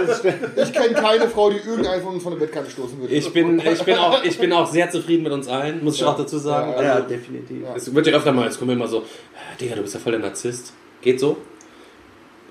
ich 0.56 0.72
kenne 0.72 0.94
keine 0.94 1.28
Frau, 1.28 1.50
die 1.50 1.56
irgendeinen 1.58 2.02
von 2.02 2.14
uns 2.14 2.22
von 2.24 2.32
der 2.32 2.40
Bettkante 2.40 2.70
stoßen 2.70 3.00
würde. 3.00 3.14
ich, 3.14 3.32
bin, 3.32 3.60
ich, 3.60 3.82
bin 3.84 3.94
auch, 3.96 4.24
ich 4.24 4.38
bin 4.38 4.52
auch 4.52 4.70
sehr 4.70 4.90
zufrieden 4.90 5.22
mit 5.22 5.32
uns 5.32 5.46
allen, 5.46 5.84
muss 5.84 5.94
ich 5.96 6.04
auch 6.04 6.16
dazu 6.16 6.38
sagen. 6.38 6.72
Ja, 6.72 6.82
Ja, 6.82 6.92
Also, 6.94 7.08
definitiv. 7.08 7.58
Es 7.76 7.94
wird 7.94 8.06
ja 8.08 8.16
öfter 8.16 8.32
mal, 8.32 8.48
es 8.48 8.58
kommen 8.58 8.72
immer 8.72 8.88
so, 8.88 8.98
"Ah, 9.34 9.56
Digga, 9.60 9.76
du 9.76 9.82
bist 9.82 9.94
ja 9.94 10.00
voll 10.00 10.12
der 10.12 10.20
Narzisst. 10.22 10.72
Geht 11.00 11.20
so? 11.20 11.36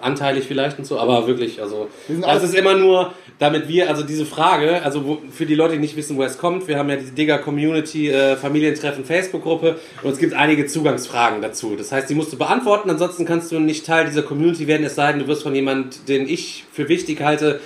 Anteilig 0.06 0.46
vielleicht 0.48 0.80
und 0.80 0.86
so, 0.86 1.00
aber 1.00 1.28
wirklich, 1.28 1.62
also. 1.62 1.88
Das 2.08 2.24
alle- 2.24 2.42
ist 2.42 2.56
immer 2.56 2.76
nur, 2.76 3.14
damit 3.40 3.68
wir, 3.68 3.90
also 3.90 4.04
diese 4.04 4.26
Frage, 4.26 4.82
also 4.84 5.06
wo, 5.06 5.18
für 5.32 5.46
die 5.46 5.56
Leute, 5.56 5.74
die 5.74 5.80
nicht 5.80 5.98
wissen, 5.98 6.16
woher 6.16 6.30
es 6.30 6.38
kommt, 6.38 6.68
wir 6.68 6.78
haben 6.78 6.90
ja 6.90 6.96
diese 6.96 7.12
Digger 7.12 7.40
Community 7.40 8.10
äh, 8.10 8.36
Familientreffen 8.38 9.04
Facebook-Gruppe 9.04 9.78
und 10.04 10.12
es 10.12 10.20
gibt 10.20 10.34
einige 10.34 10.68
Zugangsfragen 10.68 11.42
dazu. 11.42 11.76
Das 11.76 11.92
heißt, 11.92 12.10
die 12.10 12.16
musst 12.16 12.32
du 12.32 12.38
beantworten, 12.38 12.90
ansonsten 12.90 13.26
kannst 13.26 13.52
du 13.52 13.60
nicht 13.60 13.86
Teil 13.86 14.06
dieser 14.06 14.22
Community 14.24 14.68
werden, 14.68 14.86
es 14.86 14.96
sei 14.96 15.12
denn, 15.12 15.20
du 15.22 15.28
wirst 15.28 15.44
von 15.44 15.54
jemand, 15.54 16.08
den 16.08 16.30
ich 16.30 16.64
für 16.72 16.88
wichtig 16.88 17.22
halte, 17.22 17.60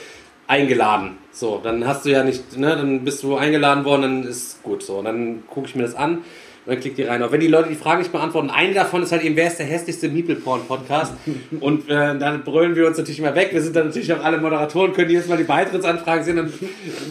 eingeladen. 0.47 1.17
So, 1.31 1.59
dann 1.63 1.85
hast 1.87 2.05
du 2.05 2.09
ja 2.09 2.23
nicht, 2.23 2.57
ne, 2.57 2.75
dann 2.75 3.03
bist 3.05 3.21
du 3.21 3.35
eingeladen 3.37 3.85
worden, 3.85 4.01
dann 4.01 4.23
ist 4.23 4.63
gut 4.63 4.81
so. 4.81 4.95
Und 4.95 5.05
dann 5.05 5.43
gucke 5.47 5.67
ich 5.67 5.75
mir 5.75 5.83
das 5.83 5.93
an 5.95 6.19
und 6.65 6.73
dann 6.73 6.79
klick 6.81 6.95
die 6.95 7.03
rein. 7.03 7.21
Aber 7.21 7.31
wenn 7.31 7.39
die 7.39 7.47
Leute 7.47 7.69
die 7.69 7.75
Frage 7.75 7.99
nicht 7.99 8.11
beantworten, 8.11 8.49
eine 8.49 8.73
davon 8.73 9.03
ist 9.03 9.11
halt 9.11 9.23
eben, 9.23 9.35
wer 9.35 9.47
ist 9.47 9.57
der 9.57 9.65
hässlichste 9.65 10.09
Meeple-Porn-Podcast? 10.09 11.13
und 11.59 11.89
äh, 11.89 12.17
dann 12.17 12.43
brüllen 12.43 12.75
wir 12.75 12.87
uns 12.87 12.97
natürlich 12.97 13.19
immer 13.19 13.35
weg. 13.35 13.49
Wir 13.51 13.61
sind 13.61 13.75
dann 13.75 13.87
natürlich 13.87 14.11
auch 14.13 14.23
alle 14.23 14.37
Moderatoren, 14.37 14.93
können 14.93 15.09
jedes 15.09 15.27
Mal 15.27 15.37
die 15.37 15.43
Beitrittsanfragen 15.43 16.23
sehen. 16.23 16.39
Und 16.39 16.53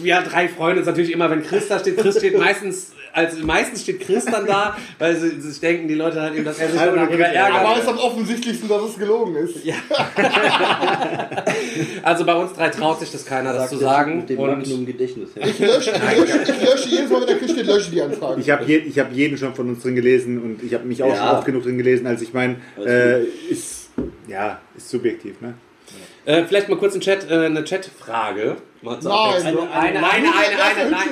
wir 0.03 0.21
drei 0.21 0.47
freuen 0.47 0.77
uns 0.77 0.87
natürlich 0.87 1.11
immer, 1.11 1.29
wenn 1.29 1.43
Chris 1.43 1.67
da 1.67 1.79
steht. 1.79 1.97
Chris 1.97 2.17
steht 2.17 2.37
meistens, 2.37 2.93
also 3.13 3.45
meistens 3.45 3.83
steht 3.83 3.99
Chris 4.01 4.25
dann 4.25 4.45
da, 4.45 4.77
weil 4.97 5.15
sie 5.15 5.39
sich 5.41 5.59
denken, 5.59 5.87
die 5.87 5.95
Leute 5.95 6.21
halt 6.21 6.35
eben, 6.35 6.45
dass 6.45 6.59
er 6.59 6.69
sich 6.69 6.79
Aber 6.79 6.95
darüber 6.95 7.25
ärgert. 7.25 7.59
Aber 7.59 7.73
es 7.75 7.83
ist 7.83 7.87
am 7.89 7.97
offensichtlichsten, 7.97 8.69
dass 8.69 8.81
es 8.83 8.97
gelogen 8.97 9.35
ist. 9.35 9.63
Ja. 9.63 9.75
Also 12.03 12.25
bei 12.25 12.35
uns 12.35 12.53
drei 12.53 12.69
traut 12.69 12.99
sich 12.99 13.11
das 13.11 13.25
keiner, 13.25 13.53
das 13.53 13.69
zu 13.69 13.77
sagen. 13.77 14.17
Mit 14.17 14.29
dem 14.29 14.39
Und 14.39 14.85
Gedächtnis. 14.85 15.29
Ja. 15.35 15.45
Ich 15.47 15.59
lösche, 15.59 15.91
ich, 15.91 16.17
lösche, 16.17 16.51
ich 16.51 16.69
lösche 16.69 16.89
jedes 16.89 17.09
Mal, 17.09 17.21
wenn 17.21 17.27
der 17.27 17.37
Chris 17.37 17.51
steht, 17.51 17.65
lösche 17.65 17.91
die 17.91 18.01
Anfrage. 18.01 18.41
Ich 18.41 18.49
habe 18.49 18.63
je, 18.65 18.77
ich 18.77 18.99
hab 18.99 19.11
jeden 19.13 19.37
schon 19.37 19.53
von 19.53 19.69
uns 19.69 19.83
drin 19.83 19.95
gelesen 19.95 20.41
und 20.41 20.63
ich 20.63 20.73
habe 20.73 20.85
mich 20.85 21.03
auch 21.03 21.09
Ja. 21.09 21.15
schon 21.17 21.27
oft 21.37 21.45
genug 21.45 21.63
drin 21.63 21.77
gelesen. 21.77 22.07
Also 22.07 22.23
ich 22.23 22.33
meine, 22.33 22.57
äh, 22.83 23.23
ist, 23.49 23.89
ja, 24.27 24.59
ist 24.75 24.89
subjektiv. 24.89 25.41
Ne? 25.41 25.53
Äh, 26.25 26.43
vielleicht 26.45 26.69
mal 26.69 26.77
kurz 26.77 26.95
ein 26.95 27.01
Chat, 27.01 27.29
äh, 27.29 27.45
eine 27.45 27.63
Chatfrage. 27.63 28.57
Nein. 29.03 29.41
Eine- 29.71 30.29
eine, 30.71 30.89
nein. 30.91 31.07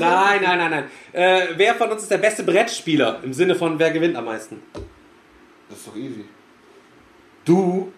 Nein, 0.00 0.40
nein, 0.42 0.58
nein, 0.58 0.70
nein. 0.70 0.84
Äh, 1.12 1.46
wer 1.56 1.74
von 1.74 1.90
uns 1.90 2.02
ist 2.02 2.10
der 2.10 2.18
beste 2.18 2.42
Brettspieler? 2.42 3.20
Im 3.22 3.32
Sinne 3.32 3.54
von, 3.54 3.78
wer 3.78 3.90
gewinnt 3.90 4.16
am 4.16 4.24
meisten? 4.24 4.62
Das 5.68 5.78
ist 5.78 5.86
doch 5.88 5.96
easy. 5.96 6.24
Du. 7.44 7.92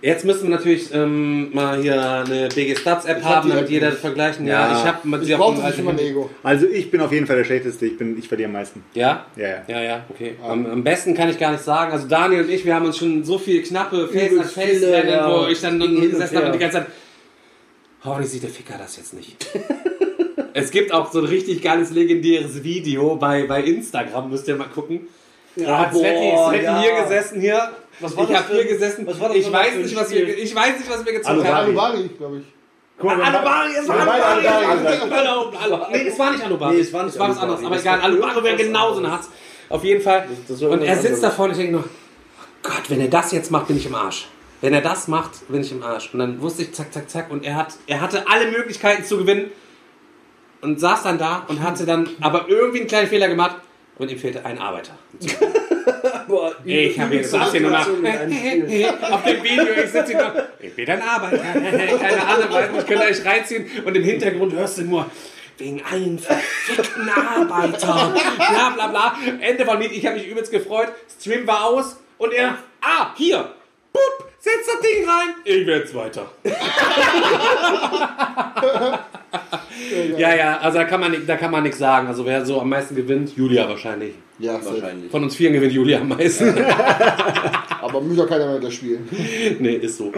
Jetzt 0.00 0.24
müssen 0.24 0.44
wir 0.44 0.56
natürlich 0.56 0.94
ähm, 0.94 1.52
mal 1.52 1.80
hier 1.82 2.00
eine 2.00 2.48
BG 2.48 2.76
Stats 2.76 3.04
App 3.04 3.18
Ich 3.18 3.24
hab 3.24 3.36
haben, 3.36 3.48
damit 3.50 3.68
jeder 3.68 3.90
nicht. 3.90 4.00
vergleichen. 4.00 4.46
Ja, 4.46 4.70
Ja. 4.70 4.78
ich 4.78 4.84
habe 4.84 5.24
Ich 5.24 5.36
brauche 5.36 5.60
nicht 5.60 5.78
immer 5.78 5.90
ein 5.90 5.98
Ego. 5.98 6.30
Also 6.42 6.66
ich 6.66 6.90
bin 6.90 7.00
auf 7.00 7.10
jeden 7.12 7.26
Fall 7.26 7.36
der 7.36 7.44
Schlechteste. 7.44 7.86
Ich, 7.86 7.98
bin, 7.98 8.16
ich 8.16 8.28
verliere 8.28 8.46
am 8.46 8.52
meisten. 8.52 8.84
Ja? 8.94 9.26
Ja, 9.34 9.48
ja. 9.48 9.62
Ja, 9.66 9.82
ja, 9.82 10.04
okay. 10.08 10.36
Am, 10.42 10.66
am 10.66 10.84
besten 10.84 11.14
kann 11.14 11.28
ich 11.28 11.38
gar 11.38 11.50
nicht 11.50 11.64
sagen. 11.64 11.90
Also 11.92 12.06
Daniel 12.06 12.44
und 12.44 12.50
ich, 12.50 12.64
wir 12.64 12.74
haben 12.74 12.86
uns 12.86 12.96
schon 12.96 13.24
so 13.24 13.38
viele 13.38 13.62
knappe 13.62 14.08
face 14.08 14.30
Übelst 14.30 14.52
face 14.52 14.70
viele, 14.78 14.92
rennen 14.92 15.10
ja. 15.10 15.30
wo 15.30 15.46
ich 15.48 15.60
dann 15.60 15.80
gesessen 15.80 16.36
habe 16.36 16.46
und 16.46 16.52
die 16.52 16.58
ganze 16.58 16.78
Zeit. 16.78 16.86
Hoffentlich 18.04 18.30
sieht 18.30 18.44
der 18.44 18.50
Ficker 18.50 18.74
das 18.78 18.96
jetzt 18.96 19.14
nicht. 19.14 19.46
es 20.54 20.70
gibt 20.70 20.92
auch 20.92 21.10
so 21.10 21.18
ein 21.18 21.24
richtig 21.24 21.60
geiles 21.62 21.90
legendäres 21.90 22.62
Video 22.62 23.16
bei, 23.16 23.42
bei 23.42 23.62
Instagram, 23.62 24.30
müsst 24.30 24.46
ihr 24.46 24.54
mal 24.54 24.68
gucken. 24.68 25.08
Da 25.56 25.78
hat 25.80 25.90
boah, 25.92 25.98
Sveti, 25.98 26.36
Sveti 26.50 26.64
ja. 26.64 26.80
hier 26.80 27.02
gesessen 27.02 27.40
hier. 27.40 27.72
Was 28.00 28.16
war 28.16 28.30
ich 28.30 28.36
habe 28.36 28.52
hier 28.52 28.64
gesessen. 28.64 29.06
was 29.06 29.20
war 29.20 29.28
das 29.28 29.36
ich 29.38 29.52
weiß 29.52 29.74
nicht, 29.76 29.96
was 29.96 30.10
wir, 30.10 30.38
ich 30.38 30.54
weiß 30.54 30.78
nicht, 30.78 30.90
was 30.90 31.04
wir 31.04 31.12
gezogen 31.12 31.40
Alubari. 31.40 31.52
haben. 31.52 31.66
Alubari, 31.66 32.08
glaube 32.16 32.38
ich. 32.38 32.44
Guck 32.98 33.16
mal, 33.16 33.22
Alubari, 33.22 33.70
es 33.78 33.88
war 33.88 33.98
Alubari. 33.98 34.46
Alubari. 35.56 35.92
Nee, 35.92 36.08
es 36.08 36.18
war 36.18 36.30
nicht 36.32 36.44
Alubari. 36.44 36.74
Nee, 36.74 36.80
es 36.80 36.92
war 36.92 37.02
nicht 37.04 37.14
es 37.14 37.20
war 37.20 37.28
was 37.28 37.38
anderes. 37.38 37.64
Aber 37.64 37.78
egal, 37.78 37.98
war 37.98 38.04
Alubari 38.04 38.44
wäre 38.44 38.56
genauso 38.56 39.00
ein 39.00 39.06
anderes. 39.06 39.26
Hatz. 39.26 39.30
Auf 39.68 39.84
jeden 39.84 40.02
Fall. 40.02 40.28
Und 40.48 40.82
er 40.82 40.96
sitzt 40.96 41.22
da 41.22 41.28
anderes. 41.28 41.34
vorne 41.34 41.52
und 41.52 41.58
ich 41.58 41.64
denke 41.66 41.80
nur, 41.80 41.84
oh 41.84 42.46
Gott, 42.62 42.82
wenn 42.88 43.00
er 43.00 43.08
das 43.08 43.32
jetzt 43.32 43.50
macht, 43.50 43.68
bin 43.68 43.76
ich 43.76 43.86
im 43.86 43.94
Arsch. 43.94 44.28
wenn 44.60 44.72
er 44.72 44.80
das 44.80 45.08
macht, 45.08 45.48
bin 45.48 45.60
ich 45.60 45.72
im 45.72 45.82
Arsch. 45.82 46.12
Und 46.12 46.18
dann 46.18 46.40
wusste 46.40 46.62
ich, 46.62 46.72
zack, 46.72 46.92
zack, 46.92 47.08
zack. 47.10 47.30
Und 47.30 47.44
er, 47.44 47.56
hat, 47.56 47.74
er 47.86 48.00
hatte 48.00 48.26
alle 48.28 48.50
Möglichkeiten 48.50 49.04
zu 49.04 49.18
gewinnen 49.18 49.50
und 50.60 50.80
saß 50.80 51.04
dann 51.04 51.18
da 51.18 51.44
und 51.48 51.62
hatte 51.62 51.86
dann 51.86 52.08
aber 52.20 52.48
irgendwie 52.48 52.80
einen 52.80 52.88
kleinen 52.88 53.08
Fehler 53.08 53.28
gemacht 53.28 53.56
und 53.98 54.10
ihm 54.10 54.18
fehlte 54.18 54.44
ein 54.44 54.58
Arbeiter. 54.58 54.96
Boah, 56.28 56.54
Ich 56.64 56.98
habe 57.00 57.14
jetzt 57.16 57.30
saß 57.30 57.50
hier 57.52 57.62
nur 57.62 57.70
nach. 57.70 57.86
Auf 57.88 59.24
dem 59.24 59.42
Video, 59.42 59.64
ich 59.82 59.90
sitze 59.90 60.06
hier 60.06 60.22
noch. 60.22 60.34
Ich 60.60 60.74
bin 60.74 60.88
ein 60.88 61.02
Arbeiter. 61.02 61.38
Keine 61.98 62.26
Ahnung, 62.26 62.48
ich 62.78 62.86
könnte 62.86 63.04
euch 63.04 63.24
reinziehen 63.24 63.66
und 63.84 63.96
im 63.96 64.02
Hintergrund 64.04 64.52
hörst 64.52 64.78
du 64.78 64.82
nur. 64.82 65.10
Wegen 65.56 65.82
einem 65.84 66.18
verfickten 66.20 67.08
Arbeiter. 67.08 68.14
Bla 68.36 68.70
bla 68.70 68.86
bla. 68.86 69.16
Ende 69.40 69.64
von 69.64 69.80
Lied. 69.80 69.90
Ich 69.90 70.06
habe 70.06 70.16
mich 70.16 70.28
übelst 70.28 70.52
gefreut. 70.52 70.92
Stream 71.20 71.44
war 71.48 71.64
aus 71.64 71.96
und 72.18 72.32
er. 72.32 72.58
Ah, 72.80 73.12
hier. 73.16 73.54
Pup, 73.92 74.28
setz 74.38 74.66
das 74.66 74.80
Ding 74.80 75.08
rein. 75.08 75.34
Ich 75.42 75.66
werde 75.66 75.84
Zweiter. 75.86 76.30
Ja, 80.16 80.34
ja, 80.34 80.58
also 80.58 80.78
da 80.78 80.84
kann 80.84 81.00
man, 81.00 81.10
nicht- 81.12 81.28
da 81.28 81.36
kann 81.36 81.50
man 81.50 81.62
nichts 81.62 81.78
sagen. 81.78 82.06
Also 82.08 82.24
wer 82.24 82.44
so 82.44 82.60
am 82.60 82.68
meisten 82.70 82.94
gewinnt, 82.94 83.36
Julia 83.36 83.68
wahrscheinlich. 83.68 84.14
Ja, 84.40 84.54
Wahrscheinlich. 84.64 85.10
Von 85.10 85.24
uns 85.24 85.34
vieren 85.34 85.52
gewinnt 85.52 85.72
Julia 85.72 85.98
am 86.00 86.08
meisten. 86.10 86.54
Aber 87.82 88.00
muss 88.00 88.16
doch 88.16 88.28
keiner 88.28 88.46
mehr 88.46 88.60
das 88.60 88.72
spielen. 88.72 89.08
nee, 89.58 89.74
ist 89.74 89.98
so. 89.98 90.12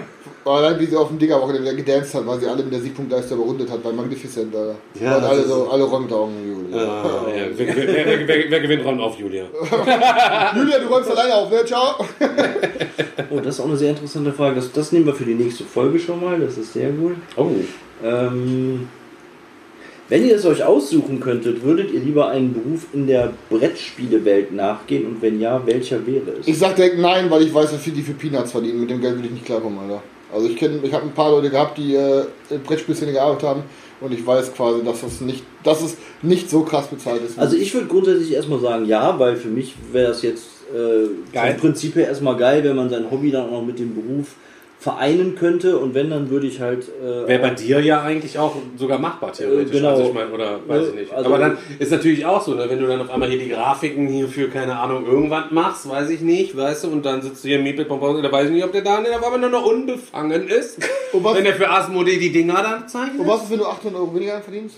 Allein 0.45 0.79
wie 0.79 0.85
sie 0.85 0.97
auf 0.97 1.09
dem 1.09 1.19
Digger-Wochenende 1.19 1.63
wieder 1.63 1.75
gedanced 1.75 2.15
hat, 2.15 2.27
weil 2.27 2.39
sie 2.39 2.47
alle 2.47 2.63
mit 2.63 2.73
der 2.73 2.81
Siegpunktleiste 2.81 3.35
überrundet 3.35 3.71
hat 3.71 3.83
bei 3.83 3.91
Magnificent. 3.93 4.55
Alter. 4.55 4.75
Ja, 5.01 5.17
und 5.17 5.25
alle 5.25 5.43
so, 5.45 5.71
alle 5.71 5.85
räumen 5.85 6.05
mit 6.05 6.13
Augen. 6.15 6.35
Julia. 6.47 6.87
Ah, 7.03 7.25
ja. 7.35 7.45
wer, 7.57 7.67
wer, 7.77 7.87
wer, 8.07 8.29
wer, 8.29 8.51
wer 8.51 8.61
gewinnt 8.61 8.85
Raum 8.85 9.01
auf 9.01 9.19
Julia? 9.19 9.45
Julia, 10.57 10.79
du 10.81 10.87
räumst 10.89 11.11
alleine 11.11 11.35
auf, 11.35 11.51
ne? 11.51 11.65
Ciao. 11.65 12.05
Oh, 13.31 13.37
das 13.41 13.55
ist 13.55 13.61
auch 13.61 13.67
eine 13.69 13.77
sehr 13.79 13.91
interessante 13.91 14.33
Frage. 14.35 14.57
Das, 14.57 14.71
das 14.71 14.93
nehmen 14.93 15.07
wir 15.07 15.15
für 15.15 15.25
die 15.25 15.35
nächste 15.35 15.65
Folge 15.65 15.99
schon 15.99 16.21
mal. 16.23 16.39
Das 16.41 16.59
ist 16.59 16.75
sehr 16.75 16.91
gut. 16.91 17.17
Oh. 17.37 17.51
Ähm, 18.05 18.89
wenn 20.11 20.27
ihr 20.27 20.37
es 20.37 20.45
euch 20.45 20.63
aussuchen 20.63 21.21
könntet, 21.21 21.63
würdet 21.63 21.93
ihr 21.93 22.01
lieber 22.01 22.29
einen 22.29 22.53
Beruf 22.53 22.89
in 22.93 23.07
der 23.07 23.33
Brettspielewelt 23.49 24.53
nachgehen? 24.53 25.07
Und 25.07 25.23
wenn 25.23 25.41
ja, 25.41 25.65
welcher 25.65 26.05
wäre 26.07 26.33
es? 26.41 26.49
Ich 26.49 26.59
sag 26.59 26.77
direkt 26.77 26.99
nein, 26.99 27.31
weil 27.31 27.43
ich 27.43 27.55
weiß, 27.55 27.73
wie 27.73 27.79
viel 27.79 27.93
die 27.95 28.03
für 28.03 28.13
Peanuts 28.13 28.51
verdienen. 28.51 28.81
Mit 28.81 28.91
dem 28.91 29.01
Geld 29.01 29.15
würde 29.15 29.29
ich 29.29 29.35
nicht 29.35 29.47
klarkommen, 29.47 29.79
Alter. 29.79 30.03
Also 30.33 30.49
ich 30.49 30.57
kenne, 30.57 30.81
ich 30.83 30.93
habe 30.93 31.05
ein 31.05 31.13
paar 31.13 31.31
Leute 31.31 31.49
gehabt, 31.49 31.79
die 31.79 31.95
äh, 31.95 32.25
in 32.51 32.61
Brettspielszene 32.63 33.13
gearbeitet 33.13 33.49
haben 33.49 33.63
und 34.01 34.13
ich 34.13 34.25
weiß 34.25 34.53
quasi, 34.55 34.83
dass 34.85 35.01
das 35.01 35.21
nicht, 35.21 35.45
dass 35.65 35.83
es 35.83 35.97
nicht 36.23 36.51
so 36.51 36.63
krass 36.63 36.89
bezahlt 36.89 37.23
ist. 37.25 37.39
Also 37.39 37.57
ich 37.57 37.73
würde 37.75 37.87
grundsätzlich 37.87 38.33
erstmal 38.33 38.61
sagen 38.61 38.87
ja, 38.87 39.19
weil 39.19 39.37
für 39.37 39.49
mich 39.49 39.75
wäre 39.93 40.09
das 40.09 40.23
jetzt 40.23 40.47
äh, 40.73 41.09
Geil. 41.33 41.53
vom 41.53 41.61
Prinzip 41.61 41.97
her 41.97 42.09
erstmal 42.09 42.37
geil, 42.37 42.63
wenn 42.65 42.77
man 42.77 42.89
sein 42.89 43.11
Hobby 43.11 43.31
dann 43.31 43.47
auch 43.47 43.53
noch 43.53 43.65
mit 43.65 43.79
dem 43.79 43.95
Beruf 43.95 44.37
vereinen 44.81 45.35
könnte 45.37 45.77
und 45.79 45.93
wenn, 45.95 46.09
dann 46.09 46.31
würde 46.31 46.47
ich 46.47 46.59
halt... 46.61 46.89
Äh, 46.89 47.29
Wäre 47.29 47.39
bei 47.43 47.51
dir 47.51 47.81
ja 47.81 48.01
eigentlich 48.01 48.39
auch 48.39 48.57
sogar 48.79 48.99
machbar, 48.99 49.31
theoretisch. 49.31 49.75
Äh, 49.75 49.79
genau. 49.79 49.91
Also 49.91 50.05
ich 50.05 50.15
meine, 50.15 50.31
oder 50.31 50.59
weiß 50.67 50.81
Ne, 50.85 50.89
ich 50.89 50.95
nicht. 51.01 51.13
also- 51.13 51.29
Aber 51.29 51.39
dann 51.39 51.59
ist 51.79 51.93
natürlich 51.93 52.25
auch 52.25 52.41
so, 52.41 52.55
ne, 52.55 52.65
wenn 52.67 52.79
du 52.81 52.87
dann 52.87 52.99
auf 53.03 53.11
einmal 53.11 53.29
hier 53.29 53.39
die 53.39 53.51
Grafiken 53.51 54.09
hier 54.09 54.27
für, 54.27 54.49
keine 54.49 54.79
Ahnung, 54.79 55.05
irgendwas 55.07 55.51
machst, 55.51 55.87
weiß 55.87 56.09
ich 56.09 56.23
nicht, 56.23 56.57
weißt 56.57 56.85
du, 56.85 56.89
und 56.89 57.05
dann 57.05 57.21
sitzt 57.21 57.45
du 57.45 57.49
hier 57.49 57.59
im 57.59 57.65
Mietbildpompon, 57.65 58.23
da 58.23 58.33
weiß 58.33 58.47
ich 58.47 58.53
nicht, 58.53 58.65
ob 58.65 58.73
der 58.73 58.81
Daniel 58.81 59.13
auf 59.13 59.23
einmal 59.23 59.39
nur 59.39 59.51
noch 59.51 59.67
unbefangen 59.67 60.49
ist. 60.49 60.79
Und 61.13 61.25
was- 61.25 61.37
wenn 61.37 61.45
der 61.45 61.55
für 61.57 61.69
Asmodee 61.69 62.19
die 62.19 62.33
Dinger 62.33 62.63
dann 62.63 62.89
zeichnet. 62.89 63.21
und 63.21 63.27
was 63.29 63.43
ist, 63.43 63.51
wenn 63.51 63.59
du 63.59 63.67
800 63.67 64.01
Euro 64.01 64.15
weniger 64.15 64.41
verdienst? 64.41 64.77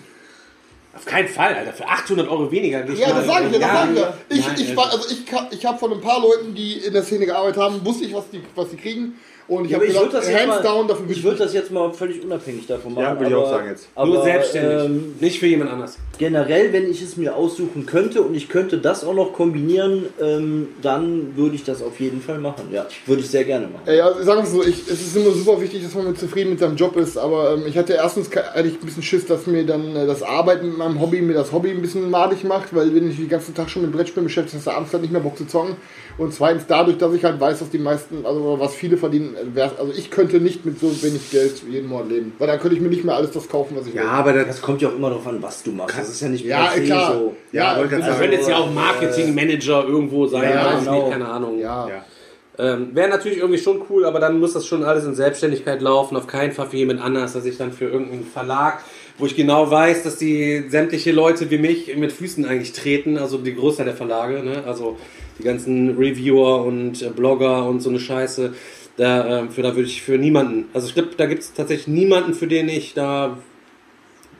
Auf 0.96 1.04
keinen 1.06 1.28
Fall, 1.28 1.54
Alter. 1.54 1.72
Für 1.72 1.86
800 1.86 2.28
Euro 2.28 2.50
weniger. 2.50 2.84
nicht 2.84 2.98
Ja, 3.00 3.12
das 3.14 3.24
sage 3.26 3.46
ich 3.46 3.52
ja, 3.52 3.58
das 3.60 3.68
Ja, 3.68 3.86
sag 3.96 4.14
ich. 4.30 4.38
Ich, 4.38 4.46
Nein, 4.46 4.56
ich, 4.58 4.76
war, 4.76 4.92
also 4.92 5.08
ich, 5.10 5.24
ich 5.58 5.64
habe 5.64 5.78
von 5.78 5.92
ein 5.92 6.00
paar 6.00 6.20
Leuten, 6.20 6.54
die 6.54 6.78
in 6.78 6.92
der 6.92 7.02
Szene 7.02 7.24
gearbeitet 7.26 7.62
haben, 7.62 7.84
wusste 7.84 8.04
ich, 8.04 8.12
was 8.12 8.28
die, 8.30 8.40
was 8.56 8.68
die 8.70 8.76
kriegen. 8.76 9.14
Und 9.48 9.64
ich 9.64 9.70
Ja, 9.72 9.76
habe 9.78 9.86
würde 9.88 9.94
gesagt, 9.98 10.14
das, 10.14 10.28
jetzt 10.28 10.40
hands 10.40 10.56
mal- 10.56 10.62
down, 10.62 10.88
dafür 10.88 11.04
würde 11.04 11.12
ich 11.18 11.24
würd 11.24 11.40
das 11.40 11.52
jetzt 11.52 11.70
mal 11.72 11.92
völlig 11.92 12.22
unabhängig 12.24 12.66
davon 12.66 12.94
machen. 12.94 13.04
Ja, 13.04 13.18
würde 13.18 13.30
ich 13.30 13.34
auch 13.36 13.48
sagen 13.50 13.68
jetzt. 13.68 13.88
Aber, 13.94 14.06
Nur 14.14 14.22
selbstständig. 14.22 14.84
Ähm, 14.84 15.14
nicht 15.20 15.38
für 15.40 15.46
jemand 15.46 15.70
anders. 15.72 15.98
generell, 16.18 16.72
wenn 16.72 16.88
ich 16.90 17.02
es 17.02 17.16
mir 17.16 17.34
aussuchen 17.34 17.84
könnte 17.84 18.22
und 18.22 18.34
ich 18.34 18.48
könnte 18.48 18.78
das 18.78 19.04
auch 19.04 19.14
noch 19.14 19.32
kombinieren, 19.32 20.06
ähm, 20.20 20.68
dann 20.80 21.36
würde 21.36 21.56
ich 21.56 21.64
das 21.64 21.82
auf 21.82 21.98
jeden 22.00 22.20
Fall 22.22 22.38
machen. 22.38 22.68
Ja, 22.72 22.86
würde 23.06 23.22
ich 23.22 23.28
sehr 23.30 23.44
gerne 23.44 23.66
machen. 23.66 23.82
Also 23.86 24.22
sagen 24.22 24.38
wir 24.40 24.44
es 24.44 24.52
so, 24.52 24.62
ich, 24.62 24.82
es 24.88 25.00
ist 25.00 25.16
immer 25.16 25.32
super 25.32 25.60
wichtig, 25.60 25.82
dass 25.82 25.94
man 25.94 26.06
mit 26.06 26.18
zufrieden 26.20 26.50
mit 26.50 26.60
seinem 26.60 26.76
Job 26.76 26.96
ist, 26.96 27.18
aber 27.18 27.54
ähm, 27.54 27.64
ich 27.66 27.76
hatte 27.76 27.94
erstens 27.94 28.30
hatte 28.34 28.68
ich 28.68 28.74
ein 28.74 28.86
bisschen 28.86 29.02
Schiss, 29.02 29.26
dass 29.26 29.46
mir 29.46 29.66
dann 29.66 29.96
äh, 29.96 30.06
das 30.06 30.22
Arbeiten 30.22 30.68
mit 30.68 30.78
meinem 30.78 31.00
Hobby 31.00 31.20
mir 31.20 31.34
das 31.34 31.50
Hobby 31.52 31.70
ein 31.70 31.82
bisschen 31.82 32.08
madig 32.10 32.44
macht, 32.44 32.74
weil 32.74 32.94
wenn 32.94 33.10
ich 33.10 33.16
den 33.16 33.28
ganzen 33.28 33.54
Tag 33.54 33.68
schon 33.68 33.82
mit 33.82 33.92
Brettspielen 33.92 34.24
beschäftigt 34.26 34.52
bin, 34.52 34.58
hast 34.60 34.66
du 34.66 34.70
abends 34.70 34.92
dann 34.92 35.00
nicht 35.00 35.12
mehr 35.12 35.20
Bock 35.22 35.36
zu 35.36 35.46
zocken. 35.46 35.76
Und 36.18 36.32
zweitens 36.32 36.64
dadurch, 36.68 36.98
dass 36.98 37.12
ich 37.14 37.24
halt 37.24 37.40
weiß, 37.40 37.58
dass 37.58 37.70
die 37.70 37.78
meisten, 37.78 38.24
also 38.24 38.56
was 38.60 38.74
viele 38.74 38.96
verdienen, 38.96 39.34
also 39.56 39.92
ich 39.96 40.10
könnte 40.10 40.40
nicht 40.40 40.64
mit 40.64 40.78
so 40.80 40.86
wenig 41.02 41.30
Geld 41.30 41.62
jeden 41.70 41.88
Monat 41.88 42.08
leben, 42.10 42.32
weil 42.38 42.46
dann 42.46 42.58
könnte 42.60 42.76
ich 42.76 42.82
mir 42.82 42.88
nicht 42.88 43.04
mehr 43.04 43.14
alles 43.16 43.30
das 43.32 43.48
kaufen, 43.48 43.76
was 43.78 43.86
ich 43.86 43.94
will. 43.94 44.02
aber 44.02 44.32
das, 44.32 44.46
Das 44.46 44.62
kommt 44.62 44.82
ja 44.82 44.88
auch 44.88 44.94
immer 44.96 45.08
darauf 45.10 45.26
an, 45.26 45.42
was 45.42 45.62
du 45.62 45.72
machst. 45.72 45.98
Das 45.98 46.08
ist 46.08 46.20
ja 46.20 46.28
nicht 46.28 46.44
Ja, 46.44 46.66
per 46.66 46.76
se 46.80 46.84
klar. 46.84 47.12
so. 47.14 47.36
Ja, 47.52 47.76
wollte 47.76 47.90
gerade 47.96 48.04
also 48.04 48.20
wenn 48.20 48.32
jetzt 48.32 48.48
ja 48.48 48.56
auch 48.56 48.70
Marketingmanager 48.72 49.84
irgendwo 49.86 50.26
sein, 50.26 50.42
Ja, 50.50 50.78
genau. 50.78 51.02
nicht, 51.02 51.12
keine 51.12 51.28
Ahnung. 51.28 51.58
Ja. 51.58 51.88
Ja. 51.88 52.04
Ähm, 52.58 52.90
Wäre 52.94 53.08
natürlich 53.08 53.38
irgendwie 53.38 53.58
schon 53.58 53.80
cool, 53.88 54.04
aber 54.04 54.20
dann 54.20 54.38
muss 54.38 54.52
das 54.52 54.66
schon 54.66 54.84
alles 54.84 55.04
in 55.04 55.14
Selbstständigkeit 55.14 55.80
laufen. 55.80 56.16
Auf 56.16 56.26
keinen 56.26 56.52
Fall 56.52 56.68
für 56.68 56.76
jemand 56.76 57.00
anders, 57.00 57.32
dass 57.32 57.46
ich 57.46 57.56
dann 57.56 57.72
für 57.72 57.86
irgendeinen 57.86 58.24
Verlag, 58.26 58.82
wo 59.18 59.24
ich 59.24 59.34
genau 59.34 59.70
weiß, 59.70 60.02
dass 60.02 60.18
die 60.18 60.64
sämtliche 60.68 61.12
Leute 61.12 61.50
wie 61.50 61.56
mich 61.58 61.96
mit 61.96 62.12
Füßen 62.12 62.44
eigentlich 62.44 62.72
treten, 62.72 63.16
also 63.16 63.38
die 63.38 63.54
Großteil 63.54 63.86
der 63.86 63.94
Verlage, 63.96 64.42
ne? 64.44 64.64
also 64.66 64.98
die 65.38 65.44
ganzen 65.44 65.96
Reviewer 65.96 66.64
und 66.64 67.00
äh, 67.02 67.08
Blogger 67.08 67.66
und 67.66 67.80
so 67.80 67.88
eine 67.88 67.98
Scheiße. 68.00 68.52
Da, 68.96 69.40
ähm, 69.40 69.50
für 69.50 69.62
da 69.62 69.74
würde 69.74 69.88
ich 69.88 70.02
für 70.02 70.18
niemanden, 70.18 70.68
also 70.74 70.86
ich 70.86 70.94
glaube, 70.94 71.10
da 71.16 71.26
gibt 71.26 71.42
es 71.42 71.54
tatsächlich 71.54 71.88
niemanden, 71.88 72.34
für 72.34 72.46
den 72.46 72.68
ich 72.68 72.92
da 72.92 73.38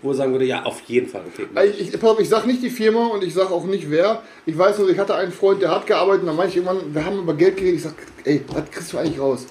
wo 0.03 0.13
sagen 0.13 0.33
würde, 0.33 0.45
ja, 0.45 0.65
auf 0.65 0.81
jeden 0.83 1.09
Fall. 1.09 1.23
Okay, 1.33 1.47
Ich, 1.71 1.95
ich, 1.95 2.03
ich 2.19 2.29
sag 2.29 2.47
nicht 2.47 2.63
die 2.63 2.71
Firma 2.71 3.07
und 3.07 3.23
ich 3.23 3.33
sag 3.35 3.51
auch 3.51 3.65
nicht 3.65 3.89
wer. 3.91 4.23
Ich 4.47 4.59
weiß 4.59 4.79
nur, 4.79 4.91
ich 4.91 4.99
hatte 4.99 5.15
einen 5.15 5.33
Freund, 5.33 5.63
der 5.63 5.71
hat 5.71 5.87
gearbeitet 5.87 6.23
und 6.23 6.27
dann 6.27 6.37
meinte 6.37 6.51
ich 6.51 6.57
irgendwann, 6.57 6.93
wir 6.93 7.05
haben 7.05 7.21
über 7.21 7.35
Geld 7.35 7.57
geredet. 7.57 7.77
Ich 7.77 7.83
sag, 7.85 7.95
ey, 8.25 8.43
was 8.49 8.71
kriegst 8.71 8.93
du 8.93 8.99
eigentlich 8.99 9.21
raus? 9.21 9.47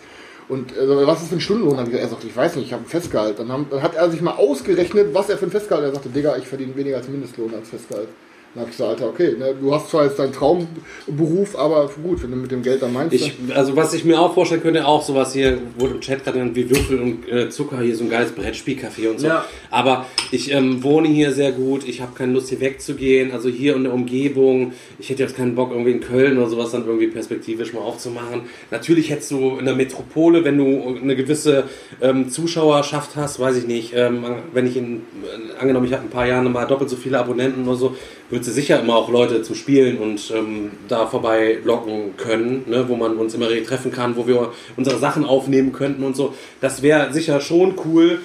Und 0.50 0.76
äh, 0.76 1.08
was 1.08 1.22
ist 1.22 1.30
für 1.30 1.36
ein 1.36 1.42
Stundenlohn? 1.42 1.78
Gesagt, 1.78 1.94
er 1.94 2.10
sagt, 2.10 2.24
ich 2.26 2.36
weiß 2.36 2.58
nicht, 2.58 2.66
ich 2.66 2.74
habe 2.74 2.84
ein 2.84 2.88
Festgehalt. 2.88 3.40
Dann, 3.40 3.50
haben, 3.50 3.68
dann 3.70 3.82
hat 3.82 3.96
er 3.96 4.12
sich 4.12 4.22
mal 4.22 4.34
ausgerechnet, 4.34 5.14
was 5.14 5.30
er 5.30 5.38
für 5.38 5.46
ein 5.46 5.52
Festgehalt 5.52 5.86
hat. 5.86 5.92
Er 5.92 5.96
sagte, 5.96 6.10
Digga, 6.10 6.36
ich 6.36 6.48
verdiene 6.48 6.76
weniger 6.76 6.98
als 6.98 7.08
Mindestlohn 7.08 7.54
als 7.56 7.70
Festgehalt. 7.70 8.10
Dann 8.54 8.64
hab 8.64 8.70
ich 8.70 8.76
gesagt, 8.76 9.02
Alter, 9.02 9.08
okay, 9.08 9.36
ne, 9.40 9.56
du 9.60 9.74
hast 9.74 9.90
zwar 9.90 10.04
jetzt 10.04 10.20
deinen 10.20 10.34
Traumberuf, 10.34 11.56
aber 11.58 11.90
gut, 12.04 12.22
wenn 12.22 12.32
du 12.32 12.38
mit 12.38 12.52
dem 12.52 12.62
Geld 12.62 12.82
dann 12.82 12.92
meinst. 12.92 13.14
Ich, 13.14 13.34
also 13.56 13.78
was 13.78 13.94
ich 13.94 14.04
mir 14.04 14.20
auch 14.20 14.34
vorstellen 14.34 14.62
könnte, 14.62 14.86
auch 14.86 15.02
sowas 15.02 15.32
hier, 15.32 15.58
wurde 15.78 15.94
im 15.94 16.02
Chat 16.02 16.26
gerade 16.26 16.38
genannt, 16.38 16.56
wie 16.58 16.70
Würfel 16.70 17.00
und 17.00 17.30
äh, 17.30 17.50
Zucker, 17.50 17.80
hier 17.80 17.96
so 17.96 18.04
ein 18.04 18.10
geiles 18.10 18.34
Brettspielcafé 18.34 19.10
und 19.10 19.22
so. 19.22 19.28
Ja. 19.28 19.46
Aber 19.70 20.06
ich 20.32 20.52
ähm, 20.52 20.84
wohne 20.84 21.08
hier 21.08 21.32
sehr 21.32 21.54
gut, 21.54 21.88
ich 21.88 22.02
habe 22.02 22.12
keine 22.14 22.34
Lust 22.34 22.50
hier 22.50 22.60
wegzugehen, 22.60 23.32
also 23.32 23.48
hier 23.48 23.74
in 23.78 23.86
der 23.86 23.94
Umgebung. 23.94 24.74
Ich 25.00 25.10
hätte 25.10 25.24
jetzt 25.24 25.38
keinen 25.38 25.56
Bock 25.56 25.72
irgendwie 25.72 25.92
in 25.92 26.02
Köln 26.02 26.38
oder 26.38 26.50
sowas 26.50 26.72
dann 26.72 26.86
irgendwie 26.86 27.08
perspektivisch 27.08 27.72
mal 27.72 27.80
aufzumachen. 27.80 28.42
Natürlich 28.70 29.12
hättest 29.12 29.32
du 29.32 29.60
in 29.60 29.66
der 29.66 29.76
Metropole, 29.76 30.44
wenn 30.44 30.58
du 30.58 30.98
eine 31.02 31.16
gewisse 31.16 31.64
ähm, 32.02 32.30
Zuschauerschaft 32.30 33.16
hast, 33.16 33.40
weiß 33.40 33.56
ich 33.56 33.68
nicht, 33.68 33.94
ähm, 33.96 34.26
wenn 34.52 34.68
ich 34.68 34.76
in, 34.76 34.98
äh, 35.24 35.58
angenommen, 35.58 35.86
ich 35.86 35.94
habe 35.94 36.04
ein 36.04 36.10
paar 36.10 36.28
Jahre 36.28 36.50
mal 36.50 36.66
doppelt 36.66 36.90
so 36.90 36.98
viele 36.98 37.18
Abonnenten 37.18 37.66
oder 37.66 37.78
so, 37.78 37.96
würdest 38.32 38.50
du 38.50 38.54
sicher 38.54 38.80
immer 38.80 38.96
auch 38.96 39.10
Leute 39.10 39.44
zum 39.44 39.56
Spielen 39.56 39.98
und 40.00 40.32
ähm, 40.36 40.72
da 40.88 41.06
vorbei 41.06 41.60
locken 41.64 42.18
können, 42.18 42.64
ne, 42.68 42.86
wo 42.88 42.96
man 42.96 43.18
uns 43.18 43.34
immer 43.36 43.48
treffen 43.66 43.92
kann, 43.92 44.16
wo 44.16 44.26
wir 44.26 44.52
unsere 44.78 44.98
Sachen 44.98 45.26
aufnehmen 45.26 45.72
könnten 45.74 46.04
und 46.04 46.16
so. 46.16 46.34
Das 46.60 46.82
wäre 46.82 47.14
sicher 47.14 47.40
schon 47.42 47.76
cool. 47.86 48.20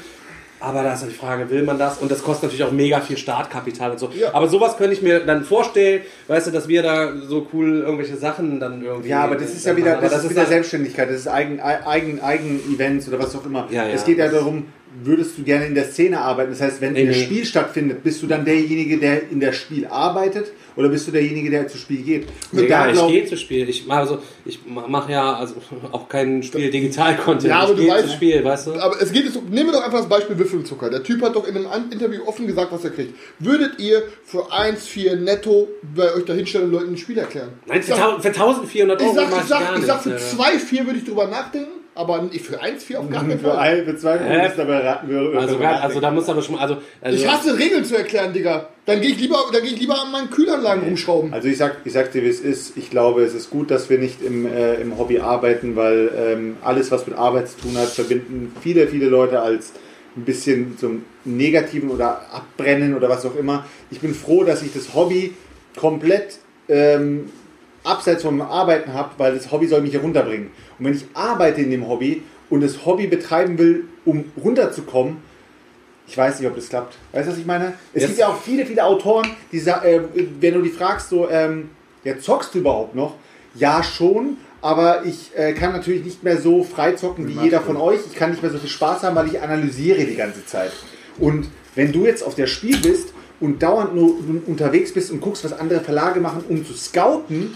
Aber 0.59 0.83
da 0.83 0.95
ist 0.95 1.03
halt 1.03 1.13
die 1.13 1.17
Frage, 1.17 1.51
will 1.51 1.65
man 1.65 1.79
das? 1.79 1.99
Und 1.99 2.11
das 2.11 2.23
kostet 2.23 2.45
natürlich 2.45 2.65
auch 2.65 2.73
mega 2.73 3.01
viel 3.03 3.19
Startkapital 3.19 3.91
und 3.91 3.99
so. 4.01 4.11
Ja. 4.19 4.33
Aber 4.33 4.49
sowas 4.49 4.79
könnte 4.79 4.95
ich 4.95 5.03
mir 5.03 5.21
dann 5.21 5.45
vorstellen, 5.45 6.01
weißt 6.29 6.47
du, 6.47 6.51
dass 6.51 6.67
wir 6.67 6.83
da 6.83 7.13
so 7.15 7.47
cool 7.53 7.81
irgendwelche 7.81 8.17
Sachen 8.17 8.59
dann 8.59 8.83
irgendwie. 8.83 9.11
Ja, 9.11 9.21
aber 9.25 9.35
das 9.35 9.53
ist 9.53 9.67
ja 9.67 9.77
wieder, 9.77 9.97
das 10.01 10.15
Aber 10.15 10.23
ist 10.23 10.31
wieder 10.31 10.41
dann- 10.41 10.49
Selbstständigkeit, 10.51 11.11
das 11.11 11.17
ist 11.19 11.29
eigen, 11.29 11.61
eigen, 11.61 12.21
eigen 12.23 12.59
Events 12.75 13.07
oder 13.07 13.19
was 13.19 13.37
auch 13.37 13.45
immer. 13.45 13.69
Ja, 13.71 13.87
ja. 13.87 13.91
Es 13.95 14.05
geht 14.07 14.17
ja 14.17 14.29
darum, 14.29 14.65
würdest 15.05 15.37
du 15.39 15.43
gerne 15.43 15.67
in 15.67 15.75
der 15.75 15.85
Szene 15.85 16.21
arbeiten? 16.21 16.51
Das 16.51 16.61
heißt, 16.61 16.81
wenn 16.81 16.93
Nee, 16.95 17.07
das 17.07 17.17
nee. 17.17 17.25
Spiel 17.25 17.45
stattfindet, 17.45 18.03
bist 18.03 18.23
du 18.23 18.27
dann 18.27 18.45
derjenige, 18.45 18.99
der 18.99 19.31
in 19.31 19.41
das 19.41 19.57
Spiel 19.57 19.87
arbeitet 19.87 20.53
oder 20.77 20.89
bist 20.89 21.07
du 21.09 21.13
derjenige, 21.13 21.51
der 21.51 21.69
zu 21.69 21.79
Spiel 21.79 22.03
geht? 22.03 22.27
Egal, 22.53 22.67
da 22.69 22.89
ich 22.89 22.93
glaub- 22.95 23.11
gehe 23.11 23.27
zu 23.27 23.37
Spiel. 23.37 23.69
Ich 23.69 23.87
mache 23.87 24.01
also, 24.01 24.19
ich 24.45 24.59
mache 24.67 25.13
ja 25.13 25.35
also 25.37 25.55
auch 25.93 26.09
kein 26.09 26.43
Spiel 26.43 26.71
Digital-Content. 26.71 27.45
Ja, 27.51 27.61
aber 27.61 27.73
ich 27.73 27.87
du 27.87 27.93
weißt- 27.93 28.03
zu 28.03 28.09
Spiel, 28.11 28.45
weißt 28.45 28.67
du? 28.69 28.73
Aber 28.75 29.01
es 29.01 29.13
geht 29.13 29.25
jetzt, 29.25 29.37
um- 29.37 29.49
nehmen 29.51 29.69
wir 29.69 29.73
doch 29.73 29.85
einfach 29.85 29.99
das 29.99 30.09
Beispiel 30.09 30.39
Würfelzucker. 30.39 30.91
Der 30.91 31.03
Typ 31.03 31.23
hat 31.23 31.35
doch 31.37 31.47
in 31.47 31.57
einem 31.67 31.91
Interview 31.93 32.23
offen 32.27 32.47
gesagt, 32.47 32.73
was 32.73 32.85
er 32.85 32.91
kriegt. 32.91 33.15
Würdet 33.39 33.79
ihr 33.79 34.03
für 34.25 34.51
1,4 34.53 35.17
netto 35.17 35.69
bei 35.95 36.15
euch 36.15 36.25
da 36.25 36.33
hinstellen 36.35 36.67
und 36.67 36.73
Leuten 36.73 36.93
ein 36.95 36.97
Spiel 36.99 37.19
erklären? 37.19 37.51
Nein, 37.67 37.81
ich 37.81 37.87
für, 37.87 37.97
sag, 37.97 38.21
für 38.23 38.29
1400 38.29 39.01
ich 39.01 39.07
Euro 39.07 39.15
sag, 39.17 39.31
mach 39.31 39.43
ich 39.43 39.49
sag, 39.49 39.79
ich 39.79 39.85
sag 39.85 40.03
für 40.03 40.13
Alter. 40.13 40.25
2,4 40.25 40.87
würde 40.87 40.99
ich 40.99 41.05
drüber 41.05 41.27
nachdenken. 41.27 41.71
Aber 41.97 42.29
ich 42.31 42.43
für 42.43 42.63
1,4 42.63 42.97
auf 42.99 43.11
gar 43.11 43.23
keinen 43.23 43.39
Für, 43.41 43.49
Fall. 43.49 43.57
ein, 43.59 43.85
für 43.85 43.97
zwei 43.97 44.19
Hä? 44.19 44.47
ist 44.47 44.57
dabei 44.59 44.79
raten 44.79 45.09
wir. 45.09 45.41
Also, 45.41 45.59
gar- 45.59 45.81
also 45.83 45.99
da 46.01 46.11
muss 46.11 46.29
aber 46.29 46.43
schon, 46.43 46.57
also, 46.59 46.77
also 47.01 47.17
Ich 47.19 47.27
hasse 47.31 47.59
Regeln 47.59 47.85
zu 47.85 47.97
erklären, 47.97 48.33
Digga. 48.33 48.69
Dann 48.85 49.01
gehe 49.01 49.11
ich 49.11 49.19
lieber, 49.21 49.39
dann 49.53 49.63
gehe 49.63 49.73
ich 49.73 49.81
lieber 49.81 50.01
an 50.01 50.13
meinen 50.13 50.31
Kühlanlagen 50.31 50.85
rumschrauben. 50.85 51.33
Also 51.33 51.49
ich 51.49 51.57
sag, 51.57 51.79
ich 51.85 51.93
sag 51.93 52.13
dir, 52.13 52.23
wie 52.23 52.29
es 52.29 52.41
ist. 52.41 52.77
Ich 52.77 52.91
glaube, 52.91 53.23
es 53.25 53.35
ist 53.35 53.51
gut, 53.51 53.71
dass 53.71 53.91
wir 53.91 53.99
nicht 53.99 54.23
im, 54.23 54.47
äh, 54.47 54.75
im 54.77 54.97
Hobby 54.99 55.19
arbeiten, 55.19 55.75
weil 55.75 56.11
ähm, 56.17 56.57
alles, 56.63 56.91
was 56.93 57.07
mit 57.07 57.17
Arbeit 57.19 57.49
zu 57.49 57.59
tun 57.63 57.77
hat, 57.77 57.89
verbinden 57.89 58.55
viele, 58.63 58.87
viele 58.87 59.07
Leute 59.09 59.41
als 59.41 59.73
ein 60.17 60.25
bisschen 60.25 60.79
zum 60.79 61.05
Negativen 61.25 61.91
oder 61.91 62.23
Abbrennen 62.33 62.95
oder 62.95 63.09
was 63.09 63.27
auch 63.27 63.37
immer. 63.37 63.65
Ich 63.91 64.01
bin 64.01 64.15
froh, 64.15 64.45
dass 64.45 64.63
ich 64.63 64.73
das 64.73 64.95
Hobby 64.95 65.35
komplett 65.77 66.39
ähm, 66.69 67.31
abseits 67.85 68.23
vom 68.23 68.41
Arbeiten 68.41 68.93
habe, 68.95 69.11
weil 69.19 69.35
das 69.35 69.51
Hobby 69.53 69.67
soll 69.67 69.81
mich 69.83 69.93
herunterbringen. 69.93 70.51
Und 70.79 70.85
wenn 70.85 70.95
ich 70.95 71.05
arbeite 71.15 71.61
in 71.61 71.71
dem 71.71 71.89
Hobby 71.89 72.23
und 72.51 72.61
das 72.63 72.85
Hobby 72.85 73.07
betreiben 73.07 73.59
will, 73.59 73.85
um 74.05 74.25
runterzukommen, 74.43 75.19
ich 76.09 76.17
weiß 76.17 76.39
nicht, 76.39 76.49
ob 76.49 76.55
das 76.55 76.69
klappt. 76.69 76.97
Weißt 77.13 77.27
du, 77.27 77.33
was 77.33 77.39
ich 77.39 77.47
meine? 77.47 77.73
Es 77.93 78.03
Yes. 78.03 78.11
gibt 78.11 78.21
ja 78.21 78.29
auch 78.29 78.41
viele, 78.41 78.65
viele 78.65 78.85
Autoren, 78.85 79.29
die 79.51 79.59
sagen, 79.59 79.87
äh, 79.89 80.01
wenn 80.41 80.55
du 80.55 80.63
die 80.63 80.71
fragst, 80.71 81.09
so, 81.09 81.29
ähm, 81.29 81.71
ja, 82.05 82.19
zockst 82.19 82.55
du 82.55 82.59
überhaupt 82.61 82.95
noch? 82.95 83.15
Ja, 83.57 83.83
schon, 83.83 84.37
aber 84.63 85.05
ich 85.05 85.33
äh, 85.35 85.53
kann 85.55 85.73
natürlich 85.73 86.05
nicht 86.05 86.23
mehr 86.23 86.41
so 86.41 86.63
frei 86.63 86.93
zocken 86.93 87.27
wie 87.27 87.43
jeder 87.43 87.61
von 87.61 87.77
euch. 87.77 88.01
Ich 88.09 88.15
kann 88.15 88.31
nicht 88.31 88.43
mehr 88.43 88.53
so 88.53 88.59
viel 88.59 88.69
Spaß 88.69 89.03
haben, 89.03 89.17
weil 89.17 89.27
ich 89.27 89.41
analysiere 89.41 90.05
die 90.05 90.15
ganze 90.15 90.45
Zeit. 90.47 90.71
Und 91.19 91.49
wenn 91.75 91.91
du 91.93 92.05
jetzt 92.07 92.23
auf 92.23 92.35
der 92.37 92.47
Spiel 92.47 92.77
bist 92.79 93.13
und 93.41 93.63
dauernd 93.63 93.95
nur 93.95 94.15
unterwegs 94.47 94.93
bist 94.93 95.11
und 95.11 95.21
guckst, 95.21 95.45
was 95.45 95.53
andere 95.59 95.81
Verlage 95.81 96.21
machen, 96.21 96.45
um 96.49 96.65
zu 96.65 96.75
scouten 96.75 97.55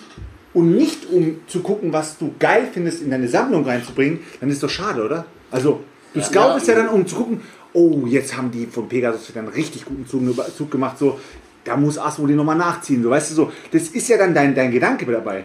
und 0.55 0.75
nicht 0.77 1.11
um 1.11 1.41
zu 1.47 1.61
gucken, 1.61 1.93
was 1.93 2.19
du 2.19 2.35
geil 2.39 2.69
findest, 2.73 3.03
in 3.03 3.11
deine 3.11 3.29
Sammlung 3.29 3.65
reinzubringen, 3.65 4.21
dann 4.41 4.51
ist 4.51 4.63
doch 4.63 4.71
schade, 4.71 5.05
oder? 5.05 5.25
Also, 5.51 5.81
du 6.15 6.21
scoutest 6.23 6.69
ja, 6.69 6.75
dann, 6.75 6.89
um 6.89 7.07
zu 7.07 7.17
gucken, 7.17 7.41
oh, 7.73 8.05
jetzt 8.07 8.37
haben 8.37 8.51
die 8.51 8.67
von 8.67 8.89
Pegasus 8.89 9.29
wieder 9.29 9.41
einen 9.41 9.49
richtig 9.49 9.85
guten 9.85 10.07
Zug, 10.07 10.23
Zug 10.57 10.71
gemacht, 10.71 10.99
so, 10.99 11.21
da 11.65 11.77
muss 11.77 11.99
Asmodee 11.99 12.35
nochmal 12.35 12.57
nachziehen, 12.57 13.03
so, 13.03 13.11
weißt 13.11 13.31
du, 13.31 13.35
so, 13.35 13.53
das 13.71 13.89
ist 13.89 14.09
ja 14.09 14.17
dann 14.17 14.35
dein, 14.35 14.55
dein 14.55 14.71
Gedanke 14.73 15.07
dabei. 15.07 15.45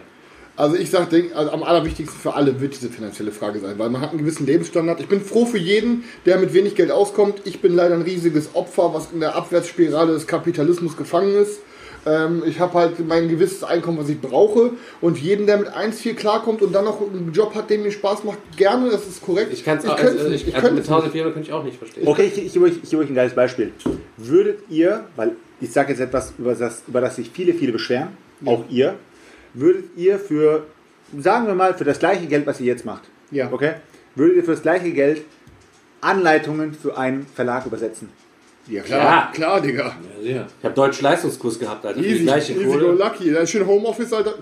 Also 0.58 0.74
ich 0.76 0.90
sag, 0.90 1.10
denk- 1.10 1.36
also 1.36 1.50
am 1.52 1.62
allerwichtigsten 1.62 2.18
für 2.18 2.34
alle 2.34 2.58
wird 2.62 2.74
diese 2.74 2.88
finanzielle 2.88 3.30
Frage 3.30 3.58
sein, 3.60 3.78
weil 3.78 3.90
man 3.90 4.00
hat 4.00 4.10
einen 4.10 4.20
gewissen 4.20 4.46
Lebensstandard. 4.46 5.00
Ich 5.00 5.06
bin 5.08 5.20
froh 5.20 5.44
für 5.44 5.58
jeden, 5.58 6.04
der 6.24 6.38
mit 6.38 6.54
wenig 6.54 6.74
Geld 6.74 6.90
auskommt. 6.90 7.42
Ich 7.44 7.60
bin 7.60 7.74
leider 7.74 7.94
ein 7.94 8.00
riesiges 8.00 8.54
Opfer, 8.54 8.94
was 8.94 9.12
in 9.12 9.20
der 9.20 9.36
Abwärtsspirale 9.36 10.14
des 10.14 10.26
Kapitalismus 10.26 10.96
gefangen 10.96 11.34
ist. 11.34 11.60
Ähm, 12.06 12.44
ich 12.46 12.60
habe 12.60 12.74
halt 12.74 13.06
mein 13.06 13.28
gewisses 13.28 13.64
Einkommen, 13.64 13.98
was 13.98 14.08
ich 14.08 14.20
brauche. 14.20 14.70
Und 15.00 15.18
jeden, 15.18 15.46
der 15.46 15.58
mit 15.58 15.68
1,4 15.68 16.14
klarkommt 16.14 16.62
und 16.62 16.72
dann 16.72 16.84
noch 16.84 17.00
einen 17.00 17.32
Job 17.32 17.54
hat, 17.56 17.68
der 17.68 17.78
mir 17.78 17.90
Spaß 17.90 18.22
macht, 18.22 18.38
gerne, 18.56 18.90
das 18.90 19.06
ist 19.06 19.20
korrekt. 19.22 19.52
ich 19.52 19.64
kann 19.64 19.78
es 19.78 19.84
könnte 19.84 20.02
also, 20.02 20.28
nicht. 20.28 20.46
ich, 20.46 20.54
also 20.54 20.68
mit 20.68 20.84
es 20.84 20.88
nicht. 20.88 20.94
1400 20.94 21.34
könnte 21.34 21.48
ich 21.48 21.52
auch 21.52 21.64
nicht 21.64 21.76
verstehen. 21.78 22.06
Okay, 22.06 22.30
ich, 22.32 22.46
ich, 22.46 22.52
gebe 22.52 22.66
euch, 22.66 22.74
ich 22.80 22.88
gebe 22.88 23.02
euch 23.02 23.10
ein 23.10 23.14
geiles 23.16 23.34
Beispiel. 23.34 23.72
Würdet 24.16 24.60
ihr, 24.70 25.04
weil 25.16 25.32
ich 25.60 25.72
sage 25.72 25.90
jetzt 25.90 26.00
etwas, 26.00 26.32
über 26.38 26.54
das, 26.54 26.84
über 26.86 27.00
das 27.00 27.16
sich 27.16 27.30
viele, 27.30 27.52
viele 27.54 27.72
beschweren, 27.72 28.08
auch 28.44 28.64
ihr, 28.70 28.94
würdet 29.54 29.86
ihr 29.96 30.18
für, 30.18 30.66
sagen 31.18 31.46
wir 31.46 31.54
mal, 31.54 31.74
für 31.74 31.84
das 31.84 31.98
gleiche 31.98 32.26
Geld, 32.26 32.46
was 32.46 32.60
ihr 32.60 32.66
jetzt 32.66 32.84
macht, 32.84 33.02
Ja. 33.32 33.50
okay, 33.50 33.74
würdet 34.14 34.36
ihr 34.36 34.44
für 34.44 34.52
das 34.52 34.62
gleiche 34.62 34.92
Geld 34.92 35.22
Anleitungen 36.00 36.72
für 36.74 36.96
einen 36.96 37.26
Verlag 37.26 37.66
übersetzen? 37.66 38.10
Ja, 38.68 38.82
klar, 38.82 38.98
Ja. 39.00 39.30
klar, 39.32 39.60
Digga. 39.60 39.94
Ja. 40.22 40.46
Ich 40.58 40.64
habe 40.64 40.74
Deutsch-Leistungskurs 40.74 41.58
gehabt, 41.58 41.86
Alter. 41.86 42.00
Für 42.00 42.04
die 42.06 42.12
Easy, 42.14 42.24
gleiche 42.24 42.52
easy 42.54 42.64
go 42.64 42.70
Kohle. 42.72 42.92
lucky. 42.92 43.32
Da 43.32 43.40
ist 43.40 43.50
schön 43.50 43.66
Homeoffice, 43.66 44.12
Alter. 44.12 44.34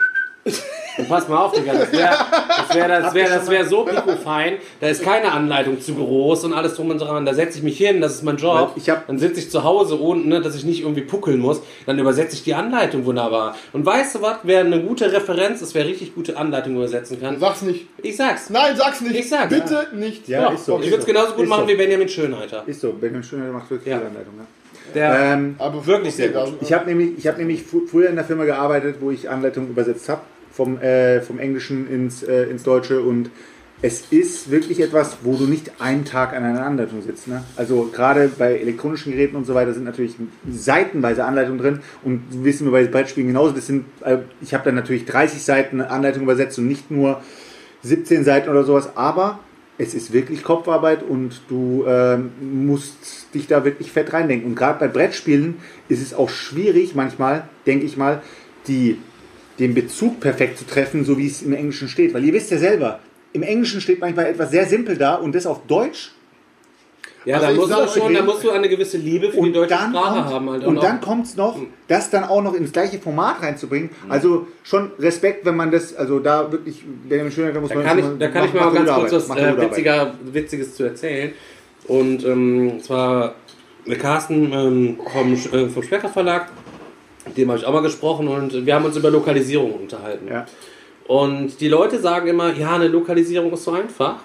Und 0.97 1.09
pass 1.09 1.27
mal 1.29 1.39
auf, 1.39 1.53
Digga. 1.53 1.73
Das 1.73 1.91
wäre 1.93 2.09
das 2.09 2.75
wär, 2.75 2.89
das 3.01 3.15
wär, 3.15 3.29
das 3.29 3.51
wär 3.51 3.65
so 3.65 3.85
pico-fein. 3.85 4.59
Da 4.81 4.87
ist 4.87 5.03
keine 5.03 5.33
Anleitung 5.33 5.81
zu 5.81 5.93
groß 5.97 6.45
und 6.45 6.53
alles 6.53 6.75
drum 6.77 6.91
und 6.91 6.99
dran. 7.01 7.27
Da 7.27 7.35
setze 7.35 7.59
ich 7.59 7.65
mich 7.65 7.77
hin, 7.79 8.01
das 8.01 8.15
ist 8.15 8.23
mein 8.23 8.37
Job. 8.37 8.71
Weil 8.75 8.81
ich 8.81 8.89
hab- 8.89 9.09
dann 9.09 9.19
sitze 9.19 9.41
ich 9.41 9.51
zu 9.51 9.65
Hause 9.65 9.97
und, 9.97 10.29
ne, 10.29 10.41
dass 10.41 10.55
ich 10.55 10.65
nicht 10.65 10.83
irgendwie 10.83 11.01
puckeln 11.01 11.41
muss. 11.41 11.63
Dann 11.87 11.99
übersetze 11.99 12.37
ich 12.37 12.45
die 12.45 12.55
Anleitung 12.55 13.05
wunderbar. 13.07 13.57
Und 13.73 13.85
weißt 13.85 14.15
du 14.15 14.23
was? 14.23 14.37
Wer 14.45 14.61
eine 14.61 14.81
gute 14.83 15.11
Referenz 15.13 15.63
ist, 15.63 15.75
wer 15.75 15.85
richtig 15.85 16.15
gute 16.15 16.37
Anleitung 16.37 16.77
übersetzen 16.77 17.21
kann? 17.21 17.41
Sag's 17.41 17.63
nicht. 17.63 17.87
Ich 18.01 18.17
sag's. 18.17 18.51
Nein, 18.51 18.77
sag's 18.77 19.01
nicht. 19.01 19.17
Ich 19.17 19.29
sag's. 19.29 19.49
Bitte 19.53 19.89
nicht. 19.95 20.29
Ja, 20.29 20.45
Doch, 20.45 20.55
ist 20.55 20.67
so. 20.67 20.79
ich 20.79 20.87
würde 20.91 20.99
es 21.01 21.07
genauso 21.07 21.33
gut 21.33 21.43
Ist 21.45 21.49
machen 21.49 21.63
so. 21.65 21.69
wie 21.71 21.75
Benjamin 21.77 22.09
Schönheiter. 22.09 22.63
Ist 22.67 22.81
so, 22.81 22.93
Benjamin 22.93 23.25
Schöner 23.25 23.51
macht 23.51 23.69
wirklich 23.69 23.89
Ja. 23.91 23.97
viele 23.99 24.11
Anleitungen. 24.11 24.39
Ja. 24.41 24.47
Der 24.95 25.33
Ähm, 25.33 25.57
Aber 25.59 25.85
Wirklich 25.85 26.15
sehr 26.15 26.29
gut. 26.29 26.55
Ich 26.61 26.73
habe 26.73 26.87
nämlich, 26.87 27.19
ich 27.19 27.27
hab 27.27 27.37
nämlich 27.37 27.65
früher 27.91 28.09
in 28.11 28.15
der 28.15 28.25
Firma 28.25 28.45
gearbeitet, 28.45 28.97
wo 29.01 29.11
ich 29.11 29.29
Anleitungen 29.29 29.71
übersetzt 29.71 30.09
habe, 30.09 30.21
vom, 30.55 30.79
äh, 30.79 31.21
vom 31.21 31.39
Englischen 31.39 31.89
ins, 31.89 32.23
äh, 32.23 32.45
ins 32.45 32.63
Deutsche 32.63 33.03
und 33.03 33.31
es 33.83 34.07
ist 34.11 34.51
wirklich 34.51 34.81
etwas, 34.81 35.19
wo 35.25 35.37
du 35.37 35.45
nicht 35.45 35.73
einen 35.79 36.07
Tag 36.07 36.33
an 36.35 36.43
einer 36.43 36.65
Anleitung 36.65 37.03
sitzt. 37.03 37.29
Ne? 37.29 37.45
Also 37.57 37.91
gerade 37.93 38.31
bei 38.39 38.59
elektronischen 38.59 39.13
Geräten 39.13 39.37
und 39.37 39.45
so 39.45 39.55
weiter 39.55 39.75
sind 39.75 39.85
natürlich 39.85 40.15
seitenweise 40.49 41.25
Anleitungen 41.25 41.59
drin 41.59 41.81
und 42.03 42.23
wissen 42.31 42.67
wir 42.67 42.73
bei 42.73 42.85
Brettspielen 42.87 43.29
genauso. 43.29 43.53
Das 43.53 43.67
sind, 43.67 43.85
äh, 44.03 44.19
ich 44.41 44.55
habe 44.55 44.65
dann 44.65 44.77
natürlich 44.77 45.05
30 45.05 45.43
Seiten 45.43 45.83
Anleitung 45.83 46.23
übersetzt 46.23 46.59
und 46.59 46.67
nicht 46.67 46.91
nur 46.91 47.21
17 47.83 48.25
Seiten 48.25 48.49
oder 48.49 48.65
sowas, 48.65 48.97
aber 48.97 49.41
es 49.77 49.93
ist 49.93 50.13
wirklich 50.13 50.45
Kopfarbeit 50.45 51.03
und 51.03 51.43
du 51.49 51.85
ähm, 51.87 52.31
musst 52.41 53.35
dich 53.35 53.49
da 53.49 53.65
wirklich 53.65 53.91
fett 53.93 54.13
reindenken. 54.13 54.51
Und 54.51 54.55
gerade 54.55 54.79
bei 54.79 54.89
Brettspielen 54.89 55.57
ist 55.89 56.01
es 56.01 56.15
auch 56.15 56.31
schwierig, 56.31 56.95
manchmal, 56.95 57.49
denke 57.67 57.85
ich 57.85 57.97
mal, 57.97 58.23
die, 58.69 58.99
den 59.59 59.75
Bezug 59.75 60.21
perfekt 60.21 60.59
zu 60.59 60.67
treffen, 60.67 61.05
so 61.05 61.17
wie 61.19 61.27
es 61.27 61.43
im 61.43 61.53
Englischen 61.53 61.89
steht. 61.89 62.13
Weil 62.15 62.25
ihr 62.25 62.33
wisst 62.33 62.51
ja 62.51 62.59
selber, 62.59 63.01
im 63.33 63.43
Englischen 63.43 63.81
steht 63.81 64.01
manchmal 64.01 64.27
etwas 64.27 64.51
sehr 64.51 64.67
simpel 64.67 64.97
da 64.97 65.15
und 65.17 65.35
das 65.35 65.47
auf 65.47 65.67
Deutsch. 65.67 66.11
ja, 67.25 67.37
Also 67.37 67.47
da 67.47 67.53
ich 67.53 67.59
musst, 67.59 67.97
du 67.97 68.01
schon, 68.01 68.15
da 68.15 68.23
musst 68.23 68.45
du 68.45 68.51
eine 68.51 68.69
gewisse 68.69 68.97
Liebe 68.99 69.31
für 69.33 69.41
die 69.43 69.53
deutsche 69.53 69.75
Sprache 69.75 69.93
kommt, 70.23 70.27
haben. 70.31 70.49
Alter. 70.49 70.67
und 70.69 70.83
dann 70.83 71.01
kommt 71.01 71.27
es 71.27 71.37
noch, 71.37 71.59
das 71.89 72.11
dann 72.11 72.25
auch 72.25 72.43
noch 72.43 72.55
ins 72.55 72.73
gleiche 72.73 72.99
Format 72.99 73.43
reinzubringen. 73.43 73.91
Also 74.09 74.47
schon 74.63 74.91
Respekt, 74.99 75.45
wenn 75.45 75.57
man 75.57 75.71
das, 75.71 75.95
also 75.97 76.19
da 76.19 76.51
wirklich, 76.53 76.85
Benjamin 77.09 77.33
Schöner, 77.33 77.53
da 77.53 77.61
muss 77.61 77.71
Da 77.71 77.77
man 77.77 77.85
kann 77.87 77.99
ich, 77.99 78.05
da 78.19 78.29
kann 78.29 78.45
ich 78.47 78.55
macht- 78.55 78.75
mal 78.75 78.85
ganz 78.85 79.11
kurz 79.11 79.29
was 79.31 79.37
äh, 79.39 79.61
witziger, 79.61 80.15
Witziges 80.33 80.75
zu 80.77 80.85
erzählen. 80.85 81.33
Und 81.87 82.25
ähm, 82.25 82.81
zwar 82.83 83.35
der 83.87 83.99
Carsten 83.99 84.53
ähm, 84.53 84.99
vom, 85.13 85.33
äh, 85.35 85.69
vom 85.69 85.83
Sprecher 85.83 86.09
Verlag, 86.09 86.49
dem 87.37 87.49
habe 87.49 87.59
ich 87.59 87.67
auch 87.67 87.73
mal 87.73 87.83
gesprochen 87.83 88.29
und 88.29 88.67
wir 88.67 88.75
haben 88.75 88.85
uns 88.85 88.97
über 88.97 89.11
Lokalisierung 89.11 89.73
unterhalten. 89.73 90.29
Ja. 90.29 90.47
Und 91.07 91.61
die 91.61 91.69
Leute 91.69 91.99
sagen 91.99 92.29
immer, 92.29 92.55
ja, 92.55 92.77
eine 92.77 92.89
Lokalisierung 92.89 93.53
ist 93.53 93.65
so 93.65 93.73
einfach. 93.73 94.17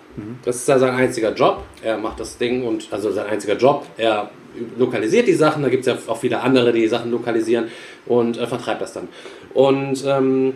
Das 0.45 0.57
ist 0.57 0.67
ja 0.67 0.79
sein 0.79 0.95
einziger 0.95 1.33
Job. 1.33 1.63
Er 1.83 1.97
macht 1.97 2.19
das 2.19 2.37
Ding 2.37 2.65
und 2.65 2.87
also 2.91 3.11
sein 3.11 3.27
einziger 3.27 3.57
Job. 3.57 3.85
Er 3.97 4.29
lokalisiert 4.77 5.27
die 5.27 5.33
Sachen. 5.33 5.61
Da 5.63 5.69
gibt 5.69 5.85
es 5.85 5.87
ja 5.87 5.97
auch 6.07 6.17
viele 6.17 6.39
andere, 6.39 6.71
die 6.71 6.87
Sachen 6.87 7.11
lokalisieren 7.11 7.67
und 8.05 8.37
äh, 8.37 8.47
vertreibt 8.47 8.81
das 8.81 8.93
dann. 8.93 9.09
Und 9.53 10.03
ähm, 10.05 10.53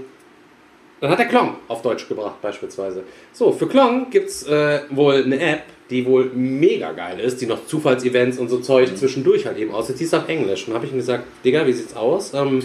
dann 1.04 1.12
hat 1.12 1.20
er 1.20 1.26
Klong 1.26 1.58
auf 1.68 1.82
Deutsch 1.82 2.08
gebracht, 2.08 2.42
beispielsweise. 2.42 3.04
So, 3.34 3.52
für 3.52 3.68
Klong 3.68 4.10
gibt 4.10 4.30
es 4.30 4.48
äh, 4.48 4.84
wohl 4.90 5.16
eine 5.16 5.38
App, 5.38 5.64
die 5.90 6.06
wohl 6.06 6.32
mega 6.34 6.94
geil 6.94 7.20
ist, 7.20 7.42
die 7.42 7.46
noch 7.46 7.68
Zufallsevents 7.68 8.38
und 8.38 8.48
so 8.48 8.60
Zeug 8.60 8.96
zwischendurch 8.96 9.46
halt 9.46 9.58
eben 9.58 9.74
aussieht. 9.74 10.00
Die 10.00 10.06
ist 10.06 10.16
auf 10.16 10.30
Englisch. 10.30 10.66
Und 10.66 10.74
habe 10.74 10.86
ich 10.86 10.94
ihm 10.94 10.98
gesagt, 10.98 11.26
Digga, 11.44 11.68
wie 11.68 11.74
sieht's 11.74 11.94
aus? 11.94 12.34
Ähm, 12.34 12.64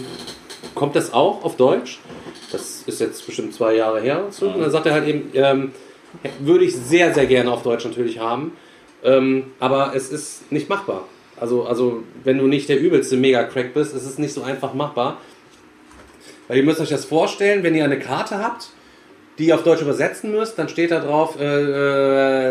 kommt 0.73 0.95
das 0.95 1.11
auch 1.11 1.43
auf 1.43 1.57
Deutsch? 1.57 1.99
Das 2.49 2.83
ist 2.87 3.01
jetzt 3.01 3.25
bestimmt 3.25 3.53
zwei 3.53 3.75
Jahre 3.75 3.99
her. 3.99 4.27
So. 4.29 4.47
Und 4.47 4.61
dann 4.61 4.71
sagt 4.71 4.85
er 4.85 4.93
halt 4.93 5.05
eben, 5.09 5.31
ähm, 5.33 5.71
würde 6.39 6.63
ich 6.63 6.73
sehr, 6.73 7.13
sehr 7.13 7.25
gerne 7.25 7.51
auf 7.51 7.61
Deutsch 7.61 7.83
natürlich 7.83 8.19
haben. 8.19 8.53
Ähm, 9.03 9.47
aber 9.59 9.91
es 9.93 10.13
ist 10.13 10.49
nicht 10.49 10.69
machbar. 10.69 11.09
Also, 11.35 11.65
also, 11.65 12.03
wenn 12.23 12.37
du 12.37 12.47
nicht 12.47 12.69
der 12.69 12.79
übelste 12.79 13.17
Mega-Crack 13.17 13.73
bist, 13.73 13.93
ist 13.93 14.05
es 14.05 14.17
nicht 14.17 14.33
so 14.33 14.43
einfach 14.43 14.73
machbar. 14.73 15.17
Weil 16.49 16.57
ihr 16.57 16.63
müsst 16.63 16.81
euch 16.81 16.89
das 16.89 17.05
vorstellen, 17.05 17.63
wenn 17.63 17.75
ihr 17.75 17.85
eine 17.85 17.99
Karte 17.99 18.39
habt, 18.39 18.69
die 19.37 19.45
ihr 19.45 19.55
auf 19.55 19.63
Deutsch 19.63 19.81
übersetzen 19.81 20.31
müsst, 20.31 20.59
dann 20.59 20.67
steht 20.67 20.91
da 20.91 20.99
drauf, 20.99 21.39
äh, 21.39 21.45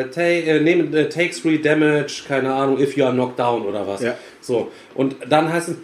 äh, 0.00 0.10
ta 0.10 0.22
äh, 0.22 0.60
nehme, 0.60 0.96
äh, 0.96 1.08
takes 1.10 1.40
free 1.40 1.58
damage, 1.58 2.22
keine 2.26 2.54
Ahnung, 2.54 2.80
if 2.80 2.96
you 2.96 3.04
are 3.04 3.12
knocked 3.12 3.38
down 3.38 3.66
oder 3.66 3.86
was. 3.86 4.00
Ja. 4.00 4.14
So. 4.40 4.70
Und 4.94 5.16
dann 5.28 5.52
heißt 5.52 5.68
es, 5.68 5.74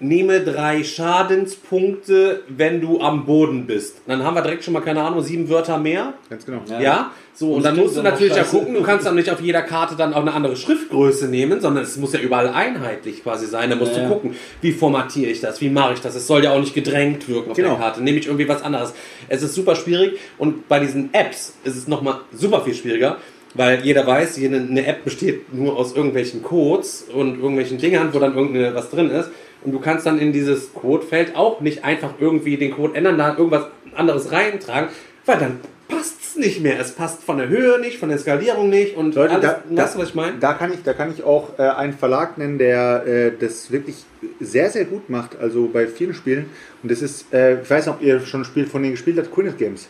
nehme 0.00 0.40
drei 0.40 0.82
Schadenspunkte, 0.84 2.42
wenn 2.48 2.80
du 2.80 3.00
am 3.00 3.26
Boden 3.26 3.66
bist. 3.66 3.96
Dann 4.06 4.22
haben 4.24 4.34
wir 4.34 4.42
direkt 4.42 4.64
schon 4.64 4.74
mal, 4.74 4.80
keine 4.80 5.02
Ahnung, 5.02 5.22
sieben 5.22 5.48
Wörter 5.48 5.78
mehr. 5.78 6.14
Ganz 6.28 6.44
genau. 6.44 6.60
Ja, 6.80 7.12
so, 7.32 7.52
und 7.54 7.64
Das 7.64 7.72
dann 7.74 7.82
musst 7.82 7.96
du 7.96 8.02
natürlich 8.02 8.36
ja 8.36 8.44
gucken, 8.44 8.74
du 8.74 8.82
kannst 8.82 9.06
dann 9.06 9.14
nicht 9.16 9.30
auf 9.30 9.40
jeder 9.40 9.62
Karte 9.62 9.96
dann 9.96 10.14
auch 10.14 10.20
eine 10.20 10.32
andere 10.32 10.56
Schriftgröße 10.56 11.28
nehmen, 11.28 11.60
sondern 11.60 11.82
es 11.84 11.96
muss 11.96 12.12
ja 12.12 12.20
überall 12.20 12.48
einheitlich 12.48 13.22
quasi 13.22 13.46
sein. 13.46 13.70
Da 13.70 13.76
musst 13.76 13.92
Ja, 13.92 13.98
du 13.98 14.02
ja. 14.04 14.08
gucken, 14.08 14.36
wie 14.60 14.72
formatiere 14.72 15.30
ich 15.30 15.40
das, 15.40 15.60
wie 15.60 15.70
mache 15.70 15.94
ich 15.94 16.00
das. 16.00 16.14
Es 16.14 16.26
soll 16.26 16.44
ja 16.44 16.52
auch 16.52 16.60
nicht 16.60 16.74
gedrängt 16.74 17.28
wirken 17.28 17.50
auf 17.50 17.56
Genau. 17.56 17.70
der 17.70 17.78
Karte. 17.78 18.02
Nehme 18.02 18.18
ich 18.18 18.26
irgendwie 18.26 18.48
was 18.48 18.62
anderes. 18.62 18.94
Es 19.28 19.42
ist 19.42 19.54
super 19.54 19.74
schwierig 19.74 20.18
und 20.38 20.68
bei 20.68 20.80
diesen 20.80 21.12
Apps 21.12 21.54
ist 21.64 21.76
es 21.76 21.88
nochmal 21.88 22.20
super 22.32 22.62
viel 22.62 22.74
schwieriger. 22.74 23.16
Weil 23.56 23.84
jeder 23.84 24.04
weiß, 24.04 24.36
jede, 24.38 24.56
eine 24.56 24.84
App 24.84 25.04
besteht 25.04 25.54
nur 25.54 25.76
aus 25.76 25.94
irgendwelchen 25.94 26.42
Codes 26.42 27.06
und 27.14 27.36
irgendwelchen 27.36 27.78
Dingern, 27.78 28.08
wo 28.12 28.18
dann 28.18 28.34
irgendeine 28.34 28.74
was 28.74 28.90
drin 28.90 29.10
ist. 29.10 29.30
Und 29.64 29.72
du 29.72 29.80
kannst 29.80 30.06
dann 30.06 30.18
in 30.18 30.32
dieses 30.32 30.72
Codefeld 30.72 31.34
auch 31.36 31.60
nicht 31.60 31.84
einfach 31.84 32.14
irgendwie 32.20 32.56
den 32.56 32.72
Code 32.72 32.94
ändern, 32.94 33.18
da 33.18 33.36
irgendwas 33.36 33.66
anderes 33.94 34.30
reintragen, 34.30 34.90
weil 35.24 35.38
dann 35.38 35.60
passt 35.88 36.24
passt's 36.34 36.36
nicht 36.36 36.60
mehr. 36.60 36.78
Es 36.80 36.92
passt 36.92 37.22
von 37.22 37.38
der 37.38 37.48
Höhe 37.48 37.80
nicht, 37.80 37.98
von 37.98 38.08
der 38.08 38.18
Skalierung 38.18 38.68
nicht 38.68 38.96
und 38.96 39.14
Leute, 39.14 39.34
alles, 39.34 39.44
da, 39.70 39.82
weißt 39.82 39.94
du, 39.94 39.98
was 40.00 40.08
ich 40.10 40.14
meine? 40.14 40.38
Da 40.38 40.54
kann 40.54 40.72
ich, 40.72 40.82
da 40.82 40.92
kann 40.92 41.12
ich 41.12 41.22
auch 41.22 41.58
äh, 41.58 41.62
einen 41.62 41.92
Verlag 41.92 42.38
nennen, 42.38 42.58
der 42.58 43.06
äh, 43.06 43.32
das 43.38 43.70
wirklich 43.70 43.96
sehr, 44.40 44.70
sehr 44.70 44.84
gut 44.84 45.08
macht. 45.08 45.38
Also 45.38 45.68
bei 45.72 45.86
vielen 45.86 46.14
Spielen. 46.14 46.46
Und 46.82 46.90
das 46.90 47.02
ist, 47.02 47.32
äh, 47.32 47.60
ich 47.62 47.70
weiß 47.70 47.86
nicht, 47.86 47.94
ob 47.94 48.02
ihr 48.02 48.20
schon 48.20 48.42
ein 48.42 48.44
Spiel 48.44 48.66
von 48.66 48.82
denen 48.82 48.94
gespielt 48.94 49.18
habt, 49.18 49.32
Quinnet 49.32 49.58
Games. 49.58 49.88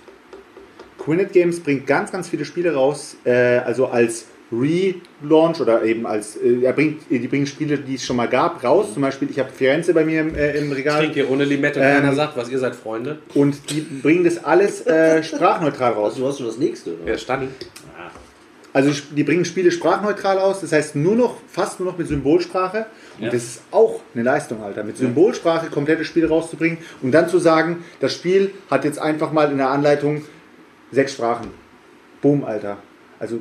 Quinnet 0.99 1.33
Games 1.33 1.61
bringt 1.61 1.87
ganz, 1.87 2.13
ganz 2.13 2.29
viele 2.29 2.45
Spiele 2.45 2.75
raus, 2.75 3.17
äh, 3.25 3.59
also 3.59 3.87
als 3.87 4.27
Relaunch 4.53 5.61
oder 5.61 5.83
eben 5.85 6.07
als, 6.07 6.37
äh, 6.37 6.63
er 6.63 6.73
bringt, 6.73 7.03
die 7.11 7.27
bringen 7.29 7.47
Spiele, 7.47 7.79
die 7.79 7.95
es 7.95 8.05
schon 8.05 8.17
mal 8.17 8.29
gab, 8.29 8.63
raus. 8.63 8.93
Zum 8.93 9.03
Beispiel, 9.03 9.29
ich 9.31 9.39
habe 9.39 9.51
Firenze 9.51 9.95
bei 9.95 10.05
mir 10.05 10.21
im, 10.21 10.35
äh, 10.35 10.57
im 10.57 10.71
Ich 10.71 10.79
Regal. 10.79 10.99
trinke 11.01 11.15
hier 11.15 11.31
ohne 11.31 11.45
Limette 11.45 11.81
und 11.81 11.87
Ähm, 11.87 11.95
keiner 12.03 12.15
sagt 12.15 12.37
was, 12.37 12.49
ihr 12.51 12.59
seid 12.59 12.75
Freunde. 12.77 13.19
Und 13.35 13.71
die 13.71 13.81
bringen 13.81 14.25
das 14.25 14.45
alles 14.45 14.87
äh, 14.87 15.23
sprachneutral 15.23 15.93
raus. 15.93 16.13
Also, 16.13 16.23
du 16.23 16.29
hast 16.29 16.39
schon 16.39 16.47
das 16.47 16.59
nächste, 16.59 16.95
oder? 16.95 17.13
Ja, 17.13 17.19
Stani. 17.19 17.49
Also 18.73 18.91
die 19.15 19.23
bringen 19.23 19.45
Spiele 19.45 19.71
sprachneutral 19.71 20.37
aus, 20.41 20.61
das 20.61 20.73
heißt 20.73 20.97
nur 20.97 21.15
noch, 21.15 21.37
fast 21.47 21.79
nur 21.79 21.93
noch 21.93 21.97
mit 21.97 22.09
Symbolsprache. 22.09 22.87
Und 23.19 23.27
Ja. 23.27 23.31
das 23.31 23.45
ist 23.45 23.63
auch 23.71 24.01
eine 24.15 24.25
Leistung, 24.25 24.65
Alter. 24.65 24.83
Mit 24.83 24.97
Symbolsprache 24.97 25.71
komplette 25.71 26.05
Spiele 26.05 26.29
rauszubringen 26.29 26.79
und 27.01 27.13
dann 27.13 27.29
zu 27.29 27.39
sagen, 27.39 27.85
das 28.01 28.13
Spiel 28.13 28.51
hat 28.69 28.85
jetzt 28.85 28.99
einfach 28.99 29.31
mal 29.31 29.49
in 29.53 29.59
der 29.59 29.71
Anleitung 29.71 30.25
sechs 30.91 31.13
Sprachen. 31.13 31.51
Boom, 32.21 32.43
Alter. 32.43 32.79
Also 33.21 33.39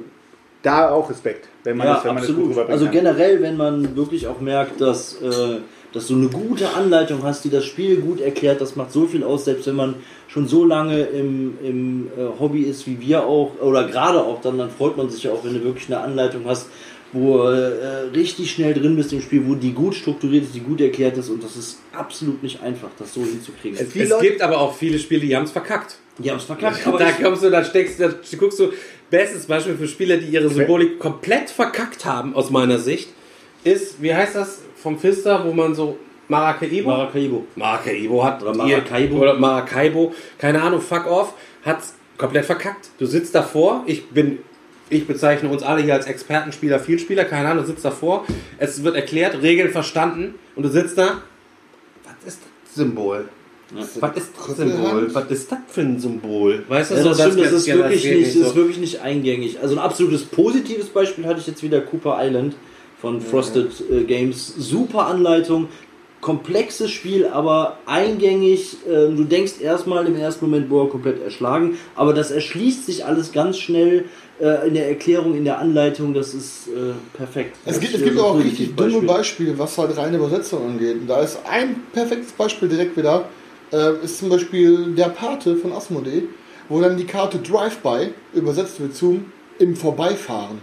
da 0.63 0.89
auch 0.89 1.09
Respekt, 1.09 1.47
wenn 1.63 1.77
man 1.77 1.87
Ja, 1.87 1.93
das, 1.95 2.03
wenn 2.05 2.13
man 2.15 2.23
das 2.25 2.35
gut 2.35 2.57
Also 2.69 2.87
generell, 2.89 3.41
wenn 3.41 3.57
man 3.57 3.95
wirklich 3.95 4.27
auch 4.27 4.39
merkt, 4.41 4.81
dass, 4.81 5.21
äh, 5.21 5.57
dass 5.93 6.07
du 6.07 6.15
eine 6.15 6.27
gute 6.29 6.69
Anleitung 6.73 7.21
hast, 7.23 7.43
die 7.45 7.49
das 7.51 7.65
Spiel 7.65 7.97
gut 7.97 8.19
erklärt, 8.19 8.59
das 8.61 8.75
macht 8.75 8.91
so 8.91 9.05
viel 9.05 9.23
aus, 9.23 9.45
selbst 9.45 9.67
wenn 9.67 9.75
man 9.75 9.95
schon 10.27 10.47
so 10.47 10.65
lange 10.65 11.01
im, 11.01 11.53
im 11.63 12.07
äh, 12.17 12.39
Hobby 12.39 12.63
ist 12.63 12.87
wie 12.87 12.99
wir 12.99 13.23
auch, 13.25 13.51
oder 13.61 13.85
gerade 13.87 14.19
auch 14.19 14.41
dann, 14.41 14.57
dann 14.57 14.71
freut 14.71 14.97
man 14.97 15.09
sich 15.09 15.23
ja 15.23 15.31
auch, 15.31 15.43
wenn 15.43 15.53
du 15.53 15.63
wirklich 15.63 15.85
eine 15.87 15.99
Anleitung 15.99 16.41
hast, 16.47 16.67
wo 17.11 17.37
du 17.37 17.43
äh, 17.43 18.09
richtig 18.15 18.49
schnell 18.49 18.73
drin 18.73 18.95
bist 18.95 19.13
im 19.13 19.21
Spiel, 19.21 19.43
wo 19.45 19.53
die 19.53 19.71
gut 19.71 19.93
strukturiert 19.93 20.45
ist, 20.45 20.55
die 20.55 20.61
gut 20.61 20.81
erklärt 20.81 21.15
ist 21.17 21.29
und 21.29 21.43
das 21.43 21.55
ist 21.55 21.77
absolut 21.95 22.41
nicht 22.41 22.63
einfach, 22.63 22.89
das 22.97 23.13
so 23.13 23.21
hinzukriegen. 23.21 23.77
Es- 23.77 23.95
Es 23.95 24.19
gibt 24.19 24.41
aber 24.41 24.59
auch 24.59 24.73
viele 24.75 24.97
Spiele, 24.97 25.21
die 25.21 25.35
haben 25.35 25.43
es 25.43 25.51
verkackt. 25.51 25.97
die 26.17 26.31
haben 26.31 26.37
es 26.37 26.45
verkackt, 26.45 26.79
Aber 26.87 26.95
aber 26.95 27.05
da 27.05 27.11
kommst 27.11 27.43
du, 27.43 27.51
da 27.51 27.63
steckst 27.63 27.99
da 27.99 28.09
guckst 28.39 28.59
du, 28.59 28.69
bestes 29.13 29.45
Beispiel 29.45 29.75
für 29.77 29.87
Spieler, 29.87 30.17
die 30.17 30.25
ihre 30.25 30.49
Symbolik 30.49 30.97
komplett 30.97 31.51
verkackt 31.51 32.03
haben, 32.03 32.33
aus 32.33 32.49
meiner 32.49 32.79
Sicht, 32.79 33.09
ist, 33.63 34.01
wie 34.01 34.11
heißt 34.11 34.35
das 34.35 34.63
vom 34.75 34.97
Fister, 34.97 35.45
wo 35.45 35.53
man 35.53 35.75
so 35.75 35.99
Maracaibo? 36.29 36.89
Maracaibo. 36.89 37.45
Maracaibo 37.55 38.23
hat 38.23 38.41
Oder 38.41 38.55
Maracaibo. 38.55 39.17
oder 39.17 39.35
Maracaibo, 39.35 40.15
keine 40.39 40.63
Ahnung, 40.63 40.81
fuck 40.81 41.05
off, 41.05 41.35
hat's 41.63 41.93
komplett 42.17 42.45
verkackt. 42.45 42.89
Du 42.97 43.05
sitzt 43.05 43.35
davor, 43.35 43.83
ich 43.85 44.09
bin 44.09 44.39
ich 44.89 45.05
bezeichne 45.05 45.47
uns 45.49 45.61
alle 45.61 45.83
hier 45.83 45.93
als 45.93 46.07
Expertenspieler, 46.07 46.79
Vielspieler, 46.79 47.25
keine 47.25 47.49
Ahnung, 47.49 47.65
du 47.65 47.69
sitzt 47.69 47.85
davor, 47.85 48.25
es 48.57 48.83
wird 48.83 48.95
erklärt, 48.95 49.39
Regeln 49.43 49.69
verstanden 49.69 50.33
und 50.55 50.63
du 50.63 50.69
sitzt 50.69 50.97
da, 50.97 51.21
was 52.03 52.33
ist 52.33 52.41
das 52.65 52.75
Symbol? 52.75 53.29
Was 53.75 54.17
ist 54.17 54.31
das 54.47 54.57
Symbol? 54.57 55.09
Was 55.13 55.31
ist 55.31 55.51
das 55.51 55.59
für 55.67 55.81
ein 55.81 55.99
Symbol? 55.99 56.63
Weißt 56.67 56.91
du, 56.91 56.95
Ja, 56.95 57.03
so, 57.03 57.09
das 57.09 57.17
das 57.17 57.51
ist, 57.51 57.67
ja, 57.67 57.75
wirklich 57.75 58.03
geht 58.03 58.17
nicht, 58.19 58.29
das 58.29 58.35
ist 58.35 58.49
so. 58.49 58.55
wirklich 58.55 58.77
nicht 58.77 59.01
eingängig. 59.01 59.59
Also 59.61 59.75
ein 59.75 59.79
absolutes 59.79 60.23
positives 60.25 60.87
Beispiel 60.89 61.25
hatte 61.25 61.39
ich 61.39 61.47
jetzt 61.47 61.63
wieder 61.63 61.81
Cooper 61.81 62.17
Island 62.21 62.55
von 63.01 63.19
Frosted 63.21 63.69
äh, 63.91 64.03
Games. 64.03 64.53
Super 64.57 65.07
Anleitung, 65.07 65.67
komplexes 66.21 66.91
Spiel, 66.91 67.27
aber 67.27 67.77
eingängig. 67.85 68.77
Ähm, 68.89 69.17
du 69.17 69.23
denkst 69.23 69.53
erstmal 69.61 70.07
im 70.07 70.15
ersten 70.15 70.45
Moment, 70.45 70.69
boah, 70.69 70.89
komplett 70.89 71.21
erschlagen, 71.21 71.77
aber 71.95 72.13
das 72.13 72.31
erschließt 72.31 72.85
sich 72.85 73.05
alles 73.05 73.31
ganz 73.33 73.57
schnell 73.57 74.05
äh, 74.39 74.67
in 74.67 74.73
der 74.73 74.87
Erklärung, 74.87 75.35
in 75.35 75.43
der 75.43 75.59
Anleitung. 75.59 76.13
Das 76.13 76.33
ist 76.33 76.67
äh, 76.67 76.93
perfekt. 77.17 77.57
Es 77.65 77.73
Das 77.75 77.79
gibt, 77.81 77.95
es 77.95 78.03
gibt 78.03 78.19
auch 78.19 78.39
richtig 78.39 78.75
dumme 78.75 79.01
Beispiele, 79.01 79.57
was 79.59 79.77
halt 79.77 79.97
reine 79.97 80.17
Übersetzung 80.17 80.65
angeht. 80.65 80.95
Und 81.01 81.07
da 81.07 81.21
ist 81.21 81.39
ein 81.49 81.75
perfektes 81.91 82.31
Beispiel 82.31 82.69
direkt 82.69 82.95
wieder, 82.95 83.25
äh, 83.73 84.05
ist 84.05 84.19
zum 84.19 84.29
Beispiel 84.29 84.93
der 84.95 85.09
Pate 85.09 85.55
von 85.57 85.73
Asmodee, 85.73 86.23
wo 86.69 86.79
dann 86.79 86.95
die 86.95 87.05
Karte 87.05 87.39
Drive-By 87.39 88.13
übersetzt 88.33 88.79
wird 88.79 88.95
zum 88.95 89.25
im 89.59 89.75
Vorbeifahren. 89.75 90.61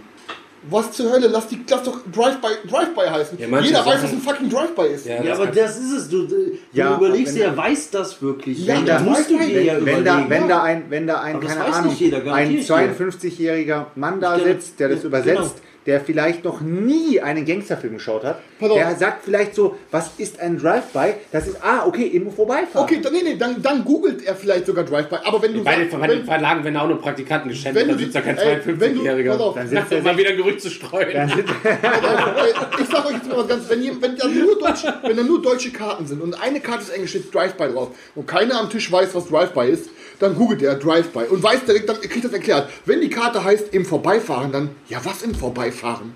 Was 0.69 0.91
zur 0.91 1.11
Hölle? 1.11 1.27
Lass, 1.27 1.47
die, 1.47 1.59
lass 1.67 1.81
doch 1.81 2.01
Drive-By 2.13 2.69
Drive 2.69 2.89
-by 2.95 3.09
heißen. 3.09 3.39
Ja, 3.39 3.47
Jeder 3.47 3.79
weiß, 3.79 3.85
Sachen- 4.01 4.03
was 4.03 4.11
ein 4.11 4.21
fucking 4.21 4.49
Drive-By 4.49 4.93
ist. 4.93 5.07
Ja, 5.07 5.15
Ja, 5.15 5.23
das 5.23 5.39
aber 5.39 5.47
das 5.47 5.77
ist 5.79 5.91
es. 5.91 6.09
Du, 6.09 6.27
du 6.27 6.35
Ja, 6.71 6.97
überlegst 6.97 7.33
wenn 7.33 7.41
dir, 7.41 7.47
er 7.47 7.57
weiß 7.57 7.89
das 7.89 8.21
wirklich. 8.21 8.63
Ja, 8.67 8.79
da 8.85 8.99
musst 8.99 9.27
du 9.31 9.39
weiß 9.39 9.45
dir 9.47 9.55
man- 9.55 9.65
ja 9.65 9.73
wenn, 9.73 9.81
überlegen. 9.81 10.05
da, 10.05 10.25
wenn 10.29 10.47
da 10.47 10.61
ein, 10.61 10.83
wenn 10.89 11.07
da 11.07 11.21
ein 11.21 11.39
keine 11.39 11.61
weiß 11.61 11.75
Ahnung, 11.77 11.89
nicht 11.89 11.99
jeder, 12.01 12.17
ein 12.17 12.25
garantiere 12.25 12.59
ich 12.59 12.67
dir. 12.67 12.75
52-jähriger 12.75 13.85
Mann 13.95 14.21
da 14.21 14.37
sitzt, 14.37 14.79
der 14.79 14.89
das 14.89 14.99
ja, 15.01 15.07
übersetzt, 15.07 15.55
genau. 15.55 15.70
Der 15.85 15.99
vielleicht 15.99 16.43
noch 16.43 16.61
nie 16.61 17.19
einen 17.21 17.43
Gangsterfilm 17.45 17.95
geschaut 17.95 18.23
hat, 18.23 18.39
auf. 18.59 18.73
der 18.73 18.95
sagt 18.95 19.23
vielleicht 19.25 19.55
so, 19.55 19.77
was 19.89 20.11
ist 20.19 20.39
ein 20.39 20.57
Drive-By? 20.59 21.15
Das 21.31 21.47
ist, 21.47 21.57
ah, 21.63 21.85
okay, 21.87 22.05
immer 22.05 22.29
vorbeifahren. 22.31 22.83
Okay, 22.87 22.99
dann, 23.01 23.11
nee, 23.13 23.21
nee, 23.23 23.35
dann, 23.35 23.61
dann 23.63 23.83
googelt 23.83 24.23
er 24.23 24.35
vielleicht 24.35 24.67
sogar 24.67 24.83
Drive-By. 24.83 25.15
Aber 25.25 25.41
wenn 25.41 25.53
du 25.55 25.63
Bei 25.63 25.75
den, 25.77 25.89
sagst, 25.89 25.99
bei 25.99 26.07
den 26.07 26.19
wenn, 26.19 26.25
Verlagen 26.25 26.63
werden 26.63 26.77
auch 26.77 26.87
nur 26.87 27.01
Praktikanten 27.01 27.49
geschämt, 27.49 27.75
Wenn 27.75 27.87
da 27.87 27.93
du- 27.93 27.99
sitzt 27.99 28.15
da 28.15 28.21
kein 28.21 28.37
ey, 28.37 28.59
wenn 28.65 28.93
du- 28.95 29.01
52-Jähriger. 29.01 29.31
pass 29.31 29.39
auf, 29.41 29.55
dann 29.55 29.67
sitzt 29.67 29.91
der 29.91 30.01
mal 30.03 30.17
wieder 30.17 30.29
ein 30.29 30.37
Gerücht 30.37 30.61
zu 30.61 30.69
streuen. 30.69 31.13
Dann 31.13 31.29
ich 32.81 32.87
sag 32.89 33.05
euch 33.05 33.13
jetzt 33.13 33.27
mal 33.27 33.37
was 33.37 33.47
ganz, 33.47 33.69
wenn, 33.69 33.81
ihr, 33.83 34.01
wenn, 34.01 34.15
da 34.17 34.27
nur 34.27 34.59
deutsche, 34.59 34.93
wenn 35.03 35.17
da 35.17 35.23
nur 35.23 35.41
deutsche 35.41 35.71
Karten 35.71 36.05
sind 36.05 36.21
und 36.21 36.33
eine 36.41 36.59
Karte 36.59 36.83
ist 36.83 36.89
Englisch, 36.89 37.09
steht 37.11 37.33
Drive-By 37.33 37.69
drauf 37.73 37.89
und 38.15 38.27
keiner 38.27 38.59
am 38.59 38.69
Tisch 38.69 38.91
weiß, 38.91 39.13
was 39.15 39.27
Drive-By 39.27 39.69
ist, 39.69 39.89
dann 40.21 40.35
googelt 40.35 40.61
er 40.61 40.75
Drive-By 40.75 41.25
und 41.29 41.41
weiß 41.41 41.65
direkt, 41.65 41.89
dann 41.89 41.99
kriegt 41.99 42.23
das 42.23 42.33
erklärt. 42.33 42.69
Wenn 42.85 43.01
die 43.01 43.09
Karte 43.09 43.43
heißt 43.43 43.73
im 43.73 43.85
Vorbeifahren, 43.85 44.51
dann, 44.51 44.69
ja, 44.87 44.99
was 45.03 45.23
im 45.23 45.33
Vorbeifahren? 45.33 46.13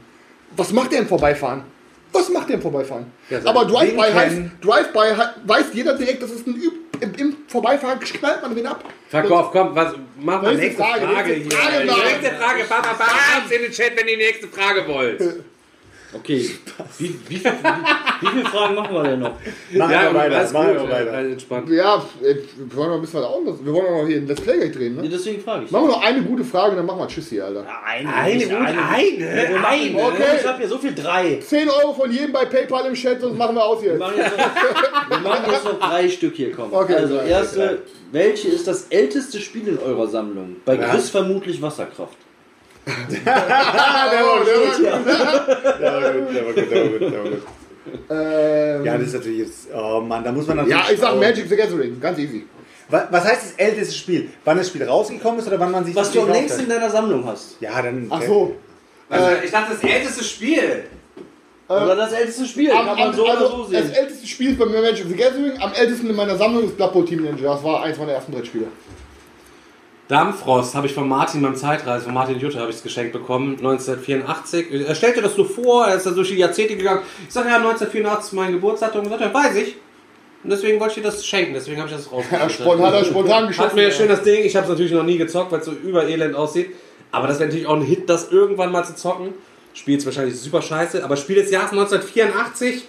Was 0.56 0.72
macht 0.72 0.92
der 0.92 1.00
im 1.00 1.08
Vorbeifahren? 1.08 1.64
Was 2.12 2.30
macht 2.30 2.50
der 2.50 2.56
im 2.56 2.62
Vorbeifahren? 2.62 3.08
Ja, 3.30 3.40
Aber 3.44 3.66
Drive-By 3.66 4.14
heißt, 4.14 4.38
Drive-By 4.62 5.48
weiß 5.48 5.66
jeder 5.74 5.98
direkt, 5.98 6.24
das 6.24 6.32
ist 6.32 6.48
ein 6.48 6.56
Üb 6.56 6.74
im, 7.02 7.14
im 7.16 7.38
Vorbeifahren 7.48 8.00
knallt 8.00 8.42
man 8.42 8.56
den 8.56 8.68
ab. 8.68 8.84
Verkauf, 9.10 9.52
komm, 9.52 9.76
was, 9.76 9.94
mach 10.18 10.42
mal 10.42 10.56
Nächste 10.56 10.82
nächste 10.82 10.84
Frage, 10.84 11.06
Frage, 11.08 11.30
nächste 11.30 11.50
hier. 11.50 11.70
Frage, 11.70 11.86
Mann. 11.86 11.98
nächste 12.00 12.36
Frage, 12.36 12.64
bam, 12.70 12.82
bam, 12.82 12.98
bam, 12.98 13.08
schreibt's 13.08 13.52
in 13.52 13.62
den 13.64 13.72
Chat, 13.72 13.92
wenn 13.98 14.08
ihr 14.08 14.18
die 14.18 14.24
nächste 14.24 14.48
Frage 14.48 14.88
wollt. 14.88 15.22
Okay. 16.18 16.50
Wie, 16.98 17.10
wie, 17.28 17.36
wie, 17.36 17.44
wie 17.44 18.28
viele 18.28 18.46
Fragen 18.46 18.76
machen 18.76 18.94
wir 18.96 19.04
denn 19.04 19.20
noch? 19.20 19.32
Machen 19.74 19.92
wir 19.92 20.14
weiter, 20.14 20.54
machen 20.54 20.68
gut, 20.78 20.88
wir 20.88 20.90
weiter. 20.90 21.14
entspannt. 21.14 21.70
Ja, 21.70 22.04
wir 22.22 22.76
wollen 22.76 22.90
noch 22.90 22.96
ein 22.96 23.02
bisschen 23.02 23.20
weiter 23.20 23.30
auch. 23.30 23.42
Wir 23.64 23.74
wollen 23.74 23.86
auch 23.86 24.02
noch 24.02 24.08
hier 24.08 24.18
ein 24.18 24.28
Let's 24.28 24.42
Play 24.42 24.58
gleich 24.58 24.72
drehen, 24.72 24.96
ne? 24.96 25.10
deswegen 25.10 25.42
frage 25.42 25.66
ich. 25.66 25.72
Machen 25.72 25.86
wir 25.86 25.92
noch 25.92 26.04
eine 26.04 26.22
gute 26.22 26.44
Frage 26.46 26.72
und 26.72 26.78
dann 26.78 26.86
machen 26.86 27.00
wir 27.00 27.08
Tschüss 27.08 27.30
hier, 27.30 27.46
Alter. 27.46 27.66
Eine, 27.86 28.14
Eine, 28.14 28.36
nicht 28.36 28.50
gut, 28.50 28.58
eine, 28.58 28.70
Wir 28.70 29.60
machen, 29.60 29.66
eine. 29.66 30.04
Okay. 30.04 30.24
Ich 30.40 30.48
habe 30.48 30.58
hier 30.60 30.68
so 30.68 30.78
viel 30.78 30.96
drei. 30.96 31.40
10 31.46 31.70
Euro 31.70 31.94
von 31.94 32.12
jedem 32.12 32.32
bei 32.32 32.46
PayPal 32.46 32.86
im 32.88 32.94
Chat, 32.94 33.22
sonst 33.22 33.38
machen 33.38 33.56
wir 33.56 33.64
aus 33.64 33.82
Wir 33.82 33.92
hier. 33.92 34.00
machen 34.00 34.18
jetzt 34.18 34.38
noch, 34.38 35.10
wir 35.10 35.18
machen 35.20 35.52
jetzt 35.52 35.66
noch 35.66 35.80
drei 35.80 36.10
Stück 36.10 36.36
hier 36.36 36.52
kommen. 36.52 36.74
Okay, 36.74 36.96
also 36.96 37.18
erste, 37.20 37.82
welche 38.12 38.48
ist 38.50 38.68
das 38.68 38.88
älteste 38.90 39.40
Spiel 39.40 39.68
in 39.68 39.78
eurer 39.80 40.08
Sammlung? 40.08 40.58
Bei 40.66 40.78
Chris 40.78 41.10
vermutlich 41.10 41.62
Wasserkraft. 41.62 42.18
Der 42.86 43.26
war 43.26 44.44
gut, 46.14 46.36
der 46.36 46.46
war 46.46 46.54
gut, 46.54 46.72
der 46.72 46.84
war 46.84 46.90
gut, 46.90 47.02
der 47.02 47.24
war 47.24 47.30
gut. 47.30 47.42
Ähm, 48.10 48.86
Ja, 48.86 48.98
das 48.98 49.08
ist 49.08 49.14
natürlich 49.14 49.40
jetzt, 49.40 49.68
oh 49.74 50.02
Mann, 50.02 50.24
da 50.24 50.32
muss 50.32 50.48
man 50.48 50.58
natürlich... 50.58 50.78
ja, 50.78 50.92
ich 50.94 51.00
sag 51.00 51.16
Magic 51.20 51.48
the 51.50 51.56
Gathering, 51.56 52.00
ganz 52.00 52.18
easy. 52.20 52.46
Wa- 52.90 53.08
Was 53.12 53.26
heißt 53.26 53.42
das 53.44 53.52
älteste 53.54 53.94
Spiel? 53.96 54.30
Wann 54.44 54.58
das 54.58 54.68
Spiel 54.70 54.84
rausgekommen 54.84 55.40
ist 55.40 55.48
oder 55.48 55.60
wann 55.60 55.72
man 55.72 55.86
sich 55.86 55.96
Was 55.96 56.08
das 56.08 56.14
du 56.16 56.22
am 56.22 56.32
längsten 56.32 56.62
in 56.64 56.70
deiner 56.70 56.90
Sammlung 56.90 57.26
hast. 57.26 57.58
Ja, 57.60 57.82
dann... 57.82 58.08
Ach 58.10 58.22
so. 58.22 58.56
Also, 59.10 59.28
ich 59.44 59.52
dachte, 59.52 59.74
das 59.80 59.84
älteste 59.84 60.24
Spiel. 60.24 60.84
Oder 61.68 61.96
das 61.96 62.12
älteste 62.12 62.46
Spiel, 62.46 62.72
Am, 62.72 62.86
kann 62.86 62.98
man 63.00 63.14
so 63.16 63.24
oder 63.24 63.38
so 63.40 63.46
also, 63.46 63.64
sehen. 63.66 63.88
das 63.88 63.98
älteste 63.98 64.28
Spiel 64.28 64.52
ist 64.52 64.60
bei 64.60 64.66
mir 64.68 64.82
Magic 64.82 65.08
the 65.08 65.16
Gathering. 65.16 65.60
Am 65.60 65.74
ältesten 65.74 66.10
in 66.12 66.16
meiner 66.16 66.36
Sammlung 66.38 66.66
ist 66.66 66.78
Blood 66.78 66.94
Bowl 66.94 67.06
Team 67.06 67.24
Ninja. 67.24 67.54
Das 67.54 67.64
war 67.64 67.82
eins 67.84 67.98
meiner 67.98 68.12
ersten 68.14 68.32
Brettspiele. 68.32 68.68
Dampfrost 70.08 70.76
habe 70.76 70.86
ich 70.86 70.94
von 70.94 71.08
Martin 71.08 71.42
beim 71.42 71.56
Zeitreise, 71.56 72.06
von 72.06 72.14
Martin 72.14 72.40
Jutta 72.40 72.60
habe 72.60 72.70
ich 72.70 72.76
es 72.78 72.84
geschenkt 72.84 73.12
bekommen, 73.14 73.56
1984. 73.58 74.68
Er 74.88 74.94
stellte 74.94 75.22
das 75.22 75.36
nur 75.36 75.50
vor, 75.50 75.88
er 75.88 75.96
ist 75.96 76.06
da 76.06 76.12
durch 76.12 76.30
die 76.30 76.36
Jahrzehnte 76.36 76.76
gegangen. 76.76 77.02
Ich 77.28 77.34
sage, 77.34 77.50
ja, 77.50 77.56
1984 77.56 78.26
ist 78.28 78.34
mein 78.34 78.52
Geburtsdatum. 78.52 79.02
Und 79.06 79.10
sagt 79.10 79.22
er, 79.22 79.34
weiß 79.34 79.56
ich. 79.56 79.76
Und 80.44 80.52
deswegen 80.52 80.80
wollte 80.80 81.00
ich 81.00 81.04
dir 81.04 81.10
das 81.10 81.26
schenken, 81.26 81.56
deswegen 81.56 81.82
habe 81.82 81.90
ich 81.90 81.96
das 81.96 82.06
Ja, 82.12 82.18
rausgebracht. 82.20 82.52
spontan, 82.52 82.86
hat 82.86 82.94
er 82.94 83.06
spontan 83.06 83.42
Hat 83.42 83.48
geschossen. 83.48 83.76
mir 83.76 83.92
schön 83.92 84.08
das 84.10 84.22
Ding, 84.22 84.46
ich 84.46 84.56
habe 84.56 84.66
es 84.66 84.70
natürlich 84.70 84.92
noch 84.92 85.04
nie 85.04 85.18
gezockt, 85.18 85.52
weil 85.52 85.60
es 85.62 85.66
so 85.66 85.72
überelend 85.72 86.36
aussieht. 86.36 86.76
Aber 87.12 87.28
das 87.28 87.40
wäre 87.40 87.48
natürlich 87.50 87.66
auch 87.66 87.76
ein 87.76 87.82
Hit, 87.82 88.08
das 88.08 88.32
irgendwann 88.32 88.72
mal 88.72 88.84
zu 88.84 88.94
zocken. 88.96 89.34
Spiel 89.74 89.98
ist 89.98 90.06
wahrscheinlich 90.06 90.40
super 90.40 90.62
scheiße, 90.62 91.04
aber 91.04 91.18
Spiel 91.18 91.38
des 91.38 91.50
Jahres 91.50 91.72
1984, 91.72 92.84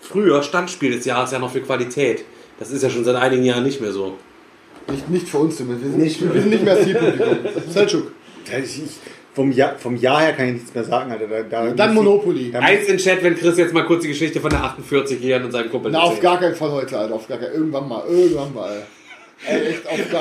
früher 0.00 0.42
Standspiel 0.42 0.92
des 0.92 1.04
Jahres 1.04 1.32
ja 1.32 1.38
noch 1.38 1.50
für 1.52 1.60
Qualität. 1.60 2.24
Das 2.58 2.70
ist 2.70 2.82
ja 2.82 2.88
schon 2.88 3.04
seit 3.04 3.16
einigen 3.16 3.44
Jahren 3.44 3.62
nicht 3.64 3.80
mehr 3.82 3.92
so. 3.92 4.16
Nicht, 4.90 5.08
nicht 5.10 5.28
für 5.28 5.38
uns 5.38 5.56
zumindest. 5.56 5.84
Wir 5.84 5.90
sind 5.92 6.02
nicht, 6.02 6.34
wir 6.34 6.40
sind 6.40 6.50
nicht 6.50 6.64
mehr 6.64 6.82
Zielpublikum. 6.82 7.36
Ich, 8.64 8.80
vom, 9.34 9.50
Jahr, 9.52 9.76
vom 9.78 9.96
Jahr 9.96 10.20
her 10.20 10.32
kann 10.34 10.48
ich 10.48 10.54
nichts 10.54 10.74
mehr 10.74 10.84
sagen, 10.84 11.10
Alter. 11.10 11.26
Da, 11.26 11.42
da 11.42 11.70
Dann 11.70 11.94
Monopoly. 11.94 12.50
Da- 12.50 12.58
Eins 12.58 12.86
in 12.88 12.98
Chat, 12.98 13.22
wenn 13.22 13.34
Chris 13.36 13.56
jetzt 13.56 13.72
mal 13.72 13.84
kurz 13.86 14.02
die 14.02 14.08
Geschichte 14.08 14.40
von 14.40 14.50
der 14.50 14.60
48-Jährigen 14.60 15.46
und 15.46 15.52
seinem 15.52 15.70
Kumpel 15.70 15.90
Na, 15.92 16.00
auf 16.00 16.04
erzählt. 16.16 16.22
gar 16.22 16.40
keinen 16.40 16.54
Fall 16.54 16.70
heute, 16.72 16.98
Alter. 16.98 17.14
Auf 17.14 17.28
gar 17.28 17.38
keinen 17.38 17.54
Irgendwann 17.54 17.88
mal. 17.88 18.02
Irgendwann 18.10 18.52
mal. 18.52 18.82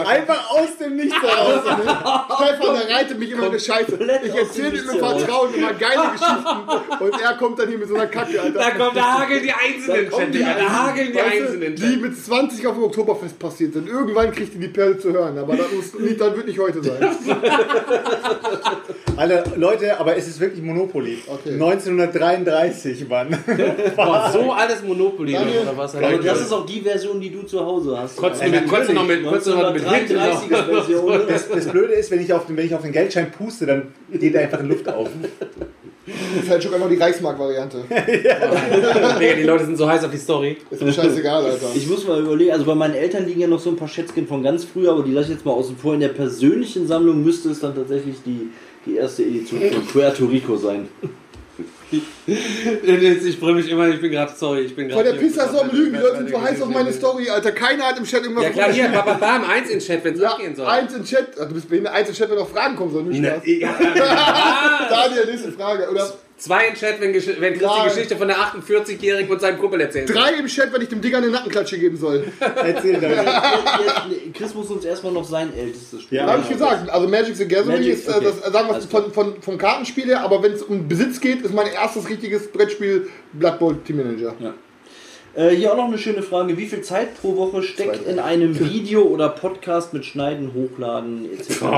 Einfach 0.05 0.49
aus 0.51 0.77
dem 0.79 0.95
Nichts 0.95 1.15
heraus. 1.21 1.61
Stefan, 1.63 2.75
der 2.75 2.95
reitet 2.95 3.19
mich 3.19 3.31
immer 3.31 3.45
eine 3.47 3.59
Scheiße. 3.59 3.99
Ich 4.25 4.35
erzähle 4.35 4.69
ihm 4.69 4.89
im. 4.89 4.99
Vertrauen 5.01 5.53
immer 5.53 5.73
geile 5.73 6.11
Geschichten 6.13 7.03
und 7.03 7.21
er 7.21 7.33
kommt 7.37 7.59
dann 7.59 7.69
hier 7.69 7.77
mit 7.77 7.87
so 7.87 7.95
einer 7.95 8.07
Kacke, 8.07 8.41
Alter. 8.41 8.59
Da 8.59 8.71
kommt, 8.71 8.95
da 8.95 9.19
hageln 9.19 9.43
die 9.43 9.51
Einzelnen, 9.51 10.09
Da 10.09 10.25
die 10.25 10.39
da 10.39 10.69
hageln 10.69 11.11
die 11.11 11.19
Einzelnen. 11.19 11.75
die 11.75 11.97
mit 11.97 12.17
20 12.23 12.67
auf 12.67 12.75
dem 12.75 12.83
Oktoberfest 12.83 13.37
passiert 13.39 13.73
sind. 13.73 13.87
Irgendwann 13.87 14.31
kriegt 14.31 14.53
ihr 14.53 14.59
die 14.59 14.67
Perle 14.67 14.97
zu 14.97 15.11
hören, 15.11 15.37
aber 15.37 15.55
das, 15.55 15.71
muss 15.71 15.91
das 15.91 16.35
wird 16.35 16.47
nicht 16.47 16.59
heute 16.59 16.83
sein. 16.83 16.97
Alle 19.17 19.43
Leute, 19.55 19.99
aber 19.99 20.15
es 20.15 20.27
ist 20.27 20.39
wirklich 20.39 20.63
Monopoly. 20.63 21.19
Okay. 21.27 21.53
1933, 21.53 23.07
Mann. 23.07 23.27
Boah, 23.95 24.29
so 24.31 24.51
alles 24.51 24.81
Monopoly 24.83 25.33
Daniel, 25.33 25.61
oder 25.61 25.77
was? 25.77 25.95
Aber 25.95 26.17
das 26.17 26.41
ist 26.41 26.51
auch 26.51 26.65
die 26.65 26.81
Version, 26.81 27.19
die 27.19 27.29
du 27.29 27.43
zu 27.43 27.59
Hause 27.63 27.97
hast. 27.97 28.17
Konntest 28.17 28.41
du 28.41 28.93
noch 28.93 29.07
mit, 29.11 29.31
mit 29.31 29.43
Hinten 29.43 30.15
noch- 30.15 30.43
1933er 30.43 30.65
Version. 30.65 31.21
Das, 31.27 31.49
das 31.49 31.67
Blöde 31.67 31.93
ist, 31.93 32.11
wenn 32.11 32.21
ich, 32.21 32.31
auf 32.33 32.45
den, 32.45 32.57
wenn 32.57 32.65
ich 32.65 32.75
auf 32.75 32.81
den 32.81 32.91
Geldschein 32.91 33.31
puste, 33.31 33.65
dann 33.65 33.87
geht 34.11 34.33
er 34.35 34.41
einfach 34.41 34.59
in 34.59 34.69
Luft 34.69 34.87
auf. 34.87 35.09
Das 36.05 36.43
ist 36.43 36.49
halt 36.49 36.63
schon 36.63 36.73
einfach 36.73 36.89
die 36.89 36.97
Reichsmark-Variante. 36.97 37.83
Digga, 37.89 39.33
die 39.37 39.43
Leute 39.43 39.65
sind 39.65 39.77
so 39.77 39.87
heiß 39.87 40.03
auf 40.03 40.11
die 40.11 40.17
Story. 40.17 40.57
Ist 40.69 40.81
mir 40.81 40.91
scheißegal, 40.91 41.45
Alter. 41.45 41.67
Ich 41.75 41.87
muss 41.87 42.07
mal 42.07 42.19
überlegen, 42.19 42.51
also 42.51 42.65
bei 42.65 42.75
meinen 42.75 42.95
Eltern 42.95 43.25
liegen 43.25 43.41
ja 43.41 43.47
noch 43.47 43.59
so 43.59 43.69
ein 43.69 43.75
paar 43.75 43.87
Schätzchen 43.87 44.27
von 44.27 44.41
ganz 44.41 44.63
früher, 44.63 44.91
aber 44.91 45.03
die 45.03 45.11
lasse 45.11 45.29
ich 45.29 45.35
jetzt 45.35 45.45
mal 45.45 45.53
außen 45.53 45.77
vor. 45.77 45.93
In 45.93 45.99
der 45.99 46.09
persönlichen 46.09 46.87
Sammlung 46.87 47.23
müsste 47.23 47.49
es 47.49 47.59
dann 47.59 47.75
tatsächlich 47.75 48.15
die, 48.25 48.49
die 48.85 48.95
erste 48.95 49.23
Edition 49.23 49.61
von 49.61 49.85
Puerto 49.85 50.25
Rico 50.25 50.57
sein. 50.57 50.87
Ich 51.91 53.37
freue 53.37 53.55
mich 53.55 53.69
immer, 53.69 53.87
ich 53.89 53.99
bin 53.99 54.11
gerade, 54.11 54.31
sorry, 54.35 54.61
ich 54.61 54.75
bin 54.75 54.87
gerade. 54.87 55.11
der 55.11 55.19
Pisser 55.19 55.45
ist 55.45 55.51
so 55.51 55.61
am 55.61 55.69
Lügen, 55.71 55.93
die 55.93 55.99
Leute 55.99 56.17
sind 56.17 56.29
so 56.29 56.41
heiß 56.41 56.61
auf 56.61 56.69
meine 56.69 56.93
Story, 56.93 57.29
Alter. 57.29 57.51
Keiner 57.51 57.85
hat 57.87 57.97
im 57.97 58.05
Chat 58.05 58.21
irgendwas 58.23 58.45
Ja 58.45 58.49
klar, 58.51 58.71
hier, 58.71 58.87
bam, 58.89 59.19
bam, 59.19 59.43
eins 59.49 59.69
in 59.69 59.79
Chat, 59.79 60.03
wenn 60.03 60.13
es 60.13 60.21
Ja, 60.21 60.31
abgehen 60.31 60.55
soll. 60.55 60.65
eins 60.67 60.93
im 60.93 61.03
Chat. 61.03 61.37
Du 61.37 61.53
bist 61.53 61.67
behindert. 61.69 61.93
Eins 61.93 62.09
im 62.09 62.15
Chat, 62.15 62.29
wenn 62.29 62.37
noch 62.37 62.49
Fragen 62.49 62.75
kommen 62.75 62.91
sollen. 62.91 63.09
Nicht 63.09 63.25
Spaß. 63.25 63.41
ja, 63.45 63.69
ja, 63.95 64.87
Daniel, 64.89 65.25
nächste 65.25 65.51
Frage. 65.51 65.89
Oder 65.89 66.13
Zwei 66.41 66.69
in 66.69 66.73
Chat, 66.73 66.99
wenn, 66.99 67.13
Gesch- 67.13 67.39
wenn 67.39 67.53
Chris 67.53 67.61
Drei. 67.67 67.83
die 67.83 67.89
Geschichte 67.93 68.17
von 68.17 68.27
der 68.27 68.37
48-Jährigen 68.37 69.31
und 69.31 69.39
seinem 69.39 69.59
Kumpel 69.59 69.79
erzählt. 69.79 70.09
drei 70.11 70.33
im 70.33 70.47
Chat, 70.47 70.73
wenn 70.73 70.81
ich 70.81 70.89
dem 70.89 70.99
Digger 70.99 71.19
eine 71.19 71.29
Nackenklatsche 71.29 71.77
geben 71.77 71.97
soll. 71.97 72.23
Erzähl 72.39 72.93
jetzt- 72.93 74.33
Chris 74.33 74.53
muss 74.55 74.69
uns 74.71 74.83
erstmal 74.83 75.13
noch 75.13 75.23
sein 75.23 75.55
ältestes 75.55 76.01
Spiel. 76.01 76.17
Ja. 76.17 76.25
Habe 76.25 76.41
ich 76.41 76.49
gesagt. 76.49 76.89
Also 76.89 77.07
Magic 77.07 77.35
the 77.35 77.47
Gathering 77.47 77.77
Magic, 77.81 77.93
ist, 77.93 78.07
äh, 78.07 78.11
okay. 78.11 78.25
das, 78.25 78.51
sagen 78.51 78.67
wir 78.69 78.73
Alles 78.73 78.85
von, 78.85 79.13
von, 79.13 79.41
vom 79.41 79.57
Kartenspiel 79.59 80.05
her, 80.07 80.21
aber 80.23 80.41
wenn 80.41 80.53
es 80.53 80.63
um 80.63 80.87
Besitz 80.87 81.19
geht, 81.21 81.41
ist 81.43 81.53
mein 81.53 81.67
erstes 81.67 82.09
richtiges 82.09 82.51
Brettspiel 82.51 83.07
Blood 83.33 83.59
Bowl 83.59 83.77
Team 83.85 83.97
Manager. 83.97 84.33
Äh, 85.33 85.49
hier 85.51 85.71
auch 85.71 85.77
noch 85.77 85.85
eine 85.85 85.97
schöne 85.97 86.21
Frage. 86.23 86.57
Wie 86.57 86.65
viel 86.65 86.81
Zeit 86.81 87.19
pro 87.21 87.35
Woche 87.37 87.63
steckt 87.63 88.05
in 88.05 88.19
einem 88.19 88.59
Video 88.59 89.03
oder 89.03 89.29
Podcast 89.29 89.93
mit 89.93 90.05
Schneiden, 90.05 90.51
Hochladen 90.53 91.29
etc.? 91.33 91.61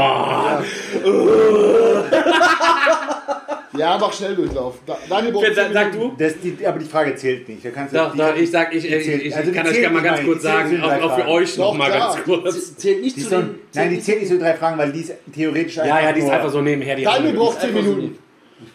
Ja, 3.76 3.98
mach 4.00 4.14
Schnelldurchlauf. 4.14 4.76
Da, 4.86 4.96
Daniel 5.10 5.34
braucht 5.34 5.48
Sag, 5.56 5.66
10 5.66 5.74
sag 5.74 5.92
Minuten. 5.94 6.16
du? 6.16 6.24
Das, 6.24 6.34
die, 6.40 6.68
aber 6.68 6.78
die 6.78 6.86
Frage 6.86 7.16
zählt 7.16 7.50
nicht. 7.50 7.66
Da 7.66 7.72
kannst 7.72 7.96
Doch, 7.96 8.12
die- 8.12 8.20
doch, 8.20 8.36
ich 8.36 8.52
sag, 8.52 8.72
ich, 8.72 8.86
ich, 8.86 9.08
ich, 9.08 9.36
also 9.36 9.52
kann 9.52 9.66
zählt 9.66 9.80
gerne 9.80 9.96
mal 9.96 10.04
ganz 10.04 10.18
meine 10.20 10.30
kurz 10.30 10.44
sagen, 10.44 10.84
auch, 10.84 11.02
auch 11.02 11.16
für 11.20 11.28
euch 11.28 11.58
noch 11.58 11.72
Doch, 11.72 11.78
mal 11.80 11.90
klar. 11.92 12.14
ganz 12.14 12.24
kurz. 12.24 12.76
Zählt 12.78 13.02
nicht 13.02 13.18
Die 13.18 13.24
zu 13.24 13.30
den. 13.32 13.56
nein, 13.74 13.90
die 13.90 14.00
zählt 14.00 14.20
nicht 14.20 14.30
so 14.30 14.38
drei 14.38 14.54
Fragen, 14.54 14.78
weil 14.78 14.92
die 14.92 15.00
ist 15.00 15.14
theoretisch 15.34 15.78
Ja, 15.78 16.00
ja, 16.02 16.12
die 16.12 16.20
ist 16.20 16.30
einfach 16.30 16.52
so 16.52 16.62
nebenher. 16.62 16.96
Die 16.96 17.04
Daniel 17.04 17.34
braucht 17.34 17.62
10 17.62 17.70
einfach 17.72 17.84
so 17.84 17.90
Minuten. 17.96 18.18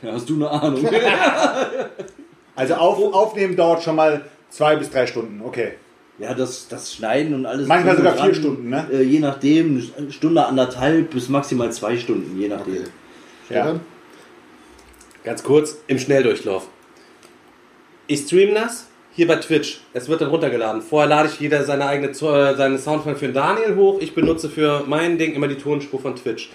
Ja, 0.02 0.12
hast 0.14 0.28
du 0.28 0.34
eine 0.34 0.50
Ahnung? 0.50 0.84
Also 2.56 2.74
auf, 2.74 3.14
aufnehmen 3.14 3.54
dauert 3.54 3.84
schon 3.84 3.94
mal 3.94 4.22
zwei 4.50 4.76
bis 4.76 4.90
drei 4.90 5.06
Stunden. 5.06 5.40
Okay. 5.44 5.72
Ja, 6.18 6.34
das, 6.34 6.66
das 6.68 6.92
Schneiden 6.92 7.34
und 7.34 7.46
alles. 7.46 7.68
Manchmal 7.68 7.96
sogar 7.96 8.14
vier 8.14 8.22
dran, 8.24 8.34
Stunden, 8.34 8.68
ne? 8.70 8.88
Äh, 8.92 9.02
je 9.02 9.20
nachdem, 9.20 9.90
eine 9.96 10.10
Stunde, 10.10 10.44
anderthalb 10.44 11.10
bis 11.10 11.28
maximal 11.28 11.70
zwei 11.72 11.96
Stunden, 11.96 12.38
je 12.40 12.48
nachdem. 12.48 12.84
Ja. 13.50 13.78
Ganz 15.22 15.42
kurz, 15.42 15.78
im 15.86 15.98
Schnelldurchlauf. 15.98 16.68
Ich 18.08 18.20
stream 18.20 18.54
das 18.54 18.88
hier 19.12 19.26
bei 19.26 19.36
Twitch. 19.36 19.80
Es 19.92 20.08
wird 20.08 20.20
dann 20.20 20.30
runtergeladen. 20.30 20.82
Vorher 20.82 21.08
lade 21.08 21.28
ich 21.28 21.38
jeder 21.38 21.64
seine 21.64 21.86
eigene 21.86 22.10
äh, 22.10 22.56
seine 22.56 22.78
Soundfile 22.78 23.16
für 23.16 23.26
den 23.26 23.34
Daniel 23.34 23.76
hoch. 23.76 24.00
Ich 24.00 24.14
benutze 24.14 24.48
für 24.48 24.84
mein 24.86 25.18
Ding 25.18 25.34
immer 25.34 25.48
die 25.48 25.56
Tonspur 25.56 26.00
von 26.00 26.16
Twitch. 26.16 26.50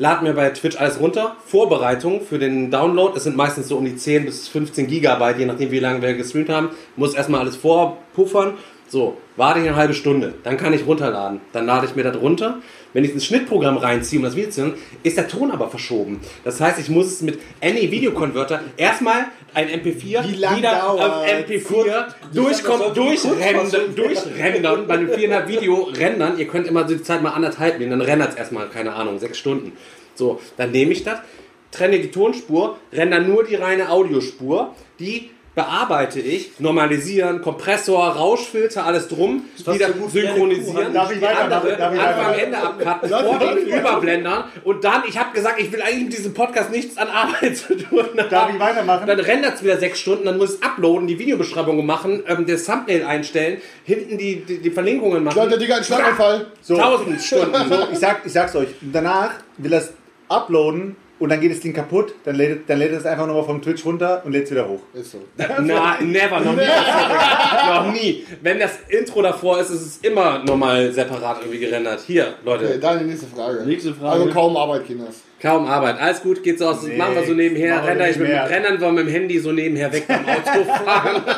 Lad 0.00 0.22
mir 0.22 0.32
bei 0.32 0.50
Twitch 0.50 0.76
alles 0.76 1.00
runter. 1.00 1.34
Vorbereitung 1.44 2.20
für 2.20 2.38
den 2.38 2.70
Download. 2.70 3.16
Es 3.16 3.24
sind 3.24 3.36
meistens 3.36 3.66
so 3.66 3.76
um 3.76 3.84
die 3.84 3.96
10 3.96 4.26
bis 4.26 4.46
15 4.46 4.86
Gigabyte, 4.86 5.40
je 5.40 5.46
nachdem 5.46 5.72
wie 5.72 5.80
lange 5.80 6.00
wir 6.00 6.14
gestreamt 6.14 6.50
haben. 6.50 6.70
Muss 6.94 7.14
erstmal 7.14 7.40
alles 7.40 7.56
vorpuffern. 7.56 8.54
So, 8.88 9.18
warte 9.36 9.60
ich 9.60 9.66
eine 9.66 9.76
halbe 9.76 9.92
Stunde. 9.92 10.34
Dann 10.44 10.56
kann 10.56 10.72
ich 10.72 10.86
runterladen. 10.86 11.40
Dann 11.52 11.66
lade 11.66 11.86
ich 11.86 11.94
mir 11.94 12.04
das 12.04 12.16
runter. 12.16 12.58
Wenn 12.94 13.04
ich 13.04 13.12
ins 13.12 13.26
Schnittprogramm 13.26 13.76
reinziehe, 13.76 14.18
um 14.18 14.24
das 14.24 14.34
Video 14.34 14.50
zu 14.50 14.62
hören, 14.62 14.74
ist 15.02 15.18
der 15.18 15.28
Ton 15.28 15.50
aber 15.50 15.68
verschoben. 15.68 16.20
Das 16.42 16.58
heißt, 16.58 16.78
ich 16.78 16.88
muss 16.88 17.06
es 17.06 17.20
mit 17.20 17.38
Any 17.62 17.90
Video 17.90 18.12
Converter 18.12 18.60
erstmal 18.78 19.26
ein 19.52 19.68
MP4 19.68 20.26
Wie 20.26 20.36
lang 20.36 20.56
wieder 20.56 20.88
auf 20.88 20.98
dauert's? 20.98 21.32
MP4 21.32 22.06
durchkommen, 22.32 22.94
durchrendern, 22.94 23.94
durchrendern, 23.94 24.86
bei 24.86 24.94
einem 24.94 25.10
400 25.10 25.48
Video 25.48 25.82
rendern. 25.82 26.38
Ihr 26.38 26.46
könnt 26.46 26.66
immer 26.66 26.84
die 26.84 27.02
Zeit 27.02 27.22
mal 27.22 27.32
anderthalb 27.32 27.78
nehmen, 27.78 27.90
dann 27.90 28.00
rendert 28.00 28.30
es 28.30 28.36
erstmal, 28.36 28.68
keine 28.68 28.94
Ahnung, 28.94 29.18
sechs 29.18 29.36
Stunden. 29.36 29.72
So, 30.14 30.40
dann 30.56 30.70
nehme 30.70 30.92
ich 30.92 31.04
das, 31.04 31.18
trenne 31.70 31.98
die 31.98 32.10
Tonspur, 32.10 32.78
render 32.92 33.20
nur 33.20 33.44
die 33.44 33.54
reine 33.54 33.90
Audiospur, 33.90 34.74
die 34.98 35.30
bearbeite 35.58 36.20
ich, 36.20 36.52
normalisieren, 36.60 37.42
Kompressor, 37.42 38.06
Rauschfilter, 38.10 38.84
alles 38.86 39.08
drum, 39.08 39.42
wieder 39.66 39.88
so 39.92 40.08
synchronisieren. 40.08 40.94
Darf 40.94 41.10
ich 41.10 41.20
weiter- 41.20 41.40
andere, 41.44 41.76
darf 41.76 41.92
ich 41.94 42.00
Anfang, 42.00 42.26
weiter- 42.28 42.42
Ende 42.44 42.58
abcutten, 42.58 43.08
Vorbild 43.10 43.66
überblendern 43.66 44.44
und 44.62 44.84
dann, 44.84 45.02
ich 45.08 45.18
habe 45.18 45.32
gesagt, 45.34 45.60
ich 45.60 45.72
will 45.72 45.82
eigentlich 45.82 46.04
mit 46.04 46.12
diesem 46.18 46.32
Podcast 46.32 46.70
nichts 46.70 46.96
an 46.96 47.08
Arbeit 47.08 47.56
zu 47.62 47.76
tun 47.76 47.98
haben. 48.16 48.30
Darf 48.30 48.50
ich 48.54 48.60
weitermachen? 48.60 49.06
Dann 49.08 49.18
rendert 49.18 49.56
es 49.56 49.64
wieder 49.64 49.78
sechs 49.78 49.98
Stunden, 49.98 50.26
dann 50.26 50.38
muss 50.38 50.50
es 50.50 50.62
uploaden, 50.62 51.08
die 51.08 51.18
Videobeschreibung 51.18 51.84
machen, 51.84 52.22
ähm, 52.28 52.46
das 52.46 52.64
Thumbnail 52.64 53.04
einstellen, 53.04 53.60
hinten 53.84 54.16
die, 54.16 54.44
die, 54.44 54.58
die 54.58 54.70
Verlinkungen 54.70 55.24
machen. 55.24 55.38
Leute, 55.38 55.58
Digga, 55.58 55.78
ein 55.78 55.84
Schlaganfall. 55.84 56.46
So, 56.62 56.76
Tausend 56.76 57.20
Stunden. 57.20 57.68
so 57.68 57.88
ich, 57.90 57.98
sag, 57.98 58.22
ich 58.24 58.32
sag's 58.32 58.54
euch. 58.54 58.68
Danach 58.80 59.32
will 59.56 59.72
er 59.72 59.80
es 59.80 59.92
uploaden 60.28 60.94
und 61.18 61.28
dann 61.30 61.40
geht 61.40 61.50
das 61.52 61.60
Ding 61.60 61.72
kaputt. 61.72 62.14
Dann 62.24 62.36
lädt, 62.36 62.68
dann 62.68 62.78
lädt 62.78 62.92
es 62.92 63.04
einfach 63.06 63.26
nochmal 63.26 63.44
vom 63.44 63.60
Twitch 63.60 63.84
runter 63.84 64.22
und 64.24 64.32
lädt 64.32 64.44
es 64.44 64.50
wieder 64.50 64.68
hoch. 64.68 64.80
Ist 64.94 65.12
so. 65.12 65.18
Na, 65.36 65.98
never, 66.00 66.40
noch 66.40 66.54
nie. 66.54 66.62
noch 67.66 67.92
nie. 67.92 68.24
Wenn 68.42 68.58
das 68.58 68.78
Intro 68.88 69.22
davor 69.22 69.60
ist, 69.60 69.70
ist 69.70 69.82
es 69.82 69.96
immer 69.98 70.42
nochmal 70.44 70.92
separat 70.92 71.38
irgendwie 71.40 71.58
gerendert. 71.60 72.00
Hier, 72.06 72.34
Leute, 72.44 72.66
Okay, 72.66 72.78
Daniel, 72.80 73.06
nächste 73.06 73.26
Frage. 73.26 73.62
Nächste 73.64 73.94
Frage. 73.94 74.12
Also 74.22 74.32
kaum 74.32 74.56
Arbeit, 74.56 74.86
Kinders. 74.86 75.22
kaum 75.40 75.66
Arbeit. 75.66 76.00
Alles 76.00 76.22
gut, 76.22 76.42
geht 76.42 76.58
so 76.58 76.68
aus. 76.68 76.82
Nee, 76.82 76.96
machen 76.96 77.14
wir 77.14 77.24
so 77.26 77.32
nebenher. 77.34 77.84
Render 77.84 78.08
ich 78.08 78.16
mit, 78.16 78.28
mehr. 78.28 78.48
rendern 78.48 78.80
wir 78.80 78.92
mit 78.92 79.06
dem 79.06 79.12
Handy 79.12 79.38
so 79.38 79.52
nebenher 79.52 79.92
weg 79.92 80.06
beim 80.06 80.24
Autofahren. 80.24 81.22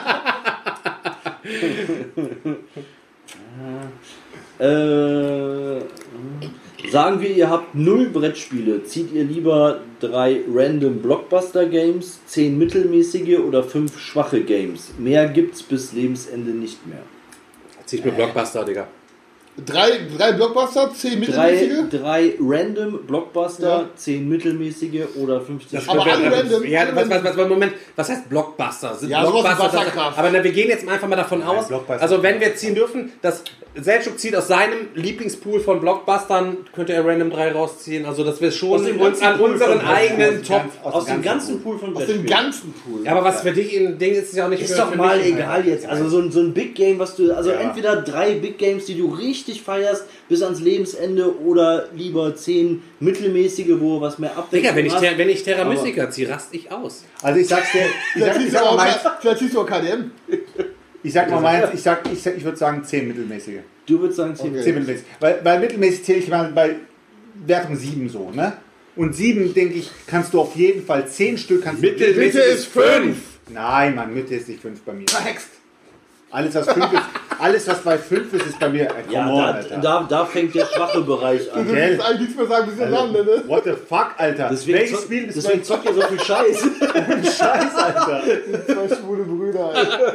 Äh, 4.60 5.80
sagen 6.90 7.20
wir, 7.20 7.30
ihr 7.30 7.48
habt 7.50 7.74
null 7.74 8.08
Brettspiele. 8.08 8.84
Zieht 8.84 9.12
ihr 9.12 9.24
lieber 9.24 9.80
drei 10.00 10.40
random 10.52 10.98
Blockbuster-Games, 11.02 12.20
zehn 12.26 12.58
mittelmäßige 12.58 13.38
oder 13.38 13.62
fünf 13.62 13.98
schwache 13.98 14.40
Games? 14.42 14.90
Mehr 14.98 15.28
gibt's 15.28 15.62
bis 15.62 15.92
Lebensende 15.92 16.50
nicht 16.52 16.86
mehr. 16.86 17.02
Zieh 17.86 17.96
ich 17.96 18.04
mir 18.04 18.12
Blockbuster, 18.12 18.64
Digga. 18.64 18.86
Drei, 19.66 19.90
drei 20.16 20.32
Blockbuster, 20.32 20.90
zehn 20.94 21.20
Drei, 21.22 21.50
mittelmäßige. 21.52 22.00
drei 22.00 22.34
random 22.40 23.00
Blockbuster, 23.06 23.68
Ja. 23.68 23.88
zehn 23.96 24.28
mittelmäßige 24.28 25.02
oder 25.16 25.40
50 25.40 25.78
Aber 25.88 26.00
schwache. 26.02 26.10
alle 26.12 26.32
random, 26.36 26.64
Ja, 26.64 26.86
was, 26.94 27.10
was, 27.10 27.24
was, 27.36 27.48
Moment, 27.48 27.72
was 27.96 28.08
heißt 28.08 28.28
Blockbuster? 28.30 28.94
Sind 28.94 29.10
Ja, 29.10 29.22
sowas 29.26 29.34
wie 29.34 29.42
Blockbuster 29.48 29.64
das- 29.64 29.74
Wasserkraft. 29.86 30.18
aber 30.18 30.30
na, 30.30 30.44
wir 30.44 30.52
gehen 30.52 30.68
jetzt 30.68 30.88
einfach 30.88 31.08
mal 31.08 31.16
davon 31.16 31.42
aus, 31.42 31.68
Blockbuster. 31.68 32.00
also 32.00 32.22
wenn 32.22 32.40
wir 32.40 32.54
ziehen 32.54 32.74
dürfen, 32.74 33.12
dass 33.20 33.42
Selchuk 33.82 34.18
zieht 34.18 34.34
aus 34.36 34.48
seinem 34.48 34.88
Lieblingspool 34.94 35.60
von 35.60 35.80
Blockbustern, 35.80 36.58
könnte 36.74 36.92
er 36.92 37.04
random 37.04 37.30
3 37.30 37.52
rausziehen, 37.52 38.04
also 38.06 38.24
dass 38.24 38.40
wir 38.40 38.50
schon 38.50 38.72
Aus 38.80 38.84
dem 38.84 39.00
uns 39.00 39.20
ganzen 39.20 39.24
an 39.26 39.38
Pool 39.38 39.50
unseren 39.52 39.78
von 39.80 39.86
eigenen 39.88 40.28
Aus 40.28 40.34
dem 40.34 40.42
Top... 40.44 40.62
ganz- 40.82 40.94
Aus 40.94 41.04
dem 41.06 41.22
ganzen 41.22 41.62
Pool 41.62 41.78
von 41.78 41.96
Aus 41.96 42.06
dem 42.06 42.26
ganzen 42.26 42.72
Pool. 42.74 43.04
Ja, 43.04 43.12
aber 43.12 43.24
was 43.24 43.42
für 43.42 43.52
dich 43.52 43.76
ein 43.78 43.98
Ding 43.98 44.12
ist, 44.12 44.24
ist 44.30 44.36
ja 44.36 44.46
auch 44.46 44.48
nicht 44.50 44.62
Ist 44.62 44.72
für, 44.72 44.78
doch 44.80 44.90
für 44.92 44.96
mal 44.98 45.18
mich. 45.18 45.26
egal 45.34 45.66
jetzt. 45.66 45.86
Also 45.86 46.08
so 46.08 46.18
ein, 46.18 46.30
so 46.32 46.40
ein 46.40 46.52
Big 46.54 46.74
Game, 46.74 46.98
was 46.98 47.16
du. 47.16 47.32
Also 47.34 47.50
Ja. 47.50 47.60
entweder 47.60 47.96
drei 48.02 48.34
Big 48.34 48.58
Games, 48.58 48.84
die 48.86 48.96
du 48.96 49.06
richtig 49.14 49.62
feierst 49.62 50.04
bis 50.28 50.42
ans 50.42 50.60
Lebensende 50.60 51.38
oder 51.40 51.86
lieber 51.94 52.34
zehn 52.34 52.82
mittelmäßige, 53.00 53.80
wo 53.80 54.00
was 54.00 54.18
mehr 54.18 54.36
abdeckt. 54.36 54.64
Digga, 54.64 54.76
wenn 54.76 54.86
ich, 54.86 54.92
wenn 55.00 55.28
ich 55.28 55.42
Terra 55.42 55.64
Mystica 55.64 56.10
ziehe, 56.10 56.28
rast 56.28 56.48
ich 56.52 56.70
aus. 56.70 57.04
Also 57.22 57.40
ich 57.40 57.48
sag's 57.48 57.72
dir, 57.72 57.80
ich 58.14 58.20
ich 58.20 58.26
vielleicht 59.20 59.38
ziehst 59.38 59.54
du 59.54 59.60
auch 59.60 59.66
KDM. 59.66 60.10
Ich 61.02 61.12
sag 61.12 61.30
mal 61.30 61.40
meins, 61.40 61.68
ich, 61.72 61.82
sag, 61.82 62.02
ich, 62.12 62.22
sag, 62.22 62.36
ich 62.36 62.44
würde 62.44 62.56
sagen 62.56 62.84
10 62.84 63.08
mittelmäßige. 63.08 63.60
Du 63.86 64.00
würdest 64.00 64.18
sagen 64.18 64.36
zehn. 64.36 64.50
Okay. 64.50 64.62
10 64.62 64.74
mittelmäßig. 64.74 65.06
Weil, 65.18 65.40
weil 65.42 65.60
mittelmäßig 65.60 66.04
zähle 66.04 66.18
ich 66.18 66.28
mal 66.28 66.50
bei 66.52 66.76
Wertung 67.46 67.76
7 67.76 68.08
so, 68.08 68.30
ne? 68.30 68.54
Und 68.96 69.14
7, 69.14 69.54
denke 69.54 69.74
ich, 69.74 69.90
kannst 70.06 70.34
du 70.34 70.40
auf 70.40 70.54
jeden 70.56 70.84
Fall 70.84 71.08
10 71.08 71.38
Stück 71.38 71.62
kannst 71.64 71.82
du. 71.82 71.86
Mittelmäßig 71.86 72.34
Mitte 72.34 72.40
ist 72.40 72.66
fünf. 72.66 73.18
Nein, 73.48 73.94
Mann, 73.94 74.14
Mitte 74.14 74.34
ist 74.34 74.48
nicht 74.48 74.60
5 74.60 74.80
bei 74.82 74.92
mir. 74.92 75.08
Verhext. 75.08 75.48
Alles, 76.30 76.54
was 76.54 76.66
fünf 76.72 76.92
ist, 76.92 77.02
alles, 77.40 77.66
was 77.68 77.82
bei 77.82 77.96
5 77.98 78.32
ist, 78.34 78.46
ist 78.46 78.60
bei 78.60 78.68
mir. 78.68 78.82
Äh, 78.84 78.88
come 79.02 79.12
Ja, 79.14 79.26
on, 79.28 79.36
da, 79.38 79.44
Alter. 79.52 79.78
da, 79.78 80.06
da 80.08 80.24
fängt 80.26 80.54
der 80.54 80.66
schwache 80.66 81.00
Bereich 81.00 81.46
Du 81.46 81.52
an. 81.52 81.58
willst 81.66 81.74
Gell? 81.74 81.90
jetzt 81.92 82.04
eigentlich 82.04 82.20
nichts 82.20 82.36
mehr 82.36 82.46
sagen, 82.46 82.70
bis 82.70 82.78
ihr 82.78 82.86
Namen 82.86 83.12
nenne. 83.12 83.42
What 83.46 83.64
the 83.64 83.72
fuck, 83.88 84.10
Alter? 84.18 84.48
Deswegen, 84.52 84.78
Welches 84.78 84.92
zock, 84.96 85.04
Spiel 85.04 85.24
ist 85.24 85.36
deswegen 85.36 85.58
mein 85.58 85.64
zockt 85.64 85.84
ihr 85.86 85.94
so 85.94 86.02
viel 86.02 86.20
Scheiß. 86.20 86.62
Scheiß, 87.38 87.74
Alter? 87.74 88.22
Zwei 88.66 88.96
schwule 88.96 89.22
Brüder, 89.24 89.64
Alter. 89.74 90.12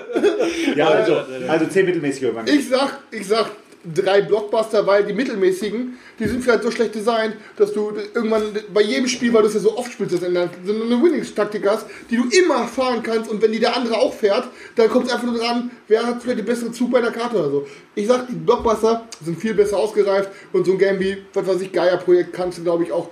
Ja, 0.75 0.87
also, 0.87 1.17
also 1.47 1.65
10 1.65 1.85
mittelmäßige 1.85 2.21
mir. 2.31 2.43
Ich 2.45 2.69
sag, 2.69 2.99
ich 3.11 3.27
sag 3.27 3.47
drei 3.93 4.21
Blockbuster, 4.21 4.85
weil 4.87 5.03
die 5.03 5.13
mittelmäßigen, 5.13 5.97
die 6.19 6.27
sind 6.27 6.43
vielleicht 6.43 6.63
so 6.63 6.71
schlecht 6.71 6.95
designt, 6.95 7.35
dass 7.57 7.73
du 7.73 7.91
irgendwann 8.13 8.43
bei 8.73 8.81
jedem 8.81 9.07
Spiel, 9.07 9.33
weil 9.33 9.43
du 9.43 9.47
es 9.47 9.53
ja 9.53 9.59
so 9.59 9.77
oft 9.77 9.91
spielst, 9.91 10.21
du 10.21 10.25
eine 10.25 10.49
Winning-Taktik 10.67 11.67
hast, 11.67 11.85
die 12.09 12.17
du 12.17 12.23
immer 12.29 12.67
fahren 12.67 13.03
kannst 13.03 13.29
und 13.29 13.41
wenn 13.41 13.51
die 13.51 13.59
der 13.59 13.75
andere 13.75 13.97
auch 13.97 14.13
fährt, 14.13 14.47
dann 14.75 14.89
kommt 14.89 15.07
es 15.07 15.13
einfach 15.13 15.27
nur 15.27 15.37
dran, 15.37 15.71
wer 15.87 16.05
hat 16.05 16.21
vielleicht 16.21 16.39
den 16.39 16.45
besseren 16.45 16.73
Zug 16.73 16.91
bei 16.91 17.01
der 17.01 17.11
Karte 17.11 17.37
oder 17.37 17.49
so. 17.49 17.67
Ich 17.95 18.07
sag, 18.07 18.27
die 18.27 18.33
Blockbuster 18.33 19.07
sind 19.23 19.39
viel 19.39 19.53
besser 19.53 19.77
ausgereift 19.77 20.29
und 20.53 20.65
so 20.65 20.73
ein 20.73 20.77
Game 20.77 20.99
wie, 20.99 21.17
was 21.33 21.47
weiß 21.47 21.61
ich, 21.61 21.71
Gaia-Projekt 21.71 22.33
kannst 22.33 22.57
du, 22.57 22.63
glaube 22.63 22.83
ich, 22.83 22.91
auch 22.91 23.09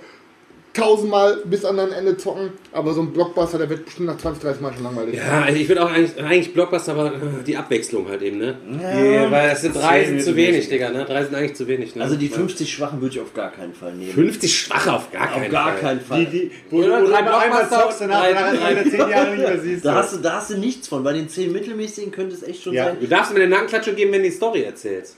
tausendmal 0.74 1.38
bis 1.44 1.64
an 1.64 1.76
dein 1.76 1.92
Ende 1.92 2.16
zocken, 2.16 2.50
aber 2.72 2.92
so 2.92 3.00
ein 3.02 3.12
Blockbuster, 3.12 3.58
der 3.58 3.70
wird 3.70 3.84
bestimmt 3.84 4.08
nach 4.08 4.18
20, 4.18 4.42
30 4.42 4.60
Mal 4.60 4.72
schon 4.74 4.82
langweilig. 4.82 5.14
Ja, 5.16 5.48
ich 5.48 5.68
würde 5.68 5.84
auch 5.84 5.90
eigentlich, 5.90 6.22
eigentlich 6.22 6.52
Blockbuster, 6.52 6.92
aber 6.92 7.06
äh, 7.14 7.42
die 7.46 7.56
Abwechslung 7.56 8.08
halt 8.08 8.22
eben, 8.22 8.38
ne? 8.38 8.56
Die, 8.68 9.30
weil 9.30 9.50
es 9.50 9.62
sind 9.62 9.74
drei 9.76 10.04
sind 10.04 10.22
zu 10.22 10.34
wenig, 10.36 10.68
Digga, 10.68 10.90
ne? 10.90 11.04
Drei 11.04 11.24
sind 11.24 11.34
eigentlich 11.34 11.54
zu 11.54 11.66
wenig, 11.68 11.94
ne? 11.94 12.02
Also 12.02 12.16
die 12.16 12.28
50 12.28 12.72
Schwachen 12.72 13.00
würde 13.00 13.14
ich 13.14 13.20
auf 13.20 13.32
gar 13.32 13.50
keinen 13.52 13.72
Fall 13.74 13.94
nehmen. 13.94 14.12
50 14.12 14.58
Schwache 14.58 14.92
auf 14.92 15.10
gar 15.12 15.28
Auf 15.28 15.34
keinen 15.40 15.50
gar 15.50 15.72
Fall. 15.72 15.80
keinen 15.80 15.98
Die, 16.00 16.04
Fall. 16.04 16.26
die, 16.26 16.50
wo 16.70 16.82
du 16.82 16.86
Oder 16.88 17.02
wo 17.02 17.06
du 17.06 17.36
einmal 17.38 17.68
zockst, 17.70 18.00
danach 18.00 18.22
drei- 18.22 18.32
danach 18.32 18.54
drei- 18.60 18.70
wieder 18.80 18.90
10 18.90 18.98
Jahre 19.10 19.30
nicht 19.30 19.38
mehr 19.38 19.60
siehst. 19.60 19.84
Da 19.84 19.94
hast, 19.94 20.14
du, 20.14 20.18
da 20.18 20.32
hast 20.34 20.50
du 20.50 20.58
nichts 20.58 20.88
von. 20.88 21.02
Bei 21.04 21.12
den 21.12 21.28
10 21.28 21.52
mittelmäßigen 21.52 22.10
könnte 22.10 22.34
es 22.34 22.42
echt 22.42 22.62
schon 22.62 22.74
Ja. 22.74 22.86
sein. 22.86 22.96
Du 23.00 23.06
darfst 23.06 23.32
mir 23.32 23.40
den 23.40 23.50
Nackenklatsche 23.50 23.94
geben, 23.94 24.12
wenn 24.12 24.22
du 24.22 24.28
die 24.28 24.34
Story 24.34 24.62
erzählst. 24.62 25.16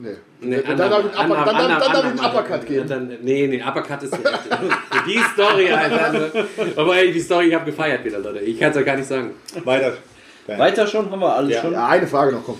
Nee. 0.00 0.10
Nee, 0.40 0.60
dann 0.66 0.76
darf 0.76 1.04
ich 1.04 1.18
einen 1.18 1.30
Upper- 1.32 1.44
dann- 1.44 1.56
dann- 1.56 1.68
dann 1.68 1.92
darf 1.92 1.98
ich 1.98 2.04
einen 2.04 2.18
Uppercut 2.20 2.66
geben. 2.66 2.88
Dann, 2.88 3.08
nee, 3.22 3.46
nee, 3.46 3.62
Uppercut 3.62 4.02
ist 4.02 4.12
nicht. 4.12 4.28
Für 4.90 5.08
die 5.08 5.18
Story, 5.32 5.70
Alter. 5.70 6.30
Aber 6.76 6.96
ey, 6.96 7.12
die 7.12 7.20
Story, 7.20 7.46
ich 7.48 7.54
habe 7.54 7.64
gefeiert 7.64 8.04
wieder, 8.04 8.18
Leute. 8.18 8.40
Ich 8.40 8.58
kann 8.60 8.70
es 8.70 8.76
euch 8.76 8.84
gar 8.84 8.96
nicht 8.96 9.08
sagen. 9.08 9.30
Weiter. 9.64 9.94
Weiter 10.46 10.86
schon? 10.86 11.10
Haben 11.10 11.20
wir 11.20 11.34
alles 11.34 11.54
Ja. 11.54 11.62
schon? 11.62 11.72
Ja, 11.72 11.86
eine 11.88 12.06
Frage 12.06 12.32
noch, 12.32 12.44
komm. 12.44 12.58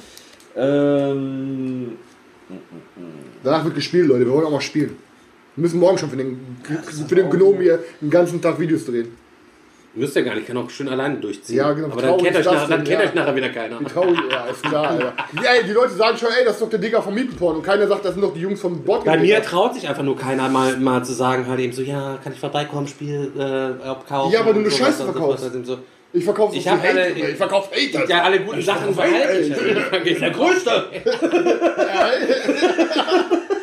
Ähm, 0.56 1.98
Danach 3.42 3.64
wird 3.64 3.74
gespielt, 3.74 4.09
Leute. 4.09 4.24
Wir 4.26 4.32
wollen 4.32 4.46
auch 4.46 4.51
mal 4.51 4.60
spielen. 4.60 4.96
Wir 5.56 5.62
müssen 5.62 5.78
morgen 5.78 5.98
schon 5.98 6.10
für 6.10 6.16
den, 6.16 6.56
für 7.09 7.14
den 7.14 7.28
Gnom 7.30 7.60
hier 7.60 7.80
den 8.01 8.10
ganzen 8.10 8.40
Tag 8.40 8.59
Videos 8.59 8.84
drehen. 8.86 9.14
Müsst 9.96 10.16
ihr 10.16 10.22
gar 10.24 10.34
nicht, 10.34 10.42
ich 10.42 10.48
kann 10.48 10.56
auch 10.56 10.68
schön 10.70 10.88
alleine 10.88 11.16
durchziehen. 11.18 11.56
Ja, 11.56 11.72
genau. 11.72 11.92
Aber 11.92 12.02
dann 12.02 12.16
kennt, 12.18 12.36
euch 12.36 12.44
nachher, 12.44 12.66
dann 12.68 12.84
kennt 12.84 13.00
ja. 13.00 13.06
euch 13.08 13.14
nachher 13.14 13.36
wieder 13.36 13.48
keiner. 13.50 13.78
Wie 13.80 13.84
traurig, 13.84 14.18
ja, 14.28 14.46
ist 14.46 14.62
klar, 14.62 14.90
Alter. 14.90 15.12
Ey, 15.36 15.64
die 15.64 15.72
Leute 15.72 15.92
sagen 15.94 16.18
schon, 16.18 16.28
ey, 16.36 16.44
das 16.44 16.54
ist 16.54 16.62
doch 16.62 16.68
der 16.68 16.80
Digger 16.80 17.00
vom 17.00 17.14
Mietenporn. 17.14 17.56
Und 17.56 17.62
keiner 17.62 17.86
sagt, 17.86 18.04
das 18.04 18.14
sind 18.14 18.22
doch 18.22 18.34
die 18.34 18.40
Jungs 18.40 18.60
vom 18.60 18.82
Bord. 18.82 19.04
Bei 19.04 19.16
mir 19.16 19.40
traut 19.42 19.74
sich 19.74 19.88
einfach 19.88 20.02
nur 20.02 20.18
keiner 20.18 20.48
mal, 20.48 20.76
mal 20.78 21.04
zu 21.04 21.12
sagen, 21.12 21.46
halt 21.46 21.60
eben 21.60 21.72
so, 21.72 21.82
ja, 21.82 22.18
kann 22.24 22.32
ich 22.32 22.40
vorbeikommen, 22.40 22.88
Spiel 22.88 23.30
äh, 23.38 23.86
abkaufen. 23.86 24.32
Ja, 24.32 24.40
aber 24.40 24.52
du 24.52 24.60
nur 24.60 24.70
so 24.70 24.78
Scheiße 24.78 25.04
verkaufst. 25.04 25.46
eben 25.46 25.64
so. 25.64 25.78
Ich 26.12 26.24
verkaufe 26.24 26.56
Ich 26.56 26.68
hab 26.68 26.82
alle- 26.84 27.10
Ich 27.10 27.36
verkaufe 27.36 27.70
Hate, 27.74 27.98
Alter. 27.98 28.10
Ja, 28.10 28.22
alle 28.22 28.40
guten 28.40 28.62
Sachen 28.62 28.94
behalte 28.94 29.38
ich. 29.38 29.52
halt 29.92 30.06
eben. 30.06 30.20
Der 30.20 30.30
Größte. 30.30 30.84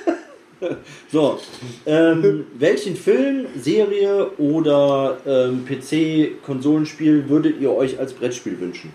so, 1.12 1.40
ähm, 1.86 2.46
welchen 2.58 2.96
Film, 2.96 3.48
Serie 3.58 4.32
oder 4.38 5.18
ähm, 5.26 5.66
PC-Konsolenspiel 5.66 7.30
würdet 7.30 7.60
ihr 7.60 7.72
euch 7.72 8.00
als 8.00 8.14
Brettspiel 8.14 8.60
wünschen? 8.60 8.94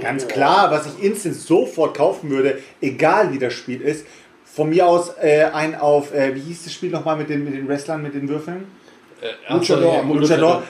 Ganz 0.00 0.26
klar, 0.26 0.70
was 0.70 0.86
ich 0.86 1.02
instant 1.02 1.36
sofort 1.36 1.96
kaufen 1.96 2.30
würde, 2.30 2.58
egal 2.80 3.32
wie 3.32 3.38
das 3.38 3.52
Spiel 3.52 3.80
ist. 3.80 4.06
Von 4.44 4.70
mir 4.70 4.86
aus 4.86 5.12
äh, 5.20 5.44
ein 5.44 5.76
auf, 5.76 6.12
äh, 6.12 6.34
wie 6.34 6.40
hieß 6.40 6.64
das 6.64 6.72
Spiel 6.72 6.90
nochmal 6.90 7.16
mit 7.16 7.28
den, 7.28 7.44
mit 7.44 7.54
den 7.54 7.68
Wrestlern, 7.68 8.02
mit 8.02 8.14
den 8.14 8.28
Würfeln? 8.28 8.64
Luchador. 9.48 10.04
Luchador. 10.04 10.62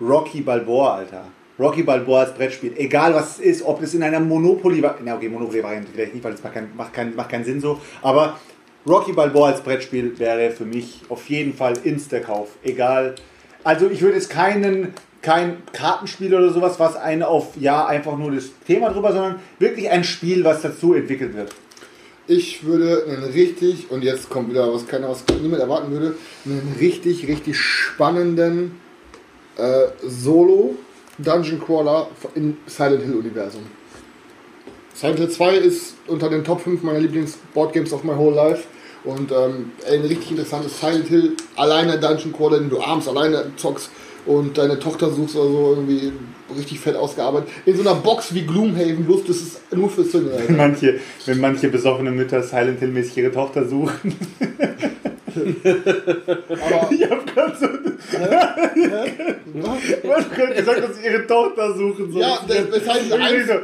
Rocky 0.00 0.40
Balboa, 0.42 0.96
Alter. 0.96 1.24
Rocky 1.58 1.82
Balboa 1.82 2.20
als 2.20 2.34
Brettspiel. 2.34 2.72
Egal 2.76 3.14
was 3.14 3.38
es 3.38 3.38
ist, 3.38 3.62
ob 3.64 3.82
es 3.82 3.94
in 3.94 4.02
einer 4.02 4.20
Monopoly. 4.20 4.82
Na 5.04 5.16
okay, 5.16 5.28
Monopoly-Variante 5.28 5.90
vielleicht 5.92 6.14
nicht, 6.14 6.24
weil 6.24 6.32
das 6.32 6.42
macht, 6.42 6.54
kein, 6.54 6.68
macht, 6.76 6.92
kein, 6.92 7.14
macht 7.14 7.28
keinen 7.28 7.44
Sinn 7.44 7.60
so. 7.60 7.80
Aber 8.02 8.38
Rocky 8.86 9.12
Balboa 9.12 9.50
als 9.50 9.60
Brettspiel 9.60 10.18
wäre 10.18 10.50
für 10.50 10.64
mich 10.64 11.02
auf 11.08 11.28
jeden 11.28 11.54
Fall 11.54 11.74
Insta-Kauf. 11.84 12.48
Egal. 12.62 13.14
Also 13.62 13.88
ich 13.88 14.02
würde 14.02 14.16
jetzt 14.16 14.30
keinen 14.30 14.92
kein 15.22 15.62
Kartenspiel 15.72 16.34
oder 16.34 16.50
sowas, 16.50 16.78
was 16.78 16.96
einen 16.96 17.22
auf 17.22 17.56
ja 17.58 17.86
einfach 17.86 18.18
nur 18.18 18.30
das 18.30 18.50
Thema 18.66 18.90
drüber, 18.90 19.12
sondern 19.12 19.40
wirklich 19.58 19.88
ein 19.90 20.04
Spiel, 20.04 20.44
was 20.44 20.60
dazu 20.60 20.92
entwickelt 20.92 21.34
wird. 21.34 21.54
Ich 22.26 22.64
würde 22.64 23.04
einen 23.08 23.24
richtig, 23.24 23.90
und 23.90 24.02
jetzt 24.02 24.28
kommt 24.28 24.50
wieder 24.50 24.72
was 24.72 24.86
keiner, 24.86 25.08
was 25.08 25.24
niemand 25.40 25.62
erwarten 25.62 25.90
würde, 25.92 26.14
einen 26.44 26.76
richtig, 26.78 27.26
richtig 27.26 27.58
spannenden 27.58 28.80
äh, 29.56 29.86
Solo 30.02 30.76
Dungeon 31.18 31.60
Crawler 31.60 32.08
im 32.34 32.56
Silent 32.66 33.02
Hill 33.02 33.14
Universum. 33.14 33.62
Silent 34.94 35.18
Hill 35.18 35.30
2 35.30 35.56
ist 35.56 35.94
unter 36.06 36.28
den 36.28 36.44
Top 36.44 36.60
5 36.60 36.82
meiner 36.82 37.00
Lieblings-Boardgames 37.00 37.92
of 37.92 38.04
my 38.04 38.14
whole 38.14 38.34
life. 38.34 38.64
Und 39.04 39.30
ähm, 39.32 39.72
ein 39.90 40.00
richtig 40.00 40.30
interessantes 40.30 40.80
Silent 40.80 41.08
Hill, 41.08 41.36
alleine 41.56 41.98
Dungeon 41.98 42.32
Crawler, 42.32 42.58
den 42.58 42.70
du 42.70 42.80
abends 42.80 43.06
alleine 43.06 43.52
zockst 43.56 43.90
und 44.24 44.56
deine 44.56 44.78
Tochter 44.78 45.10
suchst 45.10 45.36
oder 45.36 45.50
so, 45.50 45.70
irgendwie 45.70 46.12
richtig 46.56 46.80
fett 46.80 46.96
ausgearbeitet. 46.96 47.50
In 47.66 47.76
so 47.76 47.82
einer 47.82 47.94
Box 47.94 48.32
wie 48.34 48.46
Gloomhaven, 48.46 49.04
bloß 49.04 49.24
das 49.26 49.36
ist 49.36 49.76
nur 49.76 49.90
für 49.90 50.04
Single. 50.04 50.44
Wenn 50.46 50.56
manche, 50.56 51.00
wenn 51.26 51.40
manche 51.40 51.68
besoffene 51.68 52.10
Mütter 52.10 52.42
Silent 52.42 52.78
Hill-mäßig 52.80 53.18
ihre 53.18 53.32
Tochter 53.32 53.68
suchen. 53.68 54.16
Aber 55.36 56.90
Ich 56.92 57.10
hab 57.10 57.26
gerade 57.26 57.56
so. 57.58 57.66
Du 59.52 60.12
hast 60.12 60.34
gerade 60.34 60.54
gesagt, 60.54 60.82
dass 60.84 60.96
sie 60.96 61.04
ihre 61.06 61.26
Tochter 61.26 61.72
suchen 61.74 62.12
sollen. 62.12 62.22
Ja, 62.24 62.38
das- 62.46 62.70
das 62.70 62.88
heißt, 62.94 63.06
ich 63.06 63.14
eins- 63.14 63.46
so, 63.46 63.54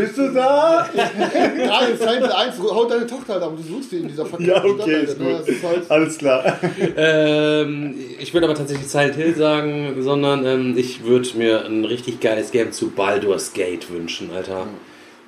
Bist 0.00 0.18
du 0.18 0.28
da? 0.32 0.88
Ja, 0.94 1.80
in 1.86 1.96
Silent 1.96 2.22
Hill 2.22 2.32
1 2.32 2.58
haut 2.58 2.90
deine 2.90 3.06
Tochter 3.06 3.38
da 3.40 3.46
und 3.46 3.58
du 3.58 3.62
suchst 3.74 3.92
die 3.92 3.96
in 3.98 4.08
dieser 4.08 4.24
fucking 4.26 4.46
Ja, 4.46 4.58
Stadt, 4.58 4.70
okay, 4.70 4.94
Alter, 4.94 5.02
ist 5.10 5.18
ne? 5.20 5.24
gut. 5.24 5.40
Das 5.40 5.48
ist 5.48 5.64
halt, 5.64 5.90
Alles 5.90 6.18
klar. 6.18 6.58
Ähm, 6.96 7.94
ich 8.18 8.32
würde 8.32 8.46
aber 8.46 8.54
tatsächlich 8.56 8.88
Silent 8.88 9.16
Hill 9.16 9.34
sagen, 9.34 9.96
sondern 10.00 10.44
ähm, 10.46 10.74
ich 10.76 11.04
würde 11.04 11.28
mir 11.36 11.64
ein 11.66 11.84
richtig 11.84 12.20
geiles 12.20 12.50
Game 12.50 12.72
zu 12.72 12.90
Baldur's 12.90 13.52
Gate 13.52 13.90
wünschen, 13.92 14.30
Alter. 14.34 14.66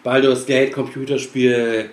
Baldur's 0.03 0.47
Gate, 0.47 0.73
Computerspiel. 0.73 1.91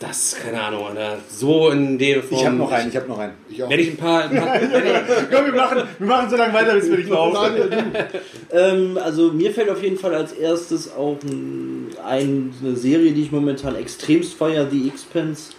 Das, 0.00 0.36
keine 0.40 0.60
Ahnung, 0.60 0.86
Alter. 0.86 1.18
So 1.28 1.70
in 1.70 1.98
der 1.98 2.22
Form. 2.22 2.40
Ich 2.40 2.46
hab 2.46 2.54
noch 2.54 2.70
einen, 2.70 2.88
ich 2.88 2.96
hab 2.96 3.08
noch 3.08 3.18
einen. 3.18 3.32
ich 3.48 3.62
auch. 3.62 3.68
Wenn 3.68 3.80
ich 3.80 3.90
ein 3.90 3.96
paar. 3.96 4.30
Ein 4.30 4.36
paar 4.36 4.58
Komm, 5.32 5.46
wir 5.46 5.52
machen, 5.52 5.82
wir 5.98 6.06
machen 6.06 6.30
so 6.30 6.36
lange 6.36 6.54
weiter, 6.54 6.74
bis 6.74 6.88
wir 6.88 6.98
dich 6.98 7.08
mal 7.08 7.16
aufhören. 7.16 7.84
Ähm, 8.52 8.98
also 9.02 9.32
mir 9.32 9.52
fällt 9.52 9.70
auf 9.70 9.82
jeden 9.82 9.98
Fall 9.98 10.14
als 10.14 10.32
erstes 10.32 10.94
auch 10.94 11.18
ein, 11.24 11.88
ein, 12.06 12.54
eine 12.62 12.76
Serie, 12.76 13.12
die 13.12 13.22
ich 13.22 13.32
momentan 13.32 13.74
extremst 13.74 14.34
feiere, 14.34 14.68
The 14.70 14.88
Expanse. 14.88 15.50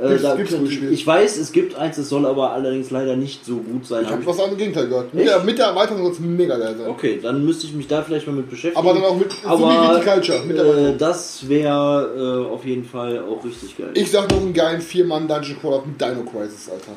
Äh, 0.00 0.18
da 0.18 0.36
ich 0.38 1.06
weiß, 1.06 1.36
es 1.36 1.52
gibt 1.52 1.74
eins, 1.74 1.98
es 1.98 2.08
soll 2.08 2.24
aber 2.24 2.52
allerdings 2.52 2.90
leider 2.90 3.16
nicht 3.16 3.44
so 3.44 3.56
gut 3.56 3.86
sein. 3.86 4.04
Ich 4.04 4.10
Hab 4.10 4.20
hab 4.20 4.26
was 4.26 4.38
anderes 4.38 4.58
Gegenteil 4.58 4.88
gehört. 4.88 5.12
Mit 5.12 5.26
der, 5.26 5.40
mit 5.44 5.58
der 5.58 5.66
Erweiterung 5.66 6.02
soll 6.02 6.12
es 6.12 6.20
mega 6.20 6.56
geil 6.56 6.74
sein. 6.78 6.88
Okay, 6.88 7.20
dann 7.22 7.44
müsste 7.44 7.66
ich 7.66 7.74
mich 7.74 7.86
da 7.86 8.02
vielleicht 8.02 8.26
mal 8.26 8.34
mit 8.34 8.48
beschäftigen. 8.48 8.78
Aber 8.78 8.94
dann 8.94 9.04
auch 9.04 9.16
mit 9.16 9.30
Aber, 9.44 9.68
wie 9.68 9.96
Viticulture. 9.98 10.40
Mit 10.46 10.56
der 10.56 10.64
äh, 10.64 10.96
das 10.96 11.46
wäre 11.48 12.46
äh, 12.48 12.52
auf 12.52 12.64
jeden 12.64 12.84
Fall 12.84 13.18
auch 13.18 13.44
richtig 13.44 13.76
geil. 13.76 13.90
Ich 13.94 14.10
sag 14.10 14.30
noch 14.30 14.40
einen 14.40 14.54
geilen 14.54 14.80
Vier-Mann-Dungeon 14.80 15.60
Crawler 15.60 15.82
mit 15.84 16.00
Dino 16.00 16.22
Crisis, 16.24 16.70
Alter. 16.70 16.92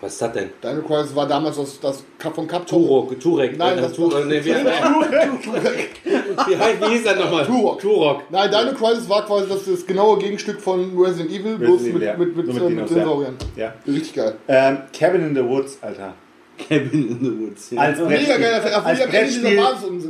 Was 0.00 0.12
ist 0.12 0.22
das 0.22 0.32
denn? 0.32 0.50
Dino 0.62 0.82
Crisis 0.82 1.14
war 1.16 1.26
damals 1.26 1.56
das, 1.56 1.80
das 1.80 2.04
Cup 2.18 2.34
von 2.34 2.46
Capcom. 2.46 2.66
Turok, 2.66 3.18
Turek. 3.20 3.56
Nein, 3.58 3.78
äh, 3.78 3.82
das- 3.82 3.92
Turok. 3.94 4.26
Nee, 4.26 4.44
wie, 4.44 4.50
wie, 4.54 6.56
heißt- 6.56 6.80
wie 6.80 6.86
hieß 6.92 7.04
das 7.04 7.18
nochmal? 7.18 7.44
Turok. 7.46 7.80
Turok. 7.80 8.22
Nein, 8.30 8.50
Dino 8.50 8.72
Crisis 8.74 9.08
war 9.08 9.24
quasi 9.26 9.48
das, 9.48 9.64
das 9.64 9.86
genaue 9.86 10.18
Gegenstück 10.18 10.60
von 10.60 10.96
Resident 10.98 11.30
Evil, 11.32 11.58
bloß 11.58 11.82
Evil, 11.82 11.92
mit, 11.94 12.02
ja. 12.02 12.16
mit, 12.16 12.36
mit, 12.36 12.46
Nur 12.46 12.54
mit 12.54 12.62
äh, 12.62 12.68
Dinos, 12.68 12.90
mit 12.90 12.90
ja. 12.90 12.96
Dinosauriern. 13.04 13.36
Ja. 13.56 13.74
Richtig 13.86 14.14
geil. 14.14 14.34
Ähm, 14.48 14.78
Cabin 14.98 15.22
in 15.28 15.34
the 15.34 15.44
Woods, 15.44 15.78
Alter. 15.82 16.14
Cabin 16.58 17.08
in 17.08 17.18
the 17.20 17.38
Woods. 17.38 17.70
Ja. 17.70 17.80
Als 17.80 17.98
Mega 17.98 18.08
Brettspiel. 18.08 18.38
geil, 18.38 18.74
auf 18.74 18.86
als 18.86 18.98
dieser 18.98 19.10
Brettspiel. 19.10 19.60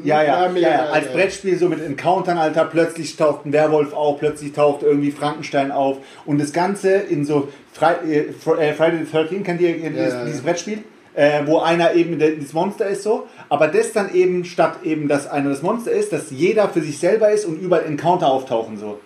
Ja, 0.04 0.22
ja, 0.22 0.42
Ja, 0.42 0.48
mega 0.48 0.68
geil, 0.68 0.88
als. 0.92 1.08
Brettspiel 1.08 1.58
so 1.58 1.68
mit 1.68 1.84
Encountern, 1.84 2.38
Alter. 2.38 2.64
Plötzlich 2.64 3.16
taucht 3.16 3.46
ein 3.46 3.52
Werwolf 3.52 3.92
auf, 3.92 4.18
plötzlich 4.18 4.52
taucht 4.52 4.82
irgendwie 4.82 5.10
Frankenstein 5.10 5.70
auf. 5.70 5.98
Und 6.24 6.40
das 6.40 6.52
Ganze 6.52 6.90
in 6.92 7.24
so 7.24 7.48
Fri 7.72 7.94
äh, 8.06 8.18
äh, 8.18 8.72
Friday 8.72 9.04
the 9.04 9.10
13, 9.10 9.42
kennt 9.42 9.60
ihr 9.60 9.74
dieses, 9.74 9.96
ja, 9.96 10.18
ja. 10.18 10.24
dieses 10.24 10.42
Brettspiel? 10.42 10.84
Äh, 11.14 11.42
wo 11.46 11.58
einer 11.58 11.94
eben 11.94 12.18
das 12.18 12.52
Monster 12.52 12.86
ist 12.86 13.02
so, 13.02 13.26
aber 13.48 13.66
das 13.66 13.92
dann 13.92 14.14
eben 14.14 14.44
statt 14.44 14.78
eben, 14.84 15.08
dass 15.08 15.26
einer 15.26 15.50
das 15.50 15.62
Monster 15.62 15.90
ist, 15.90 16.12
dass 16.12 16.30
jeder 16.30 16.68
für 16.68 16.80
sich 16.80 16.98
selber 16.98 17.30
ist 17.30 17.44
und 17.44 17.60
überall 17.60 17.86
Encounter 17.86 18.28
auftauchen 18.28 18.76
so. 18.78 19.00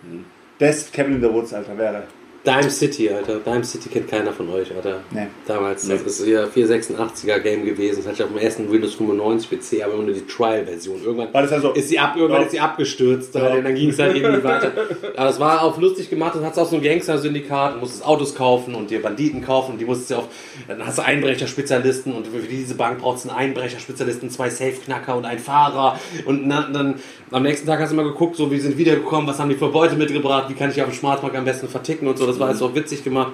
Das 0.58 0.92
Cabin 0.92 1.14
in 1.14 1.22
the 1.22 1.32
Woods, 1.32 1.54
Alter, 1.54 1.78
wäre. 1.78 2.02
Dime 2.44 2.70
City, 2.70 3.08
Alter. 3.08 3.38
Dime 3.38 3.62
City 3.62 3.88
kennt 3.88 4.08
keiner 4.08 4.32
von 4.32 4.48
euch, 4.48 4.74
Alter. 4.74 5.00
Nee. 5.12 5.28
Damals. 5.46 5.86
Das 5.86 6.00
ist 6.02 6.26
ja 6.26 6.44
486er 6.44 7.38
Game 7.38 7.64
gewesen. 7.64 7.98
Das 7.98 8.06
hatte 8.06 8.16
ich 8.16 8.22
auf 8.24 8.30
dem 8.30 8.38
ersten 8.38 8.70
Windows 8.72 8.94
95 8.94 9.48
PC, 9.78 9.84
aber 9.84 9.94
nur 10.02 10.12
die 10.12 10.26
Trial-Version. 10.26 11.02
Irgendwann 11.04 11.32
War 11.32 11.42
das 11.42 11.52
also- 11.52 11.70
ist 11.70 11.88
sie 11.88 12.00
ab, 12.00 12.14
irgendwann 12.16 12.40
Ja. 12.40 12.46
ist 12.46 12.50
sie 12.50 12.58
abgestürzt, 12.58 13.34
Ja. 13.36 13.46
Und 13.54 13.62
dann 13.64 13.74
ging 13.76 13.90
es 13.90 13.98
halt 14.00 14.16
irgendwie 14.16 14.42
weiter. 14.44 14.72
Aber 15.16 15.30
es 15.30 15.38
war 15.38 15.62
auch 15.62 15.80
lustig 15.80 16.10
gemacht. 16.10 16.34
Dann 16.34 16.44
hast 16.44 16.56
du 16.56 16.62
auch 16.62 16.68
so 16.68 16.74
ein 16.76 16.82
Gangster-Syndikat, 16.82 17.78
musstest 17.78 18.04
Autos 18.04 18.34
kaufen 18.34 18.74
und 18.74 18.90
dir 18.90 19.00
Banditen 19.00 19.40
kaufen 19.40 19.72
und 19.74 19.78
die 19.78 19.84
musstest 19.84 20.10
du 20.10 20.14
auf. 20.16 20.24
Dann 20.66 20.84
hast 20.84 20.98
du 20.98 21.02
Einbrecherspezialisten 21.02 22.12
und 22.12 22.26
für 22.26 22.40
diese 22.40 22.74
Bank 22.74 22.98
brauchst 22.98 23.24
du 23.24 23.28
einen 23.30 23.38
Einbrecherspezialisten, 23.38 24.30
zwei 24.30 24.50
Safe-Knacker 24.50 25.16
und 25.16 25.26
einen 25.26 25.38
Fahrer. 25.38 25.96
Und 26.24 26.46
na, 26.48 26.68
dann 26.72 26.96
am 27.30 27.44
nächsten 27.44 27.68
Tag 27.68 27.78
hast 27.80 27.92
du 27.92 27.96
mal 27.96 28.02
geguckt, 28.04 28.34
so 28.34 28.50
wie 28.50 28.58
sind 28.58 28.76
wiedergekommen, 28.78 29.28
was 29.28 29.38
haben 29.38 29.48
die 29.48 29.54
für 29.54 29.68
Beute 29.68 29.94
mitgebracht, 29.94 30.46
wie 30.48 30.54
kann 30.54 30.70
ich 30.70 30.82
auf 30.82 30.88
dem 30.88 30.94
Schwarzmarkt 30.94 31.36
am 31.36 31.44
besten 31.44 31.68
verticken 31.68 32.08
und 32.08 32.18
so. 32.18 32.31
Das 32.32 32.40
war 32.40 32.48
alles 32.48 32.62
auch 32.62 32.74
witzig 32.74 33.04
gemacht. 33.04 33.32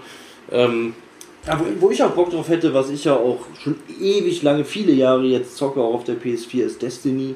Ähm, 0.51 0.95
Ja, 1.47 1.59
wo, 1.59 1.87
wo 1.87 1.91
ich 1.91 2.03
auch 2.03 2.11
Bock 2.11 2.31
drauf 2.31 2.49
hätte, 2.49 2.75
was 2.75 2.91
ich 2.91 3.05
ja 3.05 3.15
auch 3.15 3.39
schon 3.63 3.77
ewig 4.01 4.43
lange, 4.43 4.65
viele 4.65 4.93
Jahre 4.93 5.25
jetzt 5.25 5.57
zocke, 5.57 5.81
auf 5.81 6.05
der 6.05 6.17
PS4, 6.17 6.65
ist 6.65 6.83
Destiny. 6.83 7.35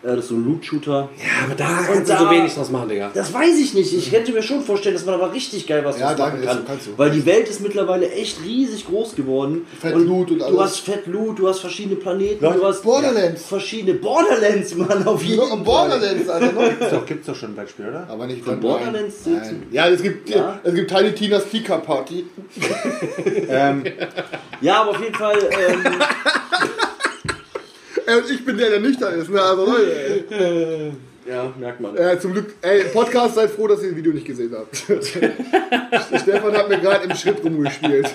Äh, 0.00 0.08
Das 0.14 0.18
ist 0.20 0.28
so 0.28 0.34
ein 0.36 0.44
Loot-Shooter. 0.44 1.08
ja, 1.18 1.44
aber 1.44 1.54
da 1.56 1.66
kannst 1.84 2.08
du 2.08 2.12
da- 2.12 2.18
so 2.20 2.30
wenig 2.30 2.54
draus 2.54 2.70
machen, 2.70 2.88
Digga. 2.88 3.10
Das 3.12 3.32
weiß 3.34 3.58
ich 3.58 3.74
nicht. 3.74 3.92
Ich 3.92 4.12
könnte 4.12 4.30
mir 4.32 4.42
schon 4.44 4.60
vorstellen, 4.62 4.94
dass 4.94 5.04
man 5.04 5.16
aber 5.16 5.32
richtig 5.32 5.66
geil 5.66 5.84
was 5.84 5.98
Ja, 5.98 6.14
machen 6.16 6.40
das 6.40 6.54
kann. 6.56 6.64
kannst 6.66 6.86
du. 6.86 6.90
Weil 6.96 7.10
die 7.10 7.26
Welt 7.26 7.48
ist 7.48 7.60
mittlerweile 7.60 8.08
echt 8.12 8.40
riesig 8.44 8.86
groß 8.86 9.16
geworden. 9.16 9.66
Fett 9.80 9.96
Loot 9.96 10.30
und 10.30 10.38
Du 10.38 10.44
alles. 10.44 10.60
hast 10.60 10.80
Fett 10.80 11.08
Loot, 11.08 11.40
du 11.40 11.48
hast 11.48 11.58
verschiedene 11.60 11.96
Planeten, 11.96 12.44
Leute, 12.44 12.58
du 12.58 12.64
hast 12.66 12.82
Borderlands. 12.84 13.42
verschiedene 13.46 13.94
Borderlands, 13.94 14.74
Mann, 14.76 15.04
auf 15.04 15.22
jeden 15.24 15.38
Noch 15.40 15.52
ein 15.52 15.64
Borderlands, 15.64 16.28
Alter. 16.28 16.52
Noch. 16.52 16.62
Gibt's 16.68 16.90
doch, 16.90 17.06
gibt's 17.06 17.26
doch 17.26 17.34
schon 17.34 17.50
ein 17.50 17.56
Beispiel, 17.56 17.88
oder? 17.88 18.06
Aber 18.08 18.26
nicht 18.28 18.44
Von 18.44 18.52
nein. 18.54 18.60
Borderlands 18.60 19.16
Nein. 19.26 19.44
sind- 19.44 19.72
Ja, 19.72 19.88
es 19.88 20.00
gibt, 20.00 20.28
Ja. 20.30 20.60
es 20.62 20.74
gibt 20.74 20.90
Tiny 20.90 21.12
Tinas 21.12 21.42
Fika 21.44 21.78
Party. 21.78 22.24
Ähm, 23.48 23.82
Ja, 24.60 24.82
aber 24.82 24.90
auf 24.90 25.00
jeden 25.02 25.14
Fall, 25.14 25.38
ähm, 25.38 25.82
und 28.16 28.30
ich 28.30 28.44
bin 28.44 28.56
der, 28.56 28.70
der 28.70 28.80
nüchtern 28.80 29.14
ist. 29.18 29.28
Ne? 29.30 29.40
Also 29.40 29.66
Leute, 29.66 30.24
ey. 30.30 30.92
ja, 31.30 31.52
merkt 31.58 31.80
man. 31.80 31.96
äh, 31.96 32.18
zum 32.18 32.32
Glück, 32.32 32.54
ey, 32.62 32.84
Podcast, 32.84 33.34
seid 33.34 33.50
froh, 33.50 33.66
dass 33.66 33.82
ihr 33.82 33.88
das 33.88 33.96
Video 33.96 34.12
nicht 34.12 34.26
gesehen 34.26 34.54
habt. 34.56 34.76
Stefan 36.22 36.52
hat 36.56 36.68
mir 36.68 36.78
gerade 36.78 37.04
im 37.04 37.14
Schritt 37.16 37.42
rumgespielt. 37.44 38.08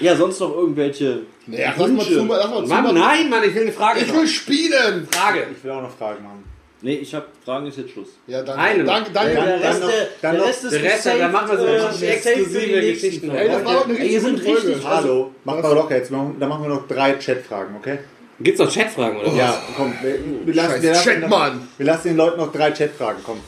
Ja, 0.00 0.16
sonst 0.16 0.40
noch 0.40 0.56
irgendwelche 0.56 1.20
Ja, 1.46 1.74
lass 1.76 1.90
mal 1.90 2.04
zu, 2.04 2.24
lass 2.24 2.50
mal 2.50 2.64
zu. 2.64 2.68
Mann, 2.68 2.94
nein, 2.94 3.30
Mann, 3.30 3.44
ich 3.44 3.54
will 3.54 3.62
eine 3.62 3.72
Frage. 3.72 4.00
Ich 4.00 4.12
will 4.12 4.26
spielen! 4.26 5.06
Frage. 5.10 5.46
ich 5.56 5.62
will 5.62 5.70
auch 5.70 5.82
noch 5.82 5.96
Fragen 5.96 6.24
machen. 6.24 6.51
Nee, 6.84 6.94
ich 6.96 7.14
habe 7.14 7.26
Fragen, 7.44 7.66
ist 7.68 7.78
jetzt 7.78 7.90
Schluss. 7.92 8.08
Ja, 8.26 8.42
danke. 8.42 8.60
Eine. 8.60 8.84
Danke, 8.84 9.10
danke. 9.12 9.34
Ja, 9.34 9.44
Der 9.46 9.58
dann 9.60 9.80
noch- 9.80 9.88
der, 9.88 10.08
dann 10.20 10.36
der 10.36 10.44
Rest 10.46 10.64
ist 10.64 10.72
Der 10.72 10.82
Rest, 10.82 11.06
da 11.06 11.12
gesaved, 11.12 11.32
machen 11.32 11.50
wir 11.50 11.58
so 11.58 11.64
äh, 11.64 11.70
richtig 11.80 11.98
die 12.00 12.06
exklusive 12.06 12.80
Geschichten. 12.92 13.30
Ey, 13.30 13.48
das 13.48 13.64
war 13.64 13.74
doch 13.74 13.84
eine 13.84 13.94
Ey, 13.94 14.00
richtig 14.02 14.12
ihr 14.12 14.20
gute 14.20 14.36
sind 14.42 14.44
Folge. 14.52 14.68
richtig- 14.68 14.84
Hallo, 14.88 15.30
machen 15.44 15.62
wir 15.62 15.74
locker 15.74 15.96
jetzt. 15.96 16.10
Machen- 16.10 16.36
Dann 16.40 16.48
machen 16.48 16.62
wir 16.64 16.68
noch 16.70 16.88
drei 16.88 17.12
Chatfragen, 17.14 17.76
okay? 17.76 17.98
Gibt's 18.40 18.58
noch 18.60 18.72
Chatfragen 18.74 19.18
oder 19.18 19.28
was? 19.28 19.36
Ja, 19.38 19.62
komm. 19.76 19.94
Wir, 20.02 20.18
wir, 20.44 20.54
lassen, 20.54 20.70
Scheiß 20.72 20.82
wir, 20.82 20.90
lassen, 20.90 21.08
Chatmann. 21.20 21.68
wir 21.78 21.86
lassen 21.86 22.08
den 22.08 22.16
Leuten 22.16 22.38
noch 22.40 22.50
drei 22.52 22.70
Chatfragen, 22.72 23.22
komm. 23.24 23.38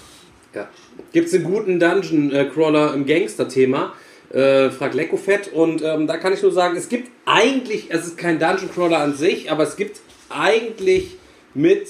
Ja. 0.55 0.69
Gibt 1.12 1.27
es 1.27 1.35
einen 1.35 1.43
guten 1.44 1.81
Dungeon-Crawler 1.81 2.94
im 2.94 3.05
Gangster-Thema? 3.05 3.93
Äh, 4.32 4.70
fragt 4.70 4.94
Leckofett. 4.94 5.52
Und 5.52 5.82
ähm, 5.82 6.06
da 6.06 6.16
kann 6.19 6.32
ich 6.32 6.43
nur 6.43 6.52
sagen, 6.52 6.77
es 6.77 6.89
gibt 6.89 7.11
eigentlich, 7.27 7.86
es 7.90 8.06
ist 8.06 8.16
kein 8.16 8.39
Dungeon-Crawler 8.39 8.98
an 8.98 9.16
sich, 9.16 9.51
aber 9.51 9.65
es 9.65 9.74
gibt 9.74 10.01
eigentlich 10.31 11.16
mit. 11.55 11.89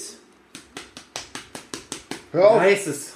Hör 2.35 2.51
auf. 2.51 2.59
Heißt 2.59 2.87
es. 2.87 3.13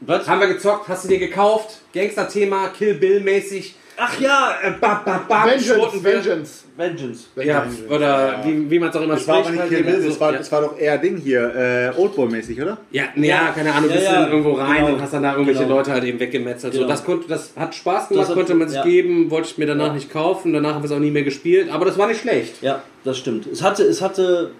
Was? 0.00 0.28
Haben 0.28 0.40
wir 0.40 0.48
gezockt? 0.48 0.88
Hast 0.88 1.04
du 1.04 1.08
dir 1.08 1.18
gekauft? 1.18 1.78
Gangster-Thema, 1.94 2.68
Kill 2.68 2.94
Bill-mäßig. 2.94 3.76
Ach 3.96 4.18
ja, 4.20 4.56
Äh, 4.60 4.72
bam, 4.80 5.04
bam, 5.04 5.20
bam, 5.28 5.48
Vengeance. 5.48 6.02
Vengeance. 6.02 6.64
Vengeance. 6.76 7.24
Ja, 7.36 7.64
oder 7.88 8.40
wie, 8.44 8.68
wie 8.68 8.78
man 8.80 8.88
es 8.90 8.96
auch 8.96 9.02
immer 9.02 9.14
Das 9.14 9.26
war 9.28 9.36
aber 9.36 9.44
spricht. 9.44 9.52
nicht 9.52 9.60
halt, 9.62 9.70
Kill 9.84 9.92
Bill, 9.92 10.02
so- 10.02 10.08
das 10.08 10.20
war, 10.20 10.32
ja. 10.32 10.38
das 10.38 10.50
war 10.52 10.60
doch 10.62 10.76
eher 10.78 10.98
Ding 10.98 11.16
hier, 11.16 11.54
äh, 11.96 12.00
Oldboy-mäßig, 12.00 12.60
oder? 12.60 12.78
Ja, 12.90 13.04
nee, 13.14 13.28
ja, 13.28 13.52
keine 13.54 13.72
Ahnung, 13.72 13.88
Ja, 13.88 13.94
bist 13.96 14.06
ja, 14.08 14.20
dann 14.22 14.30
irgendwo 14.30 14.52
rein 14.54 14.76
genau. 14.84 14.94
und 14.94 15.00
hast 15.00 15.14
dann 15.14 15.22
da 15.22 15.32
irgendwelche 15.32 15.62
Genau. 15.62 15.76
Leute 15.76 15.92
halt 15.92 16.02
eben 16.04 16.18
weggemetzelt. 16.18 16.72
So, 16.74 16.80
Genau. 16.80 16.90
das, 16.90 17.04
konnte, 17.04 17.28
das 17.28 17.52
hat 17.56 17.72
Spaß 17.74 18.08
gemacht, 18.08 18.22
Das 18.24 18.28
hat- 18.30 18.34
konnte 18.36 18.54
man 18.56 18.68
sich 18.68 18.78
ja. 18.78 18.84
geben, 18.84 19.30
wollte 19.30 19.48
ich 19.48 19.58
mir 19.58 19.66
danach 19.66 19.86
Ja. 19.86 19.92
nicht 19.94 20.12
kaufen. 20.12 20.52
Danach 20.52 20.74
haben 20.74 20.82
wir 20.82 20.86
es 20.86 20.92
auch 20.92 20.98
nie 20.98 21.12
mehr 21.12 21.22
gespielt, 21.22 21.70
aber 21.70 21.84
das 21.86 21.96
war 21.96 22.08
nicht 22.08 22.20
schlecht. 22.20 22.60
Ja, 22.62 22.82
das 23.04 23.16
stimmt. 23.16 23.46
Es 23.46 23.62
hatte, 23.62 23.84
es 23.84 24.02
hatte 24.02 24.50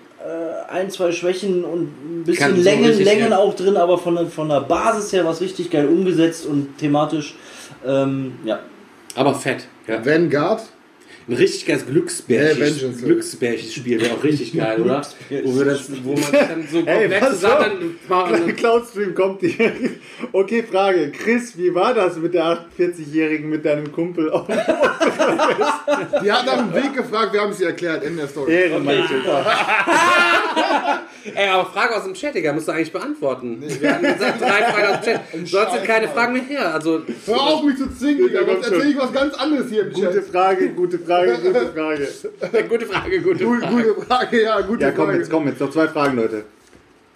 ein, 0.70 0.90
zwei 0.90 1.12
Schwächen 1.12 1.64
und 1.64 1.82
ein 1.82 2.24
bisschen 2.24 2.46
Kann 2.48 2.56
so 2.56 2.62
Längen, 2.62 2.98
Längen 3.04 3.30
ja. 3.30 3.38
auch 3.38 3.54
drin, 3.54 3.76
aber 3.76 3.98
von, 3.98 4.14
der- 4.16 4.26
von 4.26 4.48
der 4.48 4.60
Basis 4.62 5.12
her 5.12 5.24
war 5.24 5.32
es 5.32 5.40
richtig 5.40 5.70
geil 5.70 5.86
umgesetzt 5.86 6.46
und 6.46 6.78
thematisch. 6.78 7.34
Ähm, 7.86 8.34
ja. 8.44 8.60
Aber 9.14 9.34
fett. 9.34 9.66
Ja. 9.86 10.04
Vanguard. 10.04 10.62
Ein 11.26 11.34
richtig 11.34 11.64
geiles 11.64 11.86
Glücksbärchen. 11.86 12.94
Nee. 12.96 13.02
Glücksbärchen-Spiel 13.02 14.00
wäre 14.00 14.14
auch 14.14 14.22
richtig 14.22 14.52
geil, 14.54 14.82
oder? 14.82 15.00
Wo, 15.44 15.58
wir 15.58 15.64
das, 15.64 15.90
wo 16.04 16.12
man 16.12 16.22
sich 16.22 16.30
dann 16.32 16.68
so 16.70 16.78
Ey, 16.84 16.84
komplett 16.84 17.20
pass 17.20 17.30
zusammen 17.40 17.98
machen. 18.08 18.56
Cloudstream 18.56 19.14
kommt 19.14 19.40
die. 19.40 19.56
Okay, 20.32 20.62
Frage. 20.62 21.10
Chris, 21.12 21.56
wie 21.56 21.74
war 21.74 21.94
das 21.94 22.16
mit 22.16 22.34
der 22.34 22.58
48-Jährigen 22.78 23.48
mit 23.48 23.64
deinem 23.64 23.90
Kumpel? 23.90 24.30
Die 26.22 26.32
hat 26.32 26.46
nach 26.46 26.58
dem 26.58 26.74
Weg 26.74 26.94
gefragt, 26.94 27.32
wir 27.32 27.40
haben 27.40 27.52
es 27.52 27.60
ihr 27.60 27.68
erklärt. 27.68 28.04
Ende 28.04 28.22
der 28.22 28.28
Story. 28.28 28.52
Ehrenmann. 28.52 29.08
Ey, 31.34 31.48
aber 31.48 31.70
Frage 31.70 31.96
aus 31.96 32.04
dem 32.04 32.12
Chat, 32.14 32.34
Digga, 32.34 32.52
musst 32.52 32.68
du 32.68 32.72
eigentlich 32.72 32.92
beantworten. 32.92 33.62
Wir 33.80 33.94
haben 33.94 34.02
gesagt, 34.02 34.40
drei 34.40 34.62
Fragen 34.64 34.94
aus 34.94 35.00
dem 35.00 35.14
Chat. 35.14 35.20
Sonst 35.46 35.72
sind 35.72 35.84
keine 35.84 36.08
Fragen 36.08 36.34
mehr 36.34 36.42
her. 36.42 36.74
Also, 36.74 37.00
Hör 37.26 37.40
auf, 37.40 37.62
mich 37.62 37.78
zu 37.78 37.90
zwingen, 37.94 38.26
Digga. 38.28 38.40
Sonst 38.44 38.70
erzähl 38.70 38.90
ich 38.90 38.98
was 38.98 39.12
ganz 39.12 39.34
anderes 39.34 39.70
hier 39.70 39.86
im 39.86 39.92
Gute 39.92 40.12
Chat. 40.12 40.24
Frage, 40.26 40.68
gute 40.70 40.98
Frage, 40.98 41.13
gute 41.22 41.72
Frage. 41.72 42.08
gute 42.68 42.86
Frage, 42.86 43.20
gute 43.20 43.44
Frage. 43.46 43.66
gute 43.92 44.06
Frage, 44.06 44.42
ja, 44.42 44.60
gute 44.60 44.82
Ja, 44.82 44.90
komm 44.90 45.04
Frage. 45.06 45.18
jetzt, 45.18 45.30
komm 45.30 45.46
jetzt. 45.48 45.60
Noch 45.60 45.70
zwei 45.70 45.88
Fragen, 45.88 46.16
Leute. 46.16 46.44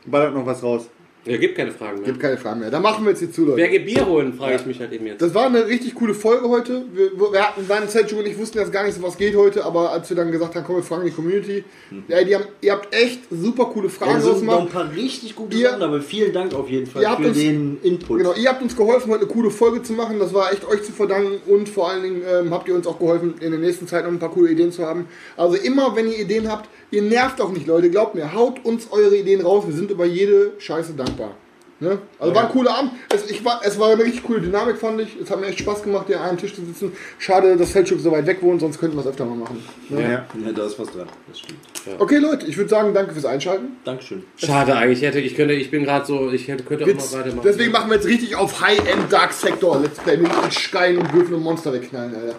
Ballert 0.06 0.34
noch 0.34 0.46
was 0.46 0.62
raus. 0.62 0.88
Ja, 1.28 1.36
gibt 1.36 1.56
keine 1.56 1.70
Fragen 1.72 1.98
mehr. 1.98 2.06
Gibt 2.06 2.20
keine 2.20 2.36
Fragen 2.38 2.60
mehr. 2.60 2.70
Dann 2.70 2.82
machen 2.82 3.04
wir 3.04 3.10
jetzt 3.10 3.20
hier 3.20 3.30
zu, 3.32 3.44
Leute. 3.44 3.56
Wer 3.58 3.68
geht 3.68 3.86
Bier 3.86 4.06
holen, 4.06 4.32
frage 4.34 4.56
ich 4.56 4.66
mich 4.66 4.80
halt 4.80 4.92
eben 4.92 5.06
jetzt. 5.06 5.20
Das 5.22 5.34
war 5.34 5.46
eine 5.46 5.66
richtig 5.66 5.94
coole 5.94 6.14
Folge 6.14 6.48
heute. 6.48 6.82
Wir, 6.92 7.10
wir 7.32 7.40
hatten 7.48 7.64
seine 7.66 7.86
Selchuk 7.88 8.20
und 8.20 8.26
ich 8.26 8.38
wussten 8.38 8.58
jetzt 8.58 8.72
gar 8.72 8.84
nicht 8.84 8.94
so, 8.96 9.02
was 9.02 9.16
geht 9.16 9.36
heute, 9.36 9.64
aber 9.64 9.92
als 9.92 10.08
wir 10.08 10.16
dann 10.16 10.30
gesagt 10.32 10.54
haben, 10.54 10.64
komm, 10.66 10.76
wir 10.76 10.82
fragen 10.82 11.04
die 11.06 11.10
Community, 11.12 11.64
ja, 12.08 12.22
die 12.24 12.34
haben, 12.34 12.44
ihr 12.60 12.72
habt 12.72 12.94
echt 12.94 13.20
super 13.30 13.66
coole 13.66 13.88
Fragen 13.88 14.12
Da 14.14 14.20
sind 14.20 14.44
noch 14.46 14.60
ein 14.62 14.68
paar 14.68 14.90
richtig 14.94 15.34
gute 15.36 15.56
Ihr- 15.56 15.70
Sachen, 15.70 15.82
aber 15.82 16.00
vielen 16.00 16.32
Dank 16.32 16.54
auf 16.54 16.68
jeden 16.68 16.86
Fall 16.86 17.02
Ihr 17.02 17.10
habt 17.10 17.22
für 17.22 17.28
uns- 17.28 17.38
den 17.38 17.78
Input. 17.82 18.18
Genau, 18.18 18.34
ihr 18.34 18.48
habt 18.48 18.62
uns 18.62 18.76
geholfen, 18.76 19.10
heute 19.10 19.22
eine 19.24 19.30
coole 19.32 19.50
Folge 19.50 19.82
zu 19.82 19.92
machen. 19.92 20.18
Das 20.18 20.32
war 20.34 20.52
echt 20.52 20.66
euch 20.66 20.82
zu 20.82 20.92
verdanken 20.92 21.40
und 21.46 21.68
vor 21.68 21.90
allen 21.90 22.02
Dingen 22.02 22.22
ähm, 22.28 22.50
habt 22.52 22.68
ihr 22.68 22.74
uns 22.74 22.86
auch 22.86 22.98
geholfen, 22.98 23.34
in 23.40 23.50
der 23.50 23.60
nächsten 23.60 23.86
Zeit 23.86 24.04
noch 24.04 24.12
ein 24.12 24.18
paar 24.18 24.30
coole 24.30 24.50
Ideen 24.50 24.72
zu 24.72 24.84
haben. 24.84 25.06
Also 25.36 25.56
immer, 25.56 25.94
wenn 25.96 26.06
ihr 26.10 26.18
Ideen 26.18 26.50
habt, 26.50 26.68
ihr 26.90 27.02
nervt 27.02 27.40
auch 27.40 27.50
nicht, 27.50 27.66
Leute. 27.66 27.90
Glaubt 27.90 28.14
mir, 28.14 28.34
haut 28.34 28.64
uns 28.64 28.90
eure 28.90 29.16
Ideen 29.16 29.40
raus. 29.40 29.64
Wir 29.66 29.74
sind 29.74 29.90
über 29.90 30.06
jede 30.06 30.52
Scheiße 30.58 30.94
dankbar. 30.94 31.34
Ne? 31.80 31.98
Also 32.18 32.34
war 32.34 32.46
ein 32.46 32.48
cooler 32.50 32.76
Abend. 32.76 32.90
Es, 33.14 33.30
ich 33.30 33.44
war, 33.44 33.60
es 33.64 33.78
war 33.78 33.90
eine 33.92 34.02
richtig 34.02 34.24
coole 34.24 34.40
Dynamik, 34.40 34.78
fand 34.78 35.00
ich. 35.00 35.16
Es 35.22 35.30
hat 35.30 35.40
mir 35.40 35.46
echt 35.46 35.60
Spaß 35.60 35.84
gemacht, 35.84 36.06
hier 36.08 36.20
an 36.20 36.30
einem 36.30 36.38
Tisch 36.38 36.52
zu 36.54 36.64
sitzen. 36.64 36.92
Schade, 37.18 37.56
dass 37.56 37.70
Feldschuk 37.70 38.00
so 38.00 38.10
weit 38.10 38.26
weg 38.26 38.38
wohnt, 38.42 38.60
sonst 38.60 38.80
könnten 38.80 38.96
wir 38.96 39.02
es 39.02 39.06
öfter 39.06 39.24
mal 39.24 39.36
machen. 39.36 39.62
Ne? 39.88 40.02
Ja. 40.02 40.08
Ja, 40.08 40.52
da 40.54 40.66
ist 40.66 40.76
was 40.78 40.90
dran. 40.90 41.06
Das 41.28 41.38
stimmt. 41.38 41.60
Okay, 42.00 42.16
Leute, 42.18 42.46
ich 42.46 42.56
würde 42.56 42.68
sagen, 42.68 42.92
danke 42.94 43.12
fürs 43.12 43.24
Einschalten. 43.24 43.76
Dankeschön. 43.84 44.24
Schade 44.36 44.74
eigentlich, 44.76 44.98
ich, 44.98 45.06
hätte, 45.06 45.20
ich, 45.20 45.36
könnte, 45.36 45.54
ich 45.54 45.70
bin 45.70 45.84
gerade 45.84 46.04
so, 46.04 46.30
ich 46.32 46.48
hätte, 46.48 46.64
könnte 46.64 46.84
auch 46.84 46.88
Jetzt, 46.88 47.12
mal 47.12 47.20
weitermachen. 47.20 47.42
deswegen 47.44 47.70
machen 47.72 47.88
wir 47.90 47.94
jetzt 47.96 48.06
richtig 48.08 48.34
auf 48.34 48.60
High-End 48.60 49.12
Dark 49.12 49.32
Sector 49.32 49.80
Let's 49.80 49.98
Play 50.00 50.16
mit 50.16 50.30
Steinen 50.52 50.98
und 50.98 51.12
Würfeln 51.14 51.34
und 51.36 51.42
Monster 51.44 51.72
wegknallen, 51.72 52.12
Alter. 52.14 52.34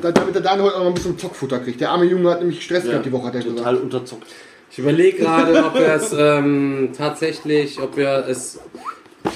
Da- 0.00 0.12
Damit 0.12 0.34
der 0.34 0.40
Daniel 0.42 0.64
heute 0.68 0.76
auch 0.76 0.80
noch 0.80 0.86
ein 0.88 0.94
bisschen 0.94 1.18
Zockfutter 1.18 1.58
kriegt. 1.58 1.80
Der 1.82 1.90
arme 1.90 2.06
Junge 2.06 2.30
hat 2.30 2.40
nämlich 2.40 2.62
Stress 2.64 2.84
gehabt 2.84 3.04
die 3.04 3.12
Woche, 3.12 3.26
hat 3.26 3.34
er 3.34 3.42
Total 3.42 3.74
gesagt. 3.74 3.82
unterzockt. 3.82 4.26
Ich 4.70 4.78
überlege 4.78 5.18
gerade, 5.18 5.64
ob 5.64 5.74
wir 5.74 5.94
es 5.94 6.14
ähm, 6.16 6.90
tatsächlich, 6.96 7.80
ob 7.80 7.96
wir 7.96 8.24
es. 8.28 8.60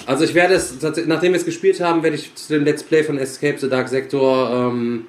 Also 0.06 0.24
ich 0.24 0.34
werde 0.34 0.54
es, 0.54 0.76
nachdem 1.06 1.32
wir 1.32 1.38
es 1.38 1.44
gespielt 1.44 1.80
haben, 1.80 2.02
werde 2.02 2.16
ich 2.16 2.34
zu 2.34 2.52
dem 2.54 2.64
Let's 2.64 2.82
Play 2.82 3.02
von 3.02 3.18
Escape 3.18 3.58
the 3.58 3.68
Dark 3.68 3.88
Sector 3.88 4.70
ähm, 4.72 5.06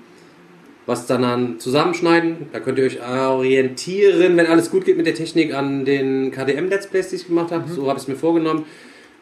was 0.86 1.08
dann 1.08 1.24
an 1.24 1.60
zusammenschneiden. 1.60 2.50
Da 2.54 2.60
könnt 2.60 2.78
ihr 2.78 2.86
euch 2.86 3.02
orientieren, 3.02 4.38
wenn 4.38 4.46
alles 4.46 4.70
gut 4.70 4.86
geht 4.86 4.98
mit 4.98 5.08
der 5.08 5.16
Technik, 5.16 5.54
an 5.54 5.86
den 5.86 6.32
KDM 6.32 6.70
Let's 6.70 6.88
Plays, 6.88 7.10
die 7.10 7.16
ich 7.18 7.28
gemacht 7.28 7.52
habe. 7.52 7.72
So 7.72 7.88
habe 7.88 7.98
ich 7.98 8.04
es 8.04 8.08
mir 8.08 8.16
vorgenommen. 8.16 8.66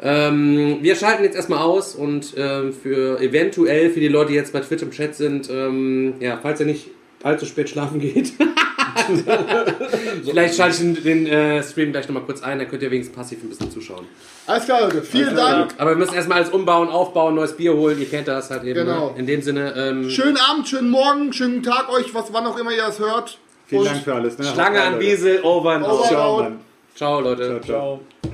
Ähm, 0.02 0.80
wir 0.82 0.96
schalten 0.96 1.24
jetzt 1.24 1.36
erstmal 1.36 1.60
aus 1.60 1.96
und 1.96 2.34
ähm, 2.36 2.74
für 2.74 3.22
eventuell 3.22 3.90
für 3.90 4.02
die 4.02 4.10
Leute, 4.10 4.32
die 4.32 4.36
jetzt 4.36 4.52
bei 4.52 4.60
Twitch 4.60 4.84
im 4.84 4.92
Chat 4.92 5.16
sind, 5.16 5.50
ähm, 5.50 6.16
ja, 6.20 6.40
falls 6.42 6.60
ihr 6.60 6.66
nicht 6.66 6.90
allzu 7.22 7.46
spät 7.46 7.70
schlafen 7.70 8.00
geht, 8.00 8.34
vielleicht 10.24 10.56
schalte 10.56 10.76
ich 10.76 11.04
den, 11.04 11.04
den 11.04 11.28
äh, 11.28 11.64
Stream 11.64 11.92
gleich 11.92 12.08
nochmal 12.08 12.24
kurz 12.24 12.42
ein, 12.44 12.60
dann 12.60 12.68
könnt 12.68 12.84
ihr 12.84 12.92
wenigstens 12.92 13.16
passiv 13.16 13.44
ein 13.44 13.50
bisschen 13.50 13.72
zuschauen. 13.72 14.06
Alles 14.48 14.66
klar, 14.66 14.82
Leute. 14.82 15.02
Vielen 15.02 15.36
Dank. 15.36 15.74
Aber 15.78 15.92
wir 15.92 15.98
müssen 15.98 16.14
erstmal 16.14 16.40
alles 16.40 16.50
umbauen, 16.50 16.90
aufbauen, 16.90 17.36
neues 17.36 17.56
Bier 17.56 17.74
holen, 17.74 18.00
ihr 18.00 18.10
kennt 18.10 18.28
das 18.28 18.50
halt 18.50 18.64
eben. 18.64 18.86
Genau. 18.86 19.12
Ne? 19.12 19.20
In 19.20 19.28
dem 19.28 19.42
Sinne, 19.42 19.74
ähm, 19.76 20.10
Schönen 20.10 20.38
Abend, 20.38 20.68
schönen 20.68 20.90
Morgen, 20.90 21.34
schönen 21.34 21.64
Tag 21.64 21.90
euch, 21.90 22.14
was 22.14 22.34
wann 22.34 22.46
auch 22.46 22.58
immer 22.58 22.72
ihr 22.72 22.84
das 22.84 23.00
hört. 23.00 23.38
Vielen 23.68 23.82
Und 23.82 23.88
Dank 23.88 24.04
für 24.04 24.14
alles. 24.14 24.38
Ne? 24.38 24.46
Schlange 24.46 24.82
an. 24.82 25.00
Wiesel, 25.00 25.42
over 25.44 25.72
and 25.72 25.86
Over 25.86 26.26
out. 26.26 26.52
Ciao, 26.96 27.20
Leute. 27.20 27.44
Ciao, 27.44 27.60
ciao. 27.62 28.00
Ciao. 28.22 28.34